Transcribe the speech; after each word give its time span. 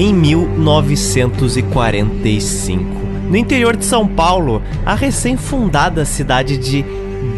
em 0.00 0.12
1945. 0.14 2.82
No 3.28 3.36
interior 3.36 3.76
de 3.76 3.84
São 3.84 4.08
Paulo, 4.08 4.62
a 4.86 4.94
recém-fundada 4.94 6.06
cidade 6.06 6.56
de 6.56 6.82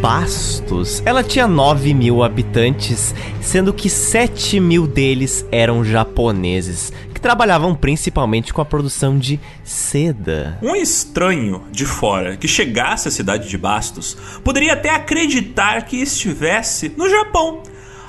Bastos. 0.00 1.02
Ela 1.04 1.24
tinha 1.24 1.48
9 1.48 1.92
mil 1.92 2.22
habitantes, 2.22 3.12
sendo 3.40 3.72
que 3.72 3.90
7 3.90 4.60
mil 4.60 4.86
deles 4.86 5.44
eram 5.50 5.84
japoneses, 5.84 6.92
que 7.12 7.20
trabalhavam 7.20 7.74
principalmente 7.74 8.54
com 8.54 8.60
a 8.60 8.64
produção 8.64 9.18
de 9.18 9.40
seda. 9.64 10.56
Um 10.62 10.76
estranho 10.76 11.64
de 11.72 11.84
fora 11.84 12.36
que 12.36 12.46
chegasse 12.46 13.08
à 13.08 13.10
cidade 13.10 13.48
de 13.48 13.58
Bastos 13.58 14.16
poderia 14.44 14.74
até 14.74 14.90
acreditar 14.90 15.84
que 15.84 15.96
estivesse 15.96 16.92
no 16.96 17.10
Japão. 17.10 17.64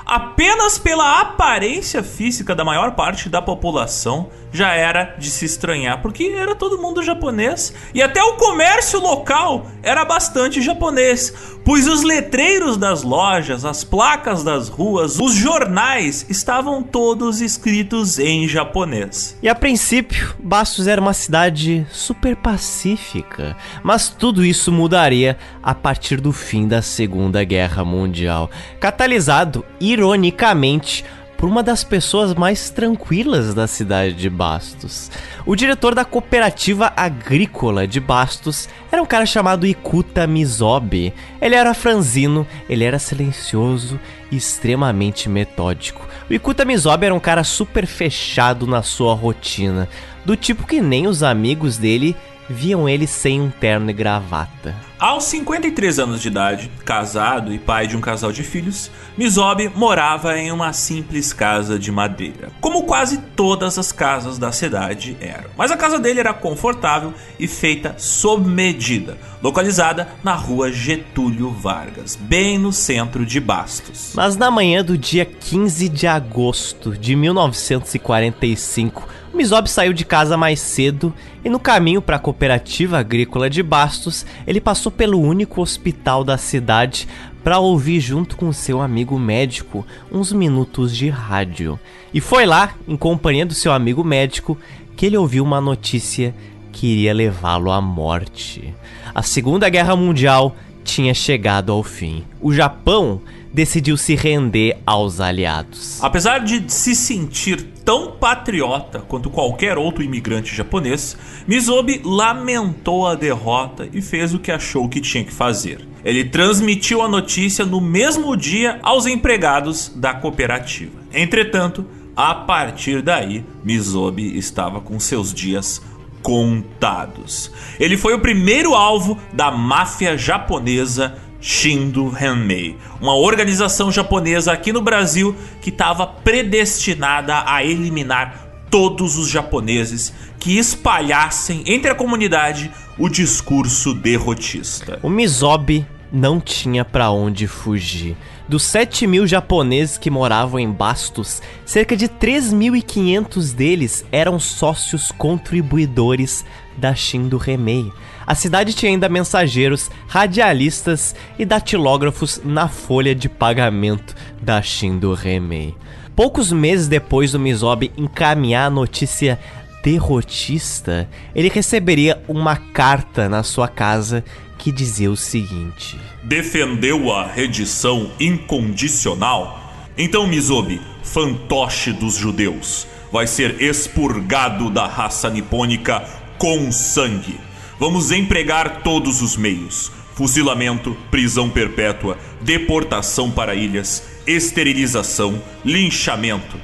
Apenas 0.06 0.78
pela 0.78 1.22
aparência 1.22 2.04
física 2.04 2.54
da 2.54 2.66
maior 2.66 2.92
parte 2.92 3.30
da 3.30 3.42
população 3.42 4.30
já 4.54 4.74
era 4.74 5.16
de 5.18 5.30
se 5.30 5.46
estranhar, 5.46 6.02
porque 6.02 6.26
era 6.38 6.56
todo 6.56 6.78
mundo 6.78 7.02
japonês 7.02 7.74
e 7.94 8.02
até 8.02 8.24
o 8.24 8.36
comércio 8.36 9.00
local 9.00 9.68
era 9.82 10.06
bastante 10.06 10.62
japonês, 10.62 11.34
pois 11.66 11.88
os 11.88 12.04
letreiros 12.04 12.78
das 12.78 13.02
lojas, 13.04 13.66
as 13.66 13.84
placas 13.84 14.44
das 14.44 14.70
ruas, 14.70 15.20
os 15.20 15.34
jornais 15.34 16.26
estavam 16.30 16.84
todos 16.84 17.42
escritos 17.42 18.20
em 18.20 18.48
japonês. 18.48 19.38
E 19.42 19.50
a 19.50 19.56
princípio, 19.56 20.36
Bastos 20.40 20.88
era 20.88 21.02
uma 21.02 21.14
cidade 21.14 21.86
super 21.92 22.36
pacífica, 22.36 23.58
mas 23.82 24.10
tudo 24.10 24.46
isso 24.46 24.72
mudaria 24.72 25.38
a 25.64 25.74
partir 25.74 26.22
do 26.22 26.32
fim 26.32 26.68
da 26.68 26.82
Segunda 26.82 27.44
Guerra 27.44 27.84
Mundial, 27.84 28.52
catalisado, 28.80 29.66
ironicamente, 29.80 31.04
por 31.44 31.50
uma 31.50 31.62
das 31.62 31.84
pessoas 31.84 32.34
mais 32.34 32.70
tranquilas 32.70 33.54
da 33.54 33.68
cidade 33.68 34.14
de 34.14 34.30
Bastos. 34.30 35.12
O 35.46 35.58
diretor 35.58 35.94
da 35.94 36.06
cooperativa 36.06 36.94
agrícola 36.96 37.86
de 37.86 38.00
Bastos 38.00 38.70
era 38.90 39.04
um 39.04 39.06
cara 39.06 39.26
chamado 39.26 39.68
Ikuta 39.68 40.26
Mizobi. 40.26 41.14
Ele 41.42 41.56
era 41.56 41.74
franzino, 41.74 42.48
ele 42.70 42.86
era 42.86 42.98
silencioso 42.98 44.00
e 44.32 44.38
extremamente 44.38 45.28
metódico. 45.28 46.08
O 46.30 46.34
Ikuta 46.34 46.64
Mizobi 46.64 47.08
era 47.08 47.14
um 47.14 47.20
cara 47.20 47.44
super 47.44 47.86
fechado 47.86 48.66
na 48.66 48.82
sua 48.82 49.14
rotina, 49.14 49.90
do 50.24 50.38
tipo 50.38 50.66
que 50.66 50.80
nem 50.80 51.08
os 51.08 51.24
amigos 51.24 51.78
dele 51.78 52.16
viam 52.50 52.88
ele 52.88 53.06
sem 53.06 53.42
um 53.42 53.50
terno 53.50 53.90
e 53.90 53.94
gravata. 53.94 54.74
Aos 55.04 55.26
53 55.26 56.00
anos 56.00 56.22
de 56.22 56.30
idade, 56.30 56.72
casado 56.86 57.54
e 57.54 57.60
pai 57.60 57.88
de 57.88 57.98
um 57.98 58.00
casal 58.00 58.32
de 58.32 58.42
filhos, 58.42 58.90
Mizobi 59.18 59.68
morava 59.68 60.40
em 60.40 60.50
uma 60.50 60.72
simples 60.72 61.34
casa 61.34 61.78
de 61.78 61.92
madeira, 61.92 62.50
como 62.62 62.84
quase 62.84 63.18
todas 63.36 63.78
as 63.78 63.92
casas 63.92 64.38
da 64.38 64.54
cidade 64.54 65.18
eram. 65.20 65.50
Mas 65.58 65.72
a 65.72 65.76
casa 65.76 66.00
dele 66.00 66.22
era 66.22 66.34
confortável 66.34 67.14
e 67.38 67.50
feita 67.50 67.96
sob 67.98 68.50
medida, 68.50 69.18
localizada 69.42 70.08
na 70.24 70.36
rua 70.36 70.72
Getúlio 70.72 71.52
Vargas, 71.52 72.16
bem 72.16 72.58
no 72.58 72.72
centro 72.72 73.26
de 73.26 73.42
Bastos. 73.42 74.14
Mas 74.16 74.38
na 74.38 74.50
manhã 74.50 74.86
do 74.86 74.98
dia 74.98 75.26
15 75.26 75.90
de 75.90 76.08
agosto 76.08 76.98
de 76.98 77.14
1945, 77.14 79.06
Mizob 79.34 79.68
saiu 79.68 79.94
de 79.94 80.06
casa 80.06 80.38
mais 80.38 80.60
cedo 80.60 81.12
e 81.44 81.50
no 81.50 81.60
caminho 81.60 82.02
para 82.02 82.18
a 82.18 82.20
cooperativa 82.20 83.00
agrícola 83.00 83.50
de 83.50 83.64
Bastos, 83.64 84.26
ele 84.46 84.62
passou 84.62 84.92
pelo 84.92 85.20
único 85.20 85.60
hospital 85.60 86.24
da 86.24 86.38
cidade 86.38 87.08
para 87.44 87.60
ouvir 87.60 88.00
junto 88.00 88.38
com 88.38 88.54
seu 88.54 88.80
amigo 88.80 89.18
médico 89.18 89.86
uns 90.12 90.32
minutos 90.32 90.96
de 90.96 91.10
rádio. 91.10 91.80
E 92.14 92.22
foi 92.22 92.46
lá, 92.46 92.76
em 92.88 92.96
companhia 92.96 93.46
do 93.46 93.56
seu 93.56 93.74
amigo 93.74 94.04
médico, 94.04 94.58
que 94.96 95.08
ele 95.08 95.18
ouviu 95.18 95.44
uma 95.44 95.60
notícia 95.60 96.34
que 96.72 96.88
iria 96.88 97.14
levá-lo 97.14 97.72
à 97.72 97.82
morte. 97.82 98.74
A 99.16 99.24
Segunda 99.24 99.68
Guerra 99.68 99.96
Mundial 99.96 100.56
tinha 100.84 101.14
chegado 101.14 101.72
ao 101.72 101.82
fim. 101.82 102.24
O 102.40 102.54
Japão 102.54 103.22
decidiu 103.54 103.96
se 103.96 104.16
render 104.16 104.80
aos 104.86 105.20
aliados. 105.20 106.04
Apesar 106.04 106.40
de 106.40 106.64
se 106.72 106.96
sentir 106.96 107.62
tão 107.86 108.14
patriota 108.14 109.00
quanto 109.00 109.30
qualquer 109.30 109.78
outro 109.78 110.04
imigrante 110.04 110.56
japonês, 110.56 111.16
Mizobi 111.48 112.02
lamentou 112.04 113.06
a 113.06 113.14
derrota 113.14 113.88
e 113.94 114.02
fez 114.02 114.34
o 114.34 114.40
que 114.40 114.52
achou 114.52 114.90
que 114.90 115.00
tinha 115.00 115.24
que 115.24 115.32
fazer. 115.34 115.88
Ele 116.04 116.26
transmitiu 116.26 117.02
a 117.02 117.08
notícia 117.08 117.66
no 117.66 117.80
mesmo 117.80 118.36
dia 118.36 118.80
aos 118.82 119.06
empregados 119.06 119.90
da 119.96 120.14
cooperativa. 120.14 121.00
Entretanto, 121.14 121.86
a 122.16 122.34
partir 122.34 123.02
daí, 123.02 123.46
Mizobi 123.64 124.38
estava 124.38 124.82
com 124.82 125.00
seus 125.00 125.34
dias 125.34 125.82
contados. 126.22 127.52
Ele 127.80 127.98
foi 127.98 128.14
o 128.14 128.20
primeiro 128.20 128.74
alvo 128.74 129.18
da 129.34 129.52
máfia 129.52 130.18
japonesa 130.18 131.18
Shindo 131.46 132.16
Henmei, 132.18 132.78
uma 133.02 133.18
organização 133.18 133.92
japonesa 133.92 134.54
aqui 134.54 134.72
no 134.72 134.82
Brasil 134.82 135.36
que 135.62 135.72
estava 135.72 136.08
predestinada 136.08 137.44
a 137.46 137.62
eliminar 137.62 138.66
todos 138.72 139.18
os 139.18 139.28
japoneses 139.28 140.14
que 140.40 140.58
espalhassem 140.58 141.62
entre 141.66 141.92
a 141.92 141.96
comunidade 141.96 142.72
o 142.98 143.10
discurso 143.10 143.94
derrotista. 143.94 145.00
O 145.04 145.10
Mizobi 145.10 145.86
não 146.14 146.40
tinha 146.40 146.86
para 146.86 147.12
onde 147.12 147.46
fugir. 147.46 148.16
Dos 148.48 148.64
7 148.64 149.06
mil 149.06 149.28
japoneses 149.28 149.98
que 149.98 150.10
moravam 150.10 150.62
em 150.62 150.72
Bastos, 150.72 151.42
cerca 151.66 151.98
de 151.98 152.08
3.500 152.08 153.54
deles 153.54 154.06
eram 154.14 154.40
sócios 154.40 155.12
contribuidores 155.12 156.46
da 156.78 156.96
Shindo 156.96 157.38
Remei. 157.38 157.92
A 158.26 158.36
cidade 158.36 158.74
tinha 158.74 158.92
ainda 158.92 159.10
mensageiros, 159.10 159.92
radialistas 160.08 161.16
e 161.38 161.46
datilógrafos 161.46 162.42
na 162.44 162.68
folha 162.68 163.14
de 163.14 163.28
pagamento 163.28 164.16
da 164.42 164.62
Shindo 164.62 165.14
Remei. 165.14 165.76
Poucos 166.16 166.52
meses 166.52 166.88
depois 166.88 167.32
do 167.32 167.40
Mizobi 167.40 167.92
encaminhar 167.98 168.68
a 168.68 168.70
notícia 168.70 169.40
derrotista, 169.84 171.10
ele 171.36 171.50
receberia 171.50 172.24
uma 172.28 172.56
carta 172.56 173.28
na 173.28 173.44
sua 173.44 173.68
casa 173.68 174.24
que 174.58 174.72
dizia 174.72 175.12
o 175.12 175.18
seguinte: 175.18 176.00
Defendeu 176.24 177.12
a 177.12 177.28
redição 177.28 178.12
incondicional? 178.20 179.60
Então, 179.98 180.26
Mizobi, 180.26 180.82
fantoche 181.04 181.92
dos 181.92 182.16
judeus, 182.16 182.88
vai 183.12 183.28
ser 183.28 183.62
expurgado 183.62 184.70
da 184.70 184.88
raça 184.88 185.30
nipônica 185.30 186.00
com 186.38 186.72
sangue. 186.72 187.38
Vamos 187.80 188.12
empregar 188.12 188.82
todos 188.84 189.22
os 189.22 189.36
meios: 189.36 189.92
fuzilamento, 190.16 190.96
prisão 191.10 191.50
perpétua, 191.50 192.18
deportação 192.42 193.32
para 193.32 193.56
ilhas, 193.56 194.04
esterilização, 194.28 195.42
linchamento. 195.66 196.58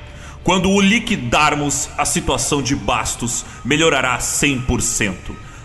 Quando 0.44 0.70
o 0.70 0.80
liquidarmos, 0.80 1.90
a 1.98 2.06
situação 2.06 2.62
de 2.62 2.76
Bastos 2.76 3.46
melhorará 3.64 4.18
100%. 4.18 5.16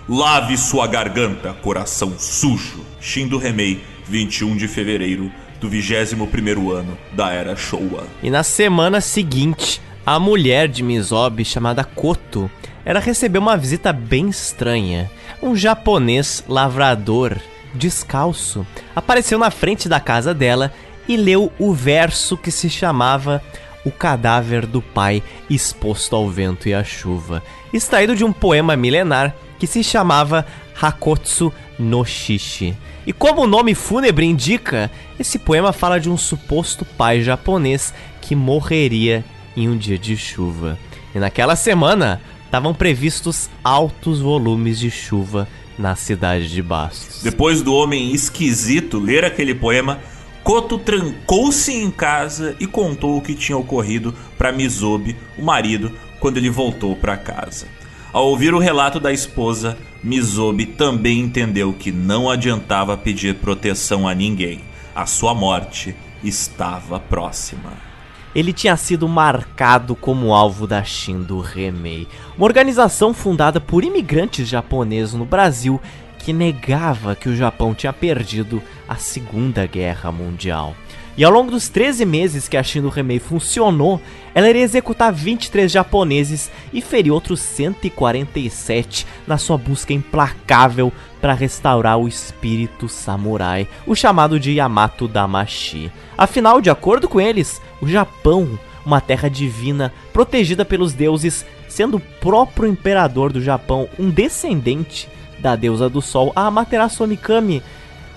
Lave 0.09 0.59
sua 0.59 0.87
garganta, 0.87 1.55
coração 1.55 2.19
sujo. 2.19 2.85
Shindo 3.01 3.39
Remei, 3.39 3.83
21 4.07 4.57
de 4.57 4.69
fevereiro 4.69 5.31
do 5.61 5.71
21º 5.71 6.73
ano 6.73 6.99
da 7.13 7.31
Era 7.31 7.57
Showa. 7.57 8.07
E 8.23 8.29
na 8.29 8.43
semana 8.43 9.01
seguinte, 9.01 9.81
a 10.05 10.19
mulher 10.19 10.69
de 10.69 10.83
Mizobi, 10.83 11.45
chamada 11.45 11.83
Koto, 11.83 12.51
ela 12.85 13.01
recebeu 13.01 13.41
uma 13.41 13.57
visita 13.57 13.93
bem 13.93 14.29
estranha. 14.29 15.11
Um 15.43 15.57
japonês 15.57 16.45
lavrador, 16.49 17.37
descalço, 17.75 18.67
apareceu 18.95 19.39
na 19.39 19.51
frente 19.51 19.89
da 19.89 19.99
casa 19.99 20.35
dela 20.35 20.73
e 21.09 21.17
leu 21.17 21.53
o 21.59 21.73
verso 21.73 22.37
que 22.37 22.51
se 22.51 22.69
chamava 22.69 23.43
O 23.85 23.91
Cadáver 23.91 24.67
do 24.67 24.81
Pai 24.81 25.23
Exposto 25.49 26.15
ao 26.15 26.29
Vento 26.29 26.69
e 26.69 26.75
à 26.75 26.83
Chuva, 26.83 27.43
extraído 27.73 28.17
de 28.17 28.25
um 28.25 28.33
poema 28.33 28.77
milenar 28.77 29.35
que 29.59 29.67
se 29.67 29.83
chamava 29.83 30.47
Hakotsu 30.81 31.53
no 31.79 32.05
Shishi. 32.05 32.77
E 33.07 33.13
como 33.13 33.43
o 33.43 33.47
nome 33.47 33.75
fúnebre 33.75 34.25
indica, 34.25 34.91
esse 35.19 35.39
poema 35.39 35.73
fala 35.73 36.01
de 36.01 36.09
um 36.09 36.17
suposto 36.17 36.85
pai 36.85 37.23
japonês 37.23 37.93
que 38.21 38.35
morreria 38.35 39.25
em 39.57 39.69
um 39.69 39.77
dia 39.77 39.99
de 39.99 40.17
chuva. 40.17 40.79
E 41.15 41.19
naquela 41.19 41.55
semana, 41.55 42.21
estavam 42.55 42.73
previstos 42.73 43.51
altos 43.65 44.21
volumes 44.21 44.79
de 44.79 44.89
chuva 44.89 45.49
na 45.77 45.97
cidade 45.97 46.49
de 46.49 46.63
Bastos. 46.63 47.21
Depois 47.21 47.61
do 47.63 47.75
homem 47.75 48.13
esquisito 48.13 48.97
ler 48.97 49.25
aquele 49.25 49.57
poema, 49.57 49.99
Koto 50.45 50.79
trancou-se 50.79 51.73
em 51.73 51.91
casa 51.91 52.55
e 52.61 52.67
contou 52.69 53.19
o 53.19 53.21
que 53.21 53.35
tinha 53.35 53.59
ocorrido 53.59 54.15
para 54.39 54.53
Mizobi, 54.53 55.17
o 55.37 55.43
marido, 55.43 55.91
quando 56.21 56.37
ele 56.37 56.49
voltou 56.49 56.95
para 56.95 57.17
casa. 57.17 57.67
Ao 58.13 58.29
ouvir 58.29 58.55
o 58.55 58.61
relato 58.61 59.01
da 59.01 59.13
esposa, 59.13 59.77
Mizobi 60.01 60.65
também 60.65 61.19
entendeu 61.19 61.73
que 61.73 61.91
não 61.91 62.31
adiantava 62.31 62.97
pedir 62.97 63.35
proteção 63.35 64.07
a 64.07 64.15
ninguém. 64.15 64.61
A 64.95 65.07
sua 65.07 65.35
morte 65.35 65.93
estava 66.23 67.01
próxima. 67.01 67.94
Ele 68.35 68.53
tinha 68.53 68.77
sido 68.77 69.09
marcado 69.09 69.95
como 69.95 70.35
alvo 70.35 70.67
da 70.67 70.83
Shindo 70.83 71.41
Remei, 71.41 72.09
uma 72.37 72.47
organização 72.47 73.15
fundada 73.15 73.61
por 73.61 73.85
imigrantes 73.85 74.49
japoneses 74.49 75.15
no 75.15 75.25
Brasil 75.25 75.81
que 76.19 76.33
negava 76.33 77.15
que 77.15 77.29
o 77.29 77.37
Japão 77.37 77.75
tinha 77.75 77.93
perdido 77.93 78.63
a 78.89 78.97
Segunda 78.97 79.67
Guerra 79.67 80.11
Mundial. 80.11 80.75
E 81.17 81.23
ao 81.23 81.31
longo 81.31 81.51
dos 81.51 81.69
13 81.69 82.05
meses 82.05 82.49
que 82.49 82.57
a 82.57 82.63
Shindo 82.63 82.89
Remei 82.89 83.21
funcionou, 83.21 84.01
ela 84.35 84.51
iria 84.51 84.63
executar 84.63 85.13
23 85.13 85.71
japoneses 85.71 86.51
e 86.73 86.81
ferir 86.81 87.13
outros 87.13 87.39
147 87.39 89.07
na 89.25 89.39
sua 89.39 89.57
busca 89.57 89.93
implacável 89.93 90.93
para 91.21 91.33
restaurar 91.33 91.99
o 91.99 92.09
espírito 92.09 92.89
samurai, 92.89 93.69
o 93.87 93.95
chamado 93.95 94.41
de 94.41 94.53
Yamato 94.53 95.07
Damashi. 95.07 95.91
Afinal, 96.19 96.61
de 96.61 96.69
acordo 96.69 97.09
com 97.09 97.21
eles, 97.21 97.63
o 97.81 97.87
Japão, 97.87 98.59
uma 98.85 99.01
terra 99.01 99.31
divina 99.31 99.93
protegida 100.13 100.65
pelos 100.65 100.95
deuses, 100.95 101.47
sendo 101.69 101.99
o 101.99 102.01
próprio 102.01 102.69
imperador 102.69 103.33
do 103.33 103.41
Japão 103.41 103.89
um 104.01 104.11
descendente 104.11 105.09
da 105.39 105.55
deusa 105.55 105.89
do 105.89 106.03
sol, 106.03 106.33
a 106.35 106.47
Amaterasu 106.47 107.07
Mikami, 107.07 107.63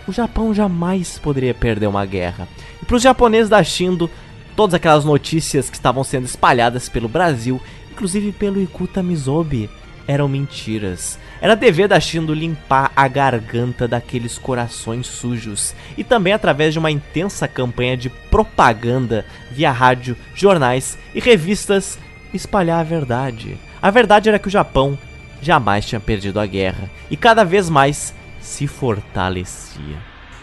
o 0.08 0.12
Japão 0.12 0.54
jamais 0.54 1.20
poderia 1.20 1.54
perder 1.54 1.88
uma 1.88 2.06
guerra. 2.06 2.48
Para 2.88 2.96
os 2.96 3.04
japoneses 3.04 3.50
da 3.50 3.62
Shindo, 3.62 4.10
todas 4.56 4.74
aquelas 4.74 5.04
notícias 5.04 5.70
que 5.70 5.76
estavam 5.76 6.06
sendo 6.06 6.24
espalhadas 6.24 6.88
pelo 6.88 7.10
Brasil, 7.10 7.62
inclusive 7.92 8.32
pelo 8.32 8.62
Ikuta 8.62 9.04
Mizobi, 9.04 9.70
eram 10.08 10.30
mentiras. 10.30 11.20
Era 11.42 11.54
dever 11.54 11.90
da 11.90 12.00
Shindo 12.00 12.34
limpar 12.34 12.94
a 12.96 13.06
garganta 13.10 13.90
daqueles 13.90 14.38
corações 14.38 15.06
sujos 15.06 15.76
e 15.98 16.04
também 16.04 16.32
através 16.32 16.72
de 16.72 16.80
uma 16.80 16.90
intensa 16.90 17.46
campanha 17.46 17.98
de 17.98 18.10
propaganda 18.10 19.26
via 19.52 19.70
rádio, 19.70 20.16
jornais 20.34 20.98
e 21.14 21.20
revistas 21.20 22.00
espalhar 22.34 22.80
a 22.80 22.84
verdade. 22.84 23.58
A 23.82 23.92
verdade 23.92 24.30
era 24.30 24.40
que 24.40 24.48
o 24.48 24.52
Japão 24.52 24.98
jamais 25.42 25.86
tinha 25.86 26.00
perdido 26.00 26.40
a 26.40 26.46
guerra 26.46 26.90
e 27.12 27.18
cada 27.18 27.44
vez 27.44 27.70
mais 27.70 28.14
se 28.40 28.66
fortalecia. 28.66 29.98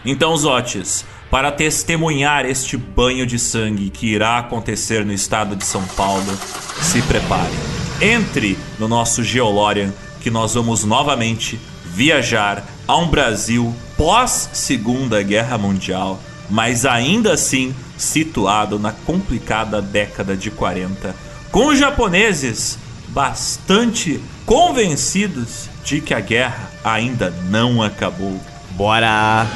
Então, 0.05 0.37
Zotes, 0.37 1.03
para 1.29 1.51
testemunhar 1.51 2.45
este 2.45 2.77
banho 2.77 3.25
de 3.25 3.37
sangue 3.37 3.89
que 3.89 4.07
irá 4.07 4.37
acontecer 4.37 5.05
no 5.05 5.13
estado 5.13 5.55
de 5.55 5.65
São 5.65 5.83
Paulo, 5.95 6.37
se 6.81 7.01
prepare. 7.03 7.53
Entre 8.01 8.57
no 8.77 8.87
nosso 8.87 9.23
Geolorian 9.23 9.93
que 10.21 10.31
nós 10.31 10.55
vamos 10.55 10.83
novamente 10.83 11.59
viajar 11.85 12.65
a 12.87 12.97
um 12.97 13.07
Brasil 13.07 13.73
pós 13.95 14.49
Segunda 14.53 15.21
Guerra 15.21 15.57
Mundial, 15.57 16.19
mas 16.49 16.85
ainda 16.85 17.33
assim 17.33 17.73
situado 17.97 18.77
na 18.79 18.91
complicada 18.91 19.81
década 19.81 20.35
de 20.35 20.51
40, 20.51 21.15
com 21.51 21.67
os 21.67 21.79
japoneses 21.79 22.77
bastante 23.09 24.19
convencidos 24.45 25.69
de 25.83 26.01
que 26.01 26.13
a 26.13 26.19
guerra 26.19 26.69
ainda 26.83 27.29
não 27.49 27.81
acabou. 27.81 28.39
Bora 28.71 29.47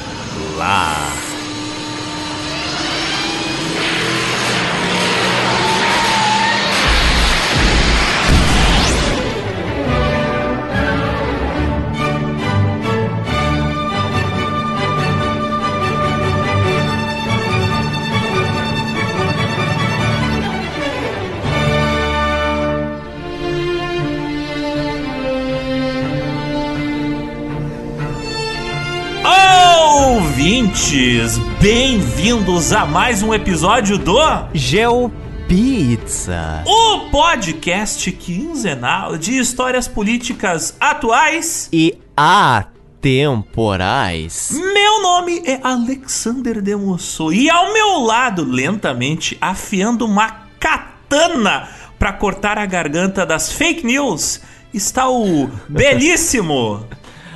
lá! 0.57 1.28
Ouvintes, 30.69 31.39
bem-vindos 31.59 32.71
a 32.71 32.85
mais 32.85 33.23
um 33.23 33.33
episódio 33.33 33.97
do 33.97 34.19
GeoPizza, 34.53 35.03
o 36.65 37.09
podcast 37.09 38.11
quinzenal 38.11 39.17
de 39.17 39.35
histórias 39.35 39.87
políticas 39.87 40.77
atuais 40.79 41.67
e 41.73 41.97
atemporais. 42.15 42.91
Meu 44.51 45.01
nome 45.01 45.41
é 45.43 45.59
Alexander 45.63 46.61
Demosso 46.61 47.33
e 47.33 47.49
ao 47.49 47.73
meu 47.73 48.01
lado, 48.01 48.43
lentamente 48.43 49.35
afiando 49.41 50.05
uma 50.05 50.45
katana 50.59 51.67
para 51.97 52.13
cortar 52.13 52.59
a 52.59 52.67
garganta 52.67 53.25
das 53.25 53.51
fake 53.51 53.83
news, 53.83 54.39
está 54.71 55.09
o 55.09 55.49
belíssimo 55.67 56.85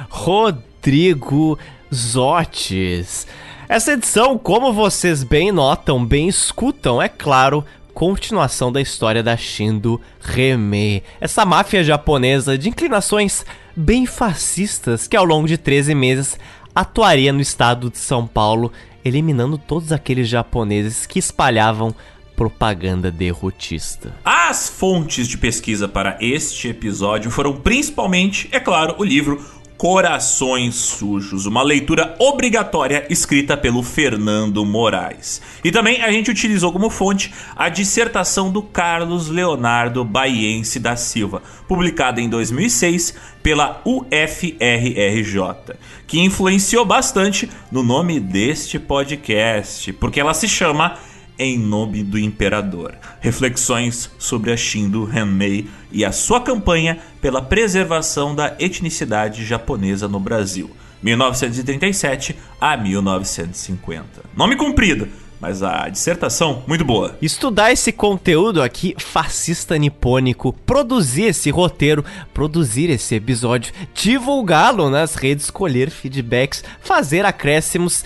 Rodrigo 0.08 1.58
Zotes. 1.94 3.28
Essa 3.70 3.94
edição, 3.94 4.38
como 4.38 4.74
vocês 4.74 5.24
bem 5.24 5.52
notam, 5.52 6.04
bem 6.06 6.28
escutam, 6.28 7.02
é 7.02 7.08
claro, 7.08 7.64
continuação 7.94 8.72
da 8.72 8.82
história 8.82 9.24
da 9.24 9.38
Shindo 9.38 10.02
Reme, 10.20 11.04
essa 11.22 11.46
máfia 11.46 11.84
japonesa 11.84 12.58
de 12.58 12.70
inclinações 12.70 13.46
bem 13.76 14.06
fascistas 14.06 15.08
que 15.08 15.16
ao 15.16 15.24
longo 15.24 15.48
de 15.48 15.58
13 15.58 15.96
meses 15.96 16.40
atuaria 16.76 17.32
no 17.32 17.42
estado 17.42 17.90
de 17.90 18.00
São 18.00 18.26
Paulo, 18.26 18.72
eliminando 19.06 19.58
todos 19.58 19.92
aqueles 19.92 20.28
japoneses 20.28 21.06
que 21.06 21.20
espalhavam 21.20 21.96
propaganda 22.36 23.12
derrotista. 23.12 24.14
As 24.26 24.68
fontes 24.68 25.28
de 25.28 25.38
pesquisa 25.38 25.88
para 25.88 26.18
este 26.20 26.68
episódio 26.68 27.30
foram 27.30 27.56
principalmente, 27.56 28.50
é 28.52 28.60
claro, 28.60 28.96
o 28.98 29.04
livro 29.04 29.44
Corações 29.84 30.76
Sujos, 30.76 31.46
uma 31.46 31.62
leitura 31.62 32.16
obrigatória 32.18 33.06
escrita 33.10 33.58
pelo 33.58 33.84
Fernando 33.84 34.64
Moraes. 34.64 35.42
E 35.62 35.74
também 35.74 36.02
a 36.02 36.10
gente 36.10 36.32
utilizou 36.32 36.72
como 36.72 36.90
fonte 36.90 37.34
a 37.54 37.68
dissertação 37.68 38.50
do 38.50 38.62
Carlos 38.62 39.28
Leonardo 39.28 40.06
Baiense 40.06 40.80
da 40.80 40.96
Silva, 40.96 41.44
publicada 41.68 42.22
em 42.22 42.30
2006 42.30 43.14
pela 43.44 43.82
UFRRJ, 43.84 45.76
que 46.08 46.22
influenciou 46.22 46.86
bastante 46.86 47.50
no 47.70 47.84
nome 47.84 48.22
deste 48.22 48.80
podcast, 48.80 49.92
porque 49.92 50.22
ela 50.22 50.34
se 50.34 50.48
chama 50.48 50.98
em 51.38 51.58
nome 51.58 52.04
do 52.04 52.18
imperador. 52.18 52.96
Reflexões 53.20 54.10
sobre 54.18 54.52
a 54.52 54.58
Shindo 54.58 55.10
Henmei 55.12 55.68
e 55.92 56.04
a 56.06 56.12
sua 56.12 56.42
campanha 56.42 57.00
pela 57.22 57.42
preservação 57.42 58.36
da 58.36 58.56
etnicidade 58.60 59.46
japonesa 59.46 60.08
no 60.08 60.20
Brasil, 60.20 60.70
1937 61.02 62.36
a 62.60 62.78
1950. 62.78 64.24
Nome 64.36 64.56
comprido, 64.56 65.08
mas 65.44 65.62
a 65.62 65.90
dissertação 65.90 66.64
muito 66.66 66.86
boa. 66.86 67.18
Estudar 67.22 67.74
esse 67.74 67.92
conteúdo 67.92 68.62
aqui 68.62 68.96
fascista 68.98 69.78
nipônico, 69.78 70.54
produzir 70.66 71.24
esse 71.24 71.50
roteiro, 71.50 72.06
produzir 72.34 72.90
esse 72.90 73.16
episódio, 73.16 73.74
divulgá-lo 73.94 74.90
nas 74.90 75.16
redes, 75.16 75.46
escolher 75.46 75.90
feedbacks, 75.90 76.64
fazer 76.80 77.26
acréscimos 77.26 78.06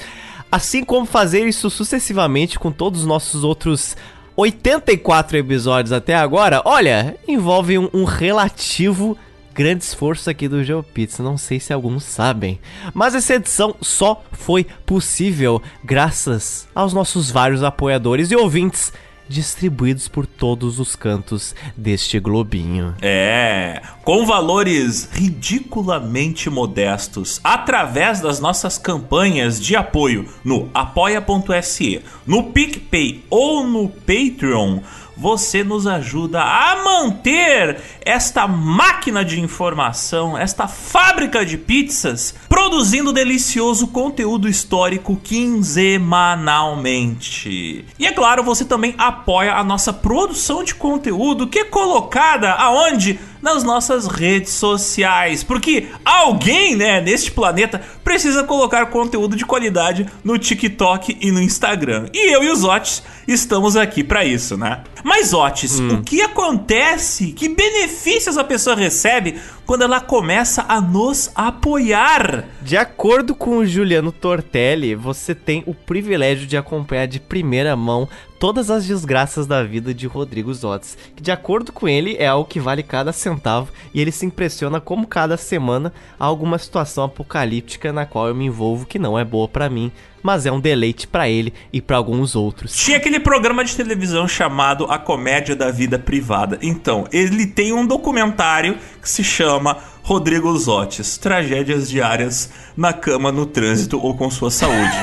assim 0.51 0.83
como 0.83 1.05
fazer 1.05 1.47
isso 1.47 1.69
sucessivamente 1.69 2.57
com 2.59 2.71
todos 2.71 3.01
os 3.01 3.05
nossos 3.05 3.43
outros 3.43 3.95
84 4.35 5.37
episódios 5.37 5.91
até 5.91 6.15
agora, 6.15 6.61
olha, 6.63 7.17
envolve 7.27 7.77
um, 7.77 7.89
um 7.93 8.03
relativo 8.03 9.17
grande 9.57 9.83
esforço 9.83 10.29
aqui 10.29 10.47
do 10.47 10.63
GeoPizza, 10.63 11.23
não 11.23 11.35
sei 11.35 11.59
se 11.59 11.73
alguns 11.73 12.03
sabem. 12.03 12.59
Mas 12.93 13.15
essa 13.15 13.33
edição 13.33 13.75
só 13.81 14.23
foi 14.31 14.63
possível 14.85 15.59
graças 15.83 16.67
aos 16.75 16.93
nossos 16.93 17.31
vários 17.31 17.63
apoiadores 17.63 18.29
e 18.29 18.35
ouvintes 18.35 18.93
distribuídos 19.27 20.07
por 20.07 20.25
todos 20.25 20.79
os 20.79 20.95
cantos 20.95 21.55
deste 21.75 22.19
globinho. 22.19 22.95
É, 23.01 23.81
com 24.03 24.25
valores 24.25 25.09
ridiculamente 25.11 26.49
modestos, 26.49 27.39
através 27.43 28.21
das 28.21 28.39
nossas 28.39 28.77
campanhas 28.77 29.61
de 29.61 29.75
apoio 29.75 30.27
no 30.43 30.69
apoia.se, 30.73 32.01
no 32.25 32.51
PicPay 32.51 33.25
ou 33.29 33.65
no 33.65 33.89
Patreon 33.89 34.79
você 35.17 35.63
nos 35.63 35.87
ajuda 35.87 36.41
a 36.41 36.83
manter 36.83 37.81
esta 38.05 38.47
máquina 38.47 39.25
de 39.25 39.41
informação, 39.41 40.37
esta 40.37 40.67
fábrica 40.67 41.43
de 41.45 41.57
pizzas, 41.57 42.35
produzindo 42.47 43.11
delicioso 43.11 43.87
conteúdo 43.87 44.47
histórico 44.47 45.15
quinzenalmente. 45.15 47.83
E 47.97 48.05
é 48.05 48.11
claro, 48.11 48.43
você 48.43 48.63
também 48.63 48.93
apoia 48.97 49.55
a 49.55 49.63
nossa 49.63 49.91
produção 49.91 50.63
de 50.63 50.75
conteúdo 50.75 51.47
que 51.47 51.57
é 51.59 51.65
colocada 51.65 52.51
aonde? 52.51 53.19
Nas 53.41 53.63
nossas 53.63 54.07
redes 54.07 54.51
sociais, 54.51 55.43
porque 55.43 55.87
alguém, 56.03 56.75
né, 56.75 57.01
neste 57.01 57.31
planeta 57.31 57.81
precisa 58.03 58.43
colocar 58.43 58.87
conteúdo 58.87 59.35
de 59.35 59.45
qualidade 59.45 60.05
no 60.23 60.37
TikTok 60.37 61.17
e 61.19 61.31
no 61.31 61.41
Instagram. 61.41 62.07
E 62.13 62.33
eu 62.33 62.43
e 62.43 62.49
os 62.49 62.63
Otis 62.63 63.03
estamos 63.27 63.75
aqui 63.75 64.03
para 64.03 64.23
isso, 64.23 64.57
né? 64.57 64.83
Mas 65.03 65.33
Otis, 65.33 65.79
hum. 65.79 65.95
o 65.95 66.03
que 66.03 66.21
acontece? 66.21 67.31
Que 67.31 67.49
benefícios 67.49 68.37
a 68.37 68.43
pessoa 68.43 68.75
recebe 68.75 69.35
quando 69.67 69.81
ela 69.81 69.99
começa 69.99 70.65
a 70.69 70.79
nos 70.79 71.29
apoiar? 71.35 72.45
De 72.61 72.77
acordo 72.77 73.35
com 73.35 73.57
o 73.57 73.65
Juliano 73.65 74.13
Tortelli, 74.13 74.95
você 74.95 75.35
tem 75.35 75.61
o 75.67 75.73
privilégio 75.73 76.47
de 76.47 76.55
acompanhar 76.55 77.05
de 77.05 77.19
primeira 77.19 77.75
mão 77.75 78.07
todas 78.39 78.71
as 78.71 78.85
desgraças 78.87 79.45
da 79.45 79.61
vida 79.63 79.93
de 79.93 80.07
Rodrigo 80.07 80.53
Zotes, 80.53 80.97
que 81.13 81.21
de 81.21 81.31
acordo 81.31 81.73
com 81.73 81.85
ele 81.85 82.15
é 82.17 82.27
algo 82.27 82.47
que 82.47 82.61
vale 82.61 82.81
cada 82.81 83.11
centavo 83.11 83.73
e 83.93 83.99
ele 83.99 84.11
se 84.11 84.25
impressiona 84.25 84.79
como 84.79 85.05
cada 85.05 85.35
semana 85.35 85.91
há 86.17 86.23
alguma 86.23 86.57
situação 86.57 87.03
apocalíptica 87.03 87.91
na 87.91 88.05
qual 88.05 88.29
eu 88.29 88.35
me 88.35 88.45
envolvo 88.45 88.85
que 88.85 88.97
não 88.97 89.19
é 89.19 89.25
boa 89.25 89.49
para 89.49 89.69
mim, 89.69 89.91
mas 90.27 90.45
é 90.45 90.51
um 90.51 90.59
deleite 90.59 91.07
para 91.07 91.29
ele 91.29 91.53
e 91.71 91.79
para 91.79 91.95
alguns 91.95 92.35
outros. 92.35 92.75
Tinha 92.75 92.97
aquele 92.97 93.17
programa 93.17 93.63
de 93.63 93.73
televisão 93.73 94.27
chamado 94.27 94.83
A 94.91 94.99
Comédia 94.99 95.55
da 95.55 95.71
Vida 95.71 95.97
Privada. 95.97 96.59
Então, 96.61 97.07
ele 97.13 97.47
tem 97.47 97.71
um 97.71 97.87
documentário 97.87 98.77
que 99.01 99.09
se 99.09 99.23
chama 99.23 99.77
Rodrigo 100.03 100.53
Zotes, 100.57 101.17
tragédias 101.17 101.89
diárias 101.89 102.51
na 102.75 102.91
cama, 102.91 103.31
no 103.31 103.45
trânsito 103.45 103.97
ou 104.03 104.17
com 104.17 104.29
sua 104.29 104.51
saúde. 104.51 104.97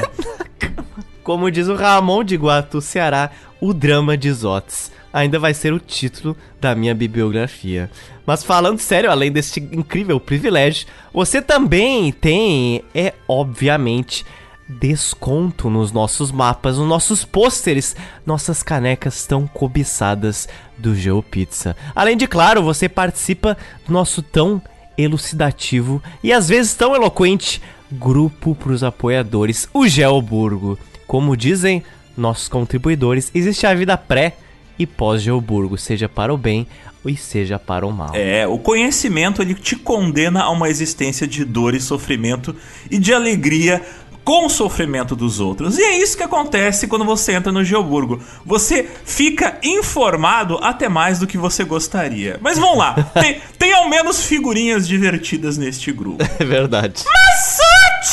Como 1.24 1.50
diz 1.50 1.68
o 1.68 1.74
Ramon 1.74 2.22
de 2.22 2.36
Guatu, 2.36 2.82
Ceará, 2.82 3.30
o 3.62 3.72
drama 3.72 4.18
de 4.18 4.30
Zotes 4.30 4.92
ainda 5.10 5.38
vai 5.38 5.54
ser 5.54 5.72
o 5.72 5.78
título 5.78 6.36
da 6.60 6.74
minha 6.74 6.94
bibliografia. 6.94 7.90
Mas 8.26 8.44
falando 8.44 8.78
sério, 8.78 9.10
além 9.10 9.32
deste 9.32 9.58
incrível 9.60 10.20
privilégio, 10.20 10.86
você 11.14 11.40
também 11.40 12.12
tem, 12.12 12.82
é 12.94 13.14
obviamente, 13.26 14.22
desconto 14.68 15.68
nos 15.68 15.92
nossos 15.92 16.32
mapas, 16.32 16.78
nos 16.78 16.88
nossos 16.88 17.24
pôsteres, 17.24 17.94
nossas 18.24 18.62
canecas 18.62 19.26
tão 19.26 19.46
cobiçadas 19.46 20.48
do 20.78 20.94
GeoPizza. 20.94 21.76
Além 21.94 22.16
de, 22.16 22.26
claro, 22.26 22.62
você 22.62 22.88
participa 22.88 23.56
do 23.86 23.92
nosso 23.92 24.22
tão 24.22 24.62
elucidativo 24.96 26.02
e 26.22 26.32
às 26.32 26.48
vezes 26.48 26.74
tão 26.74 26.94
eloquente 26.94 27.60
grupo 27.92 28.54
para 28.54 28.72
os 28.72 28.82
apoiadores, 28.82 29.68
o 29.72 29.86
Geoburgo. 29.86 30.78
Como 31.06 31.36
dizem 31.36 31.82
nossos 32.16 32.48
contribuidores, 32.48 33.30
existe 33.34 33.66
a 33.66 33.74
vida 33.74 33.96
pré 33.96 34.36
e 34.78 34.86
pós-Geoburgo, 34.86 35.78
seja 35.78 36.08
para 36.08 36.32
o 36.32 36.38
bem 36.38 36.66
e 37.04 37.16
seja 37.16 37.58
para 37.58 37.86
o 37.86 37.92
mal. 37.92 38.10
É, 38.14 38.46
o 38.46 38.58
conhecimento 38.58 39.42
ele 39.42 39.54
te 39.54 39.76
condena 39.76 40.42
a 40.42 40.50
uma 40.50 40.68
existência 40.68 41.26
de 41.26 41.44
dor 41.44 41.74
e 41.74 41.80
sofrimento 41.80 42.56
e 42.90 42.98
de 42.98 43.12
alegria 43.12 43.82
com 44.24 44.46
o 44.46 44.50
sofrimento 44.50 45.14
dos 45.14 45.38
outros. 45.38 45.78
E 45.78 45.82
é 45.82 45.98
isso 45.98 46.16
que 46.16 46.22
acontece 46.22 46.88
quando 46.88 47.04
você 47.04 47.32
entra 47.32 47.52
no 47.52 47.62
Geoburgo. 47.62 48.18
Você 48.44 48.88
fica 49.04 49.58
informado 49.62 50.58
até 50.62 50.88
mais 50.88 51.18
do 51.18 51.26
que 51.26 51.36
você 51.36 51.62
gostaria. 51.62 52.38
Mas 52.40 52.58
vamos 52.58 52.78
lá, 52.78 52.94
tem, 53.20 53.38
tem 53.58 53.74
ao 53.74 53.86
menos 53.88 54.24
figurinhas 54.24 54.88
divertidas 54.88 55.58
neste 55.58 55.92
grupo. 55.92 56.24
É 56.40 56.44
verdade. 56.44 57.04
Mas 57.04 57.58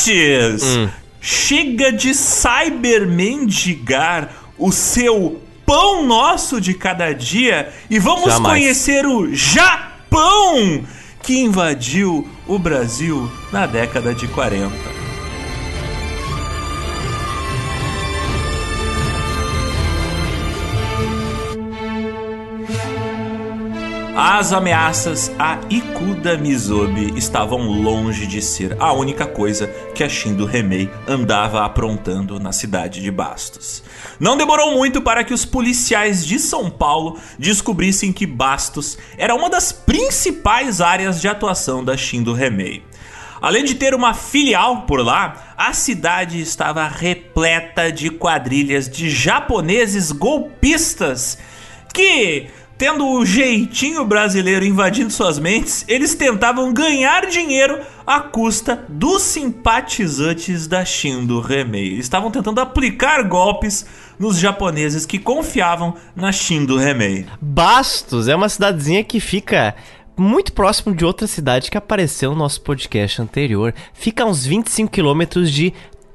antes, 0.06 0.62
hum. 0.62 0.88
Chega 1.20 1.92
de 1.92 2.14
cybermendigar 2.14 4.30
o 4.58 4.72
seu 4.72 5.40
pão 5.64 6.04
nosso 6.04 6.60
de 6.60 6.74
cada 6.74 7.12
dia 7.12 7.72
e 7.88 7.98
vamos 7.98 8.32
Jamais. 8.32 8.54
conhecer 8.54 9.06
o 9.06 9.32
Japão 9.32 10.84
que 11.22 11.38
invadiu 11.38 12.28
o 12.46 12.58
Brasil 12.58 13.30
na 13.52 13.66
década 13.66 14.12
de 14.12 14.26
40. 14.28 15.01
As 24.14 24.52
ameaças 24.52 25.32
a 25.38 25.58
Ikuda 25.70 26.36
Mizobi 26.36 27.16
estavam 27.16 27.62
longe 27.62 28.26
de 28.26 28.42
ser 28.42 28.76
a 28.78 28.92
única 28.92 29.24
coisa 29.24 29.68
que 29.94 30.04
a 30.04 30.08
Shindo 30.08 30.44
Remei 30.44 30.90
andava 31.08 31.64
aprontando 31.64 32.38
na 32.38 32.52
cidade 32.52 33.00
de 33.00 33.10
Bastos. 33.10 33.82
Não 34.20 34.36
demorou 34.36 34.72
muito 34.72 35.00
para 35.00 35.24
que 35.24 35.32
os 35.32 35.46
policiais 35.46 36.26
de 36.26 36.38
São 36.38 36.68
Paulo 36.68 37.18
descobrissem 37.38 38.12
que 38.12 38.26
Bastos 38.26 38.98
era 39.16 39.34
uma 39.34 39.48
das 39.48 39.72
principais 39.72 40.82
áreas 40.82 41.18
de 41.18 41.26
atuação 41.26 41.82
da 41.82 41.96
Shindo 41.96 42.34
Remei. 42.34 42.82
Além 43.40 43.64
de 43.64 43.76
ter 43.76 43.94
uma 43.94 44.12
filial 44.12 44.82
por 44.82 45.02
lá, 45.02 45.54
a 45.56 45.72
cidade 45.72 46.38
estava 46.38 46.86
repleta 46.86 47.90
de 47.90 48.10
quadrilhas 48.10 48.90
de 48.90 49.08
japoneses 49.08 50.12
golpistas 50.12 51.38
que 51.94 52.48
Tendo 52.82 53.06
o 53.06 53.24
jeitinho 53.24 54.04
brasileiro 54.04 54.64
invadindo 54.64 55.08
suas 55.08 55.38
mentes, 55.38 55.84
eles 55.86 56.16
tentavam 56.16 56.74
ganhar 56.74 57.28
dinheiro 57.28 57.78
à 58.04 58.18
custa 58.18 58.84
dos 58.88 59.22
simpatizantes 59.22 60.66
da 60.66 60.84
Shindo 60.84 61.38
Remei. 61.38 61.92
Eles 61.92 62.06
estavam 62.06 62.28
tentando 62.28 62.60
aplicar 62.60 63.22
golpes 63.22 63.86
nos 64.18 64.36
japoneses 64.36 65.06
que 65.06 65.20
confiavam 65.20 65.94
na 66.16 66.32
Shindo 66.32 66.76
Remei. 66.76 67.24
Bastos 67.40 68.26
é 68.26 68.34
uma 68.34 68.48
cidadezinha 68.48 69.04
que 69.04 69.20
fica 69.20 69.76
muito 70.16 70.52
próximo 70.52 70.92
de 70.92 71.04
outra 71.04 71.28
cidade 71.28 71.70
que 71.70 71.78
apareceu 71.78 72.32
no 72.32 72.36
nosso 72.36 72.62
podcast 72.62 73.22
anterior. 73.22 73.72
Fica 73.94 74.24
a 74.24 74.26
uns 74.26 74.44
25 74.44 74.90
quilômetros 74.90 75.52
de 75.52 75.72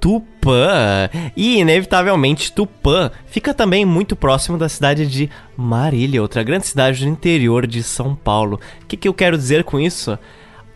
Tupã. 0.07 1.09
E, 1.35 1.59
inevitavelmente, 1.59 2.53
Tupã 2.53 3.11
fica 3.25 3.53
também 3.53 3.83
muito 3.83 4.15
próximo 4.15 4.57
da 4.57 4.69
cidade 4.69 5.05
de 5.05 5.29
Marília, 5.57 6.21
outra 6.21 6.43
grande 6.43 6.65
cidade 6.65 7.03
do 7.03 7.11
interior 7.11 7.67
de 7.67 7.83
São 7.83 8.15
Paulo. 8.15 8.57
O 8.81 8.85
que, 8.85 8.95
que 8.95 9.09
eu 9.09 9.13
quero 9.13 9.37
dizer 9.37 9.65
com 9.65 9.77
isso? 9.77 10.17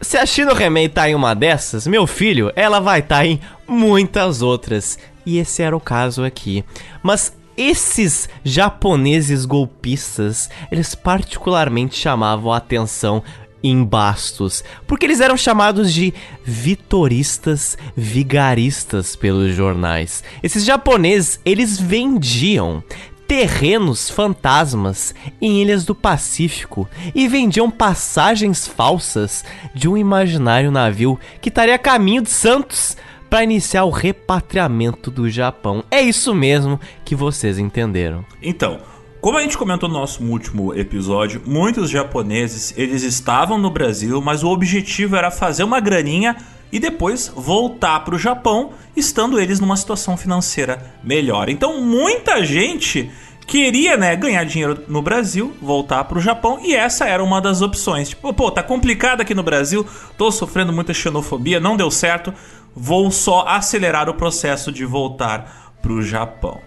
Se 0.01 0.17
a 0.17 0.25
Shino 0.25 0.53
Remei 0.53 0.89
tá 0.89 1.09
em 1.09 1.15
uma 1.15 1.33
dessas, 1.33 1.87
meu 1.87 2.05
filho, 2.05 2.51
ela 2.57 2.81
vai 2.81 2.99
estar 2.99 3.19
tá 3.19 3.25
em 3.25 3.39
muitas 3.65 4.41
outras. 4.41 4.99
E 5.25 5.37
esse 5.37 5.63
era 5.63 5.77
o 5.77 5.79
caso 5.79 6.25
aqui. 6.25 6.65
Mas 7.01 7.33
esses 7.55 8.27
japoneses 8.43 9.45
golpistas, 9.45 10.49
eles 10.69 10.93
particularmente 10.93 11.95
chamavam 11.95 12.51
a 12.51 12.57
atenção 12.57 13.23
em 13.63 13.83
Bastos, 13.83 14.63
porque 14.87 15.05
eles 15.05 15.21
eram 15.21 15.37
chamados 15.37 15.93
de 15.93 16.13
vitoristas 16.43 17.77
vigaristas 17.95 19.15
pelos 19.15 19.55
jornais. 19.55 20.23
Esses 20.41 20.65
japoneses, 20.65 21.39
eles 21.45 21.79
vendiam 21.79 22.83
terrenos 23.27 24.09
fantasmas 24.09 25.15
em 25.41 25.61
ilhas 25.61 25.85
do 25.85 25.95
Pacífico 25.95 26.85
e 27.15 27.29
vendiam 27.29 27.71
passagens 27.71 28.67
falsas 28.67 29.45
de 29.73 29.87
um 29.87 29.95
imaginário 29.95 30.69
navio 30.69 31.17
que 31.39 31.47
estaria 31.47 31.75
a 31.75 31.79
caminho 31.79 32.23
de 32.23 32.29
Santos 32.29 32.97
para 33.29 33.45
iniciar 33.45 33.85
o 33.85 33.89
repatriamento 33.89 35.09
do 35.09 35.29
Japão. 35.29 35.81
É 35.89 36.01
isso 36.01 36.35
mesmo 36.35 36.77
que 37.05 37.15
vocês 37.15 37.57
entenderam. 37.57 38.25
Então, 38.43 38.81
como 39.21 39.37
a 39.37 39.41
gente 39.41 39.55
comentou 39.55 39.87
no 39.87 39.99
nosso 39.99 40.23
último 40.23 40.73
episódio, 40.73 41.43
muitos 41.45 41.91
japoneses 41.91 42.73
eles 42.75 43.03
estavam 43.03 43.55
no 43.55 43.69
Brasil, 43.69 44.19
mas 44.19 44.43
o 44.43 44.49
objetivo 44.49 45.15
era 45.15 45.29
fazer 45.29 45.63
uma 45.63 45.79
graninha 45.79 46.35
e 46.71 46.79
depois 46.79 47.31
voltar 47.35 47.99
para 47.99 48.15
o 48.15 48.19
Japão, 48.19 48.71
estando 48.95 49.39
eles 49.39 49.59
numa 49.59 49.77
situação 49.77 50.17
financeira 50.17 50.95
melhor. 51.03 51.49
Então 51.49 51.79
muita 51.81 52.43
gente 52.43 53.11
queria, 53.45 53.95
né, 53.95 54.15
ganhar 54.15 54.43
dinheiro 54.43 54.85
no 54.87 55.03
Brasil, 55.03 55.53
voltar 55.61 56.03
para 56.05 56.17
o 56.17 56.21
Japão 56.21 56.59
e 56.63 56.73
essa 56.73 57.05
era 57.05 57.23
uma 57.23 57.39
das 57.39 57.61
opções. 57.61 58.09
Tipo, 58.09 58.33
pô, 58.33 58.49
tá 58.49 58.63
complicado 58.63 59.21
aqui 59.21 59.35
no 59.35 59.43
Brasil, 59.43 59.85
tô 60.17 60.31
sofrendo 60.31 60.73
muita 60.73 60.95
xenofobia, 60.95 61.59
não 61.59 61.77
deu 61.77 61.91
certo, 61.91 62.33
vou 62.75 63.11
só 63.11 63.45
acelerar 63.47 64.09
o 64.09 64.15
processo 64.15 64.71
de 64.71 64.83
voltar 64.83 65.75
para 65.79 65.91
o 65.91 66.01
Japão. 66.01 66.59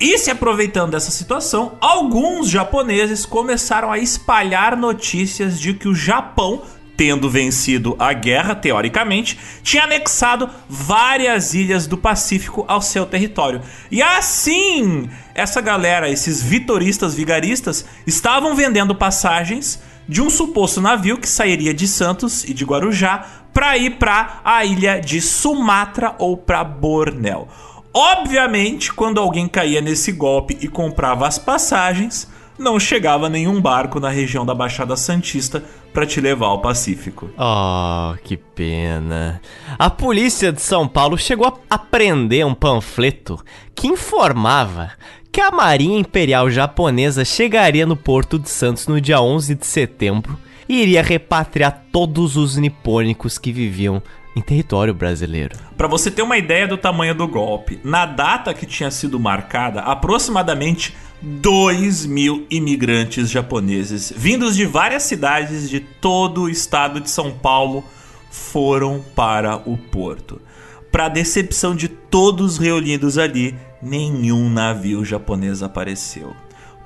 E 0.00 0.18
se 0.18 0.30
aproveitando 0.30 0.90
dessa 0.90 1.10
situação, 1.10 1.78
alguns 1.80 2.48
japoneses 2.48 3.24
começaram 3.24 3.92
a 3.92 3.98
espalhar 3.98 4.76
notícias 4.76 5.60
de 5.60 5.74
que 5.74 5.88
o 5.88 5.94
Japão 5.94 6.62
tendo 6.96 7.28
vencido 7.28 7.96
a 7.98 8.12
guerra, 8.12 8.54
teoricamente, 8.54 9.38
tinha 9.62 9.84
anexado 9.84 10.48
várias 10.68 11.54
ilhas 11.54 11.86
do 11.86 11.98
Pacífico 11.98 12.64
ao 12.68 12.80
seu 12.80 13.04
território. 13.04 13.60
E 13.90 14.02
assim, 14.02 15.08
essa 15.34 15.60
galera, 15.60 16.08
esses 16.08 16.42
vitoristas 16.42 17.14
vigaristas, 17.14 17.84
estavam 18.06 18.54
vendendo 18.54 18.94
passagens 18.94 19.82
de 20.08 20.20
um 20.20 20.30
suposto 20.30 20.80
navio 20.80 21.18
que 21.18 21.28
sairia 21.28 21.72
de 21.72 21.88
Santos 21.88 22.44
e 22.44 22.52
de 22.52 22.64
Guarujá 22.64 23.26
para 23.52 23.76
ir 23.78 23.98
para 23.98 24.40
a 24.44 24.64
ilha 24.64 25.00
de 25.00 25.20
Sumatra 25.20 26.14
ou 26.18 26.36
para 26.36 26.62
Bornéu. 26.62 27.48
Obviamente, 27.94 28.92
quando 28.92 29.20
alguém 29.20 29.46
caía 29.46 29.80
nesse 29.80 30.10
golpe 30.10 30.58
e 30.60 30.66
comprava 30.66 31.28
as 31.28 31.38
passagens, 31.38 32.28
não 32.58 32.78
chegava 32.78 33.28
nenhum 33.28 33.60
barco 33.60 34.00
na 34.00 34.08
região 34.08 34.44
da 34.44 34.52
Baixada 34.52 34.96
Santista 34.96 35.62
para 35.92 36.04
te 36.04 36.20
levar 36.20 36.46
ao 36.46 36.60
Pacífico. 36.60 37.30
Oh, 37.38 38.16
que 38.24 38.36
pena. 38.36 39.40
A 39.78 39.88
polícia 39.88 40.50
de 40.50 40.60
São 40.60 40.88
Paulo 40.88 41.16
chegou 41.16 41.60
a 41.70 41.78
prender 41.78 42.44
um 42.44 42.54
panfleto 42.54 43.38
que 43.76 43.86
informava 43.86 44.90
que 45.30 45.40
a 45.40 45.52
Marinha 45.52 45.98
Imperial 45.98 46.50
Japonesa 46.50 47.24
chegaria 47.24 47.86
no 47.86 47.96
Porto 47.96 48.40
de 48.40 48.50
Santos 48.50 48.88
no 48.88 49.00
dia 49.00 49.20
11 49.20 49.54
de 49.54 49.66
setembro 49.66 50.36
e 50.68 50.82
iria 50.82 51.02
repatriar 51.02 51.84
todos 51.92 52.36
os 52.36 52.56
nipônicos 52.56 53.38
que 53.38 53.52
viviam 53.52 54.02
em 54.34 54.40
território 54.40 54.92
brasileiro. 54.92 55.56
Para 55.76 55.88
você 55.88 56.10
ter 56.10 56.22
uma 56.22 56.36
ideia 56.36 56.66
do 56.66 56.76
tamanho 56.76 57.14
do 57.14 57.28
golpe, 57.28 57.78
na 57.84 58.04
data 58.06 58.52
que 58.52 58.66
tinha 58.66 58.90
sido 58.90 59.20
marcada, 59.20 59.80
aproximadamente 59.80 60.94
2 61.22 62.06
mil 62.06 62.46
imigrantes 62.50 63.30
japoneses, 63.30 64.12
vindos 64.14 64.56
de 64.56 64.66
várias 64.66 65.04
cidades 65.04 65.70
de 65.70 65.80
todo 65.80 66.42
o 66.42 66.48
estado 66.48 67.00
de 67.00 67.08
São 67.10 67.30
Paulo, 67.30 67.84
foram 68.30 69.02
para 69.14 69.56
o 69.56 69.76
porto. 69.76 70.40
Para 70.90 71.08
decepção 71.08 71.74
de 71.74 71.88
todos 71.88 72.58
reunidos 72.58 73.18
ali, 73.18 73.54
nenhum 73.80 74.50
navio 74.50 75.04
japonês 75.04 75.62
apareceu. 75.62 76.34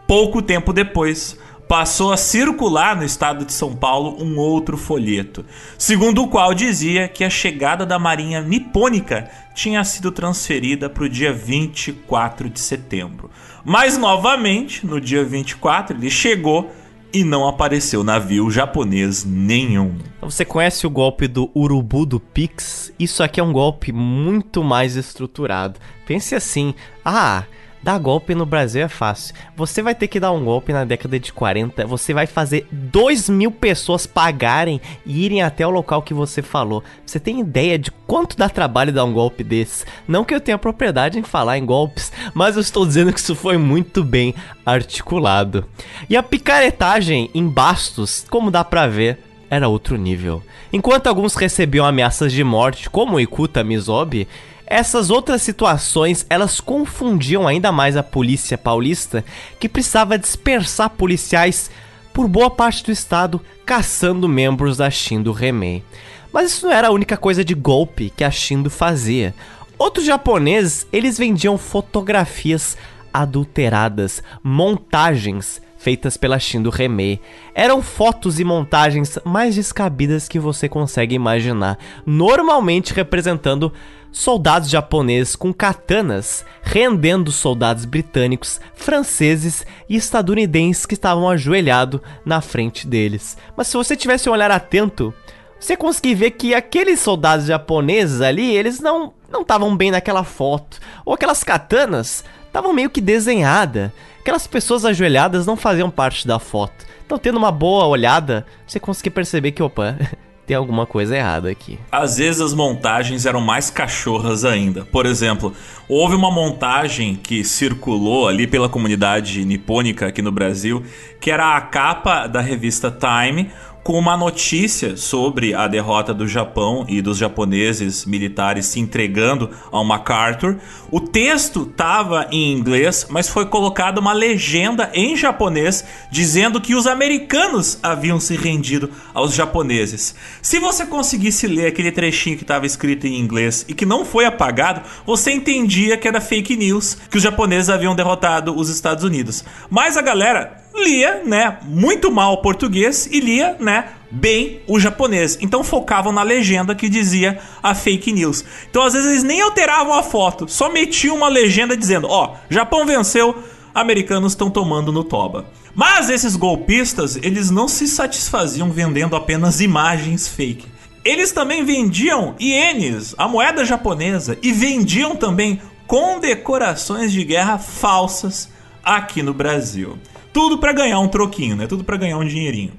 Pouco 0.07 0.40
tempo 0.40 0.73
depois, 0.73 1.38
passou 1.68 2.10
a 2.12 2.16
circular 2.16 2.96
no 2.96 3.04
estado 3.04 3.44
de 3.44 3.52
São 3.52 3.76
Paulo 3.76 4.16
um 4.25 4.38
outro 4.38 4.78
folheto, 4.78 5.44
segundo 5.76 6.22
o 6.22 6.28
qual 6.28 6.54
dizia 6.54 7.06
que 7.06 7.22
a 7.22 7.30
chegada 7.30 7.84
da 7.84 7.98
Marinha 7.98 8.40
Nipônica 8.40 9.30
tinha 9.54 9.84
sido 9.84 10.10
transferida 10.10 10.88
para 10.88 11.04
o 11.04 11.08
dia 11.08 11.32
24 11.32 12.48
de 12.48 12.58
setembro. 12.58 13.30
Mas 13.64 13.98
novamente, 13.98 14.87
no 14.87 14.98
dia 14.98 15.22
24, 15.22 15.94
ele 15.94 16.08
chegou 16.08 16.72
e 17.12 17.22
não 17.22 17.46
apareceu 17.46 18.02
navio 18.02 18.50
japonês 18.50 19.25
nenhum. 19.25 19.96
Você 20.22 20.44
conhece 20.44 20.87
o 20.87 20.90
golpe 20.90 21.26
do 21.28 21.50
urubu 21.54 22.06
do 22.06 22.20
Pix? 22.20 22.92
Isso 22.98 23.22
aqui 23.22 23.40
é 23.40 23.42
um 23.42 23.52
golpe 23.52 23.92
muito 23.92 24.62
mais 24.62 24.96
estruturado. 24.96 25.78
Pense 26.06 26.34
assim: 26.34 26.75
ah, 27.04 27.44
Dar 27.82 27.99
golpe 27.99 28.35
no 28.35 28.44
Brasil 28.44 28.82
é 28.82 28.88
fácil. 28.88 29.35
Você 29.56 29.82
vai 29.82 29.94
ter 29.94 30.08
que 30.08 30.18
dar 30.18 30.32
um 30.32 30.44
golpe 30.44 30.73
na 30.73 30.85
década 30.85 31.18
de 31.18 31.32
40. 31.32 31.87
Você 31.87 32.12
vai 32.12 32.26
fazer 32.26 32.66
2 32.70 33.28
mil 33.28 33.50
pessoas 33.50 34.06
pagarem 34.06 34.80
e 35.06 35.25
irem 35.25 35.42
até 35.42 35.66
o 35.66 35.70
local 35.70 36.02
que 36.02 36.12
você 36.12 36.42
falou. 36.42 36.82
Você 37.06 37.20
tem 37.20 37.40
ideia 37.40 37.78
de 37.78 37.90
quanto 38.06 38.37
dá 38.37 38.49
trabalho 38.49 38.92
dar 38.92 39.04
um 39.04 39.12
golpe 39.12 39.44
desses? 39.44 39.87
Não 40.06 40.25
que 40.25 40.35
eu 40.35 40.40
tenha 40.40 40.58
propriedade 40.58 41.18
em 41.18 41.23
falar 41.23 41.58
em 41.58 41.64
golpes, 41.64 42.12
mas 42.35 42.56
eu 42.56 42.62
estou 42.62 42.85
dizendo 42.85 43.12
que 43.12 43.20
isso 43.20 43.35
foi 43.35 43.56
muito 43.56 44.02
bem 44.02 44.35
articulado. 44.66 45.64
E 46.11 46.16
a 46.16 46.23
picaretagem 46.23 47.30
em 47.35 47.49
Bastos, 47.49 48.26
como 48.28 48.50
dá 48.50 48.64
pra 48.64 48.87
ver, 48.87 49.18
era 49.50 49.68
outro 49.68 49.97
nível. 49.97 50.42
Enquanto 50.73 51.06
alguns 51.06 51.35
recebiam 51.35 51.87
ameaças 51.87 52.32
de 52.32 52.44
morte, 52.44 52.90
como 52.90 53.16
o 53.16 53.20
Ikuta 53.20 53.64
Mizobi, 53.64 54.28
essas 54.70 55.08
outras 55.08 55.40
situações, 55.40 56.26
elas 56.28 56.60
confundiam 56.60 57.48
ainda 57.48 57.72
mais 57.72 57.96
a 57.96 58.02
polícia 58.02 58.58
paulista, 58.58 59.25
que 59.58 59.68
precisava 59.68 60.18
dispersar 60.18 60.90
policiais 60.90 61.70
por 62.12 62.28
boa 62.28 62.50
parte 62.50 62.84
do 62.84 62.92
estado 62.92 63.40
caçando 63.64 64.28
membros 64.28 64.76
da 64.76 64.90
Shindo 64.90 65.32
Remei. 65.32 65.82
Mas 66.30 66.52
isso 66.52 66.66
não 66.66 66.72
era 66.72 66.88
a 66.88 66.92
única 66.92 67.16
coisa 67.16 67.42
de 67.42 67.54
golpe 67.54 68.12
que 68.14 68.22
a 68.22 68.30
Shindo 68.30 68.68
fazia. 68.68 69.34
Outros 69.78 70.04
japoneses, 70.04 70.87
eles 70.92 71.16
vendiam 71.16 71.56
fotografias 71.56 72.76
adulteradas, 73.10 74.22
montagens 74.42 75.62
feitas 75.78 76.16
pela 76.16 76.38
Shindo 76.38 76.68
Remei. 76.68 77.20
Eram 77.54 77.80
fotos 77.80 78.38
e 78.38 78.44
montagens 78.44 79.18
mais 79.25 79.54
descabidas 79.54 80.28
que 80.28 80.38
você 80.38 80.68
consegue 80.68 81.14
imaginar, 81.14 81.78
normalmente 82.04 82.92
representando 82.92 83.72
soldados 84.18 84.68
japoneses 84.68 85.37
com 85.37 85.54
katanas 85.54 86.44
rendendo 86.60 87.30
soldados 87.30 87.84
britânicos, 87.84 88.60
franceses 88.75 89.64
e 89.88 89.94
estadunidenses 89.94 90.84
que 90.84 90.95
estavam 90.95 91.28
ajoelhados 91.28 92.00
na 92.25 92.40
frente 92.40 92.84
deles. 92.84 93.38
Mas 93.56 93.69
se 93.69 93.76
você 93.76 93.97
tivesse 93.97 94.28
um 94.28 94.32
olhar 94.32 94.50
atento, 94.50 95.14
você 95.58 95.76
conseguia 95.76 96.16
ver 96.16 96.30
que 96.32 96.52
aqueles 96.52 96.99
soldados 96.99 97.47
japoneses 97.47 98.21
ali, 98.21 98.56
eles 98.56 98.80
não 98.80 99.14
não 99.30 99.43
estavam 99.43 99.76
bem 99.76 99.93
naquela 99.93 100.25
foto, 100.25 100.80
ou 101.04 101.14
aquelas 101.14 101.45
katanas 101.45 102.25
estavam 102.45 102.73
meio 102.73 102.90
que 102.90 103.00
desenhadas. 103.00 103.93
Aquelas 104.19 104.49
pessoas 104.49 104.84
ajoelhadas 104.84 105.47
não 105.47 105.56
faziam 105.56 105.90
parte 105.90 106.26
da 106.26 106.40
foto. 106.40 106.84
Então, 107.06 107.19
tendo 107.19 107.38
uma 107.38 107.52
boa 107.52 107.86
olhada, 107.86 108.45
você 108.66 108.80
conseguia 108.80 109.12
perceber 109.12 109.52
que, 109.52 109.62
opa, 109.62 109.97
tem 110.49 110.56
alguma 110.56 110.87
coisa 110.87 111.15
errada 111.15 111.50
aqui. 111.50 111.78
Às 111.93 112.17
vezes 112.17 112.41
as 112.41 112.54
montagens 112.54 113.26
eram 113.26 113.39
mais 113.39 113.69
cachorras 113.69 114.47
ainda. 114.47 114.82
Por 114.87 115.04
exemplo, 115.04 115.52
houve 115.87 116.15
uma 116.15 116.30
montagem 116.30 117.15
que 117.15 117.45
circulou 117.45 118.26
ali 118.26 118.47
pela 118.47 118.67
comunidade 118.67 119.45
nipônica 119.45 120.06
aqui 120.06 120.23
no 120.23 120.32
Brasil, 120.32 120.82
que 121.21 121.30
era 121.30 121.54
a 121.54 121.61
capa 121.61 122.26
da 122.26 122.41
revista 122.41 122.91
Time, 122.91 123.50
com 123.88 123.98
uma 123.98 124.18
notícia 124.18 124.98
sobre 124.98 125.54
a 125.54 125.66
derrota 125.66 126.12
do 126.12 126.28
Japão 126.28 126.84
e 126.86 127.00
dos 127.00 127.16
japoneses 127.16 128.04
militares 128.04 128.66
se 128.66 128.78
entregando 128.78 129.48
ao 129.72 129.82
MacArthur. 129.82 130.58
O 130.90 131.00
texto 131.00 131.62
estava 131.62 132.26
em 132.30 132.52
inglês, 132.52 133.06
mas 133.08 133.30
foi 133.30 133.46
colocada 133.46 133.98
uma 133.98 134.12
legenda 134.12 134.90
em 134.92 135.16
japonês 135.16 135.86
dizendo 136.10 136.60
que 136.60 136.74
os 136.74 136.86
americanos 136.86 137.78
haviam 137.82 138.20
se 138.20 138.36
rendido 138.36 138.90
aos 139.14 139.32
japoneses. 139.32 140.14
Se 140.42 140.58
você 140.58 140.84
conseguisse 140.84 141.46
ler 141.46 141.68
aquele 141.68 141.90
trechinho 141.90 142.36
que 142.36 142.44
estava 142.44 142.66
escrito 142.66 143.06
em 143.06 143.18
inglês 143.18 143.64
e 143.66 143.72
que 143.72 143.86
não 143.86 144.04
foi 144.04 144.26
apagado, 144.26 144.82
você 145.06 145.32
entendia 145.32 145.96
que 145.96 146.06
era 146.06 146.20
fake 146.20 146.58
news, 146.58 146.98
que 147.10 147.16
os 147.16 147.22
japoneses 147.22 147.70
haviam 147.70 147.96
derrotado 147.96 148.54
os 148.54 148.68
Estados 148.68 149.02
Unidos. 149.02 149.42
Mas 149.70 149.96
a 149.96 150.02
galera 150.02 150.68
lia, 150.82 151.23
né, 151.25 151.58
muito 151.64 152.10
mal 152.10 152.34
o 152.34 152.43
português 152.43 153.08
e 153.10 153.21
lia, 153.21 153.56
né, 153.60 153.91
bem 154.10 154.60
o 154.67 154.78
japonês. 154.80 155.38
Então 155.41 155.62
focavam 155.62 156.12
na 156.12 156.23
legenda 156.23 156.75
que 156.75 156.88
dizia 156.88 157.38
a 157.62 157.75
fake 157.75 158.12
news. 158.12 158.45
Então 158.71 158.82
às 158.82 158.95
vezes 158.95 159.10
eles 159.10 159.23
nem 159.23 159.41
alteravam 159.41 159.95
a 159.95 160.02
foto, 160.02 160.49
só 160.49 160.71
metiam 160.71 161.17
uma 161.17 161.28
legenda 161.28 161.76
dizendo: 161.76 162.08
"Ó, 162.08 162.34
Japão 162.49 162.86
venceu, 162.86 163.43
americanos 163.75 164.32
estão 164.32 164.50
tomando 164.50 164.93
no 164.93 165.04
toba". 165.04 165.47
Mas 165.75 166.10
esses 166.10 166.34
golpistas, 166.34 167.17
eles 167.23 167.50
não 167.50 167.69
se 167.69 167.86
satisfaziam 167.86 168.71
vendendo 168.71 169.14
apenas 169.14 169.60
imagens 169.60 170.26
fake. 170.26 170.67
Eles 171.04 171.30
também 171.30 171.64
vendiam 171.64 172.34
ienes, 172.41 173.14
a 173.17 173.28
moeda 173.28 173.64
japonesa, 173.64 174.36
e 174.43 174.52
vendiam 174.52 175.14
também 175.14 175.60
condecorações 175.86 177.12
de 177.12 177.25
guerra 177.25 177.58
falsas 177.58 178.50
aqui 178.84 179.23
no 179.23 179.32
Brasil. 179.32 179.99
Tudo 180.32 180.58
para 180.58 180.73
ganhar 180.73 180.99
um 181.00 181.08
troquinho, 181.08 181.56
né? 181.56 181.67
Tudo 181.67 181.84
para 181.84 181.97
ganhar 181.97 182.19
um 182.19 182.25
dinheirinho. 182.25 182.73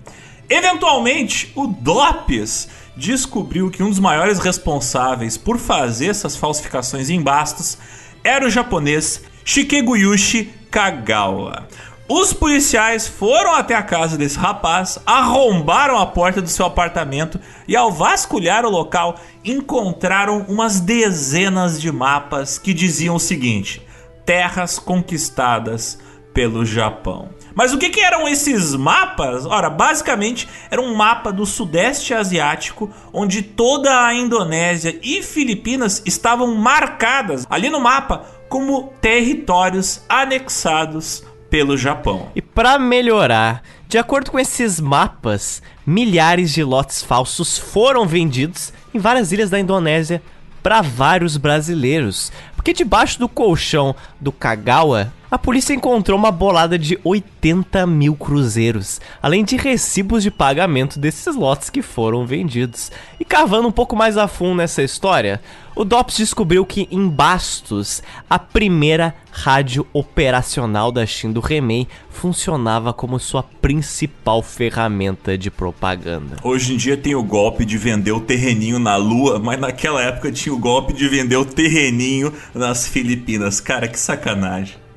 Eventualmente, 0.49 1.51
o 1.55 1.67
Dopes 1.67 2.67
descobriu 2.95 3.69
que 3.69 3.83
um 3.83 3.89
dos 3.89 3.99
maiores 3.99 4.39
responsáveis 4.39 5.37
por 5.37 5.57
fazer 5.57 6.07
essas 6.07 6.35
falsificações 6.35 7.09
em 7.09 7.21
bastos 7.21 7.77
era 8.23 8.45
o 8.45 8.49
japonês 8.49 9.23
Shikeguyushi 9.45 10.51
Kagawa. 10.71 11.67
Os 12.11 12.33
policiais 12.33 13.07
foram 13.07 13.53
até 13.53 13.75
a 13.75 13.83
casa 13.83 14.17
desse 14.17 14.37
rapaz, 14.37 14.97
arrombaram 15.05 15.95
a 15.99 16.07
porta 16.07 16.41
do 16.41 16.49
seu 16.49 16.65
apartamento 16.65 17.39
e, 17.67 17.75
ao 17.75 17.91
vasculhar 17.91 18.65
o 18.65 18.69
local, 18.69 19.15
encontraram 19.45 20.43
umas 20.47 20.79
dezenas 20.79 21.79
de 21.79 21.91
mapas 21.91 22.57
que 22.57 22.73
diziam 22.73 23.15
o 23.15 23.19
seguinte: 23.19 23.85
terras 24.25 24.79
conquistadas 24.79 25.99
pelo 26.33 26.65
Japão. 26.65 27.29
Mas 27.55 27.73
o 27.73 27.77
que, 27.77 27.89
que, 27.89 28.01
eram 28.01 28.27
esses 28.27 28.75
mapas? 28.75 29.45
Ora, 29.45 29.69
basicamente 29.69 30.47
era 30.69 30.81
um 30.81 30.95
mapa 30.95 31.31
do 31.31 31.45
Sudeste 31.45 32.13
Asiático, 32.13 32.89
onde 33.11 33.41
toda 33.41 34.05
a 34.05 34.13
Indonésia 34.13 34.99
e 35.03 35.21
Filipinas 35.23 36.01
estavam 36.05 36.55
marcadas 36.55 37.45
ali 37.49 37.69
no 37.69 37.79
mapa 37.79 38.25
como 38.47 38.93
territórios 39.01 40.03
anexados 40.09 41.23
pelo 41.49 41.77
Japão. 41.77 42.29
E 42.35 42.41
para 42.41 42.77
melhorar, 42.77 43.63
de 43.87 43.97
acordo 43.97 44.31
com 44.31 44.39
esses 44.39 44.79
mapas, 44.79 45.61
milhares 45.85 46.51
de 46.51 46.63
lotes 46.63 47.03
falsos 47.03 47.57
foram 47.57 48.05
vendidos 48.05 48.71
em 48.93 48.99
várias 48.99 49.31
ilhas 49.31 49.49
da 49.49 49.59
Indonésia 49.59 50.21
para 50.61 50.81
vários 50.81 51.37
brasileiros, 51.37 52.31
porque 52.55 52.73
debaixo 52.73 53.19
do 53.19 53.29
colchão 53.29 53.95
do 54.19 54.31
Kagawa 54.31 55.13
a 55.31 55.37
polícia 55.37 55.73
encontrou 55.73 56.17
uma 56.17 56.31
bolada 56.31 56.77
de 56.77 56.99
80 57.03 57.85
mil 57.85 58.15
cruzeiros, 58.15 58.99
além 59.21 59.43
de 59.43 59.55
recibos 59.57 60.23
de 60.23 60.31
pagamento 60.31 60.97
desses 60.99 61.35
lotes 61.35 61.69
que 61.69 61.81
foram 61.81 62.25
vendidos. 62.25 62.91
E 63.19 63.25
cavando 63.25 63.67
um 63.67 63.71
pouco 63.71 63.95
mais 63.95 64.17
a 64.17 64.27
fundo 64.27 64.55
nessa 64.55 64.81
história, 64.81 65.39
o 65.75 65.85
DOPS 65.85 66.17
descobriu 66.17 66.65
que 66.65 66.87
em 66.89 67.07
Bastos, 67.07 68.01
a 68.29 68.39
primeira 68.39 69.15
rádio 69.31 69.85
operacional 69.93 70.91
da 70.91 71.05
Shindo 71.05 71.39
Remei 71.39 71.87
funcionava 72.09 72.91
como 72.91 73.19
sua 73.19 73.43
principal 73.43 74.41
ferramenta 74.41 75.37
de 75.37 75.51
propaganda. 75.51 76.37
Hoje 76.43 76.73
em 76.73 76.77
dia 76.77 76.97
tem 76.97 77.13
o 77.13 77.23
golpe 77.23 77.63
de 77.65 77.77
vender 77.77 78.11
o 78.11 78.19
terreninho 78.19 78.79
na 78.79 78.95
Lua, 78.95 79.39
mas 79.39 79.59
naquela 79.59 80.01
época 80.01 80.31
tinha 80.31 80.53
o 80.53 80.59
golpe 80.59 80.91
de 80.91 81.07
vender 81.07 81.37
o 81.37 81.45
terreninho 81.45 82.33
nas 82.53 82.87
Filipinas. 82.87 83.61
Cara, 83.61 83.87
que 83.87 83.99
sacanagem. 83.99 84.88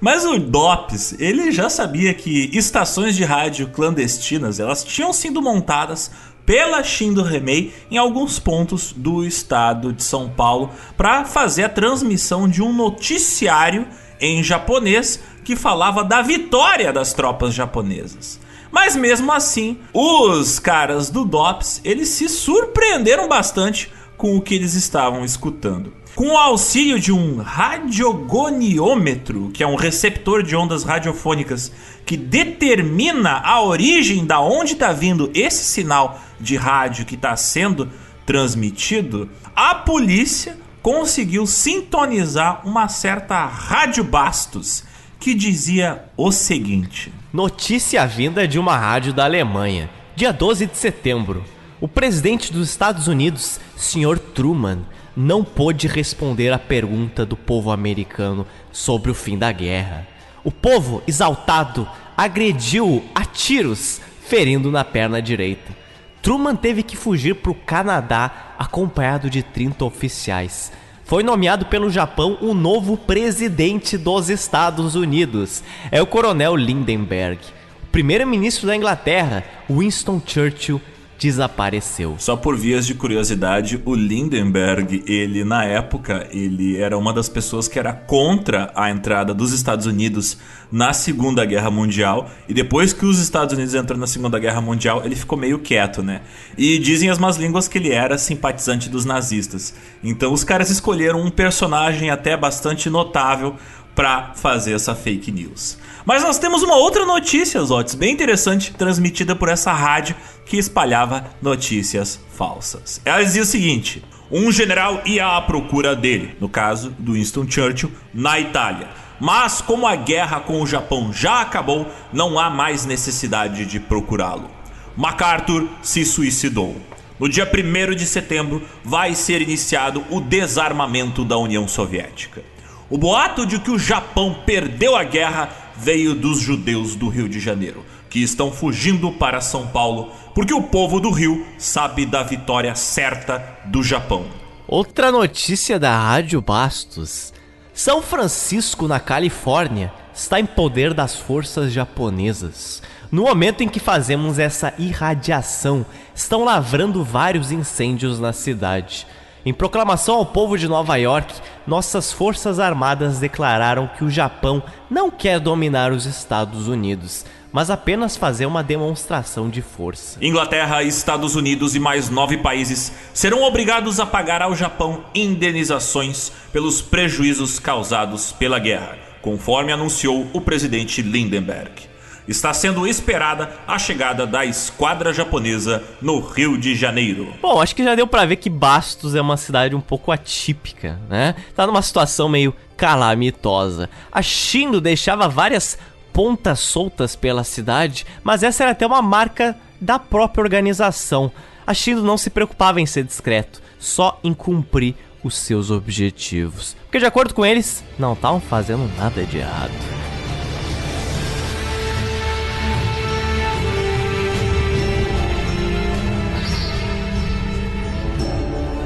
Mas 0.00 0.24
o 0.24 0.38
DOPS, 0.38 1.14
ele 1.18 1.50
já 1.50 1.68
sabia 1.68 2.14
que 2.14 2.50
estações 2.52 3.16
de 3.16 3.24
rádio 3.24 3.68
clandestinas, 3.68 4.60
elas 4.60 4.84
tinham 4.84 5.12
sido 5.12 5.42
montadas 5.42 6.10
pela 6.44 6.82
Shindo 6.82 7.22
Remei 7.22 7.74
em 7.90 7.98
alguns 7.98 8.38
pontos 8.38 8.92
do 8.96 9.24
estado 9.24 9.92
de 9.92 10.02
São 10.02 10.30
Paulo 10.30 10.70
para 10.96 11.26
fazer 11.26 11.64
a 11.64 11.68
transmissão 11.68 12.48
de 12.48 12.62
um 12.62 12.72
noticiário 12.72 13.86
em 14.18 14.42
japonês 14.42 15.20
que 15.44 15.54
falava 15.54 16.02
da 16.02 16.22
vitória 16.22 16.92
das 16.92 17.12
tropas 17.12 17.52
japonesas. 17.52 18.40
Mas 18.70 18.96
mesmo 18.96 19.32
assim, 19.32 19.78
os 19.92 20.58
caras 20.58 21.10
do 21.10 21.24
DOPS, 21.24 21.80
eles 21.84 22.08
se 22.08 22.28
surpreenderam 22.28 23.28
bastante 23.28 23.90
com 24.16 24.36
o 24.36 24.40
que 24.42 24.54
eles 24.54 24.74
estavam 24.74 25.24
escutando. 25.24 25.92
Com 26.18 26.30
o 26.30 26.36
auxílio 26.36 26.98
de 26.98 27.12
um 27.12 27.40
radiogoniômetro, 27.40 29.52
que 29.54 29.62
é 29.62 29.66
um 29.68 29.76
receptor 29.76 30.42
de 30.42 30.56
ondas 30.56 30.82
radiofônicas 30.82 31.70
que 32.04 32.16
determina 32.16 33.38
a 33.38 33.62
origem 33.62 34.26
da 34.26 34.40
onde 34.40 34.72
está 34.72 34.92
vindo 34.92 35.30
esse 35.32 35.62
sinal 35.62 36.20
de 36.40 36.56
rádio 36.56 37.06
que 37.06 37.14
está 37.14 37.36
sendo 37.36 37.88
transmitido, 38.26 39.30
a 39.54 39.76
polícia 39.76 40.58
conseguiu 40.82 41.46
sintonizar 41.46 42.66
uma 42.66 42.88
certa 42.88 43.46
Rádio 43.46 44.02
Bastos 44.02 44.82
que 45.20 45.32
dizia 45.32 46.04
o 46.16 46.32
seguinte: 46.32 47.12
Notícia 47.32 48.04
vinda 48.08 48.48
de 48.48 48.58
uma 48.58 48.76
rádio 48.76 49.12
da 49.12 49.22
Alemanha, 49.22 49.88
dia 50.16 50.32
12 50.32 50.66
de 50.66 50.76
setembro. 50.76 51.44
O 51.80 51.86
presidente 51.86 52.52
dos 52.52 52.68
Estados 52.68 53.06
Unidos, 53.06 53.60
Sr. 53.76 54.18
Truman, 54.18 54.84
não 55.18 55.42
pôde 55.42 55.88
responder 55.88 56.52
à 56.52 56.58
pergunta 56.60 57.26
do 57.26 57.36
povo 57.36 57.72
americano 57.72 58.46
sobre 58.70 59.10
o 59.10 59.14
fim 59.14 59.36
da 59.36 59.50
guerra. 59.50 60.06
O 60.44 60.52
povo, 60.52 61.02
exaltado, 61.08 61.88
agrediu-o 62.16 63.02
a 63.12 63.24
tiros, 63.24 64.00
ferindo 64.22 64.70
na 64.70 64.84
perna 64.84 65.20
direita. 65.20 65.76
Truman 66.22 66.54
teve 66.54 66.84
que 66.84 66.96
fugir 66.96 67.34
para 67.34 67.50
o 67.50 67.54
Canadá 67.56 68.54
acompanhado 68.56 69.28
de 69.28 69.42
30 69.42 69.84
oficiais. 69.84 70.70
Foi 71.04 71.24
nomeado 71.24 71.66
pelo 71.66 71.90
Japão 71.90 72.38
o 72.40 72.54
novo 72.54 72.96
presidente 72.96 73.98
dos 73.98 74.30
Estados 74.30 74.94
Unidos. 74.94 75.64
É 75.90 76.00
o 76.00 76.06
coronel 76.06 76.54
Lindenberg. 76.54 77.40
O 77.82 77.86
primeiro-ministro 77.86 78.68
da 78.68 78.76
Inglaterra, 78.76 79.42
Winston 79.68 80.22
Churchill, 80.24 80.80
desapareceu. 81.18 82.14
Só 82.18 82.36
por 82.36 82.56
vias 82.56 82.86
de 82.86 82.94
curiosidade, 82.94 83.82
o 83.84 83.94
Lindenberg, 83.94 85.02
ele 85.06 85.44
na 85.44 85.64
época, 85.64 86.28
ele 86.30 86.76
era 86.78 86.96
uma 86.96 87.12
das 87.12 87.28
pessoas 87.28 87.66
que 87.66 87.78
era 87.78 87.92
contra 87.92 88.70
a 88.74 88.90
entrada 88.90 89.34
dos 89.34 89.52
Estados 89.52 89.86
Unidos 89.86 90.38
na 90.70 90.92
Segunda 90.92 91.44
Guerra 91.44 91.70
Mundial, 91.70 92.30
e 92.48 92.54
depois 92.54 92.92
que 92.92 93.04
os 93.04 93.18
Estados 93.18 93.54
Unidos 93.54 93.74
entraram 93.74 94.00
na 94.00 94.06
Segunda 94.06 94.38
Guerra 94.38 94.60
Mundial, 94.60 95.02
ele 95.04 95.16
ficou 95.16 95.36
meio 95.36 95.58
quieto, 95.58 96.02
né? 96.02 96.20
E 96.56 96.78
dizem 96.78 97.10
as 97.10 97.18
más 97.18 97.36
línguas 97.36 97.66
que 97.66 97.78
ele 97.78 97.90
era 97.90 98.16
simpatizante 98.16 98.88
dos 98.88 99.04
nazistas. 99.04 99.74
Então 100.04 100.32
os 100.32 100.44
caras 100.44 100.70
escolheram 100.70 101.20
um 101.20 101.30
personagem 101.30 102.10
até 102.10 102.36
bastante 102.36 102.88
notável 102.88 103.56
para 103.94 104.32
fazer 104.34 104.74
essa 104.74 104.94
fake 104.94 105.32
news. 105.32 105.76
Mas 106.08 106.22
nós 106.22 106.38
temos 106.38 106.62
uma 106.62 106.74
outra 106.74 107.04
notícia, 107.04 107.62
Zotes, 107.62 107.94
bem 107.94 108.14
interessante, 108.14 108.72
transmitida 108.72 109.36
por 109.36 109.50
essa 109.50 109.74
rádio 109.74 110.16
que 110.46 110.56
espalhava 110.56 111.26
notícias 111.42 112.18
falsas. 112.34 112.98
Ela 113.04 113.22
dizia 113.22 113.42
o 113.42 113.44
seguinte: 113.44 114.02
um 114.30 114.50
general 114.50 115.02
ia 115.04 115.36
à 115.36 115.42
procura 115.42 115.94
dele, 115.94 116.34
no 116.40 116.48
caso 116.48 116.94
do 116.98 117.12
Winston 117.12 117.46
Churchill, 117.46 117.92
na 118.14 118.40
Itália. 118.40 118.88
Mas 119.20 119.60
como 119.60 119.86
a 119.86 119.94
guerra 119.96 120.40
com 120.40 120.62
o 120.62 120.66
Japão 120.66 121.12
já 121.12 121.42
acabou, 121.42 121.86
não 122.10 122.38
há 122.38 122.48
mais 122.48 122.86
necessidade 122.86 123.66
de 123.66 123.78
procurá-lo. 123.78 124.50
MacArthur 124.96 125.68
se 125.82 126.06
suicidou. 126.06 126.74
No 127.20 127.28
dia 127.28 127.46
1 127.46 127.94
de 127.94 128.06
setembro 128.06 128.62
vai 128.82 129.14
ser 129.14 129.42
iniciado 129.42 130.02
o 130.08 130.22
desarmamento 130.22 131.22
da 131.22 131.36
União 131.36 131.68
Soviética. 131.68 132.42
O 132.88 132.96
boato 132.96 133.44
de 133.44 133.58
que 133.58 133.70
o 133.70 133.78
Japão 133.78 134.38
perdeu 134.46 134.96
a 134.96 135.04
guerra 135.04 135.67
veio 135.78 136.14
dos 136.14 136.40
judeus 136.40 136.94
do 136.94 137.08
Rio 137.08 137.28
de 137.28 137.38
Janeiro, 137.38 137.84
que 138.10 138.22
estão 138.22 138.50
fugindo 138.50 139.12
para 139.12 139.40
São 139.40 139.66
Paulo 139.66 140.12
porque 140.34 140.54
o 140.54 140.62
povo 140.62 141.00
do 141.00 141.10
Rio 141.10 141.46
sabe 141.58 142.06
da 142.06 142.22
vitória 142.22 142.74
certa 142.74 143.42
do 143.66 143.82
Japão. 143.82 144.26
Outra 144.66 145.10
notícia 145.10 145.78
da 145.78 145.96
Rádio 145.98 146.40
Bastos. 146.40 147.32
São 147.72 148.02
Francisco, 148.02 148.86
na 148.86 149.00
Califórnia, 149.00 149.92
está 150.14 150.38
em 150.38 150.46
poder 150.46 150.92
das 150.92 151.14
forças 151.14 151.72
japonesas. 151.72 152.82
No 153.10 153.22
momento 153.22 153.62
em 153.62 153.68
que 153.68 153.80
fazemos 153.80 154.38
essa 154.38 154.74
irradiação, 154.78 155.86
estão 156.14 156.44
lavrando 156.44 157.02
vários 157.02 157.50
incêndios 157.50 158.20
na 158.20 158.32
cidade. 158.32 159.06
Em 159.46 159.52
proclamação 159.52 160.16
ao 160.16 160.26
povo 160.26 160.58
de 160.58 160.66
Nova 160.66 160.96
York, 160.96 161.32
nossas 161.66 162.12
forças 162.12 162.58
armadas 162.58 163.18
declararam 163.18 163.88
que 163.96 164.04
o 164.04 164.10
Japão 164.10 164.62
não 164.90 165.10
quer 165.10 165.38
dominar 165.38 165.92
os 165.92 166.06
Estados 166.06 166.66
Unidos, 166.66 167.24
mas 167.52 167.70
apenas 167.70 168.16
fazer 168.16 168.46
uma 168.46 168.62
demonstração 168.62 169.48
de 169.48 169.62
força. 169.62 170.18
Inglaterra, 170.20 170.82
Estados 170.82 171.36
Unidos 171.36 171.74
e 171.74 171.80
mais 171.80 172.10
nove 172.10 172.38
países 172.38 172.92
serão 173.14 173.42
obrigados 173.42 174.00
a 174.00 174.06
pagar 174.06 174.42
ao 174.42 174.54
Japão 174.54 175.04
indenizações 175.14 176.32
pelos 176.52 176.82
prejuízos 176.82 177.58
causados 177.58 178.32
pela 178.32 178.58
guerra, 178.58 178.98
conforme 179.22 179.72
anunciou 179.72 180.26
o 180.32 180.40
presidente 180.40 181.00
Lindenberg 181.00 181.87
está 182.28 182.52
sendo 182.52 182.86
esperada 182.86 183.50
a 183.66 183.78
chegada 183.78 184.26
da 184.26 184.44
esquadra 184.44 185.12
japonesa 185.12 185.82
no 186.00 186.20
Rio 186.20 186.58
de 186.58 186.76
Janeiro. 186.76 187.32
Bom, 187.40 187.60
acho 187.60 187.74
que 187.74 187.82
já 187.82 187.94
deu 187.94 188.06
para 188.06 188.26
ver 188.26 188.36
que 188.36 188.50
Bastos 188.50 189.14
é 189.14 189.20
uma 189.20 189.36
cidade 189.36 189.74
um 189.74 189.80
pouco 189.80 190.12
atípica, 190.12 191.00
né? 191.08 191.34
Tá 191.56 191.66
numa 191.66 191.82
situação 191.82 192.28
meio 192.28 192.54
calamitosa. 192.76 193.88
A 194.12 194.20
Shindo 194.20 194.80
deixava 194.80 195.26
várias 195.26 195.78
pontas 196.12 196.60
soltas 196.60 197.16
pela 197.16 197.44
cidade, 197.44 198.04
mas 198.22 198.42
essa 198.42 198.64
era 198.64 198.72
até 198.72 198.86
uma 198.86 199.00
marca 199.00 199.56
da 199.80 199.98
própria 199.98 200.42
organização. 200.42 201.32
A 201.66 201.72
Shindo 201.72 202.02
não 202.02 202.18
se 202.18 202.30
preocupava 202.30 202.80
em 202.80 202.86
ser 202.86 203.04
discreto, 203.04 203.62
só 203.78 204.18
em 204.22 204.34
cumprir 204.34 204.94
os 205.22 205.36
seus 205.36 205.70
objetivos. 205.70 206.76
Porque 206.84 206.98
de 206.98 207.06
acordo 207.06 207.34
com 207.34 207.44
eles, 207.44 207.84
não 207.98 208.12
estavam 208.12 208.40
fazendo 208.40 208.90
nada 208.96 209.24
de 209.24 209.38
errado. 209.38 210.17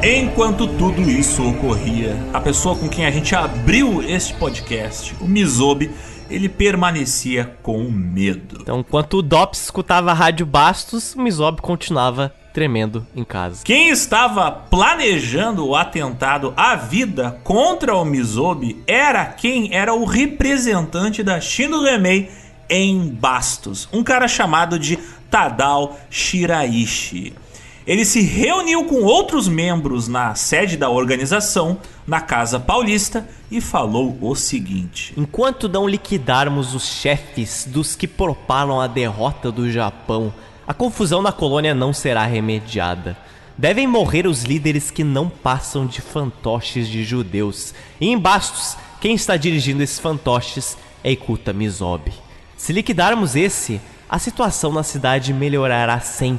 Enquanto 0.05 0.67
tudo 0.67 1.01
isso 1.01 1.49
ocorria, 1.49 2.17
a 2.33 2.41
pessoa 2.41 2.75
com 2.75 2.89
quem 2.89 3.07
a 3.07 3.11
gente 3.13 3.37
abriu 3.37 4.03
este 4.03 4.35
podcast, 4.35 5.15
o 5.21 5.29
Mizobi, 5.29 5.93
ele 6.29 6.49
permanecia 6.49 7.57
com 7.63 7.85
medo. 7.89 8.59
Então, 8.63 8.81
enquanto 8.81 9.19
o 9.19 9.23
Dops 9.23 9.63
escutava 9.63 10.11
a 10.11 10.15
Rádio 10.15 10.45
Bastos, 10.45 11.15
o 11.15 11.23
Mizobi 11.23 11.63
continuava 11.63 12.35
tremendo 12.53 13.07
em 13.15 13.23
casa. 13.23 13.63
Quem 13.65 13.91
estava 13.91 14.51
planejando 14.51 15.65
o 15.65 15.77
atentado 15.77 16.53
à 16.57 16.75
vida 16.75 17.39
contra 17.45 17.95
o 17.95 18.05
Mizobi 18.05 18.83
era 18.89 19.25
quem 19.27 19.73
era 19.73 19.95
o 19.95 20.05
representante 20.05 21.23
da 21.23 21.41
Shindo 21.41 21.81
Remei 21.81 22.29
em 22.69 23.07
Bastos, 23.07 23.89
um 23.93 24.03
cara 24.03 24.27
chamado 24.27 24.81
de 24.81 24.99
Tadao 25.31 25.97
Shiraishi. 26.11 27.35
Ele 27.87 28.05
se 28.05 28.21
reuniu 28.21 28.85
com 28.85 29.03
outros 29.03 29.49
membros 29.49 30.07
na 30.07 30.35
sede 30.35 30.77
da 30.77 30.89
organização, 30.89 31.79
na 32.07 32.21
Casa 32.21 32.61
Paulista, 32.61 33.29
e 33.51 33.61
falou 33.61 34.17
o 34.21 34.35
seguinte: 34.37 35.13
Enquanto 35.17 35.69
não 35.69 35.89
liquidarmos 35.89 36.75
os 36.75 36.87
chefes 36.87 37.67
dos 37.69 37.97
que 37.97 38.07
propalam 38.07 38.81
a 38.81 38.87
derrota 38.87 39.51
do 39.51 39.71
Japão, 39.71 40.33
a 40.67 40.73
confusão 40.73 41.21
na 41.21 41.33
colônia 41.33 41.75
não 41.75 41.93
será 41.93 42.25
remediada. 42.25 43.17
Devem 43.59 43.87
morrer 43.87 44.27
os 44.27 44.45
líderes 44.45 44.91
que 44.91 45.05
não 45.05 45.29
passam 45.29 45.87
de 45.87 46.01
fantoches 46.01 46.89
de 46.89 47.05
judeus. 47.05 47.75
E 48.01 48.09
em 48.09 48.19
Bastos, 48.19 48.77
quem 49.01 49.15
está 49.15 49.37
dirigindo 49.37 49.83
esses 49.83 49.99
fantoches 49.99 50.79
Eicuta 51.05 51.53
Mizobi. 51.53 52.13
Se 52.57 52.73
liquidarmos 52.73 53.35
esse, 53.35 53.81
a 54.09 54.19
situação 54.19 54.73
na 54.73 54.85
cidade 54.85 55.33
melhorará 55.33 55.99
100%. 55.99 56.39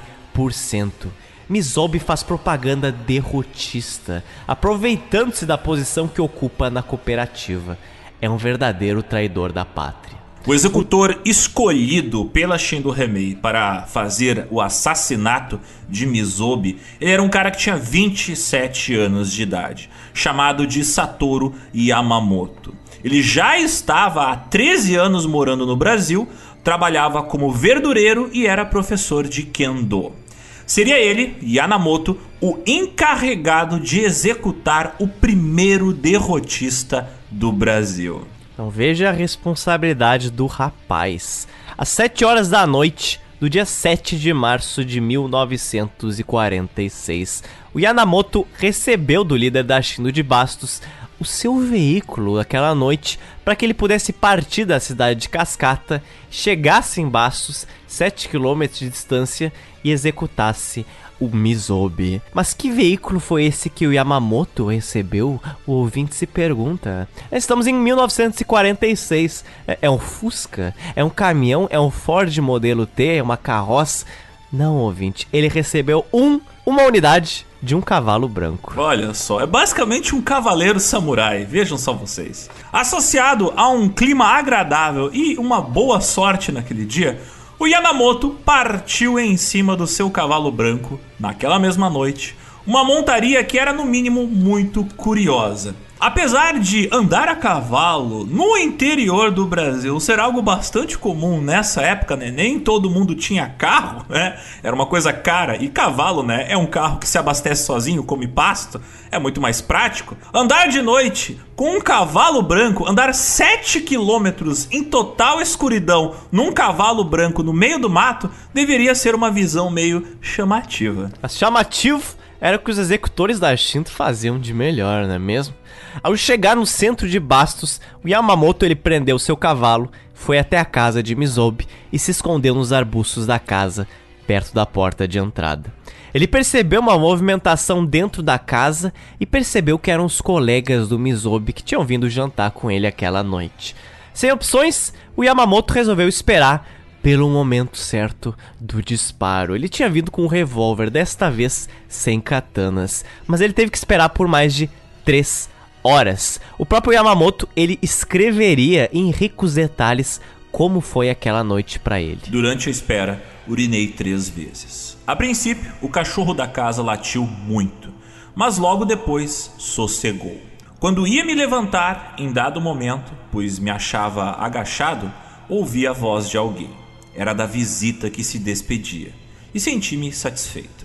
Mizobi 1.54 2.00
faz 2.00 2.24
propaganda 2.24 2.92
derrotista, 2.92 4.24
aproveitando-se 4.48 5.46
da 5.46 5.56
posição 5.56 6.08
que 6.08 6.20
ocupa 6.20 6.68
na 6.68 6.82
cooperativa. 6.82 7.78
É 8.20 8.28
um 8.28 8.38
verdadeiro 8.38 9.04
traidor 9.04 9.52
da 9.52 9.63
pátria. 9.63 10.18
O 10.48 10.54
executor 10.56 11.22
escolhido 11.24 12.26
pela 12.26 12.58
Shindo 12.58 12.89
Remei 12.89 13.36
para 13.36 13.84
fazer 13.84 14.48
o 14.50 14.60
assassinato 14.60 15.60
de 15.88 16.08
Mizobi, 16.08 16.80
era 17.00 17.22
um 17.22 17.30
cara 17.30 17.52
que 17.52 17.60
tinha 17.60 17.78
27 17.78 18.96
anos 18.96 19.32
de 19.32 19.44
idade, 19.44 19.92
chamado 20.12 20.66
de 20.66 20.84
Satoru 20.84 21.54
Yamamoto. 21.72 22.74
Ele 23.04 23.22
já 23.22 23.60
estava 23.60 24.32
há 24.32 24.36
13 24.36 24.96
anos 24.96 25.28
morando 25.28 25.68
no 25.68 25.78
Brasil, 25.78 26.28
trabalhava 26.63 27.22
como 27.22 27.52
verdureiro 27.52 28.28
e 28.34 28.48
era 28.48 28.66
professor 28.66 29.28
de 29.28 29.44
Kendo. 29.44 30.23
Seria 30.65 30.97
ele, 30.97 31.38
Yanamoto, 31.41 32.17
o 32.41 32.58
encarregado 32.65 33.80
de 33.80 33.99
executar 33.99 34.95
o 34.99 35.08
primeiro 35.08 35.93
derrotista 35.93 37.08
do 37.30 37.52
Brasil. 37.52 38.28
Então 38.54 38.69
veja 38.69 39.10
a 39.10 39.13
responsabilidade 39.13 40.30
do 40.30 40.45
rapaz. 40.45 41.47
Às 41.78 41.89
7 41.89 42.23
horas 42.23 42.47
da 42.49 42.65
noite 42.67 43.19
do 43.39 43.49
dia 43.49 43.65
7 43.65 44.17
de 44.17 44.34
março 44.34 44.86
de 44.86 45.02
1946, 45.02 47.43
o 47.73 47.80
Yanamoto 47.80 48.47
recebeu 48.58 49.23
do 49.23 49.36
líder 49.36 49.63
da 49.63 49.82
Shindo 49.82 50.12
de 50.12 50.21
Bastos 50.23 50.82
o 51.24 51.26
seu 51.26 51.58
veículo 51.58 52.38
aquela 52.38 52.76
noite 52.76 53.18
para 53.46 53.56
que 53.56 53.66
ele 53.66 53.74
pudesse 53.74 54.12
partir 54.12 54.66
da 54.66 54.80
cidade 54.80 55.22
de 55.22 55.30
Cascata, 55.30 56.04
chegasse 56.30 57.02
em 57.02 57.08
Bastos, 57.08 57.66
7 57.88 58.28
km 58.28 58.64
de 58.72 58.90
distância, 58.90 59.52
e 59.84 59.92
executasse 59.92 60.86
o 61.20 61.28
Mizobi. 61.28 62.22
Mas 62.34 62.54
que 62.54 62.70
veículo 62.70 63.20
foi 63.20 63.46
esse 63.46 63.70
que 63.70 63.88
o 63.88 63.94
Yamamoto 63.94 64.68
recebeu? 64.68 65.42
O 65.66 65.72
ouvinte 65.74 66.14
se 66.14 66.28
pergunta. 66.28 67.08
Estamos 67.32 67.68
em 67.68 67.74
1946. 67.74 69.46
É, 69.68 69.78
é 69.84 69.90
um 69.90 70.00
Fusca? 70.00 70.76
É 70.96 71.04
um 71.04 71.10
caminhão? 71.10 71.68
É 71.70 71.80
um 71.80 71.92
Ford 71.92 72.38
modelo 72.40 72.86
T? 72.86 73.16
É 73.16 73.24
uma 73.24 73.38
carroça? 73.38 74.06
Não, 74.52 74.78
ouvinte. 74.78 75.28
Ele 75.32 75.48
recebeu 75.48 76.06
um, 76.14 76.42
uma 76.66 76.84
unidade 76.84 77.46
de 77.63 77.73
um 77.73 77.80
cavalo 77.80 78.28
branco. 78.28 78.73
Olha 78.76 79.13
só, 79.13 79.39
é 79.39 79.47
basicamente 79.47 80.13
um 80.13 80.21
cavaleiro 80.21 80.82
samurai, 80.82 81.45
vejam 81.45 81.78
só 81.78 81.93
vocês. 81.93 82.49
Associado 82.73 83.54
a 83.56 83.69
um 83.69 83.88
clima 83.88 84.26
agradável 84.26 85.10
e 85.13 85.38
uma 85.38 85.62
boa 85.62 86.02
sorte 86.02 86.52
naquele 86.52 86.84
dia, 86.84 87.21
o 87.58 87.65
Yamamoto 87.65 88.32
partiu 88.43 89.17
em 89.17 89.38
cima 89.38 89.78
do 89.78 89.88
seu 89.88 90.12
cavalo 90.12 90.52
branco 90.52 90.99
naquela 91.17 91.58
mesma 91.58 91.89
noite, 91.89 92.36
uma 92.67 92.84
montaria 92.84 93.41
que 93.45 93.58
era 93.58 93.71
no 93.71 93.86
mínimo 93.86 94.28
muito 94.28 94.84
curiosa. 94.97 95.73
Apesar 96.04 96.60
de 96.60 96.89
andar 96.92 97.30
a 97.30 97.36
cavalo 97.38 98.26
no 98.26 98.58
interior 98.58 99.32
do 99.32 99.46
Brasil 99.46 99.98
ser 100.02 100.20
algo 100.20 100.42
bastante 100.42 100.98
comum 100.98 101.39
nessa 101.39 101.82
época, 101.82 102.18
né? 102.18 102.30
Nem 102.30 102.60
todo 102.60 102.89
mundo 102.89 103.16
tinha 103.16 103.48
carro, 103.48 104.06
né? 104.10 104.38
Era 104.62 104.76
uma 104.76 104.86
coisa 104.86 105.13
cara 105.13 105.56
e 105.56 105.70
cavalo, 105.70 106.22
né? 106.22 106.46
É 106.50 106.58
um 106.58 106.66
carro 106.66 107.00
que 107.00 107.08
se 107.08 107.18
abastece 107.18 107.66
sozinho, 107.66 108.04
come 108.04 108.28
pasto, 108.28 108.82
é 109.10 109.18
muito 109.18 109.39
mais 109.39 109.62
prático. 109.62 110.18
Andar 110.34 110.68
de 110.68 110.82
noite 110.82 111.39
com 111.56 111.78
um 111.78 111.80
cavalo 111.80 112.42
branco, 112.42 112.86
andar 112.86 113.13
7 113.13 113.80
quilômetros 113.80 114.68
em 114.72 114.84
total 114.84 115.39
escuridão 115.39 116.16
num 116.30 116.52
cavalo 116.52 117.06
branco 117.06 117.42
no 117.42 117.54
meio 117.54 117.80
do 117.80 117.89
mato, 117.89 118.30
deveria 118.54 118.94
ser 118.94 119.16
uma 119.16 119.32
visão 119.32 119.70
meio 119.70 120.06
chamativa. 120.20 121.13
Chamativo 121.30 122.04
era 122.42 122.58
o 122.58 122.60
que 122.60 122.72
os 122.72 122.78
executores 122.78 123.39
da 123.39 123.56
Shinto 123.56 123.89
faziam 123.89 124.38
de 124.38 124.54
melhor, 124.54 125.08
não 125.08 125.13
é 125.13 125.20
mesmo? 125.20 125.56
Ao 126.01 126.15
chegar 126.15 126.56
no 126.56 126.65
centro 126.65 127.08
de 127.08 127.19
Bastos, 127.19 127.79
o 128.03 128.08
Yamamoto 128.08 128.65
ele 128.65 128.75
prendeu 128.75 129.19
seu 129.19 129.38
cavalo, 129.38 129.91
foi 130.13 130.39
até 130.39 130.58
a 130.58 130.65
casa 130.65 131.03
de 131.03 131.15
Mizobi 131.15 131.67
e 131.91 131.99
se 131.99 132.12
escondeu 132.12 132.56
nos 132.56 132.71
arbustos 132.71 133.25
da 133.25 133.38
casa, 133.38 133.88
perto 134.25 134.53
da 134.53 134.65
porta 134.65 135.08
de 135.08 135.19
entrada. 135.19 135.71
Ele 136.13 136.27
percebeu 136.27 136.79
uma 136.79 136.97
movimentação 136.97 137.86
dentro 137.86 138.21
da 138.21 138.38
casa 138.38 138.93
e 139.19 139.25
percebeu 139.25 139.79
que 139.79 139.91
eram 139.91 140.06
os 140.06 140.21
colegas 140.21 140.88
do 140.88 140.99
Mizobi 140.99 141.53
que 141.53 141.63
tinham 141.63 141.84
vindo 141.84 142.10
jantar 142.10 142.51
com 142.51 142.69
ele 142.69 142.88
aquela 142.88 143.23
noite. 143.23 143.75
Sem 144.13 144.32
opções, 144.32 144.93
o 145.15 145.23
Yamamoto 145.23 145.73
resolveu 145.73 146.08
esperar 146.08 146.67
pelo 147.01 147.29
momento 147.29 147.77
certo 147.77 148.34
do 148.60 148.82
disparo. 148.82 149.56
Ele 149.56 149.67
tinha 149.67 149.89
vindo 149.89 150.10
com 150.10 150.23
um 150.23 150.27
revólver, 150.27 150.89
desta 150.89 151.29
vez 151.29 151.67
sem 151.88 152.21
katanas, 152.21 153.03
mas 153.27 153.41
ele 153.41 153.51
teve 153.51 153.71
que 153.71 153.77
esperar 153.77 154.10
por 154.10 154.27
mais 154.27 154.53
de 154.53 154.69
três 155.03 155.49
horas. 155.84 156.39
O 156.58 156.65
próprio 156.65 156.93
Yamamoto 156.93 157.48
ele 157.56 157.78
escreveria 157.82 158.89
em 158.93 159.12
ricos 159.12 159.56
detalhes 159.56 160.22
como 160.52 160.82
foi 160.82 161.10
aquela 161.10 161.43
noite 161.43 161.80
para 161.80 162.00
ele. 162.00 162.22
Durante 162.28 162.69
a 162.69 162.72
espera, 162.72 163.24
urinei 163.48 163.88
três 163.88 164.30
vezes. 164.30 164.96
A 165.06 165.15
princípio, 165.15 165.72
o 165.82 165.89
cachorro 165.89 166.34
da 166.34 166.48
casa 166.48 166.84
latiu 166.84 167.26
muito, 167.26 167.89
mas 168.36 168.58
logo 168.58 168.86
depois 168.86 169.52
sossegou. 169.58 170.39
Quando 170.80 171.08
ia 171.08 171.26
me 171.26 171.34
levantar, 171.34 172.15
em 172.17 172.32
dado 172.32 172.62
momento, 172.62 173.12
pois 173.32 173.58
me 173.58 173.72
achava 173.72 174.32
agachado, 174.32 175.12
ouvi 175.50 175.88
a 175.88 175.93
voz 175.93 176.30
de 176.30 176.38
alguém. 176.38 176.69
Era 177.15 177.34
da 177.34 177.46
visita 177.46 178.10
que 178.10 178.24
se 178.24 178.38
despedia, 178.38 179.12
e 179.54 179.60
senti-me 179.60 180.12
satisfeito. 180.12 180.83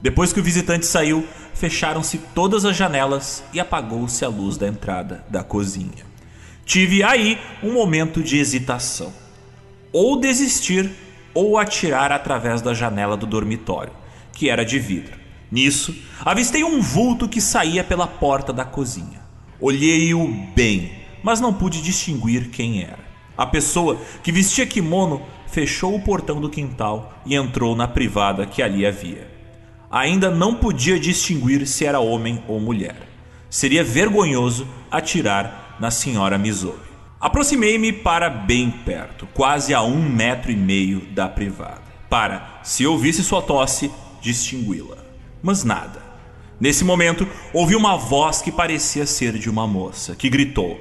Depois 0.00 0.32
que 0.32 0.40
o 0.40 0.42
visitante 0.42 0.86
saiu, 0.86 1.26
fecharam-se 1.54 2.18
todas 2.34 2.64
as 2.64 2.76
janelas 2.76 3.42
e 3.52 3.58
apagou-se 3.58 4.24
a 4.24 4.28
luz 4.28 4.56
da 4.56 4.68
entrada 4.68 5.24
da 5.28 5.42
cozinha. 5.42 6.04
Tive 6.64 7.02
aí 7.02 7.38
um 7.62 7.72
momento 7.72 8.22
de 8.22 8.36
hesitação. 8.36 9.12
Ou 9.92 10.20
desistir 10.20 10.90
ou 11.32 11.58
atirar 11.58 12.12
através 12.12 12.60
da 12.60 12.74
janela 12.74 13.16
do 13.16 13.26
dormitório, 13.26 13.92
que 14.32 14.50
era 14.50 14.64
de 14.64 14.78
vidro. 14.78 15.16
Nisso, 15.50 15.94
avistei 16.24 16.64
um 16.64 16.80
vulto 16.80 17.28
que 17.28 17.40
saía 17.40 17.84
pela 17.84 18.06
porta 18.06 18.52
da 18.52 18.64
cozinha. 18.64 19.24
Olhei-o 19.60 20.26
bem, 20.54 20.92
mas 21.22 21.40
não 21.40 21.54
pude 21.54 21.80
distinguir 21.80 22.50
quem 22.50 22.82
era. 22.82 23.06
A 23.36 23.46
pessoa 23.46 23.98
que 24.22 24.32
vestia 24.32 24.66
kimono 24.66 25.22
fechou 25.46 25.94
o 25.94 26.02
portão 26.02 26.40
do 26.40 26.50
quintal 26.50 27.14
e 27.24 27.34
entrou 27.34 27.76
na 27.76 27.86
privada 27.86 28.44
que 28.44 28.62
ali 28.62 28.84
havia 28.84 29.35
ainda 29.96 30.30
não 30.30 30.54
podia 30.54 31.00
distinguir 31.00 31.66
se 31.66 31.84
era 31.84 32.00
homem 32.00 32.42
ou 32.46 32.60
mulher. 32.60 33.08
Seria 33.48 33.82
vergonhoso 33.82 34.66
atirar 34.90 35.76
na 35.80 35.90
senhora 35.90 36.36
Mizobi. 36.36 36.86
Aproximei-me 37.18 37.92
para 37.92 38.28
bem 38.28 38.70
perto, 38.70 39.26
quase 39.32 39.72
a 39.72 39.82
um 39.82 39.98
metro 39.98 40.52
e 40.52 40.56
meio 40.56 41.00
da 41.12 41.28
privada, 41.28 41.82
para, 42.10 42.60
se 42.62 42.86
ouvisse 42.86 43.24
sua 43.24 43.40
tosse, 43.40 43.90
distingui-la. 44.20 44.98
Mas 45.42 45.64
nada. 45.64 46.02
Nesse 46.60 46.84
momento, 46.84 47.26
ouvi 47.52 47.74
uma 47.74 47.96
voz 47.96 48.42
que 48.42 48.52
parecia 48.52 49.06
ser 49.06 49.38
de 49.38 49.48
uma 49.48 49.66
moça, 49.66 50.14
que 50.14 50.28
gritou: 50.28 50.78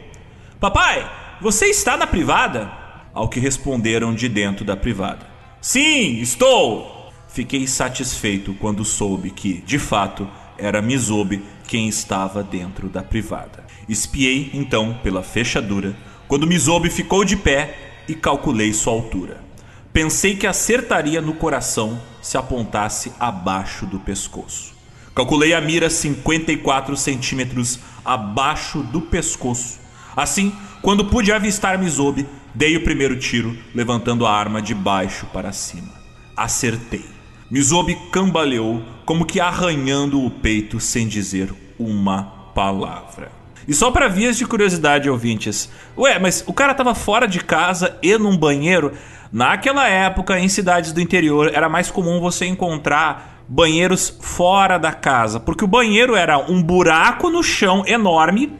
Papai, 0.59 1.09
você 1.41 1.67
está 1.67 1.95
na 1.95 2.07
privada? 2.07 2.71
Ao 3.13 3.29
que 3.29 3.39
responderam 3.39 4.13
de 4.13 4.27
dentro 4.27 4.65
da 4.65 4.75
privada: 4.75 5.25
Sim, 5.61 6.19
estou! 6.19 6.94
Fiquei 7.35 7.67
satisfeito 7.67 8.53
quando 8.53 8.85
soube 8.85 9.29
que, 9.29 9.61
de 9.67 9.77
fato, 9.77 10.25
era 10.57 10.81
Mizobe 10.81 11.43
quem 11.67 11.89
estava 11.89 12.41
dentro 12.41 12.87
da 12.87 13.03
privada. 13.03 13.65
Espiei 13.89 14.51
então 14.53 14.97
pela 15.03 15.21
fechadura 15.21 15.97
quando 16.29 16.47
Mizobe 16.47 16.89
ficou 16.89 17.25
de 17.25 17.35
pé 17.35 18.03
e 18.07 18.15
calculei 18.15 18.71
sua 18.71 18.93
altura. 18.93 19.43
Pensei 19.91 20.37
que 20.37 20.47
acertaria 20.47 21.19
no 21.19 21.33
coração 21.33 22.01
se 22.21 22.37
apontasse 22.37 23.11
abaixo 23.19 23.85
do 23.85 23.99
pescoço. 23.99 24.73
Calculei 25.13 25.53
a 25.53 25.59
mira 25.59 25.89
54 25.89 26.95
centímetros 26.95 27.79
abaixo 28.05 28.81
do 28.81 29.01
pescoço. 29.01 29.77
Assim, 30.15 30.55
quando 30.81 31.03
pude 31.03 31.33
avistar 31.33 31.77
Mizobe, 31.77 32.25
dei 32.53 32.77
o 32.77 32.83
primeiro 32.85 33.19
tiro, 33.19 33.57
levantando 33.73 34.25
a 34.25 34.31
arma 34.31 34.61
de 34.61 34.73
baixo 34.73 35.25
para 35.33 35.51
cima. 35.51 35.91
Acertei. 36.37 37.14
Mizobi 37.49 37.95
cambaleou, 38.11 38.81
como 39.05 39.23
que 39.23 39.39
arranhando 39.39 40.23
o 40.23 40.31
peito 40.31 40.79
sem 40.79 41.07
dizer 41.07 41.53
uma 41.77 42.23
palavra. 42.55 43.31
E 43.67 43.73
só 43.73 43.91
para 43.91 44.07
vias 44.07 44.35
de 44.35 44.47
curiosidade, 44.47 45.09
ouvintes. 45.09 45.69
Ué, 45.95 46.17
mas 46.17 46.43
o 46.47 46.53
cara 46.53 46.73
tava 46.73 46.95
fora 46.95 47.27
de 47.27 47.39
casa 47.39 47.97
e 48.01 48.17
num 48.17 48.35
banheiro? 48.35 48.93
Naquela 49.31 49.87
época, 49.87 50.39
em 50.39 50.47
cidades 50.47 50.91
do 50.91 50.99
interior, 50.99 51.51
era 51.53 51.69
mais 51.69 51.91
comum 51.91 52.19
você 52.19 52.47
encontrar 52.47 53.43
banheiros 53.47 54.17
fora 54.21 54.79
da 54.79 54.91
casa, 54.91 55.39
porque 55.39 55.63
o 55.63 55.67
banheiro 55.67 56.15
era 56.15 56.39
um 56.39 56.63
buraco 56.63 57.29
no 57.29 57.43
chão 57.43 57.83
enorme 57.85 58.53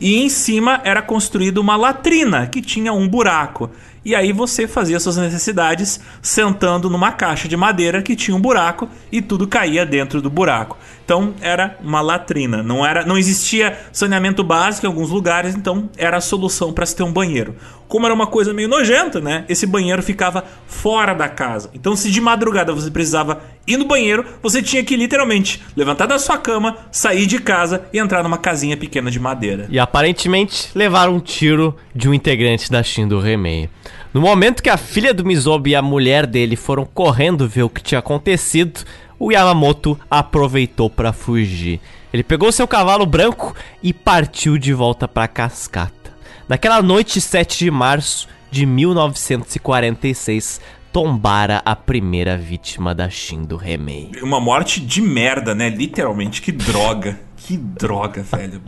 e 0.00 0.20
em 0.20 0.28
cima 0.28 0.80
era 0.82 1.00
construída 1.00 1.60
uma 1.60 1.76
latrina 1.76 2.48
que 2.48 2.60
tinha 2.60 2.92
um 2.92 3.08
buraco. 3.08 3.70
E 4.04 4.14
aí 4.14 4.32
você 4.32 4.66
fazia 4.66 4.98
suas 4.98 5.16
necessidades 5.16 6.00
sentando 6.20 6.90
numa 6.90 7.12
caixa 7.12 7.46
de 7.46 7.56
madeira 7.56 8.02
que 8.02 8.16
tinha 8.16 8.36
um 8.36 8.40
buraco 8.40 8.88
e 9.12 9.22
tudo 9.22 9.46
caía 9.46 9.86
dentro 9.86 10.20
do 10.20 10.28
buraco. 10.28 10.76
Então 11.12 11.34
era 11.42 11.76
uma 11.82 12.00
latrina, 12.00 12.62
não 12.62 12.86
era, 12.86 13.04
não 13.04 13.18
existia 13.18 13.78
saneamento 13.92 14.42
básico 14.42 14.86
em 14.86 14.88
alguns 14.88 15.10
lugares, 15.10 15.54
então 15.54 15.90
era 15.98 16.16
a 16.16 16.22
solução 16.22 16.72
para 16.72 16.86
se 16.86 16.96
ter 16.96 17.02
um 17.02 17.12
banheiro. 17.12 17.54
Como 17.86 18.06
era 18.06 18.14
uma 18.14 18.26
coisa 18.26 18.54
meio 18.54 18.66
nojenta, 18.66 19.20
né? 19.20 19.44
Esse 19.46 19.66
banheiro 19.66 20.02
ficava 20.02 20.42
fora 20.66 21.12
da 21.12 21.28
casa. 21.28 21.68
Então 21.74 21.94
se 21.94 22.10
de 22.10 22.18
madrugada 22.18 22.72
você 22.72 22.90
precisava 22.90 23.42
ir 23.66 23.76
no 23.76 23.84
banheiro, 23.84 24.24
você 24.42 24.62
tinha 24.62 24.82
que 24.82 24.96
literalmente 24.96 25.62
levantar 25.76 26.06
da 26.06 26.18
sua 26.18 26.38
cama, 26.38 26.78
sair 26.90 27.26
de 27.26 27.38
casa 27.38 27.84
e 27.92 27.98
entrar 27.98 28.22
numa 28.22 28.38
casinha 28.38 28.78
pequena 28.78 29.10
de 29.10 29.20
madeira. 29.20 29.66
E 29.68 29.78
aparentemente 29.78 30.70
levaram 30.74 31.16
um 31.16 31.20
tiro 31.20 31.76
de 31.94 32.08
um 32.08 32.14
integrante 32.14 32.72
da 32.72 32.82
Shindo 32.82 33.20
Remei. 33.20 33.68
No 34.14 34.22
momento 34.22 34.62
que 34.62 34.70
a 34.70 34.78
filha 34.78 35.12
do 35.12 35.26
Mizobi 35.26 35.72
e 35.72 35.76
a 35.76 35.82
mulher 35.82 36.26
dele 36.26 36.56
foram 36.56 36.86
correndo 36.86 37.46
ver 37.46 37.64
o 37.64 37.68
que 37.68 37.82
tinha 37.82 37.98
acontecido, 37.98 38.80
o 39.24 39.30
Yamamoto 39.30 39.96
aproveitou 40.10 40.90
para 40.90 41.12
fugir. 41.12 41.78
Ele 42.12 42.24
pegou 42.24 42.50
seu 42.50 42.66
cavalo 42.66 43.06
branco 43.06 43.54
e 43.80 43.92
partiu 43.92 44.58
de 44.58 44.72
volta 44.72 45.06
para 45.06 45.28
cascata. 45.28 46.12
Naquela 46.48 46.82
noite 46.82 47.20
7 47.20 47.56
de 47.56 47.70
março 47.70 48.26
de 48.50 48.66
1946, 48.66 50.60
tombara 50.92 51.62
a 51.64 51.76
primeira 51.76 52.36
vítima 52.36 52.92
da 52.92 53.08
Shindo 53.08 53.56
Remei. 53.56 54.10
Uma 54.20 54.40
morte 54.40 54.80
de 54.80 55.00
merda, 55.00 55.54
né? 55.54 55.70
Literalmente, 55.70 56.42
que 56.42 56.50
droga. 56.50 57.20
Que 57.44 57.56
droga, 57.56 58.22
velho. 58.22 58.62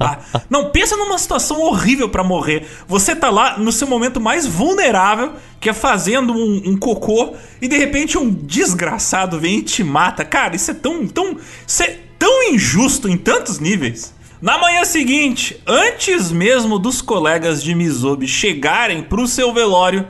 Não, 0.50 0.70
pensa 0.70 0.96
numa 0.96 1.16
situação 1.16 1.60
horrível 1.60 2.08
para 2.08 2.24
morrer. 2.24 2.66
Você 2.88 3.14
tá 3.14 3.30
lá 3.30 3.56
no 3.56 3.70
seu 3.70 3.86
momento 3.86 4.20
mais 4.20 4.46
vulnerável, 4.46 5.34
que 5.60 5.68
é 5.68 5.72
fazendo 5.72 6.32
um, 6.32 6.70
um, 6.70 6.76
cocô, 6.76 7.34
e 7.62 7.68
de 7.68 7.78
repente 7.78 8.18
um 8.18 8.28
desgraçado 8.28 9.38
vem 9.38 9.58
e 9.58 9.62
te 9.62 9.84
mata. 9.84 10.24
Cara, 10.24 10.56
isso 10.56 10.72
é 10.72 10.74
tão, 10.74 11.06
tão. 11.06 11.36
Isso 11.64 11.84
é 11.84 11.98
tão 12.18 12.42
injusto 12.52 13.08
em 13.08 13.16
tantos 13.16 13.60
níveis. 13.60 14.12
Na 14.42 14.58
manhã 14.58 14.84
seguinte, 14.84 15.62
antes 15.64 16.32
mesmo 16.32 16.76
dos 16.76 17.00
colegas 17.00 17.62
de 17.62 17.76
Mizobi 17.76 18.26
chegarem 18.26 19.04
pro 19.04 19.28
seu 19.28 19.52
velório, 19.54 20.04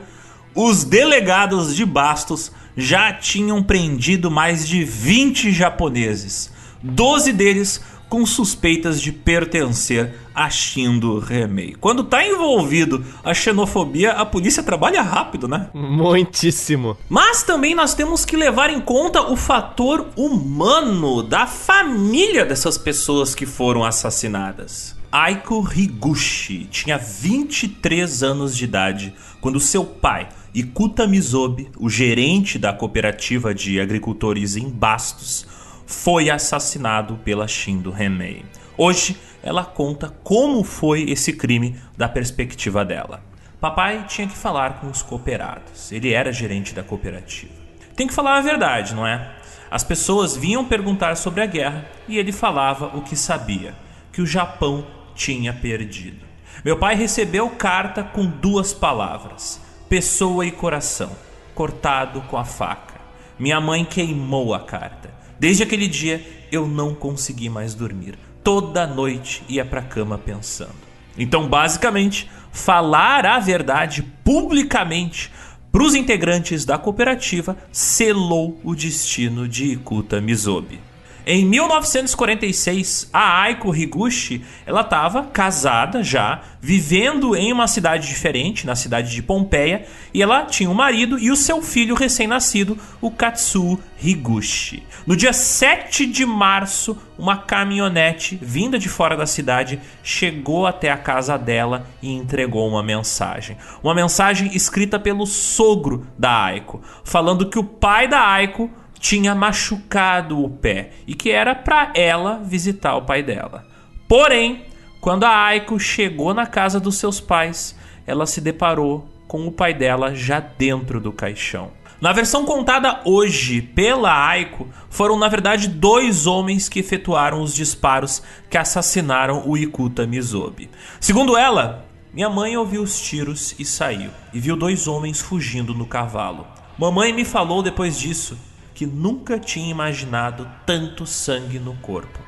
os 0.55 0.83
delegados 0.83 1.75
de 1.75 1.85
Bastos 1.85 2.51
já 2.75 3.13
tinham 3.13 3.61
prendido 3.61 4.31
mais 4.31 4.67
de 4.67 4.83
20 4.83 5.51
japoneses. 5.51 6.51
Doze 6.81 7.31
deles 7.31 7.81
com 8.09 8.25
suspeitas 8.25 9.01
de 9.01 9.11
pertencer 9.11 10.13
a 10.33 10.49
Shindo 10.49 11.19
Remei. 11.19 11.75
Quando 11.79 12.03
tá 12.03 12.25
envolvido 12.25 13.03
a 13.23 13.33
xenofobia, 13.33 14.11
a 14.11 14.25
polícia 14.25 14.61
trabalha 14.61 15.01
rápido, 15.01 15.47
né? 15.47 15.69
Muitíssimo. 15.73 16.97
Mas 17.09 17.43
também 17.43 17.73
nós 17.73 17.93
temos 17.93 18.25
que 18.25 18.35
levar 18.35 18.69
em 18.69 18.81
conta 18.81 19.21
o 19.21 19.35
fator 19.35 20.07
humano 20.15 21.23
da 21.23 21.47
família 21.47 22.45
dessas 22.45 22.77
pessoas 22.77 23.33
que 23.33 23.45
foram 23.45 23.83
assassinadas. 23.83 24.95
Aiko 25.11 25.65
Higuchi 25.73 26.67
tinha 26.69 26.97
23 26.97 28.21
anos 28.21 28.55
de 28.55 28.65
idade 28.65 29.13
quando 29.39 29.61
seu 29.61 29.85
pai, 29.85 30.27
Ikuta 30.53 31.07
Mizobi, 31.07 31.69
o 31.77 31.89
gerente 31.89 32.59
da 32.59 32.73
cooperativa 32.73 33.53
de 33.53 33.79
agricultores 33.79 34.57
em 34.57 34.69
Bastos, 34.69 35.47
foi 35.85 36.29
assassinado 36.29 37.17
pela 37.23 37.47
Shindo 37.47 37.91
Remei. 37.91 38.45
Hoje 38.77 39.17
ela 39.41 39.63
conta 39.63 40.13
como 40.23 40.63
foi 40.63 41.09
esse 41.09 41.33
crime 41.33 41.79
da 41.97 42.09
perspectiva 42.09 42.83
dela. 42.83 43.23
Papai 43.61 44.05
tinha 44.07 44.27
que 44.27 44.37
falar 44.37 44.79
com 44.79 44.87
os 44.87 45.01
cooperados. 45.01 45.91
Ele 45.91 46.11
era 46.11 46.31
gerente 46.33 46.73
da 46.73 46.83
cooperativa. 46.83 47.53
Tem 47.95 48.07
que 48.07 48.13
falar 48.13 48.37
a 48.37 48.41
verdade, 48.41 48.93
não 48.93 49.07
é? 49.07 49.33
As 49.71 49.83
pessoas 49.83 50.35
vinham 50.35 50.65
perguntar 50.65 51.15
sobre 51.15 51.41
a 51.41 51.45
guerra 51.45 51.89
e 52.07 52.17
ele 52.17 52.31
falava 52.31 52.95
o 52.97 53.01
que 53.01 53.15
sabia, 53.15 53.73
que 54.11 54.21
o 54.21 54.27
Japão 54.27 54.85
tinha 55.15 55.53
perdido. 55.53 56.25
Meu 56.63 56.77
pai 56.77 56.95
recebeu 56.95 57.49
carta 57.49 58.03
com 58.03 58.25
duas 58.25 58.73
palavras: 58.73 59.61
pessoa 59.87 60.45
e 60.45 60.51
coração, 60.51 61.11
cortado 61.53 62.21
com 62.23 62.37
a 62.37 62.43
faca. 62.43 62.95
Minha 63.39 63.59
mãe 63.61 63.85
queimou 63.85 64.53
a 64.53 64.59
carta. 64.59 65.14
Desde 65.39 65.63
aquele 65.63 65.87
dia 65.87 66.25
eu 66.51 66.67
não 66.67 66.93
consegui 66.93 67.49
mais 67.49 67.73
dormir. 67.73 68.17
Toda 68.43 68.85
noite 68.85 69.43
ia 69.49 69.65
para 69.65 69.81
a 69.81 69.83
cama 69.83 70.17
pensando. 70.17 70.85
Então, 71.17 71.47
basicamente, 71.47 72.29
falar 72.51 73.25
a 73.25 73.39
verdade 73.39 74.03
publicamente 74.23 75.31
para 75.71 75.83
os 75.83 75.95
integrantes 75.95 76.63
da 76.63 76.77
cooperativa 76.77 77.57
selou 77.71 78.59
o 78.63 78.73
destino 78.73 79.47
de 79.47 79.73
Ikuta 79.73 80.21
Mizobi. 80.21 80.79
Em 81.27 81.43
1946, 81.43 83.09
a 83.11 83.41
Aiko 83.41 83.75
Higuchi, 83.75 84.43
ela 84.63 84.81
estava 84.81 85.23
casada 85.23 86.03
já, 86.03 86.41
vivendo 86.61 87.35
em 87.35 87.51
uma 87.51 87.67
cidade 87.67 88.07
diferente, 88.07 88.67
na 88.67 88.75
cidade 88.75 89.11
de 89.11 89.23
Pompeia, 89.23 89.87
e 90.13 90.21
ela 90.21 90.43
tinha 90.45 90.69
um 90.69 90.75
marido 90.75 91.17
e 91.17 91.31
o 91.31 91.35
seu 91.35 91.63
filho 91.63 91.95
recém-nascido, 91.95 92.77
o 93.01 93.09
Katsuo 93.09 93.79
Higuchi. 93.99 94.83
No 95.07 95.15
dia 95.15 95.33
7 95.33 96.05
de 96.05 96.27
março, 96.27 96.95
uma 97.17 97.37
caminhonete 97.37 98.37
vinda 98.39 98.77
de 98.77 98.87
fora 98.87 99.17
da 99.17 99.25
cidade 99.25 99.81
chegou 100.03 100.67
até 100.67 100.91
a 100.91 100.97
casa 100.97 101.37
dela 101.37 101.87
e 102.03 102.11
entregou 102.11 102.69
uma 102.69 102.83
mensagem. 102.83 103.57
Uma 103.81 103.95
mensagem 103.95 104.55
escrita 104.55 104.99
pelo 104.99 105.25
sogro 105.25 106.05
da 106.19 106.43
Aiko, 106.43 106.83
falando 107.03 107.49
que 107.49 107.57
o 107.57 107.63
pai 107.63 108.07
da 108.07 108.21
Aiko 108.21 108.69
tinha 109.05 109.35
machucado 109.35 110.43
o 110.43 110.49
pé 110.49 110.89
e 111.05 111.13
que 111.13 111.29
era 111.29 111.53
para 111.53 111.91
ela 111.93 112.39
visitar 112.43 112.95
o 112.95 113.03
pai 113.03 113.21
dela. 113.21 113.63
Porém, 114.09 114.65
quando 114.99 115.25
a 115.25 115.29
Aiko 115.29 115.79
chegou 115.79 116.33
na 116.33 116.47
casa 116.47 116.79
dos 116.79 116.95
seus 116.95 117.19
pais, 117.19 117.77
ela 118.07 118.25
se 118.25 118.41
deparou 118.41 119.07
com 119.27 119.45
o 119.45 119.51
pai 119.51 119.75
dela 119.75 120.15
já 120.15 120.39
dentro 120.39 120.99
do 120.99 121.13
caixão. 121.13 121.69
Na 122.01 122.11
versão 122.11 122.45
contada 122.45 123.01
hoje 123.05 123.61
pela 123.61 124.27
Aiko, 124.27 124.67
foram 124.89 125.19
na 125.19 125.27
verdade 125.27 125.67
dois 125.67 126.25
homens 126.25 126.67
que 126.67 126.79
efetuaram 126.79 127.43
os 127.43 127.53
disparos 127.53 128.23
que 128.49 128.57
assassinaram 128.57 129.43
o 129.47 129.55
Ikuta 129.55 130.07
Mizobi. 130.07 130.67
Segundo 130.99 131.37
ela, 131.37 131.85
minha 132.11 132.27
mãe 132.27 132.57
ouviu 132.57 132.81
os 132.81 132.99
tiros 132.99 133.53
e 133.59 133.65
saiu, 133.65 134.09
e 134.33 134.39
viu 134.39 134.57
dois 134.57 134.87
homens 134.87 135.21
fugindo 135.21 135.75
no 135.75 135.85
cavalo. 135.85 136.47
Mamãe 136.75 137.13
me 137.13 137.23
falou 137.23 137.61
depois 137.61 137.99
disso 137.99 138.35
que 138.75 138.85
nunca 138.85 139.39
tinha 139.39 139.71
imaginado 139.71 140.45
tanto 140.65 141.07
sangue 141.07 141.57
no 141.57 141.73
corpo. 141.75 142.19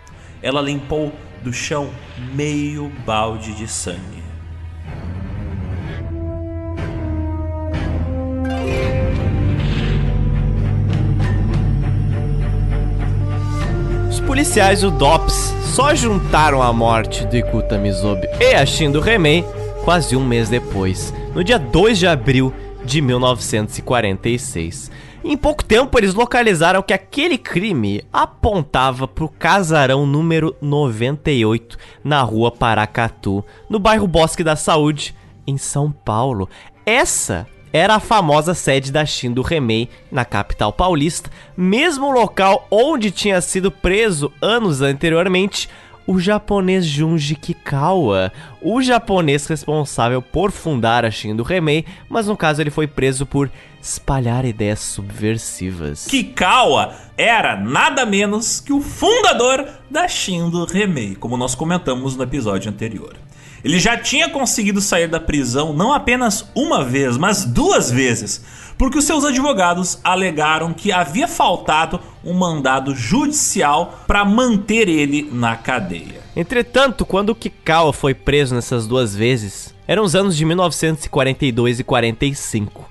Ela 0.42 0.62
limpou 0.62 1.14
do 1.44 1.52
chão 1.52 1.90
meio 2.34 2.90
balde 3.06 3.54
de 3.54 3.68
sangue. 3.68 4.24
Os 14.10 14.22
policiais 14.22 14.82
do 14.82 14.90
DOPS 14.90 15.54
só 15.76 15.94
juntaram 15.94 16.64
a 16.64 16.72
morte 16.72 17.26
do 17.26 17.36
Ikuta 17.36 17.78
Mizobi 17.78 18.26
e 18.40 18.56
a 18.56 18.66
Shindo 18.66 19.02
Remei 19.02 19.44
quase 19.84 20.16
um 20.16 20.26
mês 20.26 20.50
depois, 20.50 21.14
no 21.36 21.44
dia 21.44 21.60
2 21.60 22.00
de 22.00 22.08
abril 22.08 22.54
de 22.86 23.02
1946. 23.02 24.90
Em 25.30 25.36
pouco 25.36 25.62
tempo, 25.62 26.00
eles 26.00 26.14
localizaram 26.14 26.82
que 26.82 26.94
aquele 26.94 27.38
crime 27.38 28.02
apontava 28.14 29.06
para 29.06 29.26
o 29.26 29.30
casarão 29.30 30.06
número 30.06 30.56
98 30.62 31.78
na 32.02 32.22
rua 32.22 32.50
Paracatu, 32.50 33.44
no 33.70 33.78
bairro 33.78 34.08
Bosque 34.08 34.42
da 34.42 34.56
Saúde, 34.56 35.14
em 35.46 35.58
São 35.58 35.92
Paulo. 35.92 36.48
Essa 36.86 37.46
era 37.74 37.96
a 37.96 38.00
famosa 38.00 38.54
sede 38.54 38.90
da 38.90 39.06
Shindo 39.06 39.42
Remei, 39.42 39.90
na 40.10 40.24
capital 40.24 40.72
paulista, 40.72 41.30
mesmo 41.58 42.10
local 42.10 42.66
onde 42.72 43.12
tinha 43.12 43.42
sido 43.42 43.70
preso 43.70 44.32
anos 44.42 44.82
anteriormente 44.82 45.68
o 46.08 46.18
japonês 46.18 46.86
Junji 46.86 47.36
Kikawa, 47.36 48.32
o 48.62 48.82
japonês 48.82 49.46
responsável 49.46 50.22
por 50.22 50.52
fundar 50.52 51.04
a 51.04 51.12
Shindo 51.12 51.44
Remei, 51.44 51.84
mas 52.08 52.28
no 52.28 52.38
caso 52.38 52.62
ele 52.62 52.70
foi 52.70 52.88
preso 52.88 53.26
por 53.26 53.52
espalhar 53.88 54.44
ideias 54.44 54.80
subversivas. 54.80 56.06
Kikawa 56.06 56.94
era 57.18 57.56
nada 57.56 58.06
menos 58.06 58.60
que 58.60 58.74
o 58.74 58.82
fundador 58.82 59.66
da 59.90 60.08
Shindo 60.08 60.66
Remei, 60.66 61.16
como 61.16 61.38
nós 61.38 61.56
comentamos 61.56 62.16
no 62.16 62.24
episódio 62.24 62.70
anterior. 62.70 63.16
Ele 63.64 63.80
já 63.80 63.98
tinha 63.98 64.30
conseguido 64.30 64.82
sair 64.82 65.08
da 65.08 65.20
prisão 65.20 65.74
não 65.74 65.92
apenas 65.94 66.46
uma 66.54 66.84
vez, 66.84 67.18
mas 67.18 67.44
duas 67.44 67.90
vezes, 67.90 68.44
porque 68.78 69.00
os 69.00 69.06
seus 69.06 69.26
advogados 69.26 70.00
alegaram 70.04 70.74
que 70.74 70.92
havia 70.92 71.28
faltado 71.28 72.00
um 72.24 72.34
mandado 72.34 72.94
judicial 72.94 74.04
para 74.06 74.24
manter 74.24 74.88
ele 74.88 75.28
na 75.32 75.56
cadeia. 75.56 76.22
Entretanto, 76.36 77.06
quando 77.06 77.34
Kikawa 77.34 77.92
foi 77.92 78.14
preso 78.14 78.54
nessas 78.54 78.86
duas 78.86 79.16
vezes, 79.16 79.74
eram 79.88 80.04
os 80.04 80.14
anos 80.14 80.38
de 80.38 80.46
1942 80.46 81.80
e 81.80 81.84
45. 81.84 82.87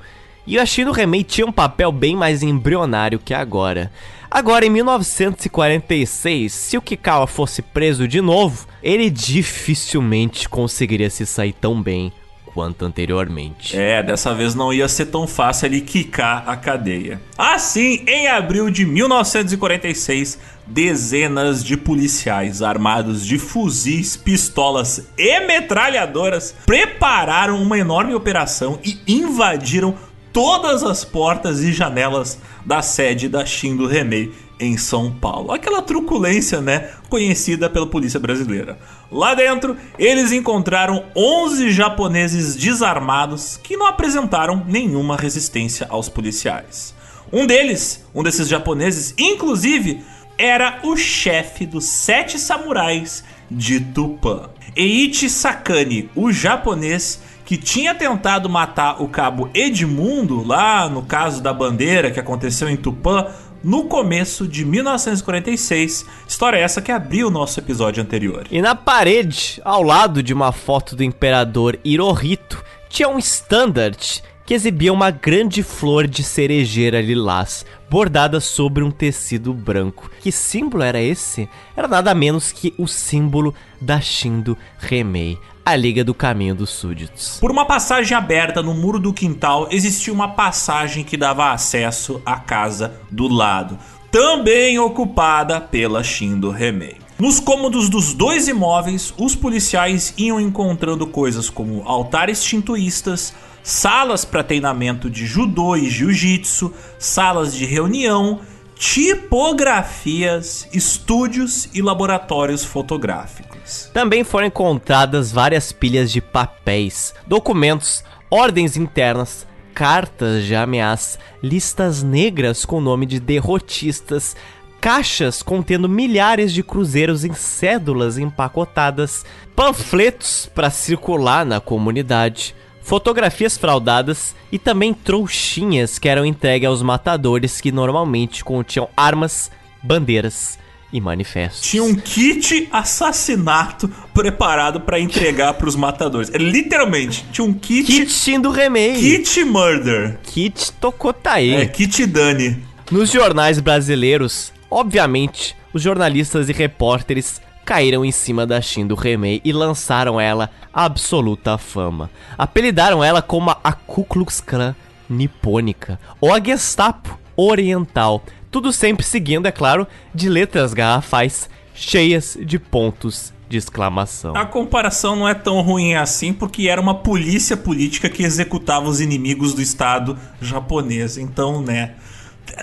E 0.47 0.59
o 0.59 0.63
Ashino 0.63 0.93
Remei 0.93 1.25
tinha 1.25 1.47
um 1.47 1.53
papel 1.53 1.91
bem 1.91 2.15
mais 2.15 2.43
embrionário 2.43 3.19
que 3.19 3.35
agora. 3.35 3.91
Agora, 4.31 4.65
em 4.65 4.71
1946, 4.71 6.53
se 6.53 6.77
o 6.77 6.83
Kikawa 6.83 7.27
fosse 7.27 7.63
preso 7.63 8.07
de 8.07 8.21
novo, 8.21 8.67
ele 8.83 9.11
dificilmente 9.11 10.49
conseguiria 10.49 11.11
se 11.11 11.27
sair 11.27 11.53
tão 11.53 11.83
bem 11.83 12.13
quanto 12.57 12.87
anteriormente. 12.87 13.77
É, 13.77 14.03
dessa 14.03 14.35
vez 14.35 14.55
não 14.55 14.73
ia 14.73 14.89
ser 14.89 15.07
tão 15.07 15.27
fácil 15.27 15.67
ele 15.67 15.83
quicar 15.83 16.49
a 16.49 16.57
cadeia. 16.57 17.21
Assim, 17.37 18.03
em 18.07 18.29
abril 18.29 18.71
de 18.71 18.87
1946, 18.87 20.39
dezenas 20.67 21.63
de 21.63 21.77
policiais 21.77 22.63
armados 22.63 23.27
de 23.27 23.39
fuzis, 23.39 24.17
pistolas 24.17 25.07
e 25.19 25.41
metralhadoras 25.41 26.55
prepararam 26.65 27.63
uma 27.63 27.79
enorme 27.79 28.15
operação 28.15 28.79
e 28.83 28.99
invadiram 29.07 29.95
todas 30.37 30.83
as 30.83 31.03
portas 31.03 31.63
e 31.63 31.73
janelas 31.73 32.39
da 32.63 32.83
sede 32.83 33.27
da 33.27 33.47
Shindo 33.47 33.87
Remei 33.87 34.35
em 34.61 34.77
São 34.77 35.11
Paulo. 35.11 35.51
Aquela 35.51 35.81
truculência, 35.81 36.61
né, 36.61 36.91
conhecida 37.09 37.71
pela 37.71 37.87
polícia 37.87 38.21
brasileira. 38.21 38.79
Lá 39.11 39.33
dentro, 39.33 39.79
eles 39.99 40.33
encontraram 40.33 41.05
11 41.17 41.71
japoneses 41.71 42.55
desarmados 42.55 43.59
que 43.63 43.79
não 43.79 43.87
apresentaram 43.87 44.63
nenhuma 44.69 45.17
resistência 45.17 45.87
aos 45.89 46.11
policiais. 46.11 46.95
Um 47.33 47.47
deles, 47.47 48.05
um 48.15 48.23
desses 48.23 48.47
japoneses, 48.47 49.15
inclusive, 49.17 50.05
era 50.37 50.81
o 50.83 50.99
chefe 50.99 51.65
dos 51.65 51.87
sete 51.87 52.39
samurais 52.39 53.25
de 53.51 53.81
Tupã. 53.81 54.51
Eiichi 54.77 55.31
Sakane, 55.31 56.11
o 56.15 56.31
japonês 56.31 57.21
que 57.47 57.57
tinha 57.57 57.95
tentado 57.95 58.51
matar 58.51 59.01
o 59.01 59.09
cabo 59.09 59.49
Edmundo 59.55 60.45
lá 60.45 60.89
no 60.91 61.03
caso 61.03 61.41
da 61.41 61.53
bandeira 61.53 62.11
que 62.11 62.19
aconteceu 62.19 62.69
em 62.69 62.77
Tupã 62.77 63.29
no 63.63 63.85
começo 63.85 64.49
de 64.49 64.65
1946. 64.65 66.05
História 66.27 66.59
essa 66.59 66.83
que 66.83 66.91
abriu 66.91 67.29
o 67.29 67.31
nosso 67.31 67.61
episódio 67.61 68.03
anterior. 68.03 68.47
E 68.51 68.61
na 68.61 68.75
parede, 68.75 69.63
ao 69.65 69.85
lado 69.85 70.25
de 70.25 70.35
uma 70.35 70.51
foto 70.51 70.97
do 70.97 71.05
imperador 71.05 71.79
Hirohito, 71.85 72.63
tinha 72.89 73.09
um 73.09 73.19
standard 73.19 74.23
que 74.45 74.55
exibia 74.55 74.93
uma 74.93 75.11
grande 75.11 75.63
flor 75.63 76.07
de 76.09 76.25
cerejeira 76.25 77.01
lilás 77.01 77.65
bordada 77.89 78.41
sobre 78.41 78.83
um 78.83 78.91
tecido 78.91 79.55
branco. 79.55 80.11
Que 80.21 80.33
símbolo 80.33 80.83
era 80.83 81.01
esse? 81.01 81.49
Era 81.77 81.87
nada 81.87 82.13
menos 82.13 82.51
que 82.51 82.75
o 82.77 82.89
símbolo 82.89 83.55
da 83.81 84.01
Shindo 84.01 84.59
Remei, 84.79 85.39
a 85.67 85.75
Liga 85.75 86.05
do 86.05 86.15
Caminho 86.15 86.55
dos 86.55 86.71
Súditos. 86.71 87.39
Por 87.41 87.51
uma 87.51 87.65
passagem 87.65 88.17
aberta 88.17 88.63
no 88.63 88.73
muro 88.73 89.01
do 89.01 89.13
quintal, 89.13 89.67
existia 89.69 90.13
uma 90.13 90.29
passagem 90.29 91.03
que 91.03 91.17
dava 91.17 91.51
acesso 91.51 92.23
à 92.25 92.37
casa 92.37 93.01
do 93.11 93.27
lado, 93.27 93.77
também 94.09 94.79
ocupada 94.79 95.61
pela 95.61 96.05
Shindo 96.05 96.51
Remei. 96.53 96.99
Nos 97.19 97.41
cômodos 97.41 97.89
dos 97.89 98.15
dois 98.15 98.47
imóveis, 98.47 99.13
os 99.19 99.35
policiais 99.35 100.15
iam 100.17 100.41
encontrando 100.41 101.05
coisas 101.05 101.51
como 101.51 101.83
altares 101.85 102.45
shintoístas, 102.45 103.35
salas 103.61 104.25
para 104.25 104.45
treinamento 104.45 105.11
de 105.11 105.27
judô 105.27 105.75
e 105.75 105.91
jiu-jitsu, 105.91 106.73
salas 106.97 107.53
de 107.53 107.65
reunião, 107.65 108.39
tipografias, 108.77 110.69
estúdios 110.73 111.69
e 111.75 111.83
laboratórios 111.83 112.65
fotográficos. 112.65 113.46
Também 113.93 114.23
foram 114.23 114.47
encontradas 114.47 115.33
várias 115.33 115.73
pilhas 115.73 116.13
de 116.13 116.21
papéis, 116.21 117.15
documentos, 117.27 118.05
ordens 118.31 118.77
internas, 118.77 119.47
cartas 119.75 120.45
de 120.45 120.55
ameaça, 120.55 121.19
listas 121.43 122.03
negras 122.03 122.65
com 122.65 122.81
nome 122.81 123.07
de 123.07 123.19
derrotistas, 123.19 124.37
caixas 124.81 125.43
contendo 125.43 125.89
milhares 125.89 126.53
de 126.53 126.63
cruzeiros 126.63 127.25
em 127.25 127.35
cédulas 127.35 128.19
empacotadas, 128.19 129.25
panfletos 129.55 130.49
para 130.55 130.71
circular 130.71 131.45
na 131.45 131.61
comunidade, 131.61 132.55
fotografias 132.83 133.59
fraudadas 133.59 134.35
e 134.53 134.61
também 134.61 134.95
trouxinhas 134.95 135.99
que 135.99 136.09
eram 136.09 136.25
entregues 136.25 136.69
aos 136.69 136.83
matadores 136.83 137.61
que 137.61 137.73
normalmente 137.73 138.45
continham 138.45 138.89
armas, 138.97 139.51
bandeiras 139.83 140.57
e 140.93 141.01
manifestos. 141.01 141.63
Tinha 141.63 141.83
um 141.83 141.95
kit 141.95 142.69
assassinato 142.73 143.89
preparado 144.15 144.81
para 144.81 145.01
entregar 145.01 145.55
para 145.55 145.69
os 145.69 145.77
matadores. 145.77 146.31
É, 146.33 146.39
literalmente, 146.39 147.27
tinha 147.33 147.47
um 147.47 147.53
kit. 147.53 147.85
Kit 147.85 148.39
do 148.39 148.51
remake. 148.51 149.01
Kit 149.01 149.45
Murder. 149.45 150.19
Kit 150.23 150.73
Tokotae. 150.73 151.55
É, 151.55 151.67
kit 151.67 152.07
Dani. 152.07 152.63
Nos 152.91 153.11
jornais 153.11 153.59
brasileiros, 153.59 154.53
obviamente, 154.71 155.57
os 155.73 155.83
jornalistas 155.83 156.49
e 156.49 156.53
repórteres 156.53 157.41
caíram 157.65 158.05
em 158.05 158.13
cima 158.13 158.47
da 158.47 158.61
Shin 158.61 158.87
do 158.87 158.95
Remei 158.95 159.41
e 159.45 159.53
lançaram 159.53 160.21
ela 160.21 160.49
à 160.73 160.85
absoluta 160.85 161.59
fama. 161.59 162.09
Apelidaram 162.39 163.03
ela 163.03 163.21
como 163.21 163.51
a 163.51 163.73
Ku 163.73 164.05
Klux 164.05 164.41
Klan 164.41 164.75
nipônica 165.11 165.99
ou 166.21 166.33
a 166.33 166.41
Gestapo 166.41 167.19
oriental, 167.37 168.23
tudo 168.57 168.73
sempre 168.73 169.05
seguindo, 169.05 169.45
é 169.45 169.53
claro, 169.53 169.87
de 170.15 170.31
letras 170.31 170.73
garrafais 170.73 171.47
cheias 171.75 172.39
de 172.41 172.59
pontos 172.59 173.31
de 173.51 173.59
exclamação. 173.59 174.35
A 174.35 174.47
comparação 174.47 175.15
não 175.15 175.29
é 175.29 175.35
tão 175.35 175.61
ruim 175.61 175.95
assim 175.95 176.33
porque 176.33 176.67
era 176.67 176.81
uma 176.81 176.95
polícia 176.95 177.55
política 177.55 178.09
que 178.09 178.23
executava 178.23 178.89
os 178.89 178.99
inimigos 178.99 179.53
do 179.53 179.61
Estado 179.61 180.19
japonês. 180.41 181.19
Então, 181.19 181.61
né, 181.61 181.97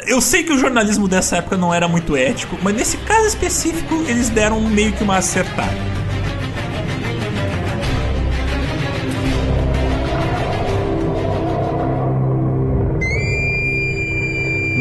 eu 0.07 0.19
sei 0.19 0.43
que 0.43 0.51
o 0.51 0.57
jornalismo 0.57 1.07
dessa 1.07 1.37
época 1.37 1.57
não 1.57 1.71
era 1.71 1.87
muito 1.87 2.15
ético, 2.17 2.57
mas 2.63 2.73
nesse 2.73 2.97
caso 2.97 3.27
específico 3.27 3.93
eles 4.07 4.29
deram 4.29 4.59
meio 4.61 4.93
que 4.93 5.03
uma 5.03 5.17
acertada. 5.17 5.77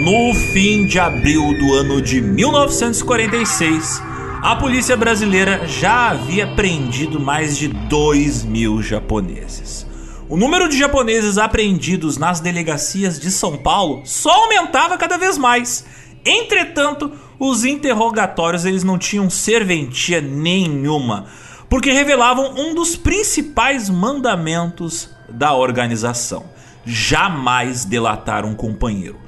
No 0.02 0.34
fim 0.34 0.84
de 0.84 0.98
abril 0.98 1.56
do 1.56 1.74
ano 1.74 2.02
de 2.02 2.20
1946, 2.20 4.02
a 4.42 4.56
polícia 4.56 4.96
brasileira 4.96 5.64
já 5.68 6.10
havia 6.10 6.44
prendido 6.56 7.20
mais 7.20 7.56
de 7.56 7.68
2 7.68 8.42
mil 8.42 8.82
japoneses. 8.82 9.86
O 10.28 10.36
número 10.36 10.68
de 10.68 10.76
japoneses 10.76 11.38
apreendidos 11.38 12.18
nas 12.18 12.40
delegacias 12.40 13.20
de 13.20 13.30
São 13.30 13.56
Paulo 13.56 14.02
só 14.04 14.42
aumentava 14.42 14.98
cada 14.98 15.16
vez 15.16 15.38
mais. 15.38 15.84
Entretanto, 16.24 17.12
os 17.38 17.64
interrogatórios 17.64 18.64
eles 18.64 18.82
não 18.82 18.98
tinham 18.98 19.30
serventia 19.30 20.20
nenhuma, 20.20 21.26
porque 21.70 21.92
revelavam 21.92 22.54
um 22.56 22.74
dos 22.74 22.96
principais 22.96 23.88
mandamentos 23.88 25.10
da 25.28 25.54
organização: 25.54 26.42
jamais 26.84 27.84
delatar 27.84 28.44
um 28.44 28.56
companheiro, 28.56 29.21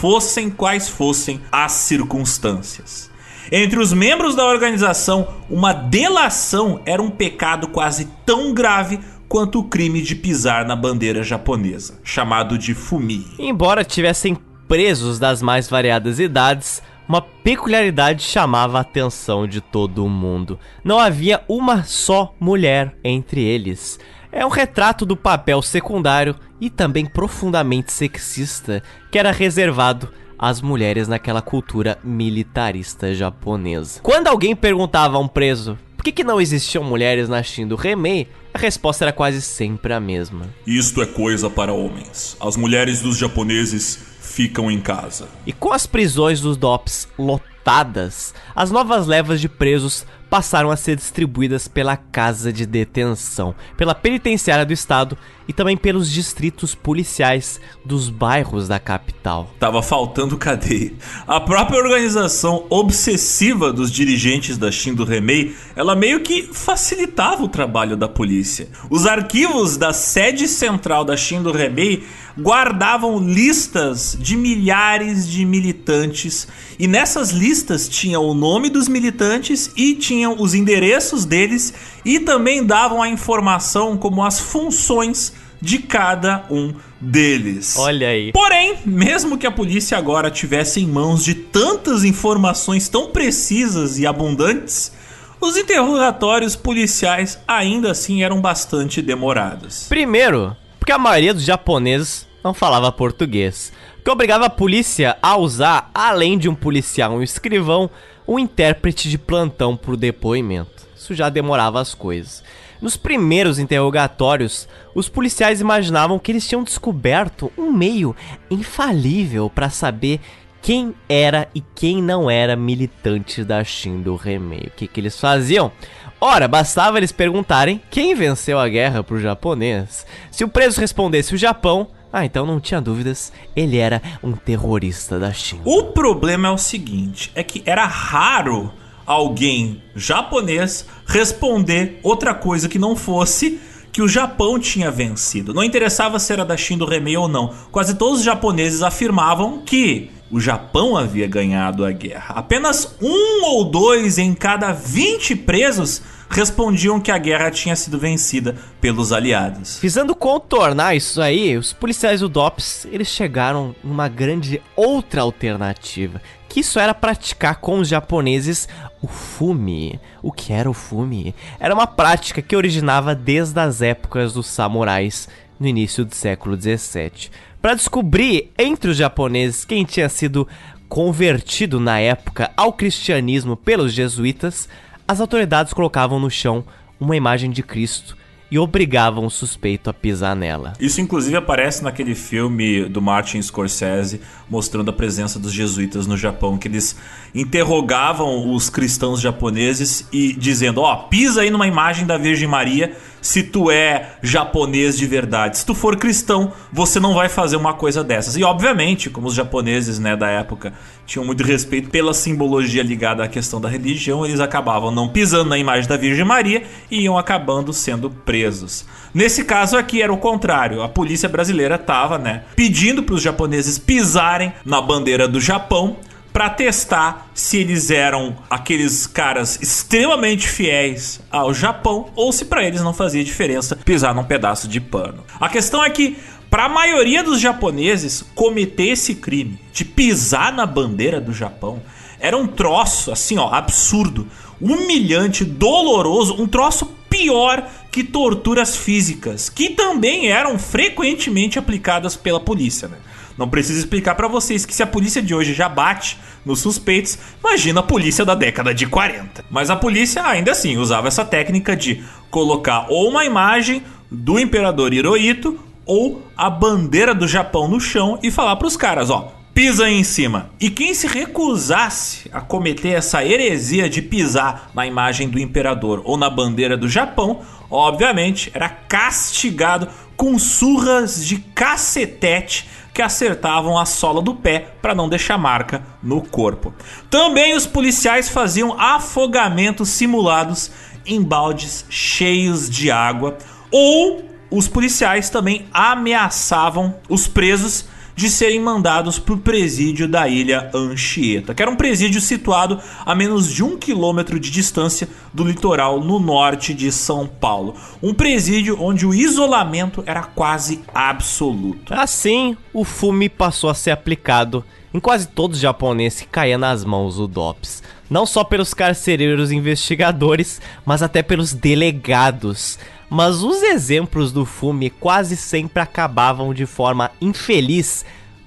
fossem 0.00 0.48
quais 0.48 0.88
fossem 0.88 1.42
as 1.52 1.72
circunstâncias. 1.72 3.10
Entre 3.52 3.78
os 3.78 3.92
membros 3.92 4.34
da 4.34 4.46
organização, 4.46 5.28
uma 5.50 5.74
delação 5.74 6.80
era 6.86 7.02
um 7.02 7.10
pecado 7.10 7.68
quase 7.68 8.08
tão 8.24 8.54
grave 8.54 8.98
quanto 9.28 9.58
o 9.58 9.64
crime 9.64 10.00
de 10.00 10.14
pisar 10.14 10.64
na 10.64 10.74
bandeira 10.74 11.22
japonesa, 11.22 12.00
chamado 12.02 12.56
de 12.56 12.72
fumi. 12.72 13.26
Embora 13.38 13.84
tivessem 13.84 14.38
presos 14.66 15.18
das 15.18 15.42
mais 15.42 15.68
variadas 15.68 16.18
idades, 16.18 16.82
uma 17.06 17.20
peculiaridade 17.20 18.22
chamava 18.22 18.78
a 18.78 18.80
atenção 18.80 19.46
de 19.46 19.60
todo 19.60 20.08
mundo. 20.08 20.58
Não 20.82 20.98
havia 20.98 21.42
uma 21.46 21.84
só 21.84 22.34
mulher 22.40 22.96
entre 23.04 23.42
eles. 23.42 23.98
É 24.32 24.46
um 24.46 24.48
retrato 24.48 25.04
do 25.04 25.16
papel 25.16 25.60
secundário 25.60 26.36
e 26.60 26.70
também 26.70 27.04
profundamente 27.04 27.92
sexista 27.92 28.82
que 29.10 29.18
era 29.18 29.32
reservado 29.32 30.08
às 30.38 30.60
mulheres 30.60 31.08
naquela 31.08 31.42
cultura 31.42 31.98
militarista 32.02 33.12
japonesa. 33.12 34.00
Quando 34.02 34.28
alguém 34.28 34.54
perguntava 34.54 35.16
a 35.16 35.20
um 35.20 35.28
preso 35.28 35.78
por 36.00 36.04
que, 36.04 36.12
que 36.12 36.24
não 36.24 36.40
existiam 36.40 36.82
mulheres 36.82 37.28
na 37.28 37.42
Shin 37.42 37.68
do 37.68 37.76
Remei, 37.76 38.26
a 38.54 38.58
resposta 38.58 39.04
era 39.04 39.12
quase 39.12 39.42
sempre 39.42 39.92
a 39.92 40.00
mesma. 40.00 40.46
Isto 40.66 41.02
é 41.02 41.06
coisa 41.06 41.50
para 41.50 41.74
homens. 41.74 42.38
As 42.40 42.56
mulheres 42.56 43.02
dos 43.02 43.18
japoneses 43.18 43.98
ficam 44.18 44.70
em 44.70 44.80
casa. 44.80 45.28
E 45.44 45.52
com 45.52 45.72
as 45.72 45.86
prisões 45.86 46.40
dos 46.40 46.56
DOPS 46.56 47.06
lotadas, 47.18 48.32
as 48.56 48.70
novas 48.70 49.06
levas 49.06 49.42
de 49.42 49.48
presos 49.48 50.06
passaram 50.30 50.70
a 50.70 50.76
ser 50.76 50.94
distribuídas 50.94 51.66
pela 51.66 51.96
Casa 51.96 52.52
de 52.52 52.64
Detenção, 52.64 53.52
pela 53.76 53.94
Penitenciária 53.94 54.64
do 54.64 54.72
Estado 54.72 55.18
e 55.48 55.52
também 55.52 55.76
pelos 55.76 56.08
distritos 56.08 56.76
policiais 56.76 57.60
dos 57.84 58.08
bairros 58.08 58.68
da 58.68 58.78
capital. 58.78 59.52
Tava 59.58 59.82
faltando 59.82 60.38
cadeia. 60.38 60.92
A 61.26 61.40
própria 61.40 61.80
organização 61.80 62.66
obsessiva 62.70 63.72
dos 63.72 63.90
dirigentes 63.90 64.56
da 64.56 64.70
Shindo 64.70 65.04
Remei, 65.04 65.56
ela 65.74 65.96
meio 65.96 66.20
que 66.20 66.48
facilitava 66.52 67.42
o 67.42 67.48
trabalho 67.48 67.96
da 67.96 68.06
polícia. 68.08 68.68
Os 68.88 69.06
arquivos 69.06 69.76
da 69.76 69.92
sede 69.92 70.46
central 70.46 71.04
da 71.04 71.16
Shindo 71.16 71.50
Remei 71.50 72.04
guardavam 72.38 73.18
listas 73.18 74.16
de 74.18 74.36
milhares 74.36 75.28
de 75.28 75.44
militantes 75.44 76.46
e 76.78 76.86
nessas 76.86 77.30
listas 77.30 77.88
tinha 77.88 78.20
o 78.20 78.34
nome 78.34 78.70
dos 78.70 78.88
militantes 78.88 79.70
e 79.76 79.94
tinham 80.20 80.36
os 80.38 80.54
endereços 80.54 81.24
deles 81.24 81.72
e 82.04 82.20
também 82.20 82.64
davam 82.64 83.02
a 83.02 83.08
informação 83.08 83.96
como 83.96 84.22
as 84.22 84.38
funções 84.38 85.32
de 85.62 85.78
cada 85.78 86.44
um 86.50 86.74
deles. 87.00 87.76
Olha 87.78 88.08
aí. 88.08 88.32
Porém, 88.32 88.76
mesmo 88.84 89.38
que 89.38 89.46
a 89.46 89.50
polícia 89.50 89.96
agora 89.96 90.30
tivesse 90.30 90.80
em 90.80 90.86
mãos 90.86 91.24
de 91.24 91.34
tantas 91.34 92.04
informações 92.04 92.88
tão 92.88 93.10
precisas 93.10 93.98
e 93.98 94.06
abundantes, 94.06 94.92
os 95.40 95.56
interrogatórios 95.56 96.54
policiais 96.54 97.38
ainda 97.48 97.90
assim 97.90 98.22
eram 98.22 98.42
bastante 98.42 99.00
demorados. 99.00 99.86
Primeiro, 99.88 100.54
porque 100.78 100.92
a 100.92 100.98
maioria 100.98 101.32
dos 101.32 101.44
japoneses 101.44 102.28
não 102.44 102.52
falava 102.52 102.92
português, 102.92 103.72
que 104.04 104.10
obrigava 104.10 104.46
a 104.46 104.50
polícia 104.50 105.16
a 105.22 105.36
usar, 105.36 105.90
além 105.94 106.38
de 106.38 106.48
um 106.48 106.54
policial 106.54 107.12
um 107.12 107.22
escrivão, 107.22 107.90
um 108.30 108.38
intérprete 108.38 109.10
de 109.10 109.18
plantão 109.18 109.76
para 109.76 109.90
o 109.90 109.96
depoimento. 109.96 110.86
Isso 110.94 111.14
já 111.16 111.28
demorava 111.28 111.80
as 111.80 111.94
coisas. 111.96 112.44
Nos 112.80 112.96
primeiros 112.96 113.58
interrogatórios, 113.58 114.68
os 114.94 115.08
policiais 115.08 115.60
imaginavam 115.60 116.16
que 116.16 116.30
eles 116.30 116.46
tinham 116.46 116.62
descoberto 116.62 117.50
um 117.58 117.72
meio 117.72 118.14
infalível 118.48 119.50
para 119.50 119.68
saber 119.68 120.20
quem 120.62 120.94
era 121.08 121.48
e 121.52 121.60
quem 121.60 122.00
não 122.00 122.30
era 122.30 122.54
militante 122.54 123.42
da 123.42 123.64
Shindo 123.64 124.14
Remei. 124.14 124.68
O 124.68 124.70
que, 124.76 124.86
que 124.86 125.00
eles 125.00 125.18
faziam? 125.18 125.72
Ora, 126.20 126.46
bastava 126.46 126.98
eles 126.98 127.10
perguntarem 127.10 127.82
quem 127.90 128.14
venceu 128.14 128.60
a 128.60 128.68
guerra 128.68 129.02
pro 129.02 129.20
japonês. 129.20 130.06
Se 130.30 130.44
o 130.44 130.48
preso 130.48 130.80
respondesse 130.80 131.34
o 131.34 131.38
Japão, 131.38 131.88
ah, 132.12 132.24
então 132.24 132.44
não 132.44 132.60
tinha 132.60 132.80
dúvidas, 132.80 133.32
ele 133.54 133.76
era 133.76 134.02
um 134.22 134.32
terrorista 134.32 135.18
da 135.18 135.32
China. 135.32 135.62
O 135.64 135.84
problema 135.84 136.48
é 136.48 136.50
o 136.50 136.58
seguinte, 136.58 137.30
é 137.34 137.42
que 137.42 137.62
era 137.64 137.86
raro 137.86 138.72
alguém 139.06 139.82
japonês 139.94 140.86
responder 141.06 141.98
outra 142.02 142.32
coisa 142.34 142.68
que 142.68 142.78
não 142.78 142.94
fosse 142.94 143.60
que 143.92 144.02
o 144.02 144.08
Japão 144.08 144.58
tinha 144.58 144.90
vencido. 144.90 145.52
Não 145.52 145.64
interessava 145.64 146.18
se 146.18 146.32
era 146.32 146.44
da 146.44 146.56
Shin 146.56 146.78
do 146.78 146.86
Remei 146.86 147.16
ou 147.16 147.26
não. 147.26 147.52
Quase 147.72 147.94
todos 147.94 148.20
os 148.20 148.24
japoneses 148.24 148.82
afirmavam 148.82 149.62
que 149.62 150.10
o 150.30 150.38
Japão 150.38 150.96
havia 150.96 151.26
ganhado 151.26 151.84
a 151.84 151.90
guerra. 151.90 152.34
Apenas 152.36 152.96
um 153.02 153.44
ou 153.46 153.64
dois 153.64 154.16
em 154.16 154.32
cada 154.32 154.72
20 154.72 155.34
presos 155.36 156.02
respondiam 156.30 157.00
que 157.00 157.10
a 157.10 157.18
guerra 157.18 157.50
tinha 157.50 157.74
sido 157.74 157.98
vencida 157.98 158.56
pelos 158.80 159.12
aliados. 159.12 159.78
Visando 159.82 160.14
contornar 160.14 160.94
isso 160.94 161.20
aí, 161.20 161.56
os 161.56 161.72
policiais 161.72 162.20
do 162.20 162.28
DOPS 162.28 162.86
eles 162.90 163.08
chegaram 163.08 163.74
numa 163.82 164.08
grande 164.08 164.62
outra 164.76 165.22
alternativa, 165.22 166.22
que 166.48 166.60
isso 166.60 166.78
era 166.78 166.94
praticar 166.94 167.56
com 167.56 167.80
os 167.80 167.88
japoneses 167.88 168.68
o 169.02 169.08
fume. 169.08 169.98
O 170.22 170.30
que 170.30 170.52
era 170.52 170.70
o 170.70 170.74
fume? 170.74 171.34
Era 171.58 171.74
uma 171.74 171.86
prática 171.86 172.40
que 172.40 172.56
originava 172.56 173.14
desde 173.14 173.58
as 173.58 173.82
épocas 173.82 174.32
dos 174.32 174.46
samurais 174.46 175.28
no 175.58 175.66
início 175.66 176.04
do 176.04 176.14
século 176.14 176.56
17. 176.56 177.30
Para 177.60 177.74
descobrir 177.74 178.52
entre 178.56 178.90
os 178.90 178.96
japoneses 178.96 179.64
quem 179.64 179.84
tinha 179.84 180.08
sido 180.08 180.46
convertido 180.88 181.78
na 181.78 182.00
época 182.00 182.50
ao 182.56 182.72
cristianismo 182.72 183.56
pelos 183.56 183.92
jesuítas, 183.92 184.68
as 185.10 185.20
autoridades 185.20 185.72
colocavam 185.72 186.20
no 186.20 186.30
chão 186.30 186.62
uma 187.00 187.16
imagem 187.16 187.50
de 187.50 187.64
Cristo 187.64 188.16
e 188.48 188.60
obrigavam 188.60 189.26
o 189.26 189.30
suspeito 189.30 189.90
a 189.90 189.92
pisar 189.92 190.36
nela. 190.36 190.74
Isso 190.78 191.00
inclusive 191.00 191.36
aparece 191.36 191.82
naquele 191.82 192.14
filme 192.14 192.84
do 192.84 193.02
Martin 193.02 193.42
Scorsese 193.42 194.20
mostrando 194.48 194.88
a 194.88 194.92
presença 194.92 195.36
dos 195.36 195.52
jesuítas 195.52 196.06
no 196.06 196.16
Japão, 196.16 196.56
que 196.56 196.68
eles 196.68 196.96
interrogavam 197.34 198.54
os 198.54 198.70
cristãos 198.70 199.20
japoneses 199.20 200.06
e 200.12 200.32
dizendo: 200.32 200.80
"Ó, 200.80 200.92
oh, 200.92 201.08
pisa 201.08 201.40
aí 201.40 201.50
numa 201.50 201.66
imagem 201.66 202.06
da 202.06 202.16
Virgem 202.16 202.46
Maria 202.46 202.96
se 203.20 203.42
tu 203.42 203.70
é 203.70 204.16
japonês 204.22 204.96
de 204.96 205.06
verdade. 205.06 205.58
Se 205.58 205.66
tu 205.66 205.74
for 205.74 205.96
cristão, 205.96 206.52
você 206.72 206.98
não 206.98 207.14
vai 207.14 207.28
fazer 207.28 207.56
uma 207.56 207.74
coisa 207.74 208.02
dessas". 208.02 208.36
E 208.36 208.44
obviamente, 208.44 209.10
como 209.10 209.28
os 209.28 209.34
japoneses, 209.34 209.98
né, 209.98 210.16
da 210.16 210.28
época 210.28 210.72
tinham 211.06 211.24
muito 211.24 211.42
respeito 211.42 211.90
pela 211.90 212.14
simbologia 212.14 212.82
ligada 212.82 213.24
à 213.24 213.28
questão 213.28 213.60
da 213.60 213.68
religião, 213.68 214.24
eles 214.24 214.40
acabavam 214.40 214.90
não 214.90 215.08
pisando 215.08 215.50
na 215.50 215.58
imagem 215.58 215.88
da 215.88 215.96
Virgem 215.96 216.24
Maria 216.24 216.62
e 216.90 217.02
iam 217.02 217.18
acabando 217.18 217.72
sendo 217.72 218.10
presos. 218.10 218.84
Nesse 219.12 219.44
caso 219.44 219.76
aqui 219.76 220.00
era 220.00 220.12
o 220.12 220.18
contrário. 220.18 220.82
A 220.82 220.88
polícia 220.88 221.28
brasileira 221.28 221.74
estava, 221.74 222.16
né, 222.16 222.44
pedindo 222.54 223.02
para 223.02 223.14
os 223.14 223.22
japoneses 223.22 223.78
pisarem 223.78 224.52
na 224.64 224.80
bandeira 224.80 225.26
do 225.26 225.40
Japão 225.40 225.96
para 226.32 226.50
testar 226.50 227.30
se 227.34 227.58
eles 227.58 227.90
eram 227.90 228.36
aqueles 228.48 229.06
caras 229.06 229.58
extremamente 229.60 230.48
fiéis 230.48 231.20
ao 231.30 231.52
Japão 231.52 232.10
ou 232.14 232.32
se 232.32 232.44
para 232.44 232.64
eles 232.64 232.82
não 232.82 232.94
fazia 232.94 233.24
diferença 233.24 233.76
pisar 233.76 234.14
num 234.14 234.24
pedaço 234.24 234.68
de 234.68 234.80
pano. 234.80 235.24
A 235.40 235.48
questão 235.48 235.84
é 235.84 235.90
que 235.90 236.16
para 236.50 236.64
a 236.64 236.68
maioria 236.68 237.22
dos 237.22 237.40
japoneses 237.40 238.24
cometer 238.34 238.88
esse 238.88 239.14
crime 239.14 239.58
de 239.72 239.84
pisar 239.84 240.52
na 240.52 240.66
bandeira 240.66 241.20
do 241.20 241.32
Japão 241.32 241.82
era 242.18 242.36
um 242.36 242.46
troço 242.46 243.10
assim, 243.10 243.38
ó, 243.38 243.52
absurdo, 243.52 244.26
humilhante, 244.60 245.44
doloroso, 245.44 246.40
um 246.40 246.46
troço 246.46 246.86
pior 247.08 247.66
que 247.90 248.04
torturas 248.04 248.76
físicas, 248.76 249.48
que 249.48 249.70
também 249.70 250.28
eram 250.28 250.58
frequentemente 250.58 251.58
aplicadas 251.58 252.14
pela 252.14 252.38
polícia, 252.38 252.88
né? 252.88 252.98
Não 253.40 253.48
preciso 253.48 253.78
explicar 253.78 254.14
para 254.16 254.28
vocês 254.28 254.66
que 254.66 254.74
se 254.74 254.82
a 254.82 254.86
polícia 254.86 255.22
de 255.22 255.34
hoje 255.34 255.54
já 255.54 255.66
bate 255.66 256.18
nos 256.44 256.60
suspeitos, 256.60 257.18
imagina 257.42 257.80
a 257.80 257.82
polícia 257.82 258.22
da 258.22 258.34
década 258.34 258.74
de 258.74 258.86
40. 258.86 259.46
Mas 259.50 259.70
a 259.70 259.76
polícia 259.76 260.22
ainda 260.26 260.50
assim 260.50 260.76
usava 260.76 261.08
essa 261.08 261.24
técnica 261.24 261.74
de 261.74 262.04
colocar 262.30 262.84
ou 262.90 263.08
uma 263.08 263.24
imagem 263.24 263.82
do 264.10 264.38
imperador 264.38 264.92
Hirohito 264.92 265.58
ou 265.86 266.22
a 266.36 266.50
bandeira 266.50 267.14
do 267.14 267.26
Japão 267.26 267.66
no 267.66 267.80
chão 267.80 268.18
e 268.22 268.30
falar 268.30 268.56
para 268.56 268.68
os 268.68 268.76
caras, 268.76 269.08
ó, 269.08 269.32
pisa 269.54 269.86
aí 269.86 269.94
em 269.94 270.04
cima. 270.04 270.50
E 270.60 270.68
quem 270.68 270.92
se 270.92 271.06
recusasse 271.06 272.28
a 272.34 272.42
cometer 272.42 272.90
essa 272.90 273.24
heresia 273.24 273.88
de 273.88 274.02
pisar 274.02 274.70
na 274.74 274.86
imagem 274.86 275.30
do 275.30 275.38
imperador 275.38 276.02
ou 276.04 276.18
na 276.18 276.28
bandeira 276.28 276.76
do 276.76 276.90
Japão, 276.90 277.40
obviamente 277.70 278.50
era 278.52 278.68
castigado 278.68 279.88
com 280.14 280.38
surras 280.38 281.24
de 281.24 281.38
cacetete 281.38 282.68
que 283.00 283.04
acertavam 283.04 283.78
a 283.78 283.86
sola 283.86 284.20
do 284.20 284.34
pé 284.34 284.74
para 284.82 284.94
não 284.94 285.08
deixar 285.08 285.38
marca 285.38 285.82
no 286.02 286.20
corpo. 286.20 286.74
Também 287.08 287.56
os 287.56 287.66
policiais 287.66 288.28
faziam 288.28 288.78
afogamentos 288.78 289.88
simulados 289.88 290.70
em 291.06 291.22
baldes 291.22 291.86
cheios 291.88 292.68
de 292.68 292.90
água 292.90 293.38
ou 293.70 294.22
os 294.50 294.68
policiais 294.68 295.30
também 295.30 295.66
ameaçavam 295.72 296.94
os 297.08 297.26
presos 297.26 297.86
de 298.20 298.28
serem 298.28 298.60
mandados 298.60 299.18
para 299.18 299.32
o 299.32 299.38
presídio 299.38 300.06
da 300.06 300.28
ilha 300.28 300.70
Anchieta, 300.74 301.54
que 301.54 301.62
era 301.62 301.70
um 301.70 301.76
presídio 301.76 302.20
situado 302.20 302.78
a 303.06 303.14
menos 303.14 303.50
de 303.50 303.64
um 303.64 303.78
quilômetro 303.78 304.38
de 304.38 304.50
distância 304.50 305.08
do 305.32 305.42
litoral 305.42 306.00
no 306.00 306.18
norte 306.18 306.74
de 306.74 306.92
São 306.92 307.26
Paulo. 307.26 307.74
Um 308.02 308.12
presídio 308.12 308.76
onde 308.78 309.06
o 309.06 309.14
isolamento 309.14 310.04
era 310.04 310.22
quase 310.22 310.82
absoluto. 310.92 311.94
Assim, 311.94 312.54
o 312.74 312.84
fume 312.84 313.30
passou 313.30 313.70
a 313.70 313.74
ser 313.74 313.90
aplicado 313.90 314.62
em 314.92 315.00
quase 315.00 315.26
todos 315.26 315.56
os 315.56 315.62
japoneses 315.62 316.20
que 316.20 316.26
caía 316.26 316.58
nas 316.58 316.84
mãos 316.84 317.16
do 317.16 317.26
DOPS. 317.26 317.82
Não 318.10 318.26
só 318.26 318.44
pelos 318.44 318.74
carcereiros 318.74 319.50
investigadores, 319.50 320.60
mas 320.84 321.02
até 321.02 321.22
pelos 321.22 321.54
delegados 321.54 322.78
mas 323.10 323.42
os 323.42 323.60
exemplos 323.60 324.30
do 324.32 324.46
fume 324.46 324.88
quase 324.88 325.36
sempre 325.36 325.82
acabavam 325.82 326.54
de 326.54 326.64
forma 326.64 327.10
infeliz 327.20 328.04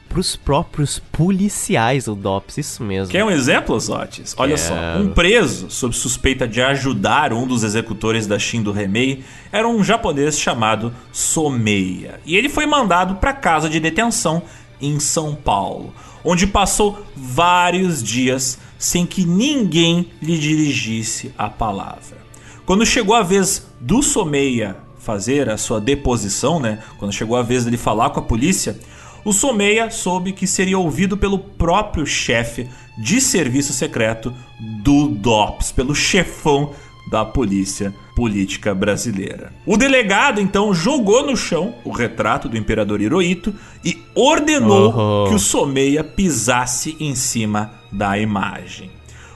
pros 0.07 0.35
próprios 0.35 0.99
policiais 0.99 2.05
do 2.05 2.15
DOPS, 2.15 2.57
isso 2.59 2.83
mesmo. 2.83 3.11
Quer 3.11 3.25
um 3.25 3.31
exemplo, 3.31 3.77
Zotis? 3.79 4.35
Olha 4.37 4.55
Quero. 4.55 4.67
só, 4.67 4.99
um 4.99 5.09
preso 5.09 5.71
sob 5.71 5.93
suspeita 5.95 6.47
de 6.47 6.61
ajudar 6.61 7.33
um 7.33 7.47
dos 7.47 7.63
executores 7.63 8.27
da 8.27 8.37
Shin 8.37 8.61
do 8.61 8.71
Remei 8.71 9.23
era 9.51 9.67
um 9.67 9.83
japonês 9.83 10.39
chamado 10.39 10.93
Someia. 11.11 12.19
E 12.25 12.37
ele 12.37 12.47
foi 12.47 12.67
mandado 12.67 13.15
para 13.15 13.33
casa 13.33 13.67
de 13.67 13.79
detenção 13.79 14.43
em 14.79 14.99
São 14.99 15.33
Paulo, 15.33 15.93
onde 16.23 16.45
passou 16.45 17.03
vários 17.15 18.03
dias 18.03 18.59
sem 18.77 19.07
que 19.07 19.25
ninguém 19.25 20.11
lhe 20.21 20.37
dirigisse 20.37 21.33
a 21.35 21.49
palavra. 21.49 22.22
Quando 22.65 22.85
chegou 22.85 23.13
a 23.13 23.21
vez 23.21 23.67
do 23.79 24.01
Someia 24.01 24.77
fazer 24.97 25.49
a 25.49 25.57
sua 25.57 25.81
deposição, 25.81 26.61
né? 26.61 26.79
Quando 26.97 27.11
chegou 27.11 27.35
a 27.35 27.43
vez 27.43 27.65
dele 27.65 27.75
falar 27.75 28.11
com 28.11 28.21
a 28.21 28.23
polícia, 28.23 28.79
o 29.25 29.33
Someia 29.33 29.91
soube 29.91 30.31
que 30.31 30.47
seria 30.47 30.79
ouvido 30.79 31.17
pelo 31.17 31.37
próprio 31.37 32.05
chefe 32.05 32.69
de 32.97 33.19
serviço 33.19 33.73
secreto 33.73 34.33
do 34.81 35.09
DOPS, 35.09 35.73
pelo 35.73 35.93
chefão 35.93 36.71
da 37.11 37.25
polícia 37.25 37.93
política 38.15 38.73
brasileira. 38.73 39.51
O 39.65 39.75
delegado 39.75 40.39
então 40.39 40.73
jogou 40.73 41.25
no 41.25 41.35
chão 41.35 41.75
o 41.83 41.91
retrato 41.91 42.47
do 42.47 42.57
imperador 42.57 43.01
Hirohito 43.01 43.53
e 43.83 44.01
ordenou 44.15 45.25
oh. 45.25 45.29
que 45.29 45.35
o 45.35 45.39
Someia 45.39 46.03
pisasse 46.03 46.95
em 46.97 47.13
cima 47.13 47.71
da 47.91 48.17
imagem. 48.17 48.89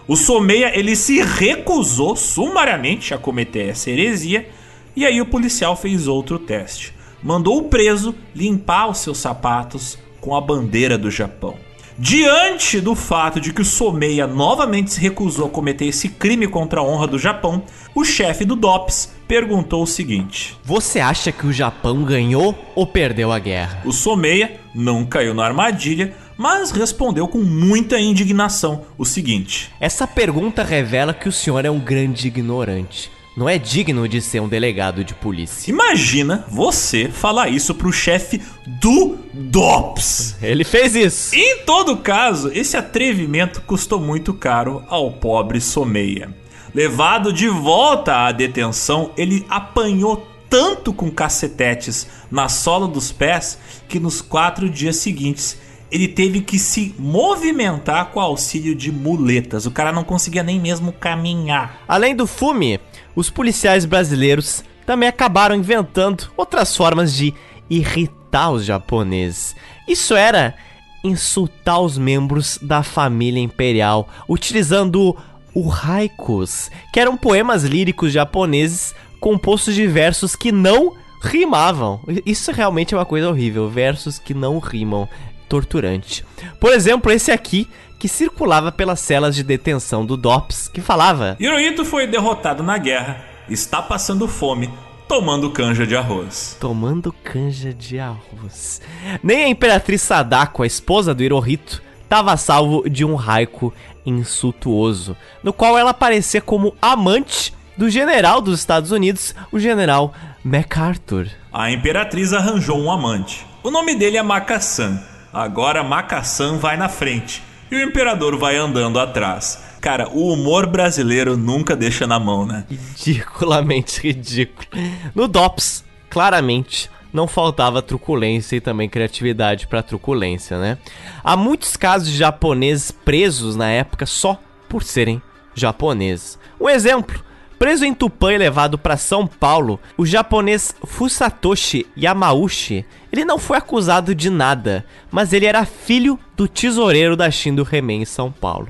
O 0.07 0.15
Someia 0.15 0.71
ele 0.73 0.95
se 0.95 1.21
recusou 1.21 2.15
sumariamente 2.15 3.13
a 3.13 3.17
cometer 3.17 3.69
essa 3.69 3.91
heresia 3.91 4.47
e 4.95 5.05
aí 5.05 5.19
o 5.19 5.25
policial 5.25 5.75
fez 5.75 6.07
outro 6.07 6.39
teste. 6.39 6.93
Mandou 7.21 7.57
o 7.57 7.63
preso 7.63 8.15
limpar 8.33 8.87
os 8.87 8.99
seus 8.99 9.17
sapatos 9.17 9.97
com 10.21 10.33
a 10.33 10.39
bandeira 10.39 10.97
do 10.97 11.11
Japão. 11.11 11.55
Diante 11.99 12.79
do 12.79 12.95
fato 12.95 13.41
de 13.41 13.51
que 13.51 13.61
o 13.61 13.65
Someia 13.65 14.27
novamente 14.27 14.93
se 14.93 15.01
recusou 15.01 15.47
a 15.47 15.49
cometer 15.49 15.87
esse 15.87 16.07
crime 16.07 16.47
contra 16.47 16.79
a 16.79 16.83
honra 16.83 17.07
do 17.07 17.19
Japão, 17.19 17.63
o 17.93 18.05
chefe 18.05 18.45
do 18.45 18.55
DOPS 18.55 19.13
perguntou 19.27 19.81
o 19.81 19.87
seguinte: 19.87 20.55
Você 20.63 20.99
acha 20.99 21.31
que 21.31 21.47
o 21.47 21.51
Japão 21.51 22.03
ganhou 22.03 22.55
ou 22.75 22.85
perdeu 22.85 23.31
a 23.31 23.39
guerra? 23.39 23.81
O 23.83 23.91
Someia 23.91 24.59
não 24.75 25.05
caiu 25.05 25.33
na 25.33 25.43
armadilha, 25.43 26.13
mas 26.37 26.71
respondeu 26.71 27.27
com 27.27 27.39
muita 27.39 27.99
indignação 27.99 28.85
o 28.97 29.05
seguinte: 29.05 29.71
Essa 29.79 30.05
pergunta 30.05 30.63
revela 30.63 31.13
que 31.13 31.27
o 31.27 31.31
senhor 31.31 31.65
é 31.65 31.71
um 31.71 31.79
grande 31.79 32.27
ignorante 32.27 33.11
não 33.37 33.47
é 33.47 33.59
digno 33.59 34.07
de 34.07 34.19
ser 34.19 34.39
um 34.39 34.47
delegado 34.47 35.03
de 35.03 35.13
polícia. 35.13 35.69
Imagina 35.69 36.43
você 36.49 37.07
falar 37.07 37.49
isso 37.49 37.75
pro 37.75 37.93
chefe 37.93 38.41
do 38.65 39.19
DOPS. 39.31 40.37
Ele 40.41 40.63
fez 40.63 40.95
isso. 40.95 41.35
Em 41.35 41.59
todo 41.59 41.97
caso, 41.97 42.49
esse 42.51 42.75
atrevimento 42.75 43.61
custou 43.61 43.99
muito 43.99 44.33
caro 44.33 44.83
ao 44.87 45.11
pobre 45.11 45.61
Someia. 45.61 46.35
Levado 46.73 47.31
de 47.31 47.47
volta 47.47 48.25
à 48.25 48.31
detenção, 48.31 49.11
ele 49.15 49.45
apanhou 49.47 50.27
tanto 50.49 50.91
com 50.91 51.11
cacetetes 51.11 52.07
na 52.31 52.49
sola 52.49 52.87
dos 52.87 53.11
pés 53.11 53.59
que 53.87 53.99
nos 53.99 54.19
quatro 54.19 54.67
dias 54.67 54.95
seguintes 54.95 55.59
ele 55.91 56.07
teve 56.07 56.41
que 56.41 56.59
se 56.59 56.93
movimentar 56.99 58.07
com 58.07 58.19
auxílio 58.19 58.75
de 58.75 58.91
muletas. 58.91 59.65
O 59.65 59.71
cara 59.71 59.91
não 59.91 60.03
conseguia 60.03 60.43
nem 60.43 60.59
mesmo 60.59 60.91
caminhar. 60.91 61.81
Além 61.87 62.15
do 62.15 62.27
fume, 62.27 62.79
os 63.15 63.29
policiais 63.29 63.85
brasileiros 63.85 64.63
também 64.85 65.09
acabaram 65.09 65.55
inventando 65.55 66.29
outras 66.35 66.75
formas 66.75 67.13
de 67.13 67.33
irritar 67.69 68.51
os 68.51 68.65
japoneses. 68.65 69.55
Isso 69.87 70.15
era 70.15 70.55
insultar 71.03 71.81
os 71.81 71.97
membros 71.97 72.59
da 72.61 72.83
família 72.83 73.41
imperial, 73.41 74.09
utilizando 74.27 75.15
o 75.53 75.71
haikus, 75.71 76.69
que 76.91 76.99
eram 76.99 77.17
poemas 77.17 77.63
líricos 77.63 78.11
japoneses 78.11 78.93
compostos 79.19 79.73
de 79.73 79.87
versos 79.87 80.35
que 80.35 80.51
não 80.51 80.95
rimavam. 81.21 81.99
Isso 82.25 82.51
realmente 82.51 82.93
é 82.93 82.97
uma 82.97 83.05
coisa 83.05 83.29
horrível, 83.29 83.69
versos 83.69 84.19
que 84.19 84.33
não 84.33 84.59
rimam 84.59 85.07
torturante. 85.47 86.25
Por 86.59 86.73
exemplo, 86.73 87.11
esse 87.11 87.31
aqui, 87.31 87.67
que 87.99 88.07
circulava 88.07 88.71
pelas 88.71 88.99
celas 88.99 89.35
de 89.35 89.43
detenção 89.43 90.05
do 90.05 90.15
DOPS, 90.15 90.67
que 90.67 90.81
falava: 90.81 91.35
Hirohito 91.39 91.83
foi 91.83 92.07
derrotado 92.07 92.63
na 92.63 92.77
guerra, 92.77 93.23
está 93.49 93.81
passando 93.81 94.27
fome, 94.27 94.69
tomando 95.07 95.49
canja 95.51 95.85
de 95.85 95.95
arroz. 95.95 96.57
Tomando 96.59 97.11
canja 97.11 97.73
de 97.73 97.99
arroz. 97.99 98.81
Nem 99.23 99.45
a 99.45 99.49
Imperatriz 99.49 100.01
Sadako, 100.01 100.63
a 100.63 100.67
esposa 100.67 101.13
do 101.13 101.23
Hirohito, 101.23 101.81
estava 102.03 102.37
salvo 102.37 102.89
de 102.89 103.03
um 103.03 103.15
raico 103.15 103.73
insultuoso, 104.05 105.17
no 105.43 105.51
qual 105.51 105.77
ela 105.77 105.91
aparecia 105.91 106.39
como 106.39 106.75
amante 106.81 107.53
do 107.75 107.89
general 107.89 108.41
dos 108.41 108.59
Estados 108.59 108.91
Unidos, 108.91 109.35
o 109.51 109.59
general 109.59 110.13
MacArthur. 110.43 111.27
A 111.51 111.69
Imperatriz 111.69 112.33
arranjou 112.33 112.79
um 112.79 112.89
amante. 112.89 113.45
O 113.61 113.69
nome 113.69 113.95
dele 113.95 114.17
é 114.17 114.23
Makasan 114.23 114.99
Agora 115.33 115.83
Macassan 115.83 116.57
vai 116.57 116.77
na 116.77 116.89
frente 116.89 117.43
e 117.69 117.75
o 117.75 117.81
imperador 117.81 118.37
vai 118.37 118.55
andando 118.55 118.99
atrás. 118.99 119.63
Cara, 119.81 120.09
o 120.09 120.33
humor 120.33 120.65
brasileiro 120.65 121.37
nunca 121.37 121.75
deixa 121.75 122.07
na 122.07 122.19
mão, 122.19 122.45
né? 122.45 122.65
Ridiculamente 122.97 124.01
ridículo. 124.07 124.67
No 125.13 125.27
DOPS, 125.27 125.83
claramente, 126.09 126.89
não 127.13 127.27
faltava 127.27 127.81
truculência 127.81 128.55
e 128.55 128.61
também 128.61 128.89
criatividade 128.89 129.67
para 129.67 129.83
truculência, 129.83 130.57
né? 130.59 130.77
Há 131.23 131.37
muitos 131.37 131.77
casos 131.77 132.09
de 132.09 132.17
japoneses 132.17 132.91
presos 132.91 133.55
na 133.55 133.69
época 133.69 134.05
só 134.05 134.39
por 134.67 134.83
serem 134.83 135.21
japoneses. 135.53 136.37
Um 136.59 136.69
exemplo 136.69 137.23
Preso 137.59 137.85
em 137.85 137.93
Tupã 137.93 138.33
e 138.33 138.37
levado 138.37 138.77
para 138.77 138.97
São 138.97 139.25
Paulo, 139.25 139.79
o 139.97 140.05
japonês 140.05 140.75
Fusatoshi 140.85 141.87
Yamauchi, 141.97 142.85
ele 143.11 143.25
não 143.25 143.39
foi 143.39 143.57
acusado 143.57 144.13
de 144.13 144.29
nada, 144.29 144.85
mas 145.09 145.33
ele 145.33 145.47
era 145.47 145.65
filho 145.65 146.19
do 146.35 146.47
tesoureiro 146.47 147.17
da 147.17 147.31
Shindo 147.31 147.63
Remen 147.63 148.03
em 148.03 148.05
São 148.05 148.31
Paulo. 148.31 148.67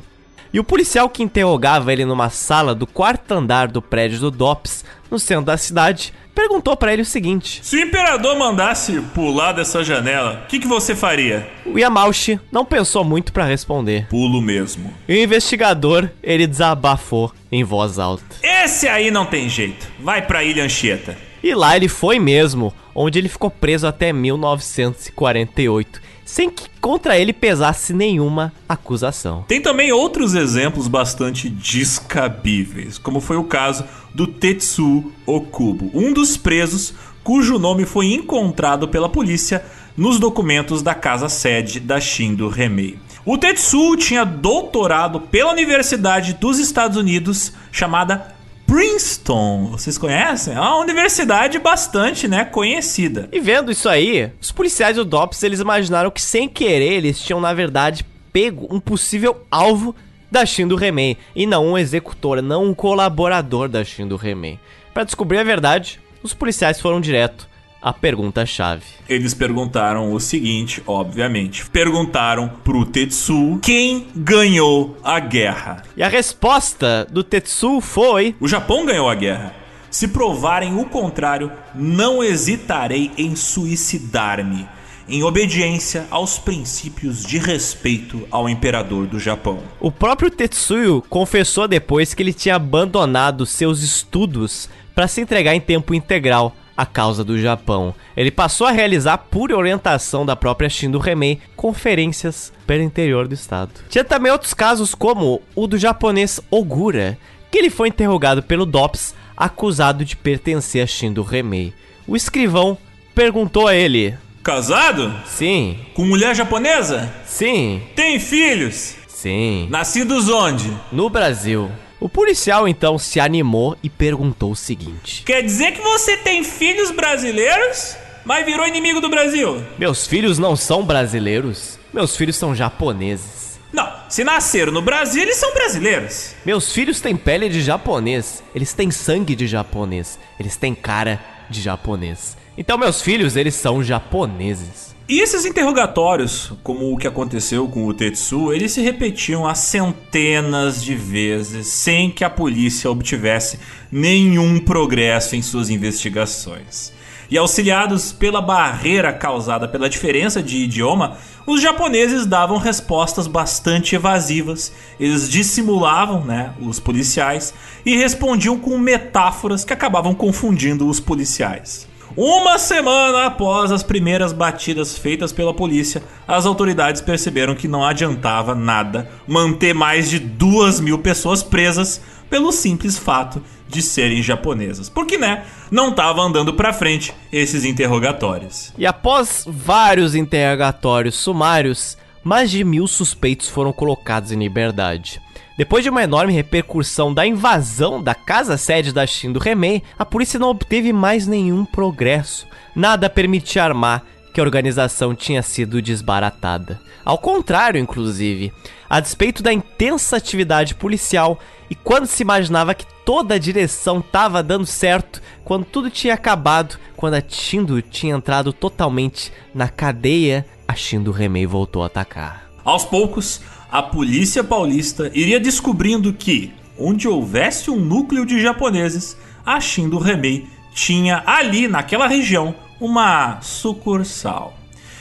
E 0.53 0.59
o 0.59 0.63
policial 0.63 1.09
que 1.09 1.23
interrogava 1.23 1.91
ele 1.91 2.05
numa 2.05 2.29
sala 2.29 2.73
do 2.73 2.87
quarto 2.87 3.33
andar 3.33 3.67
do 3.67 3.81
prédio 3.81 4.19
do 4.19 4.31
DOPS, 4.31 4.85
no 5.11 5.19
centro 5.19 5.45
da 5.45 5.57
cidade, 5.57 6.13
perguntou 6.33 6.77
para 6.77 6.93
ele 6.93 7.01
o 7.01 7.05
seguinte: 7.05 7.59
Se 7.63 7.75
o 7.75 7.79
imperador 7.79 8.37
mandasse 8.37 9.01
pular 9.13 9.51
dessa 9.51 9.83
janela, 9.83 10.43
o 10.45 10.47
que, 10.47 10.59
que, 10.59 10.67
você 10.67 10.95
faria? 10.95 11.49
O 11.65 11.77
Yamauchi 11.77 12.39
não 12.51 12.63
pensou 12.63 13.03
muito 13.03 13.33
para 13.33 13.45
responder. 13.45 14.07
Pulo 14.07 14.41
mesmo. 14.41 14.93
E 15.07 15.13
o 15.13 15.23
investigador, 15.23 16.09
ele 16.21 16.45
desabafou 16.45 17.31
em 17.51 17.63
voz 17.63 17.97
alta. 17.99 18.23
Esse 18.43 18.87
aí 18.87 19.09
não 19.09 19.25
tem 19.25 19.49
jeito. 19.49 19.87
Vai 19.99 20.21
pra 20.25 20.43
Ilha 20.43 20.63
Anchieta. 20.63 21.17
E 21.43 21.53
lá 21.53 21.75
ele 21.75 21.87
foi 21.87 22.19
mesmo, 22.19 22.73
onde 22.93 23.19
ele 23.19 23.29
ficou 23.29 23.49
preso 23.49 23.87
até 23.87 24.11
1948 24.11 26.06
sem 26.27 26.49
que 26.49 26.69
contra 26.81 27.17
ele 27.17 27.31
pesasse 27.31 27.93
nenhuma 27.93 28.51
acusação. 28.67 29.45
Tem 29.47 29.61
também 29.61 29.93
outros 29.93 30.35
exemplos 30.35 30.89
bastante 30.89 31.49
descabíveis, 31.49 32.97
como 32.97 33.21
foi 33.21 33.37
o 33.37 33.45
caso 33.45 33.85
do 34.13 34.27
Tetsuo 34.27 35.11
Okubo, 35.25 35.89
um 35.93 36.11
dos 36.11 36.35
presos 36.35 36.93
cujo 37.23 37.57
nome 37.57 37.85
foi 37.85 38.13
encontrado 38.13 38.87
pela 38.87 39.09
polícia 39.09 39.63
nos 39.95 40.19
documentos 40.19 40.81
da 40.81 40.93
casa 40.93 41.29
sede 41.29 41.79
da 41.79 41.99
Shindo 41.99 42.49
Remei. 42.49 42.99
O 43.25 43.37
Tetsuo 43.37 43.97
tinha 43.97 44.25
doutorado 44.25 45.21
pela 45.21 45.51
Universidade 45.51 46.33
dos 46.33 46.59
Estados 46.59 46.97
Unidos 46.97 47.53
chamada 47.71 48.36
Princeton. 48.67 49.69
Vocês 49.71 49.97
conhecem? 49.97 50.53
É 50.53 50.59
uma 50.59 50.77
universidade 50.77 51.57
bastante, 51.57 52.27
né, 52.27 52.45
conhecida. 52.45 53.29
E 53.31 53.39
vendo 53.39 53.71
isso 53.71 53.87
aí, 53.87 54.31
os 54.39 54.51
policiais 54.51 54.97
do 54.97 55.05
DOPS, 55.05 55.41
eles 55.41 55.59
imaginaram 55.61 56.11
que 56.11 56.21
sem 56.21 56.47
querer 56.49 56.91
eles 56.91 57.19
tinham 57.19 57.39
na 57.39 57.53
verdade 57.53 58.05
pego 58.31 58.67
um 58.69 58.79
possível 58.79 59.45
alvo 59.49 59.95
da 60.29 60.45
Shin 60.45 60.67
do 60.67 60.75
Remei 60.75 61.17
e 61.35 61.47
não 61.47 61.65
um 61.65 61.77
executor, 61.77 62.41
não 62.41 62.65
um 62.65 62.73
colaborador 62.73 63.69
da 63.69 63.83
Shin 63.83 64.07
do 64.07 64.17
Remei. 64.17 64.59
Para 64.93 65.05
descobrir 65.05 65.39
a 65.39 65.43
verdade, 65.43 65.99
os 66.21 66.33
policiais 66.33 66.81
foram 66.81 66.99
direto 66.99 67.47
a 67.87 67.93
pergunta-chave. 67.93 68.83
Eles 69.07 69.33
perguntaram 69.33 70.11
o 70.11 70.19
seguinte, 70.19 70.83
obviamente. 70.85 71.69
Perguntaram 71.69 72.49
pro 72.63 72.85
Tetsu 72.85 73.59
quem 73.61 74.07
ganhou 74.13 74.97
a 75.01 75.19
guerra. 75.21 75.83
E 75.95 76.03
a 76.03 76.09
resposta 76.09 77.07
do 77.09 77.23
Tetsu 77.23 77.79
foi: 77.79 78.35
O 78.41 78.47
Japão 78.47 78.85
ganhou 78.85 79.09
a 79.09 79.15
guerra. 79.15 79.55
Se 79.89 80.09
provarem 80.09 80.77
o 80.77 80.83
contrário, 80.83 81.49
não 81.73 82.21
hesitarei 82.21 83.09
em 83.17 83.37
suicidar-me, 83.37 84.67
em 85.07 85.23
obediência 85.23 86.05
aos 86.11 86.37
princípios 86.37 87.23
de 87.23 87.37
respeito 87.37 88.27
ao 88.29 88.49
imperador 88.49 89.07
do 89.07 89.17
Japão. 89.17 89.59
O 89.79 89.89
próprio 89.89 90.29
Tetsuyo 90.29 91.01
confessou 91.09 91.69
depois 91.69 92.13
que 92.13 92.21
ele 92.21 92.33
tinha 92.33 92.55
abandonado 92.55 93.45
seus 93.45 93.81
estudos 93.81 94.69
para 94.93 95.07
se 95.07 95.21
entregar 95.21 95.55
em 95.55 95.61
tempo 95.61 95.93
integral 95.93 96.53
a 96.77 96.85
causa 96.85 97.23
do 97.23 97.39
Japão. 97.41 97.93
Ele 98.15 98.29
passou 98.29 98.67
a 98.67 98.71
realizar, 98.71 99.17
por 99.17 99.51
orientação 99.51 100.23
da 100.23 100.35
própria 100.35 100.69
Shindo 100.69 100.99
Remei, 100.99 101.39
conferências 101.55 102.53
pelo 102.67 102.83
interior 102.83 103.27
do 103.27 103.33
estado. 103.33 103.71
Tinha 103.89 104.03
também 104.03 104.31
outros 104.31 104.53
casos, 104.53 104.93
como 104.93 105.41
o 105.55 105.65
do 105.65 105.77
japonês 105.77 106.39
Ogura, 106.51 107.17
que 107.49 107.57
ele 107.57 107.71
foi 107.71 107.87
interrogado 107.87 108.43
pelo 108.43 108.65
DOPS, 108.65 109.15
acusado 109.35 110.05
de 110.05 110.15
pertencer 110.15 110.83
a 110.83 110.87
Shindo 110.87 111.23
Remei. 111.23 111.73
O 112.07 112.15
escrivão 112.15 112.77
perguntou 113.15 113.67
a 113.67 113.75
ele: 113.75 114.15
Casado? 114.43 115.13
Sim. 115.25 115.79
Com 115.95 116.05
mulher 116.05 116.35
japonesa? 116.35 117.11
Sim. 117.25 117.81
Tem 117.95 118.19
filhos? 118.19 118.95
Sim. 119.07 119.67
Nascidos 119.69 120.29
onde? 120.29 120.71
No 120.91 121.09
Brasil. 121.09 121.71
O 121.99 122.07
policial 122.07 122.67
então 122.67 122.99
se 122.99 123.19
animou 123.19 123.75
e 123.81 123.89
perguntou 123.89 124.51
o 124.51 124.55
seguinte: 124.55 125.23
Quer 125.25 125.41
dizer 125.41 125.71
que 125.71 125.81
você 125.81 126.17
tem 126.17 126.43
filhos 126.43 126.91
brasileiros, 126.91 127.95
mas 128.23 128.45
virou 128.45 128.67
inimigo 128.67 129.01
do 129.01 129.09
Brasil? 129.09 129.63
Meus 129.79 130.05
filhos 130.05 130.37
não 130.37 130.55
são 130.55 130.85
brasileiros. 130.85 131.79
Meus 131.91 132.15
filhos 132.15 132.35
são 132.35 132.53
japoneses. 132.53 133.59
Não, 133.73 133.91
se 134.09 134.23
nasceram 134.23 134.71
no 134.71 134.81
Brasil, 134.81 135.23
eles 135.23 135.37
são 135.37 135.53
brasileiros. 135.53 136.35
Meus 136.45 136.71
filhos 136.71 137.01
têm 137.01 137.17
pele 137.17 137.49
de 137.49 137.61
japonês. 137.61 138.43
Eles 138.53 138.73
têm 138.73 138.91
sangue 138.91 139.35
de 139.35 139.47
japonês. 139.47 140.19
Eles 140.39 140.55
têm 140.55 140.75
cara 140.75 141.19
de 141.49 141.61
japonês. 141.61 142.37
Então 142.57 142.77
meus 142.77 143.01
filhos, 143.01 143.35
eles 143.35 143.55
são 143.55 143.83
japoneses. 143.83 144.86
E 145.09 145.21
esses 145.21 145.45
interrogatórios, 145.45 146.51
como 146.61 146.91
o 146.91 146.97
que 146.97 147.07
aconteceu 147.07 147.65
com 147.69 147.85
o 147.85 147.93
Tetsu, 147.93 148.51
eles 148.51 148.73
se 148.73 148.81
repetiam 148.81 149.47
há 149.47 149.55
centenas 149.55 150.83
de 150.83 150.95
vezes 150.95 151.67
sem 151.67 152.11
que 152.11 152.25
a 152.25 152.29
polícia 152.29 152.91
obtivesse 152.91 153.57
nenhum 153.89 154.59
progresso 154.59 155.33
em 155.33 155.41
suas 155.41 155.69
investigações. 155.69 156.91
E 157.31 157.37
auxiliados 157.37 158.11
pela 158.11 158.41
barreira 158.41 159.13
causada 159.13 159.65
pela 159.65 159.89
diferença 159.89 160.43
de 160.43 160.57
idioma, 160.57 161.15
os 161.45 161.61
japoneses 161.61 162.25
davam 162.25 162.57
respostas 162.57 163.27
bastante 163.27 163.95
evasivas. 163.95 164.73
Eles 164.99 165.29
dissimulavam, 165.29 166.25
né, 166.25 166.53
os 166.59 166.81
policiais 166.81 167.53
e 167.85 167.95
respondiam 167.95 168.59
com 168.59 168.77
metáforas 168.77 169.63
que 169.63 169.71
acabavam 169.71 170.13
confundindo 170.13 170.85
os 170.85 170.99
policiais. 170.99 171.86
Uma 172.17 172.57
semana 172.57 173.27
após 173.27 173.71
as 173.71 173.83
primeiras 173.83 174.33
batidas 174.33 174.97
feitas 174.97 175.31
pela 175.31 175.53
polícia, 175.53 176.01
as 176.27 176.47
autoridades 176.47 176.99
perceberam 176.99 177.53
que 177.53 177.67
não 177.67 177.85
adiantava 177.85 178.55
nada 178.55 179.07
manter 179.27 179.75
mais 179.75 180.09
de 180.09 180.17
duas 180.17 180.79
mil 180.79 180.97
pessoas 180.97 181.43
presas 181.43 182.01
pelo 182.27 182.51
simples 182.51 182.97
fato 182.97 183.39
de 183.69 183.83
serem 183.83 184.23
japonesas. 184.23 184.89
Porque, 184.89 185.15
né, 185.15 185.45
não 185.69 185.89
estava 185.89 186.23
andando 186.23 186.55
para 186.55 186.73
frente 186.73 187.13
esses 187.31 187.63
interrogatórios. 187.63 188.73
E 188.75 188.87
após 188.87 189.45
vários 189.47 190.15
interrogatórios 190.15 191.13
sumários, 191.13 191.99
mais 192.23 192.49
de 192.49 192.63
mil 192.63 192.87
suspeitos 192.87 193.47
foram 193.47 193.71
colocados 193.71 194.31
em 194.31 194.39
liberdade. 194.39 195.21
Depois 195.57 195.83
de 195.83 195.89
uma 195.89 196.03
enorme 196.03 196.31
repercussão 196.31 197.11
da 197.11 197.25
invasão 197.25 198.01
da 198.01 198.13
casa-sede 198.13 198.93
da 198.93 199.07
Shin 199.07 199.31
do 199.31 199.39
Remei, 199.39 199.81
a 199.97 200.05
polícia 200.05 200.39
não 200.39 200.49
obteve 200.49 200.93
mais 200.93 201.25
nenhum 201.25 201.65
progresso. 201.65 202.45
Nada 202.75 203.09
permitia 203.09 203.63
armar 203.63 204.03
que 204.31 204.39
a 204.39 204.43
organização 204.43 205.15
tinha 205.15 205.41
sido 205.41 205.81
desbaratada. 205.81 206.79
Ao 207.03 207.17
contrário, 207.17 207.81
inclusive, 207.81 208.53
a 208.87 208.99
despeito 208.99 209.41
da 209.41 209.51
intensa 209.51 210.15
atividade 210.15 210.75
policial 210.75 211.39
e 211.71 211.73
quando 211.73 212.05
se 212.05 212.21
imaginava 212.21 212.75
que 212.75 212.85
toda 213.03 213.33
a 213.33 213.39
direção 213.39 213.97
estava 213.97 214.43
dando 214.43 214.65
certo, 214.67 215.19
quando 215.43 215.65
tudo 215.65 215.89
tinha 215.89 216.13
acabado, 216.13 216.77
quando 216.95 217.15
a 217.15 217.21
Tindo 217.21 217.81
tinha 217.81 218.15
entrado 218.15 218.53
totalmente 218.53 219.33
na 219.55 219.67
cadeia, 219.67 220.45
a 220.67 220.75
Shindo 220.75 221.11
Remei 221.11 221.47
voltou 221.47 221.81
a 221.81 221.87
atacar. 221.87 222.47
Aos 222.63 222.85
poucos, 222.85 223.41
a 223.71 223.83
polícia 223.83 224.43
paulista 224.43 225.11
iria 225.13 225.39
descobrindo 225.39 226.13
que, 226.13 226.53
onde 226.77 227.07
houvesse 227.07 227.69
um 227.69 227.77
núcleo 227.77 228.25
de 228.25 228.41
japoneses, 228.41 229.17
a 229.45 229.59
Shindo 229.59 229.97
Remei 229.97 230.47
tinha 230.73 231.23
ali, 231.25 231.67
naquela 231.67 232.07
região, 232.07 232.55
uma 232.79 233.41
sucursal. 233.41 234.57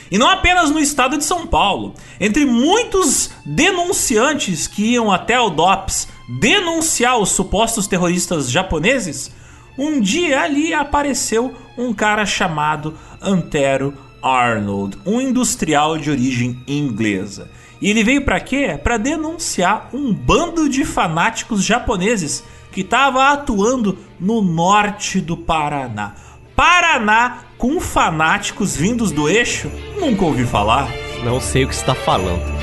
E 0.09 0.17
não 0.17 0.29
apenas 0.29 0.71
no 0.71 0.79
estado 0.79 1.17
de 1.17 1.23
São 1.23 1.45
Paulo. 1.45 1.93
Entre 2.19 2.45
muitos 2.45 3.29
denunciantes 3.45 4.65
que 4.65 4.93
iam 4.93 5.11
até 5.11 5.39
o 5.39 5.49
DOPS 5.49 6.07
denunciar 6.39 7.17
os 7.17 7.29
supostos 7.29 7.87
terroristas 7.87 8.49
japoneses, 8.49 9.31
um 9.77 9.99
dia 9.99 10.41
ali 10.41 10.73
apareceu 10.73 11.53
um 11.77 11.93
cara 11.93 12.25
chamado 12.25 12.97
Antero 13.21 13.93
Arnold, 14.21 14.97
um 15.05 15.21
industrial 15.21 15.97
de 15.97 16.09
origem 16.09 16.59
inglesa. 16.67 17.49
E 17.79 17.89
ele 17.89 18.03
veio 18.03 18.23
para 18.23 18.39
quê? 18.39 18.79
Para 18.81 18.97
denunciar 18.97 19.89
um 19.93 20.13
bando 20.13 20.67
de 20.67 20.83
fanáticos 20.83 21.63
japoneses 21.63 22.43
que 22.71 22.81
estava 22.81 23.29
atuando 23.29 23.97
no 24.19 24.41
norte 24.41 25.21
do 25.21 25.37
Paraná. 25.37 26.15
Paraná 26.55 27.43
com 27.57 27.79
fanáticos 27.79 28.75
vindos 28.75 29.11
do 29.11 29.29
eixo? 29.29 29.71
Nunca 29.99 30.25
ouvi 30.25 30.43
falar. 30.43 30.89
Não 31.23 31.39
sei 31.39 31.65
o 31.65 31.67
que 31.67 31.75
está 31.75 31.93
falando. 31.93 32.57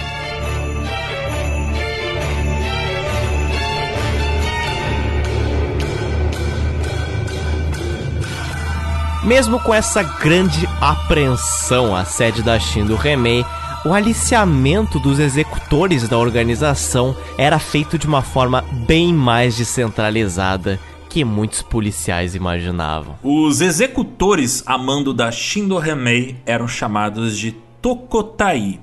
Mesmo 9.25 9.59
com 9.61 9.73
essa 9.73 10.03
grande 10.03 10.69
apreensão 10.81 11.97
à 11.97 12.05
sede 12.05 12.43
da 12.43 12.59
Shin 12.59 12.85
do 12.85 12.95
Remei, 12.95 13.45
o 13.85 13.93
aliciamento 13.93 14.99
dos 14.99 15.18
executores 15.18 16.09
da 16.09 16.16
organização 16.16 17.14
era 17.37 17.59
feito 17.59 17.99
de 17.99 18.07
uma 18.07 18.22
forma 18.22 18.64
bem 18.87 19.12
mais 19.12 19.57
descentralizada 19.57 20.80
que 21.11 21.22
muitos 21.22 21.61
policiais 21.61 22.35
imaginavam. 22.35 23.18
Os 23.22 23.61
executores 23.61 24.62
a 24.64 24.78
mando 24.78 25.12
da 25.12 25.30
Shindo 25.30 25.76
Remei 25.76 26.37
eram 26.47 26.66
chamados 26.66 27.37
de 27.37 27.53
Tokotai, 27.82 28.80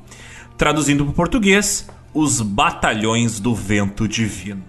traduzindo 0.55 1.03
para 1.03 1.11
o 1.11 1.15
português, 1.15 1.89
os 2.13 2.39
Batalhões 2.39 3.39
do 3.39 3.55
Vento 3.55 4.07
Divino. 4.07 4.63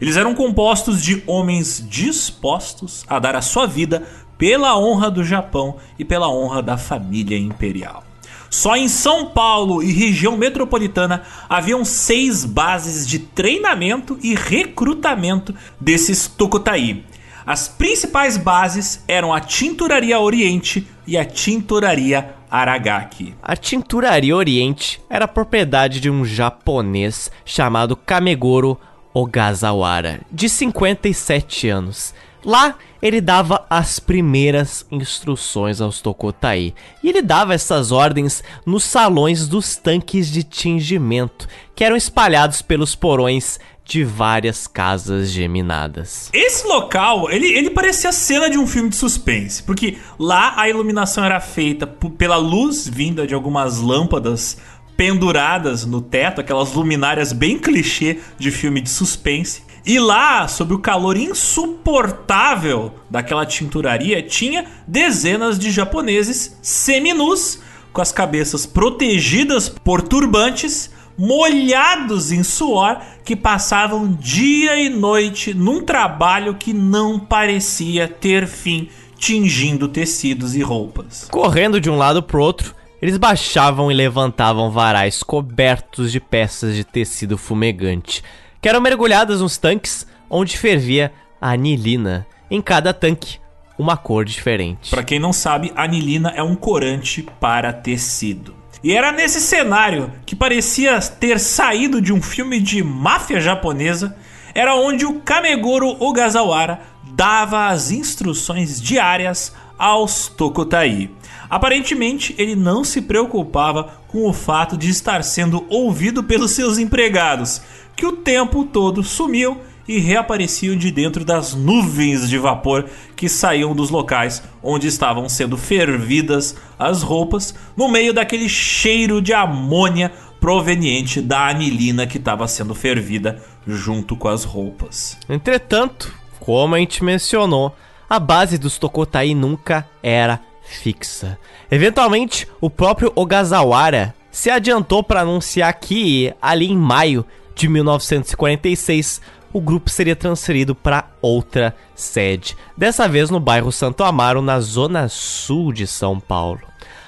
Eles 0.00 0.16
eram 0.16 0.32
compostos 0.32 1.02
de 1.02 1.24
homens 1.26 1.84
dispostos 1.88 3.04
a 3.08 3.18
dar 3.18 3.34
a 3.34 3.42
sua 3.42 3.66
vida 3.66 4.06
pela 4.38 4.78
honra 4.78 5.10
do 5.10 5.24
Japão 5.24 5.76
e 5.98 6.04
pela 6.04 6.28
honra 6.28 6.62
da 6.62 6.76
família 6.76 7.36
imperial. 7.36 8.11
Só 8.52 8.76
em 8.76 8.86
São 8.86 9.30
Paulo 9.30 9.82
e 9.82 9.90
região 9.90 10.36
metropolitana 10.36 11.22
haviam 11.48 11.86
seis 11.86 12.44
bases 12.44 13.08
de 13.08 13.18
treinamento 13.18 14.18
e 14.22 14.34
recrutamento 14.34 15.54
desses 15.80 16.26
Tokutai. 16.26 17.02
As 17.46 17.66
principais 17.66 18.36
bases 18.36 19.02
eram 19.08 19.32
a 19.32 19.40
Tinturaria 19.40 20.20
Oriente 20.20 20.86
e 21.06 21.16
a 21.16 21.24
Tinturaria 21.24 22.34
Aragaki. 22.50 23.34
A 23.42 23.56
Tinturaria 23.56 24.36
Oriente 24.36 25.00
era 25.08 25.26
propriedade 25.26 25.98
de 25.98 26.10
um 26.10 26.22
japonês 26.22 27.30
chamado 27.46 27.96
Kamegoro 27.96 28.78
Ogasawara, 29.14 30.20
de 30.30 30.50
57 30.50 31.70
anos. 31.70 32.14
Lá 32.44 32.76
ele 33.00 33.20
dava 33.20 33.66
as 33.68 33.98
primeiras 33.98 34.86
instruções 34.90 35.80
aos 35.80 36.00
Tokotai. 36.00 36.72
E 37.02 37.08
ele 37.08 37.20
dava 37.20 37.52
essas 37.52 37.90
ordens 37.90 38.44
nos 38.64 38.84
salões 38.84 39.48
dos 39.48 39.76
tanques 39.76 40.30
de 40.30 40.44
tingimento, 40.44 41.48
que 41.74 41.82
eram 41.84 41.96
espalhados 41.96 42.62
pelos 42.62 42.94
porões 42.94 43.58
de 43.84 44.04
várias 44.04 44.68
casas 44.68 45.30
geminadas. 45.30 46.30
Esse 46.32 46.66
local, 46.66 47.28
ele, 47.30 47.46
ele 47.48 47.70
parecia 47.70 48.10
a 48.10 48.12
cena 48.12 48.48
de 48.48 48.56
um 48.56 48.66
filme 48.66 48.88
de 48.88 48.96
suspense, 48.96 49.62
porque 49.64 49.98
lá 50.18 50.54
a 50.56 50.68
iluminação 50.68 51.24
era 51.24 51.40
feita 51.40 51.86
pela 51.86 52.36
luz 52.36 52.86
vinda 52.86 53.26
de 53.26 53.34
algumas 53.34 53.78
lâmpadas 53.78 54.56
penduradas 54.96 55.84
no 55.84 56.00
teto, 56.00 56.40
aquelas 56.40 56.72
luminárias 56.72 57.32
bem 57.32 57.58
clichê 57.58 58.20
de 58.38 58.50
filme 58.52 58.80
de 58.80 58.88
suspense. 58.90 59.62
E 59.84 59.98
lá, 59.98 60.46
sob 60.46 60.74
o 60.74 60.78
calor 60.78 61.16
insuportável 61.16 62.94
daquela 63.10 63.44
tinturaria, 63.44 64.22
tinha 64.22 64.64
dezenas 64.86 65.58
de 65.58 65.72
japoneses 65.72 66.56
seminus, 66.62 67.60
com 67.92 68.00
as 68.00 68.12
cabeças 68.12 68.64
protegidas 68.64 69.68
por 69.68 70.00
turbantes, 70.00 70.90
molhados 71.18 72.30
em 72.30 72.44
suor, 72.44 73.00
que 73.24 73.34
passavam 73.34 74.12
dia 74.12 74.80
e 74.80 74.88
noite 74.88 75.52
num 75.52 75.80
trabalho 75.80 76.54
que 76.54 76.72
não 76.72 77.18
parecia 77.18 78.06
ter 78.06 78.46
fim, 78.46 78.88
tingindo 79.18 79.88
tecidos 79.88 80.54
e 80.54 80.62
roupas. 80.62 81.28
Correndo 81.30 81.80
de 81.80 81.90
um 81.90 81.96
lado 81.96 82.22
pro 82.22 82.40
outro, 82.42 82.74
eles 83.00 83.16
baixavam 83.16 83.90
e 83.90 83.94
levantavam 83.94 84.70
varais 84.70 85.24
cobertos 85.24 86.12
de 86.12 86.20
peças 86.20 86.76
de 86.76 86.84
tecido 86.84 87.36
fumegante 87.36 88.22
que 88.62 88.68
eram 88.68 88.80
mergulhadas 88.80 89.40
nos 89.40 89.58
tanques 89.58 90.06
onde 90.30 90.56
fervia 90.56 91.12
anilina. 91.40 92.24
Em 92.48 92.62
cada 92.62 92.94
tanque, 92.94 93.38
uma 93.76 93.96
cor 93.96 94.24
diferente. 94.24 94.88
Para 94.90 95.02
quem 95.02 95.18
não 95.18 95.32
sabe, 95.32 95.72
anilina 95.74 96.32
é 96.36 96.42
um 96.42 96.54
corante 96.54 97.26
para 97.40 97.72
tecido. 97.72 98.54
E 98.84 98.92
era 98.92 99.10
nesse 99.10 99.40
cenário 99.40 100.12
que 100.24 100.36
parecia 100.36 101.00
ter 101.00 101.40
saído 101.40 102.00
de 102.00 102.12
um 102.12 102.22
filme 102.22 102.60
de 102.60 102.84
máfia 102.84 103.40
japonesa, 103.40 104.16
era 104.54 104.76
onde 104.76 105.04
o 105.04 105.20
Kamegoro 105.20 105.96
Ogasawara 106.00 106.80
dava 107.14 107.68
as 107.68 107.90
instruções 107.90 108.80
diárias 108.80 109.54
aos 109.78 110.28
Tokotai. 110.28 111.10
Aparentemente, 111.50 112.34
ele 112.38 112.54
não 112.54 112.84
se 112.84 113.02
preocupava 113.02 114.00
com 114.08 114.28
o 114.28 114.32
fato 114.32 114.76
de 114.76 114.88
estar 114.88 115.22
sendo 115.24 115.66
ouvido 115.68 116.22
pelos 116.22 116.52
seus 116.52 116.78
empregados, 116.78 117.60
que 118.02 118.06
o 118.06 118.10
tempo 118.10 118.64
todo 118.64 119.00
sumiu 119.04 119.60
e 119.86 120.00
reapareciam 120.00 120.74
de 120.74 120.90
dentro 120.90 121.24
das 121.24 121.54
nuvens 121.54 122.28
de 122.28 122.36
vapor 122.36 122.86
que 123.14 123.28
saíam 123.28 123.76
dos 123.76 123.90
locais 123.90 124.42
onde 124.60 124.88
estavam 124.88 125.28
sendo 125.28 125.56
fervidas 125.56 126.56
as 126.76 127.00
roupas, 127.00 127.54
no 127.76 127.86
meio 127.86 128.12
daquele 128.12 128.48
cheiro 128.48 129.22
de 129.22 129.32
amônia 129.32 130.10
proveniente 130.40 131.20
da 131.20 131.46
anilina 131.46 132.04
que 132.04 132.18
estava 132.18 132.48
sendo 132.48 132.74
fervida 132.74 133.40
junto 133.68 134.16
com 134.16 134.26
as 134.26 134.42
roupas. 134.42 135.16
Entretanto, 135.28 136.12
como 136.40 136.74
a 136.74 136.80
gente 136.80 137.04
mencionou, 137.04 137.72
a 138.10 138.18
base 138.18 138.58
dos 138.58 138.78
Tokotai 138.78 139.32
nunca 139.32 139.88
era 140.02 140.40
fixa. 140.64 141.38
Eventualmente, 141.70 142.48
o 142.60 142.68
próprio 142.68 143.12
Ogasawara 143.14 144.12
se 144.28 144.50
adiantou 144.50 145.04
para 145.04 145.20
anunciar 145.20 145.72
que, 145.74 146.34
ali 146.42 146.68
em 146.68 146.76
maio 146.76 147.24
de 147.54 147.68
1946, 147.68 149.20
o 149.52 149.60
grupo 149.60 149.90
seria 149.90 150.16
transferido 150.16 150.74
para 150.74 151.10
outra 151.20 151.74
sede, 151.94 152.56
dessa 152.76 153.08
vez 153.08 153.30
no 153.30 153.38
bairro 153.38 153.70
Santo 153.70 154.02
Amaro, 154.02 154.40
na 154.40 154.60
zona 154.60 155.08
sul 155.08 155.72
de 155.72 155.86
São 155.86 156.18
Paulo. 156.18 156.60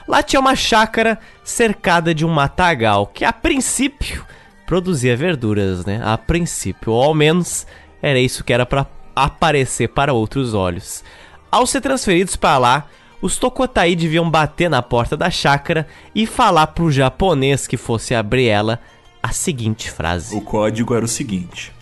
Lá 0.06 0.22
tinha 0.22 0.40
uma 0.40 0.54
chácara 0.54 1.18
cercada 1.42 2.14
de 2.14 2.26
um 2.26 2.28
matagal 2.28 3.06
que, 3.06 3.24
a 3.24 3.32
princípio, 3.32 4.24
produzia 4.66 5.16
verduras, 5.16 5.84
né? 5.86 6.00
A 6.04 6.18
princípio, 6.18 6.92
ou 6.92 7.02
ao 7.02 7.14
menos 7.14 7.66
era 8.02 8.18
isso 8.18 8.44
que 8.44 8.52
era 8.52 8.66
para 8.66 8.86
aparecer 9.16 9.88
para 9.88 10.12
outros 10.12 10.52
olhos. 10.52 11.02
Ao 11.50 11.66
ser 11.66 11.80
transferidos 11.80 12.36
para 12.36 12.58
lá, 12.58 12.86
os 13.22 13.38
Tokotai 13.38 13.96
deviam 13.96 14.28
bater 14.28 14.68
na 14.68 14.82
porta 14.82 15.16
da 15.16 15.30
chácara 15.30 15.86
e 16.14 16.26
falar 16.26 16.66
pro 16.68 16.92
japonês 16.92 17.66
que 17.66 17.78
fosse 17.78 18.14
abrir 18.14 18.48
ela 18.48 18.80
a 19.24 19.32
seguinte 19.32 19.90
frase: 19.90 20.36
O 20.36 20.42
código 20.42 20.94
era 20.94 21.02
o 21.02 21.08
seguinte: 21.08 21.72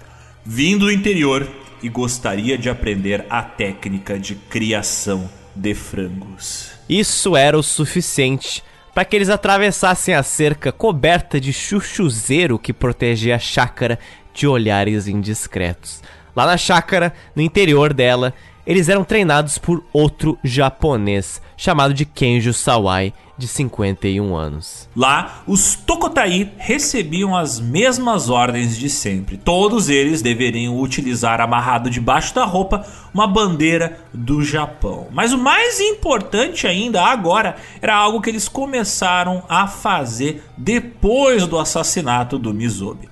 Vim 0.47 0.79
do 0.79 0.93
interior 0.93 1.51
e 1.83 1.89
gostaria 1.89 2.57
de 2.57 2.71
aprender 2.71 3.27
a 3.29 3.43
técnica 3.43 4.17
de 4.17 4.37
criação 4.37 5.29
de 5.55 5.75
frangos. 5.75 6.71
Isso 6.89 7.37
era 7.37 7.59
o 7.59 7.63
suficiente 7.63 8.63
para 8.95 9.05
que 9.05 9.17
eles 9.17 9.29
atravessassem 9.29 10.15
a 10.15 10.23
cerca 10.23 10.71
coberta 10.71 11.41
de 11.41 11.53
chuchuzeiro 11.53 12.61
que 12.61 12.73
protegia 12.73 13.35
a 13.35 13.41
chácara 13.41 13.99
de 14.33 14.47
olhares 14.47 15.09
indiscretos. 15.09 16.01
Lá 16.37 16.47
na 16.47 16.57
chácara, 16.57 17.13
no 17.35 17.43
interior 17.43 17.93
dela, 17.93 18.33
eles 18.65 18.89
eram 18.89 19.03
treinados 19.03 19.59
por 19.59 19.83
outro 19.93 20.39
japonês 20.45 21.43
chamado 21.57 21.93
de 21.93 22.05
Kenjo 22.05 22.53
Sawai, 22.53 23.13
de 23.43 23.49
51 23.49 24.37
anos. 24.37 24.89
Lá, 24.95 25.43
os 25.49 25.75
Tokotai 25.75 26.53
recebiam 26.57 27.37
as 27.37 27.59
mesmas 27.59 28.31
ordens 28.31 28.77
de 28.77 28.89
sempre. 28.89 29.37
Todos 29.37 29.89
eles 29.89 30.23
deveriam 30.23 30.79
utilizar 30.79 31.41
amarrado 31.41 31.91
debaixo 31.91 32.33
da 32.37 32.45
roupa 32.45 32.87
uma 33.13 33.27
bandeira 33.27 33.99
do 34.15 34.45
Japão. 34.45 35.09
Mas 35.11 35.33
o 35.33 35.39
mais 35.39 35.81
importante 35.81 36.69
ainda 36.69 37.03
agora 37.03 37.57
era 37.81 37.97
algo 37.97 38.21
que 38.21 38.31
eles 38.31 38.47
começaram 38.49 39.43
a 39.49 39.67
fazer 39.67 40.45
depois 40.57 41.45
do 41.45 41.59
assassinato 41.59 42.39
do 42.39 42.55
Mizobi. 42.55 43.11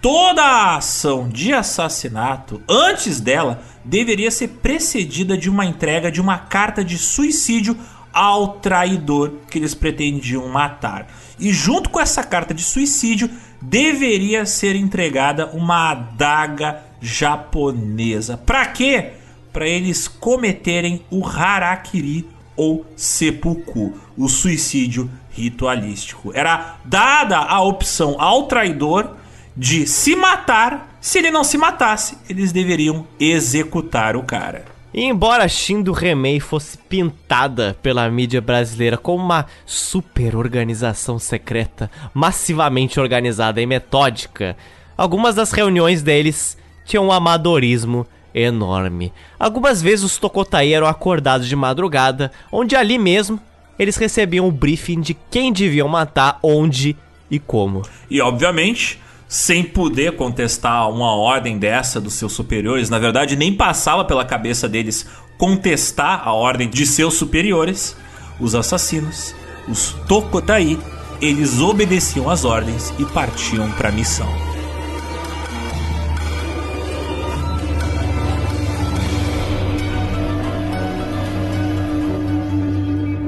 Toda 0.00 0.42
a 0.42 0.76
ação 0.76 1.28
de 1.28 1.52
assassinato, 1.52 2.62
antes 2.68 3.20
dela, 3.20 3.62
deveria 3.82 4.30
ser 4.30 4.48
precedida 4.48 5.34
de 5.36 5.48
uma 5.48 5.64
entrega 5.64 6.12
de 6.12 6.20
uma 6.20 6.36
carta 6.38 6.84
de 6.84 6.98
suicídio 6.98 7.74
ao 8.14 8.54
traidor 8.60 9.32
que 9.50 9.58
eles 9.58 9.74
pretendiam 9.74 10.48
matar. 10.48 11.08
E 11.38 11.52
junto 11.52 11.90
com 11.90 12.00
essa 12.00 12.22
carta 12.22 12.54
de 12.54 12.62
suicídio 12.62 13.28
deveria 13.60 14.46
ser 14.46 14.76
entregada 14.76 15.46
uma 15.48 15.90
adaga 15.90 16.82
japonesa. 17.00 18.36
Para 18.36 18.66
quê? 18.66 19.12
Para 19.52 19.66
eles 19.66 20.06
cometerem 20.06 21.04
o 21.10 21.26
harakiri 21.26 22.28
ou 22.56 22.86
seppuku, 22.96 23.92
o 24.16 24.28
suicídio 24.28 25.10
ritualístico. 25.30 26.30
Era 26.34 26.76
dada 26.84 27.38
a 27.38 27.60
opção 27.62 28.16
ao 28.18 28.44
traidor 28.44 29.16
de 29.56 29.86
se 29.86 30.14
matar. 30.14 30.96
Se 31.00 31.18
ele 31.18 31.30
não 31.30 31.44
se 31.44 31.58
matasse, 31.58 32.16
eles 32.28 32.52
deveriam 32.52 33.06
executar 33.18 34.16
o 34.16 34.22
cara. 34.22 34.73
E 34.94 35.02
embora 35.02 35.48
Shindo 35.48 35.90
Remei 35.90 36.38
fosse 36.38 36.78
pintada 36.78 37.76
pela 37.82 38.08
mídia 38.08 38.40
brasileira 38.40 38.96
como 38.96 39.24
uma 39.24 39.44
super 39.66 40.36
organização 40.36 41.18
secreta, 41.18 41.90
massivamente 42.14 43.00
organizada 43.00 43.60
e 43.60 43.66
metódica, 43.66 44.56
algumas 44.96 45.34
das 45.34 45.50
reuniões 45.50 46.00
deles 46.00 46.56
tinham 46.84 47.06
um 47.06 47.12
amadorismo 47.12 48.06
enorme. 48.32 49.12
Algumas 49.36 49.82
vezes 49.82 50.04
os 50.04 50.16
Tokotai 50.16 50.72
eram 50.72 50.86
acordados 50.86 51.48
de 51.48 51.56
madrugada, 51.56 52.30
onde 52.52 52.76
ali 52.76 52.96
mesmo 52.96 53.40
eles 53.76 53.96
recebiam 53.96 54.46
o 54.46 54.52
briefing 54.52 55.00
de 55.00 55.14
quem 55.28 55.52
deviam 55.52 55.88
matar, 55.88 56.38
onde 56.40 56.96
e 57.28 57.40
como. 57.40 57.82
E 58.08 58.20
obviamente, 58.20 59.00
sem 59.34 59.64
poder 59.64 60.14
contestar 60.14 60.88
uma 60.88 61.12
ordem 61.12 61.58
dessa 61.58 62.00
dos 62.00 62.14
seus 62.14 62.32
superiores, 62.32 62.88
na 62.88 63.00
verdade 63.00 63.34
nem 63.34 63.52
passava 63.52 64.04
pela 64.04 64.24
cabeça 64.24 64.68
deles 64.68 65.06
contestar 65.36 66.22
a 66.24 66.32
ordem 66.32 66.70
de 66.70 66.86
seus 66.86 67.14
superiores, 67.14 67.96
os 68.38 68.54
assassinos, 68.54 69.34
os 69.66 69.92
Tokotai, 70.06 70.78
eles 71.20 71.58
obedeciam 71.58 72.30
às 72.30 72.44
ordens 72.44 72.94
e 72.96 73.04
partiam 73.06 73.68
para 73.72 73.88
a 73.88 73.92
missão. 73.92 74.53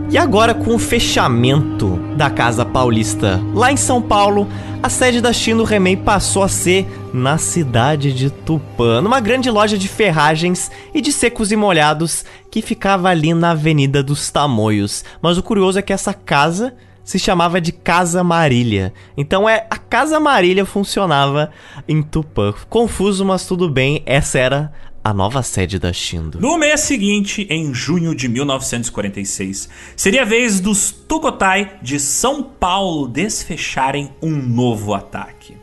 E 0.08 0.16
agora, 0.16 0.54
com 0.54 0.76
o 0.76 0.78
fechamento 0.78 1.96
da 2.16 2.30
Casa 2.30 2.64
Paulista 2.64 3.40
lá 3.52 3.72
em 3.72 3.76
São 3.76 4.00
Paulo, 4.00 4.46
a 4.80 4.88
sede 4.88 5.20
da 5.20 5.32
Chino 5.32 5.64
Remei 5.64 5.96
passou 5.96 6.44
a 6.44 6.48
ser 6.48 6.86
na 7.12 7.38
cidade 7.38 8.12
de 8.12 8.30
Tupã, 8.30 9.00
numa 9.00 9.18
grande 9.18 9.50
loja 9.50 9.76
de 9.76 9.88
ferragens 9.88 10.70
e 10.94 11.00
de 11.00 11.10
secos 11.10 11.50
e 11.50 11.56
molhados 11.56 12.24
que 12.52 12.62
ficava 12.62 13.08
ali 13.08 13.34
na 13.34 13.50
Avenida 13.50 14.00
dos 14.00 14.30
Tamoios. 14.30 15.04
Mas 15.20 15.38
o 15.38 15.42
curioso 15.42 15.80
é 15.80 15.82
que 15.82 15.92
essa 15.92 16.14
casa 16.14 16.72
se 17.02 17.18
chamava 17.18 17.60
de 17.60 17.72
Casa 17.72 18.22
Marília. 18.22 18.92
Então 19.16 19.48
é 19.48 19.66
a 19.70 19.76
Casa 19.76 20.20
Marília 20.20 20.64
funcionava 20.64 21.50
em 21.88 22.00
Tupã. 22.00 22.54
Confuso, 22.68 23.24
mas 23.24 23.44
tudo 23.44 23.68
bem, 23.68 24.02
essa 24.06 24.38
era 24.38 24.72
a 25.06 25.14
nova 25.14 25.40
sede 25.40 25.78
da 25.78 25.92
Shindo. 25.92 26.40
No 26.40 26.58
mês 26.58 26.80
seguinte, 26.80 27.46
em 27.48 27.72
junho 27.72 28.12
de 28.12 28.28
1946, 28.28 29.68
seria 29.94 30.22
a 30.22 30.24
vez 30.24 30.58
dos 30.58 30.90
Tukotai 30.90 31.78
de 31.80 32.00
São 32.00 32.42
Paulo 32.42 33.06
desfecharem 33.06 34.10
um 34.20 34.34
novo 34.34 34.94
ataque. 34.94 35.56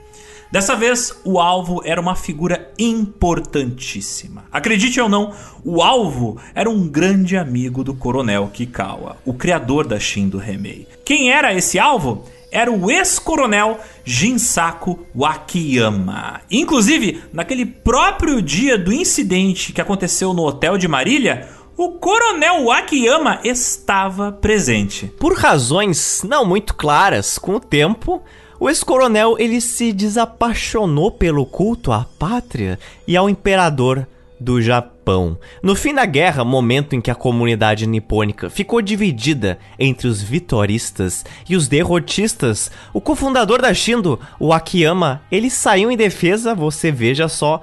Dessa 0.49 0.77
vez, 0.77 1.19
o 1.25 1.41
alvo 1.41 1.81
era 1.83 1.99
uma 1.99 2.15
figura 2.15 2.71
importantíssima. 2.79 4.45
Acredite 4.49 5.01
ou 5.01 5.09
não, 5.09 5.33
o 5.61 5.81
alvo 5.81 6.39
era 6.55 6.69
um 6.69 6.87
grande 6.87 7.35
amigo 7.35 7.83
do 7.83 7.93
coronel 7.93 8.49
Kikawa, 8.53 9.17
o 9.25 9.33
criador 9.33 9.85
da 9.85 9.99
Shindo 9.99 10.37
Remei. 10.37 10.87
Quem 11.03 11.33
era 11.33 11.53
esse 11.53 11.77
alvo? 11.77 12.23
Era 12.53 12.71
o 12.71 12.91
ex-coronel 12.91 13.79
Jinsaku 14.05 15.07
Wakiyama. 15.15 16.41
Inclusive, 16.51 17.23
naquele 17.33 17.65
próprio 17.65 18.41
dia 18.41 18.77
do 18.77 18.93
incidente 18.93 19.73
que 19.73 19.81
aconteceu 19.81 20.33
no 20.33 20.43
hotel 20.43 20.77
de 20.77 20.87
Marília, 20.87 21.49
o 21.75 21.93
coronel 21.93 22.65
Wakiyama 22.65 23.39
estava 23.43 24.31
presente. 24.31 25.07
Por 25.19 25.33
razões 25.33 26.21
não 26.23 26.45
muito 26.45 26.75
claras, 26.75 27.39
com 27.39 27.55
o 27.55 27.59
tempo, 27.59 28.21
o 28.59 28.69
ex-coronel 28.69 29.35
ele 29.39 29.59
se 29.59 29.91
desapaixonou 29.91 31.11
pelo 31.11 31.45
culto 31.47 31.91
à 31.91 32.05
pátria 32.19 32.77
e 33.07 33.17
ao 33.17 33.27
imperador 33.27 34.07
do 34.43 34.61
Japão. 34.61 35.37
No 35.61 35.73
fim 35.73 35.93
da 35.93 36.05
guerra, 36.05 36.43
momento 36.43 36.95
em 36.95 37.01
que 37.01 37.09
a 37.09 37.15
comunidade 37.15 37.87
nipônica 37.87 38.49
ficou 38.49 38.81
dividida 38.81 39.57
entre 39.79 40.05
os 40.05 40.21
vitoristas 40.21 41.23
e 41.49 41.55
os 41.55 41.69
derrotistas, 41.69 42.69
o 42.93 42.99
cofundador 42.99 43.61
da 43.61 43.73
Shindo, 43.73 44.19
o 44.37 44.51
Akiyama, 44.51 45.21
ele 45.31 45.49
saiu 45.49 45.89
em 45.89 45.95
defesa, 45.95 46.53
você 46.53 46.91
veja 46.91 47.29
só, 47.29 47.61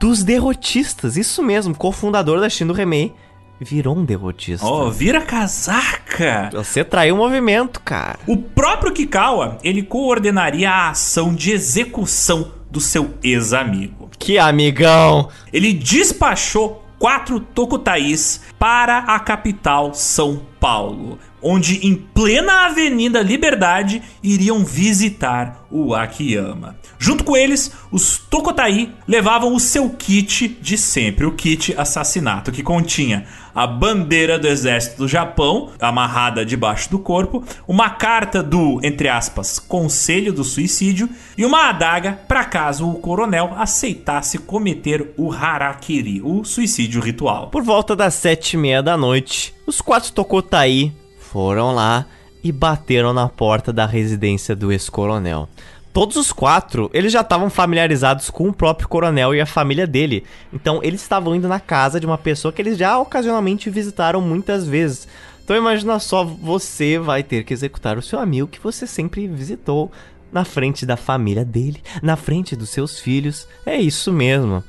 dos 0.00 0.24
derrotistas. 0.24 1.18
Isso 1.18 1.42
mesmo, 1.42 1.74
cofundador 1.74 2.40
da 2.40 2.48
Shindo 2.48 2.72
Remei 2.72 3.12
virou 3.60 3.96
um 3.96 4.04
derrotista. 4.04 4.66
Oh, 4.66 4.90
vira 4.90 5.20
casaca! 5.20 6.50
Você 6.52 6.84
traiu 6.84 7.14
o 7.14 7.18
movimento, 7.18 7.80
cara. 7.80 8.18
O 8.26 8.36
próprio 8.36 8.92
Kikawa, 8.92 9.58
ele 9.62 9.82
coordenaria 9.82 10.70
a 10.70 10.90
ação 10.90 11.34
de 11.34 11.52
execução 11.52 12.52
do 12.70 12.80
seu 12.80 13.14
ex-amigo. 13.22 14.10
Que 14.18 14.38
amigão! 14.38 15.28
Ele 15.52 15.72
despachou 15.72 16.84
quatro 16.98 17.38
Tokutais 17.38 18.40
para 18.58 18.98
a 18.98 19.18
capital 19.20 19.92
São 19.94 20.40
Paulo, 20.58 21.18
onde 21.44 21.86
em 21.86 21.94
plena 21.94 22.64
Avenida 22.64 23.20
Liberdade 23.20 24.02
iriam 24.22 24.64
visitar 24.64 25.66
o 25.70 25.94
Akiyama. 25.94 26.76
Junto 26.98 27.22
com 27.22 27.36
eles, 27.36 27.70
os 27.92 28.16
Tokotai 28.16 28.90
levavam 29.06 29.54
o 29.54 29.60
seu 29.60 29.90
kit 29.90 30.48
de 30.60 30.78
sempre, 30.78 31.26
o 31.26 31.32
kit 31.32 31.74
assassinato, 31.76 32.50
que 32.50 32.62
continha 32.62 33.26
a 33.54 33.66
bandeira 33.66 34.38
do 34.38 34.48
exército 34.48 34.98
do 34.98 35.08
Japão 35.08 35.70
amarrada 35.80 36.44
debaixo 36.44 36.90
do 36.90 36.98
corpo, 36.98 37.44
uma 37.68 37.90
carta 37.90 38.42
do, 38.42 38.80
entre 38.82 39.08
aspas, 39.08 39.58
Conselho 39.58 40.32
do 40.32 40.42
Suicídio 40.42 41.08
e 41.36 41.44
uma 41.44 41.68
adaga 41.68 42.18
para 42.26 42.44
caso 42.44 42.88
o 42.88 42.94
coronel 42.94 43.52
aceitasse 43.56 44.38
cometer 44.38 45.12
o 45.16 45.32
harakiri, 45.32 46.22
o 46.22 46.42
suicídio 46.44 47.00
ritual. 47.00 47.48
Por 47.48 47.62
volta 47.62 47.94
das 47.94 48.14
sete 48.14 48.54
e 48.54 48.56
meia 48.56 48.82
da 48.82 48.96
noite, 48.96 49.54
os 49.66 49.80
quatro 49.80 50.12
Tokotai 50.12 50.92
foram 51.34 51.74
lá 51.74 52.06
e 52.44 52.52
bateram 52.52 53.12
na 53.12 53.28
porta 53.28 53.72
da 53.72 53.86
residência 53.86 54.54
do 54.54 54.70
ex-coronel. 54.70 55.48
Todos 55.92 56.16
os 56.16 56.30
quatro, 56.30 56.88
eles 56.94 57.12
já 57.12 57.22
estavam 57.22 57.50
familiarizados 57.50 58.30
com 58.30 58.48
o 58.48 58.52
próprio 58.52 58.86
coronel 58.86 59.34
e 59.34 59.40
a 59.40 59.46
família 59.46 59.84
dele. 59.84 60.22
Então, 60.52 60.78
eles 60.80 61.02
estavam 61.02 61.34
indo 61.34 61.48
na 61.48 61.58
casa 61.58 61.98
de 61.98 62.06
uma 62.06 62.16
pessoa 62.16 62.52
que 62.52 62.62
eles 62.62 62.78
já 62.78 62.96
ocasionalmente 63.00 63.68
visitaram 63.68 64.20
muitas 64.20 64.64
vezes. 64.64 65.08
Então, 65.42 65.56
imagina 65.56 65.98
só, 65.98 66.22
você 66.22 67.00
vai 67.00 67.24
ter 67.24 67.42
que 67.42 67.52
executar 67.52 67.98
o 67.98 68.02
seu 68.02 68.20
amigo 68.20 68.46
que 68.46 68.60
você 68.60 68.86
sempre 68.86 69.26
visitou 69.26 69.90
na 70.32 70.44
frente 70.44 70.86
da 70.86 70.96
família 70.96 71.44
dele, 71.44 71.82
na 72.00 72.14
frente 72.14 72.54
dos 72.54 72.70
seus 72.70 73.00
filhos. 73.00 73.48
É 73.66 73.76
isso 73.76 74.12
mesmo. 74.12 74.62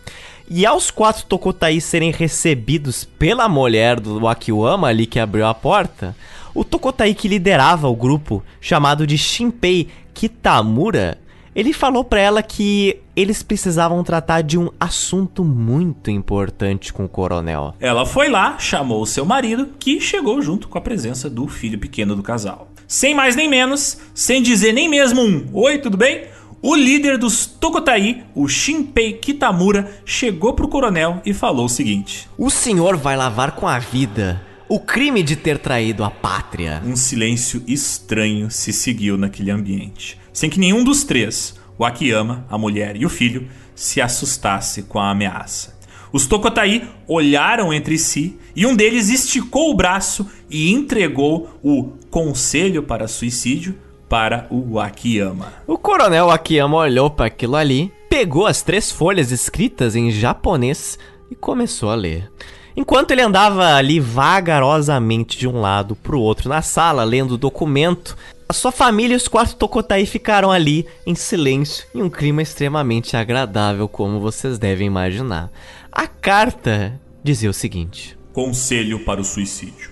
E 0.50 0.66
aos 0.66 0.92
quatro 0.92 1.26
Tokotai 1.26 1.80
serem 1.80 2.12
recebidos 2.12 3.04
pela 3.04 3.50
mulher 3.50 4.00
do 4.00 4.28
Akiwama 4.28 4.88
ali 4.88 5.06
que 5.06 5.20
abriu 5.20 5.46
a 5.46 5.54
porta, 5.54 6.16
o 6.56 6.64
Tokotai 6.64 7.14
que 7.14 7.28
liderava 7.28 7.90
o 7.90 7.96
grupo, 7.96 8.42
chamado 8.62 9.06
de 9.06 9.18
Shinpei 9.18 9.90
Kitamura, 10.14 11.18
ele 11.54 11.74
falou 11.74 12.04
para 12.04 12.20
ela 12.20 12.42
que 12.42 12.98
eles 13.16 13.44
precisavam 13.44 14.04
tratar 14.04 14.42
de 14.42 14.58
um 14.58 14.70
assunto 14.80 15.44
muito 15.44 16.10
importante 16.10 16.92
com 16.92 17.06
o 17.06 17.10
coronel. 17.10 17.76
Ela 17.80 18.06
foi 18.06 18.30
lá, 18.30 18.58
chamou 18.58 19.02
o 19.02 19.06
seu 19.06 19.26
marido, 19.26 19.70
que 19.78 20.00
chegou 20.00 20.42
junto 20.42 20.68
com 20.68 20.78
a 20.78 20.82
presença 20.82 21.30
do 21.30 21.48
filho 21.48 21.78
pequeno 21.78 22.16
do 22.16 22.24
casal. 22.24 22.70
Sem 22.88 23.14
mais 23.14 23.36
nem 23.36 23.50
menos, 23.50 23.98
sem 24.14 24.42
dizer 24.42 24.74
nem 24.74 24.90
mesmo 24.90 25.22
um 25.22 25.46
oi, 25.54 25.78
tudo 25.78 25.98
bem? 25.98 26.26
O 26.62 26.76
líder 26.76 27.18
dos 27.18 27.46
Tokotai, 27.46 28.24
o 28.34 28.48
Shinpei 28.48 29.14
Kitamura, 29.14 29.92
chegou 30.06 30.54
pro 30.54 30.68
coronel 30.68 31.22
e 31.26 31.34
falou 31.34 31.66
o 31.66 31.70
seguinte: 31.70 32.28
O 32.38 32.50
senhor 32.50 32.98
vai 32.98 33.16
lavar 33.16 33.52
com 33.52 33.68
a 33.68 33.78
vida 33.78 34.42
o 34.68 34.80
crime 34.80 35.22
de 35.22 35.36
ter 35.36 35.60
traído 35.60 36.04
a 36.04 36.10
pátria. 36.10 36.82
Um 36.86 36.96
silêncio 36.96 37.64
estranho 37.68 38.50
se 38.50 38.74
seguiu 38.74 39.18
naquele 39.18 39.52
ambiente, 39.52 40.20
sem 40.34 40.50
que 40.50 40.60
nenhum 40.60 40.84
dos 40.84 41.04
três, 41.04 41.56
o 41.78 41.86
Akiyama, 41.86 42.46
a 42.50 42.58
mulher 42.58 42.96
e 42.96 43.06
o 43.06 43.10
filho, 43.10 43.48
se 43.76 44.02
assustasse 44.02 44.84
com 44.84 45.00
a 45.00 45.12
ameaça. 45.12 45.76
Os 46.12 46.26
Tokotai 46.26 46.88
olharam 47.08 47.74
entre 47.74 47.98
si 47.98 48.40
e 48.56 48.66
um 48.66 48.76
deles 48.76 49.10
esticou 49.10 49.70
o 49.70 49.76
braço 49.76 50.26
e 50.50 50.72
entregou 50.72 51.60
o 51.62 51.92
conselho 52.10 52.82
para 52.84 53.08
suicídio 53.08 53.76
para 54.08 54.48
o 54.50 54.80
Akiyama. 54.80 55.54
O 55.68 55.78
coronel 55.78 56.32
Akiyama 56.32 56.78
olhou 56.78 57.10
para 57.10 57.26
aquilo 57.26 57.56
ali, 57.56 57.92
pegou 58.10 58.48
as 58.48 58.62
três 58.62 58.92
folhas 58.92 59.32
escritas 59.32 59.96
em 59.96 60.10
japonês 60.10 60.98
e 61.30 61.36
começou 61.36 61.90
a 61.90 61.96
ler. 61.96 62.32
Enquanto 62.78 63.12
ele 63.12 63.22
andava 63.22 63.74
ali 63.76 64.02
vagarosamente 64.02 65.38
de 65.38 65.48
um 65.48 65.62
lado 65.62 65.96
para 65.96 66.16
o 66.16 66.20
outro 66.20 66.50
na 66.50 66.62
sala, 66.62 67.06
lendo 67.06 67.36
o 67.36 67.38
documento, 67.38 68.18
a 68.50 68.54
sua 68.54 68.72
família 68.72 69.14
e 69.14 69.18
os 69.18 69.30
quatro 69.30 69.56
Tokotai 69.56 70.06
ficaram 70.06 70.52
ali 70.52 70.86
em 71.06 71.16
silêncio 71.16 71.86
em 71.96 72.02
um 72.02 72.10
clima 72.10 72.42
extremamente 72.42 73.16
agradável, 73.16 73.88
como 73.88 74.20
vocês 74.20 74.60
devem 74.60 74.88
imaginar. 74.88 75.50
A 75.90 76.06
carta 76.06 77.00
dizia 77.24 77.50
o 77.50 77.54
seguinte: 77.54 78.18
Conselho 78.34 79.00
para 79.06 79.22
o 79.22 79.26
suicídio. 79.26 79.90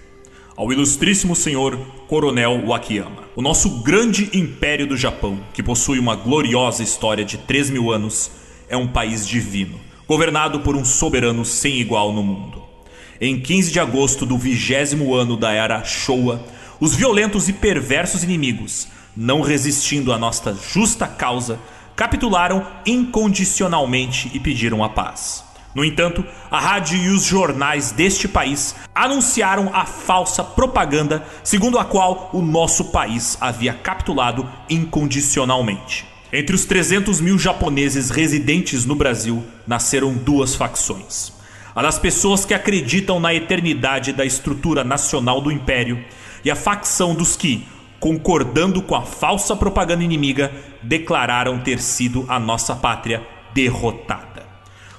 Ao 0.55 0.71
ilustríssimo 0.71 1.35
senhor 1.35 1.77
Coronel 2.07 2.67
Wakiyama, 2.67 3.23
o 3.35 3.41
nosso 3.41 3.81
grande 3.81 4.29
império 4.37 4.85
do 4.85 4.97
Japão, 4.97 5.39
que 5.53 5.63
possui 5.63 5.97
uma 5.97 6.15
gloriosa 6.15 6.83
história 6.83 7.23
de 7.23 7.37
3 7.37 7.71
mil 7.71 7.91
anos, 7.91 8.29
é 8.67 8.75
um 8.75 8.87
país 8.87 9.27
divino, 9.27 9.79
governado 10.05 10.59
por 10.59 10.75
um 10.75 10.83
soberano 10.85 11.43
sem 11.43 11.79
igual 11.79 12.13
no 12.13 12.21
mundo. 12.21 12.62
Em 13.25 13.39
15 13.39 13.71
de 13.71 13.79
agosto 13.79 14.25
do 14.25 14.37
vigésimo 14.37 15.15
ano 15.15 15.37
da 15.37 15.49
era 15.53 15.81
Showa, 15.85 16.43
os 16.77 16.93
violentos 16.93 17.47
e 17.47 17.53
perversos 17.53 18.21
inimigos, 18.21 18.89
não 19.15 19.39
resistindo 19.39 20.11
à 20.11 20.17
nossa 20.17 20.53
justa 20.53 21.07
causa, 21.07 21.57
capitularam 21.95 22.67
incondicionalmente 22.85 24.29
e 24.33 24.41
pediram 24.41 24.83
a 24.83 24.89
paz. 24.89 25.41
No 25.73 25.85
entanto, 25.85 26.21
a 26.51 26.59
rádio 26.59 26.97
e 26.97 27.07
os 27.11 27.23
jornais 27.23 27.93
deste 27.93 28.27
país 28.27 28.75
anunciaram 28.93 29.69
a 29.73 29.85
falsa 29.85 30.43
propaganda 30.43 31.25
segundo 31.45 31.79
a 31.79 31.85
qual 31.85 32.29
o 32.33 32.41
nosso 32.41 32.91
país 32.91 33.37
havia 33.39 33.73
capitulado 33.73 34.45
incondicionalmente. 34.69 36.05
Entre 36.33 36.53
os 36.53 36.65
300 36.65 37.21
mil 37.21 37.39
japoneses 37.39 38.09
residentes 38.09 38.83
no 38.83 38.95
Brasil, 38.95 39.41
nasceram 39.65 40.13
duas 40.13 40.55
facções 40.55 41.32
a 41.75 41.81
das 41.81 41.97
pessoas 41.97 42.45
que 42.45 42.53
acreditam 42.53 43.19
na 43.19 43.33
eternidade 43.33 44.13
da 44.13 44.25
estrutura 44.25 44.83
nacional 44.83 45.41
do 45.41 45.51
império, 45.51 46.03
e 46.43 46.51
a 46.51 46.55
facção 46.55 47.15
dos 47.15 47.35
que, 47.35 47.65
concordando 47.99 48.81
com 48.81 48.95
a 48.95 49.01
falsa 49.01 49.55
propaganda 49.55 50.03
inimiga, 50.03 50.51
declararam 50.81 51.59
ter 51.59 51.79
sido 51.79 52.25
a 52.27 52.37
nossa 52.39 52.75
pátria 52.75 53.25
derrotada. 53.53 54.45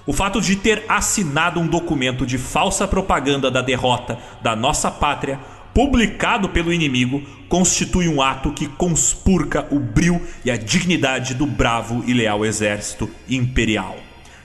O 0.07 0.13
fato 0.13 0.41
de 0.41 0.57
ter 0.57 0.85
assinado 0.89 1.61
um 1.61 1.67
documento 1.67 2.27
de 2.27 2.37
falsa 2.39 2.87
propaganda 2.87 3.51
da 3.51 3.63
derrota 3.63 4.19
da 4.43 4.55
nossa 4.55 4.91
pátria, 4.91 5.41
publicado 5.73 6.49
pelo 6.49 6.73
inimigo, 6.73 7.23
constitui 7.49 8.09
um 8.09 8.23
ato 8.23 8.53
que 8.53 8.67
conspurca 8.67 9.67
o 9.71 9.79
brio 9.79 10.21
e 10.45 10.51
a 10.51 10.57
dignidade 10.57 11.35
do 11.35 11.47
bravo 11.47 12.05
e 12.07 12.13
leal 12.13 12.45
exército 12.45 13.11
imperial. 13.29 13.97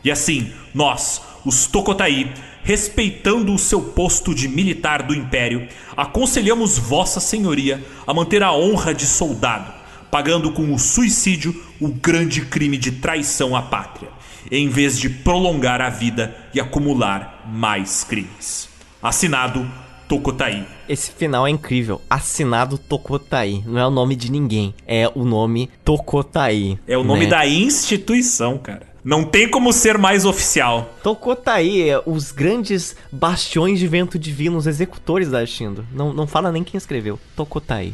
E 0.03 0.09
assim, 0.09 0.51
nós, 0.73 1.21
os 1.45 1.67
Tokotai, 1.67 2.33
respeitando 2.63 3.53
o 3.53 3.59
seu 3.59 3.81
posto 3.81 4.33
de 4.33 4.47
militar 4.47 5.03
do 5.03 5.13
império, 5.13 5.67
aconselhamos 5.95 6.77
Vossa 6.77 7.19
Senhoria 7.19 7.83
a 8.05 8.13
manter 8.13 8.43
a 8.43 8.53
honra 8.53 8.93
de 8.93 9.05
soldado, 9.05 9.73
pagando 10.11 10.51
com 10.51 10.73
o 10.73 10.79
suicídio 10.79 11.55
o 11.79 11.87
grande 11.87 12.41
crime 12.45 12.77
de 12.77 12.91
traição 12.91 13.55
à 13.55 13.61
pátria, 13.61 14.09
em 14.51 14.67
vez 14.67 14.97
de 14.97 15.09
prolongar 15.09 15.81
a 15.81 15.89
vida 15.89 16.35
e 16.53 16.59
acumular 16.59 17.45
mais 17.47 18.03
crimes. 18.03 18.69
Assinado 19.01 19.69
Tokotai. 20.09 20.67
Esse 20.89 21.11
final 21.11 21.45
é 21.45 21.51
incrível. 21.51 22.01
Assinado 22.09 22.79
Tokotai. 22.79 23.63
Não 23.63 23.79
é 23.79 23.85
o 23.85 23.91
nome 23.91 24.15
de 24.15 24.31
ninguém. 24.31 24.73
É 24.87 25.07
o 25.13 25.23
nome 25.23 25.69
Tokotai. 25.85 26.79
É 26.87 26.97
o 26.97 27.03
nome 27.03 27.25
né? 27.25 27.29
da 27.29 27.47
instituição, 27.47 28.57
cara. 28.57 28.88
Não 29.03 29.23
tem 29.23 29.49
como 29.49 29.71
ser 29.71 29.97
mais 29.97 30.25
oficial. 30.25 30.93
Tokotai, 31.01 31.89
é 31.89 32.01
os 32.05 32.31
grandes 32.31 32.95
bastiões 33.11 33.79
de 33.79 33.87
vento 33.87 34.19
divino, 34.19 34.57
os 34.57 34.67
executores 34.67 35.29
da 35.29 35.45
Shindo. 35.45 35.85
Não, 35.93 36.13
não 36.13 36.27
fala 36.27 36.51
nem 36.51 36.63
quem 36.63 36.77
escreveu. 36.77 37.19
Tokotai. 37.35 37.93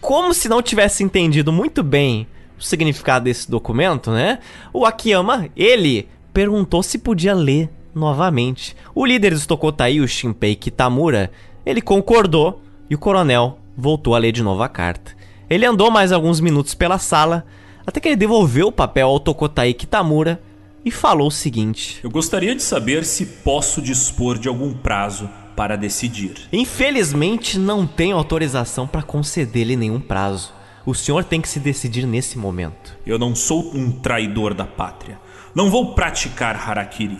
Como 0.00 0.32
se 0.32 0.48
não 0.48 0.62
tivesse 0.62 1.02
entendido 1.02 1.52
muito 1.52 1.82
bem 1.82 2.26
o 2.58 2.62
significado 2.62 3.24
desse 3.24 3.50
documento, 3.50 4.10
né? 4.10 4.38
O 4.72 4.86
Akiyama, 4.86 5.48
ele 5.56 6.08
perguntou 6.32 6.82
se 6.82 6.98
podia 6.98 7.34
ler 7.34 7.68
novamente. 7.94 8.76
O 8.94 9.04
líder 9.04 9.32
dos 9.32 9.46
Tokotai, 9.46 10.00
o 10.00 10.06
Shinpei 10.06 10.54
Kitamura, 10.54 11.30
ele 11.64 11.80
concordou 11.80 12.62
e 12.88 12.94
o 12.94 12.98
coronel 12.98 13.58
voltou 13.76 14.14
a 14.14 14.18
ler 14.18 14.32
de 14.32 14.42
novo 14.42 14.62
a 14.62 14.68
carta. 14.68 15.12
Ele 15.50 15.66
andou 15.66 15.90
mais 15.90 16.12
alguns 16.12 16.40
minutos 16.40 16.74
pela 16.74 16.98
sala 16.98 17.44
até 17.86 18.00
que 18.00 18.08
ele 18.08 18.16
devolveu 18.16 18.68
o 18.68 18.72
papel 18.72 19.08
ao 19.08 19.20
Tokotai 19.20 19.72
Kitamura 19.72 20.42
e 20.84 20.90
falou 20.90 21.28
o 21.28 21.32
seguinte: 21.32 22.00
Eu 22.02 22.10
gostaria 22.10 22.54
de 22.54 22.62
saber 22.62 23.04
se 23.04 23.26
posso 23.26 23.80
dispor 23.80 24.38
de 24.38 24.48
algum 24.48 24.74
prazo 24.74 25.30
para 25.54 25.76
decidir. 25.76 26.34
Infelizmente, 26.52 27.58
não 27.58 27.86
tenho 27.86 28.16
autorização 28.16 28.86
para 28.86 29.02
conceder-lhe 29.02 29.76
nenhum 29.76 30.00
prazo. 30.00 30.52
O 30.84 30.94
senhor 30.94 31.24
tem 31.24 31.40
que 31.40 31.48
se 31.48 31.58
decidir 31.58 32.06
nesse 32.06 32.38
momento. 32.38 32.96
Eu 33.04 33.18
não 33.18 33.34
sou 33.34 33.72
um 33.74 33.90
traidor 33.90 34.54
da 34.54 34.64
pátria. 34.64 35.18
Não 35.54 35.70
vou 35.70 35.94
praticar 35.94 36.54
harakiri. 36.54 37.18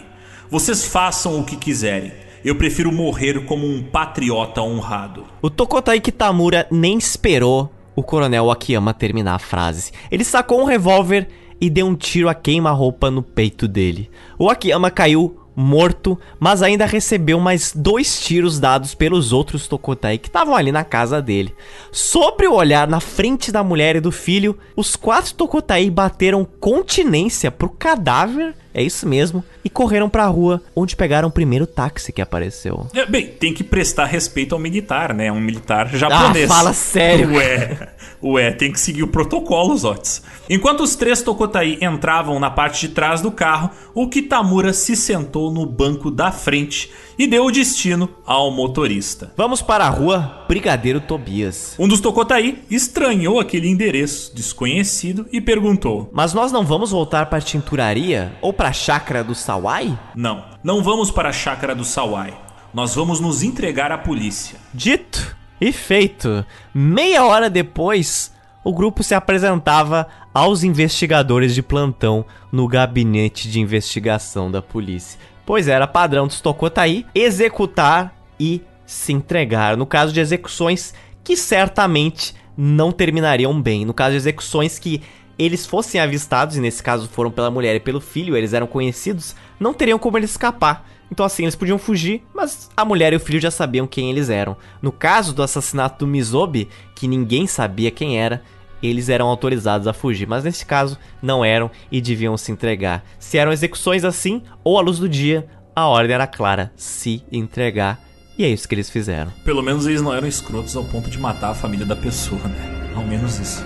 Vocês 0.50 0.84
façam 0.84 1.40
o 1.40 1.44
que 1.44 1.56
quiserem. 1.56 2.12
Eu 2.44 2.54
prefiro 2.54 2.92
morrer 2.92 3.44
como 3.44 3.66
um 3.66 3.82
patriota 3.82 4.62
honrado. 4.62 5.24
O 5.42 5.50
Tokotai 5.50 5.98
Kitamura 5.98 6.64
nem 6.70 6.96
esperou 6.96 7.72
o 7.96 8.02
coronel 8.02 8.50
Akiyama 8.50 8.94
terminar 8.94 9.34
a 9.34 9.40
frase. 9.40 9.90
Ele 10.10 10.22
sacou 10.22 10.60
um 10.60 10.64
revólver 10.64 11.26
e 11.60 11.70
deu 11.70 11.86
um 11.86 11.96
tiro 11.96 12.28
a 12.28 12.34
queima-roupa 12.34 13.10
no 13.10 13.22
peito 13.22 13.66
dele. 13.66 14.10
O 14.38 14.50
Akiyama 14.50 14.90
caiu 14.90 15.40
morto, 15.56 16.18
mas 16.38 16.62
ainda 16.62 16.84
recebeu 16.84 17.40
mais 17.40 17.72
dois 17.74 18.20
tiros 18.20 18.60
dados 18.60 18.94
pelos 18.94 19.32
outros 19.32 19.66
Tokotai 19.66 20.18
que 20.18 20.28
estavam 20.28 20.54
ali 20.54 20.70
na 20.70 20.84
casa 20.84 21.22
dele. 21.22 21.54
Sobre 21.90 22.46
o 22.46 22.52
olhar 22.52 22.86
na 22.86 23.00
frente 23.00 23.50
da 23.50 23.64
mulher 23.64 23.96
e 23.96 24.00
do 24.00 24.12
filho, 24.12 24.58
os 24.76 24.94
quatro 24.94 25.32
Tokotai 25.32 25.88
bateram 25.88 26.44
continência 26.44 27.50
pro 27.50 27.70
cadáver 27.70 28.54
é 28.76 28.82
isso 28.82 29.08
mesmo. 29.08 29.42
E 29.64 29.70
correram 29.70 30.06
pra 30.06 30.26
rua, 30.26 30.60
onde 30.76 30.94
pegaram 30.94 31.28
o 31.28 31.32
primeiro 31.32 31.66
táxi 31.66 32.12
que 32.12 32.20
apareceu. 32.20 32.86
É, 32.94 33.06
bem, 33.06 33.28
tem 33.28 33.54
que 33.54 33.64
prestar 33.64 34.04
respeito 34.04 34.54
ao 34.54 34.60
militar, 34.60 35.14
né? 35.14 35.32
Um 35.32 35.40
militar 35.40 35.88
japonês. 35.88 36.50
Ah, 36.50 36.54
fala 36.54 36.72
sério. 36.74 37.32
Ué, 37.32 37.88
ué, 38.22 38.52
tem 38.52 38.70
que 38.70 38.78
seguir 38.78 39.02
o 39.02 39.08
protocolo, 39.08 39.74
Zotes. 39.78 40.22
Enquanto 40.50 40.82
os 40.82 40.94
três 40.94 41.22
Tokotai 41.22 41.78
entravam 41.80 42.38
na 42.38 42.50
parte 42.50 42.86
de 42.86 42.92
trás 42.92 43.22
do 43.22 43.32
carro, 43.32 43.70
o 43.94 44.10
Kitamura 44.10 44.74
se 44.74 44.94
sentou 44.94 45.50
no 45.50 45.64
banco 45.64 46.10
da 46.10 46.30
frente 46.30 46.90
e 47.18 47.26
deu 47.26 47.46
o 47.46 47.50
destino 47.50 48.08
ao 48.24 48.50
motorista. 48.50 49.32
Vamos 49.36 49.62
para 49.62 49.86
a 49.86 49.88
rua 49.88 50.44
Brigadeiro 50.48 51.00
Tobias. 51.00 51.74
Um 51.78 51.88
dos 51.88 52.00
Tokotai 52.00 52.58
estranhou 52.70 53.40
aquele 53.40 53.68
endereço 53.68 54.34
desconhecido 54.34 55.26
e 55.32 55.40
perguntou: 55.40 56.10
Mas 56.12 56.34
nós 56.34 56.52
não 56.52 56.64
vamos 56.64 56.90
voltar 56.90 57.26
para 57.26 57.38
a 57.38 57.42
tinturaria 57.42 58.36
ou 58.40 58.52
para 58.52 58.68
a 58.68 58.72
chácara 58.72 59.24
do 59.24 59.34
Sawai? 59.34 59.98
Não, 60.14 60.44
não 60.62 60.82
vamos 60.82 61.10
para 61.10 61.30
a 61.30 61.32
chácara 61.32 61.74
do 61.74 61.84
Sawai. 61.84 62.36
Nós 62.74 62.94
vamos 62.94 63.20
nos 63.20 63.42
entregar 63.42 63.90
à 63.90 63.96
polícia. 63.96 64.58
Dito 64.74 65.34
e 65.60 65.72
feito. 65.72 66.44
Meia 66.74 67.24
hora 67.24 67.48
depois, 67.48 68.32
o 68.62 68.74
grupo 68.74 69.02
se 69.02 69.14
apresentava 69.14 70.06
aos 70.34 70.62
investigadores 70.62 71.54
de 71.54 71.62
plantão 71.62 72.26
no 72.52 72.68
gabinete 72.68 73.50
de 73.50 73.60
investigação 73.60 74.50
da 74.50 74.60
polícia 74.60 75.18
pois 75.46 75.68
era 75.68 75.86
padrão 75.86 76.26
dos 76.26 76.40
Tokotai 76.40 77.06
executar 77.14 78.14
e 78.38 78.60
se 78.84 79.12
entregar. 79.12 79.76
No 79.76 79.86
caso 79.86 80.12
de 80.12 80.20
execuções 80.20 80.92
que 81.24 81.36
certamente 81.36 82.34
não 82.56 82.92
terminariam 82.92 83.60
bem. 83.60 83.84
No 83.84 83.94
caso 83.94 84.10
de 84.12 84.16
execuções 84.16 84.78
que 84.78 85.02
eles 85.38 85.66
fossem 85.66 86.00
avistados, 86.00 86.56
e 86.56 86.60
nesse 86.60 86.82
caso 86.82 87.08
foram 87.08 87.30
pela 87.30 87.50
mulher 87.50 87.76
e 87.76 87.80
pelo 87.80 88.00
filho, 88.00 88.36
eles 88.36 88.52
eram 88.52 88.66
conhecidos, 88.66 89.36
não 89.60 89.74
teriam 89.74 89.98
como 89.98 90.16
eles 90.18 90.30
escapar. 90.30 90.88
Então 91.10 91.24
assim, 91.24 91.44
eles 91.44 91.54
podiam 91.54 91.78
fugir, 91.78 92.22
mas 92.34 92.68
a 92.76 92.84
mulher 92.84 93.12
e 93.12 93.16
o 93.16 93.20
filho 93.20 93.40
já 93.40 93.50
sabiam 93.50 93.86
quem 93.86 94.10
eles 94.10 94.28
eram. 94.28 94.56
No 94.82 94.90
caso 94.90 95.32
do 95.32 95.42
assassinato 95.42 96.04
do 96.04 96.10
Mizobi, 96.10 96.68
que 96.94 97.06
ninguém 97.06 97.46
sabia 97.46 97.90
quem 97.90 98.18
era, 98.18 98.42
eles 98.82 99.08
eram 99.08 99.26
autorizados 99.26 99.86
a 99.86 99.92
fugir, 99.92 100.26
mas 100.26 100.44
nesse 100.44 100.64
caso 100.64 100.98
não 101.22 101.44
eram 101.44 101.70
e 101.90 102.00
deviam 102.00 102.36
se 102.36 102.52
entregar. 102.52 103.04
Se 103.18 103.38
eram 103.38 103.52
execuções 103.52 104.04
assim 104.04 104.42
ou 104.62 104.78
à 104.78 104.80
luz 104.80 104.98
do 104.98 105.08
dia, 105.08 105.46
a 105.74 105.86
ordem 105.86 106.14
era 106.14 106.26
clara: 106.26 106.72
se 106.76 107.22
entregar. 107.30 108.00
E 108.38 108.44
é 108.44 108.48
isso 108.48 108.68
que 108.68 108.74
eles 108.74 108.90
fizeram. 108.90 109.32
Pelo 109.44 109.62
menos 109.62 109.86
eles 109.86 110.02
não 110.02 110.14
eram 110.14 110.28
escrotos 110.28 110.76
ao 110.76 110.84
ponto 110.84 111.08
de 111.08 111.18
matar 111.18 111.50
a 111.50 111.54
família 111.54 111.86
da 111.86 111.96
pessoa, 111.96 112.42
né? 112.42 112.92
Ao 112.94 113.02
menos 113.02 113.38
isso. 113.38 113.64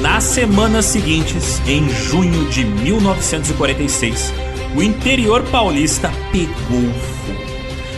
Nas 0.00 0.22
semanas 0.22 0.84
seguintes, 0.84 1.60
em 1.66 1.88
junho 1.88 2.48
de 2.48 2.64
1946, 2.64 4.32
o 4.74 4.82
interior 4.82 5.42
paulista 5.50 6.10
pegou 6.32 6.92
fogo. 6.92 7.46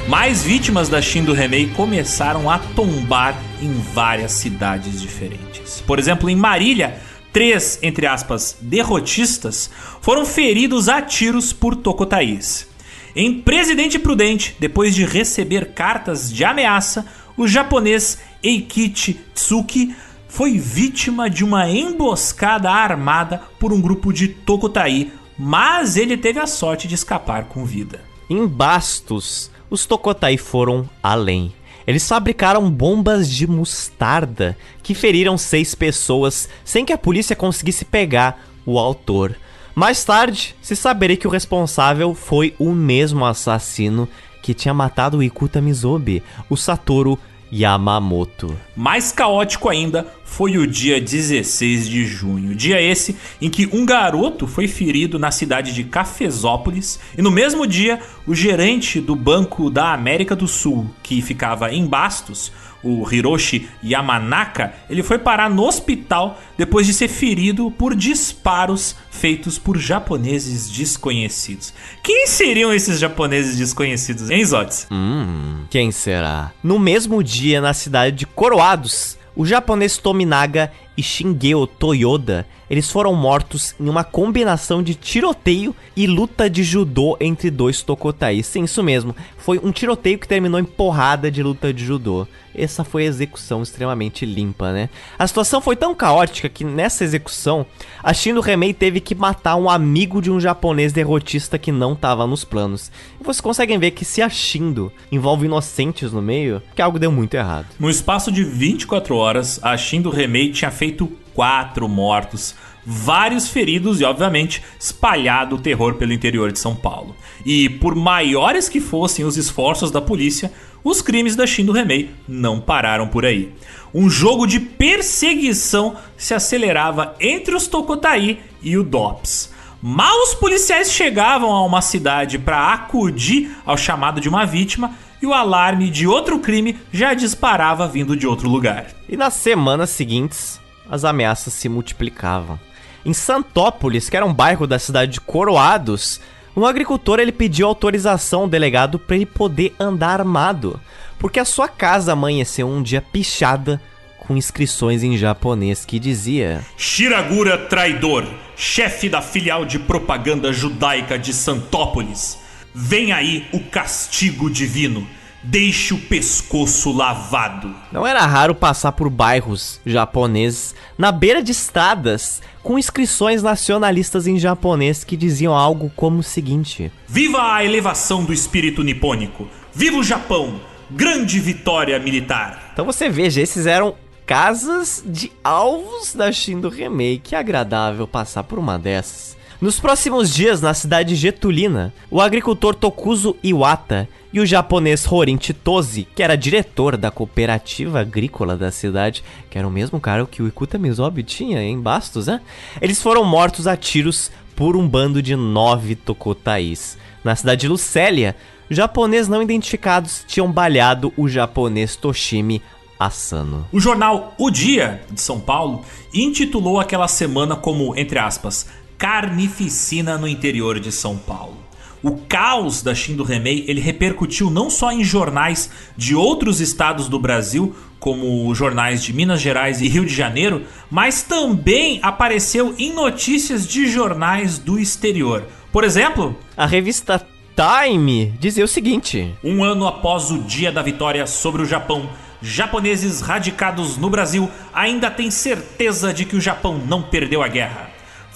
Mais 0.08 0.42
vítimas 0.42 0.88
da 0.88 1.00
Shin 1.00 1.24
do 1.24 1.32
Remei 1.32 1.68
começaram 1.68 2.50
a 2.50 2.58
tombar 2.58 3.36
em 3.60 3.72
várias 3.94 4.32
cidades 4.32 5.00
diferentes. 5.00 5.80
Por 5.80 5.98
exemplo, 5.98 6.28
em 6.28 6.36
Marília, 6.36 6.98
três, 7.32 7.78
entre 7.82 8.06
aspas, 8.06 8.56
derrotistas 8.60 9.70
foram 10.00 10.24
feridos 10.24 10.88
a 10.88 11.02
tiros 11.02 11.52
por 11.52 11.76
Tokotais. 11.76 12.66
Em 13.14 13.40
Presidente 13.40 13.98
Prudente, 13.98 14.56
depois 14.58 14.94
de 14.94 15.04
receber 15.04 15.72
cartas 15.72 16.32
de 16.32 16.44
ameaça, 16.44 17.06
o 17.36 17.46
japonês 17.46 18.18
Eikichi 18.42 19.20
Tsuki 19.34 19.94
foi 20.28 20.58
vítima 20.58 21.28
de 21.28 21.44
uma 21.44 21.68
emboscada 21.68 22.70
armada 22.70 23.42
por 23.58 23.72
um 23.72 23.80
grupo 23.80 24.12
de 24.12 24.28
Tokotai 24.28 25.10
mas 25.38 25.96
ele 25.96 26.16
teve 26.16 26.40
a 26.40 26.46
sorte 26.46 26.88
de 26.88 26.94
escapar 26.94 27.44
com 27.44 27.64
vida. 27.64 28.00
Em 28.28 28.46
Bastos, 28.46 29.50
os 29.70 29.86
Tokotai 29.86 30.36
foram 30.36 30.88
além. 31.02 31.54
Eles 31.86 32.06
fabricaram 32.06 32.70
bombas 32.70 33.30
de 33.30 33.46
mostarda 33.46 34.56
que 34.82 34.94
feriram 34.94 35.38
seis 35.38 35.74
pessoas 35.74 36.48
sem 36.64 36.84
que 36.84 36.92
a 36.92 36.98
polícia 36.98 37.34
conseguisse 37.34 37.84
pegar 37.84 38.44
o 38.66 38.78
autor. 38.78 39.36
Mais 39.74 40.04
tarde, 40.04 40.54
se 40.60 40.74
saberia 40.74 41.16
que 41.16 41.26
o 41.26 41.30
responsável 41.30 42.14
foi 42.14 42.54
o 42.58 42.72
mesmo 42.72 43.24
assassino 43.24 44.08
que 44.42 44.52
tinha 44.52 44.74
matado 44.74 45.18
o 45.18 45.22
Ikuta 45.22 45.60
Mizobi, 45.60 46.22
o 46.50 46.56
Satoru 46.56 47.18
Yamamoto. 47.52 48.56
Mais 48.76 49.10
caótico 49.10 49.68
ainda 49.68 50.06
foi 50.24 50.58
o 50.58 50.66
dia 50.66 51.00
16 51.00 51.88
de 51.88 52.04
junho, 52.04 52.54
dia 52.54 52.80
esse 52.80 53.16
em 53.40 53.48
que 53.48 53.68
um 53.72 53.84
garoto 53.86 54.46
foi 54.46 54.68
ferido 54.68 55.18
na 55.18 55.30
cidade 55.30 55.72
de 55.72 55.84
Cafesópolis 55.84 57.00
e 57.16 57.22
no 57.22 57.30
mesmo 57.30 57.66
dia 57.66 57.98
o 58.26 58.34
gerente 58.34 59.00
do 59.00 59.16
Banco 59.16 59.70
da 59.70 59.92
América 59.92 60.36
do 60.36 60.46
Sul, 60.46 60.88
que 61.02 61.22
ficava 61.22 61.72
em 61.72 61.86
Bastos, 61.86 62.52
o 62.82 63.06
Hiroshi 63.10 63.68
Yamanaka, 63.82 64.72
ele 64.88 65.02
foi 65.02 65.18
parar 65.18 65.50
no 65.50 65.64
hospital 65.64 66.40
depois 66.56 66.86
de 66.86 66.94
ser 66.94 67.08
ferido 67.08 67.70
por 67.70 67.94
disparos 67.94 68.96
feitos 69.10 69.58
por 69.58 69.76
japoneses 69.76 70.70
desconhecidos. 70.70 71.74
Quem 72.02 72.26
seriam 72.26 72.72
esses 72.72 72.98
japoneses 72.98 73.56
desconhecidos, 73.56 74.30
hein, 74.30 74.44
Zotes? 74.44 74.86
Hum, 74.90 75.64
quem 75.70 75.90
será? 75.90 76.52
No 76.62 76.78
mesmo 76.78 77.22
dia, 77.22 77.60
na 77.60 77.74
cidade 77.74 78.16
de 78.16 78.26
Coroados, 78.26 79.18
o 79.34 79.44
japonês 79.44 79.96
Tominaga 79.96 80.72
e 80.98 81.02
Shingeo 81.02 81.64
Toyoda, 81.64 82.44
eles 82.68 82.90
foram 82.90 83.14
mortos 83.14 83.72
em 83.80 83.88
uma 83.88 84.02
combinação 84.02 84.82
de 84.82 84.96
tiroteio 84.96 85.74
e 85.96 86.08
luta 86.08 86.50
de 86.50 86.64
judô 86.64 87.16
entre 87.20 87.50
dois 87.50 87.82
Tokotai. 87.82 88.42
Sim, 88.42 88.64
isso 88.64 88.82
mesmo. 88.82 89.14
Foi 89.38 89.60
um 89.62 89.70
tiroteio 89.70 90.18
que 90.18 90.28
terminou 90.28 90.58
em 90.58 90.64
porrada 90.64 91.30
de 91.30 91.42
luta 91.42 91.72
de 91.72 91.84
judô. 91.84 92.26
Essa 92.54 92.82
foi 92.82 93.04
a 93.04 93.06
execução 93.06 93.62
extremamente 93.62 94.26
limpa, 94.26 94.72
né? 94.72 94.88
A 95.16 95.26
situação 95.26 95.60
foi 95.60 95.76
tão 95.76 95.94
caótica 95.94 96.48
que 96.48 96.64
nessa 96.64 97.04
execução, 97.04 97.64
a 98.02 98.12
Shindo 98.12 98.40
Remei 98.40 98.74
teve 98.74 99.00
que 99.00 99.14
matar 99.14 99.54
um 99.54 99.70
amigo 99.70 100.20
de 100.20 100.30
um 100.30 100.40
japonês 100.40 100.92
derrotista 100.92 101.56
que 101.56 101.70
não 101.70 101.92
estava 101.92 102.26
nos 102.26 102.44
planos. 102.44 102.90
E 103.20 103.24
vocês 103.24 103.40
conseguem 103.40 103.78
ver 103.78 103.92
que 103.92 104.04
se 104.04 104.20
a 104.20 104.28
Shindo 104.28 104.92
envolve 105.12 105.46
inocentes 105.46 106.12
no 106.12 106.20
meio, 106.20 106.60
que 106.74 106.82
algo 106.82 106.98
deu 106.98 107.12
muito 107.12 107.34
errado. 107.34 107.66
No 107.78 107.88
espaço 107.88 108.32
de 108.32 108.42
24 108.42 109.14
horas, 109.14 109.60
a 109.62 109.76
Shindo 109.76 110.10
Remei 110.10 110.50
tinha 110.50 110.70
feito 110.70 110.87
feito 110.88 111.12
quatro 111.34 111.86
mortos, 111.88 112.54
vários 112.84 113.48
feridos 113.48 114.00
e, 114.00 114.04
obviamente, 114.04 114.62
espalhado 114.80 115.56
o 115.56 115.60
terror 115.60 115.94
pelo 115.94 116.12
interior 116.12 116.50
de 116.50 116.58
São 116.58 116.74
Paulo. 116.74 117.14
E 117.44 117.68
por 117.68 117.94
maiores 117.94 118.68
que 118.68 118.80
fossem 118.80 119.24
os 119.24 119.36
esforços 119.36 119.90
da 119.90 120.00
polícia, 120.00 120.50
os 120.82 121.02
crimes 121.02 121.36
da 121.36 121.46
Shindo 121.46 121.72
Remei 121.72 122.10
não 122.26 122.60
pararam 122.60 123.06
por 123.06 123.26
aí. 123.26 123.52
Um 123.92 124.08
jogo 124.08 124.46
de 124.46 124.58
perseguição 124.58 125.96
se 126.16 126.32
acelerava 126.32 127.14
entre 127.20 127.54
os 127.54 127.66
Tokotai 127.66 128.38
e 128.62 128.76
o 128.76 128.82
DOPS. 128.82 129.52
Mal 129.82 130.22
os 130.22 130.34
policiais 130.34 130.90
chegavam 130.90 131.52
a 131.52 131.64
uma 131.64 131.82
cidade 131.82 132.38
para 132.38 132.72
acudir 132.72 133.54
ao 133.64 133.76
chamado 133.76 134.20
de 134.20 134.28
uma 134.28 134.44
vítima, 134.44 134.92
e 135.20 135.26
o 135.26 135.34
alarme 135.34 135.90
de 135.90 136.06
outro 136.06 136.38
crime 136.38 136.76
já 136.92 137.12
disparava 137.12 137.88
vindo 137.88 138.16
de 138.16 138.26
outro 138.26 138.48
lugar. 138.48 138.86
E 139.08 139.16
nas 139.16 139.34
semanas 139.34 139.90
seguintes, 139.90 140.60
as 140.90 141.04
ameaças 141.04 141.52
se 141.52 141.68
multiplicavam. 141.68 142.58
Em 143.04 143.12
Santópolis, 143.12 144.08
que 144.08 144.16
era 144.16 144.26
um 144.26 144.34
bairro 144.34 144.66
da 144.66 144.78
cidade 144.78 145.12
de 145.12 145.20
Coroados, 145.20 146.20
um 146.56 146.66
agricultor 146.66 147.20
ele 147.20 147.32
pediu 147.32 147.66
autorização 147.66 148.42
ao 148.42 148.48
delegado 148.48 148.98
para 148.98 149.16
ele 149.16 149.26
poder 149.26 149.74
andar 149.78 150.20
armado, 150.20 150.80
porque 151.18 151.38
a 151.38 151.44
sua 151.44 151.68
casa 151.68 152.12
amanheceu 152.12 152.68
um 152.68 152.82
dia 152.82 153.00
pichada 153.00 153.80
com 154.18 154.36
inscrições 154.36 155.02
em 155.02 155.16
japonês 155.16 155.84
que 155.84 155.98
dizia: 155.98 156.64
Shiragura 156.76 157.56
traidor, 157.56 158.26
chefe 158.56 159.08
da 159.08 159.22
filial 159.22 159.64
de 159.64 159.78
propaganda 159.78 160.52
judaica 160.52 161.18
de 161.18 161.32
Santópolis. 161.32 162.38
Vem 162.74 163.12
aí 163.12 163.46
o 163.52 163.60
castigo 163.60 164.50
divino 164.50 165.06
deixe 165.42 165.94
o 165.94 165.98
pescoço 165.98 166.92
lavado. 166.92 167.74
Não 167.92 168.06
era 168.06 168.24
raro 168.26 168.54
passar 168.54 168.92
por 168.92 169.08
bairros 169.08 169.80
japoneses 169.86 170.74
na 170.96 171.12
beira 171.12 171.42
de 171.42 171.52
estradas 171.52 172.42
com 172.62 172.78
inscrições 172.78 173.42
nacionalistas 173.42 174.26
em 174.26 174.38
japonês 174.38 175.04
que 175.04 175.16
diziam 175.16 175.54
algo 175.54 175.90
como 175.94 176.18
o 176.18 176.22
seguinte: 176.22 176.92
Viva 177.06 177.54
a 177.54 177.64
elevação 177.64 178.24
do 178.24 178.32
espírito 178.32 178.82
nipônico! 178.82 179.48
Viva 179.72 179.96
o 179.96 180.04
Japão! 180.04 180.60
Grande 180.90 181.38
vitória 181.38 181.98
militar! 181.98 182.70
Então 182.72 182.84
você 182.84 183.08
veja, 183.08 183.40
esses 183.40 183.66
eram 183.66 183.94
casas 184.26 185.02
de 185.06 185.32
alvos 185.42 186.14
da 186.14 186.30
Shindo 186.30 186.68
Remake. 186.68 187.20
Que 187.20 187.34
agradável 187.34 188.06
passar 188.06 188.44
por 188.44 188.58
uma 188.58 188.78
dessas. 188.78 189.36
Nos 189.60 189.80
próximos 189.80 190.32
dias, 190.32 190.60
na 190.60 190.72
cidade 190.72 191.16
getulina, 191.16 191.92
o 192.08 192.20
agricultor 192.20 192.76
Tokuzo 192.76 193.36
Iwata 193.42 194.08
e 194.32 194.40
o 194.40 194.46
japonês 194.46 195.10
Horin 195.10 195.38
Chitose, 195.40 196.06
que 196.14 196.22
era 196.22 196.36
diretor 196.36 196.96
da 196.96 197.10
cooperativa 197.10 198.00
agrícola 198.00 198.56
da 198.56 198.70
cidade, 198.70 199.24
que 199.50 199.58
era 199.58 199.66
o 199.66 199.70
mesmo 199.70 199.98
cara 199.98 200.26
que 200.26 200.42
o 200.42 200.48
Ikuta 200.48 200.78
Mizobi 200.78 201.22
tinha 201.22 201.62
em 201.62 201.80
Bastos, 201.80 202.26
né? 202.26 202.40
Eles 202.80 203.02
foram 203.02 203.24
mortos 203.24 203.66
a 203.66 203.76
tiros 203.76 204.30
por 204.54 204.76
um 204.76 204.88
bando 204.88 205.22
de 205.22 205.36
nove 205.36 205.94
Tokotais. 205.94 206.98
Na 207.24 207.34
cidade 207.34 207.62
de 207.62 207.68
Lucélia, 207.68 208.36
japoneses 208.68 209.28
não 209.28 209.42
identificados 209.42 210.24
tinham 210.26 210.50
balhado 210.50 211.12
o 211.16 211.28
japonês 211.28 211.96
Toshimi 211.96 212.62
Asano. 212.98 213.66
O 213.72 213.78
jornal 213.78 214.34
O 214.36 214.50
Dia, 214.50 215.02
de 215.10 215.20
São 215.20 215.40
Paulo, 215.40 215.84
intitulou 216.12 216.80
aquela 216.80 217.06
semana 217.06 217.54
como, 217.54 217.96
entre 217.96 218.18
aspas, 218.18 218.66
carnificina 218.98 220.18
no 220.18 220.26
interior 220.26 220.80
de 220.80 220.90
São 220.90 221.16
Paulo. 221.16 221.67
O 222.02 222.18
caos 222.28 222.82
da 222.82 222.94
Shin 222.94 223.16
do 223.16 223.24
Remei 223.24 223.64
ele 223.66 223.80
repercutiu 223.80 224.50
não 224.50 224.70
só 224.70 224.92
em 224.92 225.02
jornais 225.02 225.70
de 225.96 226.14
outros 226.14 226.60
estados 226.60 227.08
do 227.08 227.18
Brasil, 227.18 227.74
como 227.98 228.54
jornais 228.54 229.02
de 229.02 229.12
Minas 229.12 229.40
Gerais 229.40 229.80
e 229.80 229.88
Rio 229.88 230.06
de 230.06 230.14
Janeiro, 230.14 230.62
mas 230.90 231.22
também 231.22 231.98
apareceu 232.02 232.74
em 232.78 232.92
notícias 232.92 233.66
de 233.66 233.88
jornais 233.88 234.58
do 234.58 234.78
exterior. 234.78 235.44
Por 235.72 235.84
exemplo, 235.84 236.36
a 236.56 236.66
revista 236.66 237.24
Time 237.56 238.32
dizia 238.38 238.64
o 238.64 238.68
seguinte: 238.68 239.34
Um 239.42 239.64
ano 239.64 239.86
após 239.86 240.30
o 240.30 240.38
dia 240.38 240.70
da 240.70 240.80
vitória 240.80 241.26
sobre 241.26 241.60
o 241.60 241.66
Japão, 241.66 242.08
japoneses 242.40 243.20
radicados 243.20 243.96
no 243.96 244.08
Brasil 244.08 244.48
ainda 244.72 245.10
têm 245.10 245.30
certeza 245.30 246.14
de 246.14 246.24
que 246.24 246.36
o 246.36 246.40
Japão 246.40 246.80
não 246.86 247.02
perdeu 247.02 247.42
a 247.42 247.48
guerra. 247.48 247.87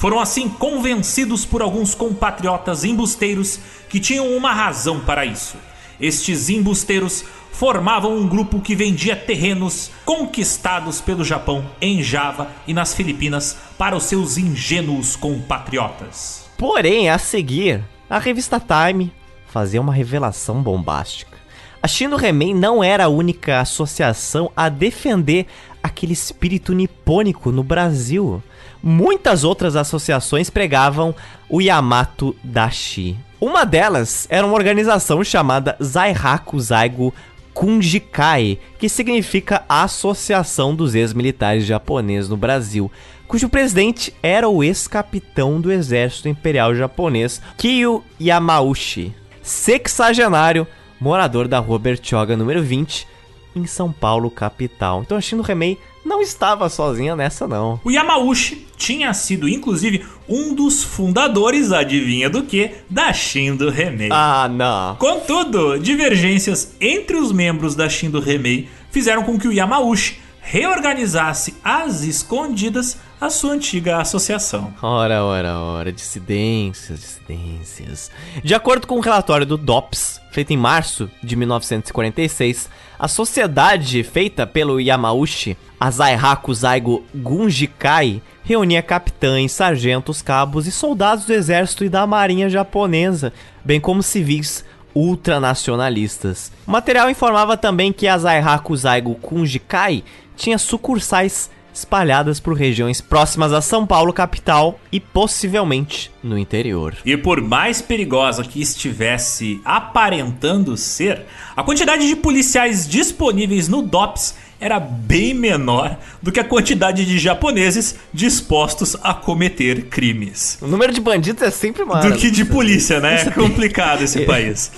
Foram 0.02 0.18
assim 0.18 0.48
convencidos 0.48 1.46
por 1.46 1.62
alguns 1.62 1.94
compatriotas 1.94 2.82
embusteiros 2.82 3.60
que 3.88 4.00
tinham 4.00 4.36
uma 4.36 4.52
razão 4.52 4.98
para 4.98 5.24
isso. 5.24 5.56
Estes 6.00 6.48
embusteiros 6.48 7.24
formavam 7.52 8.16
um 8.16 8.26
grupo 8.26 8.58
que 8.58 8.74
vendia 8.74 9.14
terrenos 9.14 9.92
conquistados 10.04 11.00
pelo 11.00 11.24
Japão 11.24 11.64
em 11.80 12.02
Java 12.02 12.48
e 12.66 12.74
nas 12.74 12.92
Filipinas 12.92 13.56
para 13.78 13.94
os 13.94 14.02
seus 14.02 14.36
ingênuos 14.36 15.14
compatriotas. 15.14 16.46
Porém, 16.58 17.08
a 17.08 17.16
seguir, 17.16 17.80
a 18.10 18.18
revista 18.18 18.60
Time 18.60 19.12
fazia 19.46 19.80
uma 19.80 19.94
revelação 19.94 20.60
bombástica. 20.64 21.38
A 21.80 21.86
Shino 21.86 22.16
Remen 22.16 22.54
não 22.54 22.82
era 22.82 23.04
a 23.04 23.08
única 23.08 23.60
associação 23.60 24.50
a 24.56 24.68
defender 24.68 25.46
aquele 25.80 26.12
espírito 26.12 26.72
nipônico 26.72 27.52
no 27.52 27.62
Brasil. 27.62 28.42
Muitas 28.82 29.44
outras 29.44 29.76
associações 29.76 30.50
pregavam 30.50 31.14
o 31.48 31.60
Yamato 31.60 32.34
Dashi. 32.42 33.16
Uma 33.40 33.64
delas 33.64 34.26
era 34.28 34.46
uma 34.46 34.56
organização 34.56 35.22
chamada 35.22 35.76
Zaihaku 35.80 36.58
Zaigo 36.58 37.14
Kunjikai, 37.54 38.58
que 38.78 38.88
significa 38.88 39.64
Associação 39.68 40.74
dos 40.74 40.94
Ex-Militares 40.94 41.64
Japoneses 41.64 42.28
no 42.28 42.36
Brasil, 42.36 42.90
cujo 43.28 43.48
presidente 43.48 44.12
era 44.22 44.48
o 44.48 44.64
ex-capitão 44.64 45.60
do 45.60 45.70
Exército 45.70 46.28
Imperial 46.28 46.74
Japonês, 46.74 47.40
Kiyo 47.56 48.02
Yamauchi, 48.20 49.14
sexagenário, 49.42 50.66
morador 51.00 51.46
da 51.46 51.58
rua 51.58 51.78
Bertioga 51.78 52.36
número 52.36 52.62
20, 52.62 53.06
em 53.54 53.66
São 53.66 53.92
Paulo, 53.92 54.30
capital. 54.30 55.02
Então 55.02 55.16
a 55.16 55.20
Shindo 55.20 55.42
Remei 55.42 55.78
não 56.04 56.20
estava 56.20 56.68
sozinha 56.68 57.14
nessa 57.14 57.46
não. 57.46 57.80
O 57.84 57.90
Yamauchi 57.90 58.66
tinha 58.76 59.12
sido 59.14 59.48
inclusive 59.48 60.04
um 60.28 60.54
dos 60.54 60.82
fundadores, 60.82 61.72
adivinha 61.72 62.28
do 62.28 62.42
que, 62.42 62.70
da 62.90 63.12
Shindo 63.12 63.70
Remei. 63.70 64.08
Ah, 64.10 64.48
não. 64.48 64.96
Contudo, 64.96 65.78
divergências 65.78 66.74
entre 66.80 67.16
os 67.16 67.32
membros 67.32 67.74
da 67.74 67.88
Shindo 67.88 68.20
Remei 68.20 68.68
fizeram 68.90 69.22
com 69.22 69.38
que 69.38 69.48
o 69.48 69.52
Yamauchi 69.52 70.20
reorganizasse 70.40 71.54
às 71.62 72.02
escondidas 72.02 72.98
a 73.22 73.30
sua 73.30 73.52
antiga 73.52 73.98
associação. 73.98 74.74
Ora, 74.82 75.22
ora, 75.22 75.56
ora, 75.56 75.92
dissidências, 75.92 76.98
dissidências. 76.98 78.10
De 78.42 78.52
acordo 78.52 78.84
com 78.84 78.96
o 78.96 78.98
um 78.98 79.00
relatório 79.00 79.46
do 79.46 79.56
DOPS, 79.56 80.20
feito 80.32 80.52
em 80.52 80.56
março 80.56 81.08
de 81.22 81.36
1946, 81.36 82.68
a 82.98 83.06
sociedade 83.06 84.02
feita 84.02 84.44
pelo 84.44 84.80
Yamauchi, 84.80 85.56
Azaihaku 85.78 86.52
Zaigo 86.52 87.04
Gunjikai, 87.14 88.20
reunia 88.42 88.82
capitães, 88.82 89.52
sargentos, 89.52 90.20
cabos 90.20 90.66
e 90.66 90.72
soldados 90.72 91.24
do 91.24 91.32
exército 91.32 91.84
e 91.84 91.88
da 91.88 92.04
marinha 92.04 92.50
japonesa, 92.50 93.32
bem 93.64 93.80
como 93.80 94.02
civis 94.02 94.64
ultranacionalistas. 94.92 96.50
O 96.66 96.72
material 96.72 97.08
informava 97.08 97.56
também 97.56 97.92
que 97.92 98.08
a 98.08 98.18
Zaihaku 98.18 98.76
Zaigo 98.76 99.14
Kunjikai 99.14 100.02
tinha 100.34 100.58
sucursais 100.58 101.52
espalhadas 101.72 102.38
por 102.38 102.54
regiões 102.54 103.00
próximas 103.00 103.52
a 103.52 103.60
São 103.60 103.86
Paulo 103.86 104.12
capital 104.12 104.78
e 104.90 105.00
possivelmente 105.00 106.10
no 106.22 106.38
interior. 106.38 106.96
E 107.04 107.16
por 107.16 107.40
mais 107.40 107.80
perigosa 107.80 108.44
que 108.44 108.60
estivesse 108.60 109.60
aparentando 109.64 110.76
ser, 110.76 111.26
a 111.56 111.62
quantidade 111.62 112.06
de 112.06 112.16
policiais 112.16 112.88
disponíveis 112.88 113.68
no 113.68 113.82
DOPS 113.82 114.34
era 114.62 114.78
bem 114.78 115.34
menor 115.34 115.98
do 116.22 116.30
que 116.30 116.38
a 116.38 116.44
quantidade 116.44 117.04
de 117.04 117.18
japoneses 117.18 117.96
dispostos 118.14 118.96
a 119.02 119.12
cometer 119.12 119.86
crimes. 119.86 120.56
O 120.62 120.68
número 120.68 120.92
de 120.92 121.00
bandidos 121.00 121.42
é 121.42 121.50
sempre 121.50 121.84
maior. 121.84 122.12
Do 122.12 122.16
que 122.16 122.30
de 122.30 122.44
polícia, 122.44 123.00
né? 123.00 123.22
É 123.26 123.30
complicado 123.30 124.02
esse 124.02 124.20
país. 124.24 124.70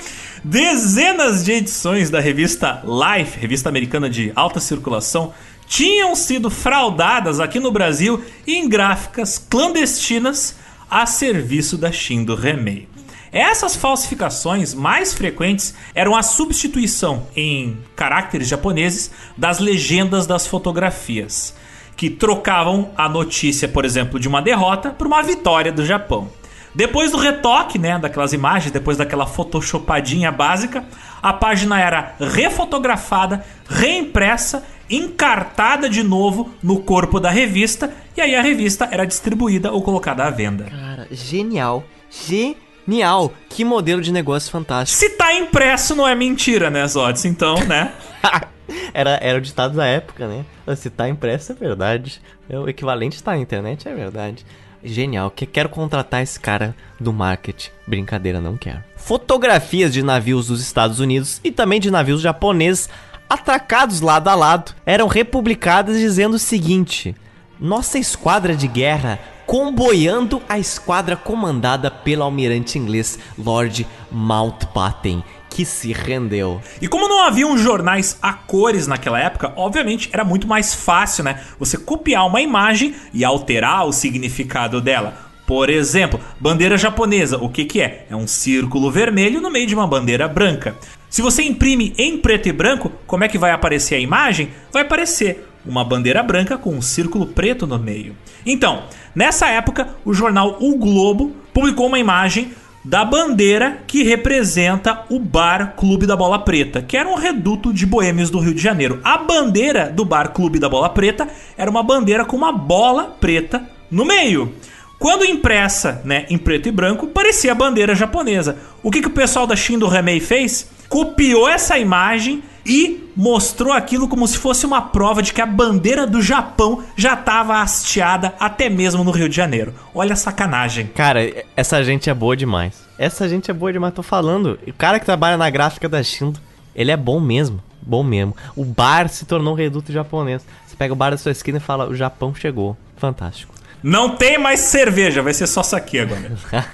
Dezenas 0.42 1.44
de 1.44 1.52
edições 1.52 2.08
da 2.08 2.20
revista 2.20 2.82
Life, 2.84 3.38
revista 3.38 3.68
americana 3.68 4.08
de 4.08 4.32
alta 4.34 4.60
circulação, 4.60 5.32
tinham 5.66 6.14
sido 6.14 6.50
fraudadas 6.50 7.40
aqui 7.40 7.58
no 7.58 7.70
Brasil 7.70 8.22
em 8.46 8.68
gráficas 8.68 9.38
clandestinas 9.38 10.56
a 10.90 11.06
serviço 11.06 11.76
da 11.76 11.90
Shindo 11.90 12.34
Remei. 12.34 12.88
Essas 13.32 13.74
falsificações 13.74 14.74
mais 14.74 15.12
frequentes 15.12 15.74
eram 15.92 16.14
a 16.14 16.22
substituição 16.22 17.26
em 17.34 17.76
caracteres 17.96 18.46
japoneses 18.46 19.10
das 19.36 19.58
legendas 19.58 20.24
das 20.24 20.46
fotografias, 20.46 21.52
que 21.96 22.08
trocavam 22.08 22.92
a 22.96 23.08
notícia, 23.08 23.66
por 23.66 23.84
exemplo, 23.84 24.20
de 24.20 24.28
uma 24.28 24.40
derrota 24.40 24.90
por 24.90 25.08
uma 25.08 25.20
vitória 25.20 25.72
do 25.72 25.84
Japão. 25.84 26.30
Depois 26.72 27.10
do 27.10 27.18
retoque, 27.18 27.78
né, 27.78 27.98
daquelas 27.98 28.32
imagens, 28.32 28.72
depois 28.72 28.96
daquela 28.96 29.26
photoshopadinha 29.26 30.30
básica, 30.30 30.84
a 31.22 31.32
página 31.32 31.80
era 31.80 32.14
refotografada, 32.20 33.44
reimpressa, 33.68 34.64
encartada 34.88 35.88
de 35.88 36.02
novo 36.02 36.50
no 36.62 36.80
corpo 36.80 37.18
da 37.18 37.30
revista 37.30 37.92
e 38.16 38.20
aí 38.20 38.34
a 38.34 38.42
revista 38.42 38.88
era 38.90 39.04
distribuída 39.04 39.72
ou 39.72 39.82
colocada 39.82 40.24
à 40.24 40.30
venda. 40.30 40.64
Cara, 40.64 41.08
genial. 41.10 41.84
Genial. 42.10 43.32
Que 43.48 43.64
modelo 43.64 44.00
de 44.00 44.12
negócio 44.12 44.50
fantástico. 44.50 44.98
Se 44.98 45.10
tá 45.10 45.34
impresso 45.34 45.94
não 45.94 46.06
é 46.06 46.14
mentira, 46.14 46.70
né, 46.70 46.86
Zotes? 46.86 47.24
Então, 47.24 47.56
né? 47.64 47.92
era, 48.94 49.18
era 49.22 49.38
o 49.38 49.40
ditado 49.40 49.74
da 49.74 49.86
época, 49.86 50.28
né? 50.28 50.44
Se 50.76 50.90
tá 50.90 51.08
impresso 51.08 51.52
é 51.52 51.54
verdade. 51.54 52.20
É 52.48 52.58
o 52.58 52.68
equivalente 52.68 53.16
está 53.16 53.32
na 53.32 53.38
internet 53.38 53.88
é 53.88 53.94
verdade. 53.94 54.46
Genial, 54.86 55.30
que 55.30 55.46
quero 55.46 55.70
contratar 55.70 56.22
esse 56.22 56.38
cara 56.38 56.76
do 57.00 57.10
marketing. 57.10 57.70
Brincadeira, 57.86 58.38
não 58.38 58.54
quero. 58.54 58.84
Fotografias 58.96 59.92
de 59.92 60.02
navios 60.02 60.48
dos 60.48 60.60
Estados 60.60 61.00
Unidos 61.00 61.40
e 61.42 61.50
também 61.50 61.80
de 61.80 61.90
navios 61.90 62.20
japoneses 62.20 62.90
atracados 63.34 64.00
lado 64.00 64.28
a 64.28 64.34
lado 64.34 64.74
eram 64.86 65.06
republicadas 65.06 65.98
dizendo 65.98 66.34
o 66.34 66.38
seguinte: 66.38 67.14
Nossa 67.60 67.98
esquadra 67.98 68.56
de 68.56 68.66
guerra 68.66 69.18
comboiando 69.46 70.40
a 70.48 70.58
esquadra 70.58 71.16
comandada 71.16 71.90
pelo 71.90 72.22
almirante 72.22 72.78
inglês 72.78 73.18
Lord 73.36 73.86
Mountbatten, 74.10 75.22
que 75.50 75.64
se 75.64 75.92
rendeu. 75.92 76.60
E 76.80 76.88
como 76.88 77.08
não 77.08 77.22
haviam 77.22 77.56
jornais 77.58 78.18
a 78.22 78.32
cores 78.32 78.86
naquela 78.86 79.20
época, 79.20 79.52
obviamente 79.56 80.08
era 80.12 80.24
muito 80.24 80.48
mais 80.48 80.74
fácil, 80.74 81.24
né? 81.24 81.42
Você 81.58 81.76
copiar 81.76 82.26
uma 82.26 82.40
imagem 82.40 82.94
e 83.12 83.24
alterar 83.24 83.86
o 83.86 83.92
significado 83.92 84.80
dela. 84.80 85.24
Por 85.46 85.68
exemplo, 85.68 86.18
bandeira 86.40 86.78
japonesa, 86.78 87.36
o 87.36 87.50
que, 87.50 87.66
que 87.66 87.80
é? 87.80 88.06
É 88.08 88.16
um 88.16 88.26
círculo 88.26 88.90
vermelho 88.90 89.42
no 89.42 89.50
meio 89.50 89.66
de 89.66 89.74
uma 89.74 89.86
bandeira 89.86 90.26
branca. 90.26 90.74
Se 91.14 91.22
você 91.22 91.44
imprime 91.44 91.94
em 91.96 92.18
preto 92.18 92.48
e 92.48 92.52
branco, 92.52 92.90
como 93.06 93.22
é 93.22 93.28
que 93.28 93.38
vai 93.38 93.52
aparecer 93.52 93.94
a 93.94 94.00
imagem? 94.00 94.48
Vai 94.72 94.82
aparecer 94.82 95.48
uma 95.64 95.84
bandeira 95.84 96.20
branca 96.24 96.58
com 96.58 96.74
um 96.74 96.82
círculo 96.82 97.24
preto 97.24 97.68
no 97.68 97.78
meio. 97.78 98.16
Então, 98.44 98.82
nessa 99.14 99.46
época, 99.46 99.90
o 100.04 100.12
jornal 100.12 100.56
O 100.60 100.76
Globo 100.76 101.30
publicou 101.52 101.86
uma 101.86 102.00
imagem 102.00 102.50
da 102.84 103.04
bandeira 103.04 103.78
que 103.86 104.02
representa 104.02 105.04
o 105.08 105.20
Bar 105.20 105.74
Clube 105.76 106.04
da 106.04 106.16
Bola 106.16 106.40
Preta, 106.40 106.82
que 106.82 106.96
era 106.96 107.08
um 107.08 107.14
reduto 107.14 107.72
de 107.72 107.86
boêmios 107.86 108.28
do 108.28 108.40
Rio 108.40 108.52
de 108.52 108.60
Janeiro. 108.60 108.98
A 109.04 109.16
bandeira 109.16 109.90
do 109.90 110.04
Bar 110.04 110.32
Clube 110.32 110.58
da 110.58 110.68
Bola 110.68 110.88
Preta 110.88 111.28
era 111.56 111.70
uma 111.70 111.84
bandeira 111.84 112.24
com 112.24 112.36
uma 112.36 112.50
bola 112.50 113.16
preta 113.20 113.62
no 113.88 114.04
meio. 114.04 114.52
Quando 114.98 115.24
impressa 115.24 116.00
né, 116.04 116.26
em 116.30 116.38
preto 116.38 116.68
e 116.68 116.72
branco, 116.72 117.06
parecia 117.06 117.52
a 117.52 117.54
bandeira 117.54 117.94
japonesa. 117.94 118.56
O 118.82 118.90
que, 118.90 119.00
que 119.00 119.08
o 119.08 119.12
pessoal 119.12 119.46
da 119.46 119.56
Shindo 119.56 119.88
Remei 119.88 120.20
fez? 120.20 120.70
Copiou 120.88 121.48
essa 121.48 121.78
imagem 121.78 122.42
e 122.64 123.10
mostrou 123.14 123.72
aquilo 123.72 124.08
como 124.08 124.26
se 124.26 124.38
fosse 124.38 124.64
uma 124.64 124.80
prova 124.80 125.22
de 125.22 125.32
que 125.32 125.40
a 125.40 125.46
bandeira 125.46 126.06
do 126.06 126.22
Japão 126.22 126.82
já 126.96 127.14
estava 127.14 127.60
hasteada 127.60 128.34
até 128.40 128.68
mesmo 128.68 129.04
no 129.04 129.10
Rio 129.10 129.28
de 129.28 129.36
Janeiro. 129.36 129.74
Olha 129.94 130.14
a 130.14 130.16
sacanagem. 130.16 130.86
Cara, 130.94 131.20
essa 131.56 131.82
gente 131.84 132.08
é 132.08 132.14
boa 132.14 132.36
demais. 132.36 132.82
Essa 132.98 133.28
gente 133.28 133.50
é 133.50 133.54
boa 133.54 133.72
demais, 133.72 133.92
tô 133.92 134.02
falando. 134.02 134.58
O 134.66 134.72
cara 134.72 134.98
que 134.98 135.04
trabalha 135.04 135.36
na 135.36 135.50
gráfica 135.50 135.88
da 135.88 136.02
Shindo, 136.02 136.40
ele 136.74 136.90
é 136.90 136.96
bom 136.96 137.20
mesmo. 137.20 137.62
Bom 137.82 138.02
mesmo. 138.02 138.34
O 138.56 138.64
bar 138.64 139.08
se 139.08 139.26
tornou 139.26 139.52
um 139.52 139.56
reduto 139.56 139.92
japonês. 139.92 140.44
Você 140.66 140.74
pega 140.76 140.92
o 140.92 140.96
bar 140.96 141.10
da 141.10 141.18
sua 141.18 141.32
esquina 141.32 141.58
e 141.58 141.60
fala: 141.60 141.86
o 141.86 141.94
Japão 141.94 142.34
chegou. 142.34 142.76
Fantástico. 142.96 143.52
Não 143.86 144.16
tem 144.16 144.38
mais 144.38 144.60
cerveja, 144.60 145.20
vai 145.20 145.34
ser 145.34 145.46
só 145.46 145.62
saque 145.62 145.98
agora. 145.98 146.32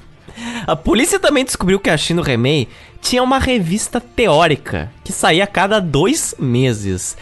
a 0.65 0.77
polícia 0.77 1.19
também 1.19 1.45
descobriu 1.45 1.81
que 1.81 1.91
a 1.91 1.97
Shino 1.97 2.23
Remei 2.23 2.69
tinha 3.03 3.20
uma 3.20 3.41
revista 3.41 4.01
teórica 4.01 4.93
que 5.03 5.12
saía 5.12 5.43
a 5.43 5.49
cada 5.49 5.81
dois 5.81 6.37
meses, 6.39 7.16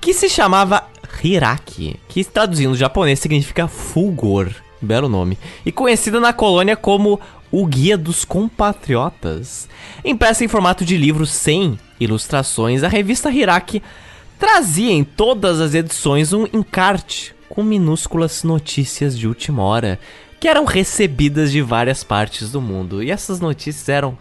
que 0.00 0.14
se 0.14 0.30
chamava 0.30 0.84
Hiraki, 1.22 2.00
que 2.08 2.24
traduzindo 2.24 2.70
do 2.70 2.78
japonês 2.78 3.18
significa 3.18 3.68
fulgor, 3.68 4.48
belo 4.80 5.10
nome, 5.10 5.38
e 5.66 5.70
conhecida 5.70 6.18
na 6.18 6.32
colônia 6.32 6.74
como 6.74 7.20
o 7.52 7.66
Guia 7.66 7.98
dos 7.98 8.24
Compatriotas. 8.24 9.68
Impressa 10.02 10.42
em 10.42 10.48
formato 10.48 10.86
de 10.86 10.96
livro 10.96 11.26
sem 11.26 11.78
ilustrações, 12.00 12.82
a 12.82 12.88
revista 12.88 13.30
Hiraki 13.30 13.82
trazia 14.38 14.90
em 14.90 15.04
todas 15.04 15.60
as 15.60 15.74
edições 15.74 16.32
um 16.32 16.46
encarte 16.50 17.33
com 17.54 17.62
minúsculas 17.62 18.42
notícias 18.42 19.16
de 19.16 19.28
última 19.28 19.62
hora 19.62 19.98
que 20.40 20.48
eram 20.48 20.64
recebidas 20.64 21.52
de 21.52 21.62
várias 21.62 22.04
partes 22.04 22.50
do 22.50 22.60
mundo. 22.60 23.02
E 23.02 23.10
essas 23.10 23.40
notícias 23.40 23.88
eram 23.88 24.18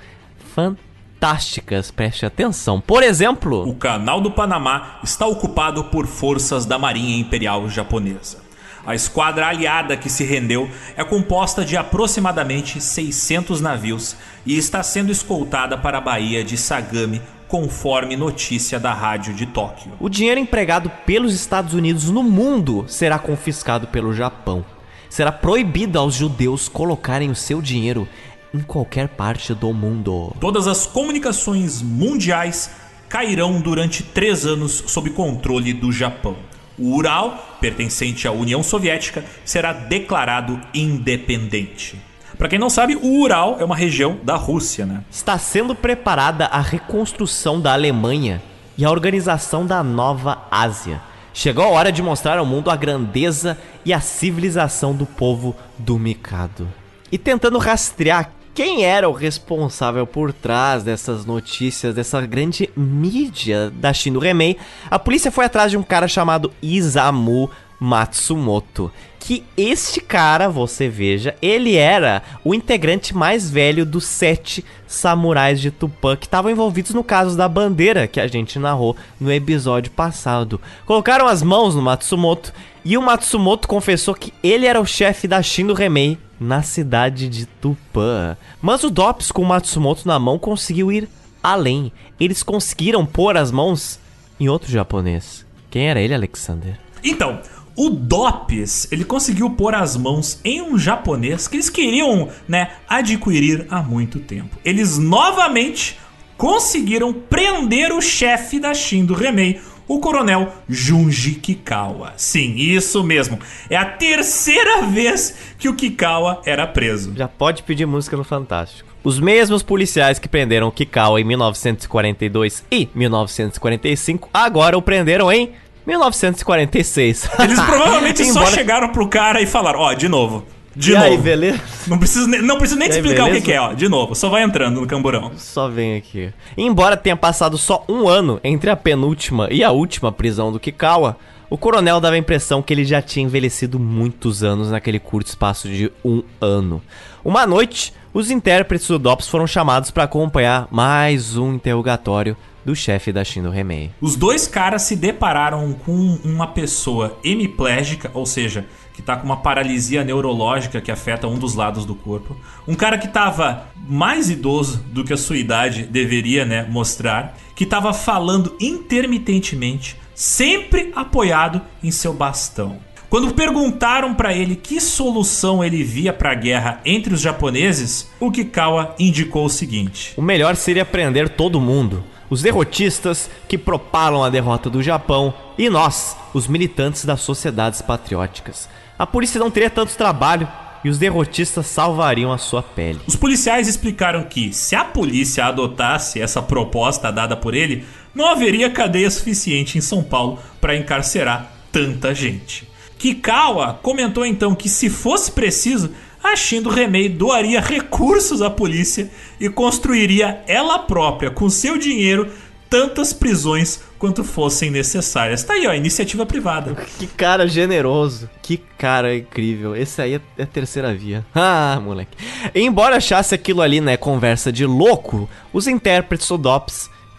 fantásticas, 0.55 1.91
preste 1.91 2.25
atenção. 2.25 2.79
Por 2.79 3.03
exemplo, 3.03 3.67
o 3.67 3.75
Canal 3.75 4.21
do 4.21 4.31
Panamá 4.31 4.99
está 5.03 5.25
ocupado 5.25 5.85
por 5.85 6.07
forças 6.07 6.65
da 6.65 6.77
Marinha 6.77 7.17
Imperial 7.17 7.67
Japonesa. 7.67 8.43
A 8.85 8.93
esquadra 8.93 9.47
aliada 9.47 9.95
que 9.95 10.09
se 10.09 10.25
rendeu 10.25 10.69
é 10.97 11.03
composta 11.03 11.63
de 11.63 11.77
aproximadamente 11.77 12.81
600 12.81 13.61
navios 13.61 14.15
e 14.45 14.57
está 14.57 14.83
sendo 14.83 15.11
escoltada 15.11 15.77
para 15.77 15.99
a 15.99 16.01
Baía 16.01 16.43
de 16.43 16.57
Sagami, 16.57 17.21
conforme 17.53 18.17
notícia 18.17 18.79
da 18.79 18.91
rádio 18.91 19.31
de 19.31 19.45
Tóquio. 19.45 19.91
O 19.99 20.09
dinheiro 20.09 20.39
empregado 20.39 20.89
pelos 21.05 21.35
Estados 21.35 21.75
Unidos 21.75 22.09
no 22.09 22.23
mundo 22.23 22.83
será 22.87 23.19
confiscado 23.19 23.85
pelo 23.89 24.11
Japão. 24.11 24.65
Será 25.07 25.31
proibido 25.31 25.99
aos 25.99 26.15
judeus 26.15 26.67
colocarem 26.67 27.29
o 27.29 27.35
seu 27.35 27.61
dinheiro 27.61 28.09
em 28.51 28.59
qualquer 28.59 29.07
parte 29.07 29.53
do 29.53 29.71
mundo. 29.71 30.35
Todas 30.39 30.65
as 30.65 30.87
comunicações 30.87 31.79
mundiais 31.83 32.71
cairão 33.07 33.61
durante 33.61 34.01
três 34.01 34.47
anos 34.47 34.85
sob 34.87 35.11
controle 35.11 35.73
do 35.73 35.91
Japão. 35.91 36.35
O 36.75 36.95
Ural, 36.95 37.59
pertencente 37.61 38.27
à 38.27 38.31
União 38.31 38.63
Soviética, 38.63 39.23
será 39.45 39.73
declarado 39.73 40.59
independente. 40.73 42.01
Para 42.37 42.47
quem 42.47 42.59
não 42.59 42.69
sabe, 42.69 42.95
o 42.95 43.19
Ural 43.19 43.57
é 43.59 43.65
uma 43.65 43.75
região 43.75 44.17
da 44.23 44.35
Rússia, 44.35 44.85
né? 44.85 45.03
Está 45.09 45.37
sendo 45.37 45.75
preparada 45.75 46.45
a 46.45 46.59
reconstrução 46.59 47.61
da 47.61 47.73
Alemanha 47.73 48.41
e 48.77 48.83
a 48.83 48.91
organização 48.91 49.65
da 49.65 49.83
Nova 49.83 50.43
Ásia. 50.49 51.01
Chegou 51.33 51.63
a 51.63 51.69
hora 51.69 51.91
de 51.91 52.01
mostrar 52.01 52.37
ao 52.37 52.45
mundo 52.45 52.69
a 52.69 52.75
grandeza 52.75 53.57
e 53.83 53.93
a 53.93 53.99
civilização 53.99 54.93
do 54.93 55.05
povo 55.05 55.55
do 55.77 55.97
Mikado. 55.97 56.67
E 57.11 57.17
tentando 57.17 57.57
rastrear 57.57 58.31
quem 58.53 58.83
era 58.85 59.09
o 59.09 59.13
responsável 59.13 60.05
por 60.05 60.31
trás 60.31 60.83
dessas 60.83 61.25
notícias, 61.25 61.95
dessa 61.95 62.21
grande 62.21 62.69
mídia 62.75 63.71
da 63.71 63.91
Shino 63.91 64.19
Remei, 64.19 64.57
a 64.91 64.99
polícia 64.99 65.31
foi 65.31 65.45
atrás 65.45 65.71
de 65.71 65.77
um 65.77 65.81
cara 65.81 66.07
chamado 66.07 66.51
Isamu 66.61 67.49
Matsumoto. 67.79 68.91
Que 69.25 69.41
este 69.55 70.01
cara, 70.01 70.49
você 70.49 70.89
veja, 70.89 71.33
ele 71.41 71.77
era 71.77 72.21
o 72.43 72.53
integrante 72.53 73.15
mais 73.15 73.49
velho 73.49 73.85
dos 73.85 74.03
sete 74.03 74.65
samurais 74.85 75.61
de 75.61 75.71
Tupã 75.71 76.17
que 76.17 76.25
estavam 76.25 76.51
envolvidos 76.51 76.93
no 76.93 77.05
caso 77.05 77.37
da 77.37 77.47
bandeira 77.47 78.05
que 78.05 78.19
a 78.19 78.27
gente 78.27 78.59
narrou 78.59 78.97
no 79.17 79.31
episódio 79.31 79.89
passado. 79.93 80.59
Colocaram 80.85 81.25
as 81.25 81.41
mãos 81.41 81.73
no 81.73 81.81
Matsumoto 81.81 82.51
e 82.83 82.97
o 82.97 83.01
Matsumoto 83.01 83.65
confessou 83.65 84.13
que 84.13 84.33
ele 84.43 84.65
era 84.65 84.81
o 84.81 84.85
chefe 84.85 85.25
da 85.25 85.41
Shindo 85.41 85.73
Remei 85.73 86.17
na 86.37 86.61
cidade 86.61 87.29
de 87.29 87.45
Tupã. 87.45 88.35
Mas 88.61 88.83
o 88.83 88.89
Dops 88.89 89.31
com 89.31 89.43
o 89.43 89.45
Matsumoto 89.45 90.05
na 90.05 90.19
mão 90.19 90.37
conseguiu 90.37 90.91
ir 90.91 91.07
além. 91.41 91.93
Eles 92.19 92.43
conseguiram 92.43 93.05
pôr 93.05 93.37
as 93.37 93.51
mãos 93.51 93.97
em 94.37 94.49
outro 94.49 94.69
japonês. 94.69 95.45
Quem 95.71 95.89
era 95.89 96.01
ele, 96.01 96.13
Alexander? 96.13 96.77
Então, 97.01 97.39
o 97.75 97.89
Dops, 97.89 98.87
ele 98.91 99.03
conseguiu 99.03 99.49
pôr 99.49 99.73
as 99.73 99.97
mãos 99.97 100.39
em 100.43 100.61
um 100.61 100.77
japonês 100.77 101.47
que 101.47 101.55
eles 101.55 101.69
queriam, 101.69 102.29
né, 102.47 102.71
adquirir 102.87 103.65
há 103.69 103.81
muito 103.81 104.19
tempo. 104.19 104.57
Eles 104.63 104.97
novamente 104.97 105.97
conseguiram 106.37 107.13
prender 107.13 107.91
o 107.91 108.01
chefe 108.01 108.59
da 108.59 108.73
Shindo 108.73 109.13
Remei, 109.13 109.59
o 109.87 109.99
coronel 109.99 110.53
Junji 110.69 111.35
Kikawa. 111.35 112.13
Sim, 112.15 112.55
isso 112.55 113.03
mesmo. 113.03 113.39
É 113.69 113.75
a 113.75 113.85
terceira 113.85 114.83
vez 114.83 115.35
que 115.57 115.67
o 115.67 115.75
Kikawa 115.75 116.41
era 116.45 116.65
preso. 116.65 117.13
Já 117.15 117.27
pode 117.27 117.63
pedir 117.63 117.85
música 117.85 118.15
no 118.15 118.23
Fantástico. 118.23 118.93
Os 119.03 119.19
mesmos 119.19 119.61
policiais 119.61 120.17
que 120.17 120.29
prenderam 120.29 120.71
Kikawa 120.71 121.19
em 121.19 121.25
1942 121.25 122.63
e 122.71 122.87
1945 122.95 124.29
agora 124.33 124.77
o 124.77 124.81
prenderam 124.81 125.29
em 125.29 125.51
1946. 125.85 127.29
Eles 127.39 127.59
provavelmente 127.61 128.23
Embora... 128.23 128.45
só 128.45 128.51
chegaram 128.51 128.89
pro 128.89 129.07
cara 129.07 129.41
e 129.41 129.45
falaram: 129.45 129.79
Ó, 129.79 129.91
oh, 129.91 129.93
de 129.93 130.07
novo. 130.07 130.45
De 130.75 130.91
e 130.91 130.93
novo. 130.95 131.05
Aí, 131.05 131.17
beleza? 131.17 131.61
Não 131.87 131.97
preciso, 131.99 132.27
não 132.27 132.57
preciso 132.57 132.79
nem 132.79 132.89
te 132.89 132.95
explicar 132.95 133.25
beleza? 133.25 133.39
o 133.39 133.41
que, 133.41 133.45
que, 133.45 133.53
é, 133.53 133.61
ó. 133.61 133.73
De 133.73 133.87
novo, 133.87 134.15
só 134.15 134.29
vai 134.29 134.43
entrando 134.43 134.81
no 134.81 134.87
camburão. 134.87 135.31
Só 135.37 135.69
vem 135.69 135.95
aqui. 135.95 136.33
Embora 136.57 136.97
tenha 136.97 137.15
passado 137.15 137.57
só 137.57 137.85
um 137.87 138.07
ano 138.07 138.39
entre 138.43 138.69
a 138.69 138.75
penúltima 138.75 139.47
e 139.51 139.63
a 139.63 139.71
última 139.71 140.11
prisão 140.11 140.51
do 140.51 140.59
Kikawa, 140.59 141.17
o 141.49 141.57
coronel 141.57 141.99
dava 141.99 142.15
a 142.15 142.17
impressão 142.17 142.63
que 142.63 142.73
ele 142.73 142.83
já 142.83 143.01
tinha 143.01 143.25
envelhecido 143.25 143.79
muitos 143.79 144.43
anos 144.43 144.71
naquele 144.71 144.99
curto 144.99 145.27
espaço 145.27 145.67
de 145.67 145.91
um 146.03 146.23
ano. 146.41 146.81
Uma 147.23 147.45
noite, 147.45 147.93
os 148.11 148.31
intérpretes 148.31 148.87
do 148.87 148.97
DOPS 148.97 149.27
foram 149.27 149.45
chamados 149.45 149.91
para 149.91 150.05
acompanhar 150.05 150.67
mais 150.71 151.37
um 151.37 151.53
interrogatório 151.53 152.35
do 152.65 152.75
chefe 152.75 153.11
da 153.11 153.23
Shindo 153.23 153.49
Remei. 153.49 153.91
Os 153.99 154.15
dois 154.15 154.47
caras 154.47 154.83
se 154.83 154.95
depararam 154.95 155.73
com 155.73 156.19
uma 156.23 156.47
pessoa 156.47 157.17
hemiplégica, 157.23 158.11
ou 158.13 158.25
seja, 158.25 158.65
que 158.93 159.01
tá 159.01 159.15
com 159.15 159.25
uma 159.25 159.37
paralisia 159.37 160.03
neurológica 160.03 160.79
que 160.79 160.91
afeta 160.91 161.27
um 161.27 161.37
dos 161.37 161.55
lados 161.55 161.85
do 161.85 161.95
corpo. 161.95 162.37
Um 162.67 162.75
cara 162.75 162.97
que 162.97 163.07
tava 163.07 163.67
mais 163.87 164.29
idoso 164.29 164.83
do 164.87 165.03
que 165.03 165.13
a 165.13 165.17
sua 165.17 165.37
idade 165.37 165.83
deveria, 165.83 166.45
né, 166.45 166.65
mostrar, 166.69 167.37
que 167.55 167.65
tava 167.65 167.93
falando 167.93 168.55
intermitentemente, 168.59 169.97
sempre 170.13 170.91
apoiado 170.95 171.61
em 171.83 171.91
seu 171.91 172.13
bastão. 172.13 172.79
Quando 173.09 173.31
perguntaram 173.35 174.15
para 174.15 174.33
ele 174.33 174.55
que 174.55 174.81
solução 174.81 175.63
ele 175.63 175.83
via 175.83 176.11
para 176.11 176.31
a 176.31 176.35
guerra 176.35 176.81
entre 176.83 177.13
os 177.13 177.21
japoneses, 177.21 178.09
o 178.19 178.31
Kikawa 178.31 178.95
indicou 178.97 179.45
o 179.45 179.49
seguinte: 179.49 180.13
O 180.17 180.21
melhor 180.21 180.55
seria 180.55 180.83
prender 180.83 181.29
todo 181.29 181.61
mundo 181.61 182.03
os 182.33 182.41
derrotistas 182.41 183.29
que 183.47 183.59
propalam 183.59 184.23
a 184.23 184.29
derrota 184.29 184.67
do 184.67 184.81
Japão 184.81 185.33
e 185.55 185.69
nós, 185.69 186.17
os 186.33 186.47
militantes 186.47 187.05
das 187.05 187.21
sociedades 187.21 187.79
patrióticas. 187.79 188.67
A 188.97 189.05
polícia 189.05 189.39
não 189.39 189.51
teria 189.51 189.69
tanto 189.69 189.95
trabalho 189.95 190.47
e 190.83 190.89
os 190.89 190.97
derrotistas 190.97 191.67
salvariam 191.67 192.33
a 192.33 192.39
sua 192.39 192.63
pele. 192.63 192.99
Os 193.05 193.15
policiais 193.15 193.67
explicaram 193.67 194.23
que, 194.23 194.51
se 194.51 194.75
a 194.75 194.83
polícia 194.83 195.45
adotasse 195.45 196.19
essa 196.19 196.41
proposta 196.41 197.11
dada 197.11 197.37
por 197.37 197.53
ele, 197.53 197.85
não 198.15 198.27
haveria 198.27 198.71
cadeia 198.71 199.11
suficiente 199.11 199.77
em 199.77 199.81
São 199.81 200.03
Paulo 200.03 200.39
para 200.59 200.75
encarcerar 200.75 201.51
tanta 201.71 202.15
gente. 202.15 202.67
Kikawa 202.97 203.79
comentou 203.83 204.25
então 204.25 204.55
que, 204.55 204.67
se 204.67 204.89
fosse 204.89 205.31
preciso, 205.31 205.91
a 206.23 206.35
Shindo 206.35 206.69
Remei 206.69 207.09
doaria 207.09 207.59
recursos 207.59 208.41
à 208.41 208.49
polícia 208.49 209.09
e 209.39 209.49
construiria 209.49 210.41
ela 210.47 210.79
própria, 210.79 211.29
com 211.29 211.49
seu 211.49 211.77
dinheiro, 211.77 212.31
tantas 212.69 213.13
prisões 213.13 213.81
quanto 213.99 214.23
fossem 214.23 214.71
necessárias. 214.71 215.43
Tá 215.43 215.53
aí, 215.53 215.67
ó, 215.67 215.73
iniciativa 215.73 216.25
privada. 216.25 216.75
Que 216.97 217.05
cara 217.05 217.47
generoso. 217.47 218.29
Que 218.41 218.57
cara 218.77 219.15
incrível. 219.15 219.75
Esse 219.75 220.01
aí 220.01 220.15
é, 220.15 220.21
é 220.37 220.45
terceira 220.45 220.93
via. 220.93 221.23
Ah, 221.35 221.79
moleque. 221.83 222.17
Embora 222.55 222.97
achasse 222.97 223.35
aquilo 223.35 223.61
ali, 223.61 223.79
né, 223.79 223.95
conversa 223.95 224.51
de 224.51 224.65
louco, 224.65 225.29
os 225.51 225.67
intérpretes 225.67 226.27
do 226.27 226.37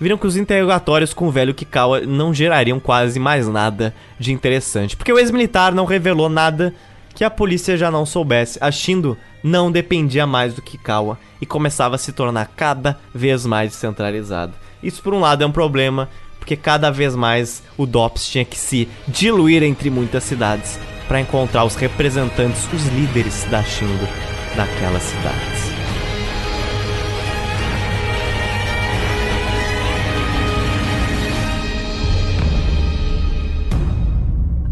viram 0.01 0.19
que 0.19 0.27
os 0.27 0.37
interrogatórios 0.37 1.15
com 1.15 1.29
o 1.29 1.31
velho 1.31 1.55
Kikawa 1.55 2.01
não 2.01 2.35
gerariam 2.35 2.81
quase 2.81 3.21
mais 3.21 3.47
nada 3.47 3.95
de 4.19 4.33
interessante, 4.33 4.97
porque 4.97 5.13
o 5.13 5.19
ex-militar 5.19 5.75
não 5.75 5.85
revelou 5.85 6.29
nada 6.29 6.75
que 7.15 7.25
a 7.25 7.31
polícia 7.31 7.77
já 7.77 7.91
não 7.91 8.05
soubesse. 8.05 8.59
A 8.61 8.71
Shindo 8.71 9.17
não 9.43 9.71
dependia 9.71 10.27
mais 10.27 10.55
do 10.55 10.63
Kikawa 10.63 11.19
e 11.41 11.47
começava 11.47 11.95
a 11.95 11.99
se 11.99 12.13
tornar 12.13 12.51
cada 12.57 12.99
vez 13.15 13.47
mais 13.47 13.71
descentralizada. 13.71 14.53
Isso 14.83 15.03
por 15.03 15.15
um 15.15 15.21
lado 15.21 15.43
é 15.43 15.47
um 15.47 15.53
problema, 15.53 16.09
porque 16.39 16.57
cada 16.57 16.91
vez 16.91 17.15
mais 17.15 17.63
o 17.77 17.87
DOPS 17.87 18.29
tinha 18.29 18.45
que 18.45 18.59
se 18.59 18.89
diluir 19.07 19.63
entre 19.63 19.89
muitas 19.89 20.25
cidades 20.25 20.79
para 21.09 21.21
encontrar 21.21 21.65
os 21.65 21.75
representantes, 21.75 22.71
os 22.73 22.87
líderes 22.89 23.45
da 23.45 23.63
Shindo 23.63 24.09
daquelas 24.57 25.03
cidades. 25.03 25.64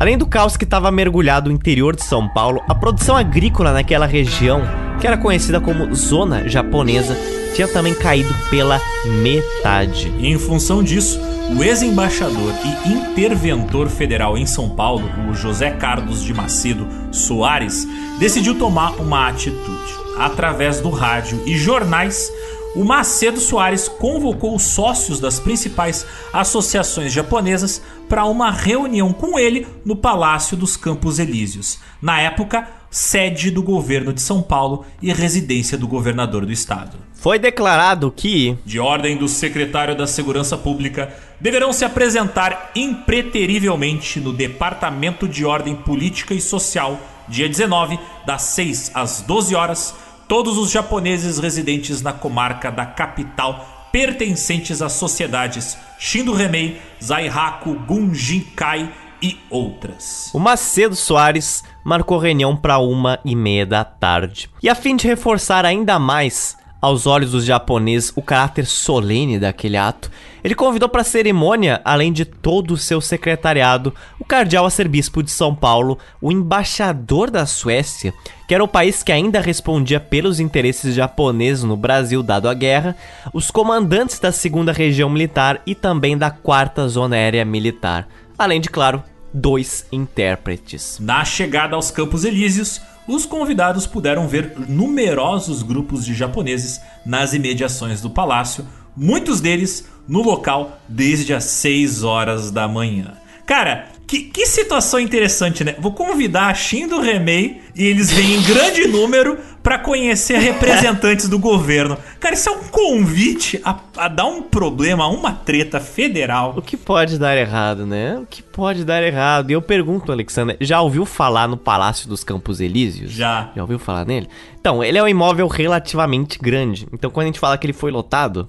Além 0.02 0.18
do 0.18 0.26
caos 0.26 0.56
que 0.56 0.64
estava 0.64 0.90
mergulhado 0.90 1.48
no 1.48 1.54
interior 1.54 1.94
de 1.94 2.02
São 2.02 2.28
Paulo, 2.28 2.60
a 2.68 2.74
produção 2.74 3.16
agrícola 3.16 3.72
naquela 3.72 4.04
região, 4.04 4.60
que 5.00 5.06
era 5.06 5.16
conhecida 5.16 5.60
como 5.60 5.94
Zona 5.94 6.48
Japonesa, 6.48 7.16
tinha 7.54 7.68
também 7.68 7.94
caído 7.94 8.34
pela 8.50 8.80
metade. 9.22 10.12
E 10.18 10.26
em 10.26 10.36
função 10.40 10.82
disso, 10.82 11.20
o 11.56 11.62
ex-embaixador 11.62 12.52
e 12.84 12.92
interventor 12.92 13.88
federal 13.88 14.36
em 14.36 14.44
São 14.44 14.70
Paulo, 14.70 15.08
o 15.30 15.34
José 15.34 15.70
Carlos 15.70 16.20
de 16.24 16.34
Macedo 16.34 16.84
Soares, 17.12 17.86
decidiu 18.18 18.58
tomar 18.58 18.96
uma 18.96 19.28
atitude. 19.28 19.94
Através 20.18 20.80
do 20.80 20.90
rádio 20.90 21.40
e 21.46 21.56
jornais, 21.56 22.28
o 22.74 22.84
Macedo 22.84 23.38
Soares 23.38 23.86
convocou 23.86 24.54
os 24.54 24.62
sócios 24.62 25.20
das 25.20 25.38
principais 25.38 26.06
associações 26.32 27.12
japonesas 27.12 27.82
para 28.08 28.24
uma 28.24 28.50
reunião 28.50 29.12
com 29.12 29.38
ele 29.38 29.66
no 29.84 29.94
Palácio 29.94 30.56
dos 30.56 30.76
Campos 30.76 31.18
Elíseos, 31.18 31.78
na 32.00 32.20
época 32.20 32.66
sede 32.90 33.50
do 33.50 33.62
governo 33.62 34.12
de 34.12 34.20
São 34.20 34.42
Paulo 34.42 34.84
e 35.00 35.10
residência 35.12 35.78
do 35.78 35.88
governador 35.88 36.44
do 36.44 36.52
estado. 36.52 36.98
Foi 37.14 37.38
declarado 37.38 38.12
que, 38.14 38.56
de 38.66 38.78
ordem 38.78 39.16
do 39.16 39.28
secretário 39.28 39.96
da 39.96 40.06
Segurança 40.06 40.58
Pública, 40.58 41.10
deverão 41.40 41.72
se 41.72 41.86
apresentar 41.86 42.70
impreterivelmente 42.74 44.20
no 44.20 44.32
Departamento 44.32 45.26
de 45.26 45.44
Ordem 45.44 45.74
Política 45.74 46.34
e 46.34 46.40
Social, 46.40 47.00
dia 47.28 47.48
19, 47.48 47.98
das 48.26 48.42
6 48.42 48.90
às 48.94 49.22
12 49.22 49.54
horas 49.54 49.94
todos 50.28 50.58
os 50.58 50.70
japoneses 50.70 51.38
residentes 51.38 52.02
na 52.02 52.12
comarca 52.12 52.70
da 52.70 52.86
capital 52.86 53.88
pertencentes 53.92 54.80
às 54.80 54.94
sociedades 54.94 55.76
Shindo 55.98 56.32
Remei, 56.32 56.80
Zaihaku, 57.02 57.74
Gunjinkai 57.86 58.92
e 59.22 59.38
outras. 59.48 60.30
O 60.34 60.38
Macedo 60.40 60.96
Soares 60.96 61.62
marcou 61.84 62.18
reunião 62.18 62.56
para 62.56 62.78
uma 62.78 63.20
e 63.24 63.36
meia 63.36 63.64
da 63.64 63.84
tarde. 63.84 64.50
E 64.62 64.68
a 64.68 64.74
fim 64.74 64.96
de 64.96 65.06
reforçar 65.06 65.64
ainda 65.64 65.98
mais 65.98 66.56
aos 66.82 67.06
olhos 67.06 67.30
dos 67.30 67.44
japoneses 67.44 68.12
o 68.16 68.20
caráter 68.20 68.66
solene 68.66 69.38
daquele 69.38 69.76
ato, 69.76 70.10
ele 70.42 70.56
convidou 70.56 70.88
para 70.88 71.02
a 71.02 71.04
cerimônia, 71.04 71.80
além 71.84 72.12
de 72.12 72.24
todo 72.24 72.72
o 72.74 72.76
seu 72.76 73.00
secretariado, 73.00 73.94
o 74.18 74.24
cardeal 74.24 74.64
arcebispo 74.64 75.22
de 75.22 75.30
São 75.30 75.54
Paulo, 75.54 75.96
o 76.20 76.32
embaixador 76.32 77.30
da 77.30 77.46
Suécia, 77.46 78.12
que 78.48 78.54
era 78.54 78.64
o 78.64 78.68
país 78.68 79.04
que 79.04 79.12
ainda 79.12 79.40
respondia 79.40 80.00
pelos 80.00 80.40
interesses 80.40 80.92
japoneses 80.92 81.62
no 81.62 81.76
Brasil 81.76 82.20
dado 82.20 82.48
a 82.48 82.54
guerra, 82.54 82.96
os 83.32 83.52
comandantes 83.52 84.18
da 84.18 84.32
segunda 84.32 84.72
região 84.72 85.08
militar 85.08 85.62
e 85.64 85.76
também 85.76 86.18
da 86.18 86.32
quarta 86.32 86.88
zona 86.88 87.14
aérea 87.14 87.44
militar, 87.44 88.08
além 88.36 88.60
de, 88.60 88.68
claro, 88.68 89.04
dois 89.32 89.86
intérpretes. 89.92 90.98
Na 91.00 91.24
chegada 91.24 91.76
aos 91.76 91.92
Campos 91.92 92.24
Elíseos, 92.24 92.80
os 93.06 93.26
convidados 93.26 93.86
puderam 93.86 94.28
ver 94.28 94.54
numerosos 94.68 95.62
grupos 95.62 96.04
de 96.04 96.14
japoneses 96.14 96.80
nas 97.04 97.32
imediações 97.32 98.00
do 98.00 98.10
palácio, 98.10 98.66
muitos 98.96 99.40
deles 99.40 99.88
no 100.06 100.22
local 100.22 100.80
desde 100.88 101.34
as 101.34 101.44
6 101.44 102.04
horas 102.04 102.50
da 102.50 102.68
manhã. 102.68 103.21
Cara, 103.46 103.88
que, 104.12 104.24
que 104.24 104.44
situação 104.44 105.00
interessante, 105.00 105.64
né? 105.64 105.74
Vou 105.78 105.92
convidar 105.92 106.48
a 106.48 106.54
Shin 106.54 106.86
do 106.86 107.00
Remei 107.00 107.62
e 107.74 107.86
eles 107.86 108.12
vêm 108.12 108.34
em 108.34 108.42
grande 108.42 108.86
número 108.86 109.38
para 109.62 109.78
conhecer 109.78 110.36
representantes 110.38 111.30
do 111.30 111.38
governo. 111.38 111.96
Cara, 112.20 112.34
isso 112.34 112.50
é 112.50 112.52
um 112.52 112.64
convite 112.64 113.58
a, 113.64 113.78
a, 113.96 114.08
dar 114.08 114.26
um 114.26 114.42
problema, 114.42 115.04
a 115.04 115.08
uma 115.08 115.32
treta 115.32 115.80
federal. 115.80 116.52
O 116.54 116.60
que 116.60 116.76
pode 116.76 117.18
dar 117.18 117.38
errado, 117.38 117.86
né? 117.86 118.18
O 118.18 118.26
que 118.26 118.42
pode 118.42 118.84
dar 118.84 119.02
errado? 119.02 119.48
E 119.50 119.54
eu 119.54 119.62
pergunto, 119.62 120.12
Alexandre, 120.12 120.58
já 120.60 120.82
ouviu 120.82 121.06
falar 121.06 121.48
no 121.48 121.56
Palácio 121.56 122.06
dos 122.06 122.22
Campos 122.22 122.60
Elíseos? 122.60 123.12
Já. 123.12 123.50
Já 123.56 123.62
ouviu 123.62 123.78
falar 123.78 124.04
nele? 124.04 124.28
Então, 124.60 124.84
ele 124.84 124.98
é 124.98 125.02
um 125.02 125.08
imóvel 125.08 125.46
relativamente 125.48 126.38
grande. 126.38 126.86
Então, 126.92 127.10
quando 127.10 127.24
a 127.24 127.28
gente 127.28 127.40
fala 127.40 127.56
que 127.56 127.66
ele 127.66 127.72
foi 127.72 127.90
lotado, 127.90 128.46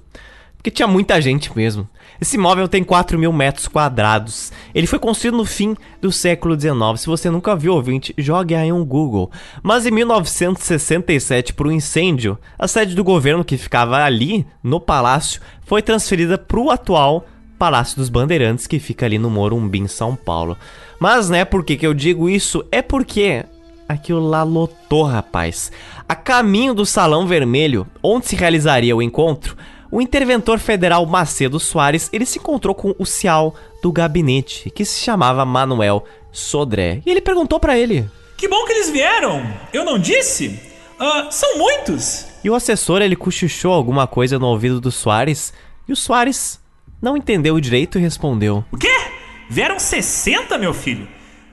porque 0.64 0.72
tinha 0.72 0.88
muita 0.88 1.22
gente 1.22 1.53
mesmo. 1.53 1.85
Esse 2.22 2.38
imóvel 2.38 2.69
tem 2.69 2.85
4 2.85 3.19
mil 3.19 3.34
metros 3.34 3.68
quadrados. 3.68 4.49
Ele 4.73 4.88
foi 4.88 4.98
construído 4.98 5.35
no 5.35 5.44
fim 5.44 5.76
do 6.02 6.10
século 6.10 6.57
XIX. 6.57 6.73
Se 6.95 7.07
você 7.07 7.30
nunca 7.30 7.53
viu, 7.53 7.73
ouvinte, 7.73 8.14
jogue 8.18 8.56
aí 8.56 8.72
um 8.72 8.85
Google. 8.85 9.30
Mas 9.61 9.85
em 9.85 9.91
1967, 9.91 11.53
por 11.53 11.68
um 11.68 11.72
incêndio, 11.72 12.40
a 12.57 12.65
sede 12.65 12.95
do 12.95 13.03
governo 13.03 13.44
que 13.44 13.57
ficava 13.57 14.02
ali, 14.02 14.48
no 14.64 14.80
palácio, 14.80 15.41
foi 15.65 15.81
transferida 15.81 16.38
para 16.38 16.57
o 16.57 16.72
atual 16.72 17.26
Palácio 17.60 17.98
dos 17.98 18.07
Bandeirantes, 18.07 18.65
que 18.65 18.80
fica 18.80 19.06
ali 19.06 19.18
no 19.18 19.30
Morumbi, 19.30 19.80
em 19.80 19.88
São 19.90 20.15
Paulo. 20.15 20.57
Mas, 20.98 21.30
né, 21.30 21.44
por 21.44 21.65
que, 21.65 21.76
que 21.76 21.85
eu 21.85 21.94
digo 21.94 22.30
isso? 22.30 22.64
É 22.72 22.81
porque 22.81 23.44
aquilo 23.88 24.26
lá 24.26 24.44
lotou, 24.44 25.03
rapaz. 25.03 25.73
A 26.07 26.15
caminho 26.15 26.73
do 26.73 26.85
Salão 26.85 27.27
Vermelho, 27.27 27.85
onde 28.02 28.27
se 28.27 28.35
realizaria 28.38 28.95
o 28.95 29.02
encontro, 29.02 29.57
o 29.93 30.01
interventor 30.01 30.57
federal 30.57 31.05
Macedo 31.05 31.59
Soares, 31.59 32.09
ele 32.11 32.25
se 32.25 32.39
encontrou 32.39 32.73
com 32.73 32.95
o 32.97 33.05
Cial 33.05 33.53
do 33.79 33.91
gabinete, 33.91 34.71
que 34.71 34.83
se 34.83 34.99
chamava 34.99 35.45
Manuel 35.45 36.03
Sodré. 36.31 37.03
E 37.05 37.11
ele 37.11 37.21
perguntou 37.21 37.59
para 37.59 37.77
ele: 37.77 38.09
Que 38.35 38.47
bom 38.47 38.65
que 38.65 38.71
eles 38.71 38.89
vieram! 38.89 39.45
Eu 39.71 39.85
não 39.85 39.99
disse? 39.99 40.59
Uh, 40.99 41.31
são 41.31 41.59
muitos! 41.59 42.25
E 42.43 42.49
o 42.49 42.55
assessor, 42.55 43.03
ele 43.03 43.15
cochichou 43.15 43.71
alguma 43.71 44.07
coisa 44.07 44.39
no 44.39 44.47
ouvido 44.47 44.81
do 44.81 44.91
Soares, 44.91 45.53
e 45.87 45.93
o 45.93 45.95
Soares 45.95 46.59
não 46.99 47.15
entendeu 47.15 47.59
direito 47.59 47.99
e 47.99 48.01
respondeu: 48.01 48.65
O 48.71 48.77
quê? 48.77 48.95
Vieram 49.47 49.77
60, 49.77 50.57
meu 50.57 50.73
filho? 50.73 51.07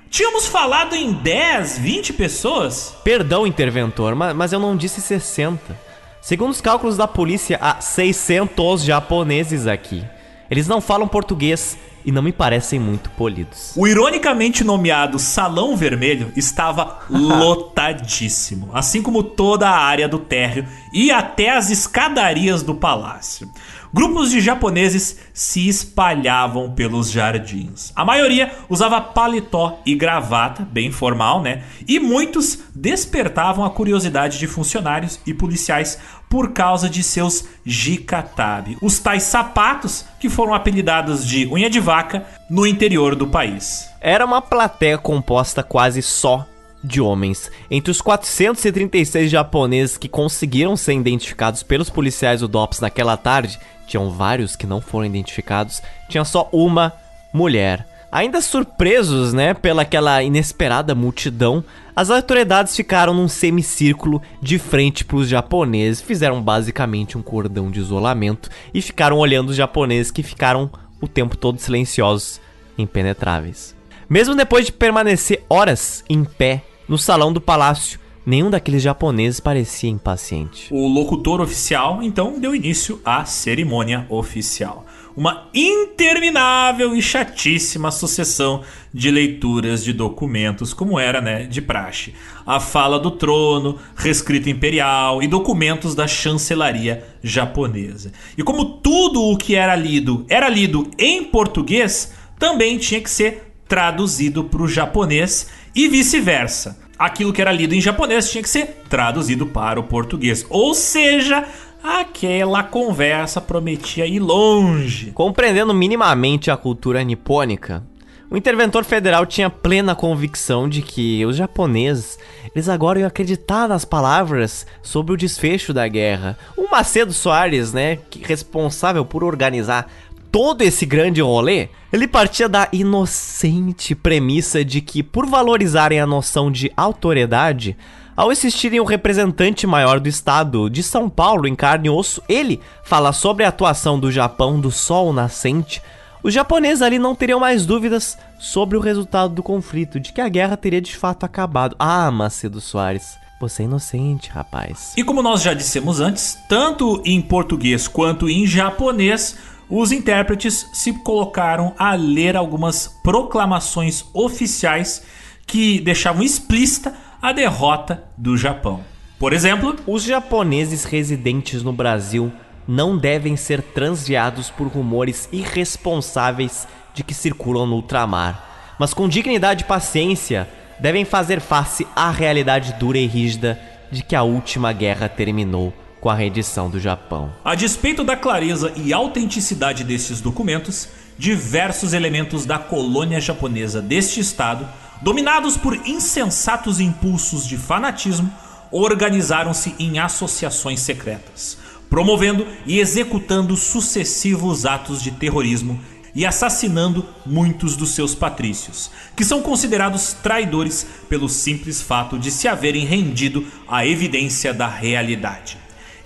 Tínhamos 0.08 0.46
falado 0.46 0.96
em 0.96 1.12
10, 1.12 1.78
20 1.78 2.14
pessoas? 2.14 2.96
Perdão, 3.04 3.46
interventor, 3.46 4.14
mas 4.14 4.50
eu 4.50 4.58
não 4.58 4.78
disse 4.78 5.02
60. 5.02 5.89
Segundo 6.20 6.50
os 6.50 6.60
cálculos 6.60 6.96
da 6.96 7.08
polícia, 7.08 7.58
há 7.60 7.80
600 7.80 8.84
japoneses 8.84 9.66
aqui. 9.66 10.04
Eles 10.50 10.68
não 10.68 10.80
falam 10.80 11.08
português 11.08 11.78
e 12.04 12.12
não 12.12 12.22
me 12.22 12.32
parecem 12.32 12.78
muito 12.78 13.10
polidos. 13.10 13.72
O 13.76 13.86
ironicamente 13.86 14.64
nomeado 14.64 15.18
Salão 15.18 15.76
Vermelho 15.76 16.32
estava 16.36 16.98
lotadíssimo, 17.08 18.70
assim 18.72 19.02
como 19.02 19.22
toda 19.22 19.68
a 19.68 19.78
área 19.78 20.08
do 20.08 20.18
térreo 20.18 20.66
e 20.92 21.10
até 21.10 21.50
as 21.50 21.70
escadarias 21.70 22.62
do 22.62 22.74
palácio. 22.74 23.50
Grupos 23.92 24.30
de 24.30 24.40
japoneses 24.40 25.18
se 25.34 25.68
espalhavam 25.68 26.70
pelos 26.72 27.10
jardins. 27.10 27.92
A 27.96 28.04
maioria 28.04 28.52
usava 28.68 29.00
paletó 29.00 29.80
e 29.84 29.96
gravata, 29.96 30.62
bem 30.70 30.92
formal, 30.92 31.42
né? 31.42 31.64
E 31.88 31.98
muitos 31.98 32.60
despertavam 32.72 33.64
a 33.64 33.70
curiosidade 33.70 34.38
de 34.38 34.46
funcionários 34.46 35.18
e 35.26 35.34
policiais 35.34 35.98
por 36.28 36.52
causa 36.52 36.88
de 36.88 37.02
seus 37.02 37.44
jikatabe, 37.66 38.78
os 38.80 39.00
tais 39.00 39.24
sapatos 39.24 40.04
que 40.20 40.30
foram 40.30 40.54
apelidados 40.54 41.26
de 41.26 41.48
unha 41.48 41.68
de 41.68 41.80
vaca 41.80 42.24
no 42.48 42.64
interior 42.64 43.16
do 43.16 43.26
país. 43.26 43.88
Era 44.00 44.24
uma 44.24 44.40
plateia 44.40 44.96
composta 44.96 45.64
quase 45.64 46.00
só 46.00 46.46
de 46.82 47.00
homens. 47.00 47.50
Entre 47.70 47.90
os 47.90 48.00
436 48.00 49.30
japoneses 49.30 49.96
que 49.96 50.08
conseguiram 50.08 50.76
ser 50.76 50.94
identificados 50.94 51.62
pelos 51.62 51.90
policiais 51.90 52.40
do 52.40 52.48
DOPS 52.48 52.80
naquela 52.80 53.16
tarde, 53.16 53.58
tinham 53.86 54.10
vários 54.10 54.56
que 54.56 54.66
não 54.66 54.80
foram 54.80 55.06
identificados, 55.06 55.82
tinha 56.08 56.24
só 56.24 56.48
uma 56.52 56.92
mulher. 57.32 57.86
Ainda 58.12 58.40
surpresos, 58.40 59.32
né, 59.32 59.54
pela 59.54 59.82
aquela 59.82 60.20
inesperada 60.20 60.96
multidão, 60.96 61.62
as 61.94 62.10
autoridades 62.10 62.74
ficaram 62.74 63.14
num 63.14 63.28
semicírculo 63.28 64.20
de 64.42 64.58
frente 64.58 65.04
para 65.04 65.16
os 65.16 65.28
japoneses, 65.28 66.00
fizeram 66.00 66.42
basicamente 66.42 67.16
um 67.16 67.22
cordão 67.22 67.70
de 67.70 67.78
isolamento 67.78 68.50
e 68.74 68.82
ficaram 68.82 69.18
olhando 69.18 69.50
os 69.50 69.56
japoneses 69.56 70.10
que 70.10 70.24
ficaram 70.24 70.70
o 71.00 71.06
tempo 71.06 71.36
todo 71.36 71.60
silenciosos, 71.60 72.40
impenetráveis. 72.76 73.76
Mesmo 74.08 74.34
depois 74.34 74.66
de 74.66 74.72
permanecer 74.72 75.44
horas 75.48 76.02
em 76.08 76.24
pé 76.24 76.64
no 76.90 76.98
salão 76.98 77.32
do 77.32 77.40
palácio, 77.40 78.00
nenhum 78.26 78.50
daqueles 78.50 78.82
japoneses 78.82 79.38
parecia 79.38 79.88
impaciente. 79.88 80.66
O 80.72 80.88
locutor 80.88 81.40
oficial 81.40 82.02
então 82.02 82.40
deu 82.40 82.52
início 82.52 83.00
à 83.04 83.24
cerimônia 83.24 84.04
oficial 84.08 84.84
uma 85.16 85.48
interminável 85.52 86.94
e 86.94 87.02
chatíssima 87.02 87.90
sucessão 87.90 88.62
de 88.94 89.10
leituras 89.10 89.82
de 89.82 89.92
documentos, 89.92 90.72
como 90.72 90.98
era, 91.00 91.20
né, 91.20 91.44
de 91.44 91.60
praxe. 91.60 92.14
A 92.46 92.60
fala 92.60 92.98
do 92.98 93.10
trono, 93.10 93.76
reescrito 93.96 94.48
imperial 94.48 95.20
e 95.22 95.26
documentos 95.26 95.96
da 95.96 96.06
chancelaria 96.06 97.04
japonesa. 97.22 98.12
E 98.38 98.42
como 98.42 98.64
tudo 98.64 99.22
o 99.22 99.36
que 99.36 99.56
era 99.56 99.74
lido 99.74 100.24
era 100.28 100.48
lido 100.48 100.88
em 100.96 101.24
português, 101.24 102.14
também 102.38 102.78
tinha 102.78 103.00
que 103.00 103.10
ser 103.10 103.52
traduzido 103.70 104.42
para 104.44 104.62
o 104.62 104.68
japonês 104.68 105.48
e 105.74 105.88
vice-versa. 105.88 106.78
Aquilo 106.98 107.32
que 107.32 107.40
era 107.40 107.52
lido 107.52 107.74
em 107.74 107.80
japonês 107.80 108.30
tinha 108.30 108.42
que 108.42 108.48
ser 108.48 108.82
traduzido 108.88 109.46
para 109.46 109.80
o 109.80 109.84
português. 109.84 110.44
Ou 110.50 110.74
seja, 110.74 111.46
Aquela 111.82 112.62
conversa 112.62 113.40
prometia 113.40 114.06
ir 114.06 114.18
longe. 114.18 115.12
Compreendendo 115.12 115.72
minimamente 115.72 116.50
a 116.50 116.56
cultura 116.56 117.02
nipônica, 117.02 117.82
o 118.30 118.36
interventor 118.36 118.84
federal 118.84 119.24
tinha 119.24 119.48
plena 119.48 119.94
convicção 119.94 120.68
de 120.68 120.82
que 120.82 121.24
os 121.24 121.36
japoneses, 121.36 122.18
eles 122.54 122.68
agora 122.68 123.00
iam 123.00 123.08
acreditar 123.08 123.66
nas 123.66 123.84
palavras 123.84 124.66
sobre 124.82 125.14
o 125.14 125.16
desfecho 125.16 125.72
da 125.72 125.88
guerra. 125.88 126.38
O 126.54 126.70
Macedo 126.70 127.14
Soares, 127.14 127.72
né, 127.72 127.98
responsável 128.22 129.04
por 129.04 129.24
organizar 129.24 129.90
todo 130.30 130.62
esse 130.62 130.86
grande 130.86 131.20
rolê, 131.20 131.68
ele 131.92 132.06
partia 132.06 132.48
da 132.48 132.68
inocente 132.72 133.94
premissa 133.94 134.64
de 134.64 134.80
que 134.80 135.02
por 135.02 135.26
valorizarem 135.26 136.00
a 136.00 136.06
noção 136.06 136.50
de 136.50 136.72
autoridade, 136.76 137.76
ao 138.16 138.30
existirem 138.30 138.80
um 138.80 138.84
representante 138.84 139.66
maior 139.66 139.98
do 139.98 140.08
estado 140.08 140.68
de 140.68 140.82
São 140.82 141.08
Paulo 141.08 141.46
em 141.46 141.54
carne 141.54 141.88
e 141.88 141.90
osso, 141.90 142.22
ele 142.28 142.60
fala 142.84 143.12
sobre 143.12 143.44
a 143.44 143.48
atuação 143.48 143.98
do 143.98 144.12
Japão 144.12 144.60
do 144.60 144.70
sol 144.70 145.12
nascente. 145.12 145.82
Os 146.22 146.34
japoneses 146.34 146.82
ali 146.82 146.98
não 146.98 147.14
teriam 147.14 147.40
mais 147.40 147.64
dúvidas 147.64 148.18
sobre 148.38 148.76
o 148.76 148.80
resultado 148.80 149.34
do 149.34 149.42
conflito, 149.42 149.98
de 149.98 150.12
que 150.12 150.20
a 150.20 150.28
guerra 150.28 150.56
teria 150.56 150.80
de 150.80 150.94
fato 150.94 151.24
acabado. 151.24 151.74
Ah, 151.78 152.10
Macedo 152.10 152.60
Soares, 152.60 153.16
você 153.40 153.62
é 153.62 153.64
inocente, 153.64 154.28
rapaz. 154.28 154.92
E 154.98 155.02
como 155.02 155.22
nós 155.22 155.40
já 155.40 155.54
dissemos 155.54 155.98
antes, 155.98 156.38
tanto 156.46 157.02
em 157.06 157.22
português 157.22 157.88
quanto 157.88 158.28
em 158.28 158.46
japonês, 158.46 159.34
os 159.70 159.92
intérpretes 159.92 160.68
se 160.72 160.92
colocaram 160.92 161.74
a 161.78 161.94
ler 161.94 162.36
algumas 162.36 162.88
proclamações 163.04 164.04
oficiais 164.12 165.02
que 165.46 165.80
deixavam 165.80 166.22
explícita 166.22 166.94
a 167.22 167.32
derrota 167.32 168.04
do 168.18 168.36
Japão. 168.36 168.80
Por 169.18 169.32
exemplo, 169.32 169.76
os 169.86 170.02
japoneses 170.02 170.84
residentes 170.84 171.62
no 171.62 171.72
Brasil 171.72 172.32
não 172.66 172.96
devem 172.96 173.36
ser 173.36 173.62
transviados 173.62 174.50
por 174.50 174.66
rumores 174.66 175.28
irresponsáveis 175.30 176.66
de 176.94 177.04
que 177.04 177.14
circulam 177.14 177.66
no 177.66 177.76
ultramar, 177.76 178.74
mas 178.78 178.92
com 178.92 179.08
dignidade 179.08 179.62
e 179.62 179.66
paciência 179.66 180.48
devem 180.80 181.04
fazer 181.04 181.40
face 181.40 181.86
à 181.94 182.10
realidade 182.10 182.72
dura 182.74 182.98
e 182.98 183.06
rígida 183.06 183.60
de 183.90 184.02
que 184.02 184.16
a 184.16 184.22
última 184.22 184.72
guerra 184.72 185.08
terminou 185.08 185.72
com 186.00 186.08
a 186.08 186.14
rendição 186.14 186.70
do 186.70 186.80
Japão. 186.80 187.32
A 187.44 187.54
despeito 187.54 188.02
da 188.02 188.16
clareza 188.16 188.72
e 188.76 188.92
autenticidade 188.92 189.84
destes 189.84 190.20
documentos, 190.20 190.88
diversos 191.18 191.92
elementos 191.92 192.46
da 192.46 192.58
colônia 192.58 193.20
japonesa 193.20 193.82
deste 193.82 194.20
estado 194.20 194.66
Dominados 195.02 195.56
por 195.56 195.74
insensatos 195.88 196.78
impulsos 196.78 197.46
de 197.46 197.56
fanatismo, 197.56 198.30
organizaram-se 198.70 199.74
em 199.78 199.98
associações 199.98 200.80
secretas, 200.80 201.56
promovendo 201.88 202.46
e 202.66 202.78
executando 202.78 203.56
sucessivos 203.56 204.66
atos 204.66 205.02
de 205.02 205.10
terrorismo 205.12 205.80
e 206.14 206.26
assassinando 206.26 207.06
muitos 207.24 207.76
dos 207.76 207.90
seus 207.90 208.14
patrícios, 208.14 208.90
que 209.16 209.24
são 209.24 209.40
considerados 209.40 210.12
traidores 210.12 210.86
pelo 211.08 211.30
simples 211.30 211.80
fato 211.80 212.18
de 212.18 212.30
se 212.30 212.46
haverem 212.46 212.84
rendido 212.84 213.46
à 213.66 213.86
evidência 213.86 214.52
da 214.52 214.68
realidade. 214.68 215.56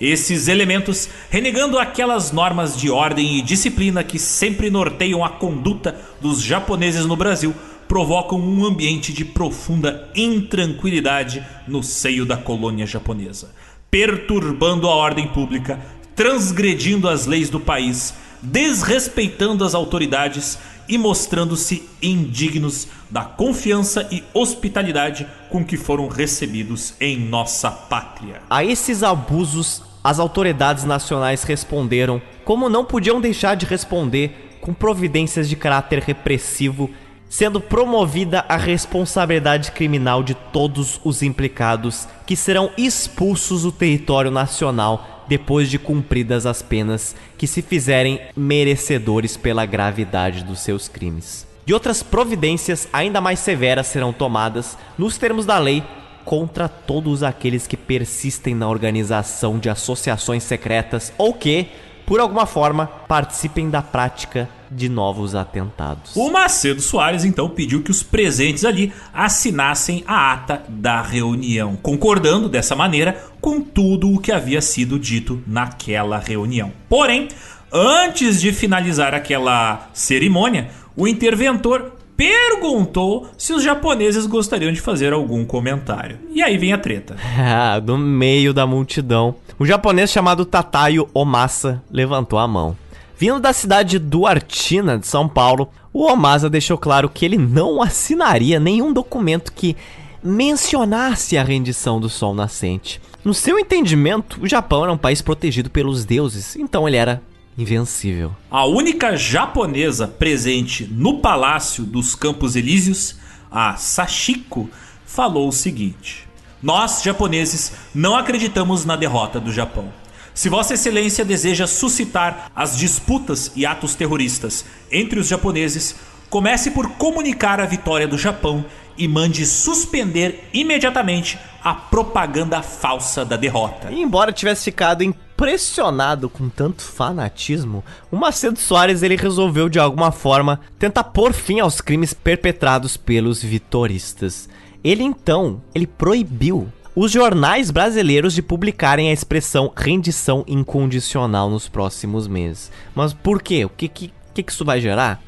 Esses 0.01 0.49
elementos, 0.49 1.09
renegando 1.31 1.79
aquelas 1.79 2.33
normas 2.33 2.77
de 2.77 2.91
ordem 2.91 3.39
e 3.39 3.43
disciplina 3.43 4.03
que 4.03 4.19
sempre 4.19 4.71
norteiam 4.71 5.25
a 5.25 5.31
conduta 5.31 5.99
dos 6.21 6.43
japoneses 6.43 7.07
no 7.07 7.16
Brasil, 7.16 7.55
provocam 7.87 8.41
um 8.41 8.65
ambiente 8.65 9.12
de 9.12 9.25
profunda 9.25 10.09
intranquilidade 10.15 11.45
no 11.69 11.83
seio 11.83 12.27
da 12.27 12.37
colônia 12.37 12.87
japonesa, 12.87 13.53
perturbando 13.91 14.89
a 14.89 14.95
ordem 14.95 15.29
pública, 15.29 15.79
transgredindo 16.16 17.09
as 17.09 17.27
leis 17.27 17.51
do 17.51 17.61
país, 17.61 18.15
desrespeitando 18.43 19.65
as 19.65 19.75
autoridades 19.75 20.59
e 20.89 20.98
mostrando-se 20.98 21.89
indignos 22.02 22.89
da 23.11 23.23
confiança 23.23 24.09
e 24.11 24.23
hospitalidade 24.32 25.27
com 25.51 25.65
que 25.65 25.77
foram 25.77 26.09
recebidos 26.09 26.94
em 27.01 27.19
nossa 27.19 27.70
pátria. 27.70 28.43
A 28.51 28.65
esses 28.65 29.02
abusos, 29.02 29.82
as 30.02 30.19
autoridades 30.19 30.85
nacionais 30.85 31.43
responderam, 31.43 32.20
como 32.44 32.69
não 32.69 32.85
podiam 32.85 33.20
deixar 33.20 33.55
de 33.55 33.66
responder, 33.66 34.59
com 34.61 34.73
providências 34.73 35.48
de 35.48 35.56
caráter 35.56 36.01
repressivo 36.01 36.90
sendo 37.35 37.61
promovida 37.61 38.44
a 38.48 38.56
responsabilidade 38.56 39.73
criminal 39.73 40.23
de 40.23 40.35
todos 40.35 41.01
os 41.02 41.20
implicados, 41.20 42.06
que 42.24 42.36
serão 42.36 42.70
expulsos 42.78 43.62
do 43.62 43.73
território 43.73 44.31
nacional 44.31 45.14
depois 45.29 45.71
de 45.71 45.79
cumpridas 45.79 46.47
as 46.47 46.63
penas 46.63 47.15
que 47.37 47.47
se 47.47 47.63
fizerem 47.63 48.21
merecedores 48.37 49.37
pela 49.37 49.67
gravidade 49.67 50.45
dos 50.45 50.61
seus 50.61 50.89
crimes. 50.89 51.47
E 51.67 51.73
outras 51.73 52.03
providências 52.03 52.89
ainda 52.93 53.21
mais 53.21 53.39
severas 53.39 53.87
serão 53.87 54.13
tomadas, 54.13 54.77
nos 54.99 55.17
termos 55.17 55.47
da 55.47 55.59
lei, 55.59 55.83
contra 56.25 56.69
todos 56.69 57.23
aqueles 57.23 57.67
que 57.67 57.77
persistem 57.77 58.55
na 58.55 58.69
organização 58.69 59.59
de 59.59 59.69
associações 59.69 60.43
secretas 60.43 61.13
ou 61.19 61.35
que, 61.35 61.69
por 62.07 62.21
alguma 62.21 62.47
forma, 62.47 62.87
participem 62.87 63.71
da 63.71 63.81
prática 63.81 64.49
de 64.71 64.89
novos 64.89 65.35
atentados. 65.35 66.15
O 66.17 66.31
Macedo 66.31 66.81
Soares 66.81 67.25
então 67.25 67.49
pediu 67.49 67.83
que 67.83 67.91
os 67.91 68.03
presentes 68.03 68.65
ali 68.65 68.93
assinassem 69.13 70.03
a 70.07 70.33
ata 70.33 70.63
da 70.69 71.01
reunião, 71.01 71.77
concordando 71.77 72.49
dessa 72.49 72.75
maneira 72.75 73.25
com 73.41 73.61
tudo 73.61 74.13
o 74.13 74.19
que 74.19 74.33
havia 74.33 74.61
sido 74.61 74.99
dito 74.99 75.43
naquela 75.47 76.19
reunião. 76.19 76.73
Porém, 76.89 77.29
antes 77.73 78.41
de 78.41 78.53
finalizar 78.53 79.15
aquela 79.15 79.89
cerimônia, 79.93 80.69
o 80.97 81.07
interventor 81.07 81.93
perguntou 82.17 83.29
se 83.37 83.53
os 83.53 83.63
japoneses 83.63 84.27
gostariam 84.27 84.73
de 84.73 84.81
fazer 84.81 85.13
algum 85.13 85.45
comentário. 85.45 86.19
E 86.33 86.43
aí 86.43 86.57
vem 86.57 86.73
a 86.73 86.79
treta. 86.79 87.17
no 87.85 87.99
meio 87.99 88.53
da 88.55 88.67
multidão, 88.67 89.35
o 89.59 89.65
japonês 89.65 90.11
chamado 90.11 90.45
Tatayo 90.45 91.09
Omasa 91.15 91.83
levantou 91.91 92.39
a 92.39 92.49
mão. 92.49 92.77
Vindo 93.17 93.39
da 93.39 93.53
cidade 93.53 93.91
de 93.91 93.99
Duartina, 93.99 94.99
de 94.99 95.07
São 95.07 95.29
Paulo, 95.29 95.69
o 95.93 96.05
Omasa 96.05 96.51
deixou 96.51 96.77
claro 96.77 97.09
que 97.09 97.25
ele 97.25 97.39
não 97.39 97.81
assinaria 97.81 98.59
nenhum 98.59 98.93
documento 98.93 99.53
que 99.53 99.77
mencionasse 100.23 101.39
a 101.39 101.45
rendição 101.45 102.01
do 102.01 102.09
sol 102.09 102.35
nascente. 102.35 103.01
No 103.25 103.33
seu 103.33 103.59
entendimento, 103.59 104.41
o 104.43 104.49
Japão 104.49 104.83
era 104.83 104.93
um 104.93 104.99
país 104.99 105.23
protegido 105.23 105.71
pelos 105.71 106.05
deuses, 106.05 106.57
então 106.57 106.89
ele 106.89 106.97
era 106.97 107.23
invencível. 107.57 108.33
A 108.51 108.65
única 108.67 109.17
japonesa 109.17 110.09
presente 110.09 110.85
no 110.91 111.19
Palácio 111.21 111.85
dos 111.85 112.15
Campos 112.15 112.57
Elíseos, 112.57 113.17
a 113.51 113.77
Sachiko, 113.77 114.69
falou 115.07 115.49
o 115.49 115.53
seguinte: 115.53 116.27
Nós, 116.65 117.03
japoneses, 117.03 117.73
não 117.95 118.16
acreditamos 118.16 118.86
na 118.86 118.97
derrota 118.97 119.39
do 119.39 119.53
Japão. 119.53 119.93
Se 120.32 120.49
Vossa 120.49 120.73
Excelência 120.73 121.23
deseja 121.23 121.66
suscitar 121.66 122.51
as 122.57 122.74
disputas 122.74 123.53
e 123.55 123.66
atos 123.66 123.95
terroristas 123.95 124.65
entre 124.91 125.20
os 125.20 125.28
japoneses, 125.28 125.95
comece 126.31 126.70
por 126.70 126.93
comunicar 126.93 127.61
a 127.61 127.66
vitória 127.66 128.09
do 128.09 128.16
Japão 128.16 128.65
e 128.97 129.07
mande 129.07 129.45
suspender 129.45 130.49
imediatamente 130.55 131.39
a 131.62 131.74
propaganda 131.74 132.62
falsa 132.62 133.27
da 133.27 133.36
derrota. 133.36 133.93
E 133.93 134.01
embora 134.01 134.32
tivesse 134.32 134.65
ficado 134.65 135.03
em 135.03 135.15
Pressionado 135.36 136.31
com 136.31 136.49
tanto 136.49 136.82
fanatismo, 136.82 137.85
o 138.11 138.16
Macedo 138.16 138.59
Soares 138.59 139.03
ele 139.03 139.16
resolveu 139.16 139.69
de 139.69 139.81
alguma 139.81 140.12
forma 140.12 140.61
tentar 140.78 141.05
pôr 141.05 141.32
fim 141.32 141.59
aos 141.59 141.81
crimes 141.81 142.15
perpetrados 142.15 142.97
pelos 142.97 143.43
vitoristas. 143.43 144.49
Ele 144.85 145.02
então, 145.02 145.62
ele 145.74 145.86
proibiu 145.86 146.69
os 146.94 147.11
jornais 147.11 147.70
brasileiros 147.70 148.35
de 148.35 148.43
publicarem 148.43 149.09
a 149.09 149.12
expressão 149.12 149.73
rendição 149.74 150.44
incondicional 150.47 151.48
nos 151.48 151.69
próximos 151.69 152.28
meses. 152.28 152.70
Mas 152.94 153.15
por 153.15 153.43
quê? 153.43 153.65
O 153.65 153.70
que, 153.70 153.89
que, 153.89 154.12
que 154.35 154.52
isso 154.52 154.65
vai 154.65 154.82
gerar? 154.82 155.23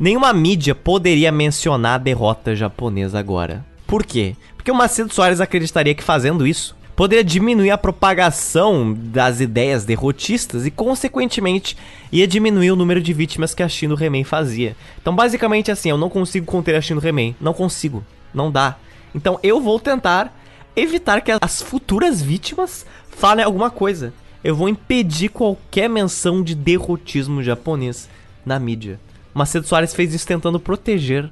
Nenhuma 0.00 0.32
mídia 0.32 0.74
poderia 0.74 1.30
mencionar 1.30 1.96
a 1.96 2.02
derrota 2.02 2.56
japonesa 2.56 3.18
agora. 3.18 3.64
Por 3.86 4.02
quê? 4.02 4.34
Porque 4.56 4.70
o 4.70 4.74
Macedo 4.74 5.12
Soares 5.12 5.40
acreditaria 5.40 5.94
que 5.94 6.02
fazendo 6.02 6.46
isso 6.46 6.74
poderia 6.96 7.22
diminuir 7.22 7.70
a 7.70 7.78
propagação 7.78 8.96
das 8.96 9.40
ideias 9.40 9.84
derrotistas 9.84 10.64
e, 10.66 10.70
consequentemente, 10.70 11.76
ia 12.10 12.26
diminuir 12.26 12.70
o 12.70 12.76
número 12.76 13.00
de 13.00 13.12
vítimas 13.12 13.54
que 13.54 13.62
a 13.62 13.68
Shino 13.68 13.94
Remen 13.94 14.24
fazia. 14.24 14.74
Então, 15.00 15.14
basicamente, 15.14 15.70
assim, 15.70 15.90
eu 15.90 15.98
não 15.98 16.08
consigo 16.08 16.46
conter 16.46 16.74
a 16.74 16.80
Shino 16.80 17.00
Remen. 17.00 17.36
Não 17.40 17.52
consigo. 17.52 18.04
Não 18.32 18.50
dá. 18.50 18.76
Então, 19.14 19.38
eu 19.42 19.60
vou 19.60 19.78
tentar 19.78 20.34
evitar 20.74 21.20
que 21.20 21.32
as 21.40 21.62
futuras 21.62 22.22
vítimas 22.22 22.86
falem 23.08 23.44
alguma 23.44 23.70
coisa. 23.70 24.12
Eu 24.42 24.56
vou 24.56 24.68
impedir 24.68 25.28
qualquer 25.28 25.88
menção 25.88 26.42
de 26.42 26.54
derrotismo 26.54 27.42
japonês 27.42 28.08
na 28.44 28.58
mídia. 28.58 28.98
Macedo 29.32 29.66
Soares 29.66 29.94
fez 29.94 30.12
isso 30.12 30.26
tentando 30.26 30.58
proteger 30.58 31.30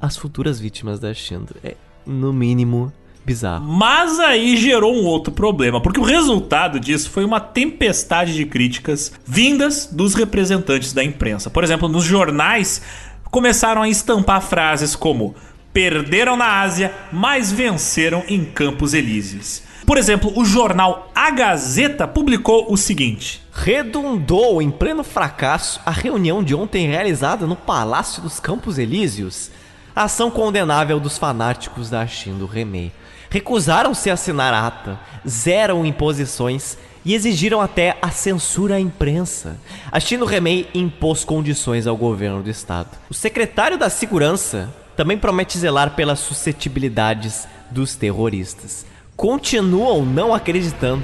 as 0.00 0.16
futuras 0.16 0.60
vítimas 0.60 0.98
da 0.98 1.12
Shindo. 1.12 1.54
É, 1.62 1.74
no 2.06 2.32
mínimo, 2.32 2.92
bizarro. 3.24 3.64
Mas 3.64 4.18
aí 4.18 4.56
gerou 4.56 4.94
um 4.94 5.04
outro 5.04 5.32
problema, 5.32 5.80
porque 5.80 6.00
o 6.00 6.04
resultado 6.04 6.80
disso 6.80 7.10
foi 7.10 7.24
uma 7.24 7.40
tempestade 7.40 8.34
de 8.34 8.44
críticas 8.44 9.12
vindas 9.24 9.86
dos 9.86 10.14
representantes 10.14 10.92
da 10.92 11.04
imprensa. 11.04 11.50
Por 11.50 11.62
exemplo, 11.62 11.88
nos 11.88 12.04
jornais 12.04 12.82
começaram 13.30 13.82
a 13.82 13.88
estampar 13.88 14.42
frases 14.42 14.94
como 14.94 15.34
perderam 15.72 16.36
na 16.36 16.60
Ásia, 16.60 16.94
mas 17.10 17.50
venceram 17.50 18.24
em 18.28 18.44
Campos 18.44 18.94
Elíseos. 18.94 19.62
Por 19.86 19.98
exemplo, 19.98 20.32
o 20.36 20.44
jornal 20.44 21.10
A 21.14 21.30
Gazeta 21.30 22.06
publicou 22.06 22.72
o 22.72 22.76
seguinte: 22.76 23.42
Redundou 23.52 24.62
em 24.62 24.70
pleno 24.70 25.02
fracasso 25.02 25.80
a 25.84 25.90
reunião 25.90 26.42
de 26.42 26.54
ontem 26.54 26.86
realizada 26.86 27.46
no 27.46 27.56
Palácio 27.56 28.22
dos 28.22 28.38
Campos 28.38 28.78
Elíseos. 28.78 29.50
Ação 29.94 30.30
condenável 30.30 30.98
dos 30.98 31.18
fanáticos 31.18 31.90
da 31.90 32.06
China 32.06 32.38
do 32.38 32.46
Remei. 32.46 32.92
Recusaram-se 33.28 34.08
a 34.08 34.14
assinar 34.14 34.54
ata, 34.54 34.98
zeram 35.26 35.84
imposições 35.84 36.78
e 37.04 37.14
exigiram 37.14 37.60
até 37.60 37.96
a 38.00 38.10
censura 38.10 38.76
à 38.76 38.80
imprensa. 38.80 39.58
A 39.90 39.98
Chino 39.98 40.24
Remei 40.24 40.68
impôs 40.74 41.24
condições 41.24 41.86
ao 41.86 41.96
governo 41.96 42.42
do 42.42 42.50
estado. 42.50 42.90
O 43.10 43.14
secretário 43.14 43.76
da 43.76 43.90
Segurança 43.90 44.72
também 45.02 45.18
promete 45.18 45.58
zelar 45.58 45.96
pelas 45.96 46.20
suscetibilidades 46.20 47.48
dos 47.72 47.96
terroristas. 47.96 48.86
Continuam 49.16 50.06
não 50.06 50.32
acreditando 50.32 51.02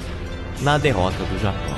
na 0.60 0.78
derrota 0.78 1.16
do 1.16 1.36
Japão. 1.40 1.76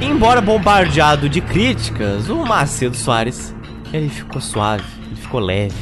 Embora 0.00 0.40
bombardeado 0.40 1.28
de 1.28 1.40
críticas, 1.40 2.28
o 2.28 2.46
Macedo 2.46 2.96
Soares 2.96 3.52
ele 3.92 4.08
ficou 4.08 4.40
suave, 4.40 4.84
ele 5.08 5.16
ficou 5.16 5.40
leve, 5.40 5.74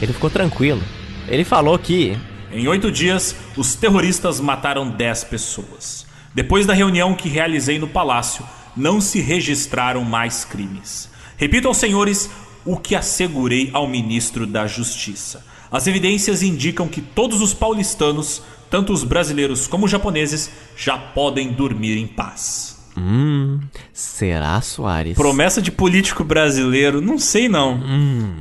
ele 0.00 0.12
ficou 0.12 0.30
tranquilo. 0.30 0.82
Ele 1.26 1.42
falou 1.42 1.76
que 1.76 2.16
em 2.52 2.68
oito 2.68 2.92
dias 2.92 3.34
os 3.56 3.74
terroristas 3.74 4.38
mataram 4.38 4.88
dez 4.88 5.24
pessoas. 5.24 6.06
Depois 6.34 6.66
da 6.66 6.74
reunião 6.74 7.14
que 7.14 7.28
realizei 7.28 7.78
no 7.78 7.88
palácio, 7.88 8.44
não 8.76 9.00
se 9.00 9.20
registraram 9.20 10.04
mais 10.04 10.44
crimes. 10.44 11.10
Repito 11.36 11.68
aos 11.68 11.76
senhores 11.76 12.30
o 12.64 12.76
que 12.76 12.94
assegurei 12.94 13.70
ao 13.72 13.88
ministro 13.88 14.46
da 14.46 14.66
Justiça. 14.66 15.44
As 15.70 15.86
evidências 15.86 16.42
indicam 16.42 16.88
que 16.88 17.00
todos 17.00 17.40
os 17.40 17.52
paulistanos, 17.52 18.42
tanto 18.70 18.92
os 18.92 19.04
brasileiros 19.04 19.66
como 19.66 19.86
os 19.86 19.90
japoneses, 19.90 20.50
já 20.76 20.96
podem 20.96 21.52
dormir 21.52 21.96
em 21.96 22.06
paz. 22.06 22.78
Hum, 22.96 23.60
será, 23.92 24.60
Soares? 24.60 25.16
Promessa 25.16 25.62
de 25.62 25.70
político 25.70 26.24
brasileiro, 26.24 27.00
não 27.00 27.18
sei 27.18 27.48
não. 27.48 27.74
Hum, 27.74 28.34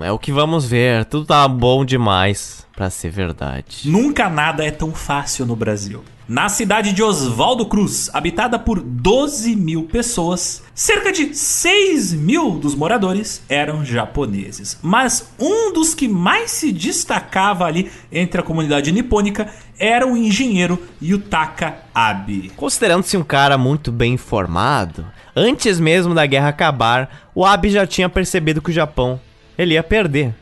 é 0.00 0.12
o 0.12 0.18
que 0.18 0.32
vamos 0.32 0.66
ver. 0.66 1.04
Tudo 1.06 1.26
tá 1.26 1.46
bom 1.48 1.84
demais 1.84 2.63
para 2.74 2.90
ser 2.90 3.10
verdade. 3.10 3.82
Nunca 3.84 4.28
nada 4.28 4.64
é 4.64 4.70
tão 4.70 4.92
fácil 4.92 5.46
no 5.46 5.56
Brasil. 5.56 6.02
Na 6.26 6.48
cidade 6.48 6.94
de 6.94 7.02
Oswaldo 7.02 7.66
Cruz, 7.66 8.08
habitada 8.14 8.58
por 8.58 8.80
12 8.80 9.54
mil 9.54 9.82
pessoas, 9.82 10.62
cerca 10.74 11.12
de 11.12 11.34
6 11.34 12.14
mil 12.14 12.52
dos 12.52 12.74
moradores 12.74 13.42
eram 13.46 13.84
japoneses. 13.84 14.78
Mas 14.82 15.30
um 15.38 15.70
dos 15.70 15.94
que 15.94 16.08
mais 16.08 16.50
se 16.50 16.72
destacava 16.72 17.66
ali 17.66 17.90
entre 18.10 18.40
a 18.40 18.44
comunidade 18.44 18.90
nipônica 18.90 19.52
era 19.78 20.06
o 20.06 20.16
engenheiro 20.16 20.82
Yutaka 21.02 21.76
Abe. 21.94 22.50
Considerando-se 22.56 23.18
um 23.18 23.24
cara 23.24 23.58
muito 23.58 23.92
bem 23.92 24.14
informado, 24.14 25.04
antes 25.36 25.78
mesmo 25.78 26.14
da 26.14 26.24
guerra 26.24 26.48
acabar, 26.48 27.28
o 27.34 27.44
Abe 27.44 27.68
já 27.68 27.86
tinha 27.86 28.08
percebido 28.08 28.62
que 28.62 28.70
o 28.70 28.74
Japão 28.74 29.20
ele 29.58 29.74
ia 29.74 29.82
perder. 29.82 30.34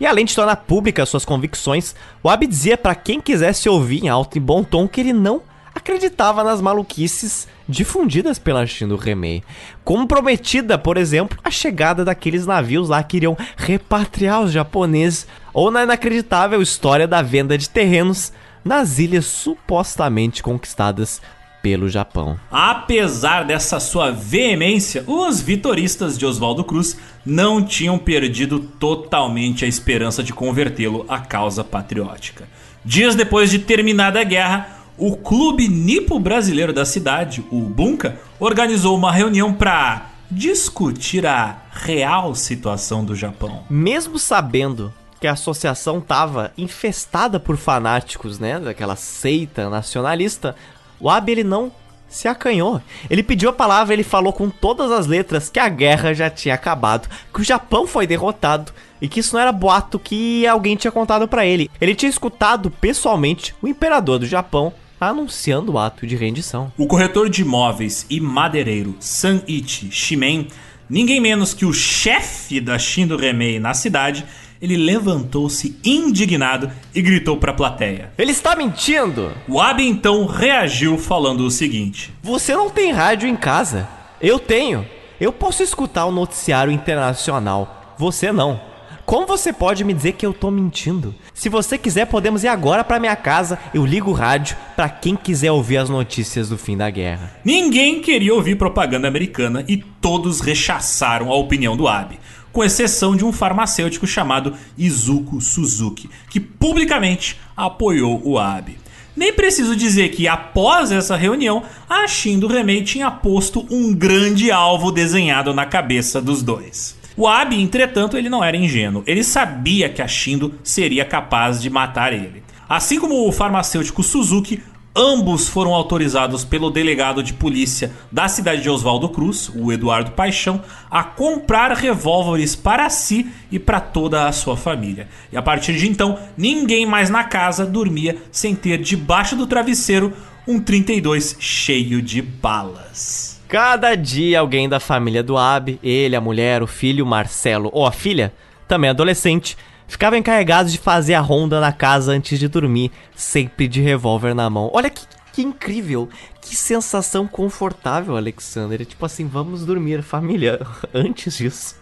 E 0.00 0.06
além 0.06 0.24
de 0.24 0.34
tornar 0.34 0.56
públicas 0.56 1.10
suas 1.10 1.26
convicções, 1.26 1.94
o 2.22 2.30
Abe 2.30 2.46
dizia 2.46 2.78
para 2.78 2.94
quem 2.94 3.20
quisesse 3.20 3.68
ouvir 3.68 4.02
em 4.02 4.08
alto 4.08 4.38
e 4.38 4.40
bom 4.40 4.64
tom 4.64 4.88
que 4.88 4.98
ele 4.98 5.12
não 5.12 5.42
acreditava 5.74 6.42
nas 6.42 6.60
maluquices 6.60 7.46
difundidas 7.68 8.38
pela 8.38 8.66
China 8.66 8.90
do 8.90 8.96
Remei. 8.96 9.42
Como 9.84 10.08
prometida, 10.08 10.78
por 10.78 10.96
exemplo, 10.96 11.38
a 11.44 11.50
chegada 11.50 12.04
daqueles 12.04 12.46
navios 12.46 12.88
lá 12.88 13.02
que 13.02 13.18
iriam 13.18 13.36
repatriar 13.56 14.40
os 14.40 14.52
japoneses, 14.52 15.26
ou 15.52 15.70
na 15.70 15.82
inacreditável 15.82 16.62
história 16.62 17.06
da 17.06 17.20
venda 17.20 17.58
de 17.58 17.68
terrenos 17.68 18.32
nas 18.64 18.98
ilhas 18.98 19.26
supostamente 19.26 20.42
conquistadas 20.42 21.20
pelo 21.62 21.88
Japão. 21.88 22.38
Apesar 22.50 23.44
dessa 23.44 23.78
sua 23.80 24.10
veemência, 24.10 25.04
os 25.06 25.40
vitoristas 25.40 26.18
de 26.18 26.26
Oswaldo 26.26 26.64
Cruz 26.64 26.96
não 27.24 27.62
tinham 27.62 27.98
perdido 27.98 28.58
totalmente 28.58 29.64
a 29.64 29.68
esperança 29.68 30.22
de 30.22 30.32
convertê-lo 30.32 31.04
à 31.08 31.18
causa 31.18 31.62
patriótica. 31.62 32.48
Dias 32.84 33.14
depois 33.14 33.50
de 33.50 33.58
terminada 33.58 34.20
a 34.20 34.24
guerra, 34.24 34.80
o 34.96 35.16
clube 35.16 35.68
nipo 35.68 36.18
brasileiro 36.18 36.72
da 36.72 36.84
cidade, 36.84 37.44
o 37.50 37.60
Bunka, 37.60 38.18
organizou 38.38 38.96
uma 38.96 39.12
reunião 39.12 39.52
para 39.52 40.10
discutir 40.30 41.26
a 41.26 41.62
real 41.72 42.34
situação 42.34 43.04
do 43.04 43.14
Japão. 43.14 43.64
Mesmo 43.68 44.18
sabendo 44.18 44.92
que 45.20 45.26
a 45.26 45.32
associação 45.32 45.98
estava 45.98 46.52
infestada 46.56 47.38
por 47.38 47.56
fanáticos, 47.56 48.38
né, 48.38 48.58
daquela 48.58 48.96
seita 48.96 49.68
nacionalista, 49.68 50.56
o 51.00 51.08
Abe 51.08 51.32
ele 51.32 51.44
não 51.44 51.72
se 52.08 52.26
acanhou. 52.28 52.82
Ele 53.08 53.22
pediu 53.22 53.48
a 53.48 53.52
palavra, 53.52 53.94
ele 53.94 54.02
falou 54.02 54.32
com 54.32 54.50
todas 54.50 54.90
as 54.90 55.06
letras 55.06 55.48
que 55.48 55.60
a 55.60 55.68
guerra 55.68 56.12
já 56.12 56.28
tinha 56.28 56.54
acabado, 56.54 57.08
que 57.32 57.40
o 57.40 57.44
Japão 57.44 57.86
foi 57.86 58.06
derrotado 58.06 58.72
e 59.00 59.08
que 59.08 59.20
isso 59.20 59.34
não 59.34 59.40
era 59.40 59.52
boato 59.52 59.98
que 59.98 60.46
alguém 60.46 60.76
tinha 60.76 60.90
contado 60.90 61.26
para 61.26 61.46
ele. 61.46 61.70
Ele 61.80 61.94
tinha 61.94 62.10
escutado 62.10 62.70
pessoalmente 62.70 63.54
o 63.62 63.68
imperador 63.68 64.18
do 64.18 64.26
Japão 64.26 64.72
anunciando 65.00 65.72
o 65.72 65.78
ato 65.78 66.06
de 66.06 66.14
rendição. 66.14 66.70
O 66.76 66.86
corretor 66.86 67.30
de 67.30 67.40
imóveis 67.40 68.04
e 68.10 68.20
madeireiro 68.20 68.96
Sanichi 69.00 69.90
Shimen, 69.90 70.48
ninguém 70.90 71.20
menos 71.20 71.54
que 71.54 71.64
o 71.64 71.72
chefe 71.72 72.60
da 72.60 72.78
Shindo 72.78 73.16
Remei 73.16 73.58
na 73.58 73.72
cidade, 73.72 74.26
ele 74.60 74.76
levantou-se 74.76 75.78
indignado 75.82 76.70
e 76.94 77.00
gritou 77.00 77.36
para 77.36 77.52
a 77.52 77.54
plateia: 77.54 78.12
Ele 78.18 78.32
está 78.32 78.54
mentindo! 78.54 79.32
O 79.48 79.60
Abe 79.60 79.86
então 79.86 80.26
reagiu 80.26 80.98
falando 80.98 81.40
o 81.40 81.50
seguinte: 81.50 82.12
Você 82.22 82.54
não 82.54 82.68
tem 82.68 82.92
rádio 82.92 83.28
em 83.28 83.36
casa. 83.36 83.88
Eu 84.20 84.38
tenho. 84.38 84.86
Eu 85.18 85.32
posso 85.32 85.62
escutar 85.62 86.04
o 86.06 86.12
noticiário 86.12 86.72
internacional. 86.72 87.94
Você 87.98 88.32
não. 88.32 88.60
Como 89.06 89.26
você 89.26 89.52
pode 89.52 89.82
me 89.82 89.92
dizer 89.92 90.12
que 90.12 90.24
eu 90.24 90.32
tô 90.32 90.52
mentindo? 90.52 91.12
Se 91.34 91.48
você 91.48 91.76
quiser, 91.76 92.06
podemos 92.06 92.44
ir 92.44 92.48
agora 92.48 92.84
para 92.84 93.00
minha 93.00 93.16
casa. 93.16 93.58
Eu 93.74 93.84
ligo 93.84 94.10
o 94.10 94.14
rádio 94.14 94.56
para 94.76 94.88
quem 94.88 95.16
quiser 95.16 95.50
ouvir 95.50 95.78
as 95.78 95.90
notícias 95.90 96.48
do 96.48 96.56
fim 96.56 96.76
da 96.76 96.88
guerra. 96.88 97.32
Ninguém 97.44 98.00
queria 98.00 98.32
ouvir 98.32 98.56
propaganda 98.56 99.08
americana 99.08 99.64
e 99.66 99.78
todos 99.78 100.40
rechaçaram 100.40 101.32
a 101.32 101.34
opinião 101.34 101.76
do 101.76 101.88
Abe 101.88 102.20
com 102.52 102.64
exceção 102.64 103.16
de 103.16 103.24
um 103.24 103.32
farmacêutico 103.32 104.06
chamado 104.06 104.54
Izuku 104.76 105.40
Suzuki, 105.40 106.10
que 106.28 106.40
publicamente 106.40 107.38
apoiou 107.56 108.20
o 108.24 108.38
Abe. 108.38 108.78
Nem 109.16 109.32
preciso 109.32 109.76
dizer 109.76 110.10
que 110.10 110.28
após 110.28 110.92
essa 110.92 111.16
reunião, 111.16 111.62
a 111.88 112.06
Shin 112.06 112.38
do 112.38 112.46
Remei 112.46 112.82
tinha 112.82 113.10
posto 113.10 113.66
um 113.70 113.92
grande 113.92 114.50
alvo 114.50 114.90
desenhado 114.90 115.52
na 115.52 115.66
cabeça 115.66 116.22
dos 116.22 116.42
dois. 116.42 116.98
O 117.16 117.26
Abi, 117.26 117.60
entretanto, 117.60 118.16
ele 118.16 118.30
não 118.30 118.42
era 118.42 118.56
ingênuo. 118.56 119.02
Ele 119.06 119.22
sabia 119.22 119.88
que 119.88 120.00
a 120.00 120.08
Shindo 120.08 120.54
seria 120.62 121.04
capaz 121.04 121.60
de 121.60 121.68
matar 121.68 122.12
ele. 122.12 122.42
Assim 122.68 123.00
como 123.00 123.28
o 123.28 123.32
farmacêutico 123.32 124.02
Suzuki, 124.02 124.62
Ambos 124.94 125.48
foram 125.48 125.72
autorizados 125.72 126.44
pelo 126.44 126.68
delegado 126.68 127.22
de 127.22 127.32
polícia 127.32 127.92
da 128.10 128.26
cidade 128.26 128.62
de 128.62 128.68
Oswaldo 128.68 129.08
Cruz, 129.08 129.48
o 129.54 129.70
Eduardo 129.70 130.10
Paixão, 130.10 130.60
a 130.90 131.04
comprar 131.04 131.72
revólveres 131.72 132.56
para 132.56 132.90
si 132.90 133.30
e 133.52 133.58
para 133.58 133.80
toda 133.80 134.26
a 134.26 134.32
sua 134.32 134.56
família. 134.56 135.06
E 135.32 135.36
a 135.36 135.42
partir 135.42 135.76
de 135.76 135.88
então, 135.88 136.18
ninguém 136.36 136.84
mais 136.86 137.08
na 137.08 137.22
casa 137.22 137.64
dormia 137.64 138.16
sem 138.32 138.52
ter 138.52 138.78
debaixo 138.78 139.36
do 139.36 139.46
travesseiro 139.46 140.12
um 140.46 140.58
32 140.58 141.36
cheio 141.38 142.02
de 142.02 142.20
balas. 142.20 143.40
Cada 143.46 143.94
dia 143.94 144.40
alguém 144.40 144.68
da 144.68 144.80
família 144.80 145.22
do 145.22 145.38
Ab, 145.38 145.78
ele, 145.84 146.16
a 146.16 146.20
mulher, 146.20 146.64
o 146.64 146.66
filho, 146.66 147.06
Marcelo 147.06 147.70
ou 147.72 147.86
a 147.86 147.92
filha, 147.92 148.32
também 148.66 148.90
adolescente, 148.90 149.56
ficavam 149.90 150.18
encarregados 150.18 150.70
de 150.70 150.78
fazer 150.78 151.14
a 151.14 151.20
ronda 151.20 151.60
na 151.60 151.72
casa 151.72 152.12
antes 152.12 152.38
de 152.38 152.46
dormir, 152.46 152.92
sempre 153.16 153.66
de 153.66 153.80
revólver 153.82 154.34
na 154.34 154.48
mão. 154.48 154.70
Olha 154.72 154.88
que, 154.88 155.04
que 155.32 155.42
incrível, 155.42 156.08
que 156.40 156.54
sensação 156.54 157.26
confortável, 157.26 158.16
Alexander. 158.16 158.86
Tipo 158.86 159.04
assim, 159.04 159.26
vamos 159.26 159.66
dormir, 159.66 160.00
família, 160.00 160.60
antes 160.94 161.36
disso. 161.36 161.74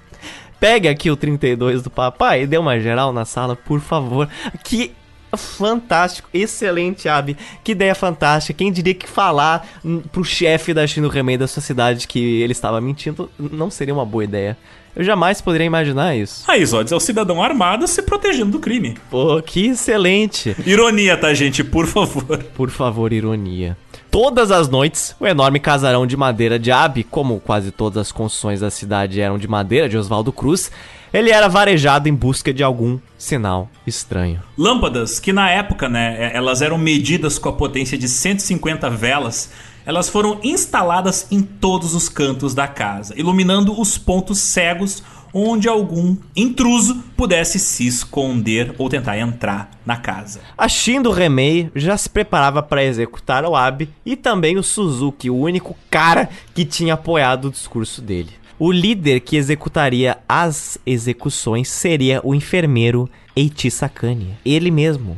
Pegue 0.59 0.89
aqui 0.89 1.11
o 1.11 1.17
32 1.17 1.83
do 1.83 1.91
papai 1.91 2.43
e 2.43 2.47
dê 2.47 2.57
uma 2.57 2.81
geral 2.81 3.13
na 3.13 3.27
sala, 3.27 3.55
por 3.55 3.79
favor. 3.79 4.27
Que 4.65 4.93
fantástico, 5.37 6.31
excelente, 6.33 7.11
Abi. 7.11 7.37
Que 7.63 7.73
ideia 7.73 7.95
fantástica. 7.95 8.57
Quem 8.57 8.73
diria 8.73 8.95
que 8.95 9.07
falar 9.07 9.69
pro 10.11 10.25
chefe 10.25 10.73
da 10.73 10.87
Chino 10.87 11.09
Remei 11.09 11.37
da 11.37 11.47
sua 11.47 11.63
cidade 11.63 12.09
que 12.09 12.41
ele 12.41 12.53
estava 12.53 12.81
mentindo 12.81 13.31
não 13.39 13.71
seria 13.71 13.93
uma 13.93 14.07
boa 14.07 14.25
ideia. 14.25 14.57
Eu 14.99 15.05
jamais 15.05 15.41
poderia 15.41 15.65
imaginar 15.65 16.17
isso. 16.17 16.43
Aí, 16.49 16.67
Zodes, 16.67 16.93
é 16.93 16.97
o 16.97 16.99
cidadão 16.99 17.41
armado 17.41 17.87
se 17.87 18.03
protegendo 18.03 18.51
do 18.51 18.59
crime. 18.59 18.97
Pô, 19.09 19.41
que 19.41 19.67
excelente. 19.69 20.57
Ironia, 20.67 21.17
tá, 21.17 21.33
gente? 21.33 21.63
Por 21.63 21.87
favor. 21.87 22.37
Por 22.57 22.69
favor, 22.69 23.13
ironia. 23.13 23.77
Todas 24.11 24.51
as 24.51 24.69
noites, 24.69 25.15
o 25.21 25.27
enorme 25.27 25.61
casarão 25.61 26.05
de 26.05 26.17
madeira 26.17 26.59
de 26.59 26.73
Abe, 26.73 27.05
como 27.05 27.39
quase 27.39 27.71
todas 27.71 27.99
as 27.99 28.11
construções 28.11 28.59
da 28.59 28.71
cidade 28.71 29.21
eram 29.21 29.39
de 29.39 29.47
madeira 29.47 29.89
de 29.89 29.97
Oswaldo 29.97 30.33
Cruz, 30.33 30.69
ele 31.13 31.31
era 31.31 31.47
varejado 31.47 32.09
em 32.09 32.15
busca 32.15 32.53
de 32.53 32.65
algum 32.65 32.99
sinal 33.17 33.71
estranho. 33.87 34.43
Lâmpadas, 34.57 35.21
que 35.21 35.33
na 35.33 35.49
época, 35.49 35.89
né, 35.89 36.17
é, 36.19 36.37
elas 36.37 36.61
eram 36.61 36.77
medidas 36.77 37.39
com 37.39 37.49
a 37.49 37.53
potência 37.53 37.97
de 37.97 38.09
150 38.09 38.91
velas, 38.91 39.53
elas 39.89 40.11
foram 40.11 40.39
instaladas 40.45 41.27
em 41.31 41.41
todos 41.41 41.95
os 41.95 42.11
cantos 42.11 42.53
da 42.53 42.69
casa, 42.69 43.19
iluminando 43.19 43.81
os 43.81 43.97
pontos 43.97 44.39
cegos 44.39 45.03
onde 45.33 45.67
algum 45.67 46.15
intruso 46.37 47.03
pudesse 47.17 47.59
se 47.59 47.87
esconder 47.87 48.75
ou 48.77 48.91
tentar 48.91 49.19
entrar 49.19 49.71
na 49.87 49.97
casa. 49.97 50.41
A 50.59 50.69
Shin 50.69 51.01
do 51.01 51.11
Remei 51.11 51.71
já 51.75 51.97
se 51.97 52.11
preparava 52.11 52.63
para 52.63 52.85
executar 52.85 53.47
o 53.47 53.57
Abe 53.57 53.89
e 54.05 54.15
também 54.15 54.59
o 54.59 54.63
Suzuki, 54.63 55.31
o 55.31 55.37
único 55.39 55.75
cara 55.89 56.29
que 56.55 56.67
tinha 56.67 56.93
apoiado 56.93 57.47
o 57.47 57.51
discurso 57.51 58.03
dele. 58.03 58.33
O 58.59 58.71
líder 58.71 59.21
que 59.21 59.37
executaria 59.37 60.19
as 60.29 60.77
execuções 60.85 61.71
seria 61.71 62.21
o 62.23 62.35
enfermeiro 62.35 63.09
Eiichi 63.35 63.71
Sakane, 63.71 64.37
ele 64.45 64.71
mesmo 64.71 65.17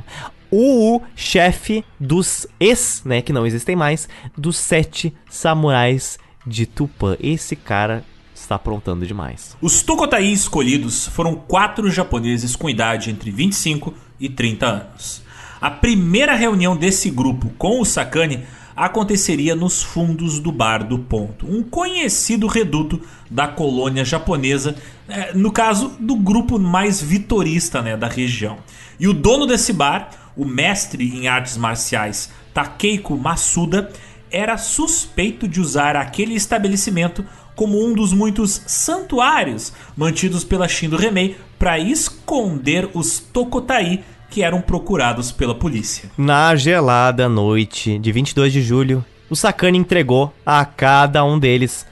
o 0.50 1.00
chefe 1.14 1.84
dos 1.98 2.46
ex, 2.58 3.02
né, 3.04 3.22
que 3.22 3.32
não 3.32 3.46
existem 3.46 3.76
mais, 3.76 4.08
dos 4.36 4.56
sete 4.56 5.14
samurais 5.28 6.18
de 6.46 6.66
Tupã. 6.66 7.16
Esse 7.20 7.54
cara 7.54 8.04
está 8.34 8.54
aprontando 8.56 9.06
demais. 9.06 9.56
Os 9.60 9.82
Tokotai 9.82 10.24
escolhidos 10.24 11.06
foram 11.06 11.34
quatro 11.34 11.90
japoneses 11.90 12.56
com 12.56 12.68
idade 12.68 13.10
entre 13.10 13.30
25 13.30 13.94
e 14.18 14.28
30 14.28 14.66
anos. 14.66 15.22
A 15.60 15.70
primeira 15.70 16.34
reunião 16.34 16.76
desse 16.76 17.10
grupo 17.10 17.50
com 17.58 17.80
o 17.80 17.84
Sakane 17.84 18.44
aconteceria 18.74 19.54
nos 19.54 19.82
fundos 19.82 20.40
do 20.40 20.50
Bar 20.50 20.84
do 20.84 20.98
Ponto, 20.98 21.46
um 21.46 21.62
conhecido 21.62 22.46
reduto 22.46 23.00
da 23.30 23.46
colônia 23.46 24.04
japonesa, 24.06 24.74
é, 25.06 25.34
no 25.34 25.52
caso 25.52 25.92
do 26.00 26.16
grupo 26.16 26.58
mais 26.58 27.00
vitorista 27.00 27.82
né, 27.82 27.94
da 27.94 28.08
região. 28.08 28.56
E 28.98 29.06
o 29.06 29.12
dono 29.12 29.46
desse 29.46 29.72
bar 29.72 30.10
o 30.40 30.46
mestre 30.46 31.04
em 31.04 31.28
artes 31.28 31.58
marciais 31.58 32.30
Takeiko 32.54 33.14
Masuda 33.14 33.92
era 34.30 34.56
suspeito 34.56 35.46
de 35.46 35.60
usar 35.60 35.96
aquele 35.96 36.34
estabelecimento 36.34 37.22
como 37.54 37.84
um 37.84 37.92
dos 37.92 38.14
muitos 38.14 38.62
santuários 38.66 39.70
mantidos 39.94 40.42
pela 40.42 40.66
Shindo 40.66 40.96
Remei 40.96 41.36
para 41.58 41.78
esconder 41.78 42.88
os 42.94 43.18
Tokotai 43.18 44.02
que 44.30 44.42
eram 44.42 44.62
procurados 44.62 45.30
pela 45.30 45.54
polícia. 45.54 46.10
Na 46.16 46.56
gelada 46.56 47.28
noite 47.28 47.98
de 47.98 48.10
22 48.10 48.50
de 48.50 48.62
julho, 48.62 49.04
o 49.28 49.36
Sakane 49.36 49.76
entregou 49.76 50.32
a 50.46 50.64
cada 50.64 51.22
um 51.22 51.38
deles 51.38 51.84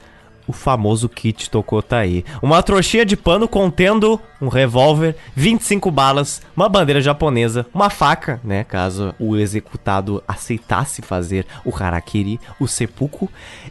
o 0.47 0.53
famoso 0.53 1.07
kit 1.07 1.51
Tokotai. 1.51 2.23
Uma 2.41 2.63
trouxinha 2.63 3.05
de 3.05 3.15
pano 3.15 3.47
contendo 3.47 4.19
um 4.41 4.47
revólver, 4.47 5.15
25 5.35 5.91
balas, 5.91 6.41
uma 6.55 6.69
bandeira 6.69 7.01
japonesa, 7.01 7.65
uma 7.73 7.89
faca, 7.89 8.39
né, 8.43 8.63
caso 8.63 9.13
o 9.19 9.35
executado 9.35 10.23
aceitasse 10.27 11.01
fazer 11.01 11.45
o 11.65 11.73
harakiri, 11.75 12.39
o 12.59 12.67
seppuku, 12.67 13.29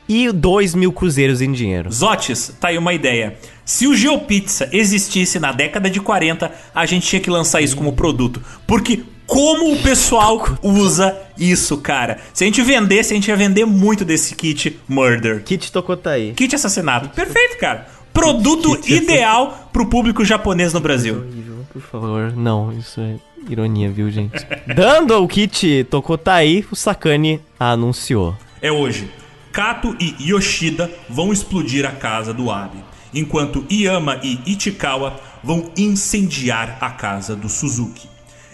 e 0.09 0.31
2 0.31 0.74
mil 0.74 0.93
cruzeiros 0.93 1.40
em 1.40 1.53
dinheiro. 1.53 1.90
Zotes, 1.93 2.55
tá 2.61 2.69
aí 2.69 2.78
uma 2.78 2.93
ideia. 2.93 3.36
Se 3.65 3.86
o 3.86 3.95
GeoPizza 3.95 4.69
existisse 4.73 5.39
na 5.39 5.53
década 5.53 5.90
de 5.90 6.01
40, 6.01 6.51
a 6.74 6.86
gente 6.86 7.07
tinha 7.07 7.20
que 7.20 7.31
lançar 7.31 7.61
isso 7.61 7.77
como 7.77 7.93
produto. 7.93 8.43
Porque 8.66 9.05
como 9.28 9.74
o 9.74 9.82
pessoal 9.82 10.43
usa 10.62 11.15
isso, 11.36 11.77
cara. 11.77 12.19
Se 12.32 12.45
a 12.45 12.47
gente 12.47 12.62
vendesse, 12.62 13.12
a 13.12 13.15
gente 13.15 13.28
ia 13.28 13.36
vender 13.36 13.66
muito 13.66 14.07
desse 14.07 14.35
kit 14.35 14.81
Murder. 14.89 15.43
Kit 15.45 15.70
Tokotai. 15.70 16.32
Kit 16.35 16.55
assassinato. 16.55 17.11
Perfeito, 17.11 17.59
cara. 17.59 17.86
Produto 18.19 18.78
ideal 18.90 19.69
pro 19.73 19.86
público 19.86 20.24
japonês 20.24 20.73
no 20.73 20.81
Brasil. 20.81 21.24
Por 21.73 21.82
favor, 21.82 22.32
não, 22.36 22.73
isso 22.73 23.01
é 23.01 23.16
ironia, 23.49 23.89
viu, 23.90 24.11
gente? 24.11 24.45
Dando 24.74 25.23
o 25.23 25.28
kit 25.28 25.86
Tokotai, 25.89 26.65
o 26.70 26.74
Sakane 26.74 27.40
anunciou. 27.59 28.36
É 28.61 28.73
hoje. 28.73 29.09
Kato 29.53 29.97
e 30.01 30.16
Yoshida 30.20 30.90
vão 31.09 31.32
explodir 31.32 31.86
a 31.86 31.93
casa 31.93 32.35
do 32.35 32.51
Abe, 32.51 32.78
enquanto 33.15 33.65
Yama 33.70 34.20
e 34.23 34.40
Ichikawa 34.47 35.20
vão 35.43 35.70
incendiar 35.77 36.78
a 36.81 36.90
casa 36.90 37.36
do 37.36 37.49
Suzuki. 37.49 38.09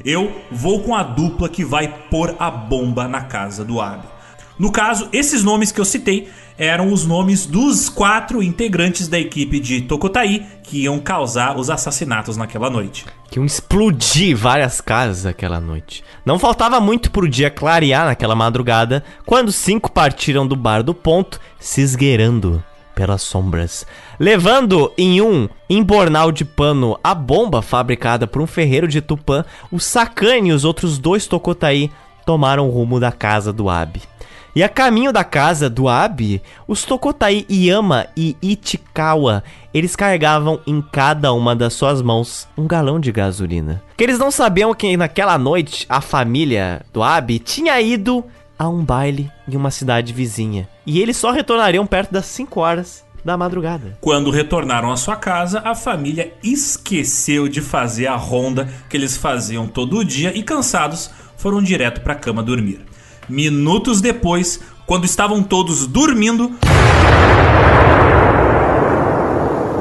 Eu 0.04 0.42
vou 0.50 0.82
com 0.82 0.94
a 0.94 1.02
dupla 1.02 1.48
que 1.48 1.64
vai 1.64 1.88
pôr 2.10 2.36
a 2.38 2.50
bomba 2.50 3.08
na 3.08 3.22
casa 3.22 3.64
do 3.64 3.80
Abe. 3.80 4.06
No 4.58 4.70
caso, 4.70 5.08
esses 5.12 5.42
nomes 5.42 5.72
que 5.72 5.80
eu 5.80 5.84
citei 5.84 6.28
eram 6.58 6.92
os 6.92 7.04
nomes 7.04 7.46
dos 7.46 7.88
quatro 7.88 8.42
integrantes 8.42 9.08
da 9.08 9.18
equipe 9.18 9.58
de 9.58 9.82
Tokotai 9.82 10.46
que 10.62 10.82
iam 10.84 10.98
causar 10.98 11.56
os 11.58 11.68
assassinatos 11.68 12.36
naquela 12.36 12.70
noite. 12.70 13.04
Que 13.30 13.38
iam 13.38 13.44
explodir 13.44 14.36
várias 14.36 14.80
casas 14.80 15.26
aquela 15.26 15.60
noite. 15.60 16.04
Não 16.24 16.38
faltava 16.38 16.80
muito 16.80 17.10
pro 17.10 17.28
dia 17.28 17.50
clarear 17.50 18.06
naquela 18.06 18.34
madrugada, 18.34 19.04
quando 19.26 19.52
cinco 19.52 19.90
partiram 19.90 20.46
do 20.46 20.56
bar 20.56 20.82
do 20.82 20.94
ponto, 20.94 21.40
se 21.58 21.80
esgueirando 21.80 22.62
pelas 22.94 23.22
sombras, 23.22 23.84
levando 24.20 24.92
em 24.96 25.20
um 25.20 25.48
embornal 25.68 26.30
de 26.30 26.44
pano 26.44 26.96
a 27.02 27.12
bomba 27.12 27.60
fabricada 27.60 28.26
por 28.26 28.40
um 28.40 28.46
ferreiro 28.46 28.86
de 28.86 29.00
Tupã, 29.00 29.44
o 29.70 29.80
Sakane 29.80 30.50
e 30.50 30.52
os 30.52 30.64
outros 30.64 30.96
dois 30.96 31.26
Tokotai 31.26 31.90
tomaram 32.24 32.68
o 32.68 32.70
rumo 32.70 33.00
da 33.00 33.10
casa 33.10 33.52
do 33.52 33.68
Abi. 33.68 34.00
E 34.56 34.62
a 34.62 34.68
caminho 34.68 35.12
da 35.12 35.24
casa 35.24 35.68
do 35.68 35.88
Abi, 35.88 36.40
os 36.68 36.84
Tokotai 36.84 37.44
Yama 37.50 38.06
e 38.16 38.36
Ichikawa, 38.40 39.42
eles 39.72 39.96
carregavam 39.96 40.60
em 40.64 40.80
cada 40.80 41.32
uma 41.32 41.56
das 41.56 41.72
suas 41.72 42.00
mãos 42.00 42.46
um 42.56 42.64
galão 42.64 43.00
de 43.00 43.10
gasolina. 43.10 43.82
Que 43.96 44.04
eles 44.04 44.16
não 44.16 44.30
sabiam 44.30 44.72
que 44.72 44.96
naquela 44.96 45.36
noite 45.36 45.84
a 45.88 46.00
família 46.00 46.82
do 46.92 47.02
Abi 47.02 47.40
tinha 47.40 47.80
ido 47.80 48.24
a 48.56 48.68
um 48.68 48.84
baile 48.84 49.28
em 49.48 49.56
uma 49.56 49.72
cidade 49.72 50.12
vizinha. 50.12 50.68
E 50.86 51.00
eles 51.00 51.16
só 51.16 51.32
retornariam 51.32 51.84
perto 51.84 52.12
das 52.12 52.26
5 52.26 52.60
horas 52.60 53.04
da 53.24 53.36
madrugada. 53.36 53.98
Quando 54.00 54.30
retornaram 54.30 54.92
à 54.92 54.96
sua 54.96 55.16
casa, 55.16 55.62
a 55.64 55.74
família 55.74 56.32
esqueceu 56.44 57.48
de 57.48 57.60
fazer 57.60 58.06
a 58.06 58.14
ronda 58.14 58.68
que 58.88 58.96
eles 58.96 59.16
faziam 59.16 59.66
todo 59.66 60.04
dia 60.04 60.32
e 60.32 60.44
cansados 60.44 61.10
foram 61.36 61.60
direto 61.60 62.02
para 62.02 62.12
a 62.12 62.16
cama 62.16 62.40
dormir. 62.40 62.93
Minutos 63.28 64.00
depois, 64.00 64.60
quando 64.86 65.04
estavam 65.04 65.42
todos 65.42 65.86
dormindo, 65.86 66.52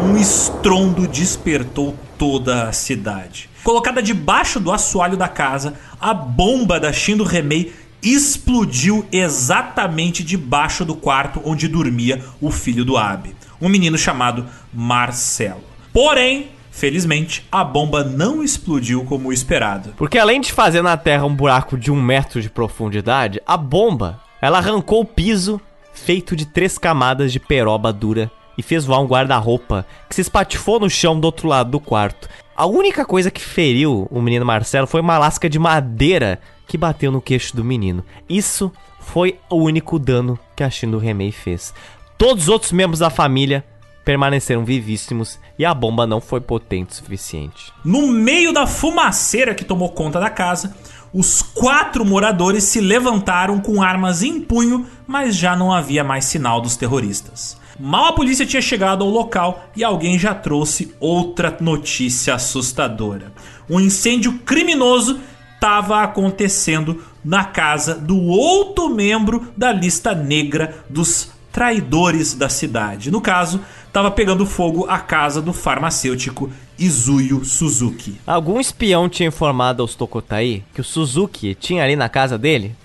um 0.02 0.18
estrondo 0.18 1.08
despertou 1.08 1.96
toda 2.18 2.70
a 2.70 2.72
cidade. 2.72 3.50
Colocada 3.64 4.02
debaixo 4.02 4.60
do 4.60 4.72
assoalho 4.72 5.18
da 5.18 5.28
casa, 5.28 5.74
a 6.00 6.14
bomba 6.14 6.80
da 6.80 6.94
Shindo 6.94 7.24
Remei 7.24 7.74
explodiu 8.02 9.06
exatamente 9.12 10.24
debaixo 10.24 10.84
do 10.84 10.96
quarto 10.96 11.42
onde 11.46 11.68
dormia 11.68 12.24
o 12.42 12.52
filho 12.52 12.84
do 12.84 12.98
Abe, 12.98 13.36
um 13.62 13.70
menino 13.70 13.98
chamado 13.98 14.46
Marcelo. 14.74 15.64
Porém, 15.94 16.50
felizmente, 16.74 17.46
a 17.52 17.64
bomba 17.64 18.04
não 18.04 18.44
explodiu 18.44 19.06
como 19.06 19.32
esperado. 19.32 19.94
Porque 19.96 20.18
além 20.18 20.42
de 20.42 20.52
fazer 20.52 20.82
na 20.82 20.98
terra 20.98 21.24
um 21.24 21.34
buraco 21.34 21.78
de 21.78 21.92
um 21.92 22.02
metro 22.02 22.42
de 22.42 22.50
profundidade, 22.50 23.40
a 23.46 23.56
bomba 23.56 24.20
ela 24.42 24.58
arrancou 24.58 25.02
o 25.02 25.06
piso 25.06 25.62
feito 25.94 26.36
de 26.36 26.48
três 26.48 26.80
camadas 26.80 27.32
de 27.32 27.40
peroba 27.40 27.94
dura 27.94 28.30
e 28.58 28.64
fez 28.64 28.86
voar 28.86 29.00
um 29.00 29.06
guarda-roupa 29.06 29.86
que 30.10 30.16
se 30.16 30.22
espatifou 30.22 30.80
no 30.80 30.90
chão 30.90 31.18
do 31.18 31.26
outro 31.26 31.48
lado 31.48 31.70
do 31.70 31.80
quarto. 31.80 32.28
A 32.56 32.66
única 32.66 33.06
coisa 33.06 33.30
que 33.30 33.42
feriu 33.42 34.08
o 34.10 34.22
menino 34.22 34.46
Marcelo 34.46 34.88
foi 34.88 35.00
uma 35.00 35.18
lasca 35.18 35.48
de 35.48 35.60
madeira 35.60 36.40
que 36.68 36.78
bateu 36.78 37.12
no 37.12 37.22
queixo 37.22 37.56
do 37.56 37.64
menino. 37.64 38.04
Isso 38.28 38.72
foi 39.00 39.40
o 39.50 39.58
único 39.58 40.00
dano 40.00 40.40
que 40.56 40.64
a 40.64 40.70
Shindo 40.70 40.98
Remei 40.98 41.32
fez. 41.32 41.74
Todos 42.18 42.44
os 42.44 42.50
outros 42.50 42.72
membros 42.72 43.00
da 43.00 43.10
família 43.12 43.64
permaneceram 44.04 44.66
vivíssimos 44.66 45.40
e 45.58 45.66
a 45.66 45.74
bomba 45.74 46.06
não 46.06 46.20
foi 46.20 46.42
potente 46.42 46.92
o 46.92 46.96
suficiente. 46.96 47.72
No 47.84 48.08
meio 48.08 48.54
da 48.54 48.68
fumaceira 48.68 49.56
que 49.56 49.64
tomou 49.64 49.90
conta 49.90 50.20
da 50.20 50.30
casa, 50.30 50.76
os 51.14 51.42
quatro 51.42 52.04
moradores 52.04 52.64
se 52.64 52.82
levantaram 52.82 53.60
com 53.60 53.82
armas 53.82 54.24
em 54.24 54.42
punho, 54.42 54.86
mas 55.06 55.36
já 55.36 55.56
não 55.56 55.72
havia 55.72 56.04
mais 56.04 56.26
sinal 56.26 56.60
dos 56.60 56.76
terroristas. 56.76 57.58
Mal 57.80 58.06
a 58.06 58.14
polícia 58.14 58.46
tinha 58.46 58.62
chegado 58.62 59.04
ao 59.04 59.10
local 59.10 59.66
e 59.76 59.84
alguém 59.84 60.18
já 60.18 60.34
trouxe 60.34 60.94
outra 61.00 61.56
notícia 61.60 62.36
assustadora. 62.36 63.32
Um 63.70 63.80
incêndio 63.80 64.40
criminoso 64.40 65.20
estava 65.56 66.04
acontecendo 66.04 67.04
na 67.24 67.46
casa 67.46 67.96
do 67.96 68.20
outro 68.22 68.90
membro 68.90 69.48
da 69.56 69.72
lista 69.72 70.14
negra 70.14 70.84
dos 70.90 71.32
traidores 71.52 72.34
da 72.34 72.50
cidade. 72.50 73.10
No 73.10 73.22
caso, 73.22 73.62
estava 73.94 74.10
pegando 74.10 74.44
fogo 74.44 74.88
a 74.90 74.98
casa 74.98 75.40
do 75.40 75.54
farmacêutico 75.54 76.52
Izuyo 76.80 77.46
Suzuki. 77.46 78.20
Algum 78.26 78.60
espião 78.60 79.08
tinha 79.08 79.28
informado 79.28 79.84
aos 79.84 79.94
Tokotai 79.94 80.64
que 80.74 80.82
o 80.82 80.84
Suzuki 80.84 81.54
tinha 81.54 81.84
ali 81.84 81.96
na 81.96 82.10
casa 82.10 82.36
dele 82.36 82.76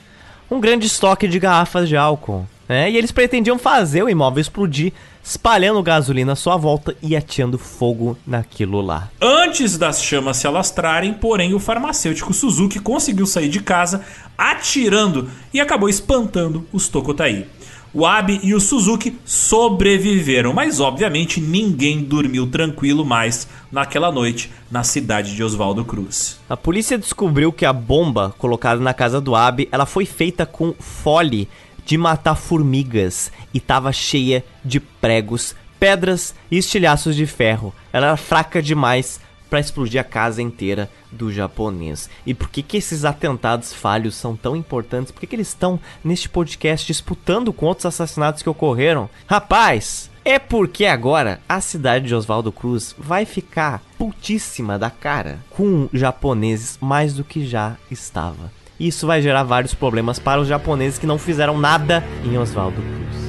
um 0.51 0.61
grande 0.61 0.87
estoque 0.87 1.27
de 1.27 1.39
garrafas 1.39 1.89
de 1.89 1.97
álcool. 1.97 2.47
Né? 2.69 2.91
E 2.91 2.97
eles 2.99 3.11
pretendiam 3.11 3.59
fazer 3.59 4.03
o 4.03 4.11
imóvel 4.11 4.43
explodir, 4.43 4.93
espalhando 5.25 5.83
gasolina 5.83 6.33
à 6.33 6.37
sua 6.37 6.59
volta 6.59 6.95
e 7.03 7.17
ateando 7.17 7.59
fogo 7.59 8.15
naquilo 8.27 8.83
lá. 8.83 9.09
Antes 9.19 9.79
das 9.79 10.03
chamas 10.03 10.37
se 10.37 10.47
alastrarem, 10.47 11.15
porém, 11.15 11.55
o 11.55 11.59
farmacêutico 11.59 12.35
Suzuki 12.35 12.79
conseguiu 12.79 13.25
sair 13.25 13.49
de 13.49 13.61
casa 13.61 14.05
atirando 14.37 15.31
e 15.55 15.59
acabou 15.59 15.89
espantando 15.89 16.67
os 16.71 16.87
Tokotai. 16.87 17.47
O 17.93 18.05
Abe 18.05 18.39
e 18.43 18.55
o 18.55 18.60
Suzuki 18.60 19.16
sobreviveram, 19.24 20.52
mas 20.52 20.78
obviamente 20.78 21.40
ninguém 21.40 22.02
dormiu 22.02 22.47
tranquilo 22.47 23.05
mais 23.05 23.48
naquela 23.73 24.12
noite 24.12 24.51
na 24.70 24.85
cidade 24.85 25.35
de 25.35 25.43
Oswaldo 25.43 25.85
Cruz. 25.85 26.39
A 26.48 26.56
polícia 26.56 26.98
descobriu 26.98 27.51
que 27.51 27.65
a 27.65 27.73
bomba 27.73 28.35
colocada 28.36 28.81
na 28.81 28.93
casa 28.93 29.20
do 29.20 29.35
Abe, 29.35 29.69
ela 29.73 29.86
foi 29.86 30.05
feita 30.05 30.44
com 30.44 30.74
fole 30.78 31.48
de 31.86 31.97
matar 31.97 32.35
formigas 32.35 33.32
e 33.55 33.59
estava 33.59 33.90
cheia 33.90 34.44
de 34.62 34.78
pregos, 34.78 35.56
pedras 35.81 36.35
e 36.51 36.59
estilhaços 36.59 37.16
de 37.16 37.24
ferro. 37.24 37.73
Ela 37.90 38.09
era 38.09 38.16
fraca 38.19 38.60
demais 38.60 39.19
para 39.49 39.61
explodir 39.61 40.01
a 40.01 40.05
casa 40.05 40.43
inteira 40.43 40.91
do 41.11 41.33
japonês. 41.33 42.09
E 42.27 42.35
por 42.35 42.49
que, 42.49 42.62
que 42.62 42.77
esses 42.77 43.05
atentados 43.05 43.73
falhos 43.73 44.15
são 44.15 44.37
tão 44.37 44.57
importantes? 44.57 45.11
Por 45.11 45.20
que, 45.20 45.27
que 45.27 45.37
eles 45.37 45.49
estão 45.49 45.81
neste 46.05 46.29
podcast 46.29 46.87
disputando 46.87 47.53
com 47.53 47.66
outros 47.66 47.87
assassinatos 47.87 48.43
que 48.43 48.51
ocorreram? 48.51 49.09
Rapaz, 49.27 50.11
é 50.25 50.39
porque 50.39 50.85
agora 50.85 51.41
a 51.49 51.61
cidade 51.61 52.07
de 52.07 52.15
Oswaldo 52.15 52.53
Cruz 52.53 52.95
vai 52.99 53.25
ficar 53.25 53.83
putíssima 53.97 54.79
da 54.79 54.91
cara 54.91 55.39
com 55.51 55.89
japoneses 55.93 56.79
mais 56.81 57.15
do 57.15 57.25
que 57.25 57.47
já 57.47 57.77
estava. 57.91 58.53
Isso 58.79 59.07
vai 59.07 59.20
gerar 59.20 59.43
vários 59.43 59.75
problemas 59.75 60.19
para 60.19 60.41
os 60.41 60.47
japoneses 60.47 60.99
que 60.99 61.07
não 61.07 61.19
fizeram 61.19 61.59
nada 61.59 62.05
em 62.25 62.39
Oswaldo 62.39 62.81
Cruz. 62.81 63.28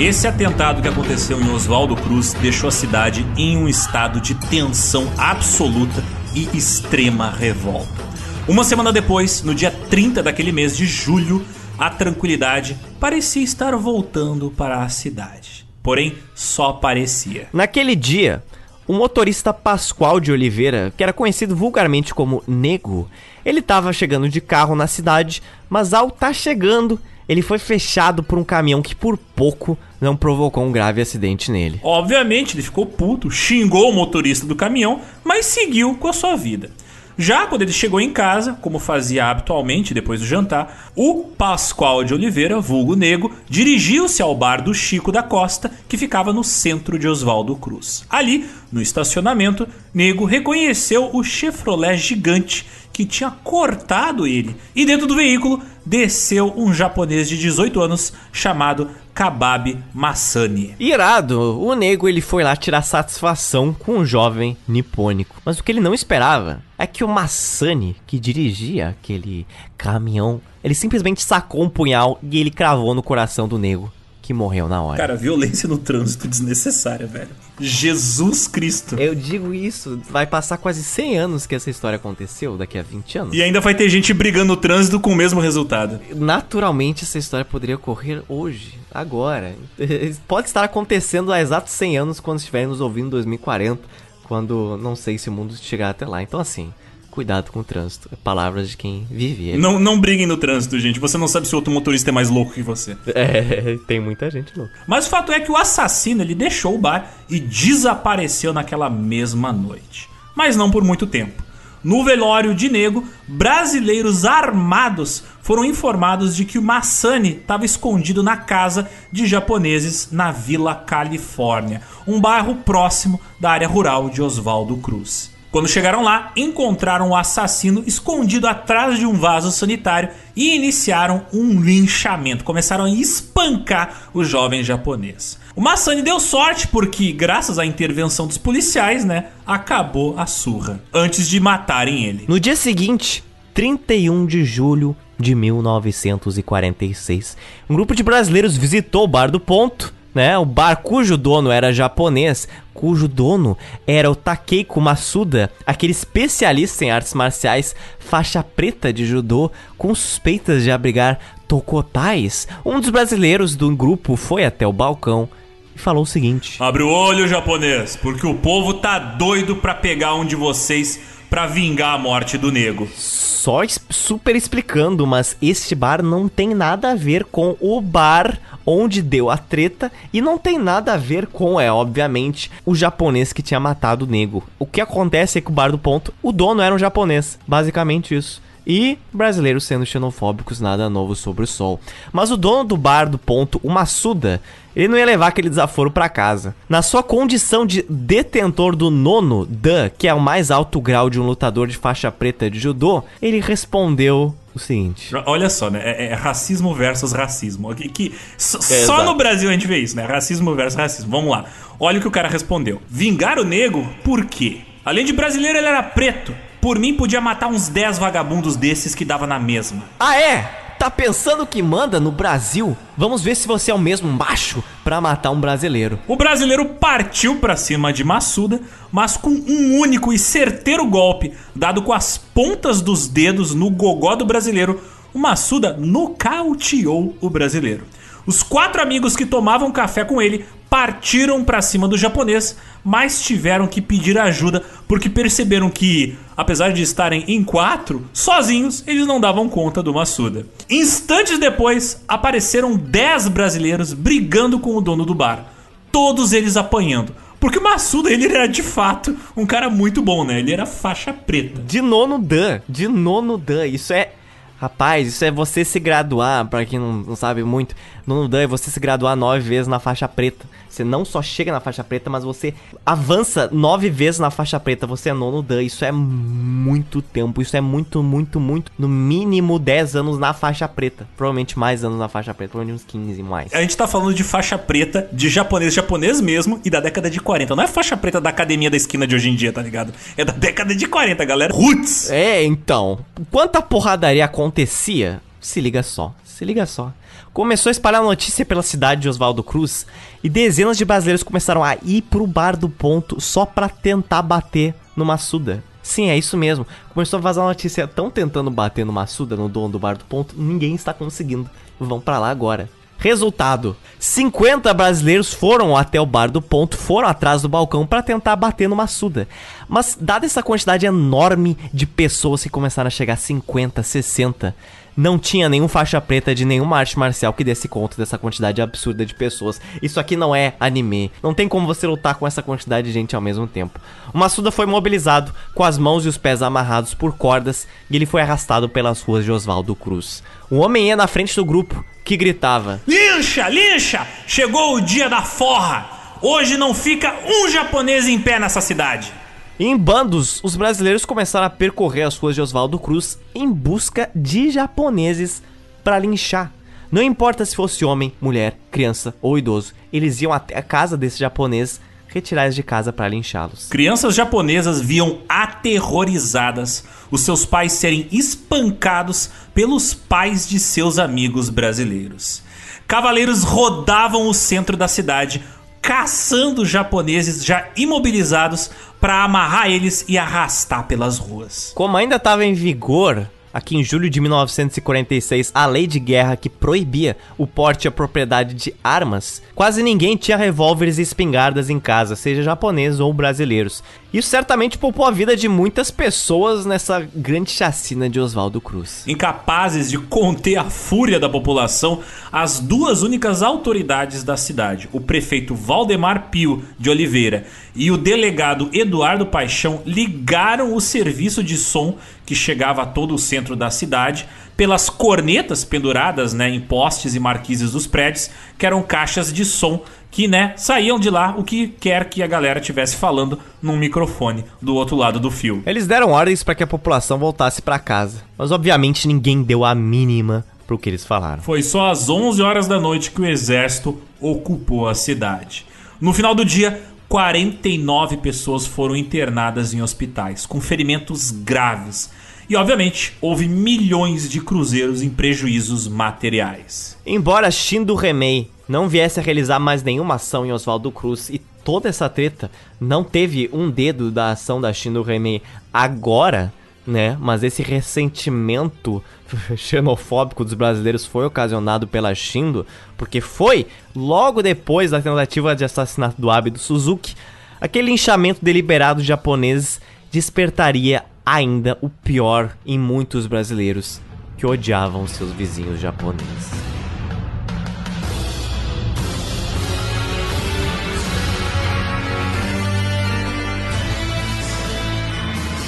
Esse 0.00 0.26
atentado 0.26 0.80
que 0.80 0.88
aconteceu 0.88 1.38
em 1.38 1.50
Oswaldo 1.50 1.94
Cruz 1.94 2.32
deixou 2.32 2.68
a 2.68 2.72
cidade 2.72 3.22
em 3.36 3.58
um 3.58 3.68
estado 3.68 4.18
de 4.18 4.34
tensão 4.34 5.06
absoluta 5.18 6.02
e 6.34 6.44
extrema 6.56 7.30
revolta. 7.30 8.02
Uma 8.48 8.64
semana 8.64 8.94
depois, 8.94 9.42
no 9.42 9.54
dia 9.54 9.70
30 9.70 10.22
daquele 10.22 10.52
mês 10.52 10.74
de 10.74 10.86
julho, 10.86 11.44
a 11.78 11.90
tranquilidade 11.90 12.78
parecia 12.98 13.42
estar 13.42 13.76
voltando 13.76 14.50
para 14.50 14.82
a 14.82 14.88
cidade. 14.88 15.66
Porém, 15.82 16.16
só 16.34 16.72
parecia. 16.72 17.48
Naquele 17.52 17.94
dia, 17.94 18.42
o 18.88 18.94
motorista 18.94 19.52
Pascoal 19.52 20.18
de 20.18 20.32
Oliveira, 20.32 20.94
que 20.96 21.02
era 21.02 21.12
conhecido 21.12 21.54
vulgarmente 21.54 22.14
como 22.14 22.42
Nego, 22.48 23.06
ele 23.44 23.60
estava 23.60 23.92
chegando 23.92 24.30
de 24.30 24.40
carro 24.40 24.74
na 24.74 24.86
cidade, 24.86 25.42
mas 25.68 25.92
ao 25.92 26.08
estar 26.08 26.28
tá 26.28 26.32
chegando, 26.32 26.98
ele 27.30 27.42
foi 27.42 27.60
fechado 27.60 28.24
por 28.24 28.40
um 28.40 28.42
caminhão 28.42 28.82
que 28.82 28.92
por 28.92 29.16
pouco 29.16 29.78
não 30.00 30.16
provocou 30.16 30.64
um 30.64 30.72
grave 30.72 31.00
acidente 31.00 31.52
nele. 31.52 31.78
Obviamente, 31.80 32.56
ele 32.56 32.62
ficou 32.62 32.84
puto, 32.84 33.30
xingou 33.30 33.88
o 33.88 33.92
motorista 33.92 34.44
do 34.44 34.56
caminhão, 34.56 35.00
mas 35.22 35.46
seguiu 35.46 35.94
com 35.94 36.08
a 36.08 36.12
sua 36.12 36.34
vida. 36.34 36.72
Já 37.16 37.46
quando 37.46 37.62
ele 37.62 37.72
chegou 37.72 38.00
em 38.00 38.10
casa, 38.10 38.54
como 38.60 38.80
fazia 38.80 39.26
habitualmente 39.26 39.94
depois 39.94 40.18
do 40.18 40.26
jantar, 40.26 40.90
o 40.96 41.22
Pascoal 41.38 42.02
de 42.02 42.12
Oliveira, 42.12 42.58
vulgo 42.58 42.96
Nego, 42.96 43.30
dirigiu-se 43.48 44.20
ao 44.20 44.34
bar 44.34 44.60
do 44.60 44.74
Chico 44.74 45.12
da 45.12 45.22
Costa, 45.22 45.70
que 45.88 45.96
ficava 45.96 46.32
no 46.32 46.42
centro 46.42 46.98
de 46.98 47.06
Oswaldo 47.06 47.54
Cruz. 47.54 48.04
Ali, 48.10 48.44
no 48.72 48.82
estacionamento, 48.82 49.68
Nego 49.94 50.24
reconheceu 50.24 51.10
o 51.12 51.22
Chevrolet 51.22 51.96
gigante 51.96 52.66
que 52.92 53.04
tinha 53.04 53.30
cortado 53.30 54.26
ele. 54.26 54.56
E 54.74 54.84
dentro 54.84 55.06
do 55.06 55.14
veículo 55.14 55.62
desceu 55.84 56.52
um 56.56 56.72
japonês 56.72 57.28
de 57.28 57.38
18 57.38 57.80
anos 57.80 58.12
chamado 58.32 58.88
Kabab 59.14 59.76
Masani. 59.92 60.74
Irado, 60.78 61.60
o 61.60 61.74
nego 61.74 62.08
ele 62.08 62.20
foi 62.20 62.42
lá 62.42 62.56
tirar 62.56 62.82
satisfação 62.82 63.72
com 63.72 63.98
o 63.98 64.04
jovem 64.06 64.56
nipônico. 64.66 65.36
Mas 65.44 65.58
o 65.58 65.64
que 65.64 65.72
ele 65.72 65.80
não 65.80 65.92
esperava 65.92 66.62
é 66.78 66.86
que 66.86 67.04
o 67.04 67.08
Masani, 67.08 67.96
que 68.06 68.18
dirigia 68.18 68.88
aquele 68.88 69.46
caminhão, 69.76 70.40
ele 70.62 70.74
simplesmente 70.74 71.22
sacou 71.22 71.62
um 71.62 71.68
punhal 71.68 72.18
e 72.22 72.38
ele 72.38 72.50
cravou 72.50 72.94
no 72.94 73.02
coração 73.02 73.46
do 73.46 73.58
nego 73.58 73.92
que 74.22 74.34
morreu 74.34 74.68
na 74.68 74.80
hora. 74.80 74.96
Cara, 74.96 75.16
violência 75.16 75.68
no 75.68 75.76
trânsito 75.76 76.28
desnecessária, 76.28 77.06
velho. 77.06 77.30
Jesus 77.60 78.48
Cristo. 78.48 78.96
Eu 78.96 79.14
digo 79.14 79.54
isso, 79.54 80.00
vai 80.10 80.26
passar 80.26 80.58
quase 80.58 80.82
100 80.82 81.18
anos 81.18 81.46
que 81.46 81.54
essa 81.54 81.70
história 81.70 81.96
aconteceu, 81.96 82.56
daqui 82.56 82.78
a 82.78 82.82
20 82.82 83.18
anos. 83.18 83.36
E 83.36 83.42
ainda 83.42 83.60
vai 83.60 83.74
ter 83.74 83.88
gente 83.88 84.12
brigando 84.12 84.46
no 84.46 84.56
trânsito 84.56 84.98
com 84.98 85.12
o 85.12 85.16
mesmo 85.16 85.40
resultado. 85.40 86.00
Naturalmente, 86.14 87.04
essa 87.04 87.18
história 87.18 87.44
poderia 87.44 87.76
ocorrer 87.76 88.22
hoje, 88.28 88.78
agora. 88.92 89.54
Pode 90.26 90.48
estar 90.48 90.64
acontecendo 90.64 91.32
há 91.32 91.40
exatos 91.40 91.72
100 91.72 91.98
anos 91.98 92.20
quando 92.20 92.38
estivermos 92.38 92.80
ouvindo 92.80 93.06
em 93.06 93.10
2040, 93.10 93.80
quando 94.24 94.78
não 94.80 94.96
sei 94.96 95.18
se 95.18 95.28
o 95.28 95.32
mundo 95.32 95.54
chegar 95.56 95.90
até 95.90 96.06
lá. 96.06 96.22
Então, 96.22 96.40
assim, 96.40 96.72
cuidado 97.10 97.50
com 97.50 97.60
o 97.60 97.64
trânsito. 97.64 98.08
É 98.12 98.16
palavras 98.16 98.70
de 98.70 98.76
quem 98.76 99.06
vive 99.10 99.48
ele. 99.48 99.58
Não, 99.58 99.78
não 99.78 100.00
briguem 100.00 100.26
no 100.26 100.36
trânsito, 100.36 100.78
gente. 100.78 101.00
Você 101.00 101.18
não 101.18 101.28
sabe 101.28 101.46
se 101.46 101.54
o 101.54 101.58
outro 101.58 101.72
motorista 101.72 102.10
é 102.10 102.12
mais 102.12 102.30
louco 102.30 102.52
que 102.52 102.62
você. 102.62 102.96
É, 103.08 103.76
tem 103.86 104.00
muita 104.00 104.30
gente 104.30 104.56
louca. 104.56 104.72
Mas 104.86 105.06
o 105.06 105.10
fato 105.10 105.32
é 105.32 105.40
que 105.40 105.50
o 105.50 105.56
assassino 105.56 106.22
ele 106.22 106.34
deixou 106.34 106.74
o 106.74 106.78
bar 106.78 107.10
e 107.28 107.38
desapareceu 107.40 108.52
naquela 108.52 108.88
mesma 108.88 109.52
noite. 109.52 110.08
Mas 110.34 110.56
não 110.56 110.70
por 110.70 110.84
muito 110.84 111.06
tempo. 111.06 111.42
No 111.82 112.04
velório 112.04 112.54
de 112.54 112.68
Nego, 112.68 113.04
brasileiros 113.26 114.26
armados 114.26 115.24
foram 115.40 115.64
informados 115.64 116.36
de 116.36 116.44
que 116.44 116.58
o 116.58 116.62
Massani 116.62 117.30
estava 117.30 117.64
escondido 117.64 118.22
na 118.22 118.36
casa 118.36 118.88
de 119.10 119.26
japoneses 119.26 120.08
na 120.12 120.30
Vila 120.30 120.74
Califórnia, 120.74 121.80
um 122.06 122.20
bairro 122.20 122.56
próximo 122.56 123.18
da 123.40 123.50
área 123.50 123.66
rural 123.66 124.10
de 124.10 124.20
Oswaldo 124.20 124.76
Cruz. 124.76 125.30
Quando 125.50 125.68
chegaram 125.68 126.02
lá, 126.02 126.30
encontraram 126.36 127.08
o 127.08 127.16
assassino 127.16 127.82
escondido 127.84 128.46
atrás 128.46 128.96
de 128.98 129.04
um 129.04 129.14
vaso 129.14 129.50
sanitário 129.50 130.10
e 130.36 130.54
iniciaram 130.54 131.26
um 131.32 131.60
linchamento. 131.60 132.44
Começaram 132.44 132.84
a 132.84 132.90
espancar 132.90 134.10
o 134.14 134.22
jovem 134.22 134.62
japonês. 134.62 135.40
O 135.56 135.60
Massani 135.60 136.02
deu 136.02 136.20
sorte 136.20 136.68
porque, 136.68 137.10
graças 137.10 137.58
à 137.58 137.66
intervenção 137.66 138.28
dos 138.28 138.38
policiais, 138.38 139.04
né, 139.04 139.30
acabou 139.44 140.16
a 140.16 140.24
surra 140.24 140.80
antes 140.94 141.28
de 141.28 141.40
matarem 141.40 142.04
ele. 142.04 142.26
No 142.28 142.38
dia 142.38 142.54
seguinte, 142.54 143.24
31 143.52 144.26
de 144.26 144.44
julho 144.44 144.94
de 145.18 145.34
1946, 145.34 147.36
um 147.68 147.74
grupo 147.74 147.92
de 147.92 148.04
brasileiros 148.04 148.56
visitou 148.56 149.02
o 149.02 149.08
bar 149.08 149.32
do 149.32 149.40
ponto 149.40 149.92
né? 150.14 150.36
O 150.38 150.44
bar 150.44 150.76
cujo 150.76 151.16
dono 151.16 151.50
era 151.50 151.72
japonês, 151.72 152.48
cujo 152.74 153.06
dono 153.06 153.56
era 153.86 154.10
o 154.10 154.16
Takeiko 154.16 154.80
Masuda, 154.80 155.50
aquele 155.66 155.92
especialista 155.92 156.84
em 156.84 156.90
artes 156.90 157.14
marciais, 157.14 157.74
faixa 157.98 158.42
preta 158.42 158.92
de 158.92 159.04
judô, 159.04 159.50
com 159.76 159.94
suspeitas 159.94 160.62
de 160.62 160.70
abrigar 160.70 161.18
tokotais. 161.46 162.46
Um 162.64 162.80
dos 162.80 162.90
brasileiros 162.90 163.56
do 163.56 163.74
grupo 163.74 164.16
foi 164.16 164.44
até 164.44 164.66
o 164.66 164.72
balcão 164.72 165.28
e 165.74 165.78
falou 165.78 166.02
o 166.02 166.06
seguinte: 166.06 166.56
Abre 166.62 166.82
o 166.82 166.88
olho, 166.88 167.28
japonês, 167.28 167.96
porque 167.96 168.26
o 168.26 168.34
povo 168.34 168.74
tá 168.74 168.98
doido 168.98 169.56
pra 169.56 169.74
pegar 169.74 170.14
um 170.14 170.24
de 170.24 170.36
vocês 170.36 171.19
pra 171.30 171.46
vingar 171.46 171.94
a 171.94 171.98
morte 171.98 172.36
do 172.36 172.50
nego. 172.50 172.88
Só 172.96 173.60
super 173.88 174.34
explicando, 174.36 175.06
mas 175.06 175.36
este 175.40 175.74
bar 175.74 176.02
não 176.02 176.28
tem 176.28 176.54
nada 176.54 176.90
a 176.90 176.94
ver 176.94 177.24
com 177.24 177.56
o 177.60 177.80
bar 177.80 178.38
onde 178.66 179.00
deu 179.00 179.30
a 179.30 179.38
treta 179.38 179.90
e 180.12 180.20
não 180.20 180.36
tem 180.36 180.58
nada 180.58 180.92
a 180.92 180.96
ver 180.96 181.26
com, 181.26 181.58
é 181.58 181.72
obviamente, 181.72 182.50
o 182.66 182.74
japonês 182.74 183.32
que 183.32 183.42
tinha 183.42 183.58
matado 183.58 184.04
o 184.04 184.08
nego. 184.08 184.44
O 184.58 184.66
que 184.66 184.80
acontece 184.80 185.38
é 185.38 185.40
que 185.40 185.48
o 185.48 185.54
bar 185.54 185.70
do 185.70 185.78
ponto, 185.78 186.12
o 186.22 186.32
dono 186.32 186.60
era 186.60 186.74
um 186.74 186.78
japonês, 186.78 187.38
basicamente 187.46 188.14
isso. 188.14 188.42
E 188.72 188.96
brasileiros 189.12 189.64
sendo 189.64 189.84
xenofóbicos, 189.84 190.60
nada 190.60 190.88
novo 190.88 191.16
sobre 191.16 191.42
o 191.42 191.46
sol. 191.46 191.80
Mas 192.12 192.30
o 192.30 192.36
dono 192.36 192.62
do 192.62 192.76
bar 192.76 193.08
do 193.08 193.18
ponto, 193.18 193.60
o 193.64 193.68
Massuda, 193.68 194.40
ele 194.76 194.86
não 194.86 194.96
ia 194.96 195.04
levar 195.06 195.26
aquele 195.26 195.48
desaforo 195.48 195.90
pra 195.90 196.08
casa. 196.08 196.54
Na 196.68 196.80
sua 196.80 197.02
condição 197.02 197.66
de 197.66 197.84
detentor 197.88 198.76
do 198.76 198.88
nono 198.88 199.44
Dan, 199.44 199.88
que 199.98 200.06
é 200.06 200.14
o 200.14 200.20
mais 200.20 200.52
alto 200.52 200.80
grau 200.80 201.10
de 201.10 201.18
um 201.20 201.26
lutador 201.26 201.66
de 201.66 201.76
faixa 201.76 202.12
preta 202.12 202.48
de 202.48 202.60
judô, 202.60 203.02
ele 203.20 203.40
respondeu 203.40 204.36
o 204.54 204.58
seguinte: 204.60 205.10
Olha 205.26 205.50
só, 205.50 205.68
né? 205.68 205.80
É, 205.82 206.06
é 206.12 206.14
racismo 206.14 206.72
versus 206.72 207.10
racismo. 207.12 207.74
Que, 207.74 207.88
que- 207.88 208.14
só, 208.38 208.58
É, 208.58 208.60
só 208.60 208.74
exato. 208.94 209.04
no 209.04 209.16
Brasil 209.16 209.48
a 209.48 209.52
gente 209.52 209.66
vê 209.66 209.78
isso, 209.78 209.96
né? 209.96 210.04
Racismo 210.04 210.54
versus 210.54 210.78
racismo. 210.78 211.10
Vamos 211.10 211.30
lá. 211.32 211.44
Olha 211.80 211.98
o 211.98 212.00
que 212.00 212.06
o 212.08 212.10
cara 212.12 212.28
respondeu. 212.28 212.80
Vingar 212.88 213.36
o 213.38 213.44
nego, 213.44 213.84
por 214.04 214.26
quê? 214.26 214.60
Além 214.84 215.04
de 215.04 215.12
brasileiro, 215.12 215.58
ele 215.58 215.66
era 215.66 215.82
preto. 215.82 216.32
Por 216.60 216.78
mim, 216.78 216.94
podia 216.94 217.20
matar 217.20 217.48
uns 217.48 217.68
10 217.68 217.98
vagabundos 217.98 218.54
desses 218.56 218.94
que 218.94 219.04
dava 219.04 219.26
na 219.26 219.38
mesma. 219.38 219.82
Ah, 219.98 220.16
é? 220.16 220.60
Tá 220.78 220.90
pensando 220.90 221.46
que 221.46 221.62
manda 221.62 222.00
no 222.00 222.10
Brasil? 222.10 222.76
Vamos 222.96 223.22
ver 223.22 223.34
se 223.34 223.46
você 223.46 223.70
é 223.70 223.74
o 223.74 223.78
mesmo 223.78 224.10
macho 224.10 224.64
pra 224.82 225.00
matar 225.00 225.30
um 225.30 225.40
brasileiro. 225.40 225.98
O 226.08 226.16
brasileiro 226.16 226.64
partiu 226.64 227.36
pra 227.36 227.54
cima 227.54 227.92
de 227.92 228.02
Massuda, 228.02 228.60
mas 228.90 229.16
com 229.16 229.28
um 229.28 229.78
único 229.78 230.10
e 230.10 230.18
certeiro 230.18 230.86
golpe, 230.86 231.34
dado 231.54 231.82
com 231.82 231.92
as 231.92 232.16
pontas 232.16 232.80
dos 232.80 233.08
dedos 233.08 233.54
no 233.54 233.68
gogó 233.68 234.16
do 234.16 234.24
brasileiro, 234.24 234.82
o 235.12 235.18
Massuda 235.18 235.76
nocauteou 235.78 237.14
o 237.20 237.28
brasileiro. 237.28 237.84
Os 238.26 238.42
quatro 238.42 238.80
amigos 238.80 239.16
que 239.16 239.26
tomavam 239.26 239.70
café 239.70 240.04
com 240.04 240.20
ele 240.20 240.44
partiram 240.68 241.42
pra 241.42 241.60
cima 241.60 241.88
do 241.88 241.98
japonês, 241.98 242.56
mas 242.84 243.22
tiveram 243.22 243.66
que 243.66 243.82
pedir 243.82 244.16
ajuda 244.18 244.62
porque 244.86 245.08
perceberam 245.08 245.68
que, 245.68 246.16
apesar 246.36 246.72
de 246.72 246.82
estarem 246.82 247.24
em 247.26 247.42
quatro, 247.42 248.06
sozinhos 248.12 248.84
eles 248.86 249.06
não 249.06 249.20
davam 249.20 249.48
conta 249.48 249.82
do 249.82 249.92
Massuda. 249.92 250.46
Instantes 250.68 251.38
depois, 251.38 252.02
apareceram 252.06 252.76
dez 252.76 253.26
brasileiros 253.26 253.92
brigando 253.92 254.60
com 254.60 254.76
o 254.76 254.80
dono 254.80 255.04
do 255.04 255.14
bar 255.14 255.46
todos 255.90 256.32
eles 256.32 256.56
apanhando. 256.56 257.14
Porque 257.38 257.58
o 257.58 257.62
Massuda, 257.62 258.12
ele 258.12 258.26
era 258.26 258.46
de 258.46 258.62
fato 258.62 259.16
um 259.36 259.46
cara 259.46 259.70
muito 259.70 260.02
bom, 260.02 260.24
né? 260.24 260.38
Ele 260.40 260.52
era 260.52 260.66
faixa 260.66 261.12
preta. 261.12 261.62
De 261.62 261.80
nono 261.80 262.18
Dan, 262.18 262.60
de 262.68 262.86
nono 262.86 263.38
Dan. 263.38 263.66
Isso 263.66 263.92
é. 263.92 264.12
Rapaz, 264.60 265.08
isso 265.08 265.24
é 265.24 265.30
você 265.30 265.64
se 265.64 265.80
graduar, 265.80 266.44
pra 266.46 266.66
quem 266.66 266.78
não, 266.78 266.92
não 266.92 267.16
sabe 267.16 267.42
muito. 267.42 267.74
Nono 268.06 268.28
Dan 268.28 268.42
é 268.42 268.46
você 268.46 268.70
se 268.70 268.78
graduar 268.78 269.16
nove 269.16 269.40
vezes 269.40 269.66
na 269.66 269.78
faixa 269.78 270.06
preta. 270.06 270.44
Você 270.70 270.84
não 270.84 271.04
só 271.04 271.20
chega 271.20 271.50
na 271.50 271.60
faixa 271.60 271.82
preta, 271.82 272.08
mas 272.08 272.22
você 272.22 272.54
avança 272.86 273.48
nove 273.52 273.90
vezes 273.90 274.20
na 274.20 274.30
faixa 274.30 274.58
preta. 274.60 274.86
Você 274.86 275.10
é 275.10 275.12
nono 275.12 275.42
Dan. 275.42 275.62
Isso 275.62 275.84
é 275.84 275.90
muito 275.90 277.02
tempo. 277.02 277.42
Isso 277.42 277.56
é 277.56 277.60
muito, 277.60 278.02
muito, 278.02 278.38
muito. 278.38 278.70
No 278.78 278.88
mínimo 278.88 279.58
10 279.58 279.96
anos 279.96 280.18
na 280.18 280.32
faixa 280.32 280.68
preta. 280.68 281.08
Provavelmente 281.16 281.58
mais 281.58 281.84
anos 281.84 281.98
na 281.98 282.08
faixa 282.08 282.32
preta. 282.32 282.52
Provavelmente 282.52 282.84
uns 282.84 282.90
15 282.90 283.22
mais. 283.22 283.52
A 283.52 283.60
gente 283.60 283.76
tá 283.76 283.88
falando 283.88 284.14
de 284.14 284.22
faixa 284.22 284.56
preta, 284.56 285.08
de 285.12 285.28
japonês, 285.28 285.74
japonês 285.74 286.20
mesmo, 286.20 286.60
e 286.64 286.70
da 286.70 286.80
década 286.80 287.10
de 287.10 287.20
40. 287.20 287.56
Não 287.56 287.64
é 287.64 287.66
faixa 287.66 287.96
preta 287.96 288.20
da 288.20 288.30
academia 288.30 288.70
da 288.70 288.76
esquina 288.76 289.06
de 289.06 289.16
hoje 289.16 289.28
em 289.28 289.34
dia, 289.34 289.52
tá 289.52 289.60
ligado? 289.60 289.92
É 290.16 290.24
da 290.24 290.32
década 290.32 290.74
de 290.74 290.86
40, 290.86 291.24
galera. 291.24 291.52
Roots! 291.52 292.10
É, 292.10 292.44
então. 292.44 293.04
Quanta 293.30 293.60
porradaria 293.60 294.24
acontecia? 294.24 295.20
Se 295.40 295.60
liga 295.60 295.82
só, 295.82 296.14
se 296.22 296.44
liga 296.44 296.66
só. 296.66 296.92
Começou 297.32 297.70
a 297.70 297.72
espalhar 297.72 298.02
notícia 298.02 298.44
pela 298.44 298.62
cidade 298.62 299.02
de 299.02 299.08
Oswaldo 299.08 299.44
Cruz 299.44 299.86
e 300.22 300.28
dezenas 300.28 300.76
de 300.76 300.84
brasileiros 300.84 301.22
começaram 301.22 301.62
a 301.62 301.76
ir 301.84 302.02
pro 302.02 302.26
bar 302.26 302.56
do 302.56 302.68
ponto 302.68 303.20
só 303.20 303.46
pra 303.46 303.68
tentar 303.68 304.20
bater 304.22 304.74
no 304.96 305.04
Massuda. 305.04 305.62
Sim, 305.80 306.08
é 306.08 306.18
isso 306.18 306.36
mesmo. 306.36 306.66
Começou 306.92 307.18
a 307.18 307.20
vazar 307.20 307.44
notícia 307.44 307.86
tão 307.86 308.10
tentando 308.10 308.50
bater 308.50 308.84
no 308.84 308.92
Massuda, 308.92 309.36
no 309.36 309.48
dono 309.48 309.68
do 309.70 309.78
bar 309.78 309.96
do 309.96 310.04
ponto, 310.04 310.34
ninguém 310.36 310.74
está 310.74 310.92
conseguindo. 310.92 311.48
Vão 311.78 312.00
pra 312.00 312.18
lá 312.18 312.30
agora. 312.30 312.68
Resultado: 312.98 313.76
50 313.98 314.74
brasileiros 314.74 315.32
foram 315.32 315.76
até 315.76 316.00
o 316.00 316.04
bar 316.04 316.30
do 316.30 316.42
ponto, 316.42 316.76
foram 316.76 317.08
atrás 317.08 317.42
do 317.42 317.48
balcão 317.48 317.86
para 317.86 318.02
tentar 318.02 318.36
bater 318.36 318.68
no 318.68 318.76
Massuda. 318.76 319.26
Mas, 319.68 319.96
dada 319.98 320.26
essa 320.26 320.42
quantidade 320.42 320.84
enorme 320.84 321.56
de 321.72 321.86
pessoas 321.86 322.42
que 322.42 322.50
começaram 322.50 322.88
a 322.88 322.90
chegar 322.90 323.16
50, 323.16 323.82
60, 323.82 324.54
não 324.96 325.18
tinha 325.18 325.48
nenhum 325.48 325.68
faixa 325.68 326.00
preta 326.00 326.34
de 326.34 326.44
nenhuma 326.44 326.78
arte 326.78 326.98
marcial 326.98 327.32
que 327.32 327.44
desse 327.44 327.68
conta 327.68 327.96
dessa 327.96 328.18
quantidade 328.18 328.60
absurda 328.60 329.04
de 329.06 329.14
pessoas. 329.14 329.60
Isso 329.82 329.98
aqui 329.98 330.16
não 330.16 330.34
é 330.34 330.54
anime. 330.58 331.10
Não 331.22 331.34
tem 331.34 331.48
como 331.48 331.66
você 331.66 331.86
lutar 331.86 332.14
com 332.16 332.26
essa 332.26 332.42
quantidade 332.42 332.86
de 332.86 332.92
gente 332.92 333.14
ao 333.14 333.22
mesmo 333.22 333.46
tempo. 333.46 333.80
O 334.12 334.18
Massuda 334.18 334.50
foi 334.50 334.66
mobilizado, 334.66 335.32
com 335.54 335.64
as 335.64 335.78
mãos 335.78 336.04
e 336.04 336.08
os 336.08 336.18
pés 336.18 336.42
amarrados 336.42 336.94
por 336.94 337.16
cordas, 337.16 337.66
e 337.90 337.96
ele 337.96 338.06
foi 338.06 338.22
arrastado 338.22 338.68
pelas 338.68 339.00
ruas 339.02 339.24
de 339.24 339.32
Oswaldo 339.32 339.74
Cruz. 339.74 340.22
O 340.50 340.56
homem 340.56 340.88
ia 340.88 340.96
na 340.96 341.06
frente 341.06 341.34
do 341.36 341.44
grupo, 341.44 341.84
que 342.04 342.16
gritava: 342.16 342.80
Lincha, 342.86 343.48
lincha! 343.48 344.06
Chegou 344.26 344.76
o 344.76 344.80
dia 344.80 345.08
da 345.08 345.22
forra! 345.22 345.98
Hoje 346.22 346.58
não 346.58 346.74
fica 346.74 347.14
um 347.26 347.48
japonês 347.48 348.06
em 348.06 348.18
pé 348.18 348.38
nessa 348.38 348.60
cidade. 348.60 349.19
Em 349.62 349.76
bandos, 349.76 350.40
os 350.42 350.56
brasileiros 350.56 351.04
começaram 351.04 351.44
a 351.44 351.50
percorrer 351.50 352.04
as 352.04 352.16
ruas 352.16 352.34
de 352.34 352.40
Oswaldo 352.40 352.78
Cruz 352.78 353.18
em 353.34 353.46
busca 353.46 354.10
de 354.14 354.50
japoneses 354.50 355.42
para 355.84 355.98
linchar. 355.98 356.50
Não 356.90 357.02
importa 357.02 357.44
se 357.44 357.54
fosse 357.54 357.84
homem, 357.84 358.10
mulher, 358.18 358.56
criança 358.70 359.14
ou 359.20 359.36
idoso, 359.36 359.74
eles 359.92 360.22
iam 360.22 360.32
até 360.32 360.56
a 360.56 360.62
casa 360.62 360.96
desse 360.96 361.18
japonês 361.18 361.78
retirar 362.08 362.48
de 362.48 362.62
casa 362.62 362.90
para 362.90 363.08
linchá-los. 363.08 363.68
Crianças 363.68 364.14
japonesas 364.14 364.80
viam 364.80 365.18
aterrorizadas 365.28 366.82
os 367.10 367.20
seus 367.20 367.44
pais 367.44 367.74
serem 367.74 368.08
espancados 368.10 369.28
pelos 369.52 369.92
pais 369.92 370.48
de 370.48 370.58
seus 370.58 370.98
amigos 370.98 371.50
brasileiros. 371.50 372.42
Cavaleiros 372.88 373.44
rodavam 373.44 374.26
o 374.26 374.32
centro 374.32 374.74
da 374.74 374.88
cidade, 374.88 375.44
caçando 375.80 376.64
japoneses 376.64 377.44
já 377.44 377.68
imobilizados 377.76 378.70
para 379.00 379.24
amarrar 379.24 379.70
eles 379.70 380.04
e 380.08 380.18
arrastar 380.18 380.86
pelas 380.86 381.18
ruas. 381.18 381.72
Como 381.74 381.96
ainda 381.96 382.16
estava 382.16 382.44
em 382.44 382.52
vigor, 382.52 383.28
aqui 383.52 383.76
em 383.76 383.84
julho 383.84 384.08
de 384.08 384.20
1946, 384.20 385.50
a 385.54 385.66
lei 385.66 385.86
de 385.86 385.98
guerra 385.98 386.36
que 386.36 386.48
proibia 386.48 387.16
o 387.36 387.46
porte 387.46 387.84
e 387.84 387.88
a 387.88 387.92
propriedade 387.92 388.54
de 388.54 388.74
armas, 388.82 389.42
quase 389.54 389.82
ninguém 389.82 390.16
tinha 390.16 390.36
revólveres 390.36 390.98
e 390.98 391.02
espingardas 391.02 391.70
em 391.70 391.80
casa, 391.80 392.16
seja 392.16 392.42
japoneses 392.42 393.00
ou 393.00 393.12
brasileiros. 393.12 393.82
Isso 394.12 394.28
certamente 394.28 394.76
poupou 394.76 395.06
a 395.06 395.10
vida 395.10 395.36
de 395.36 395.48
muitas 395.48 395.90
pessoas 395.90 396.66
nessa 396.66 397.08
grande 397.14 397.52
chacina 397.52 398.08
de 398.08 398.18
Oswaldo 398.18 398.60
Cruz. 398.60 399.04
Incapazes 399.06 399.88
de 399.88 399.98
conter 399.98 400.56
a 400.56 400.64
fúria 400.64 401.20
da 401.20 401.28
população, 401.28 402.00
as 402.32 402.58
duas 402.58 403.02
únicas 403.02 403.40
autoridades 403.40 404.24
da 404.24 404.36
cidade, 404.36 404.88
o 404.92 405.00
prefeito 405.00 405.54
Valdemar 405.54 406.28
Pio 406.30 406.64
de 406.76 406.90
Oliveira 406.90 407.46
e 407.74 407.90
o 407.90 407.96
delegado 407.96 408.68
Eduardo 408.72 409.26
Paixão, 409.26 409.80
ligaram 409.86 410.74
o 410.74 410.80
serviço 410.80 411.42
de 411.42 411.56
som 411.56 411.96
que 412.30 412.34
chegava 412.36 412.82
a 412.82 412.86
todo 412.86 413.12
o 413.12 413.18
centro 413.18 413.56
da 413.56 413.70
cidade 413.70 414.24
pelas 414.56 414.88
cornetas 414.88 415.64
penduradas 415.64 416.32
né, 416.32 416.48
em 416.48 416.60
postes 416.60 417.16
e 417.16 417.18
marquises 417.18 417.72
dos 417.72 417.88
prédios, 417.88 418.30
que 418.56 418.64
eram 418.64 418.84
caixas 418.84 419.32
de 419.32 419.44
som 419.44 419.82
que 420.12 420.28
né, 420.28 420.52
saíam 420.56 420.96
de 420.96 421.10
lá 421.10 421.34
o 421.36 421.42
que 421.42 421.66
quer 421.66 422.08
que 422.08 422.22
a 422.22 422.28
galera 422.28 422.60
estivesse 422.60 422.94
falando 422.94 423.36
num 423.60 423.76
microfone 423.76 424.44
do 424.62 424.76
outro 424.76 424.94
lado 424.94 425.18
do 425.18 425.28
fio. 425.28 425.60
Eles 425.66 425.88
deram 425.88 426.12
ordens 426.12 426.44
para 426.44 426.54
que 426.54 426.62
a 426.62 426.68
população 426.68 427.18
voltasse 427.18 427.60
para 427.60 427.80
casa, 427.80 428.22
mas 428.38 428.52
obviamente 428.52 429.08
ninguém 429.08 429.42
deu 429.42 429.64
a 429.64 429.74
mínima 429.74 430.44
pro 430.68 430.78
que 430.78 430.88
eles 430.88 431.04
falaram. 431.04 431.42
Foi 431.42 431.64
só 431.64 431.90
às 431.90 432.08
11 432.08 432.40
horas 432.42 432.68
da 432.68 432.78
noite 432.78 433.10
que 433.10 433.20
o 433.20 433.26
exército 433.26 434.00
ocupou 434.20 434.88
a 434.88 434.94
cidade. 434.94 435.66
No 436.00 436.12
final 436.12 436.32
do 436.32 436.44
dia, 436.44 436.80
49 437.10 438.18
pessoas 438.18 438.68
foram 438.68 438.94
internadas 438.94 439.74
em 439.74 439.82
hospitais, 439.82 440.46
com 440.46 440.60
ferimentos 440.60 441.32
graves. 441.32 442.08
E, 442.50 442.56
obviamente, 442.56 443.16
houve 443.20 443.46
milhões 443.46 444.28
de 444.28 444.40
cruzeiros 444.40 445.02
em 445.02 445.08
prejuízos 445.08 445.86
materiais. 445.86 446.98
Embora 447.06 447.48
Shindo 447.48 447.94
Remei 447.94 448.50
não 448.68 448.88
viesse 448.88 449.20
a 449.20 449.22
realizar 449.22 449.60
mais 449.60 449.84
nenhuma 449.84 450.16
ação 450.16 450.44
em 450.44 450.50
Oswaldo 450.50 450.90
Cruz 450.90 451.30
e 451.30 451.38
toda 451.62 451.88
essa 451.88 452.08
treta 452.08 452.50
não 452.80 453.04
teve 453.04 453.48
um 453.52 453.70
dedo 453.70 454.10
da 454.10 454.32
ação 454.32 454.60
da 454.60 454.72
Shin 454.72 454.92
do 454.92 455.00
Remei 455.00 455.40
agora, 455.72 456.52
né? 456.84 457.16
Mas 457.20 457.44
esse 457.44 457.62
ressentimento 457.62 459.00
xenofóbico 459.56 460.44
dos 460.44 460.54
brasileiros 460.54 461.06
foi 461.06 461.24
ocasionado 461.26 461.86
pela 461.86 462.12
Shindo, 462.16 462.66
porque 462.98 463.20
foi 463.20 463.68
logo 463.94 464.42
depois 464.42 464.90
da 464.90 465.00
tentativa 465.00 465.54
de 465.54 465.64
assassinato 465.64 466.20
do 466.20 466.28
Abe 466.28 466.50
do 466.50 466.58
Suzuki, 466.58 467.14
aquele 467.60 467.90
linchamento 467.90 468.44
deliberado 468.44 469.04
japonês 469.04 469.80
despertaria 470.10 471.04
ainda 471.24 471.78
o 471.80 471.88
pior 471.88 472.56
em 472.64 472.78
muitos 472.78 473.26
brasileiros 473.26 474.00
que 474.36 474.46
odiavam 474.46 475.06
seus 475.06 475.32
vizinhos 475.32 475.80
japoneses. 475.80 476.50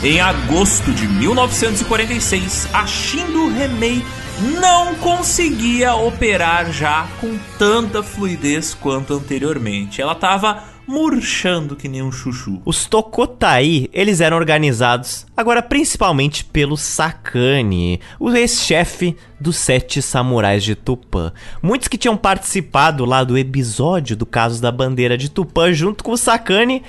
Em 0.02 0.20
agosto 0.20 0.92
de 0.92 1.06
1946, 1.06 2.68
a 2.74 2.84
Shindo 2.86 3.46
Remei 3.48 4.02
não 4.60 4.96
conseguia 4.96 5.94
operar 5.94 6.72
já 6.72 7.06
com 7.20 7.38
tanta 7.56 8.02
fluidez 8.02 8.74
quanto 8.74 9.14
anteriormente. 9.14 10.02
Ela 10.02 10.14
estava 10.14 10.64
murchando 10.92 11.74
que 11.74 11.88
nem 11.88 12.02
um 12.02 12.12
chuchu. 12.12 12.60
Os 12.66 12.84
Tokotai, 12.84 13.88
eles 13.94 14.20
eram 14.20 14.36
organizados 14.36 15.26
agora 15.34 15.62
principalmente 15.62 16.44
pelo 16.44 16.76
Sakane, 16.76 17.98
o 18.20 18.30
ex-chefe 18.30 19.16
dos 19.40 19.56
Sete 19.56 20.02
Samurais 20.02 20.62
de 20.62 20.74
Tupã. 20.74 21.32
Muitos 21.62 21.88
que 21.88 21.96
tinham 21.96 22.16
participado 22.16 23.06
lá 23.06 23.24
do 23.24 23.38
episódio 23.38 24.14
do 24.14 24.26
caso 24.26 24.60
da 24.60 24.70
bandeira 24.70 25.16
de 25.16 25.30
Tupã 25.30 25.72
junto 25.72 26.04
com 26.04 26.12
o 26.12 26.18
Sakane 26.18 26.82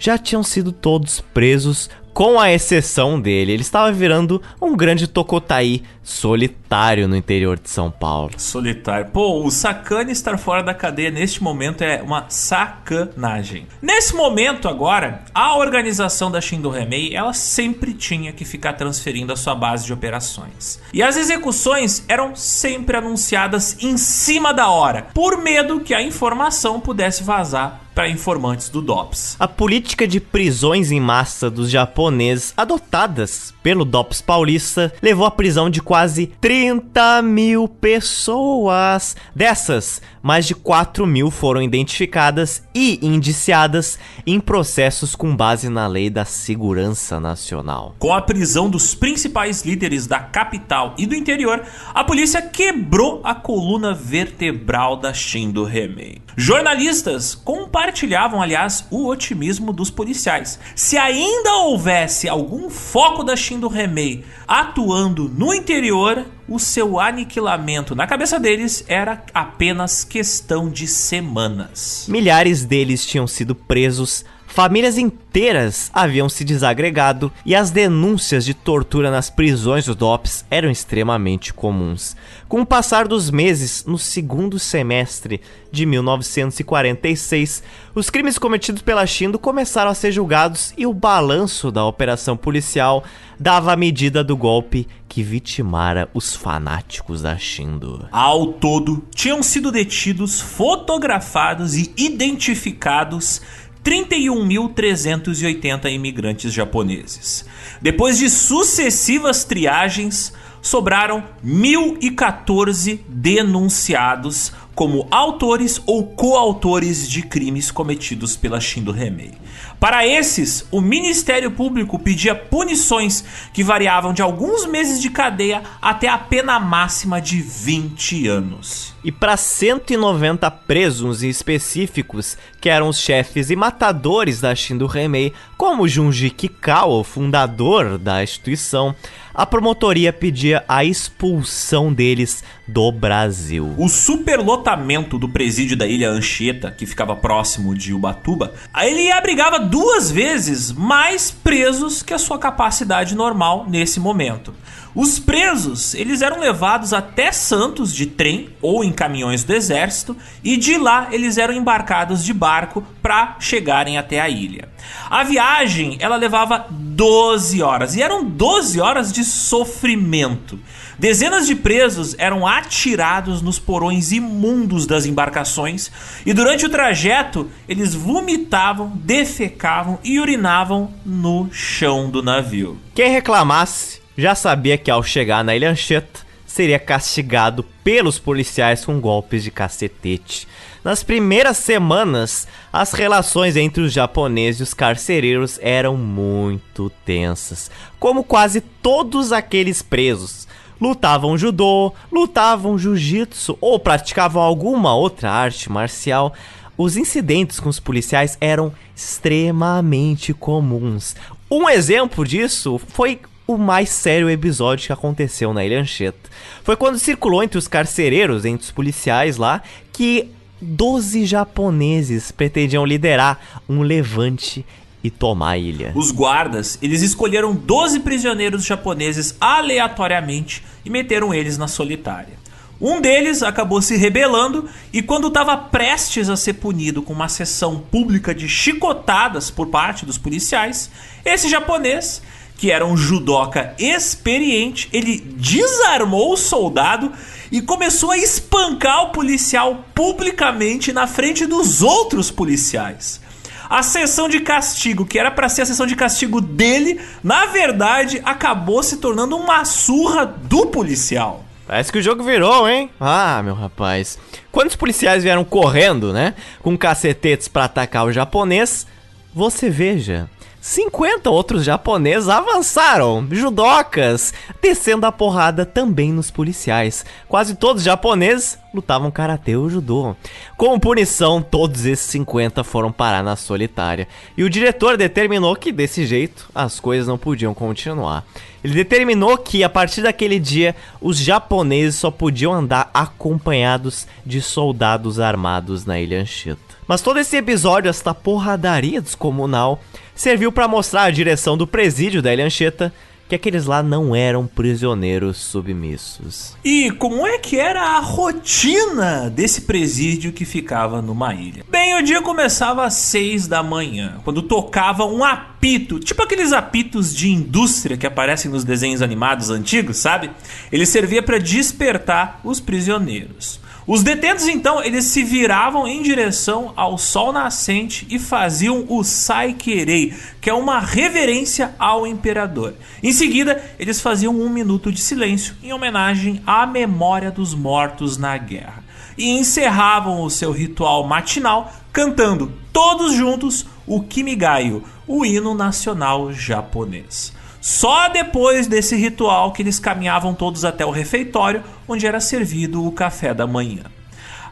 já 0.00 0.18
tinham 0.18 0.42
sido 0.42 0.72
todos 0.72 1.20
presos 1.20 1.88
com 2.12 2.38
a 2.38 2.52
exceção 2.52 3.20
dele, 3.20 3.52
ele 3.52 3.62
estava 3.62 3.90
virando 3.90 4.40
um 4.62 4.76
grande 4.76 5.08
tocotaí 5.08 5.82
solitário 6.04 7.08
no 7.08 7.16
interior 7.16 7.58
de 7.58 7.70
São 7.70 7.90
Paulo. 7.90 8.32
Solitário. 8.36 9.06
Pô, 9.10 9.42
o 9.42 9.50
Sacane 9.50 10.12
estar 10.12 10.36
fora 10.38 10.62
da 10.62 10.74
cadeia 10.74 11.10
neste 11.10 11.42
momento 11.42 11.82
é 11.82 12.02
uma 12.02 12.26
sacanagem. 12.28 13.66
Nesse 13.80 14.14
momento 14.14 14.68
agora, 14.68 15.24
a 15.34 15.56
organização 15.56 16.30
da 16.30 16.40
Shindo 16.40 16.68
Remei, 16.68 17.16
ela 17.16 17.32
sempre 17.32 17.94
tinha 17.94 18.32
que 18.32 18.44
ficar 18.44 18.74
transferindo 18.74 19.32
a 19.32 19.36
sua 19.36 19.54
base 19.54 19.86
de 19.86 19.92
operações. 19.92 20.80
E 20.92 21.02
as 21.02 21.16
execuções 21.16 22.04
eram 22.06 22.36
sempre 22.36 22.96
anunciadas 22.96 23.76
em 23.82 23.96
cima 23.96 24.52
da 24.52 24.68
hora, 24.68 25.06
por 25.14 25.38
medo 25.38 25.80
que 25.80 25.94
a 25.94 26.02
informação 26.02 26.78
pudesse 26.78 27.22
vazar 27.22 27.84
para 27.94 28.08
informantes 28.08 28.68
do 28.68 28.82
DOPS. 28.82 29.36
A 29.38 29.46
política 29.46 30.06
de 30.06 30.18
prisões 30.18 30.90
em 30.90 31.00
massa 31.00 31.48
dos 31.48 31.70
japoneses 31.70 32.52
adotadas 32.56 33.54
pelo 33.62 33.84
DOPS 33.84 34.20
paulista 34.20 34.92
levou 35.00 35.24
à 35.24 35.30
prisão 35.30 35.70
de 35.70 35.80
quase 35.94 36.26
30 36.26 37.22
mil 37.22 37.68
pessoas. 37.68 39.14
Dessas, 39.32 40.02
mais 40.20 40.44
de 40.44 40.52
4 40.52 41.06
mil 41.06 41.30
foram 41.30 41.62
identificadas 41.62 42.64
e 42.74 42.98
indiciadas 43.00 43.96
em 44.26 44.40
processos 44.40 45.14
com 45.14 45.36
base 45.36 45.68
na 45.68 45.86
lei 45.86 46.10
da 46.10 46.24
segurança 46.24 47.20
nacional. 47.20 47.94
Com 48.00 48.12
a 48.12 48.20
prisão 48.20 48.68
dos 48.68 48.92
principais 48.92 49.62
líderes 49.62 50.08
da 50.08 50.18
capital 50.18 50.96
e 50.98 51.06
do 51.06 51.14
interior, 51.14 51.62
a 51.94 52.02
polícia 52.02 52.42
quebrou 52.42 53.20
a 53.22 53.32
coluna 53.32 53.94
vertebral 53.94 54.96
da 54.96 55.14
Shindo 55.14 55.62
Remei. 55.62 56.20
Jornalistas 56.36 57.34
compartilhavam, 57.34 58.42
aliás, 58.42 58.86
o 58.90 59.06
otimismo 59.06 59.72
dos 59.72 59.90
policiais. 59.90 60.58
Se 60.74 60.96
ainda 60.96 61.54
houvesse 61.58 62.28
algum 62.28 62.68
foco 62.68 63.22
da 63.22 63.36
Shindo 63.36 63.68
Remei 63.68 64.24
atuando 64.46 65.28
no 65.28 65.54
interior, 65.54 66.26
o 66.48 66.58
seu 66.58 67.00
aniquilamento 67.00 67.94
na 67.94 68.06
cabeça 68.06 68.38
deles 68.38 68.84
era 68.88 69.24
apenas 69.32 70.04
questão 70.04 70.68
de 70.68 70.86
semanas. 70.86 72.06
Milhares 72.08 72.64
deles 72.64 73.06
tinham 73.06 73.26
sido 73.26 73.54
presos 73.54 74.24
Famílias 74.54 74.96
inteiras 74.96 75.90
haviam 75.92 76.28
se 76.28 76.44
desagregado 76.44 77.32
e 77.44 77.56
as 77.56 77.72
denúncias 77.72 78.44
de 78.44 78.54
tortura 78.54 79.10
nas 79.10 79.28
prisões 79.28 79.84
do 79.84 79.96
DOPS 79.96 80.44
eram 80.48 80.70
extremamente 80.70 81.52
comuns. 81.52 82.16
Com 82.48 82.60
o 82.60 82.66
passar 82.66 83.08
dos 83.08 83.32
meses, 83.32 83.84
no 83.84 83.98
segundo 83.98 84.56
semestre 84.60 85.40
de 85.72 85.84
1946, 85.84 87.64
os 87.96 88.08
crimes 88.10 88.38
cometidos 88.38 88.80
pela 88.80 89.04
Shindo 89.08 89.40
começaram 89.40 89.90
a 89.90 89.94
ser 89.94 90.12
julgados 90.12 90.72
e 90.78 90.86
o 90.86 90.94
balanço 90.94 91.72
da 91.72 91.84
operação 91.84 92.36
policial 92.36 93.02
dava 93.40 93.72
a 93.72 93.76
medida 93.76 94.22
do 94.22 94.36
golpe 94.36 94.86
que 95.08 95.22
vitimara 95.22 96.08
os 96.14 96.34
fanáticos 96.34 97.22
da 97.22 97.36
Shindo. 97.36 98.08
Ao 98.10 98.46
todo, 98.46 99.04
tinham 99.14 99.42
sido 99.42 99.70
detidos, 99.70 100.40
fotografados 100.40 101.74
e 101.74 101.92
identificados 101.96 103.40
31.380 103.84 105.92
imigrantes 105.92 106.52
japoneses. 106.52 107.44
Depois 107.82 108.18
de 108.18 108.30
sucessivas 108.30 109.44
triagens, 109.44 110.32
sobraram 110.62 111.22
1.014 111.44 113.00
denunciados 113.06 114.54
como 114.74 115.06
autores 115.10 115.82
ou 115.86 116.06
coautores 116.06 117.06
de 117.08 117.22
crimes 117.22 117.70
cometidos 117.70 118.36
pela 118.36 118.58
Shindo 118.58 118.90
Remei. 118.90 119.32
Para 119.78 120.06
esses, 120.06 120.66
o 120.70 120.80
Ministério 120.80 121.50
Público 121.50 121.98
pedia 121.98 122.34
punições 122.34 123.22
que 123.52 123.62
variavam 123.62 124.14
de 124.14 124.22
alguns 124.22 124.66
meses 124.66 125.00
de 125.00 125.10
cadeia 125.10 125.62
até 125.80 126.08
a 126.08 126.16
pena 126.16 126.58
máxima 126.58 127.20
de 127.20 127.42
20 127.42 128.26
anos. 128.26 128.93
E 129.04 129.12
para 129.12 129.36
190 129.36 130.50
presos 130.50 131.22
específicos, 131.22 132.38
que 132.58 132.70
eram 132.70 132.88
os 132.88 132.98
chefes 132.98 133.50
e 133.50 133.56
matadores 133.56 134.40
da 134.40 134.54
Shindo 134.54 134.86
Remei, 134.86 135.34
como 135.58 135.86
Junji 135.86 136.30
Kikawa, 136.30 137.04
fundador 137.04 137.98
da 137.98 138.22
instituição, 138.22 138.96
a 139.34 139.44
promotoria 139.44 140.10
pedia 140.10 140.64
a 140.66 140.84
expulsão 140.84 141.92
deles 141.92 142.42
do 142.66 142.90
Brasil. 142.90 143.74
O 143.76 143.90
superlotamento 143.90 145.18
do 145.18 145.28
presídio 145.28 145.76
da 145.76 145.86
Ilha 145.86 146.08
Anchieta, 146.08 146.70
que 146.70 146.86
ficava 146.86 147.14
próximo 147.14 147.74
de 147.74 147.92
Ubatuba, 147.92 148.54
ele 148.80 149.10
abrigava 149.10 149.58
duas 149.58 150.10
vezes 150.10 150.72
mais 150.72 151.30
presos 151.30 152.02
que 152.02 152.14
a 152.14 152.18
sua 152.18 152.38
capacidade 152.38 153.14
normal 153.14 153.66
nesse 153.68 154.00
momento. 154.00 154.54
Os 154.94 155.18
presos, 155.18 155.92
eles 155.94 156.22
eram 156.22 156.38
levados 156.38 156.92
até 156.92 157.32
Santos 157.32 157.92
de 157.92 158.06
trem 158.06 158.50
ou 158.62 158.84
em 158.84 158.92
caminhões 158.92 159.42
do 159.42 159.52
exército 159.52 160.16
e 160.42 160.56
de 160.56 160.78
lá 160.78 161.08
eles 161.10 161.36
eram 161.36 161.52
embarcados 161.52 162.24
de 162.24 162.32
barco 162.32 162.84
para 163.02 163.36
chegarem 163.40 163.98
até 163.98 164.20
a 164.20 164.28
ilha. 164.28 164.68
A 165.10 165.24
viagem, 165.24 165.96
ela 165.98 166.14
levava 166.14 166.66
12 166.70 167.60
horas 167.60 167.96
e 167.96 168.02
eram 168.02 168.24
12 168.24 168.80
horas 168.80 169.12
de 169.12 169.24
sofrimento. 169.24 170.60
Dezenas 170.96 171.48
de 171.48 171.56
presos 171.56 172.14
eram 172.16 172.46
atirados 172.46 173.42
nos 173.42 173.58
porões 173.58 174.12
imundos 174.12 174.86
das 174.86 175.06
embarcações 175.06 175.90
e 176.24 176.32
durante 176.32 176.66
o 176.66 176.68
trajeto 176.68 177.50
eles 177.68 177.94
vomitavam, 177.94 178.92
defecavam 178.94 179.98
e 180.04 180.20
urinavam 180.20 180.94
no 181.04 181.48
chão 181.50 182.08
do 182.08 182.22
navio. 182.22 182.78
Quem 182.94 183.10
reclamasse 183.10 184.03
já 184.16 184.34
sabia 184.34 184.78
que 184.78 184.90
ao 184.90 185.02
chegar 185.02 185.42
na 185.42 185.54
Ilha 185.54 185.70
Anchieta 185.70 186.20
seria 186.46 186.78
castigado 186.78 187.64
pelos 187.82 188.18
policiais 188.18 188.84
com 188.84 189.00
golpes 189.00 189.42
de 189.42 189.50
cacetete. 189.50 190.46
Nas 190.84 191.02
primeiras 191.02 191.56
semanas, 191.56 192.46
as 192.72 192.92
relações 192.92 193.56
entre 193.56 193.82
os 193.82 193.92
japoneses 193.92 194.60
e 194.60 194.62
os 194.62 194.74
carcereiros 194.74 195.58
eram 195.62 195.96
muito 195.96 196.90
tensas, 197.04 197.70
como 197.98 198.22
quase 198.22 198.60
todos 198.60 199.32
aqueles 199.32 199.82
presos. 199.82 200.46
Lutavam 200.80 201.38
judô, 201.38 201.92
lutavam 202.12 202.78
jiu-jitsu 202.78 203.56
ou 203.60 203.78
praticavam 203.80 204.42
alguma 204.42 204.94
outra 204.94 205.30
arte 205.30 205.72
marcial. 205.72 206.34
Os 206.76 206.96
incidentes 206.96 207.58
com 207.58 207.68
os 207.68 207.80
policiais 207.80 208.36
eram 208.40 208.72
extremamente 208.94 210.34
comuns. 210.34 211.16
Um 211.50 211.68
exemplo 211.68 212.24
disso 212.26 212.80
foi 212.88 213.20
o 213.46 213.56
mais 213.56 213.90
sério 213.90 214.30
episódio 214.30 214.86
que 214.86 214.92
aconteceu 214.92 215.52
na 215.52 215.64
Ilha 215.64 215.80
Anchieta. 215.80 216.30
Foi 216.62 216.76
quando 216.76 216.98
circulou 216.98 217.42
entre 217.42 217.58
os 217.58 217.68
carcereiros, 217.68 218.44
entre 218.44 218.64
os 218.64 218.70
policiais 218.70 219.36
lá, 219.36 219.62
que 219.92 220.28
12 220.60 221.26
japoneses 221.26 222.32
pretendiam 222.32 222.84
liderar 222.84 223.62
um 223.68 223.82
levante 223.82 224.64
e 225.02 225.10
tomar 225.10 225.50
a 225.50 225.58
ilha. 225.58 225.92
Os 225.94 226.10
guardas, 226.10 226.78
eles 226.80 227.02
escolheram 227.02 227.54
12 227.54 228.00
prisioneiros 228.00 228.64
japoneses 228.64 229.36
aleatoriamente 229.38 230.64
e 230.82 230.88
meteram 230.88 231.34
eles 231.34 231.58
na 231.58 231.68
solitária. 231.68 232.42
Um 232.80 233.00
deles 233.00 233.42
acabou 233.42 233.80
se 233.80 233.96
rebelando 233.96 234.68
e, 234.92 235.00
quando 235.00 235.28
estava 235.28 235.56
prestes 235.56 236.28
a 236.28 236.36
ser 236.36 236.54
punido 236.54 237.02
com 237.02 237.12
uma 237.12 237.28
sessão 237.28 237.78
pública 237.78 238.34
de 238.34 238.48
chicotadas 238.48 239.50
por 239.50 239.68
parte 239.68 240.04
dos 240.04 240.18
policiais, 240.18 240.90
esse 241.24 241.48
japonês, 241.48 242.20
que 242.64 242.70
era 242.70 242.86
um 242.86 242.96
judoca 242.96 243.74
experiente, 243.78 244.88
ele 244.90 245.18
desarmou 245.18 246.32
o 246.32 246.36
soldado 246.38 247.12
e 247.52 247.60
começou 247.60 248.10
a 248.10 248.16
espancar 248.16 249.02
o 249.02 249.10
policial 249.10 249.84
publicamente 249.94 250.90
na 250.90 251.06
frente 251.06 251.44
dos 251.44 251.82
outros 251.82 252.30
policiais. 252.30 253.20
A 253.68 253.82
sessão 253.82 254.30
de 254.30 254.40
castigo, 254.40 255.04
que 255.04 255.18
era 255.18 255.30
para 255.30 255.50
ser 255.50 255.60
a 255.60 255.66
sessão 255.66 255.86
de 255.86 255.94
castigo 255.94 256.40
dele, 256.40 256.98
na 257.22 257.44
verdade 257.44 258.22
acabou 258.24 258.82
se 258.82 258.96
tornando 258.96 259.36
uma 259.36 259.62
surra 259.66 260.24
do 260.24 260.64
policial. 260.64 261.44
Parece 261.66 261.92
que 261.92 261.98
o 261.98 262.02
jogo 262.02 262.22
virou, 262.22 262.66
hein? 262.66 262.88
Ah, 262.98 263.42
meu 263.44 263.54
rapaz. 263.54 264.18
Quando 264.50 264.70
os 264.70 264.76
policiais 264.76 265.22
vieram 265.22 265.44
correndo, 265.44 266.14
né? 266.14 266.32
Com 266.62 266.78
cacetetes 266.78 267.46
para 267.46 267.66
atacar 267.66 268.06
o 268.06 268.12
japonês, 268.12 268.86
você 269.34 269.68
veja. 269.68 270.30
50 270.66 271.28
outros 271.28 271.62
japoneses 271.62 272.26
avançaram, 272.26 273.28
judocas, 273.30 274.32
descendo 274.62 275.04
a 275.04 275.12
porrada 275.12 275.66
também 275.66 276.10
nos 276.10 276.30
policiais. 276.30 277.04
Quase 277.28 277.54
todos 277.54 277.82
os 277.82 277.84
japoneses 277.84 278.58
lutavam 278.72 279.10
karatê 279.10 279.56
ou 279.56 279.68
judô. 279.68 280.16
Como 280.56 280.80
punição, 280.80 281.42
todos 281.42 281.84
esses 281.84 282.06
50 282.06 282.64
foram 282.64 282.90
parar 282.90 283.22
na 283.22 283.36
solitária. 283.36 284.08
E 284.38 284.42
o 284.42 284.48
diretor 284.48 284.96
determinou 284.96 285.54
que 285.54 285.70
desse 285.70 286.06
jeito 286.06 286.48
as 286.54 286.80
coisas 286.80 287.06
não 287.06 287.18
podiam 287.18 287.52
continuar. 287.52 288.24
Ele 288.64 288.72
determinou 288.72 289.36
que 289.36 289.62
a 289.62 289.68
partir 289.68 290.00
daquele 290.00 290.38
dia 290.38 290.74
os 290.98 291.18
japoneses 291.18 291.96
só 291.96 292.10
podiam 292.10 292.54
andar 292.54 292.90
acompanhados 292.94 294.06
de 294.24 294.40
soldados 294.40 295.20
armados 295.20 295.84
na 295.84 296.00
ilha 296.00 296.22
Anchieta. 296.22 296.62
Mas 296.86 297.02
todo 297.02 297.18
esse 297.18 297.36
episódio, 297.36 297.88
esta 297.88 298.14
porradaria 298.14 299.00
descomunal, 299.00 299.80
serviu 300.14 300.52
para 300.52 300.68
mostrar 300.68 301.04
a 301.04 301.10
direção 301.10 301.56
do 301.56 301.66
presídio 301.66 302.22
da 302.22 302.32
Ilha 302.32 302.46
Anchieta 302.46 302.92
que 303.28 303.34
aqueles 303.34 303.64
lá 303.64 303.82
não 303.82 304.14
eram 304.14 304.46
prisioneiros 304.46 305.38
submissos. 305.38 306.54
E 306.64 306.90
como 306.92 307.26
é 307.26 307.38
que 307.38 307.58
era 307.58 307.96
a 307.96 308.00
rotina 308.00 309.30
desse 309.30 309.62
presídio 309.62 310.32
que 310.32 310.44
ficava 310.44 311.00
numa 311.00 311.34
ilha? 311.34 311.64
Bem, 311.70 311.96
o 311.96 312.02
dia 312.02 312.20
começava 312.20 312.84
às 312.84 312.94
seis 312.94 313.46
da 313.46 313.62
manhã, 313.62 314.20
quando 314.24 314.42
tocava 314.42 315.06
um 315.06 315.24
apito, 315.24 315.98
tipo 315.98 316.22
aqueles 316.22 316.52
apitos 316.52 317.14
de 317.14 317.30
indústria 317.30 317.96
que 317.96 318.06
aparecem 318.06 318.50
nos 318.50 318.62
desenhos 318.62 319.00
animados 319.00 319.48
antigos, 319.48 319.96
sabe? 319.96 320.30
Ele 320.70 320.84
servia 320.84 321.22
para 321.22 321.38
despertar 321.38 322.40
os 322.44 322.60
prisioneiros. 322.60 323.58
Os 323.86 324.02
detentos 324.02 324.48
então, 324.48 324.82
eles 324.82 325.04
se 325.04 325.22
viravam 325.22 325.86
em 325.86 326.02
direção 326.02 326.72
ao 326.74 326.96
sol 326.96 327.32
nascente 327.34 328.06
e 328.08 328.18
faziam 328.18 328.86
o 328.88 329.04
Saikerei, 329.04 330.14
que 330.40 330.48
é 330.48 330.54
uma 330.54 330.80
reverência 330.80 331.74
ao 331.78 332.06
imperador. 332.06 332.74
Em 333.02 333.12
seguida, 333.12 333.62
eles 333.78 334.00
faziam 334.00 334.34
um 334.34 334.48
minuto 334.48 334.90
de 334.90 335.02
silêncio 335.02 335.54
em 335.62 335.70
homenagem 335.72 336.42
à 336.46 336.66
memória 336.66 337.30
dos 337.30 337.52
mortos 337.52 338.16
na 338.16 338.38
guerra. 338.38 338.82
E 339.18 339.28
encerravam 339.28 340.22
o 340.22 340.30
seu 340.30 340.50
ritual 340.50 341.06
matinal 341.06 341.70
cantando 341.92 342.52
todos 342.72 343.12
juntos 343.12 343.66
o 343.86 344.02
Kimigayo, 344.02 344.82
o 345.06 345.26
hino 345.26 345.54
nacional 345.54 346.32
japonês. 346.32 347.34
Só 347.64 348.10
depois 348.10 348.66
desse 348.66 348.94
ritual 348.94 349.50
que 349.50 349.62
eles 349.62 349.78
caminhavam 349.78 350.34
todos 350.34 350.66
até 350.66 350.84
o 350.84 350.90
refeitório, 350.90 351.64
onde 351.88 352.06
era 352.06 352.20
servido 352.20 352.86
o 352.86 352.92
café 352.92 353.32
da 353.32 353.46
manhã. 353.46 353.84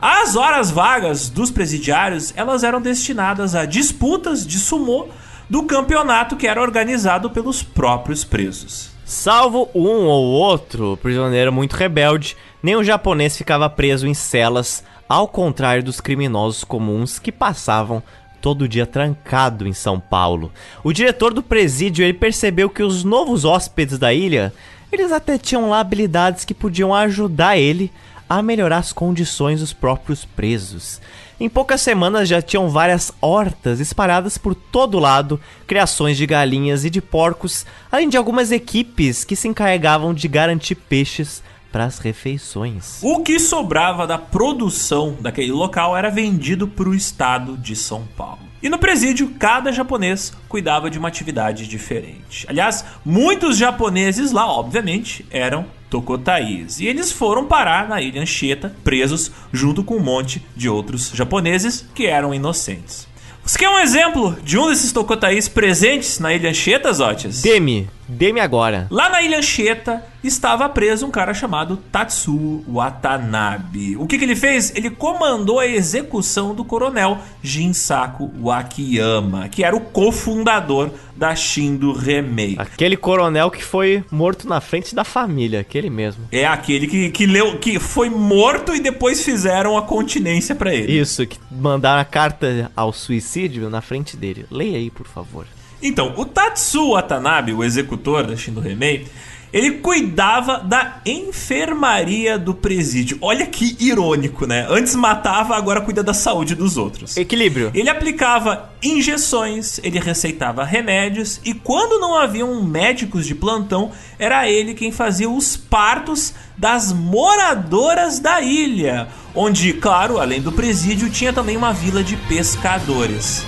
As 0.01 0.35
horas 0.35 0.71
vagas 0.71 1.29
dos 1.29 1.51
presidiários, 1.51 2.33
elas 2.35 2.65
eram 2.65 2.81
destinadas 2.81 3.55
a 3.55 3.67
disputas 3.67 4.47
de 4.47 4.59
sumô 4.59 5.09
do 5.47 5.65
campeonato 5.65 6.37
que 6.37 6.47
era 6.47 6.63
organizado 6.63 7.29
pelos 7.29 7.63
próprios 7.63 8.25
presos. 8.25 8.93
Salvo 9.05 9.69
um 9.75 10.07
ou 10.07 10.25
outro 10.25 10.97
prisioneiro 10.97 11.53
muito 11.53 11.77
rebelde, 11.77 12.35
nenhum 12.63 12.83
japonês 12.83 13.37
ficava 13.37 13.69
preso 13.69 14.07
em 14.07 14.15
celas, 14.15 14.83
ao 15.07 15.29
contrário 15.29 15.85
dos 15.85 16.01
criminosos 16.01 16.65
comuns 16.65 17.19
que 17.19 17.31
passavam 17.31 18.03
todo 18.43 18.69
dia 18.69 18.85
trancado 18.85 19.69
em 19.69 19.73
São 19.73 20.01
Paulo. 20.01 20.53
O 20.83 20.93
diretor 20.93 21.33
do 21.33 21.45
presídio 21.45 22.05
ele 22.05 22.13
percebeu 22.13 22.69
que 22.69 22.83
os 22.83 23.05
novos 23.05 23.45
hóspedes 23.45 23.99
da 23.99 24.13
ilha, 24.13 24.53
eles 24.91 25.13
até 25.13 25.39
tinham 25.39 25.71
lá 25.71 25.79
habilidades 25.79 26.45
que 26.45 26.53
podiam 26.53 26.93
ajudar 26.93 27.57
ele 27.57 27.91
a 28.29 28.43
melhorar 28.43 28.79
as 28.79 28.93
condições 28.93 29.61
dos 29.61 29.73
próprios 29.73 30.25
presos. 30.25 31.01
Em 31.39 31.49
poucas 31.49 31.81
semanas 31.81 32.29
já 32.29 32.43
tinham 32.43 32.69
várias 32.69 33.13
hortas 33.21 33.79
espalhadas 33.79 34.37
por 34.37 34.55
todo 34.55 34.99
lado, 34.99 35.41
criações 35.67 36.17
de 36.17 36.27
galinhas 36.27 36.85
e 36.85 36.91
de 36.91 37.01
porcos, 37.01 37.65
além 37.91 38.09
de 38.09 38.17
algumas 38.17 38.51
equipes 38.51 39.23
que 39.23 39.37
se 39.37 39.47
encarregavam 39.47 40.13
de 40.13 40.27
garantir 40.27 40.75
peixes 40.75 41.43
para 41.73 41.85
as 41.87 41.99
refeições. 41.99 42.99
O 43.03 43.21
que 43.23 43.41
sobrava 43.41 44.07
da 44.07 44.19
produção 44.19 45.17
daquele 45.19 45.51
local 45.51 45.97
era 45.97 46.11
vendido 46.11 46.69
para 46.69 46.89
o 46.89 46.95
estado 46.95 47.57
de 47.57 47.75
São 47.75 48.07
Paulo. 48.17 48.53
E 48.63 48.69
no 48.69 48.79
presídio, 48.79 49.33
cada 49.41 49.73
japonês 49.73 50.33
cuidava 50.49 50.89
de 50.89 50.97
uma 50.97 51.09
atividade 51.09 51.67
diferente. 51.67 52.47
Aliás, 52.49 52.85
muitos 53.05 53.57
japoneses 53.57 54.31
lá, 54.31 54.47
obviamente, 54.47 55.27
eram 55.33 55.67
tokotais. 55.91 56.79
E 56.79 56.87
eles 56.87 57.11
foram 57.11 57.45
parar 57.45 57.89
na 57.89 58.01
ilha 58.01 58.23
Anchieta, 58.23 58.73
presos 58.85 59.33
junto 59.53 59.83
com 59.83 59.97
um 59.97 60.03
monte 60.03 60.41
de 60.55 60.69
outros 60.69 61.11
japoneses 61.13 61.85
que 61.93 62.07
eram 62.07 62.33
inocentes. 62.33 63.09
Você 63.45 63.59
quer 63.59 63.69
um 63.69 63.81
exemplo 63.81 64.37
de 64.45 64.57
um 64.57 64.69
desses 64.69 64.93
tokotais 64.93 65.49
presentes 65.49 66.21
na 66.21 66.33
ilha 66.33 66.51
Anchieta, 66.51 66.93
Zotes? 66.93 67.43
Deme, 67.43 67.91
deme 68.13 68.41
agora. 68.41 68.87
Lá 68.91 69.09
na 69.09 69.23
ilha 69.23 69.39
Anchieta 69.39 70.05
estava 70.23 70.69
preso 70.69 71.07
um 71.07 71.11
cara 71.11 71.35
chamado 71.35 71.77
Tatsuo 71.91 72.65
Watanabe. 72.69 73.97
O 73.97 74.07
que, 74.07 74.19
que 74.19 74.25
ele 74.25 74.37
fez? 74.37 74.73
Ele 74.77 74.91
comandou 74.91 75.59
a 75.59 75.67
execução 75.67 76.55
do 76.55 76.65
coronel 76.65 77.19
Jinsaku 77.43 78.31
Wakiyama, 78.41 79.49
que 79.49 79.65
era 79.65 79.75
o 79.75 79.81
cofundador 79.81 80.91
da 81.17 81.35
Shindo 81.35 81.93
Remei. 81.93 82.55
Aquele 82.59 82.97
coronel 82.97 83.51
que 83.51 83.65
foi 83.65 84.05
morto 84.11 84.49
na 84.49 84.61
frente 84.61 84.95
da 84.95 85.05
família, 85.05 85.61
aquele 85.61 85.91
mesmo. 85.91 86.29
É 86.31 86.47
aquele 86.47 86.87
que, 86.87 87.11
que, 87.11 87.27
leu, 87.27 87.59
que 87.59 87.79
foi 87.79 88.09
morto 88.09 88.75
e 88.75 88.81
depois 88.81 89.25
fizeram 89.25 89.77
a 89.77 89.83
continência 89.83 90.55
para 90.55 90.75
ele. 90.75 90.99
Isso, 90.99 91.27
que 91.27 91.39
mandaram 91.51 92.01
a 92.01 92.05
carta 92.05 92.71
ao 92.77 92.93
suicídio 92.93 93.69
na 93.69 93.81
frente 93.81 94.17
dele. 94.17 94.47
Leia 94.51 94.79
aí, 94.79 94.91
por 94.91 95.07
favor. 95.07 95.47
Então, 95.83 96.15
o 96.17 96.25
Tatsuo 96.25 96.93
Watanabe, 96.93 97.53
o 97.53 97.65
executor 97.65 98.27
da 98.27 98.37
Shindo 98.37 98.61
Remei, 98.61 99.07
ele 99.53 99.73
cuidava 99.73 100.59
da 100.59 101.01
enfermaria 101.05 102.39
do 102.39 102.55
presídio. 102.55 103.19
Olha 103.21 103.45
que 103.47 103.77
irônico, 103.79 104.47
né? 104.47 104.67
Antes 104.71 104.95
matava, 104.95 105.55
agora 105.55 105.83
cuida 105.83 106.03
da 106.03 106.15
saúde 106.15 106.55
dos 106.55 106.79
outros. 106.79 107.17
Equilíbrio. 107.19 107.71
Ele 107.75 107.91
aplicava 107.91 108.71
injeções, 108.83 109.79
ele 109.83 109.99
receitava 109.99 110.65
remédios 110.65 111.39
e 111.45 111.53
quando 111.53 112.01
não 112.01 112.17
haviam 112.17 112.65
médicos 112.65 113.27
de 113.27 113.35
plantão, 113.35 113.91
era 114.19 114.49
ele 114.49 114.73
quem 114.73 114.91
fazia 114.91 115.29
os 115.29 115.55
partos 115.57 116.33
das 116.57 116.93
moradoras 116.93 118.19
da 118.19 118.41
ilha, 118.41 119.09
onde, 119.35 119.75
claro, 119.75 120.19
além 120.19 120.41
do 120.41 120.53
presídio, 120.53 121.11
tinha 121.11 121.33
também 121.33 121.57
uma 121.57 121.73
vila 121.73 122.03
de 122.03 122.17
pescadores. 122.17 123.45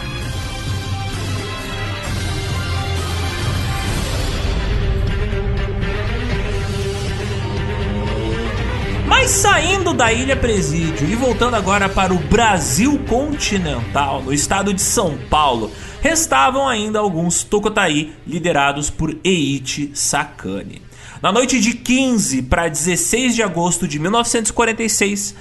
Mas 9.25 9.31
saindo 9.31 9.95
da 9.95 10.13
Ilha 10.13 10.37
Presídio 10.37 11.09
e 11.09 11.17
voltando 11.17 11.55
agora 11.55 11.89
para 11.89 12.13
o 12.13 12.19
Brasil 12.19 13.03
continental, 13.09 14.21
no 14.21 14.35
estado 14.35 14.75
de 14.75 14.83
São 14.83 15.17
Paulo, 15.31 15.73
restavam 16.03 16.69
ainda 16.69 16.99
alguns 16.99 17.43
Tokotai 17.43 18.13
liderados 18.27 18.91
por 18.91 19.17
Eiichi 19.25 19.91
Sakane. 19.95 20.83
Na 21.23 21.33
noite 21.33 21.59
de 21.59 21.73
15 21.73 22.43
para 22.43 22.69
16 22.69 23.35
de 23.35 23.43
agosto 23.43 23.89
de 23.89 23.99
1946, 23.99 25.35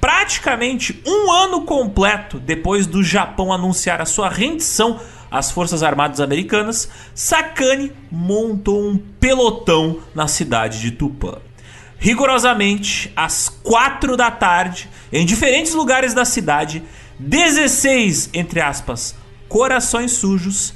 praticamente 0.00 1.00
um 1.06 1.30
ano 1.30 1.62
completo 1.62 2.40
depois 2.40 2.88
do 2.88 3.04
Japão 3.04 3.52
anunciar 3.52 4.02
a 4.02 4.04
sua 4.04 4.28
rendição 4.28 4.98
às 5.30 5.48
Forças 5.48 5.84
Armadas 5.84 6.20
Americanas, 6.20 6.88
Sakane 7.14 7.92
montou 8.10 8.84
um 8.84 8.98
pelotão 8.98 10.00
na 10.12 10.26
cidade 10.26 10.80
de 10.80 10.90
Tupã 10.90 11.38
rigorosamente 11.98 13.12
às 13.16 13.48
4 13.48 14.16
da 14.16 14.30
tarde, 14.30 14.88
em 15.12 15.26
diferentes 15.26 15.74
lugares 15.74 16.14
da 16.14 16.24
cidade, 16.24 16.82
16, 17.18 18.30
entre 18.32 18.60
aspas, 18.60 19.14
corações 19.48 20.12
sujos 20.12 20.74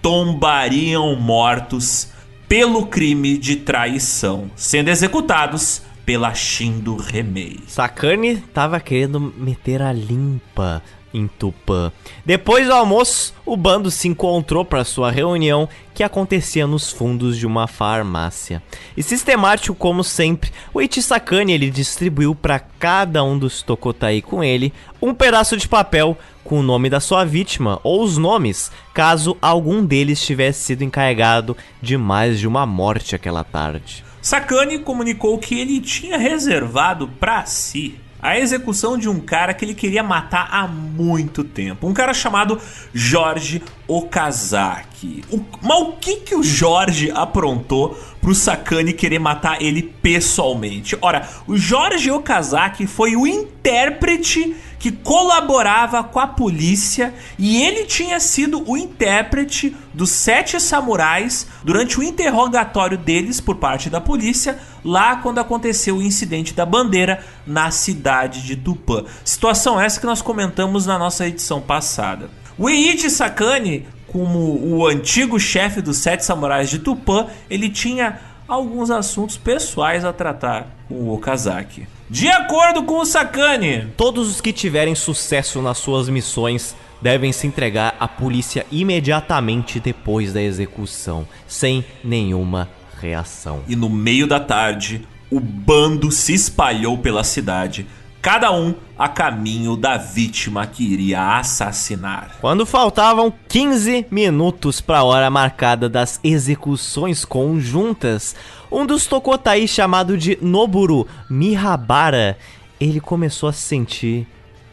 tombariam 0.00 1.14
mortos 1.16 2.08
pelo 2.48 2.86
crime 2.86 3.38
de 3.38 3.56
traição, 3.56 4.50
sendo 4.56 4.88
executados 4.88 5.82
pela 6.04 6.34
Shindo 6.34 6.96
Remei. 6.96 7.60
Sakane 7.68 8.36
tava 8.36 8.80
querendo 8.80 9.20
meter 9.20 9.80
a 9.80 9.92
limpa 9.92 10.82
em 11.12 11.26
Tupã. 11.26 11.92
Depois 12.24 12.66
do 12.66 12.72
almoço, 12.72 13.34
o 13.44 13.56
bando 13.56 13.90
se 13.90 14.08
encontrou 14.08 14.64
para 14.64 14.84
sua 14.84 15.10
reunião 15.10 15.68
que 15.94 16.02
acontecia 16.02 16.66
nos 16.66 16.90
fundos 16.90 17.36
de 17.36 17.46
uma 17.46 17.66
farmácia. 17.66 18.62
E 18.96 19.02
sistemático 19.02 19.74
como 19.74 20.02
sempre, 20.02 20.50
o 20.72 20.80
Ichisakane 20.80 21.52
ele 21.52 21.70
distribuiu 21.70 22.34
para 22.34 22.58
cada 22.58 23.22
um 23.22 23.38
dos 23.38 23.62
Tokotai 23.62 24.22
com 24.22 24.42
ele 24.42 24.72
um 25.00 25.12
pedaço 25.12 25.56
de 25.56 25.68
papel 25.68 26.16
com 26.44 26.58
o 26.58 26.62
nome 26.62 26.90
da 26.90 27.00
sua 27.00 27.24
vítima 27.24 27.78
ou 27.82 28.02
os 28.02 28.18
nomes, 28.18 28.72
caso 28.92 29.36
algum 29.40 29.84
deles 29.84 30.24
tivesse 30.24 30.64
sido 30.64 30.82
encarregado 30.82 31.56
de 31.80 31.96
mais 31.96 32.38
de 32.38 32.48
uma 32.48 32.66
morte 32.66 33.14
aquela 33.14 33.44
tarde. 33.44 34.04
Sakane 34.20 34.78
comunicou 34.78 35.36
que 35.38 35.58
ele 35.58 35.80
tinha 35.80 36.16
reservado 36.16 37.08
para 37.08 37.44
si 37.44 37.98
a 38.22 38.38
execução 38.38 38.96
de 38.96 39.08
um 39.08 39.18
cara 39.18 39.52
que 39.52 39.64
ele 39.64 39.74
queria 39.74 40.02
matar 40.02 40.48
há 40.52 40.68
muito 40.68 41.42
tempo. 41.42 41.88
Um 41.88 41.92
cara 41.92 42.14
chamado 42.14 42.60
Jorge 42.94 43.60
Okazaki. 43.96 45.24
O, 45.30 45.40
mas 45.60 45.80
o 45.80 45.92
que, 45.92 46.16
que 46.16 46.34
o 46.34 46.42
Jorge 46.42 47.10
aprontou 47.10 47.98
pro 48.20 48.34
Sakane 48.34 48.92
querer 48.92 49.18
matar 49.18 49.60
ele 49.60 49.82
pessoalmente? 49.82 50.96
Ora, 51.00 51.28
o 51.46 51.56
Jorge 51.56 52.10
Okazaki 52.10 52.86
foi 52.86 53.16
o 53.16 53.26
intérprete 53.26 54.56
que 54.82 54.90
colaborava 54.90 56.02
com 56.02 56.18
a 56.18 56.26
polícia 56.26 57.14
e 57.38 57.62
ele 57.62 57.84
tinha 57.84 58.18
sido 58.18 58.68
o 58.68 58.76
intérprete 58.76 59.76
dos 59.94 60.10
sete 60.10 60.58
samurais 60.58 61.46
durante 61.62 62.00
o 62.00 62.02
interrogatório 62.02 62.98
deles 62.98 63.40
por 63.40 63.56
parte 63.56 63.88
da 63.88 64.00
polícia 64.00 64.58
lá 64.84 65.14
quando 65.14 65.38
aconteceu 65.38 65.98
o 65.98 66.02
incidente 66.02 66.52
da 66.52 66.66
bandeira 66.66 67.24
na 67.46 67.70
cidade 67.70 68.42
de 68.42 68.56
Tupã. 68.56 69.04
Situação 69.24 69.80
essa 69.80 70.00
que 70.00 70.06
nós 70.06 70.20
comentamos 70.20 70.84
na 70.84 70.98
nossa 70.98 71.28
edição 71.28 71.60
passada. 71.60 72.41
O 72.58 72.68
Eiichi 72.68 73.08
Sakane, 73.08 73.86
como 74.08 74.38
o 74.38 74.86
antigo 74.86 75.40
chefe 75.40 75.80
dos 75.80 75.98
sete 75.98 76.24
samurais 76.24 76.68
de 76.68 76.78
Tupã, 76.78 77.26
ele 77.48 77.70
tinha 77.70 78.20
alguns 78.46 78.90
assuntos 78.90 79.38
pessoais 79.38 80.04
a 80.04 80.12
tratar 80.12 80.68
com 80.88 80.94
o 80.94 81.14
Okazaki. 81.14 81.86
De 82.10 82.28
acordo 82.28 82.82
com 82.82 83.00
o 83.00 83.06
Sakane, 83.06 83.88
todos 83.96 84.28
os 84.28 84.40
que 84.40 84.52
tiverem 84.52 84.94
sucesso 84.94 85.62
nas 85.62 85.78
suas 85.78 86.08
missões 86.10 86.76
devem 87.00 87.32
se 87.32 87.46
entregar 87.46 87.96
à 87.98 88.06
polícia 88.06 88.66
imediatamente 88.70 89.80
depois 89.80 90.32
da 90.32 90.42
execução, 90.42 91.26
sem 91.48 91.84
nenhuma 92.04 92.68
reação. 93.00 93.62
E 93.66 93.74
no 93.74 93.88
meio 93.88 94.26
da 94.26 94.38
tarde, 94.38 95.06
o 95.30 95.40
bando 95.40 96.12
se 96.12 96.34
espalhou 96.34 96.98
pela 96.98 97.24
cidade, 97.24 97.86
cada 98.22 98.52
um 98.52 98.72
a 98.96 99.08
caminho 99.08 99.76
da 99.76 99.96
vítima 99.96 100.64
que 100.64 100.84
iria 100.84 101.38
assassinar. 101.38 102.36
Quando 102.40 102.64
faltavam 102.64 103.34
15 103.48 104.06
minutos 104.12 104.80
para 104.80 104.98
a 104.98 105.02
hora 105.02 105.28
marcada 105.28 105.88
das 105.88 106.20
execuções 106.22 107.24
conjuntas, 107.24 108.36
um 108.70 108.86
dos 108.86 109.06
Tokotai 109.06 109.66
chamado 109.66 110.16
de 110.16 110.38
Noburu 110.40 111.04
Mihabara, 111.28 112.38
ele 112.80 113.00
começou 113.00 113.48
a 113.48 113.52
se 113.52 113.62
sentir 113.62 114.26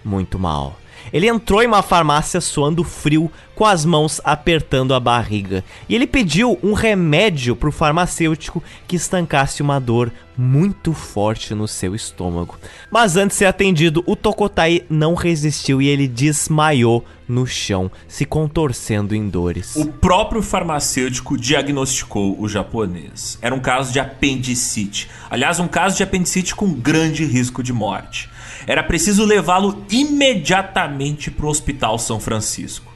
muito 0.05 0.37
mal. 0.37 0.78
Ele 1.11 1.27
entrou 1.27 1.61
em 1.61 1.67
uma 1.67 1.81
farmácia 1.81 2.41
suando 2.41 2.83
frio, 2.83 3.31
com 3.55 3.65
as 3.65 3.83
mãos 3.83 4.21
apertando 4.23 4.93
a 4.93 4.99
barriga. 4.99 5.63
E 5.89 5.95
ele 5.95 6.07
pediu 6.07 6.57
um 6.63 6.73
remédio 6.73 7.55
para 7.55 7.67
o 7.67 7.73
farmacêutico 7.73 8.63
que 8.87 8.95
estancasse 8.95 9.61
uma 9.61 9.79
dor 9.79 10.11
muito 10.37 10.93
forte 10.93 11.53
no 11.53 11.67
seu 11.67 11.93
estômago. 11.93 12.57
Mas 12.89 13.17
antes 13.17 13.35
de 13.35 13.39
ser 13.39 13.45
atendido, 13.45 14.01
o 14.07 14.15
Tokotai 14.15 14.83
não 14.89 15.13
resistiu 15.13 15.81
e 15.81 15.89
ele 15.89 16.07
desmaiou 16.07 17.03
no 17.27 17.45
chão, 17.45 17.91
se 18.07 18.25
contorcendo 18.25 19.13
em 19.13 19.27
dores. 19.27 19.75
O 19.75 19.85
próprio 19.87 20.41
farmacêutico 20.41 21.37
diagnosticou 21.37 22.39
o 22.39 22.47
japonês. 22.47 23.37
Era 23.41 23.53
um 23.53 23.59
caso 23.59 23.91
de 23.91 23.99
apendicite. 23.99 25.09
Aliás, 25.29 25.59
um 25.59 25.67
caso 25.67 25.97
de 25.97 26.03
apendicite 26.03 26.55
com 26.55 26.71
grande 26.71 27.25
risco 27.25 27.61
de 27.61 27.73
morte. 27.73 28.29
Era 28.67 28.83
preciso 28.83 29.25
levá-lo 29.25 29.83
imediatamente 29.89 31.31
para 31.31 31.45
o 31.45 31.49
Hospital 31.49 31.97
São 31.97 32.19
Francisco. 32.19 32.89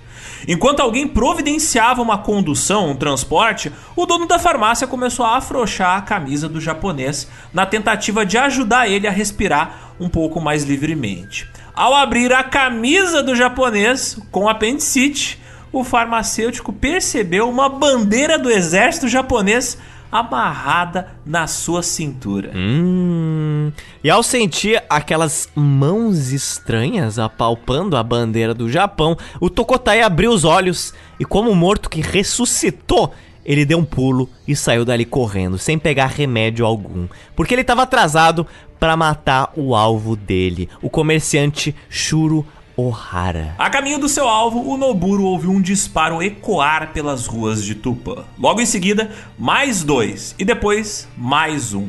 Enquanto 0.48 0.82
alguém 0.82 1.08
providenciava 1.08 2.02
uma 2.02 2.18
condução, 2.18 2.90
um 2.90 2.96
transporte, 2.96 3.72
o 3.96 4.06
dono 4.06 4.28
da 4.28 4.38
farmácia 4.38 4.86
começou 4.86 5.26
a 5.26 5.38
afrouxar 5.38 5.98
a 5.98 6.02
camisa 6.02 6.50
do 6.50 6.60
japonês 6.60 7.28
na 7.54 7.66
tentativa 7.66 8.26
de 8.26 8.38
ajudar 8.38 8.90
ele 8.90 9.08
a 9.08 9.12
respirar 9.12 9.94
um 10.00 10.10
pouco 10.10 10.42
mais 10.42 10.64
livremente. 10.64 11.50
Ao 11.74 11.94
abrir 11.94 12.32
a 12.34 12.44
camisa 12.44 13.24
do 13.24 13.36
japonês 13.36 14.18
com 14.32 14.50
apendicite, 14.50 15.42
o 15.72 15.84
farmacêutico 15.84 16.72
percebeu 16.72 17.50
uma 17.50 17.68
bandeira 17.68 18.38
do 18.38 18.50
exército 18.50 19.08
japonês 19.08 19.78
amarrada 20.14 21.08
na 21.26 21.48
sua 21.48 21.82
cintura. 21.82 22.52
Hum. 22.56 23.72
E 24.04 24.10
ao 24.12 24.22
sentir 24.22 24.84
aquelas 24.88 25.50
mãos 25.56 26.32
estranhas 26.32 27.18
apalpando 27.18 27.98
a 27.98 28.04
bandeira 28.04 28.54
do 28.54 28.70
Japão, 28.70 29.18
o 29.42 29.50
Tokotai 29.50 30.04
abriu 30.04 30.32
os 30.32 30.44
olhos 30.44 30.94
e, 31.20 31.26
como 31.26 31.56
morto 31.56 31.90
que 31.90 32.00
ressuscitou, 32.00 33.12
ele 33.44 33.66
deu 33.66 33.80
um 33.80 33.84
pulo 33.84 34.30
e 34.48 34.56
saiu 34.56 34.86
dali 34.86 35.04
correndo, 35.04 35.58
sem 35.58 35.80
pegar 35.80 36.08
remédio 36.08 36.64
algum, 36.64 37.08
porque 37.36 37.56
ele 37.56 37.62
estava 37.62 37.82
atrasado 37.82 38.46
para 38.80 38.96
matar 38.96 39.52
o 39.56 39.76
alvo 39.76 40.16
dele, 40.16 40.70
o 40.82 40.90
comerciante 40.90 41.76
Shuro 41.90 42.46
Ohara. 42.76 43.56
A 43.58 43.70
caminho 43.70 44.00
do 44.00 44.10
seu 44.10 44.28
alvo, 44.28 44.68
o 44.68 44.78
Noburo 44.78 45.24
ouviu 45.24 45.52
um 45.52 45.62
disparo 45.62 46.22
ecoar 46.22 46.92
pelas 46.92 47.28
ruas 47.28 47.64
de 47.64 47.76
Tupã. 47.76 48.24
Logo 48.40 48.62
em 48.62 48.66
seguida, 48.66 49.12
mais 49.38 49.84
dois 49.84 50.36
e 50.40 50.46
depois 50.46 51.08
mais 51.18 51.74
um, 51.74 51.88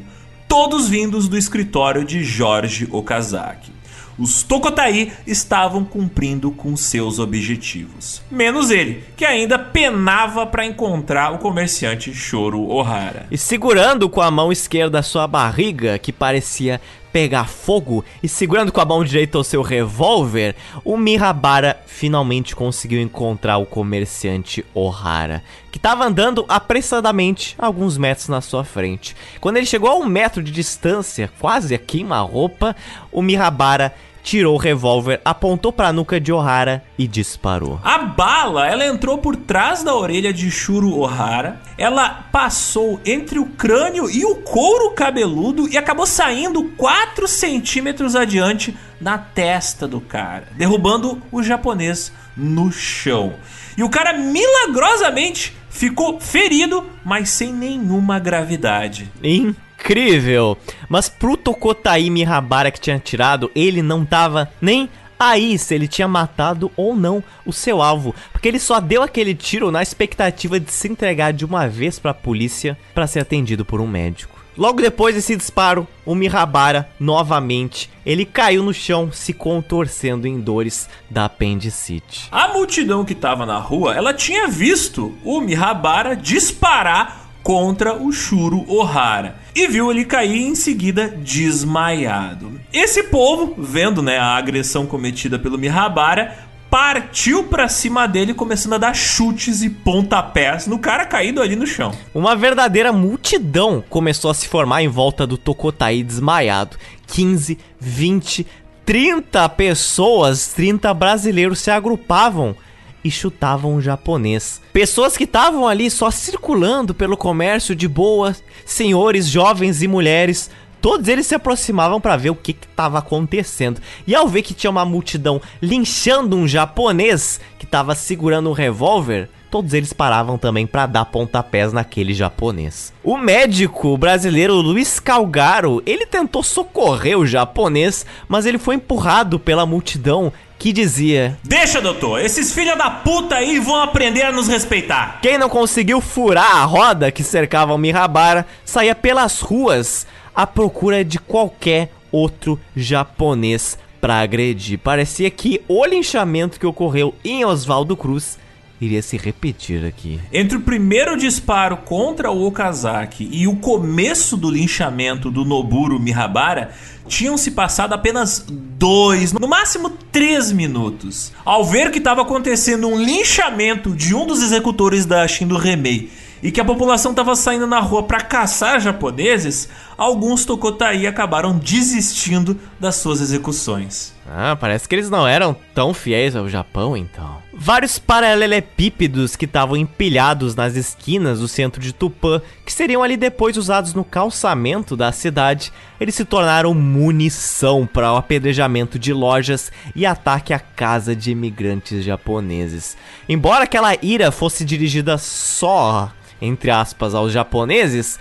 todos 0.49 0.89
vindos 0.89 1.29
do 1.29 1.37
escritório 1.37 2.05
de 2.05 2.23
Jorge 2.23 2.89
Okazaki 2.91 3.75
os 4.19 4.43
Tokotai 4.43 5.13
estavam 5.27 5.85
cumprindo 5.85 6.51
com 6.51 6.77
seus 6.77 7.19
objetivos. 7.19 8.23
Menos 8.31 8.71
ele, 8.71 9.03
que 9.17 9.25
ainda 9.25 9.59
penava 9.59 10.47
para 10.47 10.65
encontrar 10.65 11.33
o 11.33 11.39
comerciante 11.39 12.13
Shoro 12.15 12.63
Ohara. 12.69 13.27
E 13.31 13.37
segurando 13.37 14.09
com 14.09 14.21
a 14.21 14.31
mão 14.31 14.53
esquerda 14.53 15.01
a 15.01 15.03
sua 15.03 15.27
barriga, 15.27 15.99
que 15.99 16.13
parecia 16.13 16.81
pegar 17.15 17.47
fogo, 17.47 18.05
e 18.21 18.29
segurando 18.29 18.73
com 18.73 18.81
a 18.81 18.85
mão 18.85 19.05
direita 19.05 19.39
o 19.39 19.45
seu 19.45 19.63
revólver, 19.63 20.57
o 20.85 20.97
Mihabara 20.97 21.81
finalmente 21.87 22.57
conseguiu 22.57 23.01
encontrar 23.01 23.59
o 23.59 23.65
comerciante 23.65 24.67
Ohara, 24.75 25.41
que 25.71 25.79
estava 25.79 26.05
andando 26.05 26.45
apressadamente 26.49 27.55
alguns 27.57 27.97
metros 27.97 28.27
na 28.27 28.41
sua 28.41 28.65
frente. 28.65 29.15
Quando 29.41 29.59
ele 29.59 29.65
chegou 29.65 29.91
a 29.91 29.95
um 29.95 30.07
metro 30.07 30.43
de 30.43 30.51
distância, 30.51 31.31
quase 31.39 31.73
a 31.73 31.79
queima-roupa, 31.79 32.75
o 33.13 33.23
Mihabara 33.23 33.95
tirou 34.25 34.55
o 34.55 34.59
revólver, 34.59 35.21
apontou 35.23 35.71
para 35.71 35.89
a 35.89 35.93
nuca 35.93 36.19
de 36.19 36.33
Ohara 36.33 36.83
e 36.99 37.07
disparou. 37.07 37.79
A 37.85 37.99
bala, 37.99 38.67
ela 38.67 38.87
entrou 38.87 39.19
por 39.19 39.37
trás 39.37 39.85
da 39.85 39.95
orelha 39.95 40.33
de 40.33 40.51
Shuro 40.51 40.99
Ohara, 40.99 41.61
ela 41.77 42.09
passou 42.33 42.99
entre 43.05 43.39
o 43.39 43.45
crânio 43.45 44.11
e 44.11 44.25
o 44.25 44.37
couro 44.37 44.93
cabeludo 44.93 45.69
e 45.69 45.77
acabou 45.77 46.07
saindo 46.07 46.65
4 46.77 47.29
centímetros 47.29 48.17
adiante 48.17 48.75
na 48.99 49.19
testa 49.19 49.87
do 49.87 50.01
cara, 50.01 50.49
derrubando 50.57 51.23
o 51.31 51.43
japonês 51.43 52.11
no 52.35 52.73
chão. 52.73 53.35
E 53.77 53.83
o 53.83 53.91
cara 53.91 54.15
milagrosamente 54.15 55.55
ficou 55.69 56.21
ferido, 56.21 56.87
mas 57.05 57.29
sem 57.29 57.53
nenhuma 57.53 58.19
gravidade. 58.19 59.13
Hein? 59.23 59.55
Incrível. 59.85 60.57
Mas 60.89 61.09
pro 61.11 61.37
Tokotai 61.37 62.09
Mihabara 62.09 62.71
que 62.71 62.81
tinha 62.81 62.99
tirado, 62.99 63.51
ele 63.55 63.83
não 63.83 64.05
tava 64.05 64.51
nem 64.61 64.89
aí 65.19 65.59
se 65.59 65.75
ele 65.75 65.87
tinha 65.87 66.09
matado 66.09 66.73
ou 66.77 66.97
não 66.97 67.23
o 67.47 67.53
seu 67.53 67.83
alvo, 67.83 68.15
porque 68.33 68.49
ele 68.49 68.59
só 68.59 68.81
deu 68.81 69.03
aquele 69.03 69.35
tiro 69.35 69.71
na 69.71 69.83
expectativa 69.83 70.59
de 70.59 70.73
se 70.73 70.89
entregar 70.89 71.33
de 71.33 71.45
uma 71.45 71.69
vez 71.69 71.99
para 71.99 72.11
a 72.11 72.15
polícia 72.15 72.77
para 72.95 73.07
ser 73.07 73.21
atendido 73.21 73.65
por 73.65 73.81
um 73.81 73.87
médico. 73.87 74.35
Logo 74.57 74.81
depois 74.81 75.17
desse 75.17 75.35
disparo, 75.35 75.87
o 76.07 76.15
Mihabara 76.15 76.89
novamente, 76.99 77.91
ele 78.07 78.25
caiu 78.25 78.63
no 78.63 78.73
chão 78.73 79.11
se 79.11 79.33
contorcendo 79.33 80.29
em 80.29 80.39
dores 80.39 80.89
da 81.11 81.25
apendicite. 81.25 82.29
A 82.31 82.49
multidão 82.49 83.05
que 83.05 83.15
estava 83.15 83.45
na 83.45 83.59
rua, 83.59 83.97
ela 83.97 84.15
tinha 84.15 84.47
visto 84.47 85.13
o 85.25 85.41
Mihabara 85.41 86.15
disparar 86.15 87.24
contra 87.45 87.95
o 87.95 88.11
Shuro 88.11 88.65
Ohara 88.67 89.37
e 89.55 89.69
viu 89.69 89.91
ele 89.91 90.07
cair 90.07 90.43
em 90.43 90.55
seguida 90.55 91.09
desmaiado. 91.09 92.59
Esse 92.73 93.05
povo, 93.05 93.55
vendo 93.59 94.03
né, 94.03 94.19
a 94.19 94.35
agressão 94.35 94.87
cometida 94.87 95.39
pelo 95.39 95.59
Mihabara, 95.59 96.39
partiu 96.71 97.45
pra 97.45 97.69
cima 97.69 98.09
dele, 98.09 98.35
começando 98.35 98.73
a 98.73 98.79
dar 98.79 98.97
chutes 98.97 99.63
e 99.63 99.69
pontapés 99.69 100.67
no 100.67 100.79
cara 100.79 101.05
caído 101.05 101.41
ali 101.41 101.55
no 101.55 101.67
chão. 101.67 101.93
Uma 102.13 102.35
verdadeira 102.35 102.93
multidão 102.93 103.85
começou 103.89 104.31
a 104.31 104.35
se 104.35 104.49
formar 104.49 104.83
em 104.83 104.89
volta 104.89 105.27
do 105.27 105.37
Tocotaí 105.37 106.03
desmaiado. 106.03 106.79
15, 107.07 107.59
20, 107.79 108.47
30 108.87 109.49
pessoas, 109.51 110.49
30 110.49 110.93
brasileiros 110.95 111.61
se 111.61 111.71
agrupavam 111.71 112.57
e 113.05 113.11
chutavam 113.11 113.77
o 113.77 113.83
japonês. 113.83 114.61
Pessoas 114.73 115.17
que 115.17 115.25
estavam 115.25 115.69
ali 115.69 115.91
só 115.91 116.11
circulando 116.11 116.95
pelo 116.95 117.17
comércio 117.17 117.77
de 117.77 117.87
boas, 117.87 118.43
senhores, 118.65 119.29
jovens 119.29 119.83
e 119.83 119.87
mulheres, 119.87 120.51
todos 120.81 121.07
eles 121.09 121.27
se 121.27 121.35
aproximavam 121.35 122.01
para 122.01 122.17
ver 122.17 122.31
o 122.31 122.35
que 122.35 122.53
estava 122.53 122.99
acontecendo. 122.99 123.81
E 124.07 124.15
ao 124.15 124.27
ver 124.27 124.43
que 124.43 124.55
tinha 124.55 124.71
uma 124.71 124.85
multidão 124.85 125.41
linchando 125.61 126.37
um 126.37 126.49
japonês 126.49 127.41
que 127.59 127.65
estava 127.65 127.95
segurando 127.95 128.49
um 128.49 128.55
revólver, 128.55 129.29
todos 129.55 129.73
eles 129.73 129.93
paravam 129.93 130.37
também 130.37 130.67
para 130.67 130.85
dar 130.85 131.05
pontapés 131.05 131.73
naquele 131.73 132.13
japonês. 132.13 132.93
O 133.05 133.17
médico 133.17 133.97
brasileiro 133.97 134.55
Luiz 134.55 134.99
Calgaro, 134.99 135.81
ele 135.87 136.05
tentou 136.05 136.43
socorrer 136.43 137.17
o 137.17 137.25
japonês, 137.25 138.05
mas 138.27 138.47
ele 138.47 138.59
foi 138.59 138.75
empurrado 138.75 139.39
pela 139.39 139.65
multidão 139.65 140.33
que 140.59 140.73
dizia: 140.73 141.39
Deixa, 141.43 141.81
doutor, 141.81 142.21
esses 142.21 142.53
filha 142.53 142.77
da 142.77 142.91
puta 142.91 143.37
aí 143.37 143.59
vão 143.59 143.81
aprender 143.81 144.23
a 144.23 144.33
nos 144.33 144.49
respeitar. 144.49 145.19
Quem 145.21 145.39
não 145.39 145.49
conseguiu 145.49 146.01
furar 146.01 146.57
a 146.57 146.65
roda 146.65 147.11
que 147.11 147.23
cercava 147.23 147.75
o 147.75 147.79
Mihabara 147.79 148.47
saía 148.65 148.95
pelas 148.95 149.41
ruas 149.41 150.07
à 150.35 150.47
procura 150.47 151.05
de 151.05 151.19
qualquer 151.19 151.91
outro 152.11 152.59
japonês 152.77 153.79
para 154.01 154.21
agredir. 154.21 154.79
Parecia 154.79 155.31
que 155.31 155.63
o 155.67 155.85
linchamento 155.85 156.61
que 156.61 156.67
ocorreu 156.67 157.15
em 157.25 157.45
Oswaldo 157.45 157.97
Cruz 157.97 158.39
iria 158.85 159.03
se 159.03 159.17
repetir 159.17 159.85
aqui. 159.85 160.21
Entre 160.33 160.57
o 160.57 160.61
primeiro 160.61 161.17
disparo 161.17 161.79
contra 161.79 162.31
o 162.31 162.47
Okazaki 162.47 163.29
e 163.33 163.47
o 163.47 163.57
começo 163.57 164.37
do 164.37 164.51
linchamento 164.51 165.31
do 165.31 165.45
Noburo 165.45 165.99
Mihabara, 165.99 166.71
tinham 167.07 167.37
se 167.37 167.51
passado 167.51 167.93
apenas 167.93 168.45
dois, 168.49 169.33
no 169.33 169.47
máximo 169.47 169.91
três 170.11 170.51
minutos. 170.53 171.33
Ao 171.45 171.65
ver 171.65 171.91
que 171.91 171.99
estava 171.99 172.23
acontecendo 172.23 172.89
um 172.89 173.03
linchamento 173.03 173.95
de 173.95 174.15
um 174.15 174.27
dos 174.27 174.43
executores 174.43 175.05
da 175.05 175.27
Shindo 175.29 175.57
Remei 175.57 176.11
e 176.43 176.51
que 176.51 176.61
a 176.61 176.65
população 176.65 177.13
estava 177.13 177.35
saindo 177.35 177.67
na 177.67 177.81
rua 177.81 178.03
para 178.03 178.21
caçar 178.21 178.79
japoneses, 178.79 179.69
alguns 179.97 180.45
Tokotai 180.45 181.07
acabaram 181.07 181.59
desistindo 181.59 182.59
das 182.79 182.97
suas 182.97 183.21
execuções. 183.23 184.13
Ah, 184.29 184.55
parece 184.55 184.87
que 184.87 184.95
eles 184.95 185.09
não 185.09 185.27
eram 185.27 185.57
tão 185.75 185.95
fiéis 185.95 186.37
ao 186.37 186.49
Japão 186.49 186.97
então. 186.97 187.44
Vários 187.57 187.99
paralelepípedos 187.99 189.37
que 189.37 189.45
estavam 189.45 189.77
empilhados 189.77 190.55
nas 190.55 190.77
esquinas 190.77 191.41
do 191.41 191.49
centro 191.49 191.81
de 191.81 191.93
Tupã, 191.93 192.43
que 192.65 192.73
seriam 192.73 193.03
ali 193.03 193.17
depois 193.17 193.57
usados 193.57 193.95
no 193.95 194.05
calçamento 194.05 194.97
da 194.97 195.13
cidade, 195.13 195.73
eles 196.01 196.15
se 196.15 196.25
tornaram 196.25 196.75
munição 196.75 197.87
para 197.87 198.13
o 198.13 198.17
apedrejamento 198.17 198.99
de 198.99 199.13
lojas 199.13 199.73
e 199.95 200.05
ataque 200.05 200.53
à 200.53 200.59
casa 200.59 201.15
de 201.15 201.31
imigrantes 201.31 202.05
japoneses. 202.05 202.97
Embora 203.29 203.65
aquela 203.65 203.95
ira 204.03 204.31
fosse 204.33 204.65
dirigida 204.65 205.17
só 205.17 206.13
entre 206.41 206.71
aspas, 206.71 207.15
aos 207.15 207.33
japoneses, 207.33 208.19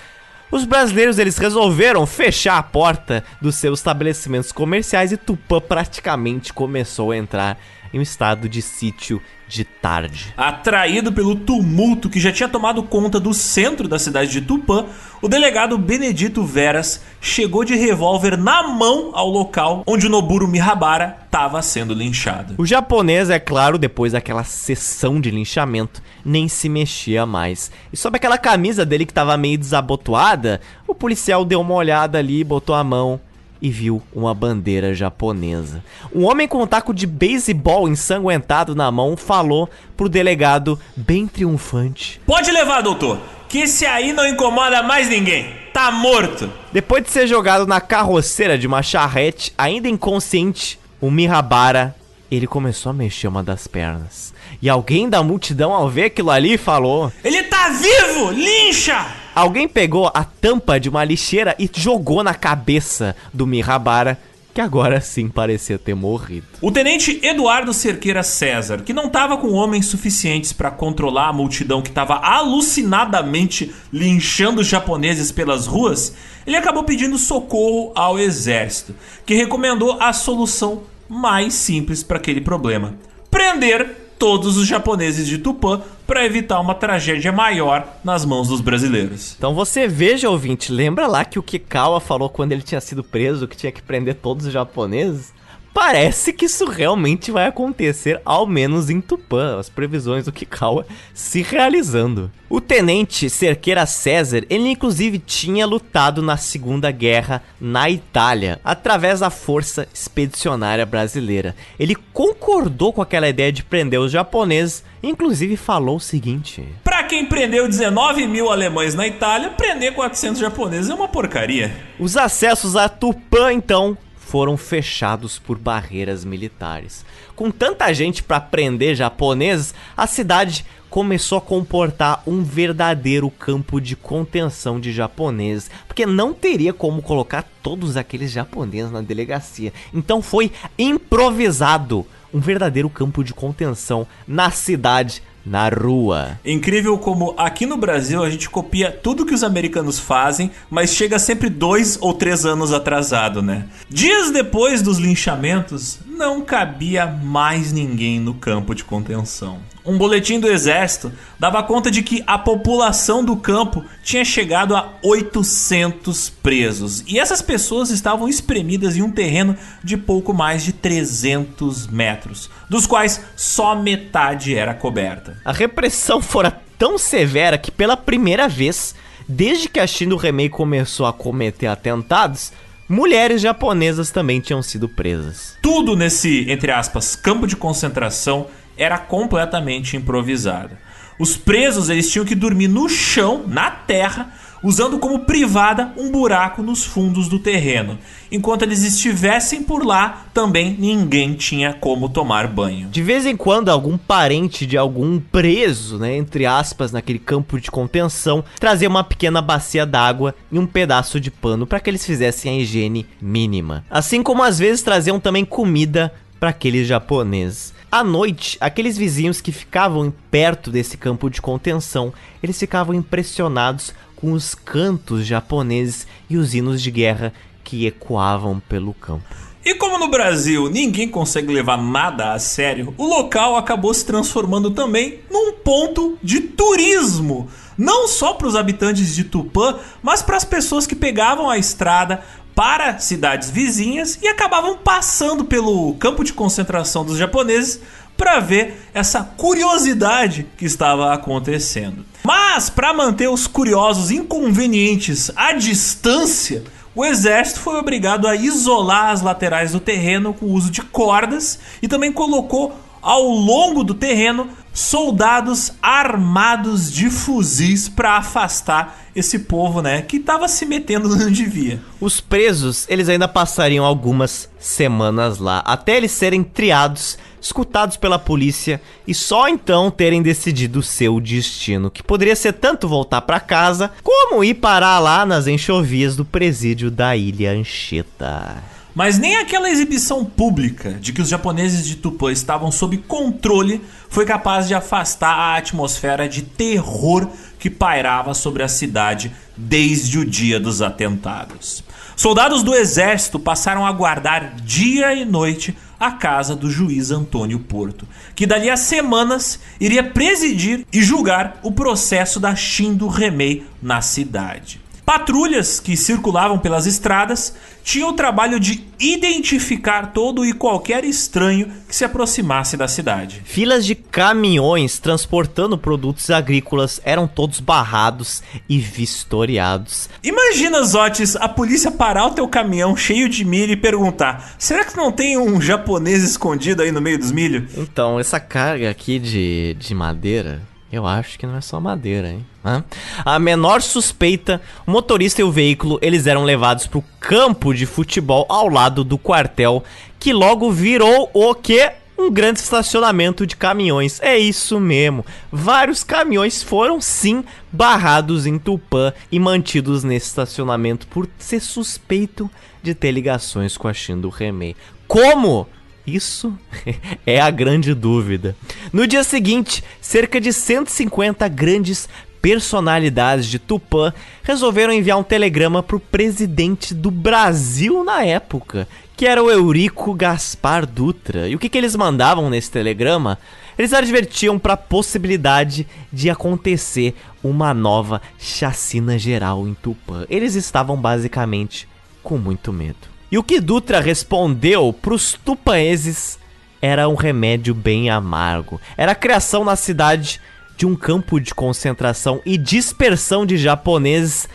os 0.51 0.65
brasileiros 0.65 1.17
eles 1.19 1.37
resolveram 1.37 2.05
fechar 2.05 2.57
a 2.57 2.63
porta 2.63 3.23
dos 3.41 3.55
seus 3.55 3.79
estabelecimentos 3.79 4.51
comerciais 4.51 5.11
e 5.11 5.17
Tupã 5.17 5.59
praticamente 5.59 6.53
começou 6.53 7.11
a 7.11 7.17
entrar 7.17 7.57
em 7.93 7.99
um 7.99 8.01
estado 8.01 8.49
de 8.49 8.61
sítio 8.61 9.21
de 9.47 9.63
tarde. 9.63 10.33
Atraído 10.35 11.13
pelo 11.13 11.35
tumulto 11.35 12.09
que 12.09 12.19
já 12.19 12.31
tinha 12.31 12.49
tomado 12.49 12.81
conta 12.81 13.19
do 13.19 13.33
centro 13.33 13.87
da 13.87 13.99
cidade 13.99 14.31
de 14.31 14.41
Tupã, 14.41 14.85
o 15.21 15.27
delegado 15.27 15.77
Benedito 15.77 16.43
Veras 16.43 17.03
chegou 17.21 17.63
de 17.63 17.75
revólver 17.75 18.35
na 18.35 18.67
mão 18.67 19.11
ao 19.13 19.29
local 19.29 19.83
onde 19.85 20.07
o 20.07 20.09
Noburo 20.09 20.47
Mihabara 20.47 21.17
estava 21.25 21.61
sendo 21.61 21.93
linchado. 21.93 22.55
O 22.57 22.65
japonês, 22.65 23.29
é 23.29 23.39
claro, 23.39 23.77
depois 23.77 24.13
daquela 24.13 24.43
sessão 24.43 25.21
de 25.21 25.29
linchamento, 25.29 26.01
nem 26.25 26.47
se 26.47 26.67
mexia 26.67 27.25
mais. 27.25 27.71
E 27.91 27.97
sob 27.97 28.17
aquela 28.17 28.37
camisa 28.37 28.83
dele 28.85 29.05
que 29.05 29.11
estava 29.11 29.37
meio 29.37 29.57
desabotoada, 29.57 30.61
o 30.87 30.95
policial 30.95 31.45
deu 31.45 31.61
uma 31.61 31.75
olhada 31.75 32.17
ali, 32.17 32.43
botou 32.43 32.75
a 32.75 32.83
mão 32.83 33.21
e 33.63 33.69
viu 33.69 34.03
uma 34.13 34.33
bandeira 34.33 34.93
japonesa. 34.93 35.81
Um 36.13 36.25
homem 36.25 36.49
com 36.49 36.61
um 36.61 36.67
taco 36.67 36.93
de 36.93 37.07
beisebol 37.07 37.87
ensanguentado 37.87 38.75
na 38.75 38.91
mão 38.91 39.15
falou 39.15 39.69
pro 39.95 40.09
delegado, 40.09 40.77
bem 40.97 41.25
triunfante: 41.25 42.19
Pode 42.25 42.51
levar, 42.51 42.81
doutor, 42.81 43.17
que 43.47 43.59
esse 43.59 43.85
aí 43.85 44.11
não 44.11 44.27
incomoda 44.27 44.83
mais 44.83 45.07
ninguém. 45.07 45.47
Tá 45.73 45.89
morto. 45.89 46.51
Depois 46.73 47.03
de 47.03 47.09
ser 47.09 47.25
jogado 47.25 47.65
na 47.65 47.79
carroceira 47.79 48.57
de 48.57 48.67
uma 48.67 48.83
charrete, 48.83 49.53
ainda 49.57 49.87
inconsciente, 49.87 50.77
o 50.99 51.09
Mihabara 51.09 51.95
ele 52.29 52.47
começou 52.47 52.89
a 52.89 52.93
mexer 52.93 53.27
uma 53.27 53.43
das 53.43 53.65
pernas. 53.65 54.33
E 54.61 54.69
alguém 54.69 55.07
da 55.07 55.23
multidão, 55.23 55.71
ao 55.71 55.89
ver 55.89 56.05
aquilo 56.05 56.31
ali, 56.31 56.57
falou: 56.57 57.11
Ele 57.23 57.43
tá 57.43 57.69
vivo! 57.69 58.31
Lincha! 58.31 59.22
Alguém 59.35 59.67
pegou 59.67 60.11
a 60.13 60.23
tampa 60.23 60.79
de 60.79 60.87
uma 60.87 61.03
lixeira 61.03 61.55
e 61.57 61.67
jogou 61.73 62.23
na 62.23 62.35
cabeça 62.35 63.15
do 63.33 63.47
Mihabara, 63.47 64.19
que 64.53 64.61
agora 64.61 65.01
sim 65.01 65.27
parecia 65.27 65.79
ter 65.79 65.95
morrido. 65.95 66.45
O 66.61 66.71
tenente 66.71 67.19
Eduardo 67.23 67.73
Cerqueira 67.73 68.21
César, 68.21 68.83
que 68.83 68.93
não 68.93 69.07
estava 69.07 69.35
com 69.35 69.51
homens 69.53 69.87
suficientes 69.87 70.53
para 70.53 70.69
controlar 70.69 71.29
a 71.29 71.33
multidão 71.33 71.81
que 71.81 71.89
estava 71.89 72.17
alucinadamente 72.17 73.73
linchando 73.91 74.61
os 74.61 74.67
japoneses 74.67 75.31
pelas 75.31 75.65
ruas, 75.65 76.13
ele 76.45 76.55
acabou 76.55 76.83
pedindo 76.83 77.17
socorro 77.17 77.91
ao 77.95 78.19
exército, 78.19 78.93
que 79.25 79.33
recomendou 79.33 79.97
a 79.99 80.13
solução 80.13 80.83
mais 81.09 81.55
simples 81.55 82.03
para 82.03 82.17
aquele 82.17 82.41
problema: 82.41 82.93
prender 83.31 84.02
todos 84.23 84.55
os 84.55 84.65
japoneses 84.65 85.27
de 85.27 85.37
Tupã 85.37 85.81
para 86.07 86.25
evitar 86.25 86.57
uma 86.61 86.73
tragédia 86.73 87.29
maior 87.29 87.85
nas 88.01 88.23
mãos 88.23 88.47
dos 88.47 88.61
brasileiros. 88.61 89.35
Então 89.37 89.53
você 89.53 89.85
veja, 89.85 90.29
ouvinte, 90.29 90.71
lembra 90.71 91.07
lá 91.07 91.25
que 91.25 91.37
o 91.37 91.43
Kikawa 91.43 91.99
falou 91.99 92.29
quando 92.29 92.53
ele 92.53 92.61
tinha 92.61 92.79
sido 92.79 93.03
preso 93.03 93.49
que 93.49 93.57
tinha 93.57 93.69
que 93.69 93.81
prender 93.81 94.15
todos 94.15 94.45
os 94.45 94.53
japoneses? 94.53 95.33
Parece 95.73 96.31
que 96.31 96.45
isso 96.45 96.65
realmente 96.65 97.31
vai 97.31 97.47
acontecer, 97.47 98.21
ao 98.23 98.45
menos 98.45 98.89
em 98.89 99.01
Tupã, 99.01 99.59
as 99.59 99.69
previsões 99.69 100.25
do 100.25 100.31
Kikawa 100.31 100.85
se 101.13 101.41
realizando. 101.41 102.31
O 102.49 102.61
tenente 102.61 103.29
Cerqueira 103.29 103.85
César, 103.87 104.43
ele 104.49 104.69
inclusive 104.69 105.17
tinha 105.17 105.65
lutado 105.65 106.21
na 106.21 106.37
Segunda 106.37 106.91
Guerra 106.91 107.41
na 107.59 107.89
Itália, 107.89 108.59
através 108.63 109.21
da 109.21 109.31
Força 109.31 109.87
Expedicionária 109.91 110.85
Brasileira. 110.85 111.55
Ele 111.79 111.95
concordou 112.13 112.93
com 112.93 113.01
aquela 113.01 113.27
ideia 113.27 113.51
de 113.51 113.63
prender 113.63 113.99
os 113.99 114.11
japoneses, 114.11 114.83
inclusive 115.01 115.57
falou 115.57 115.95
o 115.95 115.99
seguinte: 115.99 116.63
Para 116.83 117.03
quem 117.03 117.25
prendeu 117.25 117.67
19 117.67 118.27
mil 118.27 118.51
alemães 118.51 118.93
na 118.93 119.07
Itália, 119.07 119.49
prender 119.49 119.93
400 119.95 120.39
japoneses 120.39 120.91
é 120.91 120.93
uma 120.93 121.07
porcaria. 121.07 121.75
Os 121.99 122.15
acessos 122.15 122.75
a 122.75 122.87
Tupã, 122.87 123.51
então, 123.51 123.97
foram 124.33 124.57
fechados 124.57 125.37
por 125.37 125.59
barreiras 125.59 126.25
militares. 126.25 127.05
Com 127.35 127.51
tanta 127.51 127.93
gente 127.93 128.23
para 128.23 128.41
prender 128.41 128.95
japoneses, 128.95 129.75
a 129.95 130.07
cidade 130.07 130.65
começou 130.89 131.37
a 131.37 131.41
comportar 131.41 132.23
um 132.25 132.41
verdadeiro 132.41 133.29
campo 133.29 133.79
de 133.79 133.95
contenção 133.95 134.79
de 134.79 134.91
japoneses, 134.91 135.69
porque 135.87 136.07
não 136.07 136.33
teria 136.33 136.73
como 136.73 137.03
colocar 137.03 137.47
todos 137.61 137.95
aqueles 137.95 138.31
japoneses 138.31 138.91
na 138.91 139.01
delegacia. 139.01 139.71
Então 139.93 140.19
foi 140.19 140.51
improvisado 140.79 142.03
um 142.33 142.39
verdadeiro 142.39 142.89
campo 142.89 143.23
de 143.23 143.35
contenção 143.35 144.07
na 144.27 144.49
cidade 144.49 145.21
na 145.45 145.69
rua. 145.69 146.39
Incrível 146.45 146.97
como 146.97 147.33
aqui 147.37 147.65
no 147.65 147.77
Brasil 147.77 148.23
a 148.23 148.29
gente 148.29 148.49
copia 148.49 148.91
tudo 148.91 149.25
que 149.25 149.33
os 149.33 149.43
americanos 149.43 149.99
fazem, 149.99 150.51
mas 150.69 150.93
chega 150.93 151.19
sempre 151.19 151.49
dois 151.49 151.97
ou 151.99 152.13
três 152.13 152.45
anos 152.45 152.71
atrasado, 152.71 153.41
né? 153.41 153.65
Dias 153.89 154.31
depois 154.31 154.81
dos 154.81 154.97
linchamentos, 154.97 155.99
não 156.05 156.41
cabia 156.41 157.05
mais 157.05 157.71
ninguém 157.71 158.19
no 158.19 158.33
campo 158.33 158.73
de 158.73 158.83
contenção. 158.83 159.59
Um 159.85 159.97
boletim 159.97 160.39
do 160.39 160.47
exército 160.47 161.11
dava 161.37 161.61
conta 161.61 161.91
de 161.91 162.01
que 162.01 162.23
a 162.25 162.37
população 162.37 163.23
do 163.23 163.35
campo 163.35 163.83
tinha 164.01 164.23
chegado 164.23 164.75
a 164.75 164.93
800 165.03 166.29
presos. 166.29 167.03
E 167.05 167.19
essas 167.19 167.41
pessoas 167.41 167.89
estavam 167.89 168.29
espremidas 168.29 168.95
em 168.95 169.01
um 169.01 169.11
terreno 169.11 169.57
de 169.83 169.97
pouco 169.97 170.33
mais 170.33 170.63
de 170.63 170.71
300 170.71 171.87
metros, 171.87 172.49
dos 172.69 172.87
quais 172.87 173.21
só 173.35 173.75
metade 173.75 174.55
era 174.55 174.73
coberta. 174.73 175.37
A 175.43 175.51
repressão 175.51 176.21
fora 176.21 176.61
tão 176.77 176.97
severa 176.97 177.57
que 177.57 177.71
pela 177.71 177.97
primeira 177.97 178.47
vez, 178.47 178.95
desde 179.27 179.67
que 179.67 179.81
a 179.81 179.87
China 179.87 180.11
do 180.11 180.17
Remei 180.17 180.47
começou 180.47 181.05
a 181.05 181.11
cometer 181.11 181.67
atentados, 181.67 182.53
mulheres 182.87 183.41
japonesas 183.41 184.11
também 184.11 184.39
tinham 184.39 184.61
sido 184.61 184.87
presas. 184.87 185.57
Tudo 185.61 185.95
nesse, 185.95 186.49
entre 186.49 186.71
aspas, 186.71 187.15
campo 187.15 187.45
de 187.45 187.55
concentração 187.55 188.47
era 188.77 188.97
completamente 188.97 189.95
improvisado. 189.97 190.77
Os 191.19 191.37
presos 191.37 191.89
eles 191.89 192.11
tinham 192.11 192.25
que 192.25 192.35
dormir 192.35 192.67
no 192.67 192.89
chão, 192.89 193.43
na 193.47 193.69
terra, 193.69 194.33
usando 194.63 194.97
como 194.97 195.19
privada 195.19 195.91
um 195.97 196.09
buraco 196.09 196.63
nos 196.63 196.85
fundos 196.85 197.27
do 197.27 197.37
terreno. 197.37 197.99
Enquanto 198.31 198.63
eles 198.63 198.81
estivessem 198.81 199.61
por 199.61 199.85
lá, 199.85 200.25
também 200.33 200.75
ninguém 200.79 201.33
tinha 201.33 201.73
como 201.73 202.07
tomar 202.07 202.47
banho. 202.47 202.87
De 202.87 203.03
vez 203.03 203.25
em 203.25 203.35
quando, 203.35 203.69
algum 203.69 203.97
parente 203.97 204.65
de 204.65 204.77
algum 204.77 205.19
preso, 205.19 205.99
né, 205.99 206.15
entre 206.15 206.45
aspas, 206.45 206.91
naquele 206.91 207.19
campo 207.19 207.59
de 207.59 207.69
contenção, 207.69 208.43
trazia 208.57 208.89
uma 208.89 209.03
pequena 209.03 209.41
bacia 209.41 209.85
d'água 209.85 210.33
e 210.51 210.57
um 210.57 210.65
pedaço 210.65 211.19
de 211.19 211.29
pano 211.29 211.67
para 211.67 211.79
que 211.79 211.89
eles 211.89 212.05
fizessem 212.05 212.51
a 212.51 212.61
higiene 212.61 213.05
mínima. 213.21 213.83
Assim 213.89 214.23
como 214.23 214.41
às 214.41 214.57
vezes 214.57 214.81
traziam 214.81 215.19
também 215.19 215.43
comida 215.43 216.13
para 216.39 216.49
aqueles 216.49 216.87
japoneses. 216.87 217.73
À 217.93 218.03
noite, 218.03 218.57
aqueles 218.59 218.97
vizinhos 218.97 219.39
que 219.39 219.51
ficavam 219.51 220.11
perto 220.31 220.71
desse 220.71 220.97
campo 220.97 221.29
de 221.29 221.39
contenção, 221.39 222.11
eles 222.41 222.57
ficavam 222.57 222.95
impressionados 222.95 223.93
com 224.15 224.31
os 224.31 224.55
cantos 224.55 225.27
japoneses 225.27 226.07
e 226.27 226.35
os 226.35 226.55
hinos 226.55 226.81
de 226.81 226.89
guerra 226.89 227.31
que 227.63 227.85
ecoavam 227.85 228.59
pelo 228.67 228.95
campo. 228.95 229.23
E 229.63 229.75
como 229.75 229.99
no 229.99 230.09
Brasil 230.09 230.71
ninguém 230.71 231.07
consegue 231.07 231.53
levar 231.53 231.77
nada 231.77 232.33
a 232.33 232.39
sério, 232.39 232.95
o 232.97 233.05
local 233.05 233.55
acabou 233.55 233.93
se 233.93 234.03
transformando 234.03 234.71
também 234.71 235.19
num 235.29 235.53
ponto 235.53 236.17
de 236.23 236.41
turismo. 236.41 237.47
Não 237.77 238.07
só 238.07 238.33
para 238.33 238.47
os 238.47 238.55
habitantes 238.55 239.13
de 239.13 239.23
Tupã, 239.23 239.77
mas 240.01 240.23
para 240.23 240.37
as 240.37 240.43
pessoas 240.43 240.87
que 240.87 240.95
pegavam 240.95 241.47
a 241.47 241.59
estrada 241.59 242.23
para 242.55 242.99
cidades 242.99 243.49
vizinhas 243.49 244.19
e 244.21 244.27
acabavam 244.27 244.77
passando 244.77 245.45
pelo 245.45 245.93
campo 245.95 246.23
de 246.23 246.33
concentração 246.33 247.03
dos 247.03 247.17
japoneses 247.17 247.79
para 248.15 248.39
ver 248.39 248.89
essa 248.93 249.23
curiosidade 249.23 250.47
que 250.57 250.65
estava 250.65 251.13
acontecendo. 251.13 252.05
Mas 252.23 252.69
para 252.69 252.93
manter 252.93 253.29
os 253.29 253.47
curiosos 253.47 254.11
inconvenientes 254.11 255.31
à 255.35 255.53
distância, 255.53 256.63
o 256.95 257.03
exército 257.03 257.59
foi 257.59 257.77
obrigado 257.77 258.27
a 258.27 258.35
isolar 258.35 259.09
as 259.09 259.21
laterais 259.21 259.71
do 259.71 259.79
terreno 259.79 260.33
com 260.33 260.45
o 260.45 260.53
uso 260.53 260.69
de 260.69 260.81
cordas 260.81 261.59
e 261.81 261.87
também 261.87 262.11
colocou 262.11 262.77
ao 263.03 263.27
longo 263.27 263.83
do 263.83 263.93
terreno 263.93 264.49
soldados 264.73 265.73
armados 265.81 266.91
de 266.91 267.09
fuzis 267.09 267.87
para 267.87 268.17
afastar 268.17 269.03
esse 269.15 269.39
povo, 269.39 269.81
né, 269.81 270.01
que 270.01 270.17
estava 270.17 270.47
se 270.47 270.65
metendo 270.65 271.13
onde 271.13 271.29
devia. 271.43 271.79
Os 272.01 272.19
presos, 272.19 272.87
eles 272.89 273.07
ainda 273.07 273.27
passariam 273.27 273.85
algumas 273.85 274.49
semanas 274.57 275.37
lá, 275.37 275.59
até 275.59 275.97
eles 275.97 276.11
serem 276.11 276.43
triados 276.43 277.19
escutados 277.39 277.97
pela 277.97 278.17
polícia 278.17 278.81
e 279.05 279.13
só 279.13 279.49
então 279.49 279.91
terem 279.91 280.21
decidido 280.21 280.79
o 280.79 280.83
seu 280.83 281.19
destino, 281.19 281.91
que 281.91 282.01
poderia 282.01 282.35
ser 282.35 282.53
tanto 282.53 282.87
voltar 282.87 283.21
para 283.21 283.39
casa 283.39 283.91
como 284.01 284.43
ir 284.43 284.55
parar 284.55 284.99
lá 284.99 285.25
nas 285.25 285.45
enxovias 285.45 286.15
do 286.15 286.23
presídio 286.23 286.89
da 286.89 287.15
ilha 287.15 287.51
Anchieta. 287.51 288.63
Mas 288.95 289.17
nem 289.17 289.37
aquela 289.37 289.69
exibição 289.69 290.23
pública 290.23 290.91
de 290.91 291.11
que 291.11 291.21
os 291.21 291.27
japoneses 291.27 291.85
de 291.85 291.95
Tupã 291.95 292.31
estavam 292.31 292.71
sob 292.71 292.97
controle 292.97 293.81
foi 294.07 294.23
capaz 294.23 294.67
de 294.67 294.75
afastar 294.75 295.33
a 295.33 295.57
atmosfera 295.57 296.29
de 296.29 296.43
terror 296.43 297.27
que 297.57 297.71
pairava 297.71 298.35
sobre 298.35 298.61
a 298.61 298.67
cidade 298.67 299.31
desde 299.57 300.19
o 300.19 300.25
dia 300.25 300.59
dos 300.59 300.81
atentados. 300.81 301.83
Soldados 302.15 302.61
do 302.61 302.75
exército 302.75 303.39
passaram 303.39 303.83
a 303.83 303.91
guardar 303.91 304.55
dia 304.57 305.15
e 305.15 305.25
noite 305.25 305.75
a 305.99 306.11
casa 306.11 306.55
do 306.55 306.69
juiz 306.69 307.09
Antônio 307.09 307.57
Porto, 307.59 308.07
que 308.35 308.45
dali 308.45 308.69
a 308.69 308.77
semanas 308.77 309.59
iria 309.79 310.03
presidir 310.03 310.85
e 310.93 311.01
julgar 311.01 311.59
o 311.63 311.71
processo 311.71 312.39
da 312.39 312.55
Shindo 312.55 313.07
Remei 313.07 313.65
na 313.81 314.01
cidade. 314.01 314.83
Patrulhas 315.05 315.79
que 315.79 315.97
circulavam 315.97 316.57
pelas 316.57 316.85
estradas 316.85 317.55
tinham 317.83 318.09
o 318.09 318.13
trabalho 318.13 318.59
de 318.59 318.83
identificar 318.99 320.13
todo 320.13 320.45
e 320.45 320.53
qualquer 320.53 321.03
estranho 321.03 321.71
que 321.87 321.95
se 321.95 322.05
aproximasse 322.05 322.77
da 322.77 322.87
cidade. 322.87 323.41
Filas 323.43 323.85
de 323.85 323.95
caminhões 323.95 324.97
transportando 324.99 325.77
produtos 325.77 326.29
agrícolas 326.29 327.01
eram 327.03 327.27
todos 327.27 327.59
barrados 327.59 328.41
e 328.69 328.79
vistoriados. 328.79 330.09
Imagina, 330.23 330.81
Zotes, 330.83 331.35
a 331.35 331.49
polícia 331.49 331.91
parar 331.91 332.27
o 332.27 332.31
teu 332.31 332.47
caminhão 332.47 332.95
cheio 332.95 333.27
de 333.27 333.43
milho 333.43 333.73
e 333.73 333.77
perguntar: 333.77 334.55
será 334.57 334.85
que 334.85 334.95
não 334.95 335.11
tem 335.11 335.37
um 335.37 335.59
japonês 335.61 336.23
escondido 336.23 336.81
aí 336.81 336.91
no 336.91 337.01
meio 337.01 337.19
dos 337.19 337.31
milho? 337.31 337.67
Então, 337.77 338.19
essa 338.19 338.39
carga 338.39 338.89
aqui 338.89 339.19
de, 339.19 339.75
de 339.77 339.93
madeira 339.93 340.61
eu 340.93 341.07
acho 341.07 341.39
que 341.39 341.47
não 341.47 341.57
é 341.57 341.61
só 341.61 341.79
madeira, 341.79 342.29
hein? 342.29 342.45
Hã? 342.63 342.83
A 343.25 343.39
menor 343.39 343.81
suspeita, 343.81 344.61
o 344.85 344.91
motorista 344.91 345.41
e 345.41 345.43
o 345.43 345.51
veículo, 345.51 345.97
eles 346.03 346.27
eram 346.27 346.43
levados 346.43 346.85
para 346.85 346.99
o 346.99 347.03
campo 347.19 347.73
de 347.73 347.87
futebol 347.87 348.45
ao 348.47 348.69
lado 348.69 349.03
do 349.03 349.17
quartel, 349.17 349.83
que 350.19 350.31
logo 350.31 350.71
virou 350.71 351.31
o 351.33 351.55
que? 351.55 351.91
Um 352.15 352.31
grande 352.31 352.59
estacionamento 352.59 353.47
de 353.47 353.55
caminhões. 353.55 354.21
É 354.21 354.37
isso 354.37 354.79
mesmo. 354.79 355.25
Vários 355.51 356.03
caminhões 356.03 356.61
foram 356.61 357.01
sim 357.01 357.43
barrados 357.71 358.45
em 358.45 358.59
Tupã 358.59 359.11
e 359.31 359.39
mantidos 359.39 360.03
nesse 360.03 360.27
estacionamento 360.27 361.07
por 361.07 361.27
ser 361.39 361.59
suspeito 361.59 362.47
de 362.83 362.93
ter 362.93 363.11
ligações 363.11 363.75
com 363.75 363.87
a 363.87 363.93
Shindo 363.93 364.29
Remei. 364.29 364.75
Como? 365.07 365.67
Isso 366.05 366.53
é 367.25 367.39
a 367.39 367.49
grande 367.49 367.93
dúvida. 367.93 368.55
No 368.91 369.07
dia 369.07 369.23
seguinte, 369.23 369.83
cerca 370.01 370.39
de 370.39 370.51
150 370.51 371.47
grandes 371.47 372.09
personalidades 372.41 373.45
de 373.45 373.57
Tupã 373.57 374.13
resolveram 374.43 374.91
enviar 374.91 375.17
um 375.17 375.23
telegrama 375.23 375.81
para 375.81 375.95
o 375.95 375.99
presidente 375.99 376.93
do 376.93 377.09
Brasil 377.09 378.03
na 378.03 378.25
época, 378.25 378.85
que 379.15 379.25
era 379.25 379.41
o 379.41 379.49
Eurico 379.49 380.13
Gaspar 380.13 380.85
Dutra. 380.85 381.47
E 381.47 381.55
o 381.55 381.59
que, 381.59 381.69
que 381.69 381.77
eles 381.77 381.95
mandavam 381.95 382.49
nesse 382.49 382.69
telegrama? 382.69 383.39
Eles 383.77 383.93
advertiam 383.93 384.59
para 384.59 384.73
a 384.73 384.77
possibilidade 384.77 385.87
de 386.11 386.29
acontecer 386.29 387.15
uma 387.41 387.73
nova 387.73 388.21
chacina 388.37 389.17
geral 389.17 389.65
em 389.65 389.73
Tupã. 389.73 390.25
Eles 390.29 390.55
estavam 390.55 390.97
basicamente 390.97 391.87
com 392.21 392.37
muito 392.37 392.73
medo. 392.73 393.12
E 393.33 393.37
o 393.39 393.41
que 393.41 393.59
Dutra 393.59 393.99
respondeu 393.99 394.93
pros 394.93 395.33
tupaneses 395.33 396.37
era 396.79 397.09
um 397.09 397.15
remédio 397.15 397.73
bem 397.73 398.07
amargo. 398.07 398.79
Era 398.95 399.13
a 399.13 399.15
criação 399.15 399.65
na 399.65 399.75
cidade 399.75 400.39
de 400.77 400.85
um 400.85 400.95
campo 400.95 401.39
de 401.39 401.51
concentração 401.51 402.43
e 402.45 402.59
dispersão 402.59 403.43
de 403.43 403.57
japoneses 403.57 404.47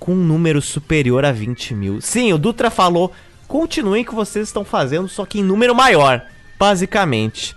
com 0.00 0.10
um 0.10 0.24
número 0.24 0.60
superior 0.60 1.24
a 1.24 1.30
20 1.30 1.72
mil. 1.72 2.00
Sim, 2.00 2.32
o 2.32 2.38
Dutra 2.38 2.68
falou: 2.68 3.12
continuem 3.46 4.02
o 4.02 4.04
que 4.04 4.12
vocês 4.12 4.48
estão 4.48 4.64
fazendo, 4.64 5.06
só 5.06 5.24
que 5.24 5.38
em 5.38 5.44
número 5.44 5.72
maior, 5.72 6.26
basicamente. 6.58 7.54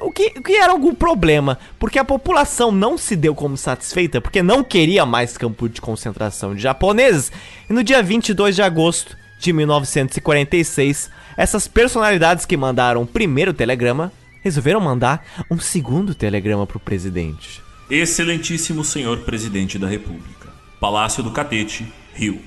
O 0.00 0.10
que, 0.10 0.32
o 0.38 0.42
que 0.42 0.54
era 0.54 0.72
algum 0.72 0.94
problema, 0.94 1.58
porque 1.78 1.98
a 1.98 2.04
população 2.06 2.72
não 2.72 2.96
se 2.96 3.16
deu 3.16 3.34
como 3.34 3.54
satisfeita, 3.54 4.18
porque 4.18 4.42
não 4.42 4.64
queria 4.64 5.04
mais 5.04 5.36
campo 5.36 5.68
de 5.68 5.78
concentração 5.78 6.54
de 6.54 6.62
japoneses, 6.62 7.30
e 7.68 7.72
no 7.74 7.84
dia 7.84 8.02
22 8.02 8.56
de 8.56 8.62
agosto 8.62 9.14
de 9.46 9.52
1946, 9.52 11.08
essas 11.36 11.68
personalidades 11.68 12.44
que 12.44 12.56
mandaram 12.56 13.02
o 13.02 13.06
primeiro 13.06 13.54
telegrama 13.54 14.12
resolveram 14.42 14.80
mandar 14.80 15.24
um 15.48 15.58
segundo 15.58 16.14
telegrama 16.14 16.66
para 16.66 16.76
o 16.76 16.80
presidente. 16.80 17.62
Excelentíssimo 17.88 18.84
senhor 18.84 19.18
presidente 19.18 19.78
da 19.78 19.86
República, 19.86 20.48
Palácio 20.80 21.22
do 21.22 21.30
Catete, 21.30 21.86
Rio. 22.12 22.40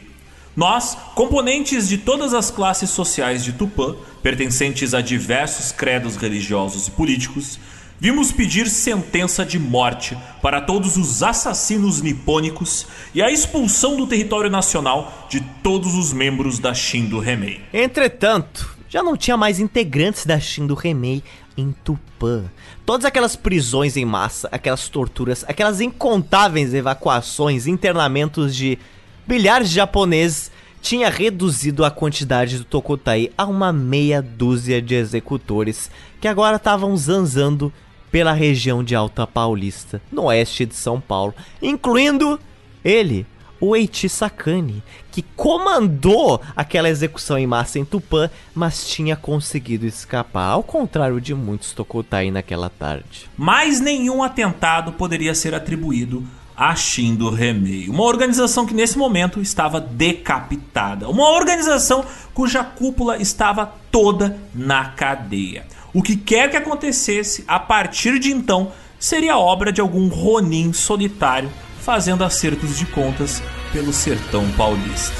Nós, 0.55 0.97
componentes 1.15 1.87
de 1.87 1.99
todas 1.99 2.33
as 2.33 2.51
classes 2.51 2.89
sociais 2.89 3.45
de 3.45 3.53
Tupã, 3.53 3.95
pertencentes 4.21 4.93
a 4.93 4.99
diversos 4.99 5.71
credos 5.71 6.17
religiosos 6.17 6.87
e 6.87 6.91
políticos, 6.91 7.57
vimos 7.99 8.31
pedir 8.31 8.69
sentença 8.69 9.45
de 9.45 9.59
morte 9.59 10.17
para 10.41 10.61
todos 10.61 10.95
os 10.95 11.21
assassinos 11.21 12.01
nipônicos 12.01 12.87
e 13.13 13.21
a 13.21 13.29
expulsão 13.29 13.97
do 13.97 14.07
território 14.07 14.49
nacional 14.49 15.27
de 15.29 15.41
todos 15.61 15.93
os 15.95 16.13
membros 16.13 16.59
da 16.59 16.73
Shindo 16.73 17.19
Remei. 17.19 17.61
Entretanto, 17.73 18.77
já 18.87 19.03
não 19.03 19.17
tinha 19.17 19.35
mais 19.35 19.59
integrantes 19.59 20.25
da 20.25 20.39
Shindo 20.39 20.73
Remei 20.73 21.21
em 21.57 21.75
Tupã. 21.83 22.45
Todas 22.85 23.05
aquelas 23.05 23.35
prisões 23.35 23.97
em 23.97 24.05
massa, 24.05 24.47
aquelas 24.51 24.87
torturas, 24.87 25.43
aquelas 25.47 25.81
incontáveis 25.81 26.73
evacuações, 26.73 27.67
internamentos 27.67 28.55
de 28.55 28.79
milhares 29.27 29.69
de 29.69 29.75
japoneses 29.75 30.51
tinha 30.81 31.09
reduzido 31.09 31.83
a 31.83 31.91
quantidade 31.91 32.57
do 32.57 32.63
Tokotai 32.63 33.29
a 33.37 33.45
uma 33.45 33.73
meia 33.73 34.21
dúzia 34.21 34.81
de 34.81 34.95
executores 34.95 35.91
que 36.21 36.27
agora 36.27 36.55
estavam 36.55 36.95
zanzando 36.95 37.71
pela 38.11 38.33
região 38.33 38.83
de 38.83 38.95
Alta 38.95 39.25
Paulista, 39.25 40.01
no 40.11 40.23
oeste 40.23 40.65
de 40.65 40.75
São 40.75 40.99
Paulo, 40.99 41.33
incluindo 41.61 42.39
ele, 42.83 43.25
Oichi 43.61 44.07
Sakane, 44.07 44.81
que 45.11 45.21
comandou 45.35 46.41
aquela 46.55 46.89
execução 46.89 47.37
em 47.37 47.45
massa 47.45 47.77
em 47.77 47.85
Tupã, 47.85 48.29
mas 48.55 48.87
tinha 48.87 49.15
conseguido 49.15 49.85
escapar, 49.85 50.51
ao 50.51 50.63
contrário 50.63 51.19
de 51.19 51.33
muitos 51.33 51.73
Tokutai 51.73 52.31
naquela 52.31 52.69
tarde. 52.69 53.29
Mas 53.37 53.79
nenhum 53.79 54.23
atentado 54.23 54.93
poderia 54.93 55.35
ser 55.35 55.53
atribuído 55.53 56.25
a 56.55 56.75
Shindo 56.75 57.29
Remei, 57.29 57.87
uma 57.87 58.03
organização 58.03 58.65
que 58.65 58.73
nesse 58.73 58.97
momento 58.97 59.39
estava 59.39 59.79
decapitada, 59.79 61.07
uma 61.07 61.29
organização 61.29 62.03
cuja 62.33 62.65
cúpula 62.65 63.17
estava 63.17 63.65
toda 63.89 64.37
na 64.53 64.89
cadeia. 64.89 65.65
O 65.93 66.03
que 66.03 66.15
quer 66.15 66.49
que 66.51 66.57
acontecesse 66.57 67.43
a 67.47 67.59
partir 67.59 68.19
de 68.19 68.31
então 68.31 68.71
seria 68.99 69.37
obra 69.37 69.71
de 69.71 69.81
algum 69.81 70.07
Ronin 70.07 70.71
solitário 70.71 71.49
fazendo 71.79 72.23
acertos 72.23 72.77
de 72.77 72.85
contas 72.85 73.41
pelo 73.73 73.91
sertão 73.91 74.47
paulista. 74.51 75.15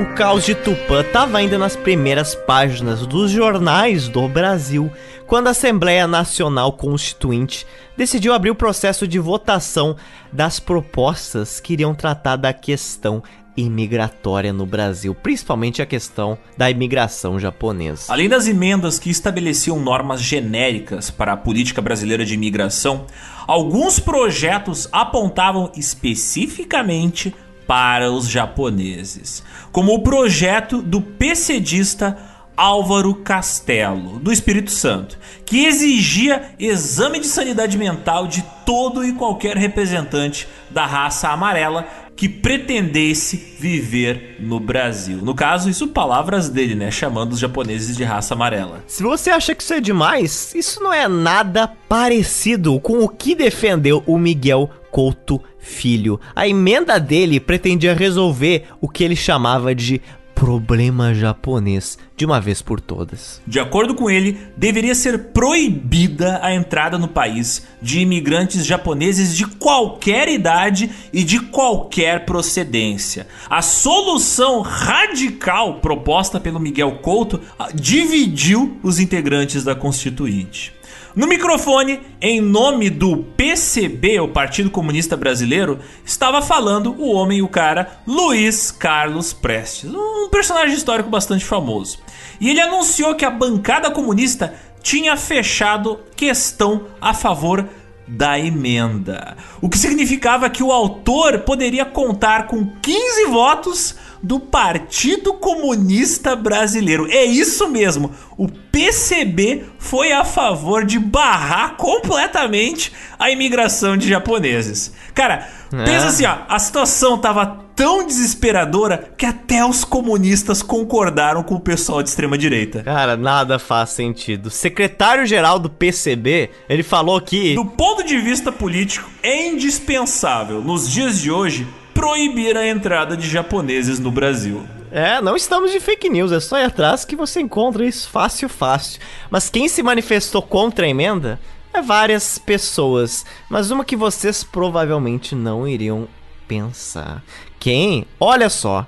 O 0.00 0.14
caos 0.14 0.46
de 0.46 0.54
Tupã 0.54 1.02
estava 1.02 1.36
ainda 1.36 1.58
nas 1.58 1.76
primeiras 1.76 2.34
páginas 2.34 3.06
dos 3.06 3.30
jornais 3.30 4.08
do 4.08 4.26
Brasil, 4.26 4.90
quando 5.26 5.48
a 5.48 5.50
Assembleia 5.50 6.06
Nacional 6.06 6.72
Constituinte 6.72 7.66
decidiu 8.00 8.32
abrir 8.32 8.50
o 8.50 8.54
processo 8.54 9.06
de 9.06 9.18
votação 9.18 9.94
das 10.32 10.58
propostas 10.58 11.60
que 11.60 11.74
iriam 11.74 11.94
tratar 11.94 12.36
da 12.36 12.50
questão 12.50 13.22
imigratória 13.54 14.54
no 14.54 14.64
Brasil, 14.64 15.14
principalmente 15.14 15.82
a 15.82 15.86
questão 15.86 16.38
da 16.56 16.70
imigração 16.70 17.38
japonesa. 17.38 18.10
Além 18.10 18.26
das 18.26 18.48
emendas 18.48 18.98
que 18.98 19.10
estabeleciam 19.10 19.78
normas 19.78 20.22
genéricas 20.22 21.10
para 21.10 21.34
a 21.34 21.36
política 21.36 21.82
brasileira 21.82 22.24
de 22.24 22.32
imigração, 22.32 23.04
alguns 23.46 24.00
projetos 24.00 24.88
apontavam 24.90 25.70
especificamente 25.76 27.34
para 27.66 28.10
os 28.10 28.26
japoneses, 28.26 29.44
como 29.70 29.92
o 29.92 30.02
projeto 30.02 30.80
do 30.80 31.02
PCdista 31.02 32.16
Álvaro 32.56 33.14
Castelo, 33.14 34.18
do 34.18 34.32
Espírito 34.32 34.70
Santo, 34.70 35.18
que 35.44 35.64
exigia 35.66 36.50
exame 36.58 37.20
de 37.20 37.26
sanidade 37.26 37.78
mental 37.78 38.26
de 38.26 38.44
todo 38.66 39.04
e 39.04 39.12
qualquer 39.12 39.56
representante 39.56 40.46
da 40.70 40.86
raça 40.86 41.28
amarela 41.28 41.86
que 42.20 42.28
pretendesse 42.28 43.56
viver 43.58 44.36
no 44.40 44.60
Brasil. 44.60 45.18
No 45.22 45.34
caso, 45.34 45.70
isso 45.70 45.88
palavras 45.88 46.50
dele, 46.50 46.74
né? 46.74 46.90
Chamando 46.90 47.32
os 47.32 47.38
japoneses 47.38 47.96
de 47.96 48.04
raça 48.04 48.34
amarela. 48.34 48.84
Se 48.86 49.02
você 49.02 49.30
acha 49.30 49.54
que 49.54 49.62
isso 49.62 49.72
é 49.72 49.80
demais, 49.80 50.54
isso 50.54 50.82
não 50.82 50.92
é 50.92 51.08
nada 51.08 51.66
parecido 51.88 52.78
com 52.78 53.02
o 53.02 53.08
que 53.08 53.34
defendeu 53.34 54.02
o 54.06 54.18
Miguel 54.18 54.68
Couto 54.90 55.40
Filho. 55.58 56.20
A 56.36 56.46
emenda 56.46 57.00
dele 57.00 57.40
pretendia 57.40 57.94
resolver 57.94 58.64
o 58.82 58.88
que 58.88 59.02
ele 59.02 59.16
chamava 59.16 59.74
de 59.74 60.02
problema 60.40 61.12
japonês 61.12 61.98
de 62.16 62.24
uma 62.24 62.40
vez 62.40 62.62
por 62.62 62.80
todas. 62.80 63.42
De 63.46 63.60
acordo 63.60 63.94
com 63.94 64.08
ele, 64.08 64.40
deveria 64.56 64.94
ser 64.94 65.18
proibida 65.34 66.40
a 66.42 66.54
entrada 66.54 66.96
no 66.96 67.08
país 67.08 67.66
de 67.82 68.00
imigrantes 68.00 68.64
japoneses 68.64 69.36
de 69.36 69.46
qualquer 69.46 70.30
idade 70.30 70.90
e 71.12 71.22
de 71.22 71.40
qualquer 71.40 72.24
procedência. 72.24 73.26
A 73.50 73.60
solução 73.60 74.62
radical 74.62 75.74
proposta 75.74 76.40
pelo 76.40 76.58
Miguel 76.58 77.00
Couto 77.02 77.38
ah, 77.58 77.68
dividiu 77.74 78.78
os 78.82 78.98
integrantes 78.98 79.62
da 79.62 79.74
Constituinte. 79.74 80.79
No 81.14 81.26
microfone, 81.26 82.00
em 82.20 82.40
nome 82.40 82.88
do 82.88 83.16
PCB, 83.36 84.20
o 84.20 84.28
Partido 84.28 84.70
Comunista 84.70 85.16
Brasileiro, 85.16 85.80
estava 86.04 86.40
falando 86.40 86.94
o 86.96 87.12
homem 87.12 87.42
o 87.42 87.48
cara 87.48 88.00
Luiz 88.06 88.70
Carlos 88.70 89.32
Prestes, 89.32 89.90
um 89.92 90.28
personagem 90.28 90.76
histórico 90.76 91.10
bastante 91.10 91.44
famoso. 91.44 91.98
E 92.40 92.48
ele 92.48 92.60
anunciou 92.60 93.16
que 93.16 93.24
a 93.24 93.30
bancada 93.30 93.90
comunista 93.90 94.54
tinha 94.82 95.16
fechado 95.16 95.98
questão 96.14 96.86
a 97.00 97.12
favor 97.12 97.68
da 98.06 98.38
emenda. 98.38 99.36
O 99.60 99.68
que 99.68 99.78
significava 99.78 100.48
que 100.48 100.62
o 100.62 100.70
autor 100.70 101.40
poderia 101.40 101.84
contar 101.84 102.46
com 102.46 102.66
15 102.80 103.26
votos 103.26 103.96
do 104.22 104.38
Partido 104.38 105.32
Comunista 105.34 106.36
Brasileiro. 106.36 107.06
É 107.10 107.24
isso 107.24 107.68
mesmo. 107.68 108.10
O 108.36 108.48
PCB 108.48 109.64
foi 109.78 110.12
a 110.12 110.24
favor 110.24 110.84
de 110.84 110.98
barrar 110.98 111.76
completamente 111.76 112.92
a 113.18 113.30
imigração 113.30 113.96
de 113.96 114.08
japoneses. 114.08 114.92
Cara, 115.14 115.48
é. 115.72 115.84
pensa 115.84 116.06
assim, 116.06 116.26
ó, 116.26 116.38
a 116.48 116.58
situação 116.58 117.18
tava 117.18 117.70
tão 117.74 118.06
desesperadora 118.06 119.12
que 119.16 119.24
até 119.24 119.64
os 119.64 119.84
comunistas 119.84 120.62
concordaram 120.62 121.42
com 121.42 121.54
o 121.54 121.60
pessoal 121.60 122.02
de 122.02 122.10
extrema 122.10 122.36
direita. 122.36 122.82
Cara, 122.82 123.16
nada 123.16 123.58
faz 123.58 123.90
sentido. 123.90 124.50
Secretário-geral 124.50 125.58
do 125.58 125.70
PCB, 125.70 126.50
ele 126.68 126.82
falou 126.82 127.18
que 127.22 127.54
do 127.54 127.64
ponto 127.64 128.04
de 128.04 128.18
vista 128.18 128.52
político 128.52 129.08
é 129.22 129.48
indispensável 129.48 130.60
nos 130.60 130.90
dias 130.90 131.18
de 131.18 131.30
hoje 131.30 131.66
proibir 132.00 132.56
a 132.56 132.66
entrada 132.66 133.14
de 133.14 133.28
japoneses 133.28 134.00
no 134.00 134.10
Brasil. 134.10 134.66
É, 134.90 135.20
não 135.20 135.36
estamos 135.36 135.70
de 135.70 135.78
fake 135.78 136.08
news, 136.08 136.32
é 136.32 136.40
só 136.40 136.58
ir 136.58 136.64
atrás 136.64 137.04
que 137.04 137.14
você 137.14 137.42
encontra 137.42 137.84
isso 137.84 138.08
fácil, 138.08 138.48
fácil. 138.48 138.98
Mas 139.28 139.50
quem 139.50 139.68
se 139.68 139.82
manifestou 139.82 140.40
contra 140.40 140.86
a 140.86 140.88
emenda 140.88 141.38
é 141.74 141.82
várias 141.82 142.38
pessoas, 142.38 143.26
mas 143.50 143.70
uma 143.70 143.84
que 143.84 143.96
vocês 143.96 144.42
provavelmente 144.42 145.34
não 145.34 145.68
iriam 145.68 146.08
pensar. 146.48 147.22
Quem? 147.58 148.06
Olha 148.18 148.48
só. 148.48 148.86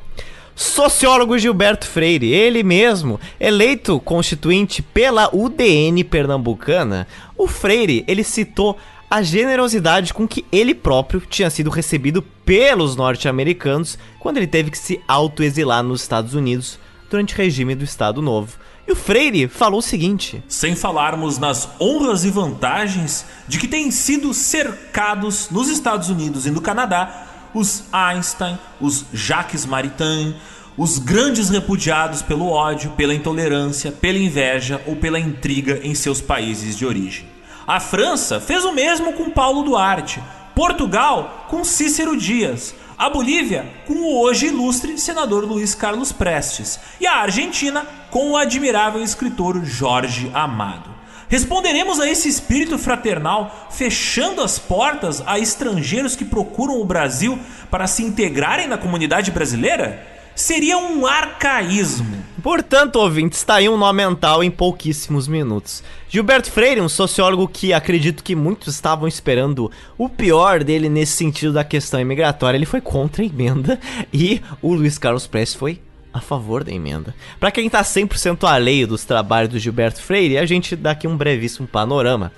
Sociólogo 0.54 1.38
Gilberto 1.38 1.86
Freire, 1.86 2.32
ele 2.32 2.62
mesmo, 2.62 3.20
eleito 3.38 4.00
constituinte 4.00 4.80
pela 4.80 5.28
UDN 5.34 6.02
pernambucana, 6.04 7.06
o 7.36 7.46
Freire, 7.46 8.04
ele 8.08 8.24
citou 8.24 8.78
a 9.12 9.20
generosidade 9.20 10.14
com 10.14 10.26
que 10.26 10.42
ele 10.50 10.74
próprio 10.74 11.20
tinha 11.20 11.50
sido 11.50 11.68
recebido 11.68 12.22
pelos 12.22 12.96
norte-americanos 12.96 13.98
quando 14.18 14.38
ele 14.38 14.46
teve 14.46 14.70
que 14.70 14.78
se 14.78 15.02
autoexilar 15.06 15.82
nos 15.82 16.00
Estados 16.00 16.32
Unidos 16.32 16.78
durante 17.10 17.34
o 17.34 17.36
regime 17.36 17.74
do 17.74 17.84
Estado 17.84 18.22
Novo. 18.22 18.56
E 18.88 18.92
o 18.92 18.96
Freire 18.96 19.48
falou 19.48 19.80
o 19.80 19.82
seguinte: 19.82 20.42
Sem 20.48 20.74
falarmos 20.74 21.36
nas 21.36 21.68
honras 21.78 22.24
e 22.24 22.30
vantagens 22.30 23.26
de 23.46 23.58
que 23.58 23.68
têm 23.68 23.90
sido 23.90 24.32
cercados 24.32 25.50
nos 25.50 25.68
Estados 25.68 26.08
Unidos 26.08 26.46
e 26.46 26.50
no 26.50 26.62
Canadá 26.62 27.50
os 27.52 27.84
Einstein, 27.92 28.58
os 28.80 29.04
Jacques 29.12 29.66
Maritain, 29.66 30.34
os 30.74 30.96
grandes 30.98 31.50
repudiados 31.50 32.22
pelo 32.22 32.48
ódio, 32.48 32.92
pela 32.92 33.14
intolerância, 33.14 33.92
pela 33.92 34.16
inveja 34.16 34.80
ou 34.86 34.96
pela 34.96 35.20
intriga 35.20 35.80
em 35.82 35.94
seus 35.94 36.22
países 36.22 36.78
de 36.78 36.86
origem. 36.86 37.31
A 37.66 37.78
França 37.78 38.40
fez 38.40 38.64
o 38.64 38.72
mesmo 38.72 39.12
com 39.12 39.30
Paulo 39.30 39.62
Duarte, 39.62 40.20
Portugal 40.52 41.46
com 41.48 41.62
Cícero 41.62 42.16
Dias, 42.16 42.74
a 42.98 43.08
Bolívia 43.08 43.66
com 43.86 43.94
o 43.94 44.20
hoje 44.20 44.46
ilustre 44.46 44.98
senador 44.98 45.44
Luiz 45.44 45.72
Carlos 45.72 46.10
Prestes 46.10 46.80
e 47.00 47.06
a 47.06 47.18
Argentina 47.18 47.86
com 48.10 48.32
o 48.32 48.36
admirável 48.36 49.00
escritor 49.00 49.64
Jorge 49.64 50.28
Amado. 50.34 50.90
Responderemos 51.28 52.00
a 52.00 52.08
esse 52.08 52.28
espírito 52.28 52.76
fraternal 52.76 53.68
fechando 53.70 54.42
as 54.42 54.58
portas 54.58 55.22
a 55.24 55.38
estrangeiros 55.38 56.16
que 56.16 56.24
procuram 56.24 56.80
o 56.80 56.84
Brasil 56.84 57.38
para 57.70 57.86
se 57.86 58.02
integrarem 58.02 58.66
na 58.66 58.76
comunidade 58.76 59.30
brasileira? 59.30 60.04
Seria 60.42 60.76
um 60.76 61.06
arcaísmo. 61.06 62.22
Portanto, 62.42 62.96
ouvinte, 62.96 63.36
está 63.36 63.54
aí 63.54 63.68
um 63.68 63.78
nó 63.78 63.92
mental 63.92 64.42
em 64.42 64.50
pouquíssimos 64.50 65.28
minutos. 65.28 65.84
Gilberto 66.08 66.50
Freire, 66.50 66.80
um 66.80 66.88
sociólogo 66.88 67.46
que 67.46 67.72
acredito 67.72 68.24
que 68.24 68.34
muitos 68.34 68.74
estavam 68.74 69.06
esperando 69.06 69.70
o 69.96 70.08
pior 70.08 70.64
dele 70.64 70.88
nesse 70.88 71.12
sentido 71.12 71.52
da 71.52 71.62
questão 71.62 72.00
imigratória, 72.00 72.58
ele 72.58 72.66
foi 72.66 72.80
contra 72.80 73.22
a 73.22 73.26
emenda 73.26 73.78
e 74.12 74.42
o 74.60 74.74
Luiz 74.74 74.98
Carlos 74.98 75.28
Prestes 75.28 75.54
foi 75.54 75.80
a 76.12 76.20
favor 76.20 76.64
da 76.64 76.72
emenda. 76.72 77.14
Para 77.38 77.52
quem 77.52 77.66
está 77.66 77.80
100% 77.80 78.46
alheio 78.46 78.88
dos 78.88 79.04
trabalhos 79.04 79.52
do 79.52 79.58
Gilberto 79.60 80.02
Freire, 80.02 80.38
a 80.38 80.44
gente 80.44 80.74
dá 80.74 80.90
aqui 80.90 81.06
um 81.06 81.16
brevíssimo 81.16 81.68
panorama. 81.68 82.32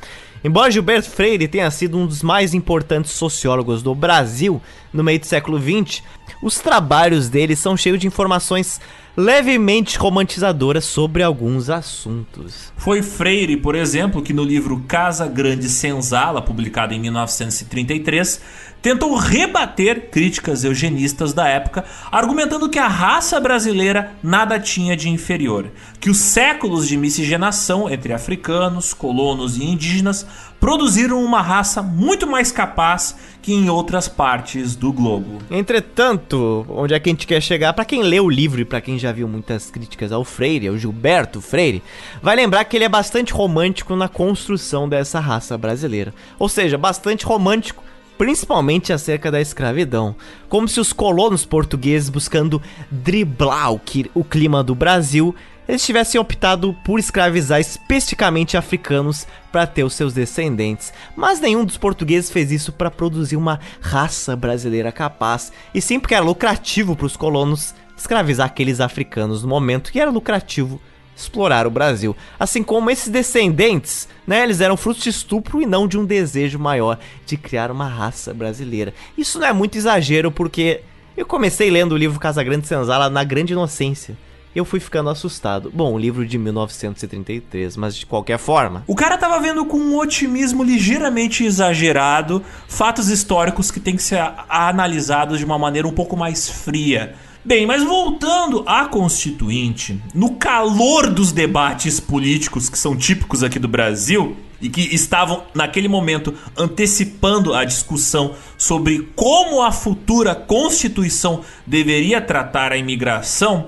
Embora 0.44 0.70
Gilberto 0.70 1.08
Freire 1.08 1.48
tenha 1.48 1.70
sido 1.70 1.96
um 1.96 2.06
dos 2.06 2.22
mais 2.22 2.52
importantes 2.52 3.12
sociólogos 3.12 3.82
do 3.82 3.94
Brasil 3.94 4.60
no 4.92 5.02
meio 5.02 5.18
do 5.18 5.24
século 5.24 5.58
XX, 5.58 6.02
os 6.42 6.58
trabalhos 6.60 7.30
dele 7.30 7.56
são 7.56 7.74
cheios 7.78 7.98
de 7.98 8.06
informações 8.06 8.78
levemente 9.16 9.96
romantizadora 9.96 10.82
sobre 10.82 11.22
alguns 11.22 11.70
assuntos. 11.70 12.70
Foi 12.76 13.02
Freire, 13.02 13.56
por 13.56 13.74
exemplo, 13.74 14.20
que 14.20 14.34
no 14.34 14.44
livro 14.44 14.84
Casa 14.86 15.26
Grande 15.26 15.66
Senzala, 15.66 16.42
publicado 16.42 16.92
em 16.92 17.00
1933, 17.00 18.42
tentou 18.84 19.16
rebater 19.16 20.10
críticas 20.10 20.62
eugenistas 20.62 21.32
da 21.32 21.48
época, 21.48 21.86
argumentando 22.12 22.68
que 22.68 22.78
a 22.78 22.86
raça 22.86 23.40
brasileira 23.40 24.12
nada 24.22 24.60
tinha 24.60 24.94
de 24.94 25.08
inferior, 25.08 25.70
que 25.98 26.10
os 26.10 26.18
séculos 26.18 26.86
de 26.86 26.94
miscigenação 26.94 27.88
entre 27.88 28.12
africanos, 28.12 28.92
colonos 28.92 29.56
e 29.56 29.64
indígenas 29.64 30.26
produziram 30.60 31.24
uma 31.24 31.40
raça 31.40 31.82
muito 31.82 32.26
mais 32.26 32.52
capaz 32.52 33.16
que 33.40 33.54
em 33.54 33.70
outras 33.70 34.06
partes 34.06 34.76
do 34.76 34.92
globo. 34.92 35.38
Entretanto, 35.50 36.66
onde 36.68 36.92
é 36.92 37.00
que 37.00 37.08
a 37.08 37.12
gente 37.12 37.26
quer 37.26 37.40
chegar? 37.40 37.72
Para 37.72 37.86
quem 37.86 38.02
lê 38.02 38.20
o 38.20 38.28
livro 38.28 38.60
e 38.60 38.66
para 38.66 38.82
quem 38.82 38.98
já 38.98 39.12
viu 39.12 39.26
muitas 39.26 39.70
críticas 39.70 40.12
ao 40.12 40.24
Freire, 40.24 40.68
ao 40.68 40.76
Gilberto 40.76 41.40
Freire, 41.40 41.82
vai 42.22 42.36
lembrar 42.36 42.62
que 42.64 42.76
ele 42.76 42.84
é 42.84 42.88
bastante 42.90 43.32
romântico 43.32 43.96
na 43.96 44.10
construção 44.10 44.86
dessa 44.86 45.20
raça 45.20 45.56
brasileira. 45.56 46.12
Ou 46.38 46.50
seja, 46.50 46.76
bastante 46.76 47.24
romântico 47.24 47.82
principalmente 48.16 48.92
acerca 48.92 49.30
da 49.30 49.40
escravidão, 49.40 50.14
como 50.48 50.68
se 50.68 50.80
os 50.80 50.92
colonos 50.92 51.44
portugueses 51.44 52.08
buscando 52.08 52.60
driblar 52.90 53.72
o, 53.72 53.80
o 54.14 54.24
clima 54.24 54.62
do 54.62 54.74
Brasil 54.74 55.34
eles 55.66 55.84
tivessem 55.84 56.20
optado 56.20 56.76
por 56.84 56.98
escravizar 56.98 57.58
especificamente 57.58 58.56
africanos 58.56 59.26
para 59.50 59.66
ter 59.66 59.82
os 59.82 59.94
seus 59.94 60.12
descendentes, 60.12 60.92
mas 61.16 61.40
nenhum 61.40 61.64
dos 61.64 61.78
portugueses 61.78 62.30
fez 62.30 62.52
isso 62.52 62.72
para 62.72 62.90
produzir 62.90 63.36
uma 63.36 63.58
raça 63.80 64.36
brasileira 64.36 64.92
capaz, 64.92 65.52
e 65.74 65.80
sim 65.80 65.98
porque 65.98 66.14
era 66.14 66.24
lucrativo 66.24 66.94
para 66.94 67.06
os 67.06 67.16
colonos 67.16 67.74
escravizar 67.96 68.46
aqueles 68.46 68.80
africanos 68.80 69.42
no 69.42 69.48
momento 69.48 69.90
que 69.90 70.00
era 70.00 70.10
lucrativo 70.10 70.80
explorar 71.16 71.66
o 71.66 71.70
Brasil. 71.70 72.16
Assim 72.38 72.62
como 72.62 72.90
esses 72.90 73.08
descendentes, 73.08 74.08
né, 74.26 74.42
eles 74.42 74.60
eram 74.60 74.76
frutos 74.76 75.02
de 75.02 75.10
estupro 75.10 75.60
e 75.60 75.66
não 75.66 75.86
de 75.86 75.98
um 75.98 76.04
desejo 76.04 76.58
maior 76.58 76.98
de 77.26 77.36
criar 77.36 77.70
uma 77.70 77.88
raça 77.88 78.34
brasileira. 78.34 78.92
Isso 79.16 79.38
não 79.38 79.46
é 79.46 79.52
muito 79.52 79.78
exagero 79.78 80.30
porque 80.30 80.80
eu 81.16 81.26
comecei 81.26 81.70
lendo 81.70 81.92
o 81.92 81.98
livro 81.98 82.18
Casa 82.18 82.42
Grande 82.42 82.66
Senzala 82.66 83.08
na 83.08 83.22
grande 83.24 83.52
inocência 83.52 84.16
eu 84.54 84.64
fui 84.64 84.78
ficando 84.78 85.10
assustado. 85.10 85.70
Bom, 85.74 85.92
o 85.92 85.98
livro 85.98 86.24
de 86.24 86.38
1933, 86.38 87.76
mas 87.76 87.96
de 87.96 88.06
qualquer 88.06 88.38
forma. 88.38 88.84
O 88.86 88.94
cara 88.94 89.18
tava 89.18 89.40
vendo 89.40 89.64
com 89.64 89.76
um 89.76 89.98
otimismo 89.98 90.62
ligeiramente 90.62 91.44
exagerado 91.44 92.42
fatos 92.68 93.08
históricos 93.08 93.70
que 93.70 93.80
tem 93.80 93.96
que 93.96 94.02
ser 94.02 94.20
analisados 94.48 95.38
de 95.38 95.44
uma 95.44 95.58
maneira 95.58 95.88
um 95.88 95.92
pouco 95.92 96.16
mais 96.16 96.48
fria. 96.48 97.16
Bem, 97.46 97.66
mas 97.66 97.84
voltando 97.84 98.64
à 98.66 98.86
Constituinte, 98.86 100.02
no 100.14 100.36
calor 100.36 101.10
dos 101.10 101.30
debates 101.30 102.00
políticos 102.00 102.70
que 102.70 102.78
são 102.78 102.96
típicos 102.96 103.42
aqui 103.42 103.58
do 103.58 103.68
Brasil 103.68 104.34
e 104.62 104.70
que 104.70 104.80
estavam 104.94 105.44
naquele 105.52 105.86
momento 105.86 106.32
antecipando 106.56 107.52
a 107.52 107.66
discussão 107.66 108.34
sobre 108.56 109.10
como 109.14 109.60
a 109.60 109.70
futura 109.70 110.34
Constituição 110.34 111.42
deveria 111.66 112.18
tratar 112.18 112.72
a 112.72 112.78
imigração, 112.78 113.66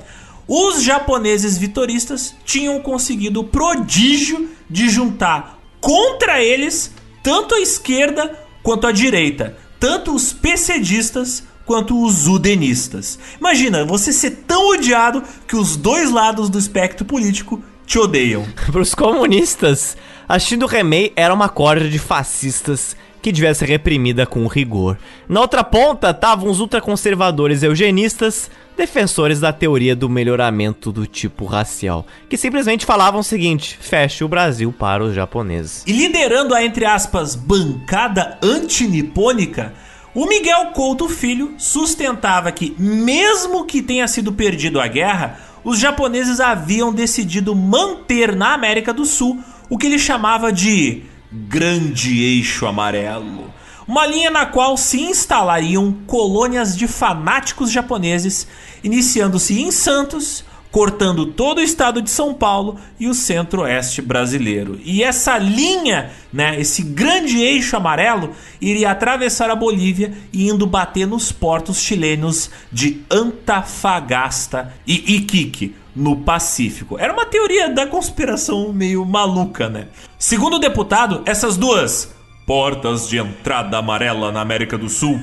os 0.49 0.83
japoneses 0.83 1.59
vitoristas 1.59 2.35
tinham 2.47 2.81
conseguido 2.81 3.41
o 3.41 3.45
prodígio 3.45 4.49
de 4.71 4.89
juntar 4.89 5.61
contra 5.83 6.43
eles 6.43 6.95
tanto 7.23 7.55
a 7.55 7.61
esquerda 7.61 8.43
quanto 8.63 8.87
a 8.87 8.93
direita, 8.93 9.55
tanto 9.79 10.15
os 10.15 10.33
PCDistas 10.33 11.45
quanto 11.67 12.03
os 12.03 12.27
udenistas. 12.29 13.19
Imagina 13.39 13.85
você 13.85 14.13
ser 14.13 14.45
tão 14.47 14.71
odiado 14.71 15.23
que 15.47 15.57
os 15.57 15.77
dois 15.77 16.11
lados 16.11 16.49
do 16.49 16.59
espectro 16.59 17.05
político 17.05 17.61
te 17.85 17.99
odeiam. 17.99 18.47
Para 18.71 18.81
os 18.81 18.95
comunistas, 18.95 19.97
a 20.29 20.39
Shindo 20.39 20.67
Remei 20.67 21.13
era 21.17 21.35
uma 21.35 21.49
corda 21.49 21.89
de 21.89 21.99
fascistas 21.99 22.97
que 23.21 23.33
devia 23.33 23.53
ser 23.53 23.67
reprimida 23.69 24.25
com 24.25 24.47
rigor. 24.47 24.97
Na 25.29 25.41
outra 25.41 25.65
ponta 25.65 26.11
estavam 26.11 26.49
os 26.49 26.61
ultraconservadores 26.61 27.65
eugenistas, 27.65 28.49
defensores 28.77 29.41
da 29.41 29.53
teoria 29.53 29.97
do 29.97 30.09
melhoramento 30.09 30.93
do 30.93 31.07
tipo 31.07 31.45
racial, 31.45 32.07
que 32.29 32.37
simplesmente 32.37 32.87
falavam 32.87 33.21
o 33.21 33.25
seguinte: 33.25 33.77
feche 33.81 34.23
o 34.23 34.29
Brasil 34.29 34.73
para 34.73 35.03
os 35.03 35.13
japoneses. 35.13 35.83
E 35.89 35.93
liderando 35.93 36.55
a 36.55 36.65
entre 36.65 36.85
aspas 36.85 37.35
bancada 37.35 38.39
antinipônica, 38.41 39.75
o 40.17 40.25
Miguel 40.27 40.69
Couto 40.73 41.11
Filho 41.11 41.53
sustentava 41.59 42.51
que, 42.51 42.75
mesmo 42.79 43.67
que 43.67 43.83
tenha 43.83 44.09
sido 44.09 44.33
perdido 44.33 44.81
a 44.81 44.87
guerra, 44.87 45.39
os 45.63 45.79
japoneses 45.79 46.41
haviam 46.41 46.91
decidido 46.91 47.55
manter 47.55 48.35
na 48.35 48.55
América 48.55 48.95
do 48.95 49.05
Sul 49.05 49.39
o 49.69 49.77
que 49.77 49.85
ele 49.85 49.99
chamava 49.99 50.51
de 50.51 51.03
Grande 51.31 52.23
Eixo 52.23 52.65
Amarelo. 52.65 53.53
Uma 53.87 54.07
linha 54.07 54.31
na 54.31 54.47
qual 54.47 54.79
se 54.79 55.03
instalariam 55.03 55.95
colônias 56.07 56.75
de 56.75 56.89
fanáticos 56.89 57.71
japoneses, 57.71 58.49
iniciando-se 58.83 59.61
em 59.61 59.71
Santos, 59.71 60.47
cortando 60.77 61.25
todo 61.25 61.57
o 61.57 61.63
estado 61.63 62.03
de 62.03 62.11
São 62.11 62.35
Paulo 62.35 62.77
e 63.01 63.09
o 63.09 63.15
centro-oeste 63.15 64.03
brasileiro. 64.03 64.79
E 64.85 65.03
essa 65.03 65.39
linha, 65.39 66.11
né, 66.31 66.61
esse 66.61 66.83
grande 66.83 67.39
eixo 67.41 67.79
amarelo, 67.79 68.33
iria 68.61 68.91
atravessar 68.91 69.49
a 69.49 69.57
Bolívia 69.57 70.13
e 70.31 70.51
indo 70.51 70.67
bater 70.67 71.07
nos 71.07 71.33
portos 71.33 71.81
chilenos 71.81 72.51
de 72.71 73.01
Antafagasta 73.11 74.71
e 74.87 75.17
Iquique, 75.17 75.75
no 75.95 76.15
Pacífico. 76.15 76.99
Era 76.99 77.15
uma 77.15 77.25
teoria 77.25 77.71
da 77.71 77.87
conspiração 77.87 78.71
meio 78.71 79.03
maluca, 79.07 79.71
né? 79.71 79.89
Segundo 80.19 80.57
o 80.57 80.61
deputado, 80.61 81.23
essas 81.25 81.57
duas 81.57 82.15
portas 82.47 83.09
de 83.09 83.17
entrada 83.17 83.79
amarela 83.79 84.31
na 84.31 84.43
América 84.43 84.77
do 84.77 84.91
Sul 84.91 85.19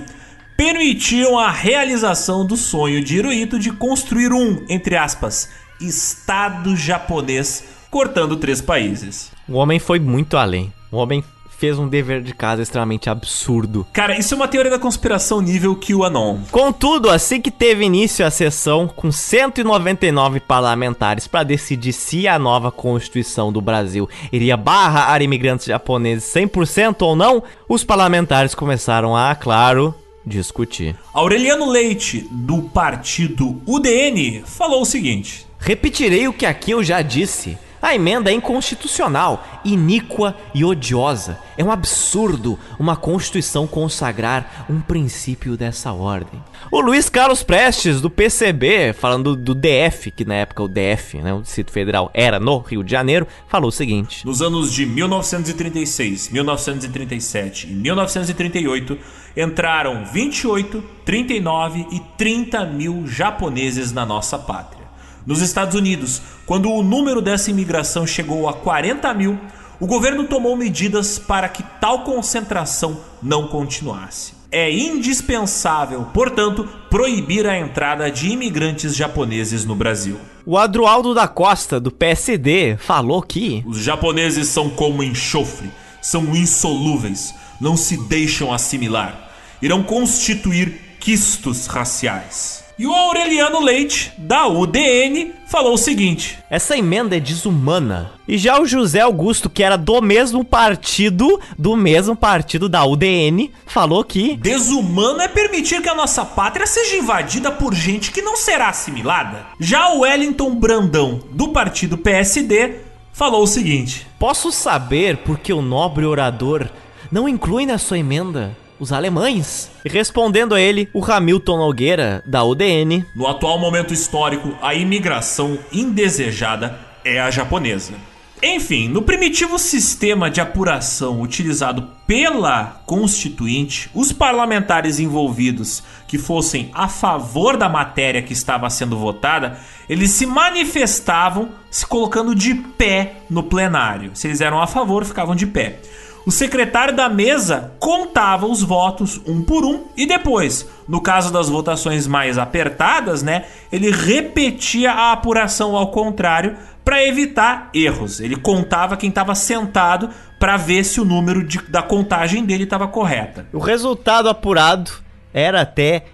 permitiam 0.63 1.37
a 1.37 1.51
realização 1.51 2.45
do 2.45 2.55
sonho 2.55 3.03
de 3.03 3.17
Hirohito 3.17 3.59
de 3.59 3.69
construir 3.69 4.31
um, 4.31 4.63
entre 4.69 4.95
aspas, 4.95 5.49
Estado 5.81 6.73
japonês 6.73 7.65
cortando 7.91 8.37
três 8.37 8.61
países. 8.61 9.29
O 9.45 9.55
homem 9.55 9.77
foi 9.77 9.99
muito 9.99 10.37
além. 10.37 10.71
O 10.89 10.95
homem 10.95 11.21
fez 11.57 11.77
um 11.77 11.89
dever 11.89 12.21
de 12.21 12.33
casa 12.33 12.61
extremamente 12.61 13.09
absurdo. 13.09 13.85
Cara, 13.91 14.17
isso 14.17 14.33
é 14.33 14.37
uma 14.37 14.47
teoria 14.47 14.71
da 14.71 14.79
conspiração 14.79 15.41
nível 15.41 15.75
QAnon. 15.75 16.39
Contudo, 16.49 17.09
assim 17.09 17.41
que 17.41 17.51
teve 17.51 17.83
início 17.83 18.25
a 18.25 18.31
sessão, 18.31 18.87
com 18.87 19.11
199 19.11 20.39
parlamentares 20.39 21.27
para 21.27 21.43
decidir 21.43 21.91
se 21.91 22.25
a 22.25 22.39
nova 22.39 22.71
Constituição 22.71 23.51
do 23.51 23.59
Brasil 23.59 24.09
iria 24.31 24.55
barrar 24.55 25.21
imigrantes 25.21 25.65
japoneses 25.65 26.33
100% 26.33 27.01
ou 27.01 27.17
não, 27.17 27.43
os 27.67 27.83
parlamentares 27.83 28.55
começaram 28.55 29.13
a, 29.13 29.35
claro, 29.35 29.93
discutir. 30.25 30.95
Aureliano 31.13 31.69
Leite, 31.69 32.27
do 32.31 32.61
partido 32.61 33.61
UDN, 33.65 34.43
falou 34.45 34.81
o 34.81 34.85
seguinte: 34.85 35.45
Repetirei 35.59 36.27
o 36.27 36.33
que 36.33 36.45
aqui 36.45 36.71
eu 36.71 36.83
já 36.83 37.01
disse. 37.01 37.57
A 37.83 37.93
emenda 37.93 38.31
é 38.31 38.33
inconstitucional, 38.33 39.45
iníqua 39.65 40.37
e 40.53 40.63
odiosa. 40.63 41.37
É 41.57 41.63
um 41.65 41.69
absurdo 41.69 42.57
uma 42.79 42.95
Constituição 42.95 43.67
consagrar 43.67 44.65
um 44.69 44.79
princípio 44.79 45.57
dessa 45.57 45.91
ordem. 45.91 46.41
O 46.71 46.79
Luiz 46.79 47.09
Carlos 47.09 47.43
Prestes, 47.43 47.99
do 47.99 48.09
PCB, 48.09 48.93
falando 48.93 49.35
do 49.35 49.53
DF, 49.53 50.11
que 50.11 50.23
na 50.23 50.35
época 50.35 50.63
o 50.63 50.69
DF, 50.69 51.17
né, 51.17 51.33
o 51.33 51.41
Distrito 51.41 51.71
Federal, 51.71 52.09
era 52.13 52.39
no 52.39 52.59
Rio 52.59 52.85
de 52.85 52.91
Janeiro, 52.91 53.27
falou 53.49 53.67
o 53.67 53.71
seguinte: 53.71 54.25
Nos 54.25 54.41
anos 54.41 54.71
de 54.71 54.85
1936, 54.85 56.29
1937 56.29 57.67
e 57.67 57.73
1938, 57.73 58.97
entraram 59.35 60.05
28, 60.05 60.83
39 61.05 61.87
e 61.91 61.99
30 62.17 62.65
mil 62.65 63.07
japoneses 63.07 63.91
na 63.91 64.05
nossa 64.05 64.37
pátria. 64.37 64.83
Nos 65.25 65.41
Estados 65.41 65.75
Unidos, 65.75 66.21
quando 66.45 66.69
o 66.69 66.83
número 66.83 67.21
dessa 67.21 67.49
imigração 67.49 68.05
chegou 68.05 68.47
a 68.47 68.53
40 68.53 69.13
mil, 69.13 69.39
o 69.79 69.87
governo 69.87 70.25
tomou 70.25 70.55
medidas 70.55 71.17
para 71.17 71.49
que 71.49 71.63
tal 71.79 72.03
concentração 72.03 72.99
não 73.21 73.47
continuasse. 73.47 74.33
É 74.51 74.71
indispensável, 74.71 76.03
portanto, 76.13 76.69
proibir 76.89 77.47
a 77.47 77.57
entrada 77.57 78.11
de 78.11 78.29
imigrantes 78.29 78.95
japoneses 78.95 79.65
no 79.65 79.75
Brasil. 79.75 80.19
O 80.45 80.57
Adroaldo 80.57 81.13
da 81.13 81.27
Costa, 81.27 81.79
do 81.79 81.89
PSD, 81.89 82.77
falou 82.77 83.21
que 83.21 83.63
os 83.65 83.79
japoneses 83.79 84.47
são 84.47 84.69
como 84.69 85.01
enxofre, 85.01 85.71
são 86.01 86.35
insolúveis, 86.35 87.33
não 87.63 87.77
se 87.77 87.95
deixam 87.95 88.53
assimilar, 88.53 89.31
irão 89.61 89.81
constituir 89.81 90.97
quistos 90.99 91.65
raciais. 91.65 92.61
E 92.77 92.85
o 92.85 92.93
Aureliano 92.93 93.61
Leite, 93.61 94.11
da 94.17 94.47
UDN, 94.47 95.31
falou 95.47 95.75
o 95.75 95.77
seguinte: 95.77 96.39
Essa 96.49 96.75
emenda 96.75 97.15
é 97.15 97.19
desumana. 97.19 98.11
E 98.27 98.37
já 98.37 98.59
o 98.59 98.65
José 98.65 98.99
Augusto, 98.99 99.49
que 99.49 99.63
era 99.63 99.77
do 99.77 100.01
mesmo 100.01 100.43
partido, 100.43 101.39
do 101.57 101.77
mesmo 101.77 102.15
partido 102.15 102.67
da 102.67 102.83
UDN, 102.83 103.51
falou 103.65 104.03
que. 104.03 104.35
Desumano 104.37 105.21
é 105.21 105.27
permitir 105.27 105.81
que 105.81 105.89
a 105.89 105.95
nossa 105.95 106.25
pátria 106.25 106.65
seja 106.65 106.97
invadida 106.97 107.51
por 107.51 107.73
gente 107.73 108.11
que 108.11 108.23
não 108.23 108.35
será 108.35 108.69
assimilada. 108.69 109.45
Já 109.59 109.93
o 109.93 109.99
Wellington 109.99 110.55
Brandão, 110.55 111.21
do 111.31 111.49
partido 111.49 111.97
PSD, 111.97 112.79
falou 113.13 113.43
o 113.43 113.47
seguinte: 113.47 114.07
Posso 114.17 114.51
saber 114.51 115.17
por 115.17 115.37
que 115.37 115.53
o 115.53 115.61
nobre 115.61 116.05
orador 116.05 116.67
não 117.13 117.29
inclui 117.29 117.67
na 117.67 117.77
sua 117.77 117.99
emenda 117.99 118.57
os 118.79 118.91
alemães. 118.91 119.69
Respondendo 119.85 120.55
a 120.55 120.59
ele, 120.59 120.89
o 120.91 121.05
Hamilton 121.05 121.57
Nogueira, 121.57 122.23
da 122.25 122.43
UDN. 122.43 123.05
No 123.15 123.27
atual 123.27 123.59
momento 123.59 123.93
histórico, 123.93 124.57
a 124.59 124.73
imigração 124.73 125.59
indesejada 125.71 126.79
é 127.05 127.21
a 127.21 127.29
japonesa. 127.29 127.93
Enfim, 128.41 128.89
no 128.89 129.03
primitivo 129.03 129.59
sistema 129.59 130.27
de 130.29 130.41
apuração 130.41 131.21
utilizado 131.21 131.87
pela 132.07 132.81
Constituinte, 132.87 133.91
os 133.93 134.11
parlamentares 134.11 134.99
envolvidos 134.99 135.83
que 136.07 136.17
fossem 136.17 136.71
a 136.73 136.89
favor 136.89 137.55
da 137.55 137.69
matéria 137.69 138.23
que 138.23 138.33
estava 138.33 138.69
sendo 138.71 138.97
votada, 138.97 139.59
eles 139.87 140.09
se 140.09 140.25
manifestavam 140.25 141.49
se 141.69 141.85
colocando 141.85 142.33
de 142.33 142.55
pé 142.55 143.17
no 143.29 143.43
plenário. 143.43 144.11
Se 144.15 144.27
eles 144.27 144.41
eram 144.41 144.59
a 144.59 144.65
favor, 144.65 145.05
ficavam 145.05 145.35
de 145.35 145.45
pé. 145.45 145.79
O 146.25 146.31
secretário 146.31 146.95
da 146.95 147.09
mesa 147.09 147.73
contava 147.79 148.45
os 148.45 148.63
votos 148.63 149.21
um 149.27 149.43
por 149.43 149.65
um 149.65 149.87
e 149.95 150.05
depois, 150.05 150.65
no 150.87 151.01
caso 151.01 151.33
das 151.33 151.49
votações 151.49 152.07
mais 152.07 152.37
apertadas, 152.37 153.21
né, 153.21 153.45
ele 153.69 153.91
repetia 153.91 154.91
a 154.91 155.11
apuração 155.11 155.75
ao 155.75 155.91
contrário 155.91 156.55
para 156.83 157.05
evitar 157.05 157.69
erros. 157.73 158.21
Ele 158.21 158.37
contava 158.37 158.95
quem 158.95 159.09
estava 159.09 159.35
sentado 159.35 160.09
para 160.39 160.55
ver 160.55 160.85
se 160.85 161.01
o 161.01 161.05
número 161.05 161.43
de, 161.45 161.57
da 161.63 161.81
contagem 161.81 162.45
dele 162.45 162.63
estava 162.63 162.87
correta. 162.87 163.45
O 163.51 163.59
resultado 163.59 164.29
apurado 164.29 164.91
era 165.33 165.61
até 165.61 166.05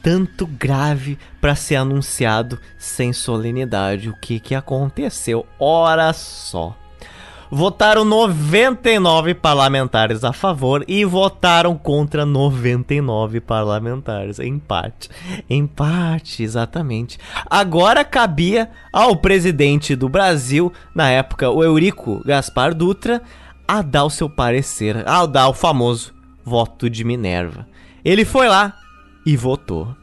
tanto 0.00 0.46
grave 0.46 1.18
para 1.40 1.56
ser 1.56 1.74
anunciado 1.74 2.60
sem 2.78 3.12
solenidade. 3.12 4.08
O 4.08 4.16
que 4.16 4.38
que 4.38 4.54
aconteceu? 4.54 5.44
Ora 5.58 6.12
só 6.12 6.76
votaram 7.50 8.04
99 8.04 9.34
parlamentares 9.34 10.24
a 10.24 10.32
favor 10.32 10.84
e 10.86 11.04
votaram 11.04 11.76
contra 11.76 12.26
99 12.26 13.40
parlamentares. 13.40 14.38
Empate. 14.38 15.08
Empate, 15.48 16.42
exatamente. 16.42 17.18
Agora 17.48 18.04
cabia 18.04 18.70
ao 18.92 19.16
presidente 19.16 19.94
do 19.94 20.08
Brasil, 20.08 20.72
na 20.94 21.10
época, 21.10 21.50
o 21.50 21.62
Eurico 21.62 22.22
Gaspar 22.24 22.74
Dutra, 22.74 23.22
a 23.66 23.82
dar 23.82 24.04
o 24.04 24.10
seu 24.10 24.28
parecer, 24.28 25.06
a 25.08 25.26
dar 25.26 25.48
o 25.48 25.54
famoso 25.54 26.14
voto 26.44 26.88
de 26.88 27.04
Minerva. 27.04 27.66
Ele 28.04 28.24
foi 28.24 28.48
lá 28.48 28.76
e 29.24 29.36
votou. 29.36 29.94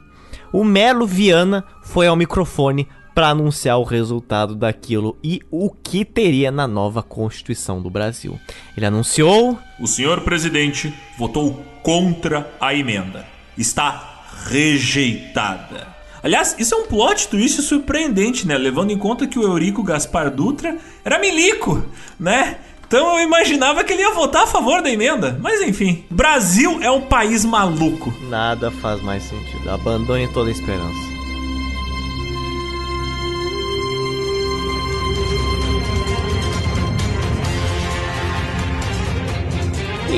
O 0.51 0.63
Melo 0.63 1.07
Viana 1.07 1.63
foi 1.81 2.05
ao 2.05 2.15
microfone 2.15 2.87
para 3.13 3.29
anunciar 3.29 3.77
o 3.77 3.83
resultado 3.83 4.55
daquilo 4.55 5.17
e 5.23 5.41
o 5.51 5.69
que 5.69 6.03
teria 6.03 6.51
na 6.51 6.67
nova 6.67 7.03
Constituição 7.03 7.81
do 7.81 7.89
Brasil. 7.89 8.39
Ele 8.75 8.85
anunciou: 8.85 9.57
O 9.79 9.87
senhor 9.87 10.21
presidente 10.21 10.93
votou 11.17 11.63
contra 11.81 12.51
a 12.59 12.73
emenda. 12.73 13.25
Está 13.57 14.25
rejeitada. 14.47 15.93
Aliás, 16.23 16.55
isso 16.57 16.73
é 16.73 16.77
um 16.77 16.85
plot 16.85 17.27
twist 17.27 17.61
surpreendente, 17.61 18.47
né? 18.47 18.57
Levando 18.57 18.91
em 18.91 18.97
conta 18.97 19.27
que 19.27 19.37
o 19.37 19.43
Eurico 19.43 19.83
Gaspar 19.83 20.31
Dutra 20.31 20.77
era 21.03 21.19
milico, 21.19 21.85
né? 22.17 22.59
Então 22.87 23.17
eu 23.17 23.25
imaginava 23.25 23.83
que 23.83 23.91
ele 23.91 24.03
ia 24.03 24.13
votar 24.13 24.43
a 24.43 24.47
favor 24.47 24.81
da 24.81 24.89
emenda. 24.89 25.37
Mas 25.41 25.61
enfim, 25.61 26.05
Brasil 26.09 26.79
é 26.81 26.89
um 26.89 27.01
país 27.01 27.43
maluco. 27.43 28.13
Nada 28.29 28.71
faz 28.71 29.01
mais 29.01 29.23
sentido. 29.23 29.69
Abandone 29.69 30.27
toda 30.29 30.49
a 30.49 30.51
esperança. 30.51 31.12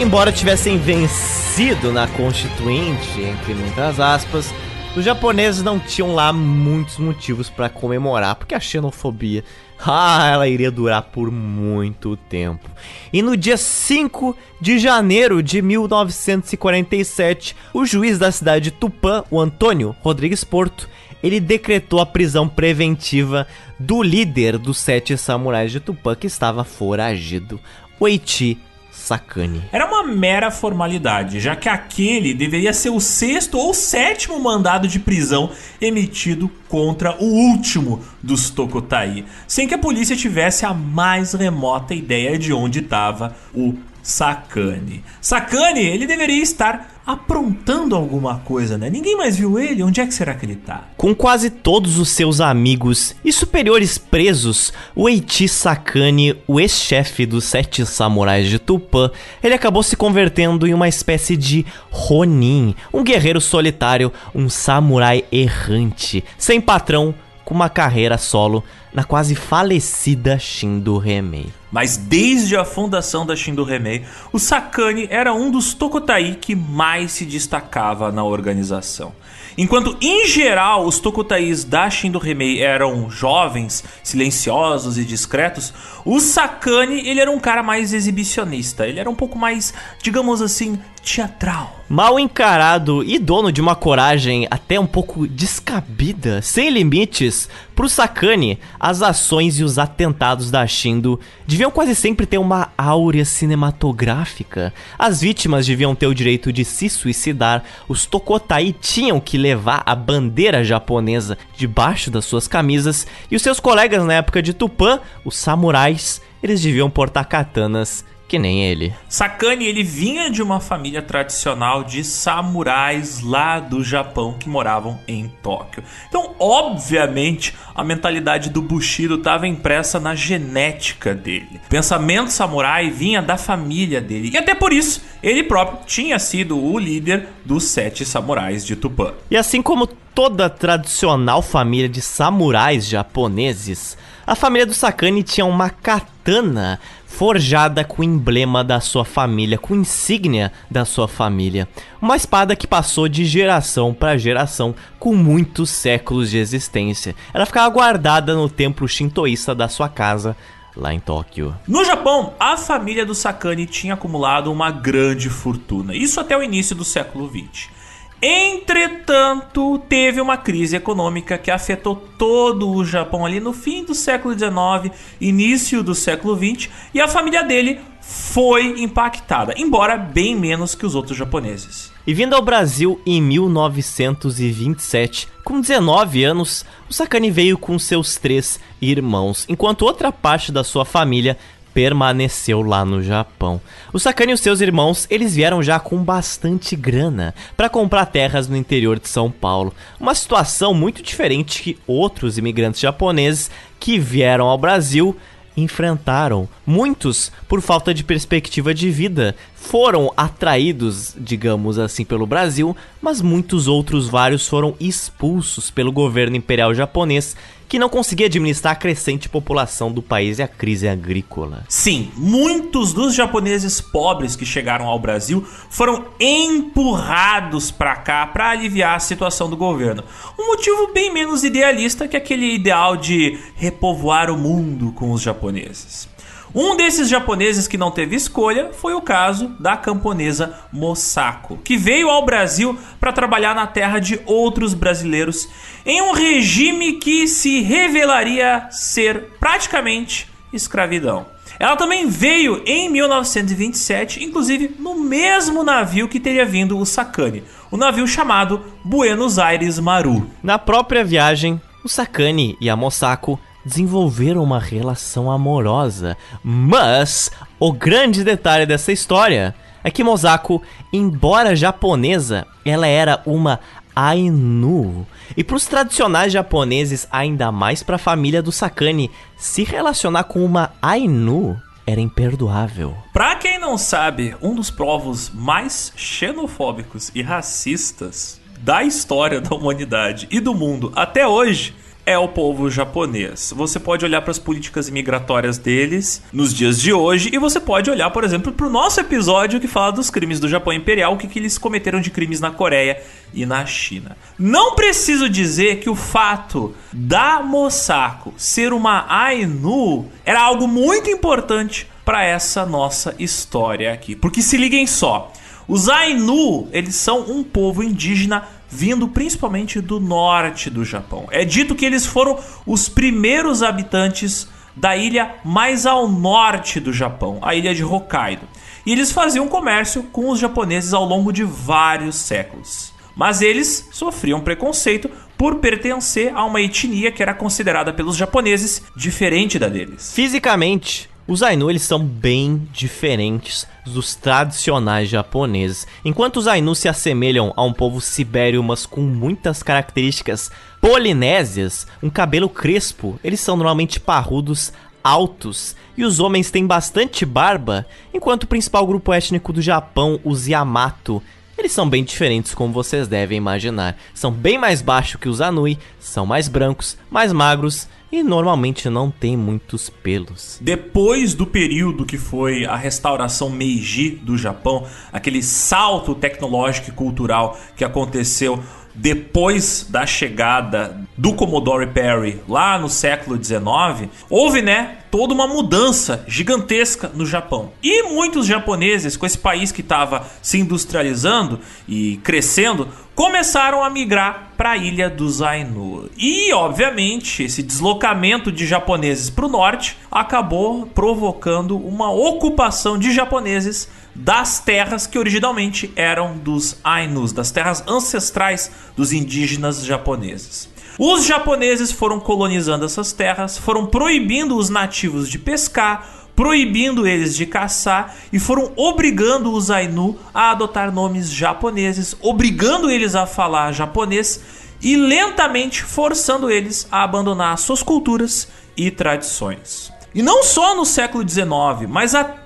Embora 0.01 0.31
tivessem 0.31 0.77
vencido 0.77 1.91
na 1.91 2.07
Constituinte, 2.07 3.21
entre 3.21 3.53
muitas 3.53 3.99
aspas, 3.99 4.53
os 4.95 5.03
japoneses 5.03 5.63
não 5.63 5.79
tinham 5.79 6.13
lá 6.13 6.31
muitos 6.33 6.97
motivos 6.97 7.49
para 7.49 7.69
comemorar, 7.69 8.35
porque 8.35 8.53
a 8.53 8.59
xenofobia, 8.59 9.43
ah, 9.85 10.29
ela 10.31 10.47
iria 10.47 10.69
durar 10.69 11.01
por 11.01 11.31
muito 11.31 12.17
tempo. 12.17 12.69
E 13.11 13.21
no 13.21 13.37
dia 13.37 13.57
5 13.57 14.35
de 14.59 14.79
janeiro 14.79 15.41
de 15.41 15.61
1947, 15.61 17.55
o 17.73 17.85
juiz 17.85 18.19
da 18.19 18.31
cidade 18.31 18.65
de 18.65 18.71
Tupã, 18.71 19.23
o 19.31 19.39
Antônio 19.39 19.95
Rodrigues 20.01 20.43
Porto, 20.43 20.89
ele 21.23 21.39
decretou 21.39 21.99
a 21.99 22.05
prisão 22.05 22.47
preventiva 22.47 23.47
do 23.79 24.03
líder 24.03 24.57
dos 24.57 24.77
sete 24.77 25.17
samurais 25.17 25.71
de 25.71 25.79
Tupã 25.79 26.15
que 26.15 26.27
estava 26.27 26.63
foragido, 26.63 27.59
Oichi 27.99 28.59
Sakane. 29.05 29.63
Era 29.71 29.85
uma 29.85 30.01
mera 30.03 30.49
formalidade, 30.49 31.39
já 31.39 31.55
que 31.55 31.69
aquele 31.69 32.33
deveria 32.33 32.73
ser 32.73 32.89
o 32.89 32.99
sexto 32.99 33.55
ou 33.55 33.71
sétimo 33.71 34.39
mandado 34.39 34.87
de 34.87 34.97
prisão 34.97 35.51
emitido 35.79 36.49
contra 36.67 37.15
o 37.21 37.25
último 37.25 38.03
dos 38.23 38.49
Tokotai, 38.49 39.23
sem 39.47 39.67
que 39.67 39.75
a 39.75 39.77
polícia 39.77 40.15
tivesse 40.15 40.65
a 40.65 40.73
mais 40.73 41.33
remota 41.33 41.93
ideia 41.93 42.35
de 42.39 42.51
onde 42.51 42.79
estava 42.79 43.35
o 43.53 43.75
Sakane. 44.05 45.03
Sakane, 45.19 45.81
ele 45.81 46.05
deveria 46.05 46.43
estar 46.43 47.01
aprontando 47.07 47.95
alguma 47.95 48.37
coisa, 48.37 48.77
né? 48.77 48.87
Ninguém 48.87 49.17
mais 49.17 49.35
viu 49.35 49.57
ele, 49.59 49.81
onde 49.81 49.99
é 49.99 50.05
que 50.05 50.13
será 50.13 50.35
que 50.35 50.45
ele 50.45 50.55
tá? 50.55 50.83
Com 50.95 51.15
quase 51.15 51.49
todos 51.49 51.97
os 51.97 52.09
seus 52.09 52.39
amigos 52.39 53.15
e 53.25 53.33
superiores 53.33 53.97
presos, 53.97 54.71
o 54.95 55.09
Eiichi 55.09 55.47
Sakane, 55.47 56.35
o 56.47 56.59
ex-chefe 56.59 57.25
dos 57.25 57.45
Sete 57.45 57.83
Samurais 57.83 58.47
de 58.47 58.59
Tupã, 58.59 59.09
ele 59.43 59.55
acabou 59.55 59.81
se 59.81 59.95
convertendo 59.95 60.67
em 60.67 60.73
uma 60.73 60.87
espécie 60.87 61.35
de 61.35 61.65
Ronin, 61.89 62.75
um 62.93 63.03
guerreiro 63.03 63.41
solitário, 63.41 64.13
um 64.35 64.47
samurai 64.49 65.25
errante, 65.31 66.23
sem 66.37 66.61
patrão, 66.61 67.13
com 67.45 67.53
uma 67.53 67.69
carreira 67.69 68.17
solo 68.17 68.63
na 68.91 69.03
quase 69.03 69.35
falecida 69.35 70.39
Shindo 70.39 70.97
Remei. 70.97 71.53
Mas 71.71 71.95
desde 71.95 72.57
a 72.57 72.65
fundação 72.65 73.25
da 73.25 73.35
Shindo 73.35 73.63
Remei, 73.63 74.03
o 74.33 74.39
Sakane 74.39 75.07
era 75.11 75.33
um 75.33 75.51
dos 75.51 75.73
Tokutai 75.73 76.37
que 76.39 76.55
mais 76.55 77.11
se 77.11 77.25
destacava 77.25 78.11
na 78.11 78.23
organização. 78.23 79.13
Enquanto, 79.57 79.95
em 80.01 80.27
geral, 80.27 80.85
os 80.85 80.99
Tokutais 80.99 81.63
da 81.63 81.89
Shindo 81.89 82.19
Remei 82.19 82.61
eram 82.61 83.09
jovens, 83.09 83.83
silenciosos 84.03 84.97
e 84.97 85.05
discretos, 85.05 85.73
o 86.05 86.19
Sakane 86.19 87.07
ele 87.07 87.19
era 87.19 87.31
um 87.31 87.39
cara 87.39 87.63
mais 87.63 87.91
exibicionista. 87.91 88.87
Ele 88.87 88.99
era 88.99 89.09
um 89.09 89.15
pouco 89.15 89.37
mais, 89.37 89.73
digamos 90.01 90.41
assim, 90.41 90.79
teatral. 91.05 91.81
Mal 91.87 92.19
encarado 92.19 93.03
e 93.03 93.19
dono 93.19 93.51
de 93.51 93.61
uma 93.61 93.75
coragem 93.75 94.47
até 94.49 94.79
um 94.79 94.87
pouco 94.87 95.27
descabida, 95.27 96.41
sem 96.41 96.71
limites, 96.71 97.47
pro 97.75 97.87
Sakane, 97.87 98.57
as 98.79 99.03
ações 99.03 99.59
e 99.59 99.63
os 99.63 99.77
atentados 99.77 100.49
da 100.49 100.65
Shindo 100.65 101.19
deviam 101.45 101.69
quase 101.69 101.93
sempre 101.93 102.25
ter 102.25 102.39
uma 102.39 102.69
áurea 102.75 103.23
cinematográfica. 103.23 104.73
As 104.97 105.21
vítimas 105.21 105.67
deviam 105.67 105.93
ter 105.93 106.07
o 106.07 106.15
direito 106.15 106.51
de 106.51 106.65
se 106.65 106.89
suicidar, 106.89 107.63
os 107.87 108.07
Tokotai 108.07 108.73
tinham 108.81 109.19
que 109.19 109.37
levar 109.37 109.83
a 109.85 109.93
bandeira 109.93 110.63
japonesa 110.63 111.37
debaixo 111.55 112.09
das 112.09 112.25
suas 112.25 112.47
camisas, 112.47 113.05
e 113.29 113.35
os 113.35 113.43
seus 113.43 113.59
colegas 113.59 114.03
na 114.03 114.13
época 114.13 114.41
de 114.41 114.53
Tupã, 114.53 114.99
os 115.23 115.37
samurais, 115.37 115.94
eles 116.41 116.61
deviam 116.61 116.89
portar 116.89 117.25
katanas 117.25 118.05
que 118.35 118.39
nem 118.39 118.65
ele. 118.65 118.93
Sakane, 119.07 119.65
ele 119.65 119.81
vinha 119.81 120.29
de 120.29 120.43
uma 120.43 120.59
família 120.59 121.01
tradicional 121.01 121.85
de 121.85 122.03
samurais 122.03 123.21
lá 123.21 123.61
do 123.61 123.81
Japão 123.81 124.35
que 124.37 124.49
moravam 124.49 124.99
em 125.07 125.31
Tóquio. 125.41 125.81
Então, 126.09 126.35
obviamente, 126.37 127.55
a 127.73 127.81
mentalidade 127.81 128.49
do 128.49 128.61
Bushido 128.61 129.15
estava 129.15 129.47
impressa 129.47 130.01
na 130.01 130.13
genética 130.13 131.15
dele. 131.15 131.61
O 131.65 131.69
pensamento 131.69 132.29
samurai 132.29 132.89
vinha 132.89 133.21
da 133.21 133.37
família 133.37 134.01
dele. 134.01 134.31
E 134.33 134.37
até 134.37 134.53
por 134.53 134.73
isso, 134.73 135.01
ele 135.23 135.41
próprio 135.43 135.79
tinha 135.85 136.19
sido 136.19 136.61
o 136.61 136.77
líder 136.77 137.29
dos 137.45 137.63
sete 137.63 138.03
samurais 138.03 138.65
de 138.65 138.75
Tupã. 138.75 139.13
E 139.31 139.37
assim 139.37 139.61
como 139.61 139.87
toda 139.87 140.49
tradicional 140.49 141.41
família 141.41 141.87
de 141.87 142.01
samurais 142.01 142.85
japoneses, 142.85 143.97
a 144.27 144.33
família 144.33 144.65
do 144.65 144.73
Sakane 144.73 145.21
tinha 145.21 145.45
uma 145.45 145.69
katana 145.69 146.79
forjada 147.15 147.81
com 147.85 148.01
o 148.01 148.05
emblema 148.05 148.61
da 148.61 148.81
sua 148.81 149.05
família, 149.05 149.57
com 149.57 149.73
insígnia 149.73 150.51
da 150.69 150.83
sua 150.83 151.07
família. 151.07 151.65
Uma 152.01 152.17
espada 152.17 152.57
que 152.57 152.67
passou 152.67 153.07
de 153.07 153.23
geração 153.23 153.93
para 153.93 154.17
geração 154.17 154.75
com 154.99 155.15
muitos 155.15 155.69
séculos 155.69 156.29
de 156.29 156.37
existência. 156.37 157.15
Ela 157.33 157.45
ficava 157.45 157.69
guardada 157.69 158.35
no 158.35 158.49
templo 158.49 158.85
shintoísta 158.85 159.55
da 159.55 159.69
sua 159.69 159.87
casa 159.87 160.35
lá 160.75 160.93
em 160.93 160.99
Tóquio. 160.99 161.55
No 161.65 161.85
Japão, 161.85 162.33
a 162.37 162.57
família 162.57 163.05
do 163.05 163.15
Sakane 163.15 163.65
tinha 163.65 163.93
acumulado 163.93 164.51
uma 164.51 164.69
grande 164.69 165.29
fortuna, 165.29 165.95
isso 165.95 166.19
até 166.19 166.37
o 166.37 166.43
início 166.43 166.75
do 166.75 166.83
século 166.83 167.29
20. 167.29 167.74
Entretanto, 168.21 169.79
teve 169.89 170.21
uma 170.21 170.37
crise 170.37 170.75
econômica 170.75 171.37
que 171.37 171.51
afetou 171.51 171.95
todo 171.95 172.69
o 172.69 172.85
Japão 172.85 173.25
ali 173.25 173.39
no 173.39 173.53
fim 173.53 173.83
do 173.83 173.93
século 173.93 174.33
XIX, 174.33 174.95
início 175.19 175.83
do 175.83 175.93
século 175.93 176.35
XX, 176.35 176.69
e 176.93 177.01
a 177.01 177.07
família 177.07 177.43
dele 177.43 177.79
foi 178.01 178.81
impactada, 178.81 179.53
embora 179.57 179.97
bem 179.97 180.35
menos 180.35 180.75
que 180.75 180.85
os 180.85 180.95
outros 180.95 181.17
japoneses. 181.17 181.91
E 182.07 182.13
vindo 182.13 182.35
ao 182.35 182.41
Brasil 182.41 183.01
em 183.05 183.19
1927, 183.19 185.27
com 185.43 185.59
19 185.59 186.23
anos, 186.23 186.63
o 186.87 186.93
Sakane 186.93 187.31
veio 187.31 187.57
com 187.57 187.79
seus 187.79 188.17
três 188.17 188.59
irmãos, 188.79 189.45
enquanto 189.49 189.81
outra 189.81 190.11
parte 190.11 190.51
da 190.51 190.63
sua 190.63 190.85
família 190.85 191.35
permaneceu 191.75 192.61
lá 192.61 192.85
no 192.85 193.03
Japão. 193.03 193.59
O 193.91 193.99
Sakane 193.99 194.31
e 194.31 194.33
os 194.33 194.39
seus 194.39 194.61
irmãos, 194.61 195.05
eles 195.09 195.35
vieram 195.35 195.61
já 195.61 195.77
com 195.77 195.97
bastante 195.97 196.73
grana 196.73 197.35
para 197.57 197.67
comprar 197.67 198.05
terras 198.05 198.47
no 198.47 198.55
interior 198.55 198.97
de 198.97 199.09
São 199.09 199.29
Paulo. 199.29 199.73
Uma 199.99 200.15
situação 200.15 200.73
muito 200.73 201.03
diferente 201.03 201.61
que 201.61 201.77
outros 201.85 202.37
imigrantes 202.37 202.79
japoneses 202.79 203.51
que 203.77 203.99
vieram 203.99 204.45
ao 204.47 204.57
Brasil 204.57 205.17
enfrentaram. 205.57 206.47
Muitos, 206.65 207.31
por 207.47 207.61
falta 207.61 207.93
de 207.93 208.03
perspectiva 208.03 208.73
de 208.73 208.89
vida, 208.89 209.35
foram 209.53 210.11
atraídos, 210.15 211.13
digamos 211.17 211.79
assim, 211.79 212.05
pelo 212.05 212.25
Brasil, 212.25 212.75
mas 213.01 213.21
muitos 213.21 213.67
outros 213.67 214.07
vários 214.07 214.47
foram 214.47 214.75
expulsos 214.79 215.71
pelo 215.71 215.91
governo 215.91 216.35
imperial 216.35 216.73
japonês, 216.73 217.35
que 217.67 217.79
não 217.79 217.89
conseguia 217.89 218.27
administrar 218.27 218.73
a 218.73 218.75
crescente 218.75 219.29
população 219.29 219.91
do 219.91 220.01
país 220.01 220.39
e 220.39 220.43
a 220.43 220.47
crise 220.47 220.87
agrícola. 220.87 221.63
Sim, 221.67 222.11
muitos 222.15 222.93
dos 222.93 223.13
japoneses 223.13 223.81
pobres 223.81 224.35
que 224.35 224.45
chegaram 224.45 224.85
ao 224.85 224.99
Brasil 224.99 225.45
foram 225.69 226.05
empurrados 226.19 227.71
para 227.71 227.95
cá 227.95 228.27
para 228.27 228.49
aliviar 228.49 228.95
a 228.95 228.99
situação 228.99 229.49
do 229.49 229.57
governo. 229.57 230.03
Um 230.39 230.47
motivo 230.47 230.91
bem 230.93 231.13
menos 231.13 231.43
idealista 231.43 232.07
que 232.07 232.17
aquele 232.17 232.53
ideal 232.53 232.97
de 232.97 233.37
repovoar 233.55 234.29
o 234.29 234.37
mundo 234.37 234.91
com 234.91 235.11
os 235.11 235.21
japoneses. 235.21 236.14
Um 236.55 236.73
desses 236.73 237.09
japoneses 237.09 237.67
que 237.67 237.77
não 237.77 237.91
teve 237.91 238.15
escolha 238.15 238.71
foi 238.71 238.93
o 238.93 239.01
caso 239.01 239.49
da 239.59 239.75
camponesa 239.75 240.57
Mosako, 240.71 241.57
que 241.57 241.75
veio 241.75 242.09
ao 242.09 242.25
Brasil 242.25 242.79
para 242.97 243.11
trabalhar 243.11 243.53
na 243.53 243.67
terra 243.67 243.99
de 243.99 244.21
outros 244.25 244.73
brasileiros 244.73 245.49
em 245.85 246.01
um 246.01 246.13
regime 246.13 246.93
que 246.93 247.27
se 247.27 247.59
revelaria 247.59 248.69
ser 248.71 249.33
praticamente 249.37 250.29
escravidão. 250.53 251.25
Ela 251.59 251.75
também 251.75 252.07
veio 252.07 252.63
em 252.65 252.89
1927, 252.89 254.23
inclusive 254.23 254.77
no 254.79 254.95
mesmo 254.97 255.61
navio 255.61 256.07
que 256.07 256.21
teria 256.21 256.45
vindo 256.45 256.79
o 256.79 256.85
Sakane, 256.85 257.43
o 257.69 257.75
navio 257.75 258.07
chamado 258.07 258.63
Buenos 258.81 259.37
Aires 259.37 259.77
Maru. 259.77 260.29
Na 260.41 260.57
própria 260.57 261.03
viagem, 261.03 261.59
o 261.83 261.89
Sakane 261.89 262.57
e 262.61 262.69
a 262.69 262.77
Mosako 262.77 263.37
desenvolveram 263.65 264.43
uma 264.43 264.59
relação 264.59 265.31
amorosa. 265.31 266.15
Mas 266.43 267.31
o 267.59 267.73
grande 267.73 268.23
detalhe 268.23 268.65
dessa 268.65 268.91
história 268.91 269.55
é 269.83 269.91
que 269.91 270.03
Mosako, 270.03 270.61
embora 270.93 271.55
japonesa, 271.55 272.45
ela 272.63 272.87
era 272.87 273.21
uma 273.25 273.59
Ainu. 273.95 275.07
E 275.37 275.43
para 275.43 275.55
os 275.55 275.65
tradicionais 275.65 276.33
japoneses, 276.33 277.07
ainda 277.09 277.51
mais 277.51 277.81
para 277.81 277.95
a 277.95 277.99
família 277.99 278.41
do 278.41 278.51
Sakane, 278.51 279.09
se 279.37 279.63
relacionar 279.63 280.25
com 280.25 280.43
uma 280.43 280.73
Ainu 280.81 281.59
era 281.87 282.01
imperdoável. 282.01 282.95
Para 283.13 283.35
quem 283.35 283.59
não 283.59 283.77
sabe, 283.77 284.35
um 284.41 284.55
dos 284.55 284.71
povos 284.71 285.29
mais 285.33 285.93
xenofóbicos 285.95 287.11
e 287.13 287.21
racistas 287.21 288.41
da 288.59 288.83
história 288.83 289.39
da 289.39 289.55
humanidade 289.55 290.27
e 290.31 290.39
do 290.39 290.53
mundo 290.53 290.91
até 290.95 291.27
hoje 291.27 291.75
é 292.05 292.17
o 292.17 292.27
povo 292.27 292.69
japonês. 292.69 293.51
Você 293.55 293.79
pode 293.79 294.05
olhar 294.05 294.21
para 294.21 294.31
as 294.31 294.37
políticas 294.37 294.87
imigratórias 294.87 295.57
deles 295.57 296.21
nos 296.31 296.53
dias 296.53 296.79
de 296.79 296.93
hoje 296.93 297.29
e 297.33 297.39
você 297.39 297.59
pode 297.59 297.89
olhar, 297.89 298.11
por 298.11 298.23
exemplo, 298.23 298.51
para 298.51 298.67
o 298.67 298.69
nosso 298.69 298.99
episódio 298.99 299.59
que 299.59 299.67
fala 299.67 299.91
dos 299.91 300.09
crimes 300.09 300.39
do 300.39 300.47
Japão 300.47 300.71
Imperial, 300.71 301.13
o 301.13 301.17
que, 301.17 301.27
que 301.27 301.39
eles 301.39 301.57
cometeram 301.57 301.99
de 301.99 302.11
crimes 302.11 302.39
na 302.39 302.51
Coreia 302.51 303.01
e 303.33 303.45
na 303.45 303.65
China. 303.65 304.15
Não 304.37 304.75
preciso 304.75 305.27
dizer 305.27 305.79
que 305.79 305.89
o 305.89 305.95
fato 305.95 306.75
da 306.93 307.41
Mosako 307.41 308.33
ser 308.37 308.71
uma 308.71 309.05
Ainu 309.09 310.07
era 310.23 310.41
algo 310.41 310.67
muito 310.67 311.09
importante 311.09 311.87
para 312.03 312.23
essa 312.23 312.65
nossa 312.65 313.15
história 313.17 313.91
aqui. 313.91 314.15
Porque 314.15 314.43
se 314.43 314.57
liguem 314.57 314.85
só, 314.85 315.33
os 315.67 315.89
Ainu, 315.89 316.67
eles 316.71 316.95
são 316.95 317.21
um 317.21 317.43
povo 317.43 317.81
indígena 317.81 318.47
vindo 318.75 319.07
principalmente 319.07 319.79
do 319.79 320.01
norte 320.01 320.69
do 320.69 320.83
Japão. 320.83 321.27
É 321.31 321.45
dito 321.45 321.73
que 321.73 321.85
eles 321.85 322.05
foram 322.05 322.37
os 322.65 322.89
primeiros 322.89 323.63
habitantes 323.63 324.49
da 324.75 324.97
ilha 324.97 325.35
mais 325.45 325.85
ao 325.85 326.09
norte 326.09 326.81
do 326.81 326.91
Japão, 326.91 327.39
a 327.41 327.55
ilha 327.55 327.73
de 327.73 327.85
Hokkaido. 327.85 328.45
E 328.85 328.91
eles 328.91 329.13
faziam 329.13 329.47
comércio 329.47 330.03
com 330.03 330.29
os 330.29 330.39
japoneses 330.39 330.93
ao 330.93 331.05
longo 331.05 331.31
de 331.31 331.45
vários 331.45 332.17
séculos. 332.17 332.93
Mas 333.15 333.41
eles 333.41 333.87
sofriam 333.93 334.41
preconceito 334.41 335.09
por 335.37 335.55
pertencer 335.55 336.33
a 336.35 336.43
uma 336.43 336.59
etnia 336.59 337.11
que 337.11 337.23
era 337.23 337.33
considerada 337.33 337.93
pelos 337.93 338.17
japoneses 338.17 338.83
diferente 338.93 339.57
da 339.57 339.69
deles. 339.69 340.11
Fisicamente, 340.13 341.09
os 341.27 341.41
Ainu 341.41 341.69
eles 341.69 341.81
são 341.81 341.99
bem 341.99 342.67
diferentes 342.71 343.67
dos 343.85 344.13
tradicionais 344.15 345.09
japoneses. 345.09 345.87
Enquanto 346.03 346.37
os 346.37 346.47
Ainu 346.47 346.75
se 346.75 346.87
assemelham 346.87 347.51
a 347.55 347.63
um 347.63 347.73
povo 347.73 347.99
sibério, 347.99 348.61
mas 348.61 348.85
com 348.85 349.01
muitas 349.01 349.63
características 349.63 350.51
polinésias, 350.79 351.87
um 352.01 352.09
cabelo 352.09 352.47
crespo, 352.47 353.19
eles 353.23 353.39
são 353.39 353.57
normalmente 353.57 353.99
parrudos, 353.99 354.71
altos, 355.03 355.75
e 355.97 356.03
os 356.03 356.19
homens 356.19 356.51
têm 356.51 356.65
bastante 356.65 357.25
barba, 357.25 357.85
enquanto 358.13 358.43
o 358.43 358.47
principal 358.47 358.85
grupo 358.85 359.13
étnico 359.13 359.53
do 359.53 359.61
Japão, 359.61 360.19
os 360.23 360.47
Yamato, 360.47 361.21
eles 361.57 361.71
são 361.71 361.89
bem 361.89 362.03
diferentes, 362.03 362.53
como 362.53 362.73
vocês 362.73 363.07
devem 363.07 363.37
imaginar. 363.37 363.97
São 364.13 364.31
bem 364.31 364.57
mais 364.57 364.81
baixos 364.81 365.19
que 365.19 365.29
os 365.29 365.41
Anui, 365.41 365.77
são 365.99 366.25
mais 366.25 366.47
brancos, 366.47 366.97
mais 367.09 367.31
magros 367.31 367.87
e 368.11 368.23
normalmente 368.23 368.89
não 368.89 369.09
tem 369.09 369.35
muitos 369.35 369.89
pelos. 369.89 370.57
Depois 370.61 371.33
do 371.33 371.45
período 371.45 372.05
que 372.05 372.17
foi 372.17 372.65
a 372.65 372.75
restauração 372.75 373.49
Meiji 373.49 374.11
do 374.11 374.37
Japão, 374.37 374.85
aquele 375.11 375.41
salto 375.41 376.13
tecnológico 376.15 376.89
e 376.89 376.93
cultural 376.93 377.57
que 377.75 377.83
aconteceu 377.83 378.61
depois 378.95 379.85
da 379.89 380.05
chegada 380.05 380.97
do 381.17 381.33
Commodore 381.33 381.87
Perry 381.87 382.41
lá 382.47 382.79
no 382.79 382.89
século 382.89 383.41
XIX, 383.41 384.09
houve, 384.29 384.61
né, 384.61 384.97
toda 385.11 385.33
uma 385.33 385.47
mudança 385.47 386.23
gigantesca 386.27 387.11
no 387.13 387.25
Japão. 387.25 387.71
E 387.83 388.03
muitos 388.03 388.45
japoneses, 388.45 389.15
com 389.15 389.25
esse 389.25 389.37
país 389.37 389.71
que 389.71 389.81
estava 389.81 390.25
se 390.41 390.59
industrializando 390.59 391.59
e 391.87 392.17
crescendo, 392.23 392.87
começaram 393.13 393.83
a 393.83 393.89
migrar 393.89 394.51
para 394.57 394.71
a 394.71 394.77
ilha 394.77 395.09
dos 395.09 395.41
Ainu. 395.41 396.09
E, 396.17 396.51
obviamente, 396.53 397.43
esse 397.43 397.63
deslocamento 397.63 398.51
de 398.51 398.65
japoneses 398.65 399.29
para 399.29 399.45
o 399.45 399.49
norte 399.49 399.97
acabou 400.11 400.85
provocando 400.87 401.77
uma 401.77 402.11
ocupação 402.11 402.97
de 402.97 403.13
japoneses 403.13 403.89
das 404.15 404.59
terras 404.59 405.05
que 405.05 405.19
originalmente 405.19 405.91
eram 405.95 406.37
dos 406.37 406.77
Ainus, 406.83 407.33
das 407.33 407.51
terras 407.51 407.83
ancestrais 407.85 408.71
dos 408.95 409.11
indígenas 409.11 409.83
japoneses. 409.83 410.69
Os 410.97 411.25
japoneses 411.25 411.91
foram 411.91 412.21
colonizando 412.21 412.85
essas 412.85 413.11
terras, 413.11 413.57
foram 413.57 413.85
proibindo 413.85 414.55
os 414.55 414.69
nativos 414.69 415.29
de 415.29 415.37
pescar, 415.37 416.09
proibindo 416.33 417.05
eles 417.05 417.35
de 417.35 417.45
caçar 417.45 418.15
e 418.31 418.39
foram 418.39 418.71
obrigando 418.77 419.51
os 419.51 419.69
Ainu 419.69 420.17
a 420.33 420.51
adotar 420.51 420.93
nomes 420.93 421.29
japoneses, 421.29 422.15
obrigando 422.21 422.89
eles 422.89 423.15
a 423.15 423.25
falar 423.25 423.73
japonês 423.73 424.41
e 424.81 424.95
lentamente 424.95 425.83
forçando 425.83 426.49
eles 426.49 426.87
a 426.89 427.03
abandonar 427.03 427.57
suas 427.57 427.83
culturas 427.83 428.47
e 428.77 428.89
tradições. 428.89 429.91
E 430.13 430.21
não 430.21 430.43
só 430.43 430.75
no 430.75 430.85
século 430.85 431.27
XIX, 431.27 431.89
mas 431.89 432.15
até 432.15 432.44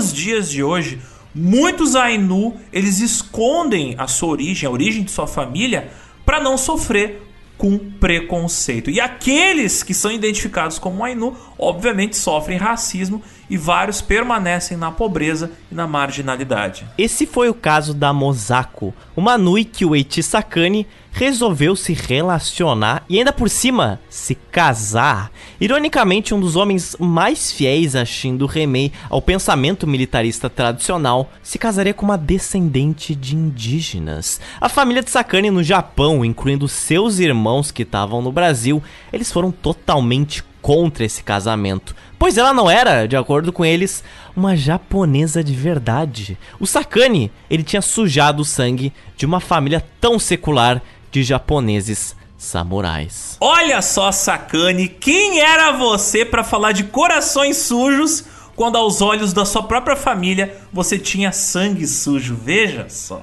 os 0.00 0.12
dias 0.12 0.50
de 0.50 0.62
hoje, 0.62 1.00
muitos 1.34 1.94
Ainu 1.96 2.56
eles 2.72 3.00
escondem 3.00 3.94
a 3.98 4.06
sua 4.06 4.30
origem, 4.30 4.66
a 4.66 4.70
origem 4.70 5.02
de 5.02 5.10
sua 5.10 5.26
família, 5.26 5.90
para 6.24 6.40
não 6.40 6.56
sofrer 6.56 7.22
com 7.58 7.78
preconceito. 7.78 8.88
E 8.90 8.98
aqueles 8.98 9.82
que 9.82 9.92
são 9.92 10.10
identificados 10.10 10.78
como 10.78 11.04
Ainu, 11.04 11.36
obviamente 11.58 12.16
sofrem 12.16 12.56
racismo 12.56 13.22
e 13.50 13.58
vários 13.58 14.00
permanecem 14.00 14.76
na 14.76 14.92
pobreza 14.92 15.50
e 15.70 15.74
na 15.74 15.86
marginalidade. 15.86 16.86
Esse 16.96 17.26
foi 17.26 17.50
o 17.50 17.54
caso 17.54 17.92
da 17.92 18.12
Mosako, 18.12 18.94
uma 19.16 19.36
Nui 19.36 19.64
que 19.64 19.84
o 19.84 19.96
Eiichi 19.96 20.22
Sakane 20.22 20.86
resolveu 21.12 21.74
se 21.74 21.92
relacionar 21.92 23.02
e 23.08 23.18
ainda 23.18 23.32
por 23.32 23.50
cima 23.50 24.00
se 24.08 24.34
casar. 24.34 25.32
Ironicamente, 25.60 26.32
um 26.32 26.40
dos 26.40 26.54
homens 26.54 26.96
mais 26.98 27.50
fiéis 27.50 27.96
a 27.96 28.04
Shindo 28.04 28.46
Remei, 28.46 28.92
ao 29.08 29.20
pensamento 29.20 29.86
militarista 29.86 30.48
tradicional, 30.48 31.30
se 31.42 31.58
casaria 31.58 31.92
com 31.92 32.04
uma 32.04 32.16
descendente 32.16 33.14
de 33.14 33.34
indígenas. 33.34 34.40
A 34.60 34.68
família 34.68 35.02
de 35.02 35.10
Sakane 35.10 35.50
no 35.50 35.64
Japão, 35.64 36.24
incluindo 36.24 36.68
seus 36.68 37.18
irmãos 37.18 37.72
que 37.72 37.82
estavam 37.82 38.22
no 38.22 38.30
Brasil, 38.30 38.82
eles 39.12 39.32
foram 39.32 39.50
totalmente 39.50 40.44
contra 40.62 41.04
esse 41.04 41.22
casamento, 41.22 41.94
pois 42.20 42.36
ela 42.36 42.52
não 42.52 42.70
era, 42.70 43.08
de 43.08 43.16
acordo 43.16 43.50
com 43.50 43.64
eles, 43.64 44.04
uma 44.36 44.54
japonesa 44.54 45.42
de 45.42 45.54
verdade. 45.54 46.36
O 46.60 46.66
Sakane, 46.66 47.32
ele 47.48 47.62
tinha 47.62 47.80
sujado 47.80 48.42
o 48.42 48.44
sangue 48.44 48.92
de 49.16 49.24
uma 49.24 49.40
família 49.40 49.82
tão 49.98 50.18
secular 50.18 50.82
de 51.10 51.22
japoneses 51.22 52.14
samurais. 52.36 53.38
Olha 53.40 53.80
só, 53.80 54.12
Sakane, 54.12 54.86
quem 54.86 55.40
era 55.40 55.72
você 55.72 56.22
para 56.22 56.44
falar 56.44 56.72
de 56.72 56.84
corações 56.84 57.56
sujos 57.56 58.26
quando 58.54 58.76
aos 58.76 59.00
olhos 59.00 59.32
da 59.32 59.46
sua 59.46 59.62
própria 59.62 59.96
família 59.96 60.58
você 60.70 60.98
tinha 60.98 61.32
sangue 61.32 61.86
sujo? 61.86 62.36
Veja 62.36 62.86
só. 62.90 63.22